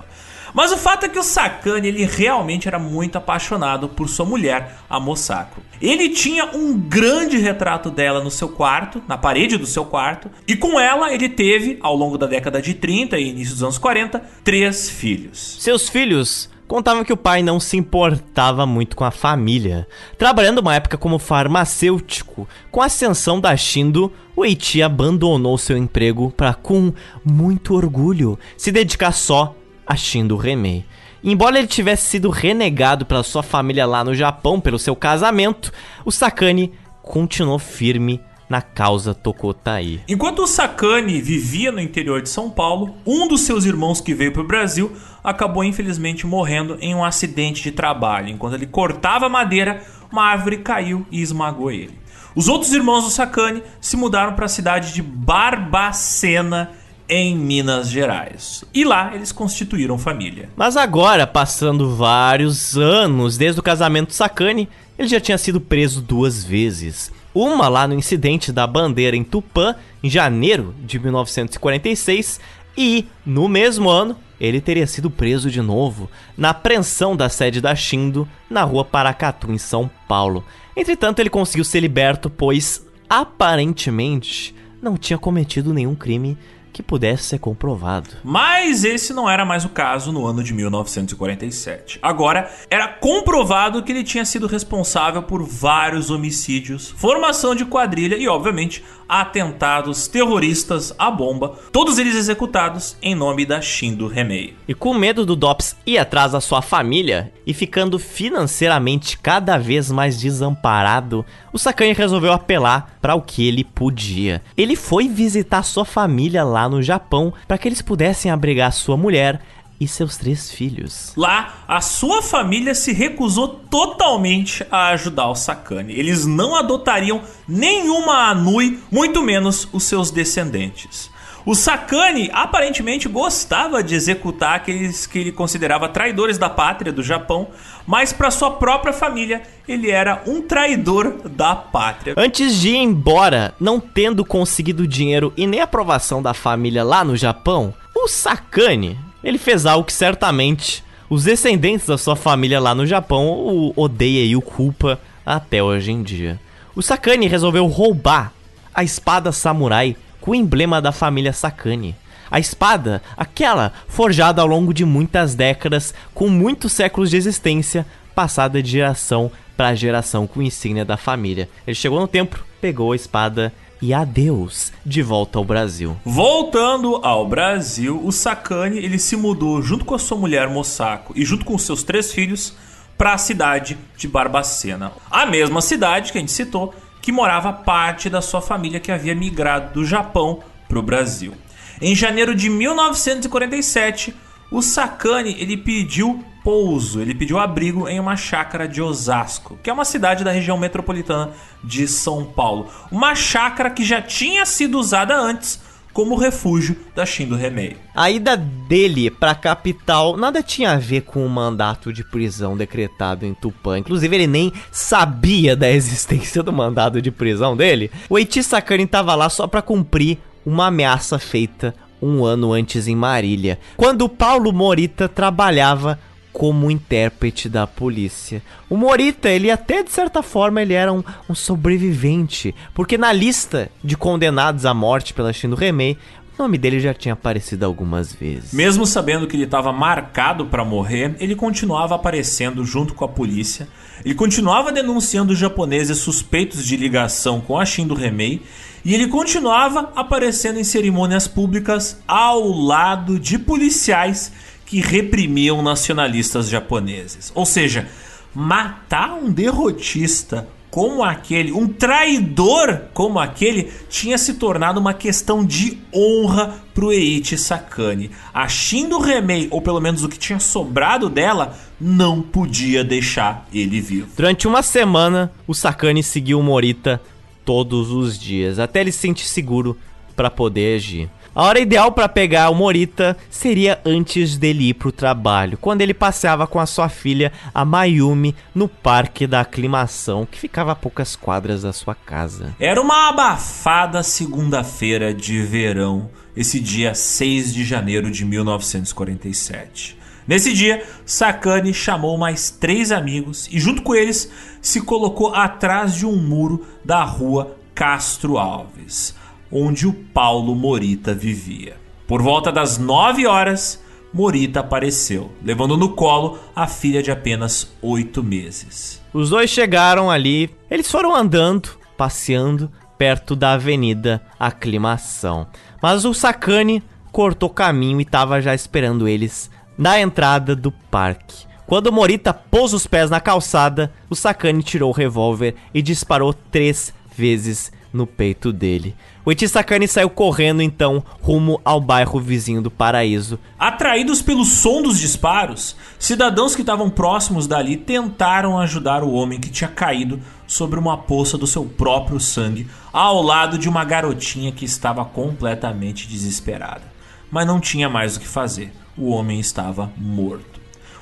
Mas 0.54 0.72
o 0.72 0.78
fato 0.78 1.06
é 1.06 1.10
que 1.10 1.20
o 1.20 1.24
Sakane 1.24 1.88
ele 1.88 2.06
realmente 2.06 2.68
era 2.68 2.80
muito 2.80 3.18
apaixonado 3.18 3.90
por 3.90 4.10
sua 4.10 4.26
mulher, 4.26 4.78
a 4.90 5.00
Mosako. 5.00 5.62
Ele 5.82 6.10
tinha 6.10 6.46
um 6.56 6.78
grande 6.78 7.38
retrato 7.38 7.90
dela 7.90 8.24
no 8.24 8.32
seu 8.32 8.50
quarto, 8.50 9.02
na 9.08 9.18
parede 9.18 9.58
do 9.58 9.66
seu 9.66 9.86
quarto, 9.86 10.30
e 10.48 10.56
com 10.56 10.80
ela 10.80 11.14
ele 11.14 11.30
teve, 11.30 11.78
ao 11.82 11.96
longo 11.96 12.18
da 12.18 12.26
década 12.26 12.62
de 12.62 12.74
30 12.74 13.18
e 13.18 13.30
início 13.30 13.54
dos 13.54 13.64
anos 13.64 13.78
40, 13.78 14.20
três 14.44 14.90
filhos. 14.90 15.58
Seus 15.60 15.90
filhos 15.90 16.50
contavam 16.68 17.04
que 17.04 17.14
o 17.14 17.18
pai 17.18 17.42
não 17.42 17.60
se 17.60 17.78
importava 17.78 18.66
muito 18.66 18.96
com 18.96 19.06
a 19.06 19.12
família. 19.12 19.88
Trabalhando 20.18 20.60
uma 20.60 20.76
época 20.76 20.98
como 20.98 21.18
farmacêutico, 21.18 22.48
com 22.70 22.82
a 22.82 22.86
ascensão 22.86 23.40
da 23.40 23.56
Shindo, 23.56 24.12
o 24.36 24.44
Eiichi 24.44 24.84
abandonou 24.84 25.58
seu 25.58 25.78
emprego 25.78 26.32
para, 26.36 26.54
com 26.54 26.94
muito 27.24 27.74
orgulho, 27.74 28.38
se 28.58 28.72
dedicar 28.72 29.14
só 29.14 29.56
a 29.88 29.96
Shindo 29.96 30.36
Remei. 30.36 30.86
Embora 31.24 31.58
ele 31.58 31.68
tivesse 31.68 32.10
sido 32.10 32.30
renegado 32.30 33.06
pela 33.06 33.24
sua 33.24 33.42
família 33.42 33.86
lá 33.86 34.04
no 34.04 34.14
Japão 34.14 34.60
pelo 34.60 34.78
seu 34.78 34.96
casamento, 34.96 35.72
o 36.06 36.12
Sakane 36.12 36.74
continuou 37.02 37.58
firme 37.58 38.22
na 38.50 38.62
causa 38.62 39.14
Tokotai. 39.14 40.00
Enquanto 40.08 40.40
o 40.40 40.48
Sakane 40.48 41.22
vivia 41.22 41.72
no 41.72 41.82
interior 41.82 42.22
de 42.22 42.30
São 42.30 42.50
Paulo, 42.50 42.96
um 43.06 43.28
dos 43.28 43.42
seus 43.42 43.66
irmãos 43.66 44.00
que 44.00 44.14
veio 44.14 44.32
para 44.32 44.42
o 44.42 44.48
Brasil 44.48 44.92
acabou 45.24 45.64
infelizmente 45.64 46.26
morrendo 46.26 46.78
em 46.80 46.96
um 46.96 47.04
acidente 47.04 47.62
de 47.62 47.72
trabalho. 47.72 48.30
Enquanto 48.30 48.54
ele 48.54 48.68
cortava 48.68 49.28
madeira, 49.28 49.84
uma 50.12 50.24
árvore 50.24 50.58
caiu 50.60 51.06
e 51.12 51.22
esmagou 51.22 51.72
ele. 51.72 51.98
Os 52.36 52.48
outros 52.48 52.72
irmãos 52.72 53.04
do 53.04 53.10
Sakane 53.10 53.64
se 53.82 53.98
mudaram 53.98 54.34
para 54.34 54.46
a 54.46 54.50
cidade 54.50 54.94
de 54.94 55.02
Barbacena, 55.02 56.72
em 57.10 57.38
Minas 57.38 57.90
Gerais. 57.90 58.64
E 58.74 58.84
lá 58.84 59.16
eles 59.16 59.32
constituíram 59.32 59.98
família. 59.98 60.50
Mas 60.56 60.76
agora, 60.76 61.26
passando 61.26 61.96
vários 61.96 62.78
anos 62.78 63.38
desde 63.38 63.60
o 63.60 63.64
casamento 63.64 64.14
Sakane, 64.14 64.68
ele 64.98 65.08
já 65.08 65.20
tinha 65.20 65.38
sido 65.38 65.62
preso 65.62 66.02
duas 66.02 66.44
vezes. 66.44 67.12
Uma 67.34 67.68
lá 67.68 67.88
no 67.88 67.94
incidente 67.94 68.52
da 68.52 68.66
bandeira 68.66 69.16
em 69.16 69.24
Tupã, 69.24 69.76
em 70.04 70.10
janeiro 70.10 70.74
de 70.84 71.00
1946, 71.00 72.40
e 72.76 73.06
no 73.26 73.48
mesmo 73.48 73.90
ano 73.90 74.18
ele 74.40 74.62
teria 74.62 74.86
sido 74.86 75.10
preso 75.10 75.50
de 75.50 75.62
novo 75.62 76.10
na 76.38 76.52
apreensão 76.52 77.16
da 77.16 77.28
sede 77.28 77.60
da 77.60 77.76
Shindo 77.76 78.28
na 78.50 78.64
rua 78.64 78.86
Paracatu, 78.86 79.52
em 79.52 79.58
São 79.58 79.90
Paulo. 80.08 80.46
Entretanto, 80.76 81.20
ele 81.20 81.30
conseguiu 81.30 81.66
ser 81.66 81.80
liberto, 81.80 82.30
pois 82.30 82.86
aparentemente 83.10 84.54
não 84.82 84.96
tinha 84.96 85.18
cometido 85.18 85.74
nenhum 85.74 85.96
crime 85.96 86.38
que 86.78 86.84
pudesse 86.84 87.24
ser 87.24 87.40
comprovado. 87.40 88.12
Mas 88.24 88.84
esse 88.84 89.12
não 89.12 89.28
era 89.28 89.44
mais 89.44 89.66
o 89.66 89.70
caso 89.70 90.12
no 90.12 90.28
ano 90.28 90.44
de 90.44 90.54
1947. 90.54 91.98
Agora, 92.04 92.52
era 92.70 92.88
comprovado 92.88 93.82
que 93.82 93.92
ele 93.92 94.04
tinha 94.04 94.24
sido 94.24 94.46
responsável 94.46 95.24
por 95.24 95.42
vários 95.42 96.12
homicídios, 96.12 96.92
formação 96.96 97.56
de 97.56 97.66
quadrilha 97.66 98.16
e, 98.16 98.28
obviamente, 98.28 98.84
atentados 99.08 100.08
terroristas 100.08 100.94
à 100.98 101.10
bomba, 101.10 101.56
todos 101.72 101.98
eles 101.98 102.16
executados 102.16 102.98
em 103.02 103.16
nome 103.16 103.46
da 103.46 103.62
Shindo 103.62 104.08
Remei. 104.08 104.56
E 104.68 104.74
com 104.74 104.94
medo 104.94 105.26
do 105.26 105.36
Dops 105.36 105.76
ir 105.86 105.98
atrás 105.98 106.32
da 106.32 106.42
sua 106.42 106.62
família 106.62 107.32
e 107.46 107.54
ficando 107.54 107.98
financeiramente 107.98 109.18
cada 109.18 109.58
vez 109.58 109.92
mais 109.92 110.20
desamparado, 110.20 111.26
o 111.54 111.58
Sakane 111.58 111.94
resolveu 111.94 112.34
apelar 112.34 112.98
para 113.02 113.16
o 113.16 113.22
que 113.22 113.48
ele 113.48 113.64
podia. 113.64 114.42
Ele 114.58 114.76
foi 114.76 115.08
visitar 115.08 115.64
sua 115.64 115.86
família 115.86 116.44
lá 116.44 116.68
no 116.68 116.82
Japão 116.84 117.34
para 117.48 117.58
que 117.58 117.68
eles 117.68 117.82
pudessem 117.82 118.30
abrigar 118.30 118.72
sua 118.74 118.98
mulher 118.98 119.42
e 119.80 119.88
seus 119.88 120.18
três 120.18 120.52
filhos. 120.52 121.14
Lá, 121.16 121.64
a 121.68 121.82
sua 121.82 122.22
família 122.22 122.74
se 122.74 122.94
recusou 122.94 123.48
totalmente 123.48 124.66
a 124.72 124.90
ajudar 124.90 125.28
o 125.30 125.36
Sakane. 125.36 125.94
Eles 125.94 126.26
não 126.26 126.56
adotariam 126.56 127.22
nenhuma 127.48 128.30
Anui, 128.30 128.80
muito 128.92 129.22
menos 129.22 129.68
os 129.72 129.84
seus 129.84 130.12
descendentes. 130.12 131.10
O 131.48 131.56
Sakane 131.56 132.30
aparentemente 132.34 133.08
gostava 133.08 133.82
de 133.82 133.96
executar 133.96 134.56
aqueles 134.56 135.08
que 135.08 135.20
ele 135.20 135.32
considerava 135.32 135.88
traidores 135.88 136.38
da 136.38 136.50
pátria 136.50 136.92
do 136.92 137.02
Japão, 137.02 137.48
mas 137.86 138.12
para 138.12 138.30
sua 138.30 138.52
própria 138.52 138.92
família 138.92 139.44
ele 139.66 139.90
era 139.90 140.22
um 140.28 140.42
traidor 140.42 141.22
da 141.30 141.56
pátria. 141.56 142.16
Antes 142.18 142.54
de 142.60 142.72
ir 142.72 142.76
embora, 142.76 143.54
não 143.62 143.80
tendo 143.80 144.26
conseguido 144.26 144.86
dinheiro 144.86 145.32
e 145.38 145.48
nem 145.48 145.62
aprovação 145.62 146.22
da 146.22 146.34
família 146.34 146.84
lá 146.84 147.06
no 147.06 147.16
Japão, 147.16 147.74
o 147.96 148.10
Sakane 148.10 149.00
ele 149.24 149.38
fez 149.38 149.66
algo 149.66 149.86
que 149.86 149.94
certamente 149.94 150.84
os 151.10 151.24
descendentes 151.24 151.88
da 151.88 151.98
sua 151.98 152.16
família 152.16 152.60
lá 152.60 152.76
no 152.76 152.86
Japão 152.86 153.28
o 153.28 153.74
odeia 153.76 154.26
e 154.26 154.36
o 154.36 154.42
culpa 154.42 155.00
até 155.26 155.62
hoje 155.62 155.92
em 155.92 156.04
dia. 156.04 156.40
O 156.76 156.82
Sakane 156.82 157.28
resolveu 157.28 157.66
roubar 157.68 158.34
a 158.74 158.84
espada 158.84 159.32
samurai 159.32 159.96
com 160.22 160.32
o 160.32 160.36
emblema 160.36 160.82
da 160.82 160.92
família 160.92 161.34
Sakane. 161.34 161.96
A 162.30 162.40
espada, 162.40 163.02
aquela 163.16 163.72
forjada 163.88 164.42
ao 164.42 164.48
longo 164.48 164.74
de 164.74 164.84
muitas 164.84 165.34
décadas, 165.34 165.94
com 166.14 166.28
muitos 166.28 166.74
séculos 166.74 167.10
de 167.10 167.18
existência, 167.18 167.86
passada 168.14 168.62
de 168.62 168.72
geração 168.72 169.32
para 169.56 169.74
geração 169.74 170.28
com 170.28 170.42
insígnia 170.42 170.84
da 170.84 170.98
família. 170.98 171.50
Ele 171.66 171.76
chegou 171.76 172.00
no 172.00 172.08
templo, 172.08 172.44
pegou 172.60 172.92
a 172.92 172.96
espada 172.96 173.54
e 173.82 173.94
adeus 173.94 174.72
de 174.86 175.02
volta 175.02 175.38
ao 175.38 175.46
Brasil. 175.46 175.98
Voltando 176.04 176.96
ao 177.04 177.28
Brasil, 177.28 178.02
o 178.04 178.12
Sakane 178.12 178.78
ele 178.78 179.00
se 179.00 179.16
mudou 179.16 179.62
junto 179.62 179.86
com 179.86 179.96
a 179.96 180.00
sua 180.00 180.18
mulher 180.18 180.50
Mosako 180.50 181.14
e 181.16 181.24
junto 181.24 181.46
com 181.46 181.58
seus 181.58 181.84
três 181.84 182.12
filhos 182.12 182.56
para 182.98 183.14
a 183.14 183.18
cidade 183.18 183.78
de 183.96 184.08
Barbacena. 184.08 184.92
A 185.10 185.26
mesma 185.26 185.62
cidade 185.62 186.12
que 186.12 186.18
a 186.18 186.22
gente 186.22 186.32
citou, 186.32 186.74
que 187.02 187.12
morava 187.12 187.54
parte 187.54 188.10
da 188.10 188.22
sua 188.22 188.42
família 188.42 188.80
que 188.80 188.92
havia 188.92 189.14
migrado 189.14 189.74
do 189.74 189.86
Japão 189.86 190.40
para 190.68 190.80
o 190.80 190.82
Brasil. 190.82 191.34
Em 191.80 191.96
janeiro 191.96 192.34
de 192.34 192.50
1947, 192.50 194.14
o 194.52 194.62
Sakane 194.62 195.36
ele 195.40 195.58
pediu 195.58 196.24
pouso, 196.44 197.02
ele 197.02 197.14
pediu 197.14 197.38
abrigo 197.38 197.90
em 197.90 198.00
uma 198.00 198.16
chácara 198.16 198.68
de 198.68 198.82
Osasco, 198.82 199.60
que 199.62 199.70
é 199.70 199.74
uma 199.74 199.84
cidade 199.84 200.24
da 200.24 200.32
região 200.32 200.58
metropolitana 200.58 201.32
de 201.62 201.88
São 201.88 202.24
Paulo. 202.24 202.68
Uma 202.90 203.16
chácara 203.16 203.70
que 203.70 203.84
já 203.84 204.02
tinha 204.02 204.46
sido 204.46 204.80
usada 204.80 205.14
antes 205.14 205.60
como 205.92 206.16
refúgio 206.16 206.78
da 206.96 207.06
Shindo 207.06 207.36
Remei. 207.36 207.76
A 207.96 208.12
ida 208.12 208.38
dele 208.38 209.10
para 209.10 209.32
a 209.32 209.36
capital 209.36 210.16
nada 210.16 210.44
tinha 210.44 210.72
a 210.72 210.78
ver 210.78 211.02
com 211.02 211.26
o 211.26 211.30
mandato 211.30 211.92
de 211.92 212.04
prisão 212.04 212.56
decretado 212.56 213.26
em 213.26 213.34
Tupã. 213.34 213.80
Inclusive, 213.80 214.16
ele 214.16 214.28
nem 214.28 214.54
sabia 214.72 215.56
da 215.56 215.68
existência 215.74 216.44
do 216.44 216.54
mandado 216.54 217.02
de 217.02 217.10
prisão 217.10 217.58
dele. 217.58 217.90
O 218.10 218.18
Eiichi 218.18 218.44
Sakane 218.44 218.84
estava 218.84 219.16
lá 219.16 219.28
só 219.28 219.48
para 219.48 219.62
cumprir 219.62 220.20
uma 220.46 220.68
ameaça 220.68 221.18
feita 221.20 221.74
um 222.02 222.24
ano 222.26 222.54
antes 222.54 222.88
em 222.88 222.96
Marília, 222.96 223.60
quando 223.76 224.08
Paulo 224.10 224.52
Morita 224.52 225.08
trabalhava 225.08 226.00
como 226.32 226.70
intérprete 226.70 227.50
da 227.50 227.66
polícia. 227.66 228.44
O 228.70 228.78
Morita, 228.78 229.28
ele 229.28 229.50
até 229.50 229.82
de 229.82 229.90
certa 229.92 230.22
forma 230.22 230.62
ele 230.62 230.74
era 230.76 230.94
um, 230.94 231.04
um 231.28 231.34
sobrevivente, 231.34 232.54
porque 232.76 232.96
na 232.96 233.12
lista 233.12 233.72
de 233.84 233.98
condenados 233.98 234.64
à 234.64 234.72
morte 234.74 235.16
pela 235.16 235.34
Shindo 235.34 235.56
Remei, 235.56 235.98
O 236.38 236.44
nome 236.44 236.60
dele 236.60 236.80
já 236.80 236.94
tinha 236.94 237.14
aparecido 237.14 237.66
algumas 237.66 238.14
vezes. 238.14 238.54
Mesmo 238.54 238.86
sabendo 238.86 239.26
que 239.26 239.36
ele 239.36 239.46
estava 239.46 239.74
marcado 239.74 240.46
para 240.46 240.64
morrer, 240.64 241.16
ele 241.20 241.34
continuava 241.36 241.96
aparecendo 241.96 242.64
junto 242.64 242.94
com 242.94 243.04
a 243.04 243.08
polícia. 243.08 243.68
Ele 244.06 244.14
continuava 244.14 244.72
denunciando 244.72 245.34
os 245.34 245.40
japoneses 245.40 245.98
suspeitos 245.98 246.64
de 246.64 246.78
ligação 246.78 247.42
com 247.42 247.58
a 247.58 247.66
Shindo 247.66 247.96
Remei 247.96 248.44
e 248.88 248.94
ele 248.94 249.08
continuava 249.08 249.92
aparecendo 249.98 250.58
em 250.58 250.64
cerimônias 250.64 251.28
públicas 251.28 252.00
ao 252.08 252.48
lado 252.48 253.20
de 253.20 253.38
policiais 253.38 254.32
que 254.66 254.80
reprimiam 254.80 255.62
nacionalistas 255.62 256.48
japoneses. 256.48 257.30
Ou 257.36 257.46
seja, 257.46 257.86
matar 258.34 259.12
um 259.12 259.30
derrotista 259.30 260.48
como 260.72 261.04
aquele, 261.04 261.52
um 261.52 261.68
traidor 261.68 262.84
como 262.94 263.20
aquele, 263.20 263.70
tinha 263.90 264.18
se 264.18 264.36
tornado 264.36 264.80
uma 264.80 264.94
questão 264.94 265.44
de 265.46 265.80
honra 265.94 266.56
pro 266.74 266.94
Eiichi 266.94 267.38
Sakane. 267.38 268.10
A 268.34 268.48
Shindo 268.48 269.00
Remei, 269.00 269.50
ou 269.52 269.62
pelo 269.62 269.82
menos 269.82 270.06
o 270.06 270.08
que 270.08 270.18
tinha 270.18 270.40
sobrado 270.40 271.10
dela, 271.10 271.58
não 271.78 272.22
podia 272.22 272.86
deixar 272.86 273.46
ele 273.54 273.82
vivo. 273.82 274.08
Durante 274.16 274.48
uma 274.48 274.64
semana, 274.64 275.30
o 275.46 275.54
Sakane 275.54 276.02
seguiu 276.02 276.42
Morita 276.42 277.02
todos 277.48 277.92
os 277.92 278.20
dias, 278.20 278.60
até 278.60 278.82
ele 278.82 278.92
se 278.92 279.00
sentir 279.00 279.26
seguro 279.26 279.78
para 280.18 280.30
poder 280.30 280.76
agir. 280.76 281.10
A 281.34 281.44
hora 281.44 281.62
ideal 281.62 281.94
para 281.94 282.10
pegar 282.10 282.50
o 282.50 282.56
Morita 282.56 283.16
seria 283.30 283.80
antes 283.86 284.38
dele 284.38 284.70
ir 284.70 284.74
pro 284.74 284.92
trabalho, 284.92 285.58
quando 285.58 285.82
ele 285.82 285.94
passeava 285.94 286.46
com 286.46 286.60
a 286.60 286.66
sua 286.66 286.90
filha, 286.90 287.32
a 287.54 287.64
Mayumi, 287.64 288.36
no 288.54 288.68
Parque 288.68 289.26
da 289.26 289.42
Aclimação, 289.42 290.28
que 290.30 290.38
ficava 290.38 290.74
a 290.74 290.76
poucas 290.76 291.16
quadras 291.16 291.62
da 291.62 291.72
sua 291.72 291.96
casa. 291.96 292.54
Era 292.60 292.82
uma 292.82 293.08
abafada 293.08 294.04
segunda-feira 294.04 295.14
de 295.14 295.42
verão, 295.42 296.10
esse 296.36 296.60
dia 296.60 296.94
6 296.94 297.54
de 297.54 297.64
janeiro 297.64 298.12
de 298.12 298.26
1947. 298.26 299.98
Nesse 300.28 300.54
dia, 300.54 300.86
Sakane 301.06 301.74
chamou 301.74 302.18
mais 302.18 302.50
três 302.50 302.92
amigos 302.92 303.48
e, 303.52 303.60
junto 303.60 303.82
com 303.82 303.96
eles, 303.96 304.32
se 304.62 304.82
colocou 304.82 305.34
atrás 305.34 305.96
de 305.96 306.06
um 306.06 306.16
muro 306.16 306.66
da 306.84 307.04
rua 307.04 307.56
Castro 307.74 308.38
Alves 308.38 309.16
onde 309.52 309.88
o 309.88 309.94
Paulo 309.94 310.56
Morita 310.56 311.14
vivia. 311.14 311.76
Por 312.08 312.22
volta 312.22 312.52
das 312.52 312.78
9 312.78 313.26
horas, 313.26 313.82
Morita 314.14 314.62
apareceu, 314.62 315.32
levando 315.44 315.78
no 315.78 315.90
colo 315.90 316.40
a 316.56 316.68
filha 316.68 317.04
de 317.04 317.12
apenas 317.12 317.74
8 317.82 318.24
meses. 318.24 319.02
Os 319.14 319.30
dois 319.30 319.50
chegaram 319.50 320.10
ali, 320.10 320.50
eles 320.70 320.90
foram 320.90 321.16
andando, 321.16 321.70
passeando 321.98 322.72
perto 322.98 323.36
da 323.36 323.54
Avenida 323.54 324.22
Aclimação. 324.40 325.48
Mas 325.82 326.06
o 326.06 326.14
Sakane 326.14 326.84
cortou 327.12 327.50
caminho 327.50 328.00
e 328.00 328.04
estava 328.04 328.42
já 328.42 328.56
esperando 328.56 329.08
eles 329.08 329.50
na 329.78 330.00
entrada 330.00 330.56
do 330.56 330.72
parque. 330.72 331.46
Quando 331.66 331.92
Morita 331.92 332.34
pôs 332.34 332.74
os 332.74 332.88
pés 332.88 333.10
na 333.10 333.20
calçada, 333.20 333.92
o 334.10 334.16
Sakane 334.16 334.64
tirou 334.64 334.90
o 334.90 334.96
revólver 334.96 335.56
e 335.74 335.82
disparou 335.82 336.34
três 336.34 336.94
vezes 337.16 337.72
no 337.92 338.06
peito 338.06 338.54
dele. 338.54 338.96
O 339.26 339.32
Itisakane 339.32 339.88
saiu 339.88 340.10
correndo 340.10 340.62
então 340.62 341.04
rumo 341.22 341.60
ao 341.66 341.82
bairro 341.82 342.20
vizinho 342.20 342.62
do 342.62 342.72
Paraíso. 342.72 343.38
Atraídos 343.60 344.22
pelo 344.22 344.46
som 344.46 344.82
dos 344.82 345.00
disparos, 345.00 345.76
cidadãos 346.00 346.56
que 346.56 346.62
estavam 346.62 346.90
próximos 346.90 347.48
dali 347.48 347.76
tentaram 347.76 348.58
ajudar 348.60 349.04
o 349.04 349.12
homem 349.12 349.40
que 349.40 349.50
tinha 349.50 349.70
caído 349.70 350.22
sobre 350.46 350.80
uma 350.80 350.98
poça 350.98 351.38
do 351.38 351.46
seu 351.46 351.66
próprio 351.66 352.20
sangue, 352.20 352.68
ao 352.94 353.22
lado 353.22 353.58
de 353.58 353.68
uma 353.68 353.84
garotinha 353.84 354.52
que 354.52 354.64
estava 354.64 355.04
completamente 355.04 356.08
desesperada. 356.08 356.84
Mas 357.30 357.46
não 357.46 357.60
tinha 357.60 357.90
mais 357.90 358.16
o 358.16 358.20
que 358.22 358.28
fazer. 358.28 358.72
O 358.98 359.10
homem 359.10 359.40
estava 359.40 359.92
morto. 359.96 360.60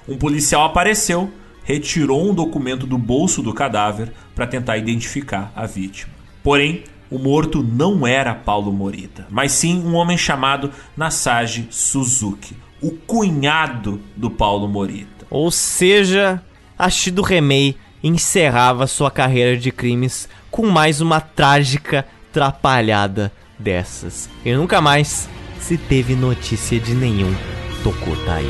Um 0.08 0.18
policial 0.18 0.66
apareceu, 0.66 1.32
retirou 1.64 2.30
um 2.30 2.34
documento 2.34 2.86
do 2.86 2.98
bolso 2.98 3.42
do 3.42 3.54
cadáver 3.54 4.12
para 4.36 4.46
tentar 4.46 4.78
identificar 4.78 5.52
a 5.56 5.66
vítima. 5.66 6.14
Porém, 6.44 6.84
o 7.10 7.18
morto 7.18 7.64
não 7.64 8.06
era 8.06 8.36
Paulo 8.36 8.72
Morita, 8.72 9.26
mas 9.30 9.52
sim 9.52 9.82
um 9.84 9.96
homem 9.96 10.18
chamado 10.18 10.72
Nasage 10.98 11.68
Suzuki, 11.70 12.56
o 12.82 12.92
cunhado 12.92 14.02
do 14.16 14.30
Paulo 14.30 14.68
Morita. 14.68 15.26
Ou 15.30 15.50
seja, 15.50 16.42
Ashido 16.78 17.22
Remei 17.22 17.76
encerrava 18.04 18.86
sua 18.86 19.10
carreira 19.10 19.58
de 19.58 19.72
crimes 19.72 20.30
com 20.52 20.68
mais 20.68 21.02
uma 21.02 21.20
trágica 21.20 22.06
trapalhada 22.32 23.32
dessas. 23.58 24.30
E 24.44 24.54
nunca 24.54 24.82
mais 24.82 25.28
se 25.60 25.78
teve 25.78 26.16
notícia 26.16 26.80
de 26.80 26.94
nenhum 26.94 27.34
Tokotai. 27.86 28.44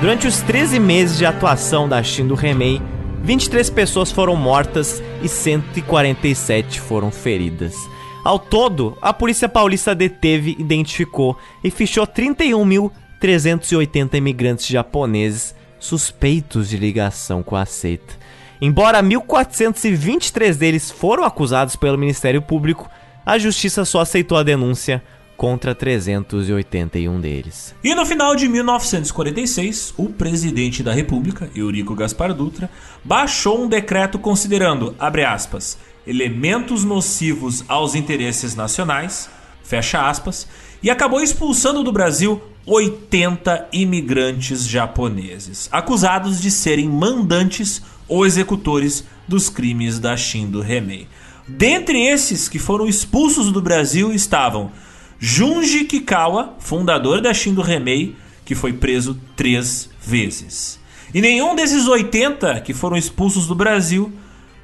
Durante 0.00 0.26
os 0.26 0.40
13 0.40 0.80
meses 0.80 1.18
de 1.18 1.24
atuação 1.24 1.88
da 1.88 2.02
Shin 2.02 2.26
do 2.26 2.34
Remei, 2.34 2.82
23 3.22 3.70
pessoas 3.70 4.10
foram 4.10 4.34
mortas 4.34 5.00
e 5.22 5.28
147 5.28 6.80
foram 6.80 7.12
feridas. 7.12 7.76
Ao 8.24 8.40
todo, 8.40 8.98
a 9.00 9.12
polícia 9.12 9.48
paulista 9.48 9.94
deteve, 9.94 10.56
identificou 10.58 11.38
e 11.62 11.70
fichou 11.70 12.04
31.380 12.04 14.14
imigrantes 14.14 14.66
japoneses 14.66 15.54
suspeitos 15.78 16.68
de 16.68 16.76
ligação 16.76 17.40
com 17.40 17.54
a 17.54 17.64
seita. 17.64 18.18
Embora 18.60 19.02
1.423 19.02 20.56
deles 20.56 20.90
foram 20.90 21.24
acusados 21.24 21.76
pelo 21.76 21.96
Ministério 21.96 22.42
Público, 22.42 22.90
a 23.24 23.38
justiça 23.38 23.84
só 23.84 24.00
aceitou 24.00 24.36
a 24.36 24.42
denúncia 24.42 25.02
contra 25.36 25.72
381 25.72 27.20
deles. 27.20 27.72
E 27.84 27.94
no 27.94 28.04
final 28.04 28.34
de 28.34 28.48
1946, 28.48 29.94
o 29.96 30.06
presidente 30.08 30.82
da 30.82 30.92
República, 30.92 31.48
Eurico 31.54 31.94
Gaspar 31.94 32.34
Dutra, 32.34 32.68
baixou 33.04 33.62
um 33.62 33.68
decreto 33.68 34.18
considerando, 34.18 34.96
abre 34.98 35.24
aspas, 35.24 35.78
elementos 36.04 36.84
nocivos 36.84 37.64
aos 37.68 37.94
interesses 37.94 38.56
nacionais, 38.56 39.30
fecha 39.62 40.08
aspas, 40.08 40.48
e 40.82 40.90
acabou 40.90 41.22
expulsando 41.22 41.84
do 41.84 41.92
Brasil 41.92 42.42
80 42.66 43.68
imigrantes 43.72 44.66
japoneses, 44.66 45.68
acusados 45.70 46.40
de 46.40 46.50
serem 46.50 46.88
mandantes 46.88 47.82
ou 48.08 48.24
executores 48.24 49.04
dos 49.26 49.48
crimes 49.48 49.98
da 49.98 50.16
Shindo 50.16 50.60
Remei. 50.60 51.06
Dentre 51.46 52.06
esses 52.06 52.48
que 52.48 52.58
foram 52.58 52.86
expulsos 52.86 53.52
do 53.52 53.62
Brasil 53.62 54.12
estavam 54.12 54.70
Junji 55.18 55.84
Kikawa, 55.84 56.54
fundador 56.58 57.20
da 57.20 57.34
Shindo 57.34 57.62
Remei, 57.62 58.16
que 58.44 58.54
foi 58.54 58.72
preso 58.72 59.18
três 59.36 59.90
vezes. 60.00 60.78
E 61.12 61.20
nenhum 61.20 61.54
desses 61.54 61.86
80 61.86 62.60
que 62.60 62.74
foram 62.74 62.96
expulsos 62.96 63.46
do 63.46 63.54
Brasil 63.54 64.12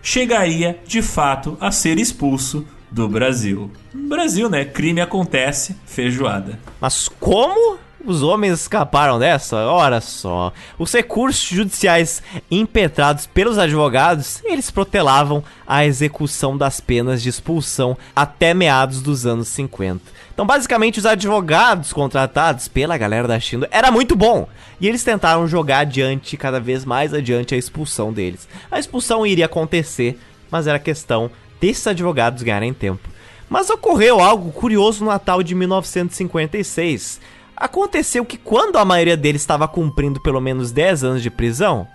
chegaria 0.02 0.78
de 0.86 1.00
fato 1.00 1.56
a 1.60 1.70
ser 1.70 1.98
expulso 1.98 2.66
do 2.90 3.08
Brasil. 3.08 3.70
Brasil, 3.92 4.48
né? 4.48 4.64
Crime 4.64 5.00
acontece, 5.00 5.74
feijoada. 5.84 6.60
Mas 6.80 7.08
como 7.08 7.78
os 8.06 8.22
homens 8.22 8.60
escaparam 8.60 9.18
dessa? 9.18 9.56
Ora 9.56 10.00
só. 10.00 10.52
Os 10.78 10.92
recursos 10.92 11.48
judiciais 11.48 12.22
impetrados 12.50 13.26
pelos 13.26 13.58
advogados, 13.58 14.40
eles 14.44 14.70
protelavam 14.70 15.42
a 15.66 15.84
execução 15.84 16.56
das 16.56 16.80
penas 16.80 17.22
de 17.22 17.28
expulsão 17.28 17.96
até 18.14 18.52
meados 18.54 19.00
dos 19.00 19.26
anos 19.26 19.48
50. 19.48 20.00
Então, 20.32 20.44
basicamente, 20.44 20.98
os 20.98 21.06
advogados 21.06 21.92
contratados 21.92 22.66
pela 22.66 22.98
galera 22.98 23.28
da 23.28 23.38
Shindo 23.38 23.68
era 23.70 23.90
muito 23.90 24.16
bom. 24.16 24.48
E 24.80 24.88
eles 24.88 25.04
tentaram 25.04 25.46
jogar 25.46 25.78
adiante, 25.78 26.36
cada 26.36 26.58
vez 26.58 26.84
mais 26.84 27.14
adiante, 27.14 27.54
a 27.54 27.58
expulsão 27.58 28.12
deles. 28.12 28.48
A 28.70 28.78
expulsão 28.78 29.24
iria 29.24 29.46
acontecer, 29.46 30.18
mas 30.50 30.66
era 30.66 30.78
questão 30.78 31.30
desses 31.60 31.86
advogados 31.86 32.42
ganharem 32.42 32.74
tempo. 32.74 33.08
Mas 33.48 33.70
ocorreu 33.70 34.20
algo 34.20 34.50
curioso 34.50 35.04
no 35.04 35.10
Natal 35.10 35.42
de 35.42 35.54
1956. 35.54 37.20
Aconteceu 37.56 38.24
que 38.24 38.36
quando 38.36 38.76
a 38.76 38.84
maioria 38.84 39.16
deles 39.16 39.42
estava 39.42 39.68
cumprindo 39.68 40.20
pelo 40.20 40.40
menos 40.40 40.72
10 40.72 41.04
anos 41.04 41.22
de 41.22 41.30
prisão, 41.30 41.86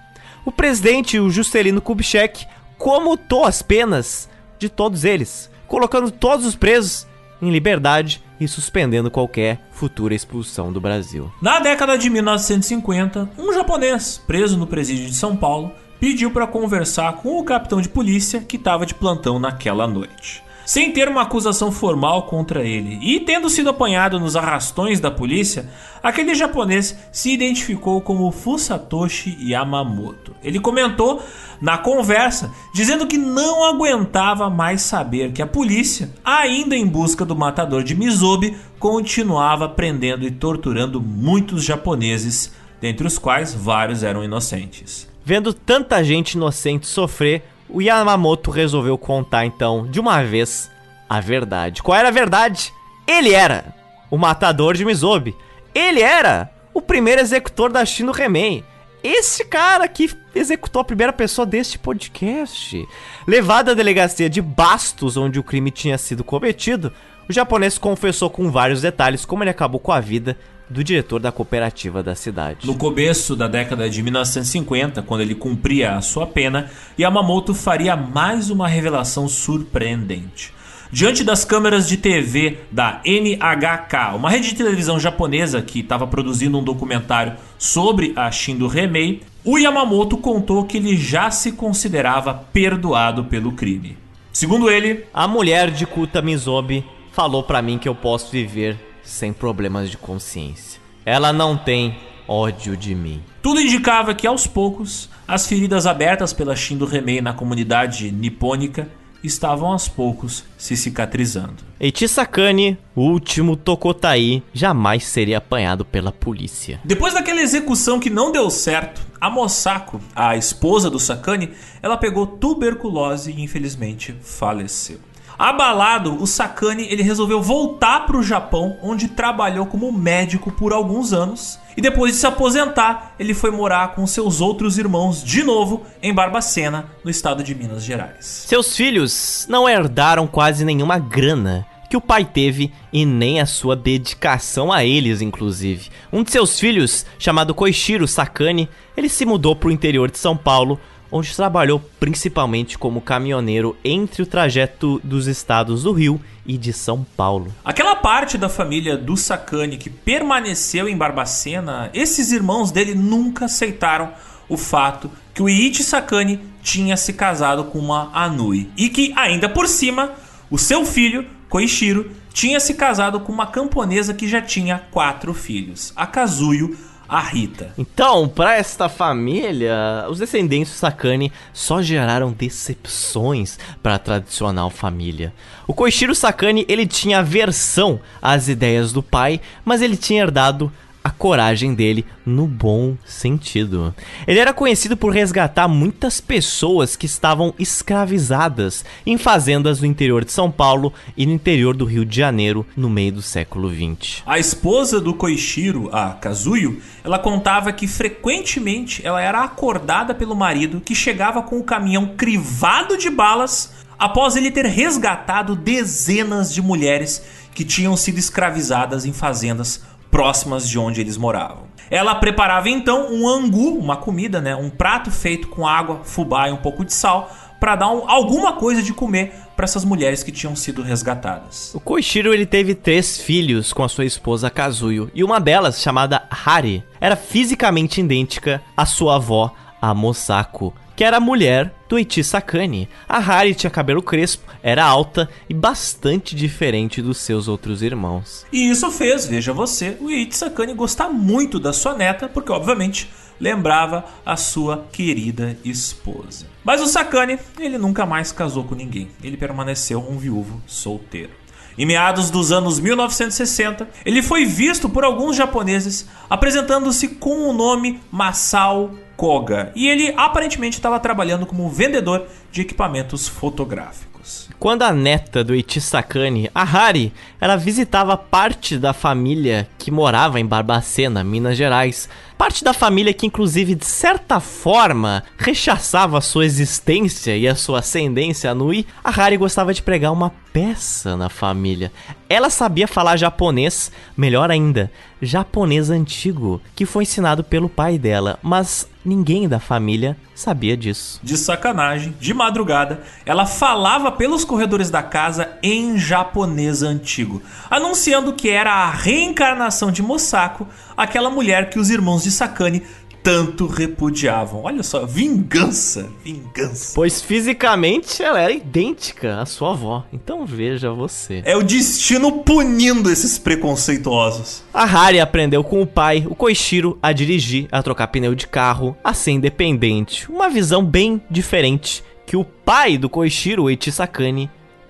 o 0.45 0.51
presidente, 0.51 1.19
o 1.19 1.29
Juscelino 1.29 1.81
Kubitschek, 1.81 2.45
comutou 2.77 3.45
as 3.45 3.61
penas 3.61 4.29
de 4.57 4.69
todos 4.69 5.03
eles, 5.03 5.51
colocando 5.67 6.09
todos 6.09 6.45
os 6.45 6.55
presos 6.55 7.05
em 7.41 7.51
liberdade 7.51 8.23
e 8.39 8.47
suspendendo 8.47 9.11
qualquer 9.11 9.59
futura 9.71 10.15
expulsão 10.15 10.71
do 10.71 10.79
Brasil. 10.79 11.31
Na 11.41 11.59
década 11.59 11.97
de 11.97 12.09
1950, 12.09 13.29
um 13.37 13.53
japonês 13.53 14.21
preso 14.25 14.57
no 14.57 14.67
presídio 14.67 15.07
de 15.07 15.15
São 15.15 15.35
Paulo 15.35 15.71
pediu 15.99 16.31
para 16.31 16.47
conversar 16.47 17.13
com 17.17 17.37
o 17.37 17.43
capitão 17.43 17.81
de 17.81 17.89
polícia 17.89 18.39
que 18.41 18.55
estava 18.55 18.85
de 18.85 18.93
plantão 18.93 19.37
naquela 19.37 19.85
noite. 19.85 20.41
Sem 20.69 20.91
ter 20.91 21.09
uma 21.09 21.23
acusação 21.23 21.71
formal 21.71 22.27
contra 22.27 22.63
ele 22.63 22.99
e 23.01 23.19
tendo 23.19 23.49
sido 23.49 23.71
apanhado 23.71 24.19
nos 24.19 24.35
arrastões 24.35 24.99
da 24.99 25.09
polícia, 25.09 25.67
aquele 26.03 26.35
japonês 26.35 26.95
se 27.11 27.33
identificou 27.33 27.99
como 28.01 28.31
Fusatoshi 28.31 29.35
Yamamoto. 29.41 30.35
Ele 30.43 30.59
comentou 30.59 31.23
na 31.59 31.75
conversa 31.79 32.53
dizendo 32.71 33.07
que 33.07 33.17
não 33.17 33.63
aguentava 33.63 34.47
mais 34.47 34.83
saber 34.83 35.31
que 35.31 35.41
a 35.41 35.47
polícia, 35.47 36.11
ainda 36.23 36.75
em 36.75 36.85
busca 36.85 37.25
do 37.25 37.35
matador 37.35 37.81
de 37.81 37.95
Mizobi, 37.95 38.55
continuava 38.77 39.67
prendendo 39.67 40.23
e 40.23 40.29
torturando 40.29 41.01
muitos 41.01 41.63
japoneses, 41.63 42.53
dentre 42.79 43.07
os 43.07 43.17
quais 43.17 43.55
vários 43.55 44.03
eram 44.03 44.23
inocentes. 44.23 45.09
Vendo 45.25 45.51
tanta 45.51 46.03
gente 46.03 46.33
inocente 46.33 46.85
sofrer, 46.85 47.43
o 47.69 47.81
Yamamoto 47.81 48.51
resolveu 48.51 48.97
contar 48.97 49.45
então, 49.45 49.87
de 49.87 49.99
uma 49.99 50.23
vez, 50.23 50.71
a 51.07 51.19
verdade. 51.19 51.83
Qual 51.83 51.97
era 51.97 52.07
a 52.07 52.11
verdade? 52.11 52.73
Ele 53.07 53.33
era 53.33 53.73
o 54.09 54.17
matador 54.17 54.75
de 54.75 54.85
Mizobi. 54.85 55.35
Ele 55.73 56.01
era 56.01 56.51
o 56.73 56.81
primeiro 56.81 57.21
executor 57.21 57.71
da 57.71 57.85
Shino 57.85 58.11
Remei. 58.11 58.63
Esse 59.03 59.45
cara 59.45 59.87
que 59.87 60.11
executou 60.35 60.81
a 60.81 60.85
primeira 60.85 61.13
pessoa 61.13 61.45
deste 61.45 61.79
podcast. 61.79 62.85
Levado 63.27 63.71
à 63.71 63.73
delegacia 63.73 64.29
de 64.29 64.41
Bastos, 64.41 65.15
onde 65.15 65.39
o 65.39 65.43
crime 65.43 65.71
tinha 65.71 65.97
sido 65.97 66.23
cometido, 66.23 66.91
o 67.29 67.33
japonês 67.33 67.77
confessou 67.77 68.29
com 68.29 68.51
vários 68.51 68.81
detalhes 68.81 69.25
como 69.25 69.43
ele 69.43 69.51
acabou 69.51 69.79
com 69.79 69.91
a 69.91 69.99
vida 69.99 70.37
do 70.69 70.83
diretor 70.83 71.19
da 71.19 71.31
cooperativa 71.31 72.03
da 72.03 72.13
cidade. 72.15 72.67
No 72.67 72.75
começo 72.75 73.35
da 73.35 73.47
década 73.47 73.89
de 73.89 74.03
1950, 74.03 75.01
quando 75.01 75.21
ele 75.21 75.35
cumpria 75.35 75.95
a 75.95 76.01
sua 76.01 76.27
pena, 76.27 76.69
Yamamoto 76.99 77.53
faria 77.53 77.95
mais 77.95 78.49
uma 78.49 78.67
revelação 78.67 79.27
surpreendente. 79.27 80.53
Diante 80.91 81.23
das 81.23 81.45
câmeras 81.45 81.87
de 81.87 81.97
TV 81.97 82.61
da 82.71 82.99
NHK, 83.05 84.15
uma 84.15 84.29
rede 84.29 84.49
de 84.49 84.55
televisão 84.55 84.99
japonesa 84.99 85.61
que 85.61 85.81
estava 85.81 86.07
produzindo 86.07 86.57
um 86.57 86.63
documentário 86.63 87.33
sobre 87.59 88.11
a 88.15 88.31
Shindo 88.31 88.67
Remei, 88.67 89.21
o 89.45 89.57
Yamamoto 89.57 90.17
contou 90.17 90.65
que 90.65 90.77
ele 90.77 90.97
já 90.97 91.29
se 91.29 91.51
considerava 91.51 92.33
perdoado 92.33 93.23
pelo 93.25 93.51
crime. 93.51 93.97
Segundo 94.33 94.69
ele, 94.69 95.05
a 95.13 95.27
mulher 95.27 95.69
de 95.69 95.85
Kuta 95.85 96.23
Mizobi 96.23 96.83
falou 97.11 97.43
para 97.43 97.61
mim 97.61 97.77
que 97.77 97.87
eu 97.87 97.93
posso 97.93 98.31
viver 98.31 98.88
sem 99.09 99.33
problemas 99.33 99.89
de 99.89 99.97
consciência. 99.97 100.79
Ela 101.05 101.33
não 101.33 101.57
tem 101.57 101.97
ódio 102.27 102.77
de 102.77 102.93
mim. 102.93 103.21
Tudo 103.41 103.59
indicava 103.59 104.13
que 104.13 104.27
aos 104.27 104.45
poucos 104.45 105.09
as 105.27 105.47
feridas 105.47 105.87
abertas 105.87 106.31
pela 106.31 106.55
Shindo 106.55 106.85
Remei 106.85 107.21
na 107.21 107.33
comunidade 107.33 108.11
nipônica 108.11 108.87
estavam 109.23 109.71
aos 109.71 109.87
poucos 109.87 110.45
se 110.57 110.77
cicatrizando. 110.77 111.63
Eiichi 111.79 112.07
Sakane, 112.07 112.77
o 112.95 113.01
último 113.01 113.55
Tokotai, 113.55 114.43
jamais 114.53 115.05
seria 115.05 115.37
apanhado 115.37 115.83
pela 115.83 116.11
polícia. 116.11 116.79
Depois 116.83 117.13
daquela 117.13 117.41
execução 117.41 117.99
que 117.99 118.09
não 118.09 118.31
deu 118.31 118.49
certo, 118.49 119.01
a 119.19 119.29
Mosako, 119.29 119.99
a 120.15 120.37
esposa 120.37 120.89
do 120.89 120.99
Sakane, 120.99 121.51
ela 121.81 121.97
pegou 121.97 122.25
tuberculose 122.25 123.31
e 123.31 123.41
infelizmente 123.41 124.15
faleceu. 124.21 124.99
Abalado, 125.39 126.21
o 126.21 126.27
Sakane 126.27 126.85
ele 126.91 127.01
resolveu 127.01 127.41
voltar 127.41 128.05
para 128.05 128.17
o 128.17 128.21
Japão, 128.21 128.77
onde 128.83 129.07
trabalhou 129.07 129.65
como 129.65 129.89
médico 129.89 130.51
por 130.51 130.73
alguns 130.73 131.13
anos. 131.13 131.57
E 131.77 131.81
depois 131.81 132.11
de 132.11 132.17
se 132.17 132.27
aposentar, 132.27 133.15
ele 133.17 133.33
foi 133.33 133.49
morar 133.49 133.95
com 133.95 134.05
seus 134.05 134.41
outros 134.41 134.77
irmãos 134.77 135.23
de 135.23 135.41
novo 135.41 135.83
em 136.03 136.13
Barbacena, 136.13 136.87
no 137.05 137.09
estado 137.09 137.41
de 137.41 137.55
Minas 137.55 137.85
Gerais. 137.85 138.43
Seus 138.47 138.75
filhos 138.75 139.47
não 139.49 139.67
herdaram 139.67 140.27
quase 140.27 140.65
nenhuma 140.65 140.99
grana 140.99 141.65
que 141.89 141.95
o 141.95 142.01
pai 142.01 142.25
teve 142.25 142.73
e 142.91 143.05
nem 143.05 143.39
a 143.39 143.45
sua 143.45 143.77
dedicação 143.77 144.73
a 144.73 144.83
eles, 144.83 145.21
inclusive. 145.21 145.89
Um 146.11 146.21
de 146.21 146.31
seus 146.31 146.59
filhos, 146.59 147.05
chamado 147.17 147.55
Koichiro 147.55 148.09
Sakane, 148.09 148.69
ele 148.95 149.07
se 149.07 149.25
mudou 149.25 149.55
para 149.55 149.69
o 149.69 149.71
interior 149.71 150.11
de 150.11 150.19
São 150.19 150.35
Paulo 150.35 150.77
onde 151.11 151.35
trabalhou 151.35 151.79
principalmente 151.99 152.77
como 152.77 153.01
caminhoneiro 153.01 153.75
entre 153.83 154.21
o 154.21 154.25
trajeto 154.25 154.99
dos 155.03 155.27
estados 155.27 155.83
do 155.83 155.91
Rio 155.91 156.19
e 156.45 156.57
de 156.57 156.73
São 156.73 157.05
Paulo. 157.15 157.53
Aquela 157.63 157.95
parte 157.95 158.37
da 158.37 158.49
família 158.49 158.97
do 158.97 159.15
Sacani 159.15 159.77
que 159.77 159.89
permaneceu 159.89 160.87
em 160.87 160.97
Barbacena, 160.97 161.89
esses 161.93 162.31
irmãos 162.31 162.71
dele 162.71 162.95
nunca 162.95 163.45
aceitaram 163.45 164.11
o 164.47 164.57
fato 164.57 165.11
que 165.33 165.43
o 165.43 165.49
Iichi 165.49 165.83
Sakane 165.83 166.39
tinha 166.61 166.97
se 166.97 167.13
casado 167.13 167.65
com 167.65 167.79
uma 167.79 168.09
Anui 168.13 168.69
e 168.75 168.89
que 168.89 169.13
ainda 169.15 169.47
por 169.47 169.67
cima 169.67 170.11
o 170.49 170.57
seu 170.57 170.85
filho 170.85 171.25
Koichiro 171.49 172.11
tinha 172.31 172.59
se 172.59 172.75
casado 172.75 173.19
com 173.19 173.33
uma 173.33 173.47
camponesa 173.47 174.13
que 174.13 174.27
já 174.27 174.41
tinha 174.41 174.83
quatro 174.91 175.33
filhos, 175.33 175.91
a 175.95 176.05
Kazuyo 176.05 176.77
a 177.09 177.21
Rita. 177.21 177.73
Então, 177.75 178.27
para 178.27 178.55
esta 178.55 178.87
família, 178.87 180.05
os 180.09 180.19
descendentes 180.19 180.73
Sakane 180.73 181.31
só 181.51 181.81
geraram 181.81 182.31
decepções 182.31 183.57
para 183.81 183.95
a 183.95 183.99
tradicional 183.99 184.69
família. 184.69 185.33
O 185.65 185.73
Koichiro 185.73 186.13
Sakane, 186.13 186.65
ele 186.69 186.85
tinha 186.85 187.19
aversão 187.19 187.99
às 188.21 188.47
ideias 188.47 188.93
do 188.93 189.01
pai, 189.01 189.41
mas 189.65 189.81
ele 189.81 189.97
tinha 189.97 190.21
herdado 190.21 190.71
a 191.09 191.11
coragem 191.11 191.73
dele 191.73 192.05
no 192.23 192.45
bom 192.45 192.95
sentido. 193.03 193.93
Ele 194.27 194.39
era 194.39 194.53
conhecido 194.53 194.95
por 194.95 195.11
resgatar 195.11 195.67
muitas 195.67 196.21
pessoas 196.21 196.95
que 196.95 197.07
estavam 197.07 197.51
escravizadas 197.57 198.85
em 199.05 199.17
fazendas 199.17 199.81
no 199.81 199.87
interior 199.87 200.23
de 200.23 200.31
São 200.31 200.51
Paulo 200.51 200.93
e 201.17 201.25
no 201.25 201.33
interior 201.33 201.75
do 201.75 201.83
Rio 201.83 202.05
de 202.05 202.15
Janeiro 202.15 202.65
no 202.77 202.89
meio 202.89 203.13
do 203.13 203.21
século 203.23 203.73
XX. 203.73 204.21
A 204.23 204.37
esposa 204.37 205.01
do 205.01 205.15
Koichiro, 205.15 205.89
a 205.91 206.11
Kazuyo, 206.11 206.79
ela 207.03 207.17
contava 207.17 207.73
que 207.73 207.87
frequentemente 207.87 209.05
ela 209.05 209.19
era 209.19 209.43
acordada 209.43 210.13
pelo 210.13 210.35
marido 210.35 210.79
que 210.79 210.93
chegava 210.93 211.41
com 211.41 211.57
o 211.57 211.63
caminhão 211.63 212.13
crivado 212.15 212.97
de 212.97 213.09
balas 213.09 213.73
após 213.97 214.35
ele 214.35 214.51
ter 214.51 214.65
resgatado 214.65 215.55
dezenas 215.55 216.53
de 216.53 216.61
mulheres 216.61 217.21
que 217.53 217.65
tinham 217.65 217.97
sido 217.97 218.17
escravizadas 218.17 219.05
em 219.05 219.11
fazendas 219.11 219.81
próximas 220.19 220.67
de 220.67 220.77
onde 220.77 220.99
eles 220.99 221.15
moravam. 221.15 221.63
Ela 221.89 222.13
preparava 222.13 222.69
então 222.69 223.09
um 223.09 223.25
angu, 223.25 223.79
uma 223.79 223.95
comida, 223.95 224.41
né, 224.41 224.53
um 224.53 224.69
prato 224.69 225.09
feito 225.09 225.47
com 225.47 225.65
água, 225.65 226.01
fubá 226.03 226.49
e 226.49 226.51
um 226.51 226.57
pouco 226.57 226.83
de 226.83 226.93
sal, 226.93 227.31
para 227.57 227.77
dar 227.77 227.89
um, 227.89 228.09
alguma 228.09 228.51
coisa 228.51 228.83
de 228.83 228.91
comer 228.91 229.31
para 229.55 229.63
essas 229.63 229.85
mulheres 229.85 230.21
que 230.21 230.29
tinham 230.29 230.57
sido 230.57 230.81
resgatadas. 230.81 231.73
O 231.73 231.79
Koichiro 231.79 232.33
ele 232.33 232.45
teve 232.45 232.75
três 232.75 233.17
filhos 233.17 233.71
com 233.71 233.81
a 233.81 233.87
sua 233.87 234.03
esposa 234.03 234.49
Kazuyo, 234.49 235.09
e 235.15 235.23
uma 235.23 235.39
delas, 235.39 235.81
chamada 235.81 236.23
Hari, 236.29 236.83
era 236.99 237.15
fisicamente 237.15 238.01
idêntica 238.01 238.61
à 238.75 238.85
sua 238.85 239.15
avó, 239.15 239.53
a 239.81 239.93
Mosako, 239.93 240.73
que 240.99 241.03
era 241.05 241.15
a 241.15 241.21
mulher 241.21 241.73
do 241.87 241.97
Ichi 241.97 242.21
Sakane. 242.21 242.89
A 243.07 243.19
Hari 243.19 243.55
tinha 243.55 243.69
cabelo 243.69 244.03
crespo, 244.03 244.51
era 244.61 244.83
alta 244.83 245.29
e 245.47 245.53
bastante 245.53 246.35
diferente 246.35 247.01
dos 247.01 247.19
seus 247.19 247.47
outros 247.47 247.81
irmãos. 247.81 248.45
E 248.51 248.69
isso 248.69 248.91
fez, 248.91 249.25
veja 249.25 249.53
você, 249.53 249.95
o 250.01 250.11
Ichi 250.11 250.35
Sakane 250.35 250.73
gostar 250.73 251.07
muito 251.07 251.57
da 251.57 251.71
sua 251.71 251.95
neta, 251.95 252.27
porque 252.27 252.51
obviamente 252.51 253.09
lembrava 253.39 254.03
a 254.25 254.35
sua 254.35 254.89
querida 254.91 255.57
esposa. 255.63 256.47
Mas 256.65 256.81
o 256.81 256.85
Sakane, 256.85 257.39
ele 257.57 257.77
nunca 257.77 258.05
mais 258.05 258.33
casou 258.33 258.65
com 258.65 258.75
ninguém. 258.75 259.09
Ele 259.23 259.37
permaneceu 259.37 259.99
um 259.99 260.17
viúvo 260.17 260.61
solteiro. 260.67 261.31
Em 261.79 261.85
meados 261.85 262.29
dos 262.29 262.51
anos 262.51 262.77
1960, 262.77 263.87
ele 264.05 264.21
foi 264.21 264.43
visto 264.43 264.89
por 264.89 265.05
alguns 265.05 265.37
japoneses 265.37 266.09
apresentando-se 266.29 267.07
com 267.07 267.49
o 267.49 267.53
nome 267.53 268.01
Masao 268.11 268.91
Koga 269.15 269.71
e 269.73 269.87
ele 269.87 270.13
aparentemente 270.17 270.75
estava 270.75 270.99
trabalhando 270.99 271.45
como 271.45 271.69
vendedor 271.69 272.27
de 272.51 272.59
equipamentos 272.59 273.29
fotográficos. 273.29 274.18
Quando 274.59 274.83
a 274.83 274.91
neta 274.91 275.43
do 275.43 275.55
Ichi 275.55 275.79
Sakane, 275.79 276.49
a 276.53 276.63
Hari, 276.63 277.13
ela 277.39 277.55
visitava 277.55 278.17
parte 278.17 278.77
da 278.77 278.93
família 278.93 279.67
que 279.77 279.89
morava 279.91 280.39
em 280.39 280.45
Barbacena, 280.45 281.23
Minas 281.23 281.57
Gerais, 281.57 282.09
Parte 282.39 282.63
da 282.63 282.71
família 282.71 283.13
que, 283.13 283.25
inclusive, 283.25 283.75
de 283.75 283.85
certa 283.85 284.39
forma, 284.39 285.25
rechaçava 285.37 286.17
a 286.17 286.21
sua 286.21 286.45
existência 286.45 287.35
e 287.35 287.45
a 287.45 287.53
sua 287.53 287.79
ascendência 287.79 288.55
Nui, 288.55 288.87
a 289.03 289.09
Hari 289.09 289.35
gostava 289.35 289.73
de 289.73 289.81
pregar 289.81 290.13
uma 290.13 290.31
peça 290.53 291.17
na 291.17 291.27
família. 291.27 291.91
Ela 292.29 292.51
sabia 292.51 292.87
falar 292.87 293.17
japonês, 293.17 293.91
melhor 294.15 294.51
ainda, 294.51 294.91
japonês 295.19 295.89
antigo, 295.89 296.61
que 296.75 296.85
foi 296.85 297.01
ensinado 297.01 297.43
pelo 297.43 297.67
pai 297.67 297.97
dela, 297.97 298.37
mas 298.43 298.87
ninguém 299.03 299.49
da 299.49 299.59
família 299.59 300.15
sabia 300.35 300.77
disso. 300.77 301.19
De 301.23 301.35
sacanagem, 301.35 302.15
de 302.19 302.31
madrugada, 302.31 303.01
ela 303.25 303.47
falava 303.47 304.11
pelos 304.11 304.45
corredores 304.45 304.91
da 304.91 305.01
casa 305.01 305.57
em 305.63 305.97
japonês 305.97 306.83
antigo, 306.83 307.41
anunciando 307.67 308.33
que 308.33 308.47
era 308.47 308.71
a 308.71 308.91
reencarnação 308.91 309.91
de 309.91 310.03
Mosako, 310.03 310.67
aquela 310.95 311.31
mulher 311.31 311.71
que 311.71 311.79
os 311.79 311.89
irmãos 311.89 312.23
de 312.23 312.29
Sakane 312.29 312.83
tanto 313.23 313.67
repudiavam. 313.67 314.63
Olha 314.63 314.83
só, 314.83 315.05
vingança, 315.05 316.09
vingança. 316.23 316.93
Pois 316.95 317.21
fisicamente 317.21 318.23
ela 318.23 318.39
era 318.39 318.51
idêntica 318.51 319.39
à 319.39 319.45
sua 319.45 319.71
avó. 319.71 320.05
Então 320.11 320.45
veja 320.45 320.91
você. 320.91 321.41
É 321.45 321.55
o 321.55 321.63
destino 321.63 322.43
punindo 322.43 323.09
esses 323.09 323.37
preconceituosos. 323.37 324.63
A 324.73 324.83
Hari 324.83 325.19
aprendeu 325.19 325.63
com 325.63 325.81
o 325.81 325.87
pai, 325.87 326.25
o 326.29 326.35
Koichiro, 326.35 326.97
a 327.01 327.11
dirigir, 327.11 327.67
a 327.71 327.83
trocar 327.83 328.07
pneu 328.07 328.33
de 328.35 328.47
carro, 328.47 328.97
a 329.03 329.13
ser 329.13 329.31
independente. 329.31 330.29
Uma 330.31 330.49
visão 330.49 330.83
bem 330.83 331.21
diferente 331.29 332.03
que 332.25 332.37
o 332.37 332.43
pai 332.43 332.97
do 332.97 333.09
Koichiro, 333.09 333.65
o 333.65 333.69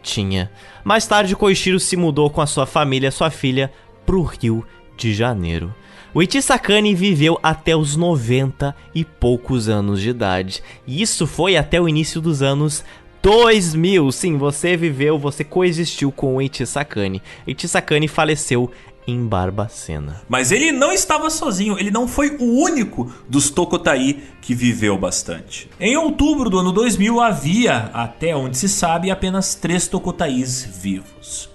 tinha. 0.02 0.52
Mais 0.84 1.06
tarde, 1.06 1.36
Koichiro 1.36 1.80
se 1.80 1.96
mudou 1.96 2.30
com 2.30 2.42
a 2.42 2.48
sua 2.48 2.66
família, 2.66 3.12
sua 3.12 3.30
filha, 3.30 3.72
pro 4.06 4.24
Rio 4.24 4.66
de 4.98 5.14
Janeiro. 5.14 5.74
O 6.12 6.24
Ichisakane 6.24 6.96
viveu 6.96 7.38
até 7.44 7.76
os 7.76 7.96
90 7.96 8.76
e 8.96 9.06
poucos 9.06 9.70
anos 9.70 10.02
de 10.02 10.10
idade. 10.10 10.64
E 10.88 11.04
isso 11.04 11.28
foi 11.28 11.56
até 11.56 11.80
o 11.80 11.88
início 11.88 12.20
dos 12.20 12.42
anos 12.42 12.84
2000. 13.22 14.12
Sim, 14.12 14.36
você 14.36 14.76
viveu, 14.76 15.20
você 15.20 15.44
coexistiu 15.44 16.12
com 16.12 16.36
o 16.36 16.42
Ichisakane. 16.42 17.22
Ichisakane 17.46 18.08
faleceu 18.08 18.72
em 19.06 19.24
Barbacena. 19.24 20.22
Mas 20.28 20.52
ele 20.52 20.72
não 20.72 20.92
estava 20.92 21.30
sozinho, 21.30 21.78
ele 21.78 21.92
não 21.92 22.08
foi 22.08 22.36
o 22.40 22.60
único 22.64 23.12
dos 23.28 23.52
Tokotai 23.52 24.18
que 24.42 24.56
viveu 24.56 24.98
bastante. 24.98 25.70
Em 25.80 25.96
outubro 25.96 26.50
do 26.50 26.58
ano 26.58 26.72
2000 26.72 27.20
havia, 27.22 27.92
até 27.94 28.36
onde 28.36 28.58
se 28.58 28.68
sabe, 28.68 29.12
apenas 29.12 29.54
três 29.54 29.88
Tokotais 29.88 30.64
vivos 30.82 31.50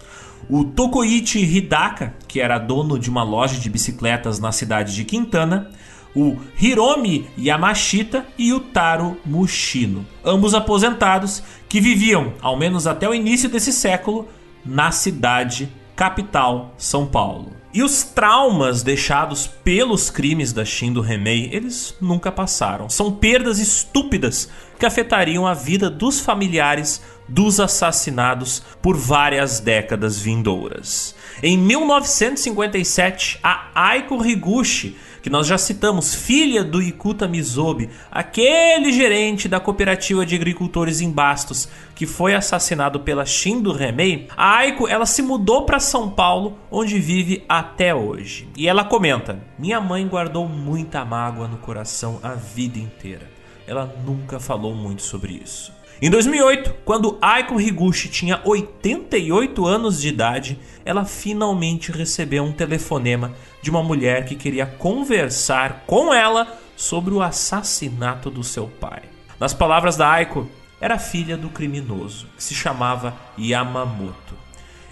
o 0.49 0.65
Tokoichi 0.65 1.41
Hidaka, 1.41 2.15
que 2.27 2.41
era 2.41 2.59
dono 2.59 2.99
de 2.99 3.11
uma 3.11 3.23
loja 3.23 3.59
de 3.59 3.71
bicicletas 3.71 4.39
na 4.39 4.53
cidade 4.53 4.95
de 4.95 5.05
Quintana, 5.05 5.71
o 6.15 6.37
Hiromi 6.61 7.27
Yamashita 7.37 8.25
e 8.39 8.53
o 8.53 8.61
Taro 8.61 9.17
Mushino, 9.25 10.07
ambos 10.25 10.55
aposentados 10.55 11.43
que 11.69 11.81
viviam, 11.81 12.35
ao 12.41 12.57
menos 12.57 12.87
até 12.87 13.09
o 13.09 13.15
início 13.15 13.49
desse 13.49 13.73
século, 13.73 14.29
na 14.65 14.91
cidade 14.93 15.69
capital 15.97 16.73
São 16.77 17.07
Paulo. 17.07 17.53
E 17.73 17.83
os 17.83 18.05
traumas 18.05 18.85
deixados 18.85 19.49
pelos 19.49 20.09
crimes 20.09 20.53
da 20.53 20.65
Shindo 20.65 21.01
Remei, 21.01 21.51
eles 21.53 21.97
nunca 22.01 22.31
passaram. 22.31 22.89
São 22.89 23.11
perdas 23.11 23.59
estúpidas 23.59 24.49
que 24.79 24.87
afetariam 24.87 25.45
a 25.45 25.55
vida 25.55 25.91
dos 25.91 26.21
familiares 26.21 27.03
dos 27.29 27.61
assassinados 27.61 28.63
por 28.83 28.97
várias 28.97 29.61
décadas 29.61 30.19
vindouras. 30.21 31.15
Em 31.43 31.59
1957, 31.59 33.39
a 33.43 33.71
Aiko 33.75 34.25
Higuchi 34.25 34.97
que 35.25 35.31
nós 35.31 35.47
já 35.47 35.57
citamos, 35.57 36.15
filha 36.15 36.63
do 36.63 36.83
Ikuta 36.83 37.27
Mizobi, 37.27 37.89
aquele 38.11 38.93
gerente 38.93 39.49
da 39.49 39.59
cooperativa 39.59 40.27
de 40.27 40.35
agricultores 40.35 41.01
em 41.01 41.11
Bastos, 41.11 41.67
que 41.95 42.05
foi 42.05 42.35
assassinado 42.35 43.01
pela 43.01 43.25
Shindo 43.25 43.73
Remei, 43.73 44.29
a 44.37 44.57
Aiko 44.57 44.87
ela 44.87 45.07
se 45.07 45.23
mudou 45.23 45.65
para 45.65 45.81
São 45.81 46.11
Paulo, 46.11 46.59
onde 46.71 47.01
vive 47.01 47.43
até 47.49 47.95
hoje. 47.95 48.47
E 48.55 48.69
ela 48.69 48.85
comenta: 48.85 49.43
"Minha 49.59 49.81
mãe 49.81 50.07
guardou 50.07 50.47
muita 50.47 51.07
mágoa 51.07 51.49
no 51.49 51.57
coração 51.57 52.21
a 52.23 52.35
vida 52.35 52.79
inteira. 52.79 53.27
Ela 53.67 53.91
nunca 54.05 54.39
falou 54.39 54.75
muito 54.75 55.01
sobre 55.01 55.41
isso." 55.43 55.73
Em 56.03 56.11
2008, 56.11 56.75
quando 56.85 57.17
Aiko 57.23 57.61
Higuchi 57.61 58.09
tinha 58.09 58.41
88 58.45 59.65
anos 59.65 60.01
de 60.01 60.09
idade, 60.09 60.59
ela 60.85 61.05
finalmente 61.05 61.93
recebeu 61.93 62.43
um 62.43 62.53
telefonema 62.53 63.33
de 63.63 63.71
uma 63.71 63.83
mulher 63.83 64.25
que 64.25 64.35
queria 64.35 64.67
conversar 64.67 65.85
com 65.87 66.13
ela 66.13 66.59
sobre 66.77 67.15
o 67.15 67.23
assassinato 67.23 68.29
do 68.29 68.43
seu 68.43 68.67
pai. 68.67 69.03
Nas 69.39 69.55
palavras 69.55 69.97
da 69.97 70.11
Aiko, 70.11 70.49
era 70.81 70.99
filha 70.99 71.37
do 71.37 71.49
criminoso, 71.49 72.27
que 72.37 72.43
se 72.43 72.55
chamava 72.55 73.15
Yamamoto. 73.39 74.35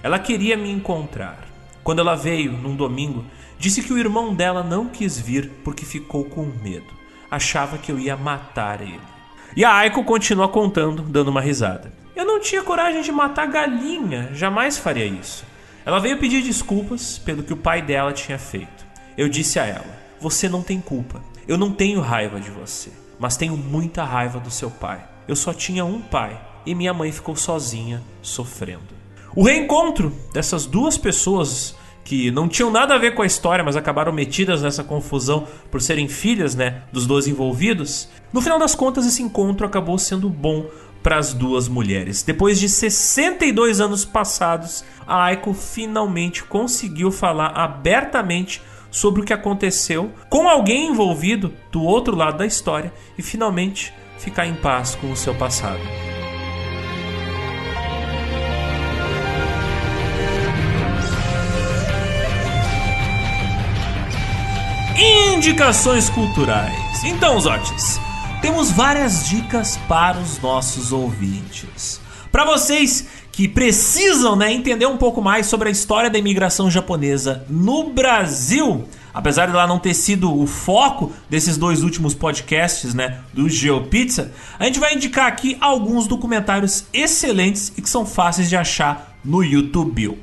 Ela 0.04 0.20
queria 0.20 0.56
me 0.56 0.70
encontrar. 0.70 1.48
Quando 1.82 1.98
ela 1.98 2.14
veio 2.14 2.52
num 2.52 2.76
domingo, 2.76 3.24
disse 3.58 3.82
que 3.82 3.92
o 3.92 3.98
irmão 3.98 4.32
dela 4.32 4.62
não 4.62 4.88
quis 4.88 5.18
vir 5.18 5.50
porque 5.64 5.84
ficou 5.84 6.24
com 6.24 6.44
medo. 6.62 6.94
Achava 7.28 7.76
que 7.76 7.90
eu 7.90 7.98
ia 7.98 8.16
matar 8.16 8.80
ele. 8.80 9.11
E 9.54 9.64
a 9.64 9.74
Aiko 9.74 10.02
continua 10.04 10.48
contando, 10.48 11.02
dando 11.02 11.28
uma 11.28 11.40
risada. 11.40 11.92
Eu 12.16 12.24
não 12.24 12.40
tinha 12.40 12.62
coragem 12.62 13.02
de 13.02 13.12
matar 13.12 13.46
galinha, 13.46 14.30
jamais 14.32 14.78
faria 14.78 15.04
isso. 15.04 15.44
Ela 15.84 15.98
veio 15.98 16.18
pedir 16.18 16.42
desculpas 16.42 17.18
pelo 17.18 17.42
que 17.42 17.52
o 17.52 17.56
pai 17.56 17.82
dela 17.82 18.12
tinha 18.12 18.38
feito. 18.38 18.86
Eu 19.16 19.28
disse 19.28 19.58
a 19.58 19.66
ela: 19.66 19.98
Você 20.20 20.48
não 20.48 20.62
tem 20.62 20.80
culpa. 20.80 21.20
Eu 21.46 21.58
não 21.58 21.72
tenho 21.72 22.00
raiva 22.00 22.40
de 22.40 22.50
você, 22.50 22.90
mas 23.18 23.36
tenho 23.36 23.56
muita 23.56 24.04
raiva 24.04 24.38
do 24.38 24.50
seu 24.50 24.70
pai. 24.70 25.04
Eu 25.26 25.36
só 25.36 25.52
tinha 25.52 25.84
um 25.84 26.00
pai 26.00 26.40
e 26.64 26.74
minha 26.74 26.94
mãe 26.94 27.10
ficou 27.10 27.34
sozinha, 27.36 28.02
sofrendo. 28.22 29.02
O 29.34 29.44
reencontro 29.44 30.16
dessas 30.32 30.66
duas 30.66 30.96
pessoas 30.96 31.74
que 32.04 32.30
não 32.30 32.48
tinham 32.48 32.70
nada 32.70 32.94
a 32.94 32.98
ver 32.98 33.14
com 33.14 33.22
a 33.22 33.26
história, 33.26 33.64
mas 33.64 33.76
acabaram 33.76 34.12
metidas 34.12 34.62
nessa 34.62 34.82
confusão 34.82 35.46
por 35.70 35.80
serem 35.80 36.08
filhas, 36.08 36.54
né, 36.54 36.82
dos 36.92 37.06
dois 37.06 37.26
envolvidos. 37.26 38.08
No 38.32 38.40
final 38.40 38.58
das 38.58 38.74
contas, 38.74 39.06
esse 39.06 39.22
encontro 39.22 39.66
acabou 39.66 39.98
sendo 39.98 40.28
bom 40.28 40.66
para 41.02 41.18
as 41.18 41.32
duas 41.32 41.68
mulheres. 41.68 42.22
Depois 42.22 42.58
de 42.60 42.68
62 42.68 43.80
anos 43.80 44.04
passados, 44.04 44.84
a 45.06 45.24
Aiko 45.24 45.52
finalmente 45.52 46.44
conseguiu 46.44 47.10
falar 47.10 47.48
abertamente 47.48 48.62
sobre 48.90 49.22
o 49.22 49.24
que 49.24 49.32
aconteceu 49.32 50.12
com 50.28 50.48
alguém 50.48 50.88
envolvido 50.88 51.52
do 51.70 51.82
outro 51.82 52.14
lado 52.14 52.38
da 52.38 52.46
história 52.46 52.92
e 53.18 53.22
finalmente 53.22 53.92
ficar 54.18 54.46
em 54.46 54.54
paz 54.54 54.94
com 54.94 55.10
o 55.10 55.16
seu 55.16 55.34
passado. 55.34 55.80
Indicações 64.96 66.10
culturais. 66.10 67.02
Então, 67.02 67.40
Zotes, 67.40 67.98
temos 68.42 68.70
várias 68.70 69.26
dicas 69.26 69.78
para 69.88 70.18
os 70.18 70.38
nossos 70.38 70.92
ouvintes. 70.92 71.98
Para 72.30 72.44
vocês 72.44 73.08
que 73.32 73.48
precisam 73.48 74.36
né, 74.36 74.52
entender 74.52 74.84
um 74.84 74.98
pouco 74.98 75.22
mais 75.22 75.46
sobre 75.46 75.70
a 75.70 75.72
história 75.72 76.10
da 76.10 76.18
imigração 76.18 76.70
japonesa 76.70 77.46
no 77.48 77.90
Brasil, 77.90 78.84
apesar 79.14 79.46
de 79.46 79.52
lá 79.52 79.66
não 79.66 79.78
ter 79.78 79.94
sido 79.94 80.38
o 80.38 80.46
foco 80.46 81.10
desses 81.28 81.56
dois 81.56 81.82
últimos 81.82 82.14
podcasts 82.14 82.92
né, 82.92 83.20
do 83.32 83.48
GeoPizza, 83.48 84.30
a 84.58 84.66
gente 84.66 84.78
vai 84.78 84.94
indicar 84.94 85.26
aqui 85.26 85.56
alguns 85.58 86.06
documentários 86.06 86.84
excelentes 86.92 87.72
e 87.78 87.80
que 87.80 87.88
são 87.88 88.04
fáceis 88.04 88.50
de 88.50 88.56
achar 88.56 89.16
no 89.24 89.42
YouTube. 89.42 90.18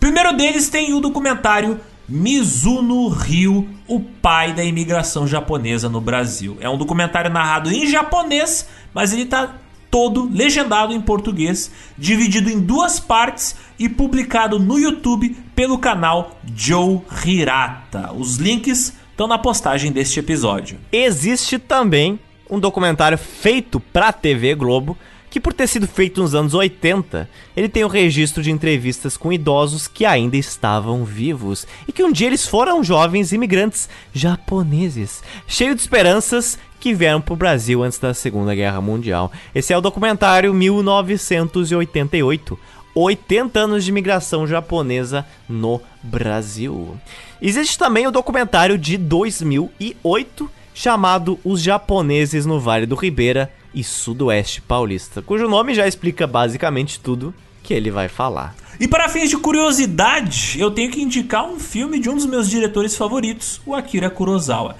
Primeiro 0.00 0.34
deles 0.34 0.70
tem 0.70 0.94
o 0.94 1.00
documentário 1.00 1.78
Mizuno 2.08 3.08
Ryu, 3.08 3.68
o 3.88 4.00
pai 4.00 4.52
da 4.52 4.62
imigração 4.62 5.26
japonesa 5.26 5.88
no 5.88 6.00
Brasil. 6.00 6.56
É 6.60 6.68
um 6.68 6.78
documentário 6.78 7.30
narrado 7.30 7.70
em 7.70 7.88
japonês, 7.88 8.68
mas 8.94 9.12
ele 9.12 9.22
está 9.22 9.54
todo 9.90 10.28
legendado 10.32 10.92
em 10.92 11.00
português, 11.00 11.70
dividido 11.96 12.50
em 12.50 12.60
duas 12.60 13.00
partes 13.00 13.56
e 13.78 13.88
publicado 13.88 14.58
no 14.58 14.78
YouTube 14.78 15.36
pelo 15.54 15.78
canal 15.78 16.38
Joe 16.54 17.00
Hirata. 17.24 18.12
Os 18.12 18.36
links 18.36 18.92
estão 19.10 19.26
na 19.26 19.38
postagem 19.38 19.90
deste 19.90 20.20
episódio. 20.20 20.78
Existe 20.92 21.58
também 21.58 22.20
um 22.48 22.60
documentário 22.60 23.18
feito 23.18 23.80
para 23.80 24.08
a 24.08 24.12
TV 24.12 24.54
Globo 24.54 24.96
que 25.36 25.40
por 25.40 25.52
ter 25.52 25.66
sido 25.66 25.86
feito 25.86 26.22
nos 26.22 26.34
anos 26.34 26.54
80, 26.54 27.28
ele 27.54 27.68
tem 27.68 27.84
o 27.84 27.88
registro 27.88 28.42
de 28.42 28.50
entrevistas 28.50 29.18
com 29.18 29.30
idosos 29.30 29.86
que 29.86 30.06
ainda 30.06 30.34
estavam 30.34 31.04
vivos 31.04 31.66
e 31.86 31.92
que 31.92 32.02
um 32.02 32.10
dia 32.10 32.28
eles 32.28 32.48
foram 32.48 32.82
jovens 32.82 33.32
imigrantes 33.32 33.86
japoneses, 34.14 35.22
cheios 35.46 35.76
de 35.76 35.82
esperanças 35.82 36.58
que 36.80 36.94
vieram 36.94 37.20
para 37.20 37.34
o 37.34 37.36
Brasil 37.36 37.82
antes 37.82 37.98
da 37.98 38.14
Segunda 38.14 38.54
Guerra 38.54 38.80
Mundial. 38.80 39.30
Esse 39.54 39.74
é 39.74 39.76
o 39.76 39.82
documentário 39.82 40.54
1988. 40.54 42.58
80 42.94 43.60
anos 43.60 43.84
de 43.84 43.90
imigração 43.90 44.46
japonesa 44.46 45.26
no 45.46 45.82
Brasil. 46.02 46.96
Existe 47.42 47.76
também 47.76 48.06
o 48.06 48.10
documentário 48.10 48.78
de 48.78 48.96
2008 48.96 50.50
chamado 50.76 51.40
Os 51.44 51.60
Japoneses 51.60 52.46
no 52.46 52.60
Vale 52.60 52.86
do 52.86 52.94
Ribeira, 52.94 53.50
e 53.76 53.84
Sudoeste 53.84 54.62
Paulista, 54.62 55.20
cujo 55.20 55.46
nome 55.46 55.74
já 55.74 55.86
explica 55.86 56.26
basicamente 56.26 56.98
tudo 56.98 57.34
que 57.62 57.74
ele 57.74 57.90
vai 57.90 58.08
falar. 58.08 58.56
E 58.80 58.88
para 58.88 59.08
fins 59.08 59.28
de 59.28 59.36
curiosidade, 59.36 60.56
eu 60.58 60.70
tenho 60.70 60.90
que 60.90 61.02
indicar 61.02 61.44
um 61.44 61.60
filme 61.60 61.98
de 61.98 62.08
um 62.08 62.14
dos 62.14 62.24
meus 62.24 62.48
diretores 62.48 62.96
favoritos, 62.96 63.60
o 63.66 63.74
Akira 63.74 64.08
Kurosawa. 64.08 64.76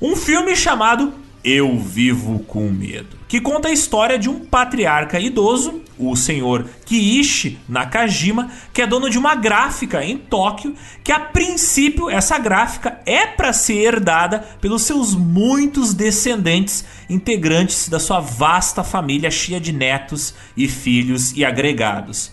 Um 0.00 0.16
filme 0.16 0.56
chamado 0.56 1.14
Eu 1.44 1.78
Vivo 1.78 2.40
com 2.40 2.68
Medo, 2.68 3.16
que 3.32 3.40
conta 3.40 3.68
a 3.68 3.72
história 3.72 4.18
de 4.18 4.28
um 4.28 4.40
patriarca 4.40 5.18
idoso 5.18 5.80
o 5.98 6.14
senhor 6.14 6.68
Kiichi 6.84 7.58
Nakajima, 7.66 8.50
que 8.74 8.82
é 8.82 8.86
dono 8.86 9.08
de 9.08 9.16
uma 9.16 9.34
gráfica 9.34 10.04
em 10.04 10.18
Tóquio, 10.18 10.74
que 11.02 11.10
a 11.10 11.18
princípio 11.18 12.10
essa 12.10 12.38
gráfica 12.38 13.00
é 13.06 13.26
para 13.26 13.54
ser 13.54 13.78
herdada 13.78 14.40
pelos 14.60 14.82
seus 14.82 15.14
muitos 15.14 15.94
descendentes, 15.94 16.84
integrantes 17.08 17.88
da 17.88 17.98
sua 17.98 18.20
vasta 18.20 18.84
família 18.84 19.30
cheia 19.30 19.58
de 19.58 19.72
netos 19.72 20.34
e 20.54 20.68
filhos 20.68 21.32
e 21.34 21.42
agregados. 21.42 22.32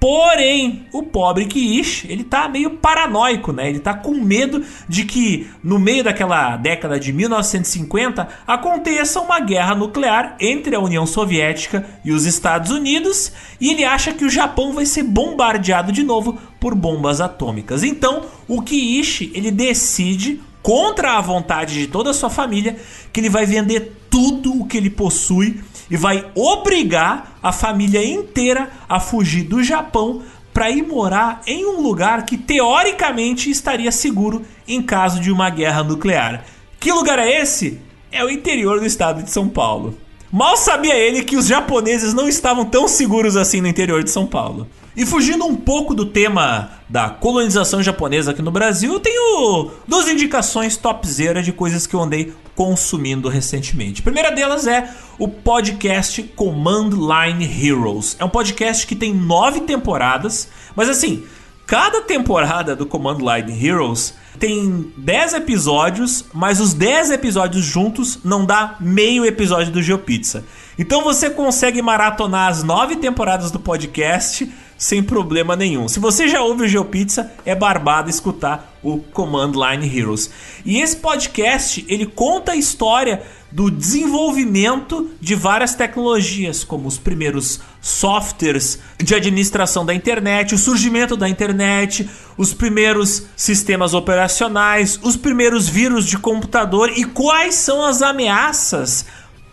Porém, 0.00 0.86
o 0.94 1.02
pobre 1.02 1.44
Kiish, 1.44 2.06
ele 2.08 2.24
tá 2.24 2.48
meio 2.48 2.70
paranoico, 2.70 3.52
né? 3.52 3.68
Ele 3.68 3.80
tá 3.80 3.92
com 3.92 4.14
medo 4.14 4.64
de 4.88 5.04
que 5.04 5.50
no 5.62 5.78
meio 5.78 6.02
daquela 6.02 6.56
década 6.56 6.98
de 6.98 7.12
1950 7.12 8.26
aconteça 8.46 9.20
uma 9.20 9.38
guerra 9.40 9.74
nuclear 9.74 10.36
entre 10.40 10.74
a 10.74 10.80
União 10.80 11.04
Soviética 11.04 11.86
e 12.02 12.12
os 12.12 12.24
Estados 12.24 12.70
Unidos, 12.70 13.30
e 13.60 13.68
ele 13.68 13.84
acha 13.84 14.10
que 14.10 14.24
o 14.24 14.30
Japão 14.30 14.72
vai 14.72 14.86
ser 14.86 15.02
bombardeado 15.02 15.92
de 15.92 16.02
novo 16.02 16.38
por 16.58 16.74
bombas 16.74 17.20
atômicas. 17.20 17.82
Então, 17.82 18.22
o 18.48 18.62
Kiish, 18.62 19.30
ele 19.34 19.50
decide 19.50 20.40
contra 20.62 21.18
a 21.18 21.20
vontade 21.20 21.74
de 21.74 21.86
toda 21.86 22.10
a 22.10 22.14
sua 22.14 22.30
família 22.30 22.76
que 23.12 23.20
ele 23.20 23.28
vai 23.28 23.44
vender 23.44 24.00
tudo 24.08 24.60
o 24.60 24.66
que 24.66 24.76
ele 24.76 24.90
possui 24.90 25.60
e 25.90 25.96
vai 25.96 26.30
obrigar 26.34 27.38
a 27.42 27.52
família 27.52 28.04
inteira 28.04 28.70
a 28.88 29.00
fugir 29.00 29.42
do 29.44 29.62
Japão 29.62 30.22
para 30.52 30.70
ir 30.70 30.82
morar 30.82 31.42
em 31.46 31.66
um 31.66 31.80
lugar 31.80 32.24
que 32.24 32.36
teoricamente 32.36 33.50
estaria 33.50 33.90
seguro 33.90 34.42
em 34.66 34.82
caso 34.82 35.20
de 35.20 35.30
uma 35.30 35.50
guerra 35.50 35.82
nuclear. 35.82 36.44
Que 36.78 36.92
lugar 36.92 37.18
é 37.18 37.40
esse? 37.40 37.80
É 38.10 38.24
o 38.24 38.30
interior 38.30 38.80
do 38.80 38.86
estado 38.86 39.22
de 39.22 39.30
São 39.30 39.48
Paulo. 39.48 39.96
Mal 40.32 40.56
sabia 40.56 40.96
ele 40.96 41.24
que 41.24 41.36
os 41.36 41.46
japoneses 41.46 42.14
não 42.14 42.28
estavam 42.28 42.64
tão 42.64 42.86
seguros 42.86 43.36
assim 43.36 43.60
no 43.60 43.68
interior 43.68 44.04
de 44.04 44.10
São 44.10 44.26
Paulo. 44.26 44.68
E 44.96 45.06
fugindo 45.06 45.44
um 45.44 45.54
pouco 45.54 45.94
do 45.94 46.06
tema 46.06 46.72
da 46.88 47.08
colonização 47.08 47.80
japonesa 47.80 48.32
aqui 48.32 48.42
no 48.42 48.50
Brasil, 48.50 48.92
eu 48.92 49.00
tenho 49.00 49.70
duas 49.86 50.08
indicações 50.08 50.76
topzera 50.76 51.42
de 51.42 51.52
coisas 51.52 51.86
que 51.86 51.94
eu 51.94 52.00
andei 52.00 52.32
consumindo 52.56 53.28
recentemente. 53.28 54.00
A 54.00 54.04
primeira 54.04 54.32
delas 54.32 54.66
é 54.66 54.92
o 55.16 55.28
podcast 55.28 56.22
Command 56.34 56.90
Line 56.90 57.44
Heroes. 57.44 58.16
É 58.18 58.24
um 58.24 58.28
podcast 58.28 58.84
que 58.84 58.96
tem 58.96 59.14
nove 59.14 59.60
temporadas, 59.60 60.48
mas 60.74 60.88
assim, 60.88 61.22
cada 61.66 62.00
temporada 62.00 62.74
do 62.74 62.84
Command 62.84 63.18
Line 63.18 63.64
Heroes 63.64 64.14
tem 64.40 64.92
10 64.96 65.34
episódios, 65.34 66.24
mas 66.34 66.60
os 66.60 66.74
10 66.74 67.12
episódios 67.12 67.64
juntos 67.64 68.18
não 68.24 68.44
dá 68.44 68.76
meio 68.80 69.24
episódio 69.24 69.72
do 69.72 69.82
GeoPizza. 69.82 70.44
Então 70.76 71.04
você 71.04 71.30
consegue 71.30 71.80
maratonar 71.80 72.48
as 72.48 72.62
nove 72.62 72.96
temporadas 72.96 73.50
do 73.50 73.60
podcast 73.60 74.50
sem 74.80 75.02
problema 75.02 75.54
nenhum. 75.54 75.86
Se 75.88 76.00
você 76.00 76.26
já 76.26 76.40
ouve 76.40 76.64
o 76.64 76.68
GeoPizza, 76.68 77.30
é 77.44 77.54
barbado 77.54 78.08
escutar 78.08 78.78
o 78.82 78.96
Command 78.96 79.52
Line 79.52 79.94
Heroes. 79.94 80.30
E 80.64 80.80
esse 80.80 80.96
podcast, 80.96 81.84
ele 81.86 82.06
conta 82.06 82.52
a 82.52 82.56
história 82.56 83.22
do 83.52 83.70
desenvolvimento 83.70 85.10
de 85.20 85.34
várias 85.34 85.74
tecnologias, 85.74 86.64
como 86.64 86.88
os 86.88 86.96
primeiros 86.96 87.60
softwares 87.78 88.78
de 88.98 89.14
administração 89.14 89.84
da 89.84 89.92
internet, 89.92 90.54
o 90.54 90.58
surgimento 90.58 91.14
da 91.14 91.28
internet, 91.28 92.08
os 92.38 92.54
primeiros 92.54 93.24
sistemas 93.36 93.92
operacionais, 93.92 94.98
os 95.02 95.14
primeiros 95.14 95.68
vírus 95.68 96.06
de 96.06 96.16
computador 96.16 96.90
e 96.96 97.04
quais 97.04 97.54
são 97.56 97.84
as 97.84 98.00
ameaças 98.00 99.04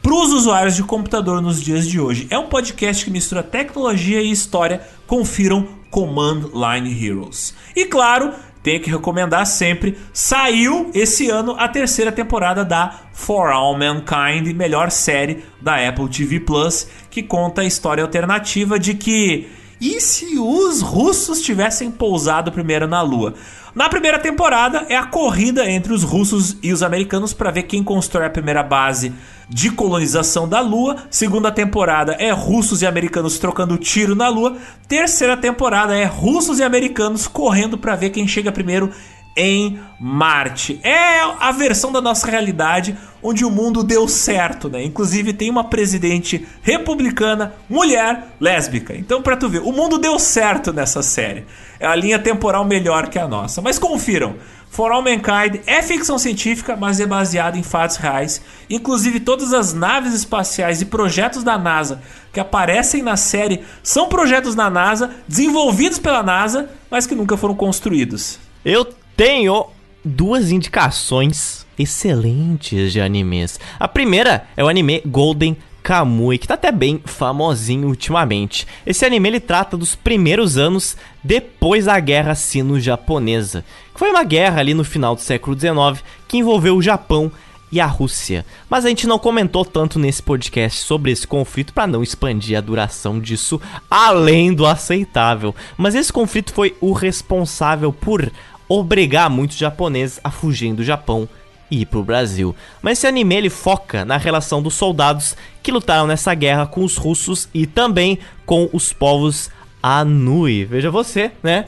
para 0.01 0.13
os 0.13 0.31
usuários 0.31 0.75
de 0.75 0.83
computador 0.83 1.41
nos 1.41 1.61
dias 1.61 1.87
de 1.87 1.99
hoje. 1.99 2.27
É 2.29 2.37
um 2.37 2.47
podcast 2.47 3.03
que 3.03 3.11
mistura 3.11 3.43
tecnologia 3.43 4.21
e 4.21 4.31
história. 4.31 4.81
Confiram 5.05 5.67
Command 5.89 6.49
Line 6.53 7.05
Heroes. 7.05 7.53
E 7.75 7.85
claro, 7.85 8.33
tenho 8.63 8.81
que 8.81 8.89
recomendar 8.89 9.45
sempre. 9.45 9.97
Saiu 10.11 10.91
esse 10.93 11.29
ano 11.29 11.55
a 11.57 11.67
terceira 11.67 12.11
temporada 12.11 12.65
da 12.65 12.93
For 13.13 13.49
All 13.49 13.77
Mankind, 13.77 14.53
melhor 14.55 14.91
série 14.91 15.43
da 15.61 15.75
Apple 15.87 16.09
TV 16.09 16.39
Plus, 16.39 16.87
que 17.09 17.23
conta 17.23 17.61
a 17.61 17.65
história 17.65 18.03
alternativa 18.03 18.77
de 18.77 18.93
que 18.93 19.47
e 19.79 20.01
se 20.01 20.39
os 20.39 20.81
russos 20.81 21.41
tivessem 21.41 21.91
pousado 21.91 22.51
primeiro 22.51 22.87
na 22.87 23.01
Lua? 23.01 23.35
Na 23.77 23.87
primeira 23.89 24.17
temporada 24.17 24.87
é 24.89 24.97
a 24.97 25.05
corrida 25.05 25.69
entre 25.69 25.93
os 25.93 26.01
russos 26.01 26.57
e 26.63 26.73
os 26.73 26.81
americanos 26.81 27.31
para 27.31 27.51
ver 27.51 27.61
quem 27.61 27.83
constrói 27.83 28.25
a 28.25 28.29
primeira 28.29 28.63
base 28.63 29.13
de 29.47 29.69
colonização 29.69 30.49
da 30.49 30.59
Lua. 30.59 30.95
Segunda 31.11 31.51
temporada 31.51 32.13
é 32.13 32.31
russos 32.31 32.81
e 32.81 32.87
americanos 32.87 33.37
trocando 33.37 33.77
tiro 33.77 34.15
na 34.15 34.29
Lua. 34.29 34.57
Terceira 34.87 35.37
temporada 35.37 35.95
é 35.95 36.05
russos 36.05 36.57
e 36.57 36.63
americanos 36.63 37.27
correndo 37.27 37.77
para 37.77 37.95
ver 37.95 38.09
quem 38.09 38.27
chega 38.27 38.51
primeiro 38.51 38.89
em 39.35 39.79
Marte. 39.99 40.79
É 40.81 41.21
a 41.39 41.51
versão 41.51 41.91
da 41.91 42.01
nossa 42.01 42.25
realidade 42.25 42.97
onde 43.21 43.45
o 43.45 43.51
mundo 43.51 43.83
deu 43.83 44.07
certo, 44.07 44.69
né? 44.69 44.83
Inclusive 44.83 45.33
tem 45.33 45.51
uma 45.51 45.65
presidente 45.65 46.47
republicana, 46.63 47.53
mulher, 47.69 48.29
lésbica. 48.39 48.95
Então, 48.95 49.21
para 49.21 49.37
tu 49.37 49.47
ver, 49.47 49.61
o 49.61 49.71
mundo 49.71 49.99
deu 49.99 50.17
certo 50.17 50.73
nessa 50.73 51.03
série. 51.03 51.45
A 51.79 51.95
linha 51.95 52.19
temporal 52.19 52.65
melhor 52.65 53.09
que 53.09 53.19
a 53.19 53.27
nossa. 53.27 53.61
Mas 53.61 53.77
confiram. 53.79 54.35
For 54.69 54.91
All 54.91 55.01
Mankind 55.01 55.61
é 55.65 55.81
ficção 55.81 56.17
científica, 56.17 56.75
mas 56.75 56.99
é 56.99 57.05
baseado 57.05 57.57
em 57.57 57.63
fatos 57.63 57.95
reais. 57.95 58.41
Inclusive, 58.69 59.19
todas 59.19 59.53
as 59.53 59.73
naves 59.73 60.13
espaciais 60.13 60.81
e 60.81 60.85
projetos 60.85 61.43
da 61.43 61.57
NASA 61.57 62.01
que 62.31 62.39
aparecem 62.39 63.01
na 63.01 63.15
série 63.15 63.61
são 63.81 64.07
projetos 64.07 64.53
da 64.53 64.69
NASA, 64.69 65.11
desenvolvidos 65.27 65.97
pela 65.97 66.21
NASA, 66.21 66.69
mas 66.91 67.07
que 67.07 67.15
nunca 67.15 67.37
foram 67.37 67.55
construídos. 67.55 68.37
Eu 68.63 68.85
tenho 69.15 69.67
duas 70.03 70.51
indicações 70.51 71.65
excelentes 71.79 72.91
de 72.91 73.01
animes. 73.01 73.59
A 73.79 73.87
primeira 73.87 74.47
é 74.55 74.63
o 74.63 74.67
anime 74.67 75.01
Golden 75.05 75.57
Kamui, 75.87 76.37
que 76.37 76.49
tá 76.49 76.55
até 76.55 76.69
bem 76.69 77.01
famosinho 77.05 77.87
ultimamente. 77.87 78.67
Esse 78.85 79.05
anime 79.05 79.29
ele 79.29 79.39
trata 79.39 79.77
dos 79.77 79.95
primeiros 79.95 80.57
anos 80.57 80.97
depois 81.23 81.85
da 81.85 81.97
Guerra 81.97 82.35
Sino-Japonesa, 82.35 83.63
que 83.93 83.97
foi 83.97 84.09
uma 84.09 84.25
guerra 84.25 84.59
ali 84.59 84.73
no 84.73 84.83
final 84.83 85.15
do 85.15 85.21
século 85.21 85.57
XIX 85.57 86.03
que 86.27 86.39
envolveu 86.39 86.75
o 86.75 86.81
Japão 86.81 87.31
e 87.71 87.79
a 87.79 87.85
Rússia. 87.85 88.45
Mas 88.69 88.83
a 88.83 88.89
gente 88.89 89.07
não 89.07 89.17
comentou 89.17 89.63
tanto 89.63 89.97
nesse 89.97 90.21
podcast 90.21 90.81
sobre 90.81 91.09
esse 91.09 91.25
conflito 91.25 91.71
para 91.71 91.87
não 91.87 92.03
expandir 92.03 92.57
a 92.57 92.61
duração 92.61 93.17
disso 93.17 93.61
além 93.89 94.53
do 94.53 94.65
aceitável. 94.65 95.55
Mas 95.77 95.95
esse 95.95 96.11
conflito 96.11 96.51
foi 96.51 96.75
o 96.81 96.91
responsável 96.91 97.93
por 97.93 98.29
obrigar 98.67 99.29
muitos 99.29 99.55
japoneses 99.55 100.19
a 100.21 100.29
fugirem 100.29 100.75
do 100.75 100.83
Japão 100.83 101.29
e 101.69 101.81
ir 101.81 101.85
pro 101.85 102.03
Brasil. 102.03 102.55
Mas 102.81 102.97
esse 102.97 103.07
anime 103.07 103.35
ele 103.35 103.49
foca 103.49 104.05
na 104.05 104.17
relação 104.17 104.61
dos 104.61 104.73
soldados 104.73 105.35
que 105.61 105.71
lutaram 105.71 106.07
nessa 106.07 106.33
guerra 106.33 106.65
com 106.65 106.83
os 106.83 106.97
russos 106.97 107.49
e 107.53 107.65
também 107.65 108.19
com 108.45 108.69
os 108.71 108.93
povos 108.93 109.49
Anui. 109.81 110.65
Veja 110.65 110.89
você, 110.89 111.31
né? 111.43 111.65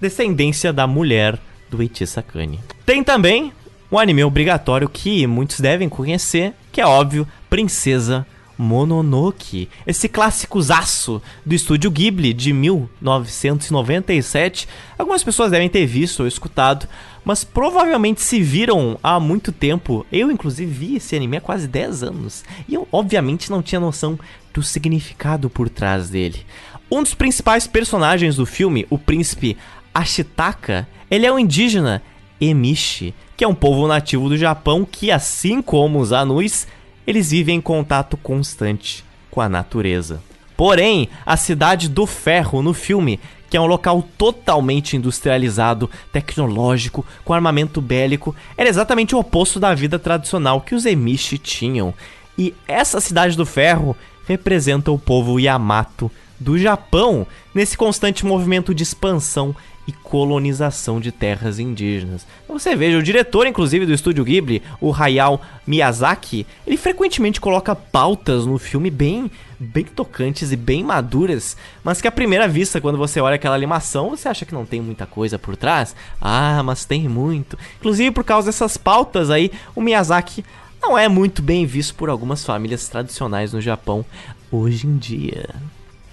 Descendência 0.00 0.72
da 0.72 0.86
mulher 0.86 1.38
do 1.70 1.82
Ichi 1.82 2.06
Sakane. 2.06 2.60
Tem 2.86 3.02
também 3.02 3.52
um 3.90 3.98
anime 3.98 4.22
obrigatório 4.22 4.88
que 4.88 5.26
muitos 5.26 5.60
devem 5.60 5.88
conhecer, 5.88 6.52
que 6.70 6.80
é 6.80 6.86
óbvio, 6.86 7.26
Princesa 7.48 8.26
Mononoke, 8.58 9.68
esse 9.86 10.08
clássico 10.08 10.60
zaço 10.60 11.22
do 11.46 11.54
estúdio 11.54 11.92
Ghibli 11.92 12.34
de 12.34 12.52
1997. 12.52 14.66
Algumas 14.98 15.22
pessoas 15.22 15.52
devem 15.52 15.68
ter 15.68 15.86
visto 15.86 16.20
ou 16.20 16.26
escutado, 16.26 16.88
mas 17.24 17.44
provavelmente 17.44 18.20
se 18.20 18.42
viram 18.42 18.98
há 19.00 19.20
muito 19.20 19.52
tempo. 19.52 20.04
Eu, 20.10 20.32
inclusive, 20.32 20.70
vi 20.70 20.96
esse 20.96 21.14
anime 21.14 21.36
há 21.36 21.40
quase 21.40 21.68
10 21.68 22.02
anos 22.02 22.44
e 22.68 22.74
eu, 22.74 22.88
obviamente, 22.90 23.50
não 23.50 23.62
tinha 23.62 23.80
noção 23.80 24.18
do 24.52 24.62
significado 24.62 25.48
por 25.48 25.68
trás 25.68 26.10
dele. 26.10 26.44
Um 26.90 27.02
dos 27.02 27.14
principais 27.14 27.66
personagens 27.66 28.34
do 28.34 28.44
filme, 28.44 28.86
o 28.90 28.98
príncipe 28.98 29.56
Ashitaka, 29.94 30.88
ele 31.10 31.26
é 31.26 31.32
um 31.32 31.38
indígena 31.38 32.02
Emishi, 32.40 33.14
que 33.36 33.44
é 33.44 33.48
um 33.48 33.54
povo 33.54 33.86
nativo 33.86 34.28
do 34.28 34.36
Japão 34.36 34.86
que, 34.90 35.10
assim 35.10 35.60
como 35.60 36.00
os 36.00 36.12
Anuis, 36.12 36.66
eles 37.08 37.30
vivem 37.30 37.56
em 37.56 37.60
contato 37.60 38.18
constante 38.18 39.02
com 39.30 39.40
a 39.40 39.48
natureza. 39.48 40.22
Porém, 40.54 41.08
a 41.24 41.38
cidade 41.38 41.88
do 41.88 42.04
ferro 42.04 42.60
no 42.60 42.74
filme, 42.74 43.18
que 43.48 43.56
é 43.56 43.60
um 43.60 43.64
local 43.64 44.06
totalmente 44.18 44.94
industrializado, 44.94 45.88
tecnológico, 46.12 47.06
com 47.24 47.32
armamento 47.32 47.80
bélico, 47.80 48.36
era 48.58 48.68
exatamente 48.68 49.14
o 49.14 49.20
oposto 49.20 49.58
da 49.58 49.74
vida 49.74 49.98
tradicional 49.98 50.60
que 50.60 50.74
os 50.74 50.84
Emishi 50.84 51.38
tinham. 51.38 51.94
E 52.36 52.54
essa 52.66 53.00
cidade 53.00 53.38
do 53.38 53.46
ferro 53.46 53.96
representa 54.26 54.90
o 54.90 54.98
povo 54.98 55.40
Yamato 55.40 56.10
do 56.38 56.58
Japão 56.58 57.26
nesse 57.54 57.74
constante 57.74 58.26
movimento 58.26 58.74
de 58.74 58.82
expansão 58.82 59.56
e 59.88 59.92
colonização 59.92 61.00
de 61.00 61.10
terras 61.10 61.58
indígenas. 61.58 62.26
Você 62.46 62.76
veja, 62.76 62.98
o 62.98 63.02
diretor, 63.02 63.46
inclusive, 63.46 63.86
do 63.86 63.94
estúdio 63.94 64.22
Ghibli, 64.22 64.62
o 64.82 64.92
Hayao 64.92 65.40
Miyazaki, 65.66 66.46
ele 66.66 66.76
frequentemente 66.76 67.40
coloca 67.40 67.74
pautas 67.74 68.44
no 68.44 68.58
filme 68.58 68.90
bem 68.90 69.30
bem 69.58 69.84
tocantes 69.84 70.52
e 70.52 70.56
bem 70.56 70.84
maduras, 70.84 71.56
mas 71.82 72.00
que 72.00 72.06
à 72.06 72.12
primeira 72.12 72.46
vista, 72.46 72.80
quando 72.80 72.96
você 72.96 73.20
olha 73.20 73.34
aquela 73.34 73.56
animação, 73.56 74.10
você 74.10 74.28
acha 74.28 74.44
que 74.44 74.54
não 74.54 74.64
tem 74.64 74.80
muita 74.80 75.04
coisa 75.04 75.36
por 75.36 75.56
trás. 75.56 75.96
Ah, 76.20 76.62
mas 76.62 76.84
tem 76.84 77.08
muito. 77.08 77.58
Inclusive 77.80 78.12
por 78.12 78.22
causa 78.22 78.46
dessas 78.46 78.76
pautas 78.76 79.30
aí, 79.30 79.50
o 79.74 79.80
Miyazaki 79.80 80.44
não 80.80 80.96
é 80.96 81.08
muito 81.08 81.42
bem 81.42 81.66
visto 81.66 81.94
por 81.94 82.08
algumas 82.08 82.44
famílias 82.44 82.88
tradicionais 82.88 83.52
no 83.52 83.60
Japão 83.60 84.04
hoje 84.52 84.86
em 84.86 84.96
dia. 84.96 85.48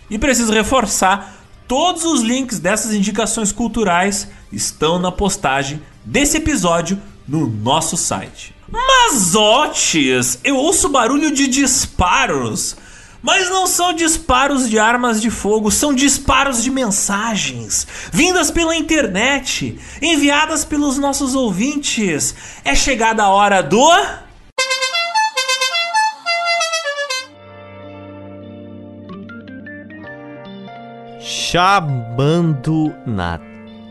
E 0.10 0.18
preciso 0.18 0.52
reforçar, 0.52 1.45
todos 1.68 2.04
os 2.04 2.22
links 2.22 2.60
dessas 2.60 2.94
indicações 2.94 3.52
culturais 3.52 4.28
estão 4.52 5.00
na 5.00 5.12
postagem 5.12 5.82
desse 6.04 6.38
episódio 6.38 7.02
no 7.28 7.48
nosso 7.48 7.98
site. 7.98 8.56
Mas, 8.70 9.36
Otis, 9.36 10.40
eu 10.44 10.56
ouço 10.56 10.90
barulho 10.90 11.32
de 11.32 11.48
disparos. 11.48 12.76
Mas 13.22 13.50
não 13.50 13.66
são 13.66 13.92
disparos 13.92 14.70
de 14.70 14.78
armas 14.78 15.20
de 15.20 15.32
fogo, 15.32 15.72
são 15.72 15.96
disparos 15.96 16.62
de 16.62 16.70
mensagens, 16.70 17.88
vindas 18.12 18.52
pela 18.52 18.76
internet, 18.76 19.80
enviadas 20.00 20.64
pelos 20.64 21.00
nossos 21.00 21.34
ouvintes. 21.34 22.36
É 22.64 22.76
chegada 22.76 23.24
a 23.24 23.30
hora 23.30 23.64
do. 23.64 23.90
Chamando 31.28 32.94
na 33.04 33.40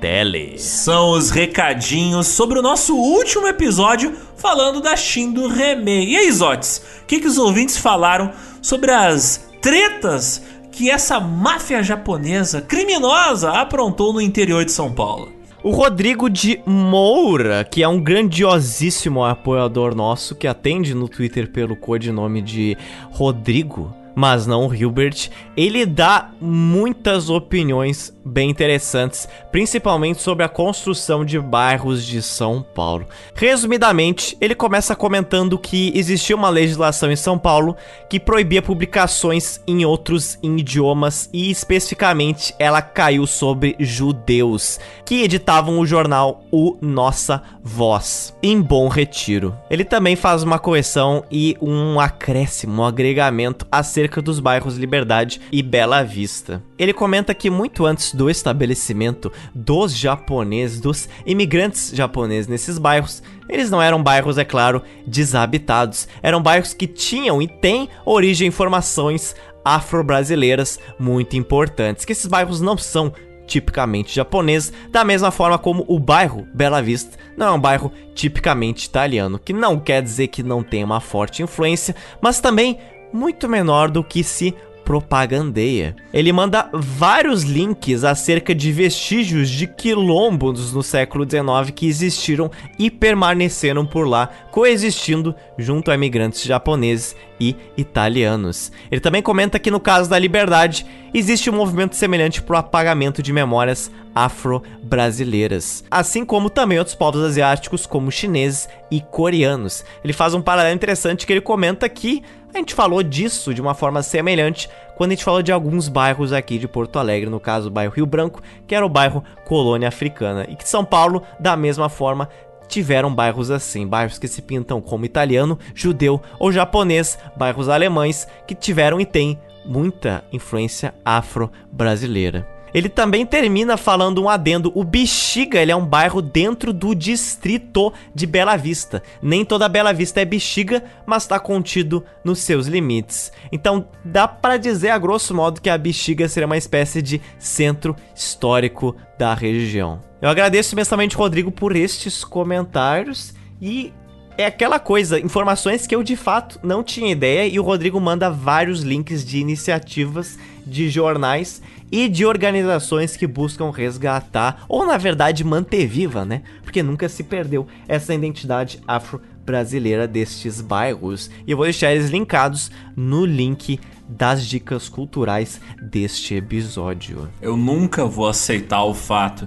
tele. 0.01 0.57
São 0.57 1.11
os 1.11 1.31
recadinhos 1.31 2.29
sobre 2.29 2.61
o 2.61 2.63
nosso 2.63 2.97
último 2.97 3.49
episódio 3.49 4.15
falando 4.37 4.81
da 4.81 4.95
Shin 4.95 5.33
do 5.33 5.49
Remei. 5.49 6.11
E 6.11 6.17
aí, 6.17 6.31
Zotes, 6.31 7.01
o 7.03 7.07
que, 7.07 7.19
que 7.19 7.27
os 7.27 7.37
ouvintes 7.37 7.77
falaram 7.77 8.31
sobre 8.63 8.93
as 8.93 9.51
tretas 9.61 10.45
que 10.71 10.89
essa 10.89 11.19
máfia 11.19 11.83
japonesa 11.83 12.61
criminosa 12.61 13.51
aprontou 13.51 14.13
no 14.13 14.21
interior 14.21 14.65
de 14.65 14.71
São 14.71 14.93
Paulo? 14.93 15.33
O 15.61 15.73
Rodrigo 15.73 16.31
de 16.31 16.61
Moura, 16.65 17.65
que 17.65 17.83
é 17.83 17.89
um 17.89 18.01
grandiosíssimo 18.01 19.25
apoiador 19.25 19.93
nosso, 19.93 20.37
que 20.37 20.47
atende 20.47 20.95
no 20.95 21.09
Twitter 21.09 21.51
pelo 21.51 21.75
codinome 21.75 22.41
de 22.41 22.79
Rodrigo, 23.11 23.93
mas 24.15 24.47
não 24.47 24.73
Hilbert, 24.73 25.31
ele 25.57 25.85
dá 25.85 26.31
muitas 26.41 27.31
opiniões 27.31 28.15
bem 28.25 28.49
interessantes, 28.49 29.29
principalmente 29.53 30.23
sobre 30.23 30.45
a 30.45 30.49
construção 30.49 31.25
de 31.25 31.39
bairros 31.39 32.05
de 32.05 32.23
São 32.23 32.63
Paulo. 32.63 33.07
Resumidamente, 33.35 34.37
ele 34.41 34.55
começa 34.55 34.97
comentando 34.97 35.59
que 35.59 35.93
existia 35.95 36.35
uma 36.35 36.49
legislação 36.49 37.13
em 37.13 37.17
São 37.17 37.39
Paulo 37.39 37.77
que 38.09 38.19
proibia 38.19 38.63
publicações 38.63 39.61
em 39.67 39.85
outros 39.85 40.39
idiomas 40.43 41.29
e 41.33 41.51
especificamente 41.51 42.55
ela 42.59 42.81
caiu 42.81 43.27
sobre 43.27 43.77
judeus 43.79 44.81
que 45.05 45.23
editavam 45.23 45.79
o 45.79 45.87
jornal 45.87 46.43
O 46.51 46.77
Nossa 46.81 47.43
Voz 47.63 48.35
em 48.43 48.61
Bom 48.61 48.89
Retiro. 48.89 49.57
Ele 49.69 49.85
também 49.85 50.17
faz 50.17 50.43
uma 50.43 50.59
correção 50.59 51.25
e 51.31 51.57
um 51.61 52.01
acréscimo, 52.01 52.83
um 52.83 52.85
agregamento 52.85 53.67
acerca 53.71 54.04
dos 54.23 54.41
bairros 54.41 54.77
Liberdade 54.77 55.41
e 55.51 55.63
Bela 55.63 56.03
Vista. 56.03 56.63
Ele 56.79 56.93
comenta 56.93 57.35
que 57.35 57.51
muito 57.51 57.87
antes 57.87 58.15
do 58.15 58.31
estabelecimento 58.31 59.33
dos 59.55 59.97
japoneses, 59.97 60.81
dos 60.81 61.09
imigrantes 61.27 61.91
japoneses 61.95 62.47
nesses 62.47 62.79
bairros, 62.79 63.23
eles 63.49 63.71
não 63.71 63.81
eram 63.81 64.03
bairros, 64.03 64.39
é 64.39 64.45
claro, 64.45 64.83
desabitados. 65.07 66.09
Eram 66.23 66.43
bairros 66.43 66.75
que 66.75 66.87
tinham 66.87 67.41
e 67.41 67.49
têm 67.49 67.89
origem 68.05 68.49
em 68.49 68.51
formações 68.51 69.35
afro-brasileiras 69.65 70.79
muito 70.99 71.37
importantes. 71.37 72.05
Que 72.05 72.13
esses 72.13 72.27
bairros 72.27 72.61
não 72.61 72.77
são 72.77 73.13
tipicamente 73.47 74.15
japoneses, 74.15 74.73
da 74.91 75.05
mesma 75.05 75.31
forma 75.31 75.59
como 75.59 75.85
o 75.87 75.99
bairro 75.99 76.47
Bela 76.55 76.81
Vista 76.81 77.19
não 77.37 77.49
é 77.49 77.51
um 77.53 77.61
bairro 77.61 77.93
tipicamente 78.15 78.87
italiano, 78.87 79.39
que 79.39 79.53
não 79.53 79.79
quer 79.79 80.03
dizer 80.03 80.29
que 80.29 80.43
não 80.43 80.63
tem 80.63 80.85
uma 80.85 81.01
forte 81.01 81.43
influência, 81.43 81.95
mas 82.21 82.41
também 82.41 82.79
muito 83.15 83.49
menor 83.49 83.91
do 83.91 84.03
que 84.03 84.25
se 84.25 84.55
propagandeia. 84.85 85.97
Ele 86.13 86.33
manda 86.33 86.69
vários 86.73 87.43
links 87.43 88.05
acerca 88.05 88.55
de 88.55 88.71
vestígios 88.71 89.49
de 89.49 89.67
quilombos 89.67 90.73
no 90.73 90.83
século 90.83 91.25
XIX 91.25 91.73
que 91.75 91.87
existiram 91.87 92.51
e 92.79 92.91
permaneceram 92.91 93.87
por 93.87 94.07
lá, 94.07 94.29
coexistindo 94.51 95.35
junto 95.57 95.91
a 95.91 95.95
imigrantes 95.95 96.45
japoneses 96.45 97.17
e 97.41 97.57
italianos. 97.77 98.71
Ele 98.91 99.01
também 99.01 99.23
comenta 99.23 99.59
que 99.59 99.71
no 99.71 99.81
caso 99.81 100.11
da 100.11 100.19
liberdade 100.19 100.85
existe 101.15 101.49
um 101.49 101.55
movimento 101.55 101.97
semelhante 101.97 102.43
para 102.43 102.57
o 102.57 102.59
apagamento 102.59 103.23
de 103.23 103.33
memórias 103.33 103.91
afro-brasileiras, 104.15 105.83
assim 105.91 106.25
como 106.25 106.49
também 106.49 106.79
outros 106.79 106.95
povos 106.95 107.23
asiáticos 107.23 107.87
como 107.87 108.13
chineses 108.13 108.69
e 108.91 109.01
coreanos. 109.01 109.85
Ele 110.05 110.13
faz 110.13 110.35
um 110.35 110.43
paralelo 110.43 110.77
interessante 110.77 111.27
que 111.27 111.33
ele 111.33 111.41
comenta 111.41 111.89
que 111.89 112.23
a 112.55 112.59
gente 112.59 112.75
falou 112.75 113.03
disso 113.03 113.53
de 113.53 113.61
uma 113.61 113.75
forma 113.75 114.03
semelhante 114.03 114.71
quando 114.97 115.11
a 115.11 115.15
gente 115.15 115.25
falou 115.25 115.43
de 115.43 115.51
alguns 115.51 115.89
bairros 115.89 116.33
aqui 116.33 116.57
de 116.57 116.69
Porto 116.69 116.99
Alegre, 116.99 117.29
no 117.29 117.41
caso 117.41 117.67
o 117.67 117.71
bairro 117.71 117.93
Rio 117.93 118.07
Branco, 118.07 118.41
que 118.67 118.75
era 118.75 118.87
o 118.87 118.89
bairro 118.89 119.25
Colônia 119.45 119.89
Africana, 119.89 120.47
e 120.49 120.55
que 120.55 120.69
São 120.69 120.85
Paulo, 120.85 121.23
da 121.41 121.57
mesma 121.57 121.89
forma, 121.89 122.29
tiveram 122.69 123.13
bairros 123.13 123.51
assim, 123.51 123.87
bairros 123.87 124.19
que 124.19 124.29
se 124.29 124.41
pintam 124.41 124.81
como 124.81 125.05
italiano, 125.05 125.59
judeu 125.75 126.21
ou 126.39 126.53
japonês, 126.53 127.19
bairros 127.37 127.69
alemães 127.69 128.29
que 128.47 128.55
tiveram 128.55 129.01
e 129.01 129.07
têm 129.07 129.39
muita 129.65 130.25
influência 130.33 130.95
afro-brasileira. 131.05 132.54
Ele 132.75 132.89
também 132.89 133.25
termina 133.25 133.77
falando 133.77 134.21
um 134.21 134.29
adendo. 134.29 134.73
O 134.75 134.83
Bexiga, 134.83 135.61
ele 135.61 135.71
é 135.71 135.77
um 135.77 135.87
bairro 135.87 136.21
dentro 136.21 136.73
do 136.73 136.93
distrito 136.93 137.93
de 138.13 138.27
Bela 138.27 138.57
Vista. 138.57 139.01
Nem 139.23 139.45
toda 139.45 139.69
Bela 139.69 139.93
Vista 139.93 140.21
é 140.21 140.25
Bexiga, 140.25 140.83
mas 141.07 141.23
está 141.23 141.39
contido 141.39 142.05
nos 142.25 142.41
seus 142.41 142.67
limites. 142.67 143.33
Então, 143.53 143.87
dá 144.05 144.27
para 144.27 144.57
dizer 144.57 144.91
a 144.91 144.99
grosso 144.99 145.33
modo 145.33 145.61
que 145.61 145.71
a 145.71 145.79
Bexiga 145.79 146.29
seria 146.29 146.47
uma 146.47 146.57
espécie 146.57 147.01
de 147.01 147.23
centro 147.39 147.95
histórico 148.13 148.97
da 149.17 149.33
região. 149.33 150.01
Eu 150.21 150.29
agradeço 150.29 150.75
imensamente, 150.75 151.17
Rodrigo, 151.17 151.53
por 151.53 151.77
estes 151.77 152.25
comentários 152.25 153.35
e 153.63 153.93
é 154.37 154.47
aquela 154.47 154.81
coisa, 154.81 155.21
informações 155.21 155.87
que 155.87 155.95
eu 155.95 156.03
de 156.03 156.17
fato 156.17 156.59
não 156.61 156.83
tinha 156.83 157.13
ideia 157.13 157.47
e 157.47 157.61
o 157.61 157.63
Rodrigo 157.63 158.01
manda 158.01 158.29
vários 158.29 158.83
links 158.83 159.25
de 159.25 159.39
iniciativas 159.39 160.37
de 160.67 160.89
jornais 160.91 161.63
e 161.95 162.09
de 162.09 162.27
organizações 162.27 163.17
que 163.17 163.25
buscam 163.25 163.71
resgatar, 163.71 164.65
ou 164.69 164.85
na 164.85 164.97
verdade 164.97 165.45
manter 165.45 165.87
viva, 165.87 166.25
né? 166.25 166.43
Porque 166.65 166.83
nunca 166.83 167.09
se 167.09 167.23
perdeu 167.23 167.69
essa 167.87 168.13
identidade 168.13 168.81
afro-brasileira 168.85 170.09
destes 170.09 170.61
bairros. 170.61 171.31
E 171.47 171.53
eu 171.53 171.57
vou 171.57 171.67
deixar 171.67 171.95
eles 171.95 172.11
linkados 172.11 172.69
no 172.97 173.25
link 173.25 173.79
das 174.09 174.45
dicas 174.45 174.89
culturais 174.89 175.61
deste 175.81 176.35
episódio. 176.35 177.29
Eu 177.41 177.57
nunca 177.57 178.05
vou 178.05 178.27
aceitar 178.27 178.83
o 178.83 178.93
fato 178.93 179.47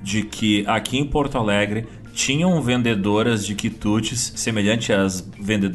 de 0.00 0.22
que 0.22 0.64
aqui 0.68 0.98
em 0.98 1.04
Porto 1.04 1.36
Alegre 1.36 1.84
tinham 2.12 2.62
vendedoras 2.62 3.44
de 3.44 3.56
quitutes, 3.56 4.34
semelhante 4.36 4.92
às 4.92 5.28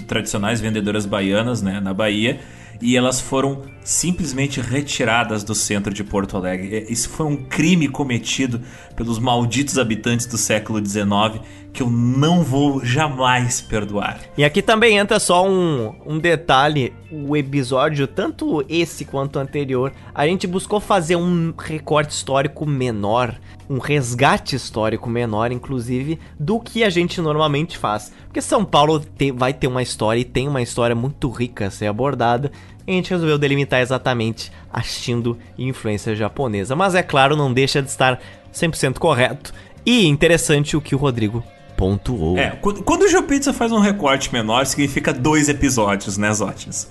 tradicionais 0.08 0.62
vendedoras 0.62 1.06
baianas, 1.06 1.62
né, 1.62 1.82
na 1.82 1.94
Bahia, 1.94 2.40
e 2.82 2.96
elas 2.96 3.20
foram 3.20 3.73
simplesmente 3.84 4.62
retiradas 4.62 5.44
do 5.44 5.54
centro 5.54 5.94
de 5.94 6.04
Porto 6.04 6.38
Alegre. 6.38 6.86
Isso 6.90 7.10
foi 7.10 7.26
um 7.26 7.36
crime 7.36 7.88
cometido 7.88 8.62
pelos 8.96 9.20
malditos 9.20 9.78
habitantes 9.78 10.26
do 10.26 10.38
século 10.38 10.84
XIX 10.84 11.42
que 11.74 11.82
eu 11.82 11.90
não 11.90 12.44
vou 12.44 12.86
jamais 12.86 13.60
perdoar. 13.60 14.20
E 14.38 14.46
aqui 14.46 14.62
também 14.62 14.98
entra 14.98 15.20
só 15.20 15.46
um, 15.48 15.96
um 16.06 16.20
detalhe: 16.20 16.94
o 17.12 17.36
episódio, 17.36 18.08
tanto 18.08 18.64
esse 18.70 19.04
quanto 19.04 19.38
o 19.38 19.40
anterior, 19.40 19.92
a 20.14 20.28
gente 20.28 20.46
buscou 20.46 20.80
fazer 20.80 21.16
um 21.16 21.52
recorte 21.58 22.12
histórico 22.12 22.66
menor, 22.66 23.36
um 23.68 23.80
resgate 23.80 24.56
histórico 24.56 25.10
menor, 25.10 25.52
inclusive, 25.52 26.20
do 26.40 26.60
que 26.60 26.84
a 26.84 26.90
gente 26.92 27.20
normalmente 27.20 27.76
faz. 27.78 28.14
Porque 28.26 28.42
São 28.42 28.64
Paulo 28.64 29.00
te, 29.00 29.32
vai 29.32 29.52
ter 29.52 29.68
uma 29.68 29.82
história 29.82 30.20
e 30.20 30.26
tem 30.26 30.48
uma 30.48 30.62
história 30.62 30.96
muito 30.96 31.30
rica 31.30 31.68
a 31.68 31.72
ser 31.72 31.88
abordada. 31.88 32.52
E 32.86 32.92
a 32.92 32.96
gente 32.96 33.12
resolveu 33.12 33.38
delimitar 33.38 33.82
exatamente 33.82 34.52
a 34.72 34.82
Shindo 34.82 35.38
e 35.58 35.66
influência 35.66 36.16
japonesa. 36.16 36.76
Mas 36.76 36.96
é 36.96 37.04
claro, 37.04 37.36
não 37.36 37.54
deixa 37.54 37.82
de 37.82 37.90
estar 37.90 38.20
100% 38.54 38.98
correto. 39.00 39.54
E 39.86 40.06
interessante 40.06 40.78
o 40.78 40.82
que 40.82 40.96
o 40.96 40.98
Rodrigo 40.98 41.44
pontuou. 41.76 42.38
É, 42.38 42.52
quando 42.86 43.04
o 43.04 43.10
GeoPizza 43.10 43.52
faz 43.52 43.72
um 43.72 43.80
recorte 43.80 44.32
menor, 44.32 44.66
significa 44.66 45.14
dois 45.14 45.50
episódios, 45.50 46.18
né, 46.18 46.32
Zotes? 46.34 46.88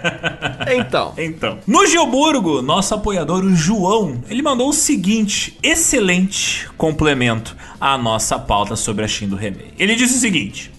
então. 0.74 1.12
então. 1.18 1.58
No 1.66 1.86
Geoburgo, 1.86 2.62
nosso 2.62 2.94
apoiador, 2.94 3.44
o 3.44 3.54
João, 3.54 4.22
ele 4.30 4.42
mandou 4.42 4.68
o 4.68 4.72
seguinte 4.72 5.58
excelente 5.62 6.68
complemento 6.76 7.56
à 7.80 7.98
nossa 7.98 8.38
pauta 8.38 8.76
sobre 8.76 9.04
a 9.04 9.08
Shin 9.08 9.28
do 9.28 9.36
Remei. 9.36 9.72
Ele 9.78 9.94
disse 9.94 10.16
o 10.16 10.20
seguinte: 10.20 10.72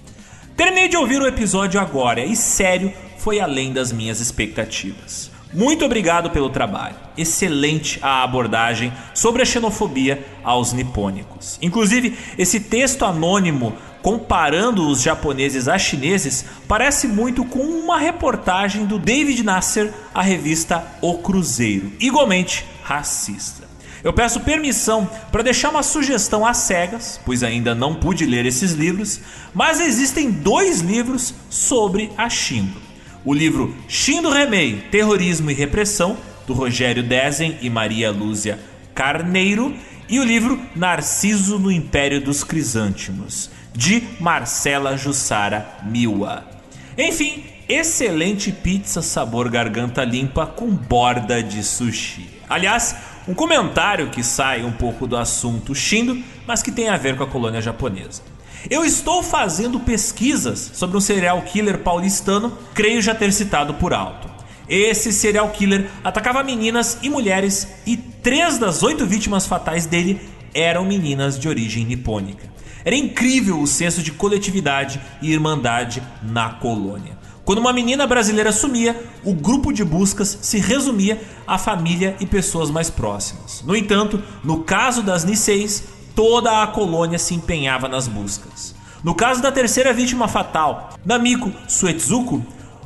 Terminei 0.56 0.88
de 0.88 0.96
ouvir 0.96 1.20
o 1.20 1.28
episódio 1.28 1.80
agora 1.80 2.24
e 2.24 2.36
sério, 2.36 2.94
foi 3.18 3.40
além 3.40 3.74
das 3.74 3.92
minhas 3.92 4.20
expectativas. 4.20 5.32
Muito 5.52 5.86
obrigado 5.86 6.30
pelo 6.30 6.50
trabalho. 6.50 6.96
Excelente 7.18 8.00
a 8.02 8.24
abordagem 8.24 8.94
sobre 9.14 9.42
a 9.42 9.46
xenofobia 9.46 10.26
aos 10.44 10.74
nipônicos. 10.74 11.58
Inclusive, 11.62 12.18
esse 12.38 12.60
texto 12.60 13.04
anônimo 13.04 13.76
comparando 14.02 14.88
os 14.88 15.02
japoneses 15.02 15.68
a 15.68 15.78
chineses 15.78 16.46
parece 16.68 17.08
muito 17.08 17.46
com 17.46 17.60
uma 17.60 17.98
reportagem 17.98 18.86
do 18.86 19.00
David 19.00 19.44
Nasser 19.44 19.92
à 20.14 20.22
revista 20.22 20.86
O 21.02 21.20
Cruzeiro, 21.20 21.92
igualmente 22.00 22.66
racista. 22.84 23.63
Eu 24.04 24.12
peço 24.12 24.42
permissão 24.42 25.10
para 25.32 25.44
deixar 25.44 25.70
uma 25.70 25.84
sugestão 25.84 26.46
às 26.46 26.58
cegas, 26.58 27.20
pois 27.26 27.42
ainda 27.42 27.74
não 27.74 27.96
pude 27.96 28.26
ler 28.26 28.46
esses 28.46 28.74
livros, 28.74 29.22
mas 29.54 29.80
existem 29.80 30.30
dois 30.30 30.82
livros 30.82 31.34
sobre 31.50 32.12
a 32.18 32.30
Shindo 32.30 32.84
o 33.26 33.34
livro 33.34 33.76
Shindo 33.88 34.30
Remei, 34.30 34.84
Terrorismo 34.92 35.50
e 35.50 35.54
Repressão, 35.54 36.18
do 36.46 36.54
Rogério 36.54 37.02
Dezen 37.02 37.58
e 37.62 37.70
Maria 37.70 38.12
Lúcia 38.12 38.60
Carneiro, 38.94 39.74
e 40.10 40.20
o 40.20 40.24
livro 40.24 40.60
Narciso 40.76 41.58
no 41.58 41.72
Império 41.72 42.20
dos 42.20 42.44
Crisântimos, 42.44 43.50
de 43.74 44.04
Marcela 44.20 44.98
Jussara 44.98 45.66
Miwa. 45.84 46.46
Enfim, 46.98 47.46
excelente 47.68 48.52
pizza 48.52 49.02
sabor 49.02 49.50
garganta 49.50 50.04
limpa 50.04 50.46
com 50.46 50.68
borda 50.68 51.42
de 51.42 51.64
sushi. 51.64 52.30
Aliás, 52.48 52.96
um 53.28 53.34
comentário 53.34 54.10
que 54.10 54.24
sai 54.24 54.64
um 54.64 54.72
pouco 54.72 55.08
do 55.08 55.16
assunto 55.16 55.74
Shindo, 55.74 56.22
mas 56.46 56.62
que 56.62 56.72
tem 56.72 56.90
a 56.90 56.98
ver 56.98 57.16
com 57.16 57.24
a 57.24 57.28
colônia 57.28 57.62
japonesa. 57.62 58.22
Eu 58.70 58.84
estou 58.86 59.24
fazendo 59.24 59.80
pesquisas 59.80 60.72
sobre 60.74 60.98
um 60.98 61.02
serial 61.02 61.42
killer 61.42 61.80
paulistano, 61.80 62.58
creio 62.74 63.02
já 63.02 63.14
ter 63.14 63.32
citado 63.32 63.74
por 63.76 63.94
alto. 63.94 64.30
Esse 64.68 65.12
serial 65.12 65.50
killer 65.50 65.90
atacava 66.04 66.44
meninas 66.44 66.98
e 67.02 67.10
mulheres, 67.10 67.68
e 67.86 67.98
três 67.98 68.58
das 68.58 68.84
oito 68.84 69.06
vítimas 69.06 69.46
fatais 69.46 69.86
dele 69.86 70.20
eram 70.54 70.86
meninas 70.86 71.38
de 71.38 71.50
origem 71.50 71.86
nipônica. 71.86 72.52
Era 72.86 72.96
incrível 72.96 73.60
o 73.60 73.68
senso 73.68 74.02
de 74.02 74.12
coletividade 74.12 75.00
e 75.22 75.32
irmandade 75.32 76.02
na 76.22 76.50
colônia. 76.50 77.18
Quando 77.46 77.60
uma 77.60 77.74
menina 77.74 78.08
brasileira 78.08 78.54
sumia, 78.54 79.04
o 79.24 79.34
grupo 79.34 79.74
de 79.74 79.84
buscas 79.84 80.38
se 80.42 80.60
resumia 80.60 81.22
à 81.46 81.58
família 81.58 82.16
e 82.22 82.26
pessoas 82.26 82.70
mais 82.70 82.90
próximas. 82.90 83.62
No 83.66 83.76
entanto, 83.76 84.22
no 84.44 84.64
caso 84.64 85.04
das 85.04 85.26
Niseis, 85.26 85.84
toda 86.16 86.64
a 86.64 86.68
colônia 86.68 87.20
se 87.20 87.34
empenhava 87.34 87.90
nas 87.90 88.08
buscas. 88.08 88.74
No 89.04 89.14
caso 89.14 89.42
da 89.42 89.52
terceira 89.52 89.92
vítima 89.92 90.30
fatal, 90.30 90.92
Namiko 91.06 91.52
Suetsuko, 91.68 92.42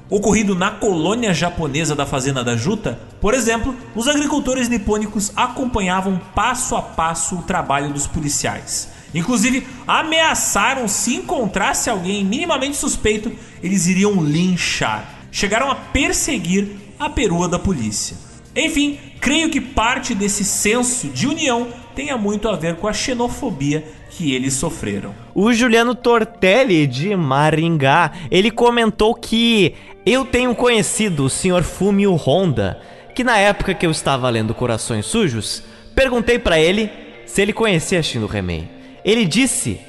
ocorrido 0.09 0.55
na 0.55 0.71
colônia 0.71 1.35
japonesa 1.35 1.95
da 1.95 2.07
fazenda 2.07 2.43
da 2.43 2.55
Juta, 2.55 2.99
por 3.21 3.35
exemplo, 3.35 3.75
os 3.93 4.07
agricultores 4.07 4.67
nipônicos 4.67 5.31
acompanhavam 5.35 6.19
passo 6.33 6.75
a 6.75 6.81
passo 6.81 7.35
o 7.35 7.43
trabalho 7.43 7.93
dos 7.93 8.07
policiais. 8.07 8.96
Inclusive, 9.17 9.65
ameaçaram 9.87 10.87
se 10.87 11.15
encontrasse 11.15 11.89
alguém 11.89 12.23
minimamente 12.23 12.77
suspeito, 12.77 13.31
eles 13.63 13.87
iriam 13.87 14.23
linchar. 14.23 15.27
Chegaram 15.31 15.69
a 15.71 15.75
perseguir 15.75 16.69
a 16.99 17.09
perua 17.09 17.47
da 17.47 17.59
polícia. 17.59 18.15
Enfim, 18.55 18.97
creio 19.19 19.49
que 19.49 19.61
parte 19.61 20.15
desse 20.15 20.43
senso 20.43 21.07
de 21.09 21.27
união 21.27 21.67
tenha 21.95 22.17
muito 22.17 22.47
a 22.47 22.55
ver 22.55 22.75
com 22.75 22.87
a 22.87 22.93
xenofobia 22.93 23.83
que 24.09 24.33
eles 24.33 24.53
sofreram. 24.53 25.13
O 25.33 25.51
Juliano 25.51 25.93
Tortelli 25.93 26.87
de 26.87 27.15
Maringá, 27.15 28.11
ele 28.31 28.51
comentou 28.51 29.13
que 29.13 29.73
eu 30.05 30.25
tenho 30.25 30.55
conhecido 30.55 31.25
o 31.25 31.29
Sr. 31.29 31.63
Fumio 31.63 32.15
Honda, 32.15 32.79
que 33.13 33.23
na 33.23 33.37
época 33.37 33.73
que 33.73 33.85
eu 33.85 33.91
estava 33.91 34.29
lendo 34.29 34.53
Corações 34.53 35.05
Sujos, 35.05 35.63
perguntei 35.95 36.39
para 36.39 36.59
ele 36.59 36.89
se 37.25 37.41
ele 37.41 37.53
conhecia 37.53 38.01
Shindo 38.01 38.27
Remei. 38.27 38.76
Ele 39.07 39.23
disse: 39.23 39.79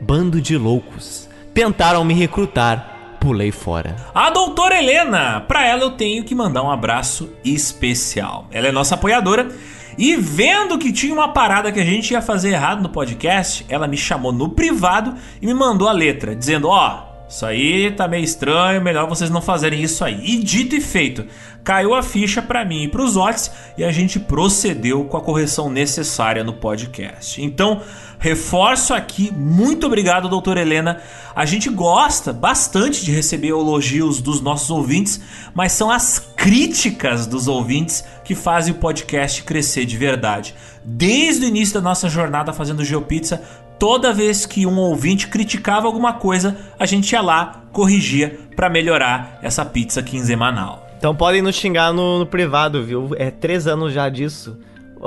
"Bando 0.00 0.40
de 0.40 0.58
loucos. 0.58 1.28
Tentaram 1.54 2.04
me 2.04 2.12
recrutar, 2.12 3.16
pulei 3.20 3.52
fora. 3.52 3.94
A 4.12 4.30
doutora 4.30 4.76
Helena, 4.76 5.40
para 5.42 5.64
ela 5.64 5.82
eu 5.82 5.92
tenho 5.92 6.24
que 6.24 6.34
mandar 6.34 6.64
um 6.64 6.70
abraço 6.70 7.32
especial. 7.44 8.48
Ela 8.50 8.66
é 8.66 8.72
nossa 8.72 8.96
apoiadora 8.96 9.48
e 9.96 10.16
vendo 10.16 10.76
que 10.76 10.92
tinha 10.92 11.14
uma 11.14 11.28
parada 11.28 11.70
que 11.70 11.78
a 11.78 11.84
gente 11.84 12.10
ia 12.10 12.20
fazer 12.20 12.50
errado 12.50 12.82
no 12.82 12.88
podcast, 12.88 13.64
ela 13.68 13.86
me 13.86 13.96
chamou 13.96 14.32
no 14.32 14.48
privado 14.48 15.14
e 15.40 15.46
me 15.46 15.54
mandou 15.54 15.86
a 15.88 15.92
letra, 15.92 16.34
dizendo: 16.34 16.66
Ó, 16.66 17.13
isso 17.28 17.46
aí 17.46 17.90
tá 17.90 18.06
meio 18.06 18.24
estranho, 18.24 18.82
melhor 18.82 19.08
vocês 19.08 19.30
não 19.30 19.40
fazerem 19.42 19.82
isso 19.82 20.04
aí. 20.04 20.20
E 20.24 20.38
dito 20.38 20.76
e 20.76 20.80
feito, 20.80 21.26
caiu 21.62 21.94
a 21.94 22.02
ficha 22.02 22.42
para 22.42 22.64
mim 22.64 22.84
e 22.84 22.88
pros 22.88 23.16
Otis 23.16 23.50
e 23.76 23.84
a 23.84 23.90
gente 23.90 24.20
procedeu 24.20 25.04
com 25.04 25.16
a 25.16 25.20
correção 25.20 25.70
necessária 25.70 26.44
no 26.44 26.52
podcast. 26.52 27.42
Então, 27.42 27.82
Reforço 28.24 28.94
aqui, 28.94 29.30
muito 29.36 29.86
obrigado, 29.86 30.30
doutora 30.30 30.62
Helena. 30.62 31.02
A 31.36 31.44
gente 31.44 31.68
gosta 31.68 32.32
bastante 32.32 33.04
de 33.04 33.12
receber 33.12 33.48
elogios 33.48 34.18
dos 34.18 34.40
nossos 34.40 34.70
ouvintes, 34.70 35.20
mas 35.52 35.72
são 35.72 35.90
as 35.90 36.18
críticas 36.34 37.26
dos 37.26 37.48
ouvintes 37.48 38.02
que 38.24 38.34
fazem 38.34 38.72
o 38.72 38.78
podcast 38.78 39.42
crescer 39.42 39.84
de 39.84 39.98
verdade. 39.98 40.54
Desde 40.82 41.44
o 41.44 41.48
início 41.48 41.74
da 41.74 41.82
nossa 41.82 42.08
jornada 42.08 42.50
fazendo 42.54 42.82
GeoPizza, 42.82 43.42
toda 43.78 44.12
vez 44.12 44.46
que 44.46 44.66
um 44.66 44.78
ouvinte 44.78 45.28
criticava 45.28 45.86
alguma 45.86 46.14
coisa, 46.14 46.56
a 46.78 46.86
gente 46.86 47.12
ia 47.12 47.20
lá, 47.20 47.62
corrigia 47.72 48.38
para 48.54 48.68
melhorar 48.68 49.38
essa 49.42 49.64
pizza 49.64 50.02
quinzenal. 50.02 50.86
Então 50.96 51.14
podem 51.14 51.42
nos 51.42 51.54
xingar 51.54 51.92
no, 51.92 52.20
no 52.20 52.26
privado, 52.26 52.82
viu? 52.82 53.10
É 53.16 53.30
três 53.30 53.66
anos 53.66 53.92
já 53.92 54.08
disso 54.08 54.58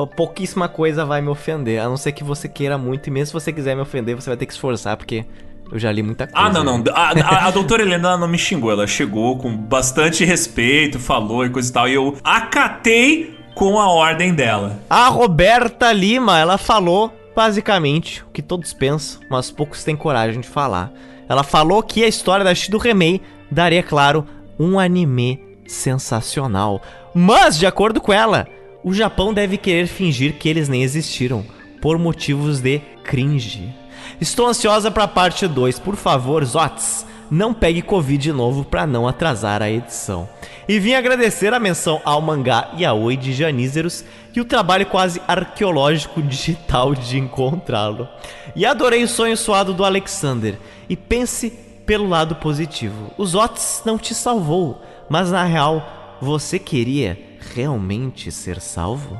pouquíssima 0.06 0.68
coisa 0.68 1.06
vai 1.06 1.22
me 1.22 1.30
ofender. 1.30 1.82
A 1.82 1.90
não 1.90 1.98
ser 1.98 2.12
que 2.12 2.24
você 2.24 2.48
queira 2.48 2.78
muito. 2.78 3.08
E 3.08 3.12
mesmo 3.12 3.28
se 3.28 3.34
você 3.34 3.52
quiser 3.52 3.76
me 3.76 3.82
ofender, 3.82 4.16
você 4.16 4.30
vai 4.30 4.38
ter 4.38 4.46
que 4.46 4.54
esforçar, 4.54 4.96
porque 4.96 5.26
eu 5.72 5.80
já 5.80 5.92
li 5.92 6.04
muita 6.04 6.28
coisa. 6.28 6.48
Ah, 6.48 6.52
não, 6.52 6.64
não. 6.64 6.84
A, 6.94 7.12
a, 7.12 7.48
a 7.48 7.52
doutora 7.52 7.82
Helena 7.82 8.16
não 8.18 8.28
me 8.28 8.38
xingou. 8.38 8.72
Ela 8.72 8.86
chegou 8.86 9.38
com 9.38 9.56
bastante 9.56 10.24
respeito, 10.24 11.00
falou 11.00 11.46
e 11.46 11.50
coisa 11.50 11.70
e 11.70 11.74
tal. 11.74 11.90
E 11.90 11.94
eu 11.96 12.18
acatei 12.24 13.36
com 13.56 13.80
a 13.80 13.90
ordem 13.90 14.36
dela. 14.36 14.78
A 14.88 15.08
Roberta 15.08 15.92
Lima, 15.92 16.38
ela 16.38 16.60
falou 16.60 17.12
basicamente 17.38 18.24
o 18.24 18.32
que 18.32 18.42
todos 18.42 18.74
pensam, 18.74 19.22
mas 19.30 19.52
poucos 19.52 19.84
têm 19.84 19.96
coragem 19.96 20.42
de 20.42 20.48
falar. 20.48 20.92
Ela 21.30 21.44
falou 21.44 21.84
que 21.84 22.04
a 22.04 22.08
história 22.08 22.44
da 22.44 22.56
Shido 22.56 22.80
Remei 22.80 23.22
daria, 23.52 23.84
claro, 23.84 24.26
um 24.60 24.80
anime 24.80 25.40
sensacional. 25.68 26.82
Mas, 27.14 27.60
de 27.60 27.68
acordo 27.68 28.02
com 28.02 28.12
ela, 28.12 28.48
o 28.84 28.92
Japão 28.92 29.36
deve 29.36 29.56
querer 29.56 29.86
fingir 29.86 30.34
que 30.40 30.50
eles 30.50 30.68
nem 30.68 30.82
existiram, 30.82 31.46
por 31.80 32.00
motivos 32.00 32.60
de 32.60 32.80
cringe. 33.04 33.72
Estou 34.20 34.48
ansiosa 34.48 34.90
para 34.90 35.04
a 35.04 35.08
parte 35.08 35.48
2, 35.48 35.78
por 35.78 35.96
favor, 35.96 36.44
Zots, 36.44 37.06
não 37.30 37.54
pegue 37.54 37.82
Covid 37.82 38.22
de 38.22 38.32
novo 38.32 38.64
para 38.64 38.88
não 38.88 39.08
atrasar 39.08 39.62
a 39.62 39.70
edição. 39.70 40.28
E 40.68 40.80
vim 40.80 40.94
agradecer 40.94 41.54
a 41.54 41.60
menção 41.60 42.02
ao 42.04 42.22
mangá 42.22 42.72
e 42.78 42.86
Oi 42.86 43.16
de 43.16 43.34
Janízeros 43.34 44.04
e 44.36 44.42
o 44.42 44.46
trabalho 44.46 44.86
quase 44.86 45.22
arqueológico 45.28 46.22
digital 46.22 46.94
de 46.94 47.18
encontrá-lo. 47.18 48.08
E 48.56 48.66
adorei 48.66 49.04
o 49.04 49.08
sonho 49.08 49.38
suado 49.38 49.74
do 49.74 49.86
Alexander. 49.86 50.58
E 50.90 50.96
pense 50.96 51.52
pelo 51.86 52.08
lado 52.08 52.36
positivo: 52.36 53.12
os 53.18 53.30
Zots 53.30 53.82
não 53.86 53.98
te 53.98 54.14
salvou, 54.14 54.82
mas 55.10 55.32
na 55.32 55.44
real 55.44 56.18
você 56.22 56.60
queria 56.60 57.18
realmente 57.54 58.32
ser 58.32 58.60
salvo? 58.60 59.20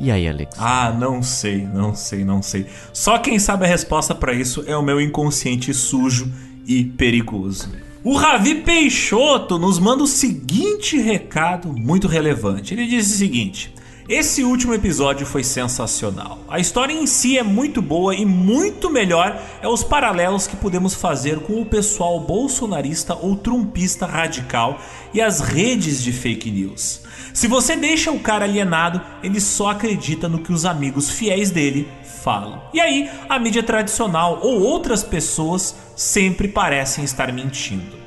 E 0.00 0.12
aí, 0.12 0.28
Alex? 0.28 0.56
Ah, 0.58 0.94
não 0.96 1.22
sei, 1.22 1.66
não 1.66 1.92
sei, 1.92 2.24
não 2.24 2.40
sei. 2.40 2.66
Só 2.92 3.18
quem 3.18 3.38
sabe 3.38 3.64
a 3.64 3.68
resposta 3.68 4.14
para 4.14 4.32
isso 4.32 4.62
é 4.66 4.76
o 4.76 4.82
meu 4.82 5.00
inconsciente 5.00 5.74
sujo 5.74 6.32
e 6.68 6.84
perigoso. 6.84 7.72
O 8.04 8.14
Ravi 8.14 8.56
Peixoto 8.56 9.58
nos 9.58 9.78
manda 9.78 10.04
o 10.04 10.06
seguinte 10.06 10.98
recado 10.98 11.72
muito 11.72 12.06
relevante. 12.06 12.74
Ele 12.74 12.86
diz 12.86 13.06
o 13.06 13.16
seguinte: 13.16 13.74
esse 14.08 14.42
último 14.42 14.72
episódio 14.72 15.26
foi 15.26 15.44
sensacional. 15.44 16.38
A 16.48 16.58
história 16.58 16.94
em 16.94 17.06
si 17.06 17.36
é 17.36 17.42
muito 17.42 17.82
boa 17.82 18.14
e 18.14 18.24
muito 18.24 18.88
melhor 18.88 19.38
é 19.60 19.68
os 19.68 19.84
paralelos 19.84 20.46
que 20.46 20.56
podemos 20.56 20.94
fazer 20.94 21.40
com 21.40 21.60
o 21.60 21.66
pessoal 21.66 22.18
bolsonarista 22.18 23.14
ou 23.14 23.36
trumpista 23.36 24.06
radical 24.06 24.80
e 25.12 25.20
as 25.20 25.40
redes 25.40 26.02
de 26.02 26.10
fake 26.10 26.50
news. 26.50 27.02
Se 27.34 27.46
você 27.46 27.76
deixa 27.76 28.10
o 28.10 28.18
cara 28.18 28.46
alienado, 28.46 28.98
ele 29.22 29.40
só 29.40 29.72
acredita 29.72 30.26
no 30.26 30.38
que 30.38 30.52
os 30.52 30.64
amigos 30.64 31.10
fiéis 31.10 31.50
dele 31.50 31.86
falam. 32.18 32.60
E 32.74 32.80
aí, 32.80 33.08
a 33.28 33.38
mídia 33.38 33.62
tradicional 33.62 34.40
ou 34.42 34.60
outras 34.60 35.02
pessoas 35.02 35.74
sempre 35.96 36.48
parecem 36.48 37.04
estar 37.04 37.32
mentindo 37.32 37.98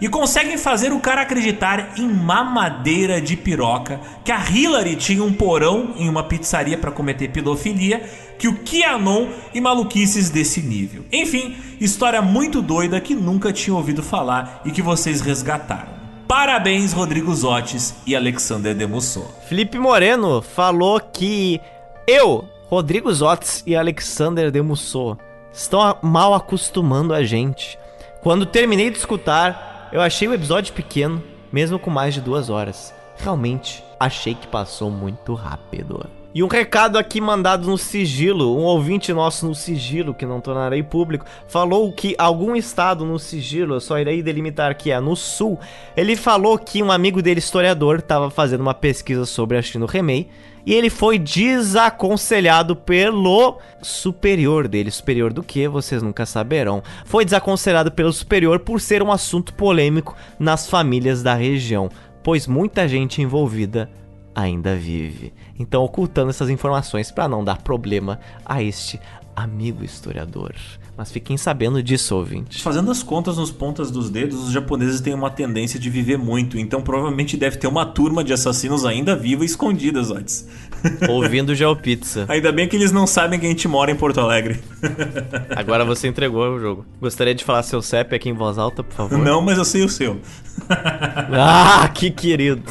e 0.00 0.08
conseguem 0.08 0.56
fazer 0.56 0.92
o 0.92 1.00
cara 1.00 1.22
acreditar 1.22 1.92
em 1.98 2.08
mamadeira 2.08 3.20
de 3.20 3.36
piroca, 3.36 4.00
que 4.24 4.32
a 4.32 4.42
Hillary 4.42 4.96
tinha 4.96 5.22
um 5.22 5.32
porão 5.32 5.94
em 5.96 6.08
uma 6.08 6.24
pizzaria 6.24 6.78
para 6.78 6.90
cometer 6.90 7.28
pedofilia, 7.28 8.02
que 8.38 8.48
o 8.48 8.56
Kianon 8.56 9.28
e 9.52 9.60
maluquices 9.60 10.30
desse 10.30 10.62
nível. 10.62 11.04
Enfim, 11.12 11.54
história 11.78 12.22
muito 12.22 12.62
doida 12.62 13.00
que 13.00 13.14
nunca 13.14 13.52
tinha 13.52 13.76
ouvido 13.76 14.02
falar 14.02 14.62
e 14.64 14.70
que 14.70 14.80
vocês 14.80 15.20
resgataram. 15.20 16.00
Parabéns, 16.26 16.92
Rodrigo 16.92 17.34
Zotes 17.34 17.94
e 18.06 18.16
Alexander 18.16 18.74
Demusso. 18.74 19.26
Felipe 19.48 19.78
Moreno 19.78 20.40
falou 20.40 21.00
que 21.00 21.60
eu, 22.06 22.48
Rodrigo 22.70 23.12
Zotes 23.12 23.64
e 23.66 23.74
Alexander 23.74 24.48
Demusso 24.48 25.18
estão 25.52 25.96
mal 26.00 26.32
acostumando 26.34 27.12
a 27.12 27.24
gente. 27.24 27.76
Quando 28.22 28.46
terminei 28.46 28.90
de 28.90 28.96
escutar, 28.96 29.88
eu 29.92 30.00
achei 30.00 30.28
o 30.28 30.32
episódio 30.32 30.72
pequeno, 30.72 31.20
mesmo 31.52 31.80
com 31.80 31.90
mais 31.90 32.14
de 32.14 32.20
duas 32.20 32.48
horas. 32.48 32.94
Realmente, 33.16 33.82
achei 33.98 34.36
que 34.36 34.46
passou 34.46 34.88
muito 34.88 35.34
rápido. 35.34 36.08
E 36.32 36.44
um 36.44 36.46
recado 36.46 36.96
aqui 36.96 37.20
mandado 37.20 37.68
no 37.68 37.76
sigilo, 37.76 38.56
um 38.56 38.62
ouvinte 38.62 39.12
nosso 39.12 39.48
no 39.48 39.54
sigilo, 39.54 40.14
que 40.14 40.24
não 40.24 40.40
tornarei 40.40 40.80
público, 40.80 41.26
falou 41.48 41.90
que 41.90 42.14
algum 42.16 42.54
estado 42.54 43.04
no 43.04 43.18
sigilo, 43.18 43.74
eu 43.74 43.80
só 43.80 43.98
irei 43.98 44.22
delimitar 44.22 44.76
que 44.76 44.92
é 44.92 45.00
no 45.00 45.16
sul, 45.16 45.58
ele 45.96 46.14
falou 46.14 46.56
que 46.56 46.84
um 46.84 46.92
amigo 46.92 47.20
dele, 47.20 47.40
historiador, 47.40 47.98
estava 47.98 48.30
fazendo 48.30 48.60
uma 48.60 48.74
pesquisa 48.74 49.26
sobre 49.26 49.56
a 49.58 49.62
Shino 49.62 49.86
Remei, 49.86 50.28
e 50.64 50.74
ele 50.74 50.90
foi 50.90 51.18
desaconselhado 51.18 52.76
pelo 52.76 53.58
superior 53.82 54.68
dele. 54.68 54.90
Superior 54.90 55.32
do 55.32 55.42
que? 55.42 55.66
Vocês 55.68 56.02
nunca 56.02 56.26
saberão. 56.26 56.82
Foi 57.04 57.24
desaconselhado 57.24 57.90
pelo 57.92 58.12
superior 58.12 58.60
por 58.60 58.80
ser 58.80 59.02
um 59.02 59.12
assunto 59.12 59.54
polêmico 59.54 60.16
nas 60.38 60.68
famílias 60.68 61.22
da 61.22 61.34
região, 61.34 61.88
pois 62.22 62.46
muita 62.46 62.88
gente 62.88 63.22
envolvida 63.22 63.90
ainda 64.34 64.76
vive. 64.76 65.32
Então, 65.58 65.82
ocultando 65.82 66.30
essas 66.30 66.48
informações 66.48 67.10
para 67.10 67.28
não 67.28 67.44
dar 67.44 67.58
problema 67.62 68.20
a 68.44 68.62
este 68.62 69.00
amigo 69.34 69.84
historiador. 69.84 70.54
Mas 70.96 71.10
fiquem 71.10 71.36
sabendo 71.36 71.82
disso, 71.82 72.14
ouvintes. 72.14 72.60
Fazendo 72.60 72.90
as 72.90 73.02
contas 73.02 73.36
nos 73.36 73.50
pontas 73.50 73.90
dos 73.90 74.10
dedos, 74.10 74.44
os 74.44 74.52
japoneses 74.52 75.00
têm 75.00 75.14
uma 75.14 75.30
tendência 75.30 75.80
de 75.80 75.88
viver 75.88 76.18
muito, 76.18 76.58
então 76.58 76.82
provavelmente 76.82 77.36
deve 77.36 77.56
ter 77.56 77.66
uma 77.66 77.86
turma 77.86 78.22
de 78.22 78.32
assassinos 78.32 78.84
ainda 78.84 79.16
viva 79.16 79.42
e 79.42 79.46
escondidas 79.46 80.10
antes. 80.10 80.46
Ouvindo 81.08 81.54
Geopizza. 81.54 82.26
Ainda 82.28 82.52
bem 82.52 82.68
que 82.68 82.76
eles 82.76 82.92
não 82.92 83.06
sabem 83.06 83.38
que 83.38 83.46
a 83.46 83.48
gente 83.48 83.66
mora 83.68 83.90
em 83.90 83.96
Porto 83.96 84.20
Alegre. 84.20 84.60
Agora 85.54 85.84
você 85.84 86.08
entregou 86.08 86.54
o 86.54 86.60
jogo. 86.60 86.86
Gostaria 87.00 87.34
de 87.34 87.44
falar 87.44 87.62
seu 87.62 87.82
CEP 87.82 88.14
aqui 88.14 88.28
em 88.28 88.34
voz 88.34 88.58
alta, 88.58 88.82
por 88.82 88.94
favor? 88.94 89.18
Não, 89.18 89.40
mas 89.40 89.58
eu 89.58 89.64
sei 89.64 89.82
o 89.82 89.88
seu. 89.88 90.20
ah, 90.68 91.88
que 91.94 92.10
querido. 92.10 92.62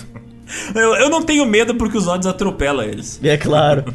Eu, 0.74 0.96
eu 0.96 1.10
não 1.10 1.22
tenho 1.22 1.46
medo 1.46 1.76
porque 1.76 1.98
os 1.98 2.08
odds 2.08 2.28
atropelam 2.28 2.84
eles. 2.84 3.20
É 3.24 3.38
claro. 3.38 3.86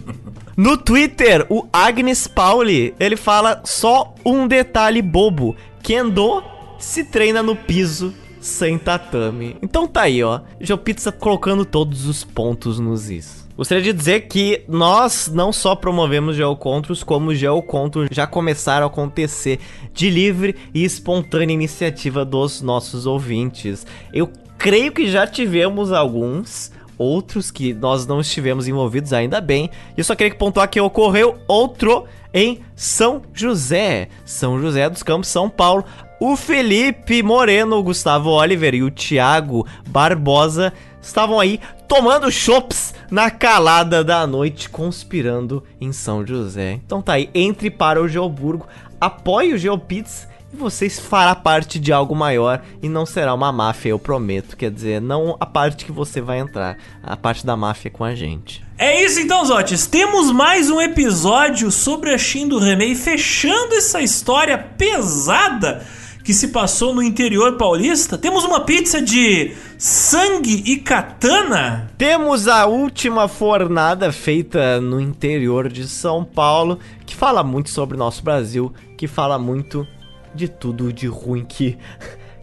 No 0.57 0.77
Twitter, 0.77 1.45
o 1.49 1.67
Agnes 1.73 2.29
Pauli, 2.29 2.95
ele 3.01 3.17
fala 3.17 3.61
só 3.65 4.15
um 4.25 4.47
detalhe 4.47 5.03
bobo. 5.03 5.57
Kendo 5.83 6.43
se 6.79 7.05
treina 7.05 7.43
no 7.43 7.57
piso 7.57 8.15
sem 8.41 8.79
tatame. 8.79 9.57
Então 9.61 9.89
tá 9.89 10.03
aí, 10.03 10.23
ó. 10.23 10.41
Jopizza 10.61 11.11
colocando 11.11 11.65
todos 11.65 12.07
os 12.07 12.23
pontos 12.23 12.79
nos 12.79 13.11
is. 13.11 13.45
Gostaria 13.57 13.83
de 13.83 13.93
dizer 13.93 14.29
que 14.29 14.63
nós 14.69 15.31
não 15.33 15.53
só 15.53 15.75
promovemos 15.75 16.37
geocontros, 16.37 17.03
como 17.03 17.35
geocontros 17.35 18.09
já 18.11 18.27
começaram 18.27 18.87
a 18.87 18.89
acontecer 18.89 19.61
de 19.93 20.11
livre 20.11 20.57
e 20.75 20.85
espontânea 20.85 21.55
iniciativa 21.55 22.25
dos 22.25 22.61
nossos 22.61 23.07
ouvintes. 23.07 23.87
Eu 24.13 24.31
creio 24.59 24.93
que 24.93 25.09
já 25.09 25.27
tivemos 25.27 25.93
alguns, 25.93 26.73
outros 26.99 27.51
que 27.51 27.73
nós 27.75 28.07
não 28.07 28.21
estivemos 28.21 28.69
envolvidos 28.69 29.13
ainda 29.13 29.41
bem. 29.41 29.71
E 29.97 30.01
eu 30.01 30.05
só 30.05 30.15
queria 30.15 30.35
pontuar 30.35 30.69
que 30.69 30.81
ocorreu 30.81 31.39
outro 31.47 32.05
em 32.33 32.61
São 32.75 33.23
José, 33.33 34.09
São 34.25 34.61
José 34.61 34.89
dos 34.91 35.03
Campos, 35.03 35.29
São 35.29 35.49
Paulo. 35.49 35.85
O 36.21 36.37
Felipe 36.37 37.23
Moreno, 37.23 37.77
o 37.77 37.83
Gustavo 37.83 38.31
Oliver 38.31 38.75
e 38.75 38.83
o 38.83 38.91
Thiago 38.91 39.67
Barbosa 39.89 40.73
estavam 41.01 41.39
aí 41.39 41.61
tomando 41.87 42.31
chops 42.31 42.95
na 43.11 43.31
calada 43.31 44.03
da 44.03 44.27
noite, 44.27 44.69
conspirando 44.69 45.63
em 45.81 45.93
São 45.93 46.27
José. 46.27 46.81
Então 46.85 47.03
tá 47.03 47.15
aí, 47.15 47.31
entre 47.35 47.71
para 47.71 48.03
o 48.03 48.09
Geoburgo, 48.09 48.67
apoie 49.01 49.53
o 49.53 49.59
Geopizza 49.59 50.29
e 50.29 50.34
vocês 50.55 50.99
fará 50.99 51.35
parte 51.35 51.79
de 51.79 51.93
algo 51.93 52.15
maior 52.15 52.63
e 52.83 52.89
não 52.89 53.05
será 53.05 53.35
uma 53.35 53.53
máfia, 53.53 53.91
eu 53.91 53.99
prometo. 53.99 54.57
Quer 54.57 54.71
dizer, 54.71 55.01
não 55.01 55.37
a 55.39 55.47
parte 55.47 55.85
que 55.85 55.93
você 55.93 56.21
vai 56.21 56.39
entrar, 56.39 56.79
a 57.03 57.17
parte 57.17 57.45
da 57.45 57.57
máfia 57.57 57.91
com 57.91 58.05
a 58.05 58.15
gente. 58.15 58.65
É 58.79 59.05
isso 59.05 59.21
então, 59.21 59.45
Zotes. 59.45 59.87
Temos 59.87 60.31
mais 60.31 60.71
um 60.71 60.81
episódio 60.81 61.71
sobre 61.71 62.13
a 62.13 62.19
Shin 62.19 62.49
do 62.49 62.59
Remei, 62.59 62.95
fechando 62.95 63.75
essa 63.75 64.01
história 64.01 64.59
pesada 64.59 65.87
que 66.25 66.33
se 66.33 66.49
passou 66.49 66.95
no 66.95 67.03
interior 67.03 67.59
paulista. 67.59 68.17
Temos 68.17 68.45
uma 68.45 68.61
pizza 68.61 69.01
de 69.01 69.53
sangue 69.77 70.63
e 70.65 70.79
katana. 70.79 71.91
Temos 71.99 72.49
a 72.49 72.65
última 72.65 73.29
fornada 73.29 74.11
feita 74.11 74.81
no 74.81 74.99
interior 74.99 75.69
de 75.69 75.87
São 75.87 76.25
Paulo, 76.25 76.79
que 77.05 77.15
fala 77.15 77.45
muito 77.45 77.69
sobre 77.69 77.95
o 77.95 77.99
nosso 77.99 78.25
Brasil, 78.25 78.73
que 78.97 79.07
fala 79.07 79.39
muito 79.39 79.87
de 80.35 80.49
tudo 80.49 80.93
de 80.93 81.07
ruim 81.07 81.45
que 81.45 81.79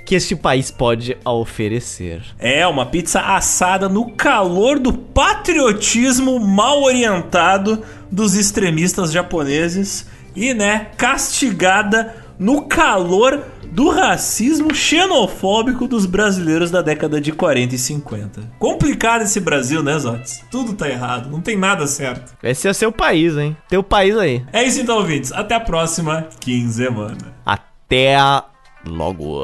que 0.06 0.16
este 0.16 0.36
país 0.36 0.70
pode 0.70 1.18
oferecer. 1.24 2.22
É, 2.38 2.66
uma 2.68 2.86
pizza 2.86 3.22
assada 3.22 3.88
no 3.88 4.12
calor 4.12 4.78
do 4.80 4.92
patriotismo 4.92 6.40
mal 6.40 6.82
orientado 6.82 7.82
dos 8.12 8.36
extremistas 8.36 9.12
japoneses 9.12 10.08
e, 10.36 10.54
né, 10.54 10.88
castigada 10.98 12.16
no 12.38 12.64
calor 12.64 13.42
do 13.72 13.90
racismo 13.90 14.74
xenofóbico 14.76 15.88
dos 15.88 16.06
brasileiros 16.06 16.70
da 16.70 16.82
década 16.82 17.22
de 17.22 17.32
40 17.32 17.76
e 17.76 17.78
50. 17.78 18.42
Complicado 18.60 19.22
esse 19.22 19.40
Brasil, 19.40 19.82
né, 19.82 19.98
Zotes? 19.98 20.44
Tudo 20.52 20.74
tá 20.74 20.90
errado, 20.90 21.30
não 21.30 21.40
tem 21.40 21.56
nada 21.56 21.88
certo. 21.88 22.34
Esse 22.44 22.68
é 22.68 22.74
seu 22.74 22.92
país, 22.92 23.38
hein? 23.38 23.56
Teu 23.70 23.82
país 23.82 24.18
aí. 24.18 24.44
É 24.52 24.64
isso 24.64 24.82
então, 24.82 24.98
ouvintes. 24.98 25.32
Até 25.32 25.56
a 25.56 25.60
próxima 25.60 26.28
quinzena. 26.40 27.16
Até 27.46 27.71
até 27.92 28.16
logo. 28.86 29.44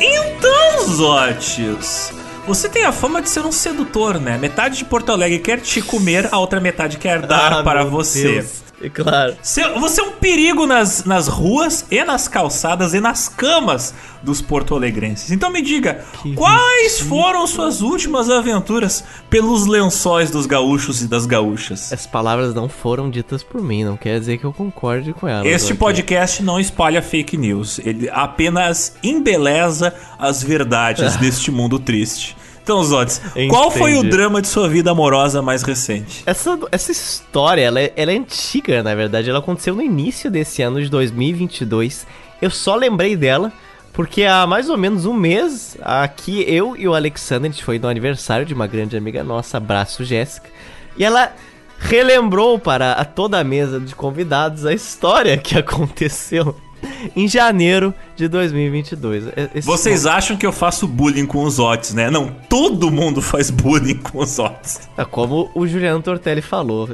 Então, 0.00 0.88
Zotes, 0.88 2.15
você 2.46 2.68
tem 2.68 2.84
a 2.84 2.92
fama 2.92 3.20
de 3.20 3.28
ser 3.28 3.44
um 3.44 3.52
sedutor, 3.52 4.20
né? 4.20 4.38
Metade 4.38 4.78
de 4.78 4.84
Porto 4.84 5.10
Alegre 5.10 5.38
quer 5.40 5.60
te 5.60 5.82
comer, 5.82 6.28
a 6.30 6.38
outra 6.38 6.60
metade 6.60 6.96
quer 6.96 7.20
dar 7.22 7.52
ah, 7.52 7.62
para 7.62 7.84
você. 7.84 8.34
Deus. 8.34 8.65
É 8.80 8.88
claro. 8.90 9.36
Você 9.42 10.00
é 10.00 10.04
um 10.04 10.12
perigo 10.12 10.66
nas, 10.66 11.04
nas 11.04 11.28
ruas 11.28 11.86
e 11.90 12.02
nas 12.04 12.28
calçadas 12.28 12.94
e 12.94 13.00
nas 13.00 13.28
camas 13.28 13.94
dos 14.22 14.40
porto-alegrenses. 14.40 15.30
Então 15.30 15.50
me 15.50 15.62
diga, 15.62 16.04
que 16.22 16.34
quais 16.34 17.00
foram 17.00 17.46
suas 17.46 17.80
últimas 17.80 18.28
aventuras 18.28 19.04
pelos 19.30 19.66
lençóis 19.66 20.30
dos 20.30 20.46
gaúchos 20.46 21.02
e 21.02 21.08
das 21.08 21.26
gaúchas? 21.26 21.92
As 21.92 22.06
palavras 22.06 22.54
não 22.54 22.68
foram 22.68 23.08
ditas 23.08 23.42
por 23.42 23.62
mim, 23.62 23.84
não 23.84 23.96
quer 23.96 24.18
dizer 24.18 24.38
que 24.38 24.44
eu 24.44 24.52
concorde 24.52 25.12
com 25.12 25.28
elas. 25.28 25.46
Este 25.46 25.74
podcast 25.74 26.42
não 26.42 26.58
espalha 26.58 27.00
fake 27.00 27.36
news, 27.36 27.78
ele 27.78 28.08
apenas 28.10 28.96
embeleza 29.02 29.94
as 30.18 30.42
verdades 30.42 31.16
deste 31.18 31.50
mundo 31.50 31.78
triste. 31.78 32.36
Então, 32.66 32.82
Zotes, 32.82 33.22
qual 33.48 33.70
foi 33.70 33.94
o 33.94 34.02
drama 34.02 34.42
de 34.42 34.48
sua 34.48 34.68
vida 34.68 34.90
amorosa 34.90 35.40
mais 35.40 35.62
recente? 35.62 36.24
Essa, 36.26 36.58
essa 36.72 36.90
história, 36.90 37.62
ela 37.62 37.78
é, 37.78 37.92
ela 37.94 38.10
é 38.10 38.16
antiga, 38.16 38.82
na 38.82 38.92
verdade. 38.92 39.30
Ela 39.30 39.38
aconteceu 39.38 39.72
no 39.72 39.80
início 39.80 40.28
desse 40.28 40.62
ano 40.62 40.82
de 40.82 40.90
2022. 40.90 42.04
Eu 42.42 42.50
só 42.50 42.74
lembrei 42.74 43.14
dela 43.14 43.52
porque 43.92 44.24
há 44.24 44.44
mais 44.48 44.68
ou 44.68 44.76
menos 44.76 45.06
um 45.06 45.14
mês, 45.14 45.78
aqui 45.80 46.44
eu 46.48 46.76
e 46.76 46.88
o 46.88 46.94
Alexander, 46.96 47.48
a 47.48 47.52
gente 47.52 47.62
foi 47.62 47.78
no 47.78 47.86
aniversário 47.86 48.44
de 48.44 48.52
uma 48.52 48.66
grande 48.66 48.96
amiga 48.96 49.22
nossa, 49.22 49.58
abraço 49.58 50.04
Jéssica, 50.04 50.50
e 50.98 51.04
ela 51.04 51.32
relembrou 51.78 52.58
para 52.58 52.94
a 52.94 53.04
toda 53.04 53.38
a 53.38 53.44
mesa 53.44 53.78
de 53.78 53.94
convidados 53.94 54.66
a 54.66 54.74
história 54.74 55.38
que 55.38 55.54
aconteceu 55.56 56.56
em 57.14 57.28
janeiro 57.28 57.94
de 58.14 58.28
2022. 58.28 59.24
Esse 59.54 59.66
Vocês 59.66 60.04
momento... 60.04 60.16
acham 60.16 60.36
que 60.36 60.46
eu 60.46 60.52
faço 60.52 60.86
bullying 60.86 61.26
com 61.26 61.44
os 61.44 61.58
Otis, 61.58 61.94
né? 61.94 62.10
Não, 62.10 62.28
todo 62.48 62.90
mundo 62.90 63.20
faz 63.22 63.50
bullying 63.50 63.96
com 63.96 64.18
os 64.18 64.38
Otis. 64.38 64.88
É 64.96 65.04
como 65.04 65.50
o 65.54 65.66
Juliano 65.66 66.02
Tortelli 66.02 66.42
falou, 66.42 66.88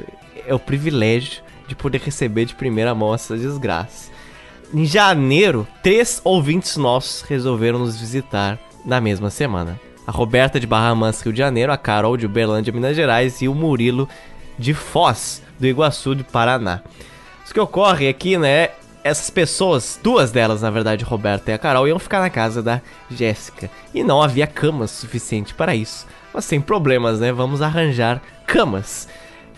é 0.47 0.55
o 0.55 0.59
privilégio 0.59 1.43
de 1.69 1.75
poder 1.75 2.01
receber 2.01 2.45
de 2.45 2.55
primeira 2.55 2.95
mão 2.95 3.15
essa 3.15 3.37
desgraça. 3.37 4.11
Em 4.75 4.87
janeiro, 4.87 5.67
três 5.83 6.21
ouvintes 6.25 6.77
nossos 6.77 7.23
resolveram 7.23 7.79
nos 7.79 7.99
visitar 7.99 8.59
na 8.85 9.01
mesma 9.01 9.31
semana. 9.31 9.79
A 10.07 10.11
Roberta 10.11 10.59
de 10.59 10.67
Barra 10.67 10.95
Mansa, 10.95 11.25
Rio 11.25 11.33
de 11.33 11.39
Janeiro, 11.39 11.71
a 11.71 11.77
Carol 11.77 12.17
de 12.17 12.27
Uberlândia, 12.27 12.73
Minas 12.73 12.97
Gerais 12.97 13.41
e 13.41 13.49
o 13.49 13.55
Murilo 13.55 14.09
de 14.59 14.75
Foz, 14.75 15.43
do 15.59 15.67
Iguaçu, 15.67 16.15
de 16.15 16.25
Paraná. 16.25 16.83
O 17.49 17.53
que 17.53 17.61
ocorre 17.61 18.09
aqui, 18.09 18.39
né? 18.39 18.71
Essas 19.05 19.31
pessoas, 19.31 19.99
duas 20.01 20.31
delas, 20.31 20.63
na 20.63 20.71
verdade, 20.71 21.05
Roberta 21.05 21.51
e 21.51 21.55
a 21.55 21.59
Carol, 21.59 21.89
iam 21.89 21.99
ficar 21.99 22.21
na 22.21 22.31
casa 22.31 22.63
da 22.63 22.81
Jéssica. 23.11 23.69
E 23.93 24.05
não 24.05 24.23
havia 24.23 24.47
cama 24.47 24.87
suficiente 24.87 25.55
para 25.55 25.75
isso. 25.75 26.07
Mas 26.33 26.45
sem 26.45 26.61
problemas, 26.61 27.19
né? 27.19 27.33
Vamos 27.33 27.61
arranjar 27.61 28.23
camas. 28.47 29.09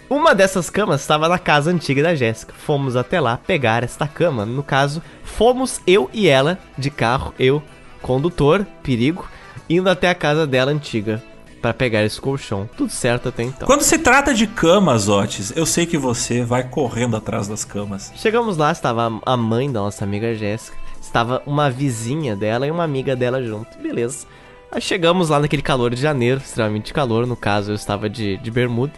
Uma 0.08 0.34
dessas 0.34 0.70
camas 0.70 1.02
estava 1.02 1.28
na 1.28 1.38
casa 1.38 1.70
antiga 1.70 2.02
da 2.02 2.14
Jéssica. 2.14 2.54
Fomos 2.56 2.96
até 2.96 3.20
lá 3.20 3.36
pegar 3.36 3.84
esta 3.84 4.08
cama. 4.08 4.46
No 4.46 4.62
caso, 4.62 5.02
fomos 5.22 5.80
eu 5.86 6.08
e 6.12 6.26
ela 6.26 6.58
de 6.78 6.90
carro, 6.90 7.34
eu, 7.38 7.62
condutor, 8.00 8.66
perigo, 8.82 9.28
indo 9.68 9.90
até 9.90 10.08
a 10.08 10.14
casa 10.14 10.46
dela 10.46 10.72
antiga 10.72 11.22
para 11.64 11.72
pegar 11.72 12.04
esse 12.04 12.20
colchão. 12.20 12.68
Tudo 12.76 12.92
certo 12.92 13.30
até 13.30 13.42
então. 13.42 13.66
Quando 13.66 13.80
se 13.80 13.96
trata 13.98 14.34
de 14.34 14.46
camas, 14.46 15.08
Otis, 15.08 15.50
eu 15.56 15.64
sei 15.64 15.86
que 15.86 15.96
você 15.96 16.44
vai 16.44 16.62
correndo 16.64 17.16
atrás 17.16 17.48
das 17.48 17.64
camas. 17.64 18.12
Chegamos 18.16 18.58
lá, 18.58 18.70
estava 18.70 19.18
a 19.24 19.34
mãe 19.34 19.72
da 19.72 19.80
nossa 19.80 20.04
amiga 20.04 20.34
Jéssica, 20.34 20.76
estava 21.00 21.42
uma 21.46 21.70
vizinha 21.70 22.36
dela 22.36 22.66
e 22.66 22.70
uma 22.70 22.84
amiga 22.84 23.16
dela 23.16 23.42
junto. 23.42 23.78
Beleza. 23.78 24.26
Aí 24.70 24.78
chegamos 24.78 25.30
lá 25.30 25.40
naquele 25.40 25.62
calor 25.62 25.94
de 25.94 26.02
janeiro, 26.02 26.38
extremamente 26.38 26.92
calor. 26.92 27.26
No 27.26 27.34
caso, 27.34 27.70
eu 27.70 27.76
estava 27.76 28.10
de, 28.10 28.36
de 28.36 28.50
bermuda, 28.50 28.92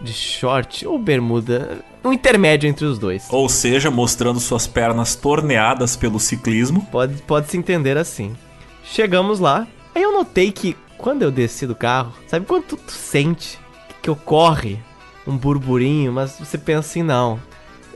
de 0.00 0.14
short 0.14 0.86
ou 0.86 0.98
bermuda, 0.98 1.84
um 2.02 2.14
intermédio 2.14 2.66
entre 2.66 2.86
os 2.86 2.98
dois. 2.98 3.28
Ou 3.30 3.46
seja, 3.46 3.90
mostrando 3.90 4.40
suas 4.40 4.66
pernas 4.66 5.14
torneadas 5.14 5.96
pelo 5.96 6.18
ciclismo. 6.18 6.80
Pode, 6.90 7.20
pode 7.24 7.50
se 7.50 7.58
entender 7.58 7.98
assim. 7.98 8.34
Chegamos 8.82 9.38
lá, 9.38 9.66
aí 9.94 10.02
eu 10.02 10.14
notei 10.14 10.50
que 10.50 10.74
quando 11.00 11.22
eu 11.22 11.30
desci 11.30 11.66
do 11.66 11.74
carro, 11.74 12.12
sabe 12.26 12.46
quando 12.46 12.64
tu, 12.64 12.76
tu 12.76 12.92
sente 12.92 13.58
que 14.02 14.10
ocorre 14.10 14.78
um 15.26 15.36
burburinho, 15.36 16.12
mas 16.12 16.38
você 16.38 16.56
pensa 16.56 16.80
assim, 16.80 17.02
não, 17.02 17.40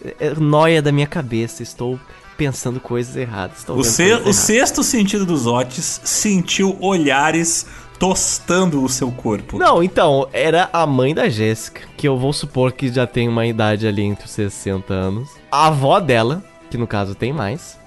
é, 0.05 0.29
é 0.29 0.35
noia 0.35 0.83
da 0.83 0.93
minha 0.93 1.07
cabeça, 1.07 1.63
estou 1.63 1.99
pensando 2.37 2.81
coisas 2.81 3.17
erradas. 3.17 3.65
O, 3.69 3.85
se, 3.85 4.13
o 4.13 4.33
sexto 4.33 4.83
sentido 4.83 5.25
dos 5.25 5.47
Otis 5.47 6.01
sentiu 6.05 6.77
olhares 6.81 7.67
tostando 7.99 8.83
o 8.83 8.89
seu 8.89 9.11
corpo. 9.13 9.57
Não, 9.57 9.83
então, 9.83 10.29
era 10.33 10.69
a 10.73 10.87
mãe 10.87 11.15
da 11.15 11.29
Jéssica, 11.29 11.83
que 11.97 12.09
eu 12.09 12.19
vou 12.19 12.33
supor 12.33 12.73
que 12.73 12.93
já 12.93 13.07
tem 13.07 13.29
uma 13.29 13.47
idade 13.47 13.87
ali 13.87 14.03
entre 14.03 14.27
os 14.27 14.33
60 14.33 14.93
anos. 14.93 15.31
A 15.51 15.69
avó 15.69 16.01
dela, 16.01 16.43
que 16.71 16.77
no 16.77 16.87
caso 16.87 17.15
tem 17.15 17.33
mais. 17.33 17.79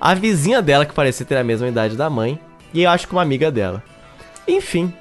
A 0.00 0.14
vizinha 0.14 0.62
dela, 0.62 0.86
que 0.86 0.94
parecia 0.94 1.26
ter 1.26 1.36
a 1.36 1.44
mesma 1.44 1.68
idade 1.68 1.96
da 1.96 2.08
mãe. 2.08 2.38
E 2.72 2.82
eu 2.82 2.90
acho 2.90 3.08
que 3.08 3.12
uma 3.12 3.22
amiga 3.22 3.50
dela. 3.50 3.82
Enfim. 4.46 4.92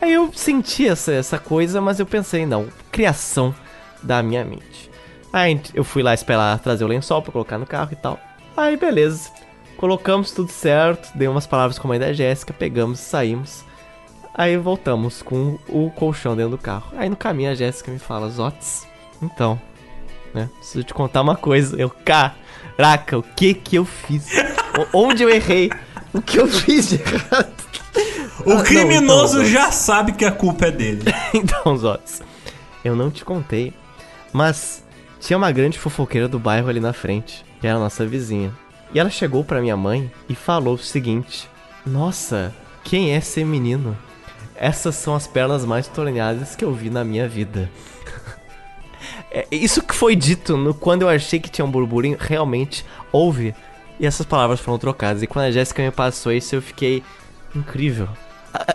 Aí 0.00 0.12
eu 0.12 0.32
senti 0.32 0.86
essa, 0.86 1.12
essa 1.12 1.38
coisa, 1.38 1.80
mas 1.80 1.98
eu 1.98 2.06
pensei, 2.06 2.46
não, 2.46 2.68
criação 2.90 3.54
da 4.02 4.22
minha 4.22 4.44
mente. 4.44 4.88
Aí 5.32 5.60
eu 5.74 5.84
fui 5.84 6.02
lá 6.02 6.14
esperar 6.14 6.58
trazer 6.60 6.84
o 6.84 6.88
lençol 6.88 7.20
pra 7.20 7.32
colocar 7.32 7.58
no 7.58 7.66
carro 7.66 7.90
e 7.92 7.96
tal. 7.96 8.18
Aí 8.56 8.76
beleza. 8.76 9.30
Colocamos 9.76 10.32
tudo 10.32 10.50
certo, 10.50 11.16
dei 11.16 11.28
umas 11.28 11.46
palavras 11.46 11.78
com 11.78 11.86
a 11.86 11.90
mãe 11.90 12.00
da 12.00 12.12
Jéssica, 12.12 12.52
pegamos 12.52 13.00
e 13.00 13.02
saímos. 13.04 13.64
Aí 14.34 14.56
voltamos 14.56 15.22
com 15.22 15.58
o 15.68 15.90
colchão 15.90 16.36
dentro 16.36 16.52
do 16.52 16.58
carro. 16.58 16.92
Aí 16.96 17.08
no 17.08 17.16
caminho 17.16 17.50
a 17.50 17.54
Jéssica 17.54 17.90
me 17.90 17.98
fala, 17.98 18.28
Zotes, 18.28 18.86
então, 19.20 19.60
né? 20.34 20.48
Preciso 20.58 20.84
te 20.84 20.94
contar 20.94 21.22
uma 21.22 21.36
coisa. 21.36 21.76
Eu, 21.76 21.90
caraca, 21.90 23.18
o 23.18 23.22
que 23.22 23.54
que 23.54 23.76
eu 23.76 23.84
fiz? 23.84 24.28
Onde 24.92 25.22
eu 25.22 25.30
errei? 25.30 25.70
O 26.12 26.22
que 26.22 26.38
eu 26.38 26.46
fiz 26.46 26.90
de 26.90 26.96
errado? 26.96 27.67
O 28.44 28.62
criminoso 28.62 29.38
não, 29.38 29.42
então, 29.42 29.52
já 29.52 29.70
sabe 29.70 30.12
que 30.12 30.24
a 30.24 30.32
culpa 30.32 30.66
é 30.66 30.70
dele. 30.70 31.02
então, 31.34 31.76
Zotes, 31.76 32.22
eu 32.84 32.94
não 32.94 33.10
te 33.10 33.24
contei, 33.24 33.74
mas 34.32 34.84
tinha 35.20 35.36
uma 35.36 35.50
grande 35.50 35.78
fofoqueira 35.78 36.28
do 36.28 36.38
bairro 36.38 36.68
ali 36.68 36.80
na 36.80 36.92
frente, 36.92 37.44
que 37.60 37.66
era 37.66 37.76
a 37.76 37.80
nossa 37.80 38.06
vizinha. 38.06 38.52
E 38.92 38.98
ela 38.98 39.10
chegou 39.10 39.44
pra 39.44 39.60
minha 39.60 39.76
mãe 39.76 40.10
e 40.28 40.34
falou 40.34 40.74
o 40.74 40.78
seguinte: 40.78 41.48
Nossa, 41.84 42.54
quem 42.84 43.12
é 43.12 43.18
esse 43.18 43.44
menino? 43.44 43.96
Essas 44.54 44.96
são 44.96 45.14
as 45.14 45.26
pernas 45.26 45.64
mais 45.64 45.86
torneadas 45.86 46.56
que 46.56 46.64
eu 46.64 46.72
vi 46.72 46.90
na 46.90 47.04
minha 47.04 47.28
vida. 47.28 47.70
é, 49.30 49.46
isso 49.52 49.82
que 49.82 49.94
foi 49.94 50.16
dito 50.16 50.56
no, 50.56 50.74
quando 50.74 51.02
eu 51.02 51.08
achei 51.08 51.38
que 51.38 51.50
tinha 51.50 51.64
um 51.64 51.70
burburinho, 51.70 52.16
realmente 52.18 52.84
houve. 53.12 53.54
E 54.00 54.06
essas 54.06 54.24
palavras 54.24 54.60
foram 54.60 54.78
trocadas. 54.78 55.22
E 55.22 55.26
quando 55.26 55.46
a 55.46 55.50
Jéssica 55.50 55.82
me 55.82 55.90
passou 55.90 56.32
isso, 56.32 56.54
eu 56.54 56.62
fiquei 56.62 57.02
incrível. 57.54 58.08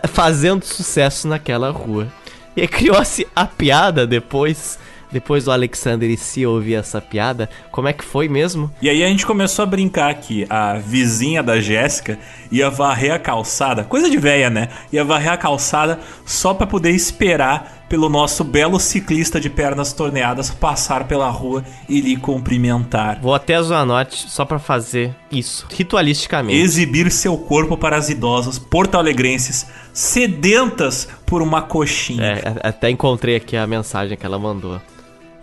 Fazendo 0.08 0.64
sucesso 0.64 1.28
naquela 1.28 1.70
rua. 1.70 2.08
E 2.56 2.66
criou-se 2.68 3.26
a 3.34 3.46
piada 3.46 4.06
depois 4.06 4.78
depois 5.14 5.44
do 5.44 5.52
Alexander 5.52 6.10
e 6.10 6.16
si 6.16 6.44
ouvir 6.44 6.74
essa 6.74 7.00
piada, 7.00 7.48
como 7.70 7.86
é 7.86 7.92
que 7.92 8.04
foi 8.04 8.28
mesmo? 8.28 8.68
E 8.82 8.88
aí 8.88 9.04
a 9.04 9.06
gente 9.06 9.24
começou 9.24 9.62
a 9.62 9.66
brincar 9.66 10.12
que 10.14 10.44
a 10.50 10.74
vizinha 10.74 11.40
da 11.40 11.60
Jéssica 11.60 12.18
ia 12.54 12.70
varrer 12.70 13.12
a 13.12 13.18
calçada, 13.18 13.82
coisa 13.82 14.08
de 14.08 14.16
véia, 14.16 14.48
né? 14.48 14.68
Ia 14.92 15.04
varrer 15.04 15.32
a 15.32 15.36
calçada 15.36 15.98
só 16.24 16.54
para 16.54 16.66
poder 16.66 16.90
esperar 16.90 17.84
pelo 17.88 18.08
nosso 18.08 18.44
belo 18.44 18.78
ciclista 18.78 19.40
de 19.40 19.50
pernas 19.50 19.92
torneadas 19.92 20.50
passar 20.50 21.04
pela 21.06 21.28
rua 21.28 21.64
e 21.88 22.00
lhe 22.00 22.16
cumprimentar. 22.16 23.18
Vou 23.20 23.34
até 23.34 23.54
a 23.56 23.84
note 23.84 24.30
só 24.30 24.44
para 24.44 24.58
fazer 24.58 25.14
isso, 25.30 25.66
ritualisticamente. 25.70 26.56
Exibir 26.56 27.10
seu 27.10 27.36
corpo 27.36 27.76
para 27.76 27.96
as 27.96 28.08
idosas 28.08 28.58
porto-alegrenses 28.58 29.66
sedentas 29.92 31.08
por 31.26 31.42
uma 31.42 31.62
coxinha. 31.62 32.22
É, 32.22 32.68
até 32.68 32.88
encontrei 32.88 33.36
aqui 33.36 33.56
a 33.56 33.66
mensagem 33.66 34.16
que 34.16 34.24
ela 34.24 34.38
mandou. 34.38 34.80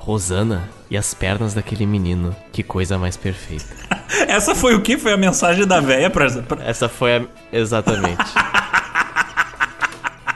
Rosana 0.02 0.68
e 0.90 0.98
as 0.98 1.14
pernas 1.14 1.54
daquele 1.54 1.86
menino. 1.86 2.36
Que 2.52 2.64
coisa 2.64 2.98
mais 2.98 3.16
perfeita. 3.16 3.68
Essa 4.28 4.56
foi 4.56 4.74
o 4.74 4.82
que? 4.82 4.98
Foi 4.98 5.14
a 5.14 5.18
mensagem 5.18 5.68
da 5.68 5.80
véia 5.80 6.10
pra... 6.10 6.26
Essa 6.66 6.90
foi 6.90 7.18
a... 7.18 7.22
Exatamente. 7.54 8.18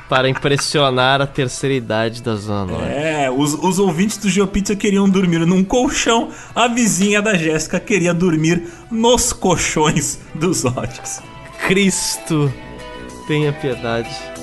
Para 0.08 0.30
impressionar 0.30 1.20
a 1.20 1.26
terceira 1.26 1.74
idade 1.74 2.22
da 2.22 2.36
Zona 2.36 2.72
Norte. 2.72 2.94
É, 2.94 3.32
os, 3.32 3.56
os 3.56 3.80
ouvintes 3.80 4.18
do 4.18 4.30
Geopizza 4.30 4.76
queriam 4.76 5.10
dormir 5.10 5.40
num 5.48 5.64
colchão, 5.64 6.30
a 6.54 6.68
vizinha 6.68 7.24
da 7.24 7.34
Jéssica 7.34 7.80
queria 7.80 8.14
dormir 8.14 8.72
nos 8.92 9.34
colchões 9.34 10.20
dos 10.36 10.64
óticos. 10.64 11.22
Cristo, 11.68 12.54
tenha 13.28 13.52
piedade. 13.52 14.35